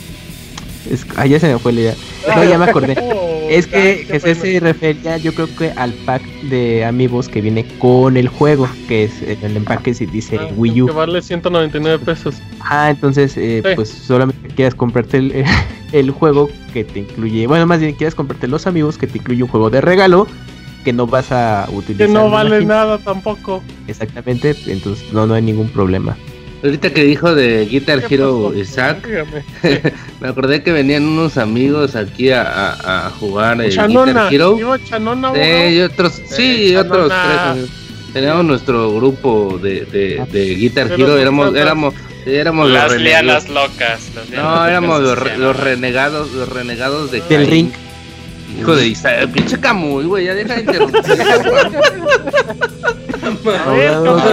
ah, 1.15 1.25
ya 1.25 1.39
se 1.39 1.47
me 1.47 1.59
fue 1.59 1.73
la 1.73 1.81
idea. 1.81 1.95
No, 2.35 2.43
ya 2.43 2.57
me 2.57 2.65
acordé. 2.65 2.95
Oh, 3.47 3.49
es 3.49 3.65
que 3.65 4.05
Jesús 4.09 4.39
se 4.39 4.59
refería, 4.59 5.15
yo 5.15 5.33
creo 5.33 5.47
que 5.55 5.71
al 5.71 5.93
pack 5.93 6.21
de 6.49 6.83
amigos 6.83 7.29
que 7.29 7.39
viene 7.39 7.65
con 7.79 8.17
el 8.17 8.27
juego, 8.27 8.67
que 8.89 9.05
es 9.05 9.21
el 9.21 9.55
empaque 9.55 9.93
si 9.93 10.05
dice 10.05 10.37
ah, 10.37 10.49
Wii 10.57 10.81
U. 10.81 10.87
Que 10.87 10.93
vale 10.93 11.21
199 11.21 12.03
pesos. 12.03 12.35
Ah, 12.59 12.89
entonces, 12.89 13.37
eh, 13.37 13.63
pues 13.75 13.87
solamente 13.87 14.49
quieras 14.49 14.75
comprarte 14.75 15.17
el, 15.17 15.45
el, 15.93 16.11
juego 16.11 16.49
que 16.73 16.83
te 16.83 16.99
incluye, 16.99 17.47
bueno, 17.47 17.65
más 17.65 17.79
bien 17.79 17.93
quieras 17.93 18.15
comprarte 18.15 18.49
los 18.49 18.67
amigos 18.67 18.97
que 18.97 19.07
te 19.07 19.17
incluye 19.17 19.43
un 19.43 19.49
juego 19.49 19.69
de 19.69 19.79
regalo 19.79 20.27
que 20.87 20.93
no 20.93 21.05
vas 21.05 21.33
a 21.33 21.67
utilizar. 21.69 22.07
Que 22.07 22.13
no 22.13 22.29
vale 22.29 22.63
nada 22.63 22.97
tampoco. 22.97 23.61
Exactamente, 23.89 24.55
entonces 24.67 25.11
no, 25.11 25.27
no 25.27 25.33
hay 25.33 25.41
ningún 25.41 25.67
problema. 25.67 26.15
Ahorita 26.63 26.93
que 26.93 27.03
dijo 27.03 27.35
de 27.35 27.65
Guitar 27.65 28.01
Hero 28.09 28.53
Isaac, 28.55 29.05
me 30.21 30.29
acordé 30.29 30.63
que 30.63 30.71
venían 30.71 31.03
unos 31.03 31.37
amigos 31.37 31.97
aquí 31.97 32.31
a, 32.31 33.07
a, 33.07 33.09
jugar 33.09 33.59
el 33.59 33.71
Guitar 33.71 34.33
Hero. 34.33 34.57
y 34.57 35.81
otros, 35.81 36.21
sí, 36.25 36.73
otros 36.77 37.11
tres. 37.11 37.69
Teníamos 38.13 38.45
nuestro 38.45 38.93
grupo 38.93 39.59
de, 39.61 39.81
de, 39.81 40.25
de 40.31 40.55
Guitar 40.55 40.89
Hero, 40.89 41.17
éramos, 41.17 41.53
éramos, 41.53 41.95
éramos 42.25 42.69
las 42.71 42.83
los 42.83 42.93
renegados. 42.93 43.49
locas. 43.49 44.09
no, 44.33 44.65
éramos 44.65 45.01
los, 45.01 45.57
renegados, 45.57 46.31
los 46.31 46.47
renegados 46.47 47.11
de 47.11 47.19
del 47.19 47.45
ring. 47.45 47.71
Hijo 48.57 48.75
de 48.75 48.87
Isaac, 48.87 49.29
pinche 49.31 49.59
Camuy, 49.59 50.05
güey, 50.05 50.25
ya 50.25 50.33
deja 50.33 50.55
de 50.55 50.61
interrumpir. 50.61 51.03
¿Los 53.43 54.23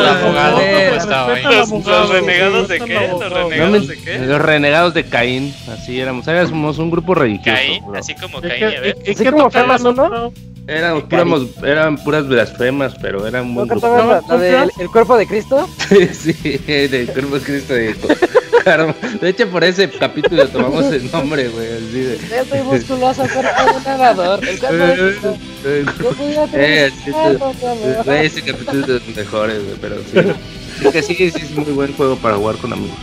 renegados 2.11 2.69
de 2.69 2.81
qué? 2.81 3.09
¿Los 3.09 3.33
renegados 3.33 3.89
de 3.89 3.97
qué? 3.99 4.19
Los 4.19 4.43
renegados 4.43 4.95
de 4.95 5.05
Caín, 5.05 5.55
así 5.71 6.01
éramos, 6.01 6.25
somos 6.25 6.79
un 6.79 6.91
grupo 6.91 7.15
religioso. 7.15 7.57
Caín, 7.57 7.85
así 7.97 8.15
como 8.15 8.41
Caín, 8.41 8.65
a 8.65 8.81
ver. 8.81 8.97
¿Así 9.09 9.25
como 9.25 9.51
no? 9.93 10.33
Eran, 10.67 11.05
eran 11.63 11.99
puras 11.99 12.27
blasfemas, 12.27 12.95
pero 13.01 13.27
eran 13.27 13.49
muy 13.49 13.69
¿No 13.69 13.75
la, 13.75 14.23
de 14.39 14.67
el, 14.79 14.91
cuerpo 14.91 15.19
de 15.19 15.27
Cristo? 15.27 15.69
sí, 16.13 16.33
del 16.33 17.07
cuerpo 17.09 17.39
de 17.39 17.45
Cristo. 17.45 17.75
De, 18.65 19.19
de 19.21 19.29
hecho, 19.29 19.49
por 19.51 19.63
ese 19.63 19.91
capítulo 19.91 20.49
tomamos 20.49 20.87
el 20.87 21.11
nombre, 21.11 21.49
güey. 21.49 21.67
Así 21.73 22.01
de... 22.01 22.15
Estoy 22.15 22.63
musculoso, 22.63 23.23
cuerpo 23.23 23.65
de 23.65 23.77
un 23.77 23.85
nadador. 23.85 24.49
El 24.49 24.59
cuerpo 24.59 24.77
de. 24.77 25.45
Eh, 25.67 26.91
ese 28.23 28.43
capítulo 28.43 28.81
es 28.81 28.87
de 28.87 28.93
los 28.95 29.09
mejores, 29.17 29.65
güey, 29.65 29.77
pero 29.81 29.97
sí. 29.97 30.91
Que 30.91 31.03
sí, 31.03 31.15
sí, 31.15 31.33
es 31.37 31.51
muy 31.53 31.73
buen 31.73 31.95
juego 31.95 32.17
para 32.17 32.37
jugar 32.37 32.57
con 32.57 32.73
amigos. 32.73 32.99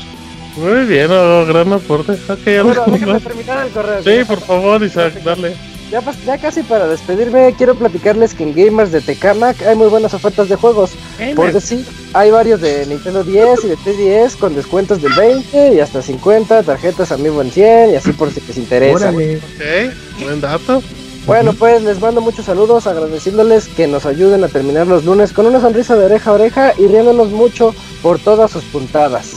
Muy 0.57 0.85
bien, 0.85 1.07
gran 1.07 1.73
aporte. 1.73 2.17
Okay, 2.29 2.59
bueno, 2.59 2.83
déjame 2.85 3.19
terminar 3.19 3.65
el 3.65 3.71
correo. 3.71 4.03
Sí, 4.03 4.23
por 4.25 4.41
favor, 4.41 4.83
Isaac, 4.83 5.13
dale. 5.23 5.55
Ya, 5.91 6.01
ya, 6.25 6.37
casi 6.37 6.63
para 6.63 6.87
despedirme, 6.87 7.53
quiero 7.57 7.75
platicarles 7.75 8.33
que 8.33 8.43
en 8.43 8.55
Gamers 8.55 8.93
de 8.93 9.01
Tecamac 9.01 9.61
hay 9.61 9.75
muy 9.75 9.87
buenas 9.87 10.13
ofertas 10.13 10.47
de 10.47 10.55
juegos. 10.55 10.91
Por 11.35 11.51
decir, 11.51 11.85
hay 12.13 12.31
varios 12.31 12.61
de 12.61 12.85
Nintendo 12.85 13.25
10 13.25 13.65
y 13.65 13.67
de 13.67 13.75
3DS 13.75 14.37
con 14.37 14.55
descuentos 14.55 15.01
del 15.01 15.11
20 15.11 15.73
y 15.73 15.81
hasta 15.81 16.01
50, 16.01 16.63
tarjetas 16.63 17.11
amigo 17.11 17.41
en 17.41 17.51
100 17.51 17.91
y 17.91 17.95
así 17.95 18.13
por 18.13 18.31
si 18.31 18.39
les 18.39 18.57
interesa. 18.57 19.09
Ok, 19.09 20.23
buen 20.23 20.39
dato. 20.39 20.81
Bueno, 21.25 21.51
pues 21.53 21.83
les 21.83 21.99
mando 21.99 22.21
muchos 22.21 22.45
saludos, 22.45 22.87
agradeciéndoles 22.87 23.67
que 23.67 23.85
nos 23.87 24.05
ayuden 24.05 24.45
a 24.45 24.47
terminar 24.47 24.87
los 24.87 25.03
lunes 25.03 25.33
con 25.33 25.45
una 25.45 25.59
sonrisa 25.59 25.97
de 25.97 26.05
oreja 26.05 26.31
a 26.31 26.33
oreja 26.33 26.73
y 26.77 26.87
riéndonos 26.87 27.31
mucho 27.31 27.75
por 28.01 28.17
todas 28.17 28.49
sus 28.49 28.63
puntadas. 28.63 29.33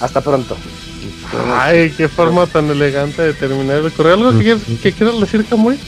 Hasta 0.00 0.20
pronto. 0.20 0.56
Ay, 1.54 1.90
qué 1.96 2.08
forma 2.08 2.46
tan 2.46 2.70
elegante 2.70 3.22
de 3.22 3.34
terminar 3.34 3.78
el 3.78 3.92
correo. 3.92 4.14
¿Algo 4.14 4.32
que 4.32 4.44
quieras, 4.44 4.62
que 4.82 4.92
quieras 4.92 5.20
decir, 5.20 5.44
Camuy? 5.46 5.78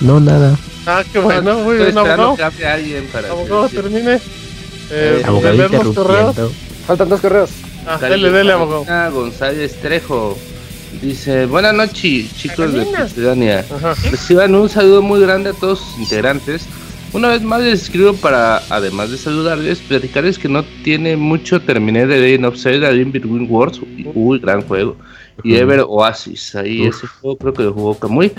No, 0.00 0.20
nada. 0.20 0.56
Ah, 0.86 1.04
qué 1.12 1.18
bueno, 1.18 1.58
muy 1.60 1.76
bien, 1.76 1.96
abogado. 1.96 2.36
Que 2.56 2.66
alguien 2.66 3.06
para 3.12 3.30
abogado, 3.30 3.68
termine. 3.68 4.14
Eh, 4.90 5.22
eh 5.22 5.42
de 5.42 5.52
leer 5.52 5.70
los 5.70 5.94
correos. 5.94 6.36
Faltan 6.86 7.08
dos 7.08 7.20
correos. 7.20 7.50
Ah, 7.86 7.98
dale, 8.00 8.30
dale, 8.30 8.52
abogado. 8.52 9.12
González 9.12 9.80
Trejo. 9.80 10.38
Dice, 11.02 11.46
buenas 11.46 11.74
noches 11.74 12.34
chicos 12.36 12.72
de 12.72 12.86
Ciudadania. 13.08 13.64
Reciban 14.10 14.54
un 14.54 14.68
saludo 14.68 15.02
muy 15.02 15.20
grande 15.20 15.50
a 15.50 15.52
todos 15.52 15.80
sus 15.80 15.98
integrantes. 15.98 16.66
Una 17.12 17.28
vez 17.28 17.42
más 17.42 17.62
les 17.62 17.82
escribo 17.82 18.12
para, 18.14 18.58
además 18.68 19.10
de 19.10 19.16
saludarles, 19.16 19.78
platicarles 19.78 20.38
que 20.38 20.48
no 20.48 20.62
tiene 20.84 21.16
mucho 21.16 21.60
terminé 21.60 22.06
de 22.06 22.20
Legend 22.20 22.44
of 22.44 22.58
Zelda 22.58 22.90
Between 22.90 23.46
Worlds. 23.50 23.80
Uy, 24.14 24.38
gran 24.38 24.62
juego 24.62 24.96
y 25.42 25.56
Ever 25.56 25.84
Oasis. 25.86 26.54
Ahí 26.54 26.86
ese 26.86 27.06
juego 27.06 27.38
creo 27.38 27.52
que 27.52 27.62
lo 27.64 27.72
jugó 27.72 27.98
Kamui. 27.98 28.32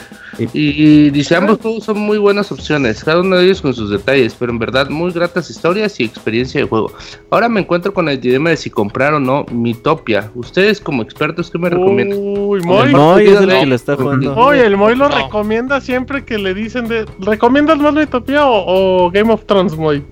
Y, 0.54 1.10
dice, 1.10 1.36
ambos 1.36 1.60
juegos 1.62 1.86
son 1.86 2.00
muy 2.00 2.18
buenas 2.18 2.52
opciones, 2.52 3.04
cada 3.04 3.22
uno 3.22 3.38
de 3.38 3.46
ellos 3.46 3.62
con 3.62 3.74
sus 3.74 3.90
detalles, 3.90 4.36
pero 4.38 4.52
en 4.52 4.60
verdad 4.60 4.90
muy 4.90 5.12
gratas 5.12 5.50
historias 5.50 6.00
y 6.00 6.04
experiencia 6.04 6.62
de 6.62 6.68
juego. 6.68 6.92
Ahora 7.30 7.50
me 7.50 7.62
encuentro 7.62 7.94
con 7.94 8.10
el 8.10 8.20
dilema 8.20 8.52
de 8.52 8.58
si 8.58 8.70
comprar 8.70 9.14
o 9.14 9.20
no 9.20 9.46
Mitopia. 9.52 10.32
Ustedes 10.36 10.80
como 10.80 11.04
expertos, 11.04 11.50
¿qué 11.50 11.58
me 11.58 11.70
recomiendan? 11.70 12.20
Uy, 12.20 12.62
Moy. 12.62 12.92
Moy 12.92 13.28
es 13.28 13.42
el 13.42 13.50
que 13.50 13.66
lo 13.66 13.76
está 13.76 13.96
jugando. 13.96 14.36
Oye, 14.36 14.66
el 14.66 14.78
Moy 14.78 14.96
lo 14.96 15.08
recomienda 15.10 15.82
siempre 15.82 16.24
que 16.24 16.38
le 16.38 16.54
dicen 16.54 16.88
de... 16.88 17.06
¿Recomiendas 17.20 17.78
más 17.78 17.94
Mitopia 17.94 18.42
o, 18.46 19.10
Game 19.12 19.32
of 19.32 19.46
Thrones, 19.46 19.76
Moy? 19.76 20.04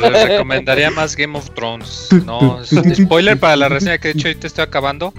Les 0.00 0.28
recomendaría 0.28 0.90
más 0.92 1.16
Game 1.16 1.36
of 1.36 1.50
Thrones. 1.50 2.08
No, 2.24 2.58
spoiler 2.94 3.38
para 3.38 3.56
la 3.56 3.68
reseña 3.68 3.98
que 3.98 4.08
de 4.08 4.12
hecho 4.12 4.28
ahorita 4.28 4.46
estoy 4.46 4.62
acabando. 4.62 5.12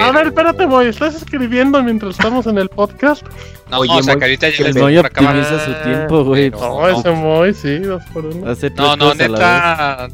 A 0.00 0.10
ver, 0.10 0.26
espérate, 0.26 0.66
voy. 0.66 0.86
¿Estás 0.86 1.14
escribiendo 1.14 1.80
mientras 1.82 2.16
estamos 2.18 2.46
en 2.46 2.58
el 2.58 2.68
podcast? 2.68 3.24
No, 3.70 3.78
Oye, 3.78 3.92
o 3.92 4.02
sea, 4.02 4.16
que 4.16 4.24
ahorita 4.24 4.48
ya 4.48 4.64
les 4.64 4.76
Moy 4.76 4.98
optimiza 4.98 5.64
su 5.64 5.72
tiempo, 5.84 6.24
güey. 6.24 6.50
No, 6.50 6.88
ese 6.88 7.10
Moy, 7.10 7.54
sí, 7.54 7.78
dos 7.78 8.02
por 8.12 8.26
uno. 8.26 8.54
No, 8.76 8.96
no, 8.96 9.14
neta. 9.14 10.08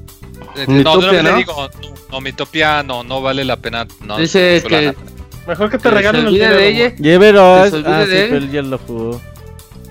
No, 0.69 0.97
no, 0.97 1.13
le 1.13 1.33
digo, 1.35 1.71
no, 2.11 2.21
mi 2.21 2.33
topia 2.33 2.83
no, 2.83 3.03
no 3.03 3.23
vale 3.23 3.45
la 3.45 3.57
pena. 3.57 3.87
No, 4.05 4.19
Dice 4.19 4.63
que. 4.69 4.95
Mejor 5.47 5.71
que 5.71 5.79
te 5.79 5.91
regalen 5.91 6.27
el 6.27 6.39
de 6.39 6.69
ella. 6.69 6.97
Llévelo, 6.97 7.43
ah, 7.43 7.69
sí, 7.71 7.77
él 7.77 8.51
ya 8.51 8.63
lo 8.63 8.79
jugó. 8.79 9.21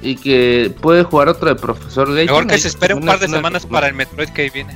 Y 0.02 0.16
que 0.16 0.72
puede 0.82 1.04
jugar 1.04 1.30
otro 1.30 1.50
de 1.50 1.56
Profesor 1.56 2.10
Layton. 2.10 2.36
Mejor 2.36 2.48
que 2.48 2.58
se 2.58 2.68
espere 2.68 2.94
un 2.94 3.06
par 3.06 3.20
de 3.20 3.28
semanas 3.28 3.66
para 3.66 3.88
el 3.88 3.94
Metroid 3.94 4.30
que 4.30 4.50
viene. 4.50 4.76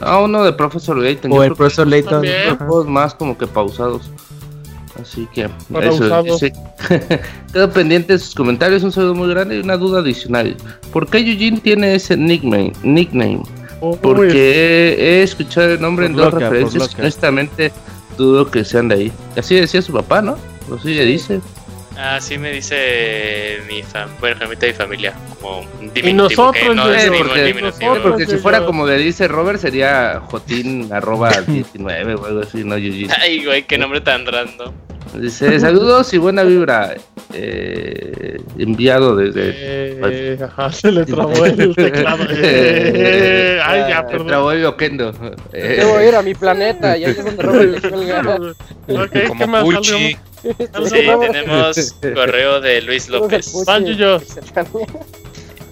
Ah, 0.00 0.20
uno 0.20 0.44
de 0.44 0.52
Professor 0.52 0.96
Layton. 0.96 1.32
O 1.32 1.42
el 1.42 1.54
Professor 1.54 1.86
Layton. 1.86 2.24
Juegos 2.58 2.86
más 2.86 3.14
como 3.14 3.36
que 3.36 3.46
pausados. 3.46 4.10
Así 5.00 5.26
que 5.32 5.48
eso 5.80 6.38
sí. 6.38 6.52
Quedo 7.52 7.70
pendiente 7.70 8.14
de 8.14 8.18
sus 8.18 8.34
comentarios, 8.34 8.82
un 8.82 8.92
saludo 8.92 9.14
muy 9.14 9.28
grande 9.30 9.56
y 9.56 9.60
una 9.60 9.76
duda 9.76 10.00
adicional. 10.00 10.56
¿Por 10.92 11.08
qué 11.08 11.18
Eugene 11.18 11.60
tiene 11.60 11.94
ese 11.94 12.16
nickname? 12.16 12.72
nickname? 12.82 13.42
Porque 14.02 14.96
he, 14.98 15.22
escuchado 15.22 15.72
el 15.72 15.80
nombre 15.80 16.06
en 16.06 16.14
dos 16.14 16.34
referencias. 16.34 16.94
Honestamente, 16.98 17.72
dudo 18.18 18.50
que 18.50 18.64
sean 18.64 18.88
de 18.88 18.94
ahí. 18.94 19.12
Así 19.36 19.54
decía 19.54 19.80
su 19.80 19.92
papá, 19.92 20.20
¿no? 20.20 20.36
Así 20.76 20.94
le 20.94 21.06
dice. 21.06 21.40
Así 22.00 22.38
me 22.38 22.50
dice 22.50 23.58
mi 23.68 23.82
fam 23.82 24.08
bueno, 24.20 24.48
mitad 24.48 24.62
de 24.62 24.68
mi 24.68 24.72
familia, 24.72 25.14
como 25.38 25.66
y 25.94 26.12
nosotros, 26.14 26.74
no 26.74 26.90
es 26.94 27.04
diminutivo, 27.44 27.98
porque 28.02 28.24
si 28.24 28.38
fuera 28.38 28.64
como 28.64 28.86
le 28.86 28.96
dice 28.96 29.28
Robert 29.28 29.60
sería 29.60 30.22
Jotín 30.26 30.90
arroba 30.90 31.30
19 31.42 32.14
o 32.14 32.26
algo 32.26 32.40
así, 32.40 32.64
no 32.64 32.78
Yuji. 32.78 33.08
Ay, 33.20 33.44
güey, 33.44 33.64
qué 33.64 33.76
nombre 33.76 34.00
tan 34.00 34.24
random. 34.24 34.72
Dice, 35.14 35.58
saludos 35.58 36.12
y 36.14 36.18
buena 36.18 36.42
vibra. 36.44 36.96
Eh, 37.32 38.40
enviado 38.58 39.16
desde. 39.16 39.52
Eh, 39.54 40.38
ajá, 40.42 40.72
se 40.72 40.92
le 40.92 41.04
trabó 41.04 41.44
el 41.44 41.74
teclado. 41.76 42.24
Eh, 42.30 43.60
ay, 43.64 43.84
ya, 43.88 44.06
perdón. 44.06 44.26
Se 44.26 44.28
trabó 44.28 44.52
el 44.52 44.62
loquendo. 44.62 45.12
Debo 45.52 46.00
ir 46.00 46.14
a 46.14 46.22
mi 46.22 46.34
planeta 46.34 46.96
y 46.96 47.04
ahí 47.04 47.10
es 47.16 47.24
donde 47.24 47.42
Robert 47.42 48.54
okay, 48.88 49.26
Como 49.28 49.40
¿qué 49.40 49.46
más? 49.46 49.64
Puchi. 49.64 50.16
Sí, 50.42 51.06
tenemos 51.20 51.94
correo 52.14 52.60
de 52.60 52.80
Luis 52.82 53.08
López. 53.08 53.52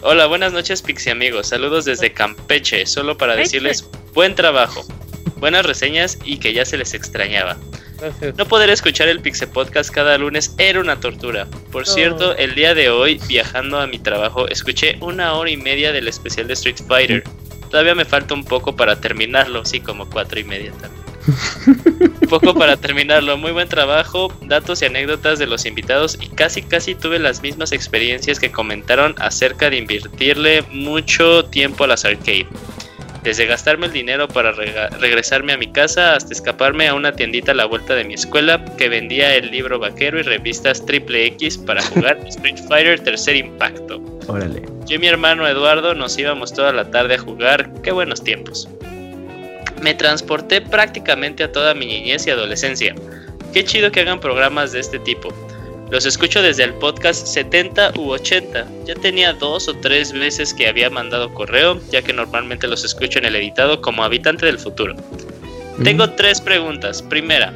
Hola, 0.02 0.26
buenas 0.26 0.52
noches, 0.52 0.82
Pixie 0.82 1.10
amigos. 1.10 1.48
Saludos 1.48 1.84
desde 1.84 2.12
Campeche, 2.12 2.86
solo 2.86 3.16
para 3.16 3.34
decirles 3.34 3.88
buen 4.14 4.34
trabajo, 4.34 4.84
buenas 5.36 5.64
reseñas 5.66 6.18
y 6.24 6.38
que 6.38 6.52
ya 6.52 6.64
se 6.64 6.76
les 6.76 6.94
extrañaba. 6.94 7.56
No 8.36 8.46
poder 8.46 8.70
escuchar 8.70 9.08
el 9.08 9.20
Pixie 9.20 9.48
Podcast 9.48 9.90
cada 9.90 10.16
lunes 10.18 10.54
era 10.58 10.80
una 10.80 11.00
tortura. 11.00 11.48
Por 11.72 11.86
cierto, 11.86 12.36
el 12.36 12.54
día 12.54 12.74
de 12.74 12.90
hoy, 12.90 13.20
viajando 13.26 13.80
a 13.80 13.86
mi 13.88 13.98
trabajo, 13.98 14.46
escuché 14.48 14.96
una 15.00 15.34
hora 15.34 15.50
y 15.50 15.56
media 15.56 15.90
del 15.90 16.06
especial 16.06 16.46
de 16.46 16.54
Street 16.54 16.78
Fighter. 16.86 17.24
Todavía 17.70 17.96
me 17.96 18.04
falta 18.04 18.34
un 18.34 18.44
poco 18.44 18.76
para 18.76 19.00
terminarlo, 19.00 19.64
sí, 19.64 19.80
como 19.80 20.08
cuatro 20.08 20.38
y 20.38 20.44
media 20.44 20.72
también. 20.72 21.08
un 22.22 22.28
poco 22.28 22.54
para 22.54 22.76
terminarlo, 22.80 23.36
muy 23.36 23.50
buen 23.50 23.68
trabajo, 23.68 24.32
datos 24.42 24.80
y 24.82 24.86
anécdotas 24.86 25.38
de 25.38 25.46
los 25.46 25.66
invitados 25.66 26.16
y 26.20 26.28
casi 26.28 26.62
casi 26.62 26.94
tuve 26.94 27.18
las 27.18 27.42
mismas 27.42 27.72
experiencias 27.72 28.38
que 28.38 28.50
comentaron 28.50 29.14
acerca 29.18 29.68
de 29.70 29.76
invertirle 29.76 30.62
mucho 30.70 31.44
tiempo 31.46 31.84
a 31.84 31.88
las 31.88 32.04
arcade. 32.04 32.46
Desde 33.22 33.46
gastarme 33.46 33.86
el 33.86 33.92
dinero 33.92 34.28
para 34.28 34.52
regresarme 34.52 35.52
a 35.52 35.58
mi 35.58 35.66
casa 35.66 36.14
hasta 36.14 36.32
escaparme 36.32 36.88
a 36.88 36.94
una 36.94 37.12
tiendita 37.12 37.52
a 37.52 37.54
la 37.54 37.66
vuelta 37.66 37.94
de 37.94 38.04
mi 38.04 38.14
escuela 38.14 38.64
que 38.76 38.88
vendía 38.88 39.34
el 39.34 39.50
libro 39.50 39.78
vaquero 39.78 40.20
y 40.20 40.22
revistas 40.22 40.84
triple 40.86 41.26
X 41.26 41.58
para 41.58 41.82
jugar 41.82 42.18
Street 42.26 42.58
Fighter 42.68 43.00
Tercer 43.00 43.36
Impacto. 43.36 44.00
Órale. 44.28 44.62
Yo 44.86 44.96
y 44.96 44.98
mi 44.98 45.08
hermano 45.08 45.46
Eduardo 45.46 45.94
nos 45.94 46.16
íbamos 46.16 46.52
toda 46.52 46.72
la 46.72 46.90
tarde 46.90 47.14
a 47.14 47.18
jugar. 47.18 47.70
Qué 47.82 47.90
buenos 47.92 48.22
tiempos. 48.22 48.68
Me 49.82 49.94
transporté 49.94 50.60
prácticamente 50.60 51.44
a 51.44 51.52
toda 51.52 51.74
mi 51.74 51.86
niñez 51.86 52.26
y 52.26 52.30
adolescencia. 52.30 52.94
Qué 53.52 53.64
chido 53.64 53.90
que 53.90 54.00
hagan 54.00 54.20
programas 54.20 54.72
de 54.72 54.80
este 54.80 54.98
tipo. 55.00 55.32
Los 55.90 56.04
escucho 56.04 56.42
desde 56.42 56.64
el 56.64 56.74
podcast 56.74 57.26
70 57.26 57.92
u 57.96 58.10
80. 58.10 58.66
Ya 58.84 58.94
tenía 58.94 59.32
dos 59.32 59.68
o 59.68 59.74
tres 59.74 60.12
veces 60.12 60.52
que 60.52 60.68
había 60.68 60.90
mandado 60.90 61.32
correo, 61.32 61.80
ya 61.90 62.02
que 62.02 62.12
normalmente 62.12 62.68
los 62.68 62.84
escucho 62.84 63.18
en 63.18 63.24
el 63.24 63.36
editado 63.36 63.80
como 63.80 64.04
habitante 64.04 64.44
del 64.44 64.58
futuro. 64.58 64.94
Tengo 65.82 66.10
tres 66.10 66.40
preguntas. 66.40 67.00
Primera, 67.00 67.54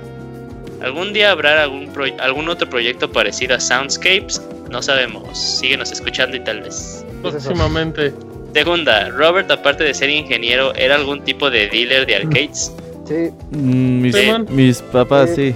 ¿algún 0.81 1.13
día 1.13 1.33
habrá 1.33 1.65
algún, 1.65 1.91
algún 2.21 2.49
otro 2.49 2.71
proyecto 2.71 3.11
parecido 3.11 3.57
a 3.57 3.61
Soundscapes? 3.61 4.41
No 4.71 4.81
sabemos. 4.81 5.39
Síguenos 5.39 5.93
escuchando 5.93 6.37
y 6.37 6.41
tal 6.41 6.63
vez. 6.63 7.05
Próximamente. 7.21 8.15
Segunda, 8.55 9.11
Robert, 9.11 9.51
aparte 9.51 9.85
de 9.85 9.93
ser 9.93 10.09
ingeniero, 10.09 10.75
¿era 10.75 10.95
algún 10.95 11.23
tipo 11.23 11.51
de 11.51 11.69
dealer 11.69 12.07
de 12.07 12.17
arcades? 12.17 12.73
Sí. 13.07 13.31
Mm, 13.51 14.55
mis, 14.55 14.83
papás, 14.83 15.35
sí. 15.35 15.55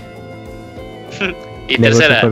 y 1.69 1.79
tercera, 1.79 2.23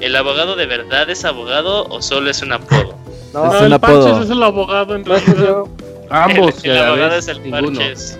¿el 0.00 0.16
abogado 0.16 0.56
de 0.56 0.66
verdad 0.66 1.08
es 1.10 1.24
abogado 1.24 1.86
o 1.88 2.02
solo 2.02 2.30
es 2.30 2.42
un 2.42 2.52
apodo? 2.52 2.94
No, 3.32 3.46
es 3.54 3.60
un 3.60 3.66
el 3.66 3.72
apodo. 3.74 4.04
Parches 4.04 4.24
es 4.24 4.30
el 4.30 4.42
abogado 4.42 4.96
en 4.96 5.04
realidad. 5.04 5.62
Ambos. 6.10 6.64
El, 6.64 6.76
abogado 6.76 7.14
es 7.14 7.28
el 7.28 7.40
Parches. 7.48 8.18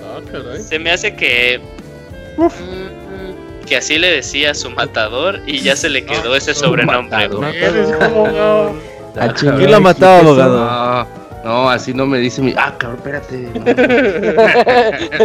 Ah, 0.00 0.58
Se 0.60 0.78
me 0.78 0.92
hace 0.92 1.16
que... 1.16 1.60
Mm, 2.38 3.66
que 3.66 3.76
así 3.76 3.98
le 3.98 4.10
decía 4.10 4.52
a 4.52 4.54
su 4.54 4.70
matador 4.70 5.40
y 5.46 5.60
ya 5.60 5.74
se 5.74 5.88
le 5.88 6.04
quedó 6.04 6.36
ese 6.36 6.54
sobrenombre. 6.54 7.28
¿Quién 9.38 9.70
lo 9.70 9.76
ha 9.76 9.80
matado, 9.80 10.20
abogado? 10.20 11.08
No, 11.44 11.68
así 11.68 11.92
no 11.92 12.06
me 12.06 12.18
dice 12.18 12.40
mi. 12.40 12.54
Ah, 12.56 12.74
cabrón, 12.78 12.98
espérate. 12.98 13.36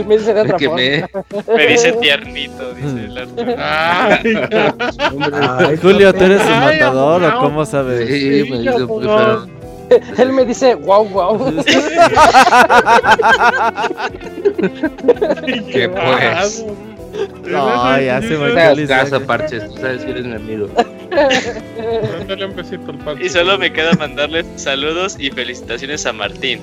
me 0.05 0.17
dice 0.17 0.33
de 0.33 0.41
otra 0.41 0.57
me... 0.59 1.07
me... 1.55 1.67
dice 1.67 1.93
tiernito, 1.93 2.73
dice 2.73 3.05
el 3.05 3.17
Arturo. 3.17 3.55
Ay, 5.59 5.77
Julio, 5.81 6.13
¿tú 6.13 6.25
eres 6.25 6.41
un 6.41 6.59
matador 6.59 7.23
o 7.23 7.39
cómo 7.39 7.65
sabes? 7.65 8.09
Sí, 8.09 8.49
me 8.51 8.59
dice 8.59 8.85
muy 8.85 9.05
feo. 9.05 9.47
Él 10.17 10.33
me 10.33 10.45
dice, 10.45 10.75
wow, 10.75 11.05
wow. 11.05 11.37
¿Qué 15.71 15.89
pues? 15.89 16.65
No, 17.49 17.99
ya 17.99 18.21
se 18.21 18.37
me 18.37 18.87
casa, 18.87 19.19
Parches, 19.19 19.67
tú 19.69 19.81
sabes 19.81 20.03
que 20.03 20.11
eres 20.11 20.25
mi 20.25 20.35
amigo. 20.35 20.67
Mándale 22.19 22.45
un 22.45 22.55
besito 22.55 22.91
al 22.91 22.97
Parches. 22.99 23.25
Y 23.25 23.29
solo 23.29 23.57
me 23.57 23.71
queda 23.71 23.93
mandarle 23.93 24.45
saludos 24.55 25.15
y 25.19 25.31
felicitaciones 25.31 26.05
a 26.05 26.13
Martín, 26.13 26.61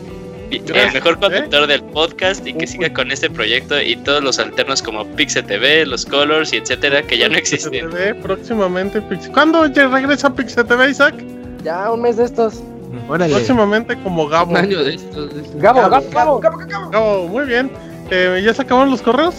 el 0.51 0.93
mejor 0.93 1.19
conductor 1.19 1.67
del 1.67 1.83
podcast 1.83 2.47
y 2.47 2.55
que 2.55 2.67
siga 2.67 2.93
con 2.93 3.11
este 3.11 3.29
proyecto 3.29 3.81
y 3.81 3.97
todos 3.97 4.23
los 4.23 4.39
alternos 4.39 4.83
como 4.83 5.05
Pixel 5.17 5.45
TV, 5.45 5.85
los 5.87 6.07
Colors 6.07 6.53
y 6.53 6.59
etcétera 6.59 7.03
que 7.03 7.19
ya 7.19 7.29
no 7.29 7.37
existen. 7.37 7.73
TV, 7.73 8.15
próximamente 8.15 9.03
Pixel. 9.03 9.33
¿Cuándo 9.33 9.67
ya 9.67 9.89
regresa 9.89 10.33
Pixel 10.33 10.65
TV, 10.67 10.91
Isaac? 10.91 11.15
Ya 11.65 11.91
un 11.91 12.03
mes 12.03 12.17
de 12.17 12.25
estos. 12.25 12.63
Próximamente 13.09 13.97
como 14.03 14.29
Gabo. 14.29 14.53
Un 14.53 14.57
año 14.57 14.83
de 14.83 14.95
estos. 14.95 15.31
Gabo, 15.57 15.89
Gabo, 15.89 16.11
Gabo, 16.11 16.41
Gabo, 16.41 16.59
Gabo. 16.59 16.91
Gabo, 16.91 17.29
muy 17.29 17.45
bien. 17.45 17.71
Eh, 18.11 18.41
¿Ya 18.45 18.55
se 18.55 18.63
acabaron 18.63 18.91
los 18.91 19.03
correos? 19.03 19.35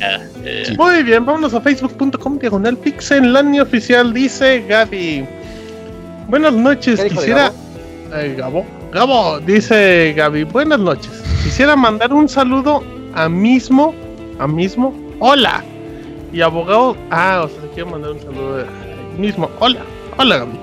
Eh, 0.00 0.74
Muy 0.76 1.02
bien, 1.02 1.24
vámonos 1.24 1.54
a 1.54 1.60
facebook.com 1.60 2.38
diagonal 2.38 2.76
pixelania 2.76 3.62
oficial, 3.62 4.12
dice 4.12 4.64
Gaby. 4.68 5.26
Buenas 6.28 6.54
noches, 6.54 7.02
quisiera... 7.04 7.52
Gabo? 8.36 8.64
Gabo, 8.92 9.40
dice 9.40 10.14
Gaby, 10.16 10.44
buenas 10.44 10.78
noches. 10.78 11.10
Quisiera 11.42 11.76
mandar 11.76 12.12
un 12.12 12.28
saludo 12.28 12.82
a 13.14 13.28
mismo, 13.28 13.94
a 14.38 14.46
mismo, 14.46 14.94
hola. 15.20 15.64
Y 16.32 16.40
abogado, 16.40 16.96
ah, 17.10 17.42
o 17.44 17.48
sea, 17.48 17.70
quiero 17.74 17.90
mandar 17.90 18.12
un 18.12 18.20
saludo 18.20 18.60
a 18.60 19.18
mismo, 19.18 19.50
hola, 19.60 19.80
hola 20.18 20.38
Gaby. 20.38 20.58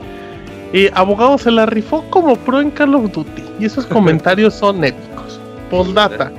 Y 0.73 0.89
abogado 0.93 1.37
se 1.37 1.51
la 1.51 1.65
rifó 1.65 2.03
como 2.09 2.35
pro 2.37 2.61
en 2.61 2.71
Call 2.71 2.95
of 2.95 3.11
Duty. 3.11 3.43
Y 3.59 3.65
esos 3.65 3.85
comentarios 3.87 4.53
son 4.53 4.83
épicos. 4.83 5.39
Postdata 5.69 6.31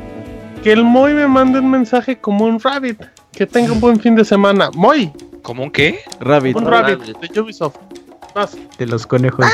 que 0.63 0.73
el 0.73 0.85
Moy 0.85 1.13
me 1.13 1.27
mande 1.27 1.59
un 1.59 1.71
mensaje 1.71 2.19
como 2.19 2.45
un 2.45 2.61
Rabbit. 2.61 3.03
Que 3.33 3.47
tenga 3.47 3.73
un 3.73 3.81
buen 3.81 3.99
fin 3.99 4.15
de 4.15 4.25
semana. 4.25 4.71
Moy. 4.75 5.13
¿Cómo 5.43 5.65
un 5.65 5.71
qué? 5.71 6.01
Rabbit. 6.21 6.57
Un 6.57 6.67
Rabbit, 6.67 7.01
de 7.01 7.41
Ubisoft. 7.41 7.77
Vas. 8.35 8.57
De 8.79 8.87
los 8.87 9.07
conejos 9.07 9.45
de 9.45 9.53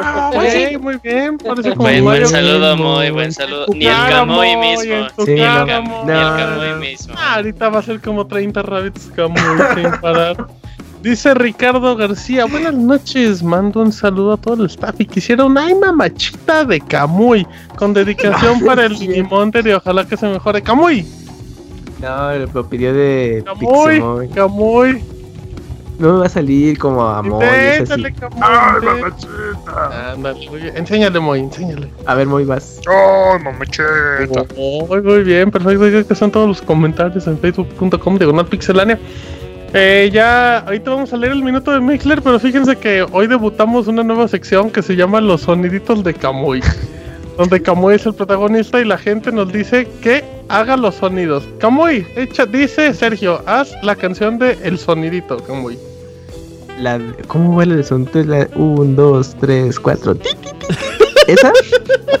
Rabbit. 0.00 0.50
Sí, 0.50 0.76
muy 0.78 0.96
bien. 1.02 1.38
Parece 1.38 1.70
como 1.70 1.82
buen, 1.82 2.02
buen 2.02 2.26
saludo, 2.26 2.76
Moy. 2.76 3.10
Buen 3.10 3.32
saludo. 3.32 3.66
Ni 3.74 3.86
el 3.86 3.94
Camoy 3.94 4.56
mismo. 4.56 5.08
Sí, 5.24 5.34
ni 5.34 5.40
el 5.40 5.66
Camoy 5.66 6.74
mismo. 6.80 7.14
Ah, 7.16 7.36
ahorita 7.36 7.68
va 7.68 7.78
a 7.78 7.82
ser 7.82 8.00
como 8.00 8.26
30 8.26 8.62
Rabbits 8.62 9.10
Camoy 9.14 9.58
sin 9.74 9.90
parar. 10.00 10.48
Dice 11.02 11.34
Ricardo 11.34 11.96
García, 11.96 12.44
buenas 12.44 12.74
noches, 12.74 13.42
mando 13.42 13.82
un 13.82 13.92
saludo 13.92 14.34
a 14.34 14.36
todo 14.36 14.62
el 14.62 14.70
staff 14.70 14.94
y 15.00 15.04
quisiera 15.04 15.44
una 15.44 15.66
ay 15.66 15.74
mamachita 15.74 16.64
de 16.64 16.80
Camuy, 16.80 17.44
con 17.76 17.92
dedicación 17.92 18.60
para 18.66 18.86
el 18.86 18.96
Minimonter 18.96 19.66
y 19.66 19.72
ojalá 19.72 20.06
que 20.06 20.16
se 20.16 20.28
mejore. 20.28 20.62
Camuy. 20.62 21.04
No, 22.00 22.34
lo 22.54 22.68
pidió 22.68 22.94
de 22.94 23.42
Camuy, 23.44 24.28
Camuy. 24.28 25.02
No 25.98 26.14
me 26.14 26.18
va 26.20 26.26
a 26.26 26.28
salir 26.28 26.78
como 26.78 27.02
a 27.02 27.22
Moy. 27.22 27.44
Inténtale, 27.44 28.12
Camuy. 28.14 28.40
Ay, 28.42 30.18
mamachita. 30.18 30.78
Enséñale, 30.78 31.20
Moy, 31.20 31.40
enséñale. 31.40 31.88
A 32.06 32.14
ver, 32.14 32.26
Moy, 32.26 32.44
vas. 32.44 32.80
Ay, 32.88 33.42
mamachita. 33.42 34.44
muy 34.56 35.22
bien, 35.22 35.50
perfecto. 35.50 36.08
Que 36.08 36.14
son 36.14 36.30
todos 36.30 36.48
los 36.48 36.62
comentarios 36.62 37.26
en 37.26 37.38
facebook.com 37.38 38.18
diagonal 38.18 38.46
pixelania. 38.46 38.98
Eh, 39.74 40.10
ya, 40.12 40.58
ahorita 40.58 40.90
vamos 40.90 41.12
a 41.12 41.16
leer 41.16 41.32
el 41.32 41.42
minuto 41.42 41.70
de 41.72 41.80
Mixler, 41.80 42.20
pero 42.20 42.38
fíjense 42.38 42.76
que 42.76 43.06
hoy 43.10 43.26
debutamos 43.26 43.86
una 43.86 44.02
nueva 44.02 44.28
sección 44.28 44.70
que 44.70 44.82
se 44.82 44.96
llama 44.96 45.20
Los 45.20 45.42
soniditos 45.42 46.04
de 46.04 46.12
Camuy. 46.12 46.60
donde 47.38 47.62
Camuy 47.62 47.94
es 47.94 48.06
el 48.06 48.14
protagonista 48.14 48.80
y 48.80 48.84
la 48.84 48.98
gente 48.98 49.32
nos 49.32 49.50
dice 49.52 49.88
que 50.02 50.24
haga 50.48 50.76
los 50.76 50.96
sonidos. 50.96 51.48
Camuy, 51.58 52.06
echa, 52.16 52.44
dice 52.44 52.92
Sergio, 52.92 53.42
haz 53.46 53.72
la 53.82 53.96
canción 53.96 54.38
de 54.38 54.58
El 54.62 54.78
Sonidito, 54.78 55.38
Camuy. 55.38 55.78
La, 56.78 57.00
¿Cómo 57.28 57.56
va 57.56 57.64
el 57.64 57.82
sonido? 57.84 58.24
La 58.24 58.48
1, 58.54 58.94
2, 58.94 59.36
3, 59.40 59.80
4. 59.80 60.16
¿Esa? 61.28 61.52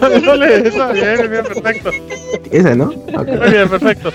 Dale, 0.00 0.68
esa, 0.68 0.92
bien, 0.92 1.30
bien, 1.30 1.44
perfecto. 1.44 1.90
Esa, 2.50 2.74
¿no? 2.74 2.86
Okay. 2.86 3.36
Muy 3.36 3.50
bien, 3.50 3.68
perfecto. 3.68 4.10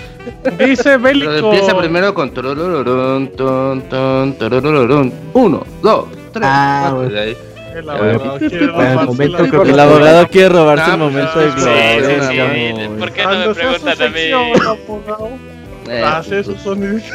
Dice 0.58 0.96
Bélico. 0.96 1.30
Pero 1.30 1.52
empieza 1.52 1.78
primero 1.78 2.14
con 2.14 2.32
ton, 2.32 3.28
ton, 3.38 4.36
Uno, 5.34 5.66
dos, 5.82 6.04
tres. 6.32 6.48
Ah, 6.48 6.92
cuatro, 6.94 7.18
ahí. 7.18 7.36
El 7.74 7.90
abogado, 7.90 8.38
quiere 8.38 8.66
robarse, 8.66 9.24
el 9.70 9.80
abogado 9.80 10.28
quiere 10.28 10.48
robarse 10.48 10.90
el 10.90 10.98
momento 10.98 11.38
de 11.38 11.50
gloria. 11.50 12.00
Sí, 12.00 12.04
sí, 12.08 12.26
sí. 12.28 12.88
¿Por 12.98 13.12
qué 13.12 13.22
no 13.22 13.30
me 13.30 13.54
preguntan 13.54 14.02
a 14.02 14.08
mí? 14.08 16.02
Hace 16.04 16.44
su 16.44 16.56
sonidito. 16.56 17.06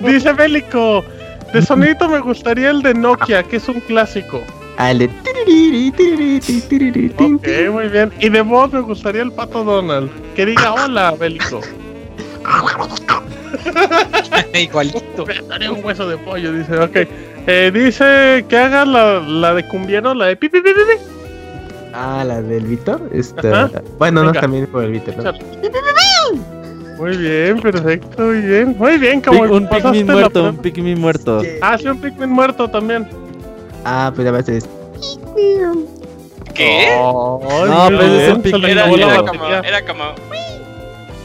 Dice 0.00 0.32
Bélico. 0.32 1.04
De 1.52 1.62
sonidito 1.62 2.08
me 2.08 2.20
gustaría 2.20 2.70
el 2.70 2.82
de 2.82 2.94
Nokia, 2.94 3.42
que 3.42 3.56
es 3.56 3.68
un 3.68 3.80
clásico. 3.80 4.42
Ah, 4.76 4.90
el 4.92 4.98
de. 4.98 5.10
Ok, 7.18 7.48
muy 7.72 7.88
bien. 7.88 8.12
Y 8.20 8.28
de 8.28 8.40
voz 8.42 8.72
me 8.72 8.80
gustaría 8.80 9.22
el 9.22 9.32
pato 9.32 9.64
Donald. 9.64 10.10
Que 10.34 10.46
diga 10.46 10.74
hola, 10.74 11.14
Bélico. 11.18 11.60
Igualito. 14.54 15.26
Me 15.58 15.70
un 15.70 15.84
hueso 15.84 16.08
de 16.08 16.16
pollo, 16.18 16.52
dice. 16.52 16.78
Ok. 16.78 16.96
Eh, 17.46 17.70
dice 17.72 18.44
que 18.48 18.56
haga 18.56 18.84
la, 18.84 19.20
la 19.20 19.54
de 19.54 19.66
cumbiero, 19.66 20.14
la 20.14 20.26
de 20.26 20.36
pi, 20.36 20.48
pi, 20.48 20.60
pi, 20.60 20.70
pi. 20.70 21.02
Ah, 21.94 22.22
la 22.24 22.42
del 22.42 22.64
Víctor. 22.64 23.08
Esta... 23.12 23.70
Bueno, 23.98 24.20
Venga. 24.20 24.34
no, 24.34 24.40
también 24.40 24.66
por 24.66 24.84
el 24.84 24.92
Víctor. 24.92 25.16
¿no? 25.16 25.32
Muy 26.98 27.16
bien, 27.16 27.60
perfecto, 27.60 28.22
muy 28.22 28.40
bien. 28.40 28.76
Muy 28.76 28.98
bien, 28.98 29.20
como 29.20 29.42
un 29.42 29.68
Pikmin 29.68 30.06
muerto, 30.06 30.48
un 30.48 30.56
Pikmin 30.56 31.00
muerto. 31.00 31.42
Ah, 31.62 31.78
sí, 31.78 31.86
un 31.86 32.00
Pikmin 32.00 32.28
muerto 32.28 32.68
también. 32.68 33.08
Ah, 33.84 34.12
pues 34.14 34.26
a 34.26 34.32
veces. 34.32 34.68
¿Qué? 36.54 36.88
Oh, 36.98 37.40
no, 37.68 37.86
pero 37.86 38.02
es 38.02 38.34
un 38.34 38.42
Pikmin 38.42 38.64
era, 38.64 38.90
era, 38.90 39.24
como, 39.24 39.46
era 39.46 39.86
como. 39.86 40.04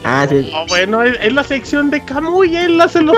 Ah, 0.03 0.27
sí. 0.29 0.51
Oh, 0.53 0.65
bueno, 0.67 1.01
es, 1.01 1.17
es, 1.21 1.33
la 1.33 1.43
sección 1.43 1.89
de 1.89 2.03
Camuy, 2.03 2.55
él 2.55 2.79
hace 2.81 3.01
los 3.01 3.15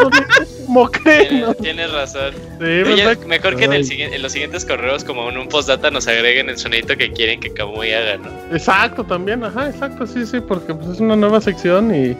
Mocreno. 0.67 1.53
Tienes 1.61 1.91
razón. 1.91 2.33
Sí, 2.59 3.25
mejor 3.27 3.55
que 3.55 3.65
en, 3.65 3.73
el, 3.73 3.91
en, 3.91 4.22
los 4.22 4.31
siguientes 4.31 4.65
correos, 4.65 5.03
como 5.03 5.30
en 5.30 5.38
un 5.38 5.47
postdata, 5.47 5.89
nos 5.89 6.07
agreguen 6.07 6.49
el 6.49 6.57
sonidito 6.57 6.95
que 6.95 7.11
quieren 7.11 7.39
que 7.39 7.51
Kamui 7.51 7.91
haga, 7.91 8.17
¿no? 8.17 8.30
Exacto, 8.55 9.03
también, 9.03 9.43
ajá, 9.43 9.69
exacto, 9.69 10.05
sí, 10.05 10.25
sí, 10.25 10.39
porque 10.39 10.73
pues, 10.73 10.89
es 10.89 10.99
una 10.99 11.15
nueva 11.15 11.41
sección 11.41 11.93
y. 11.93 12.15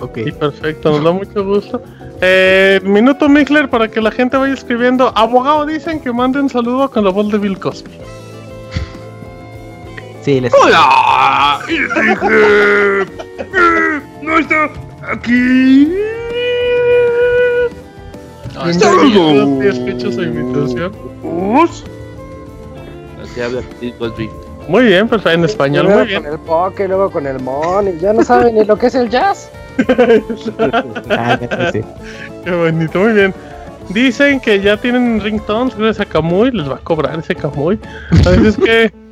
Ok. 0.00 0.18
Y 0.18 0.32
perfecto, 0.32 0.90
nos 0.90 1.04
da 1.04 1.12
mucho 1.12 1.44
gusto. 1.44 1.82
Eh, 2.20 2.80
minuto 2.82 3.28
Mikler 3.28 3.68
para 3.68 3.88
que 3.88 4.00
la 4.00 4.10
gente 4.10 4.36
vaya 4.36 4.54
escribiendo. 4.54 5.12
Abogado, 5.16 5.66
dicen 5.66 6.00
que 6.00 6.12
manden 6.12 6.48
saludo 6.48 6.90
con 6.90 7.04
la 7.04 7.10
voz 7.10 7.30
de 7.30 7.38
Bill 7.38 7.58
Cosby. 7.58 7.90
Sí, 10.28 10.42
les. 10.42 10.52
¡Hola! 10.52 11.60
Y 11.68 11.78
dije. 11.78 13.06
¡No 14.20 14.38
está 14.38 14.68
aquí! 15.10 15.88
No, 18.54 18.66
está. 18.68 18.90
Así 23.22 23.40
habla. 23.40 23.62
Muy 24.68 24.84
bien, 24.84 25.08
pues 25.08 25.24
en 25.24 25.44
español, 25.44 25.88
muy 25.88 26.04
bien. 26.04 26.22
Con 26.22 26.32
el 26.34 26.38
poke, 26.40 26.86
luego 26.86 27.10
con 27.10 27.26
el 27.26 27.40
mon, 27.40 27.88
y 27.88 27.98
ya 27.98 28.12
no 28.12 28.22
saben 28.22 28.54
ni 28.56 28.66
lo 28.66 28.76
que 28.76 28.88
es 28.88 28.94
el 28.96 29.08
jazz. 29.08 29.50
Qué 32.44 32.50
bonito, 32.50 32.98
muy 32.98 33.14
bien. 33.14 33.34
Dicen 33.88 34.40
que 34.40 34.60
ya 34.60 34.76
tienen 34.76 35.22
ringtones 35.22 35.74
gracias 35.74 36.06
a 36.06 36.10
Kamui, 36.10 36.50
les 36.50 36.70
va 36.70 36.74
a 36.74 36.80
cobrar 36.80 37.18
ese 37.18 37.34
Kamui. 37.34 37.80
Así 38.10 38.46
es 38.46 38.58
que 38.58 39.07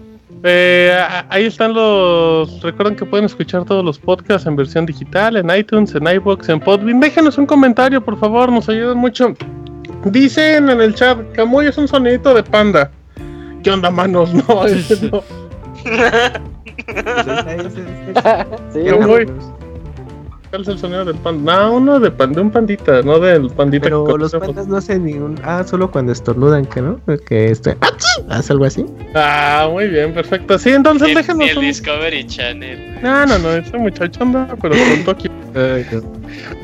eh, 0.47 0.97
ahí 1.29 1.47
están 1.47 1.75
los. 1.75 2.63
Recuerden 2.63 2.97
que 2.97 3.05
pueden 3.05 3.27
escuchar 3.27 3.65
todos 3.65 3.85
los 3.85 3.99
podcasts 3.99 4.47
en 4.47 4.57
versión 4.57 4.87
digital, 4.87 5.37
en 5.37 5.51
iTunes, 5.51 5.95
en 5.95 6.07
iBox, 6.07 6.49
en 6.49 6.61
Podbean. 6.61 7.01
Déjenos 7.01 7.37
un 7.39 7.47
comentario, 7.47 8.05
por 8.05 8.19
favor, 8.19 8.51
nos 8.51 8.69
ayudan 8.69 8.99
mucho. 8.99 9.35
Dicen 10.05 10.71
en 10.71 10.81
el 10.81 10.95
chat: 10.95 11.19
Kamui 11.33 11.67
es 11.67 11.77
un 11.77 11.89
sonidito 11.89 12.33
de 12.35 12.43
panda. 12.43 12.91
¿Qué 13.63 13.71
onda, 13.71 13.91
manos? 13.91 14.33
No, 14.49 14.65
ese 14.65 15.11
no. 15.11 15.23
sí, 18.73 18.81
¿Cuál 20.57 20.63
es 20.63 20.69
el 20.69 20.79
sonido 20.79 21.05
del 21.05 21.17
panda? 21.17 21.55
No, 21.55 21.75
uno 21.75 22.01
de, 22.01 22.11
pan, 22.11 22.33
de 22.33 22.41
un 22.41 22.51
pandita, 22.51 23.03
no 23.03 23.19
del 23.19 23.51
pandita. 23.51 23.85
Pero 23.85 24.17
los 24.17 24.33
pandas 24.33 24.67
no 24.67 24.79
hacen 24.79 25.05
ningún. 25.05 25.39
Ah, 25.45 25.63
solo 25.67 25.91
cuando 25.91 26.13
estornudan, 26.13 26.65
que 26.65 26.81
no? 26.81 26.99
Que 27.27 27.51
este. 27.51 27.77
¿Hace 28.31 28.55
algo 28.55 28.65
así? 28.65 28.87
Ah, 29.15 29.69
muy 29.71 29.87
bien, 29.89 30.15
perfecto. 30.15 30.59
Sí, 30.59 30.71
entonces 30.71 31.15
déjenos. 31.15 31.51
el 31.51 31.61
Discovery 31.61 32.27
Channel. 32.27 33.03
No, 33.03 33.27
no, 33.27 33.39
no, 33.39 33.53
ese 33.53 33.77
muchacho 33.77 34.23
anda, 34.23 34.49
pero 34.63 34.75
pronto 34.75 35.11
aquí. 35.11 35.29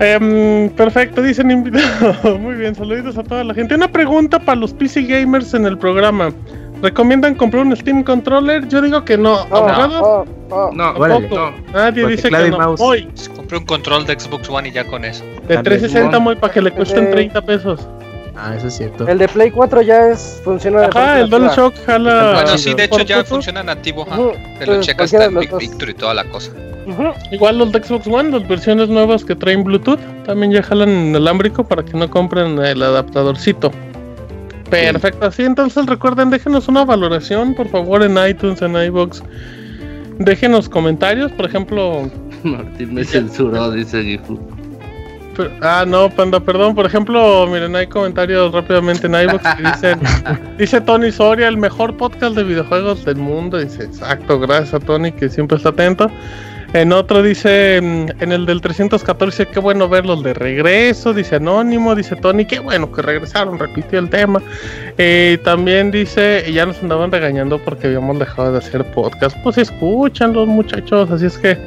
Em, 0.00 0.70
perfecto, 0.70 1.20
dicen 1.20 1.50
invitado. 1.50 2.38
muy 2.38 2.54
bien, 2.54 2.74
saluditos 2.74 3.18
a 3.18 3.22
toda 3.22 3.44
la 3.44 3.52
gente. 3.52 3.74
Una 3.74 3.92
pregunta 3.92 4.38
para 4.38 4.58
los 4.58 4.72
PC 4.72 5.02
gamers 5.02 5.52
en 5.52 5.66
el 5.66 5.76
programa. 5.76 6.32
¿Recomiendan 6.82 7.36
comprar 7.36 7.64
un 7.64 7.76
Steam 7.76 8.02
Controller? 8.02 8.66
Yo 8.66 8.82
digo 8.82 9.04
que 9.04 9.16
no. 9.16 9.38
¿Abogados? 9.50 10.26
No, 10.50 10.72
no, 10.72 10.92
no. 10.92 11.52
Nadie 11.72 12.06
dice 12.08 12.28
que 12.28 12.50
no. 12.50 12.74
Hoy. 12.78 13.08
Compré 13.36 13.58
un 13.58 13.64
control 13.64 14.04
de 14.04 14.18
Xbox 14.18 14.48
One 14.50 14.68
y 14.68 14.72
ya 14.72 14.84
con 14.84 15.04
eso. 15.04 15.24
De 15.46 15.58
360 15.58 16.18
muy 16.18 16.34
para 16.34 16.52
que 16.52 16.60
le 16.60 16.72
cuesten 16.72 17.10
30 17.10 17.40
pesos. 17.42 17.86
Ah, 18.36 18.54
eso 18.56 18.66
es 18.66 18.74
cierto. 18.74 19.06
El 19.06 19.18
de 19.18 19.28
Play 19.28 19.50
4 19.50 19.82
ya 19.82 20.08
es 20.08 20.40
funciona 20.42 20.86
Ajá, 20.86 21.20
el 21.20 21.30
DualShock 21.30 21.74
jala. 21.86 22.32
Bueno, 22.34 22.58
sí, 22.58 22.74
de 22.74 22.84
hecho 22.84 23.02
ya 23.02 23.22
funciona 23.22 23.62
nativo, 23.62 24.04
Te 24.58 24.66
lo 24.66 24.80
checas 24.80 25.12
en 25.12 25.38
Big 25.38 25.56
Picture 25.56 25.92
y 25.92 25.94
toda 25.94 26.14
la 26.14 26.24
cosa. 26.24 26.50
Igual 27.30 27.58
los 27.58 27.70
de 27.70 27.80
Xbox 27.80 28.08
One, 28.08 28.30
las 28.30 28.48
versiones 28.48 28.88
nuevas 28.88 29.24
que 29.24 29.36
traen 29.36 29.62
Bluetooth, 29.62 30.00
también 30.24 30.50
ya 30.50 30.62
jalan 30.62 30.88
inalámbrico 30.88 31.62
para 31.62 31.84
que 31.84 31.92
no 31.96 32.10
compren 32.10 32.58
el 32.58 32.82
adaptadorcito. 32.82 33.70
Perfecto, 34.72 35.26
así 35.26 35.42
entonces 35.42 35.84
recuerden, 35.84 36.30
déjenos 36.30 36.66
una 36.66 36.82
valoración, 36.82 37.54
por 37.54 37.68
favor, 37.68 38.02
en 38.02 38.16
iTunes, 38.26 38.62
en 38.62 38.74
iBox. 38.74 39.22
Déjenos 40.18 40.66
comentarios, 40.66 41.30
por 41.32 41.44
ejemplo. 41.44 42.10
Martín 42.42 42.94
me 42.94 43.04
censuró, 43.04 43.70
dice 43.70 44.02
Gifu. 44.02 44.40
ah, 45.60 45.84
no, 45.86 46.08
panda, 46.08 46.40
perdón. 46.40 46.74
Por 46.74 46.86
ejemplo, 46.86 47.46
miren, 47.48 47.76
hay 47.76 47.86
comentarios 47.86 48.50
rápidamente 48.52 49.08
en 49.08 49.14
iBox 49.14 49.42
que 49.56 49.62
dicen: 49.62 50.00
Dice 50.58 50.80
Tony 50.80 51.12
Soria, 51.12 51.48
el 51.48 51.58
mejor 51.58 51.94
podcast 51.98 52.34
de 52.34 52.42
videojuegos 52.42 53.04
del 53.04 53.16
mundo. 53.16 53.58
Dice, 53.58 53.84
exacto, 53.84 54.40
gracias 54.40 54.72
a 54.72 54.80
Tony 54.80 55.12
que 55.12 55.28
siempre 55.28 55.58
está 55.58 55.68
atento. 55.68 56.10
En 56.74 56.90
otro 56.90 57.22
dice, 57.22 57.80
mm, 57.82 58.22
en 58.22 58.32
el 58.32 58.46
del 58.46 58.62
314, 58.62 59.46
qué 59.46 59.60
bueno 59.60 59.90
verlos 59.90 60.22
de 60.22 60.32
regreso, 60.32 61.12
dice 61.12 61.36
Anónimo, 61.36 61.94
dice 61.94 62.16
Tony, 62.16 62.46
qué 62.46 62.60
bueno 62.60 62.90
que 62.90 63.02
regresaron, 63.02 63.58
repitió 63.58 63.98
el 63.98 64.08
tema. 64.08 64.40
Eh, 64.96 65.38
también 65.44 65.90
dice, 65.90 66.50
ya 66.50 66.64
nos 66.64 66.82
andaban 66.82 67.12
regañando 67.12 67.58
porque 67.58 67.88
habíamos 67.88 68.18
dejado 68.18 68.52
de 68.52 68.58
hacer 68.58 68.90
podcast. 68.92 69.36
Pues 69.42 69.58
escuchan 69.58 70.32
los 70.32 70.48
muchachos, 70.48 71.10
así 71.10 71.26
es 71.26 71.36
que 71.36 71.58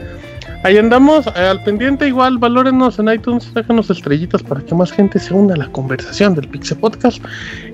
ahí 0.64 0.80
andamos, 0.80 1.28
eh, 1.28 1.40
al 1.40 1.64
pendiente 1.64 2.08
igual, 2.08 2.40
valórenos 2.40 2.98
en 2.98 3.10
iTunes, 3.10 3.54
déjanos 3.54 3.92
estrellitas 3.92 4.42
para 4.42 4.62
que 4.62 4.74
más 4.74 4.92
gente 4.92 5.20
se 5.20 5.36
una 5.36 5.54
a 5.54 5.58
la 5.58 5.68
conversación 5.68 6.34
del 6.34 6.48
Pixel 6.48 6.80
Podcast. 6.80 7.24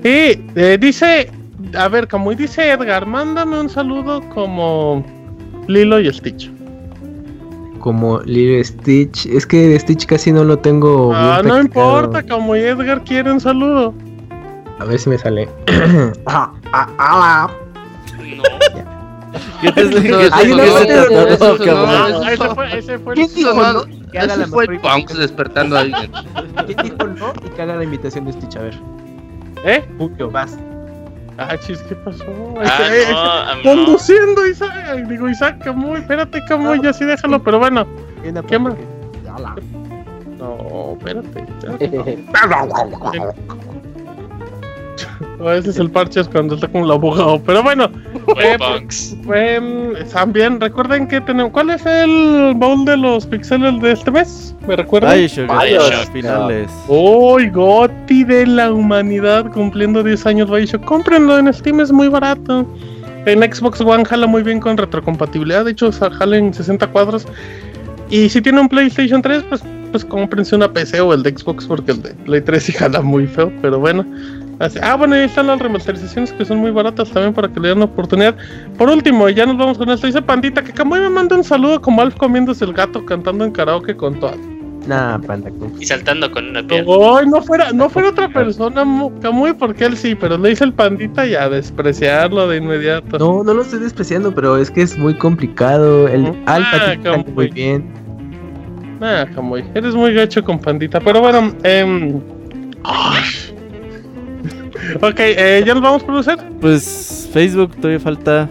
Y 0.04 0.38
eh, 0.54 0.76
dice, 0.78 1.30
a 1.78 1.88
ver, 1.88 2.08
como 2.08 2.34
dice 2.34 2.72
Edgar, 2.72 3.06
mándame 3.06 3.58
un 3.58 3.70
saludo 3.70 4.20
como 4.28 5.02
Lilo 5.66 5.98
y 5.98 6.12
Stitch 6.12 6.50
como 7.82 8.20
Little 8.20 8.64
Stitch. 8.64 9.26
Es 9.26 9.46
que 9.46 9.68
de 9.68 9.78
Stitch 9.78 10.06
casi 10.06 10.32
no 10.32 10.44
lo 10.44 10.58
tengo. 10.58 11.12
Ah, 11.12 11.42
no 11.44 11.60
importa, 11.60 12.22
como 12.22 12.54
Edgar 12.54 13.04
quiere 13.04 13.30
un 13.30 13.40
saludo. 13.40 13.92
A 14.78 14.86
ver 14.86 14.98
si 14.98 15.10
me 15.10 15.18
sale. 15.18 15.50
ah, 16.26 16.50
ah, 16.72 16.88
ah. 16.98 17.50
No. 18.36 18.42
¿Qué 19.60 19.70
te 19.72 19.82
Ese 19.82 20.00
fue, 22.54 22.78
ese 22.78 22.98
fue 22.98 23.14
fue 24.48 24.66
Punks 24.78 25.18
despertando 25.18 25.76
a 25.76 25.80
alguien. 25.80 26.10
¿Quién 26.66 26.78
dijo 26.82 27.06
no? 27.06 27.34
Y 27.44 27.50
que 27.50 27.62
haga 27.62 27.76
la 27.76 27.84
invitación 27.84 28.24
de 28.26 28.32
Stitch, 28.32 28.56
a 28.56 28.62
ver. 28.62 28.74
¿Eh? 29.64 29.84
Julio, 29.98 30.30
vas. 30.30 30.58
Ah, 31.38 31.56
chis, 31.58 31.78
¿qué 31.88 31.94
pasó? 31.94 32.24
Ah, 32.64 33.54
no, 33.56 33.62
conduciendo, 33.62 34.46
Isaac. 34.46 35.06
Digo, 35.08 35.28
Isaac, 35.28 35.58
Camuy, 35.64 36.00
espérate, 36.00 36.44
Camuy, 36.44 36.80
ya 36.82 36.92
sí 36.92 37.04
déjalo, 37.04 37.42
pero 37.42 37.58
bueno. 37.58 37.86
¿Qué 38.48 38.58
más? 38.58 38.74
No, 40.38 40.96
espérate. 40.98 41.46
A 45.42 45.54
veces 45.54 45.76
el 45.78 45.90
parche 45.90 46.20
es 46.20 46.28
cuando 46.28 46.54
está 46.54 46.68
como 46.68 46.84
el 46.84 46.90
abogado, 46.92 47.42
pero 47.44 47.62
bueno. 47.62 47.90
Eh, 48.38 48.56
eh, 49.34 50.04
también 50.12 50.60
recuerden 50.60 51.08
que 51.08 51.20
tenemos. 51.20 51.52
¿Cuál 51.52 51.70
es 51.70 51.84
el 51.84 52.54
bowl 52.56 52.84
de 52.84 52.96
los 52.96 53.26
pixeles 53.26 53.80
de 53.82 53.92
este 53.92 54.10
mes? 54.10 54.54
¿Me 54.66 54.76
recuerdan? 54.76 55.16
Bioshock, 55.16 56.12
finales. 56.12 56.70
Uy, 56.88 57.48
Goti 57.50 58.24
de 58.24 58.46
la 58.46 58.72
humanidad 58.72 59.50
cumpliendo 59.52 60.02
10 60.02 60.26
años 60.26 60.50
Bioshock. 60.50 60.84
Cómprenlo 60.84 61.38
en 61.38 61.52
Steam, 61.52 61.80
es 61.80 61.90
muy 61.90 62.08
barato. 62.08 62.66
En 63.26 63.42
Xbox 63.42 63.80
One 63.80 64.04
jala 64.04 64.26
muy 64.26 64.42
bien 64.42 64.60
con 64.60 64.76
retrocompatibilidad. 64.76 65.64
De 65.64 65.72
hecho, 65.72 65.90
jala 65.92 66.36
en 66.36 66.54
60 66.54 66.86
cuadros. 66.88 67.26
Y 68.10 68.28
si 68.28 68.40
tiene 68.40 68.60
un 68.60 68.68
PlayStation 68.68 69.22
3, 69.22 69.44
pues, 69.48 69.62
pues 69.90 70.04
cómprense 70.04 70.54
una 70.54 70.72
PC 70.72 71.00
o 71.00 71.14
el 71.14 71.22
de 71.22 71.30
Xbox, 71.30 71.66
porque 71.66 71.92
el 71.92 72.02
de 72.02 72.10
Play 72.14 72.40
3 72.40 72.62
sí 72.62 72.72
jala 72.72 73.00
muy 73.00 73.26
feo. 73.26 73.52
Pero 73.62 73.78
bueno, 73.78 74.04
ah, 74.82 74.96
bueno, 74.96 75.14
ahí 75.14 75.22
están 75.22 75.46
las 75.46 75.58
remasterizaciones 75.58 76.32
que 76.32 76.44
son 76.44 76.58
muy 76.58 76.70
baratas 76.70 77.10
también 77.10 77.34
para 77.34 77.48
que 77.48 77.60
le 77.60 77.68
den 77.68 77.78
una 77.78 77.86
oportunidad. 77.86 78.36
Por 78.78 78.88
último, 78.88 79.28
ya 79.28 79.46
nos 79.46 79.56
vamos 79.56 79.78
con 79.78 79.90
esto. 79.90 80.06
Dice 80.06 80.22
Pandita 80.22 80.62
que 80.62 80.72
Camuy 80.72 81.00
me 81.00 81.10
manda 81.10 81.36
un 81.36 81.44
saludo 81.44 81.80
como 81.80 82.02
Alf 82.02 82.16
comiéndose 82.16 82.64
el 82.64 82.72
gato 82.72 83.04
cantando 83.04 83.44
en 83.44 83.52
karaoke 83.52 83.96
con 83.96 84.18
todo. 84.20 84.36
Nah, 84.86 85.18
panda. 85.18 85.50
Y 85.78 85.84
saltando 85.84 86.30
con 86.32 86.48
una 86.48 86.66
pierna. 86.66 86.92
Ay, 87.16 87.26
no 87.26 87.40
fuera, 87.40 87.72
no 87.72 87.88
fuera 87.88 88.08
otra 88.08 88.28
persona, 88.28 88.84
Camuy, 89.20 89.52
porque 89.52 89.84
él 89.84 89.96
sí, 89.96 90.14
pero 90.14 90.36
le 90.36 90.50
dice 90.50 90.64
el 90.64 90.72
pandita 90.72 91.24
y 91.26 91.34
a 91.34 91.48
despreciarlo 91.48 92.48
de 92.48 92.56
inmediato. 92.56 93.18
No, 93.18 93.44
no 93.44 93.54
lo 93.54 93.62
estoy 93.62 93.78
despreciando, 93.78 94.34
pero 94.34 94.56
es 94.56 94.70
que 94.70 94.82
es 94.82 94.98
muy 94.98 95.14
complicado. 95.14 96.08
El 96.08 96.26
ah, 96.46 96.54
Alfa 96.54 97.24
muy 97.32 97.48
bien. 97.48 97.92
Nah, 98.98 99.26
Camuy, 99.26 99.64
eres 99.74 99.94
muy 99.94 100.14
gacho 100.14 100.42
con 100.42 100.58
pandita. 100.58 101.00
Pero 101.00 101.20
bueno, 101.20 101.52
eh. 101.62 102.20
Ok, 105.00 105.18
eh, 105.18 105.62
¿ya 105.66 105.74
nos 105.74 105.82
vamos 105.82 106.02
a 106.02 106.06
producir? 106.06 106.36
Pues 106.60 107.28
Facebook 107.32 107.76
todavía 107.76 108.00
falta. 108.00 108.48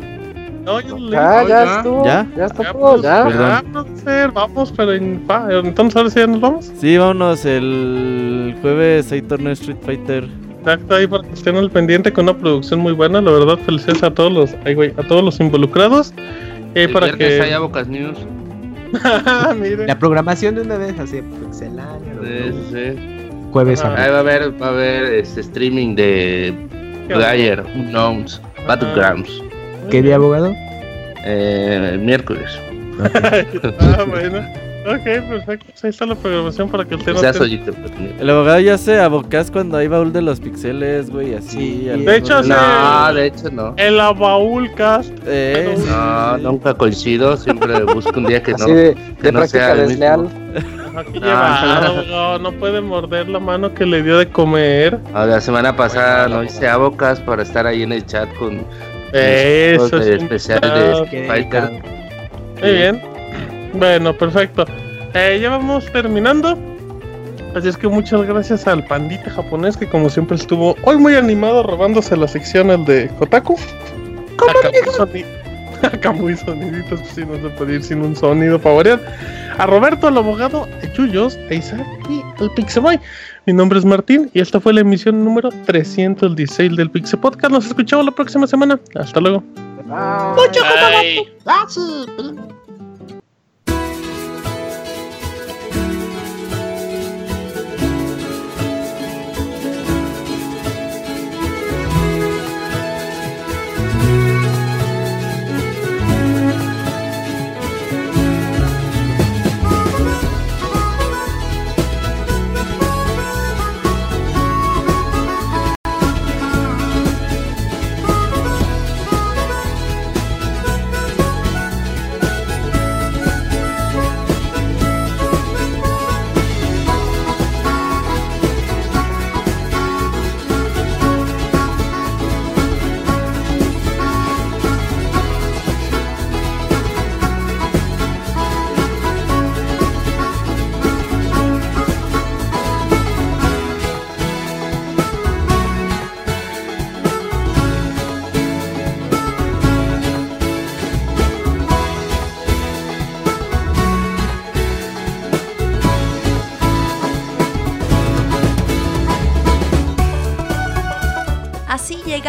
No, 0.64 0.80
ya, 0.80 1.44
ya, 1.44 1.48
ya 1.48 1.78
estuvo. 1.78 2.06
¿Ya? 2.06 2.28
Ya 2.38 2.46
está 2.46 2.72
todo, 2.72 3.02
ya. 3.02 3.30
Ya, 3.30 3.64
producer, 3.72 4.32
vamos, 4.32 4.74
pero 4.76 4.94
en, 4.94 5.26
entonces 5.50 5.96
ahora 5.96 6.10
sí 6.10 6.20
ya 6.20 6.28
nos 6.28 6.40
vamos. 6.40 6.72
Sí, 6.80 6.98
vámonos. 6.98 7.46
El 7.46 8.56
jueves 8.62 9.12
hay 9.12 9.22
torneo 9.24 9.54
Street 9.54 9.78
Fighter. 9.84 10.28
Exacto, 10.60 10.96
ahí 10.96 11.08
para 11.08 11.24
que 11.24 11.34
estén 11.34 11.56
al 11.56 11.72
pendiente 11.72 12.14
con 12.14 12.26
una 12.26 12.38
producción 12.38 12.80
muy 12.80 12.94
buena. 12.94 13.20
La 13.22 13.32
verdad, 13.32 13.58
felicidades 13.66 14.04
a 14.04 14.14
todos 14.14 14.32
los, 14.32 14.56
ay, 14.64 14.76
güey, 14.76 14.94
a 14.98 15.08
todos 15.08 15.24
los 15.24 15.40
involucrados. 15.40 16.14
Eh, 16.76 16.84
El 16.84 16.92
para 16.92 17.12
que 17.14 17.42
haya 17.42 17.60
Bocas 17.60 17.88
News. 17.88 18.18
La 19.88 19.98
programación 19.98 20.56
de 20.56 20.62
una 20.62 20.78
vez 20.78 21.00
así, 21.00 21.22
pixelánea. 21.22 22.14
Sí, 22.22 22.54
sí. 22.72 23.21
Jueves 23.52 23.84
a 23.84 23.90
va 23.90 24.06
a 24.06 24.20
haber, 24.20 24.62
va 24.62 24.68
a 24.68 24.70
haber 24.70 25.14
este 25.16 25.42
streaming 25.42 25.96
de 25.96 26.56
Player 27.08 27.62
Unknowns 27.76 28.42
Battlegrounds. 28.66 29.42
¿Qué 29.90 30.02
día, 30.02 30.16
abogado? 30.16 30.54
Eh, 31.26 31.90
el 31.94 32.00
miércoles. 32.00 32.50
ah, 33.80 34.06
bueno. 34.08 34.40
Ok, 34.86 35.04
perfecto. 35.04 35.66
Pues 35.70 35.84
ahí 35.84 35.90
está 35.92 36.06
la 36.06 36.16
programación 36.16 36.70
para 36.70 36.86
que 36.86 36.96
el 36.96 37.04
tema. 37.04 37.20
Pues, 37.20 37.52
el 38.20 38.30
abogado 38.30 38.60
ya 38.60 38.78
se 38.78 39.00
abocás 39.00 39.52
cuando 39.52 39.78
hay 39.78 39.88
baúl 39.88 40.12
de 40.12 40.22
los 40.22 40.40
pixeles, 40.40 41.10
güey, 41.12 41.36
así. 41.36 41.84
de 41.86 42.18
hecho, 42.18 42.42
no, 42.42 43.14
de 43.14 43.28
hecho 43.28 43.52
no. 43.52 43.76
El 43.78 43.98
baúl 43.98 44.74
cast. 44.74 45.12
Eh, 45.26 45.76
no, 45.88 46.38
nunca 46.38 46.74
coincido. 46.74 47.38
Siempre 47.38 47.84
busco 47.84 48.18
un 48.18 48.26
día 48.26 48.42
que 48.42 48.54
no. 48.54 48.66
de, 48.66 48.96
que 49.22 49.32
no 49.32 49.46
sea 49.46 49.76
desleal. 49.76 50.30
Aquí 50.96 51.20
no, 51.20 52.40
no 52.40 52.52
puede 52.54 52.82
morder 52.82 53.30
la 53.30 53.40
mano 53.40 53.74
que 53.74 53.86
le 53.86 54.04
dio 54.04 54.18
de 54.18 54.30
comer. 54.30 55.00
la 55.14 55.40
semana 55.40 55.76
pasada 55.76 56.28
no 56.28 56.44
hice 56.44 56.68
abocas 56.68 57.20
para 57.20 57.44
estar 57.44 57.66
ahí 57.66 57.84
en 57.84 57.94
el 57.94 58.06
chat 58.06 58.34
con. 58.36 58.66
Eso 59.14 59.98
es 59.98 60.08
especial 60.08 60.62
de 60.62 61.28
Fighter. 61.28 61.82
Muy 62.62 62.72
bien. 62.72 63.02
Bueno, 63.74 64.14
perfecto. 64.14 64.66
Eh, 65.14 65.40
ya 65.42 65.50
vamos 65.50 65.86
terminando. 65.92 66.58
Así 67.56 67.68
es 67.68 67.76
que 67.76 67.88
muchas 67.88 68.22
gracias 68.24 68.66
al 68.66 68.86
pandita 68.86 69.30
japonés 69.30 69.76
que 69.76 69.86
como 69.86 70.10
siempre 70.10 70.38
estuvo 70.38 70.76
hoy 70.84 70.98
muy 70.98 71.16
animado 71.16 71.64
robándose 71.64 72.16
la 72.16 72.28
sección 72.28 72.72
el 72.72 72.86
de 72.86 73.10
Kotaku. 73.20 73.58
Acá 75.82 76.12
muy, 76.12 76.38
soniditos, 76.38 77.02
pues 77.02 77.14
sí, 77.14 77.24
no 77.26 77.36
se 77.42 77.50
puede 77.56 77.76
ir 77.76 77.84
sin 77.84 78.02
un 78.02 78.16
sonido 78.16 78.60
para 78.60 78.76
variar. 78.76 79.00
A 79.58 79.66
Roberto, 79.66 80.08
al 80.08 80.18
abogado, 80.18 80.68
a 80.84 80.94
Chuyos, 80.94 81.38
a 81.50 81.54
Isaac 81.54 81.86
y 82.10 82.22
al 82.42 82.52
Pixeboy. 82.52 83.00
Mi 83.46 83.54
nombre 83.54 83.80
es 83.80 83.86
Martín 83.86 84.30
y 84.34 84.40
esta 84.40 84.60
fue 84.60 84.74
la 84.74 84.82
emisión 84.82 85.24
número 85.24 85.50
316 85.66 86.76
del 86.76 86.90
Pixel 86.90 87.20
Podcast. 87.20 87.52
Nos 87.52 87.66
escuchamos 87.66 88.06
la 88.06 88.12
próxima 88.12 88.48
semana. 88.48 88.80
Hasta 88.96 89.20
luego. 89.20 89.44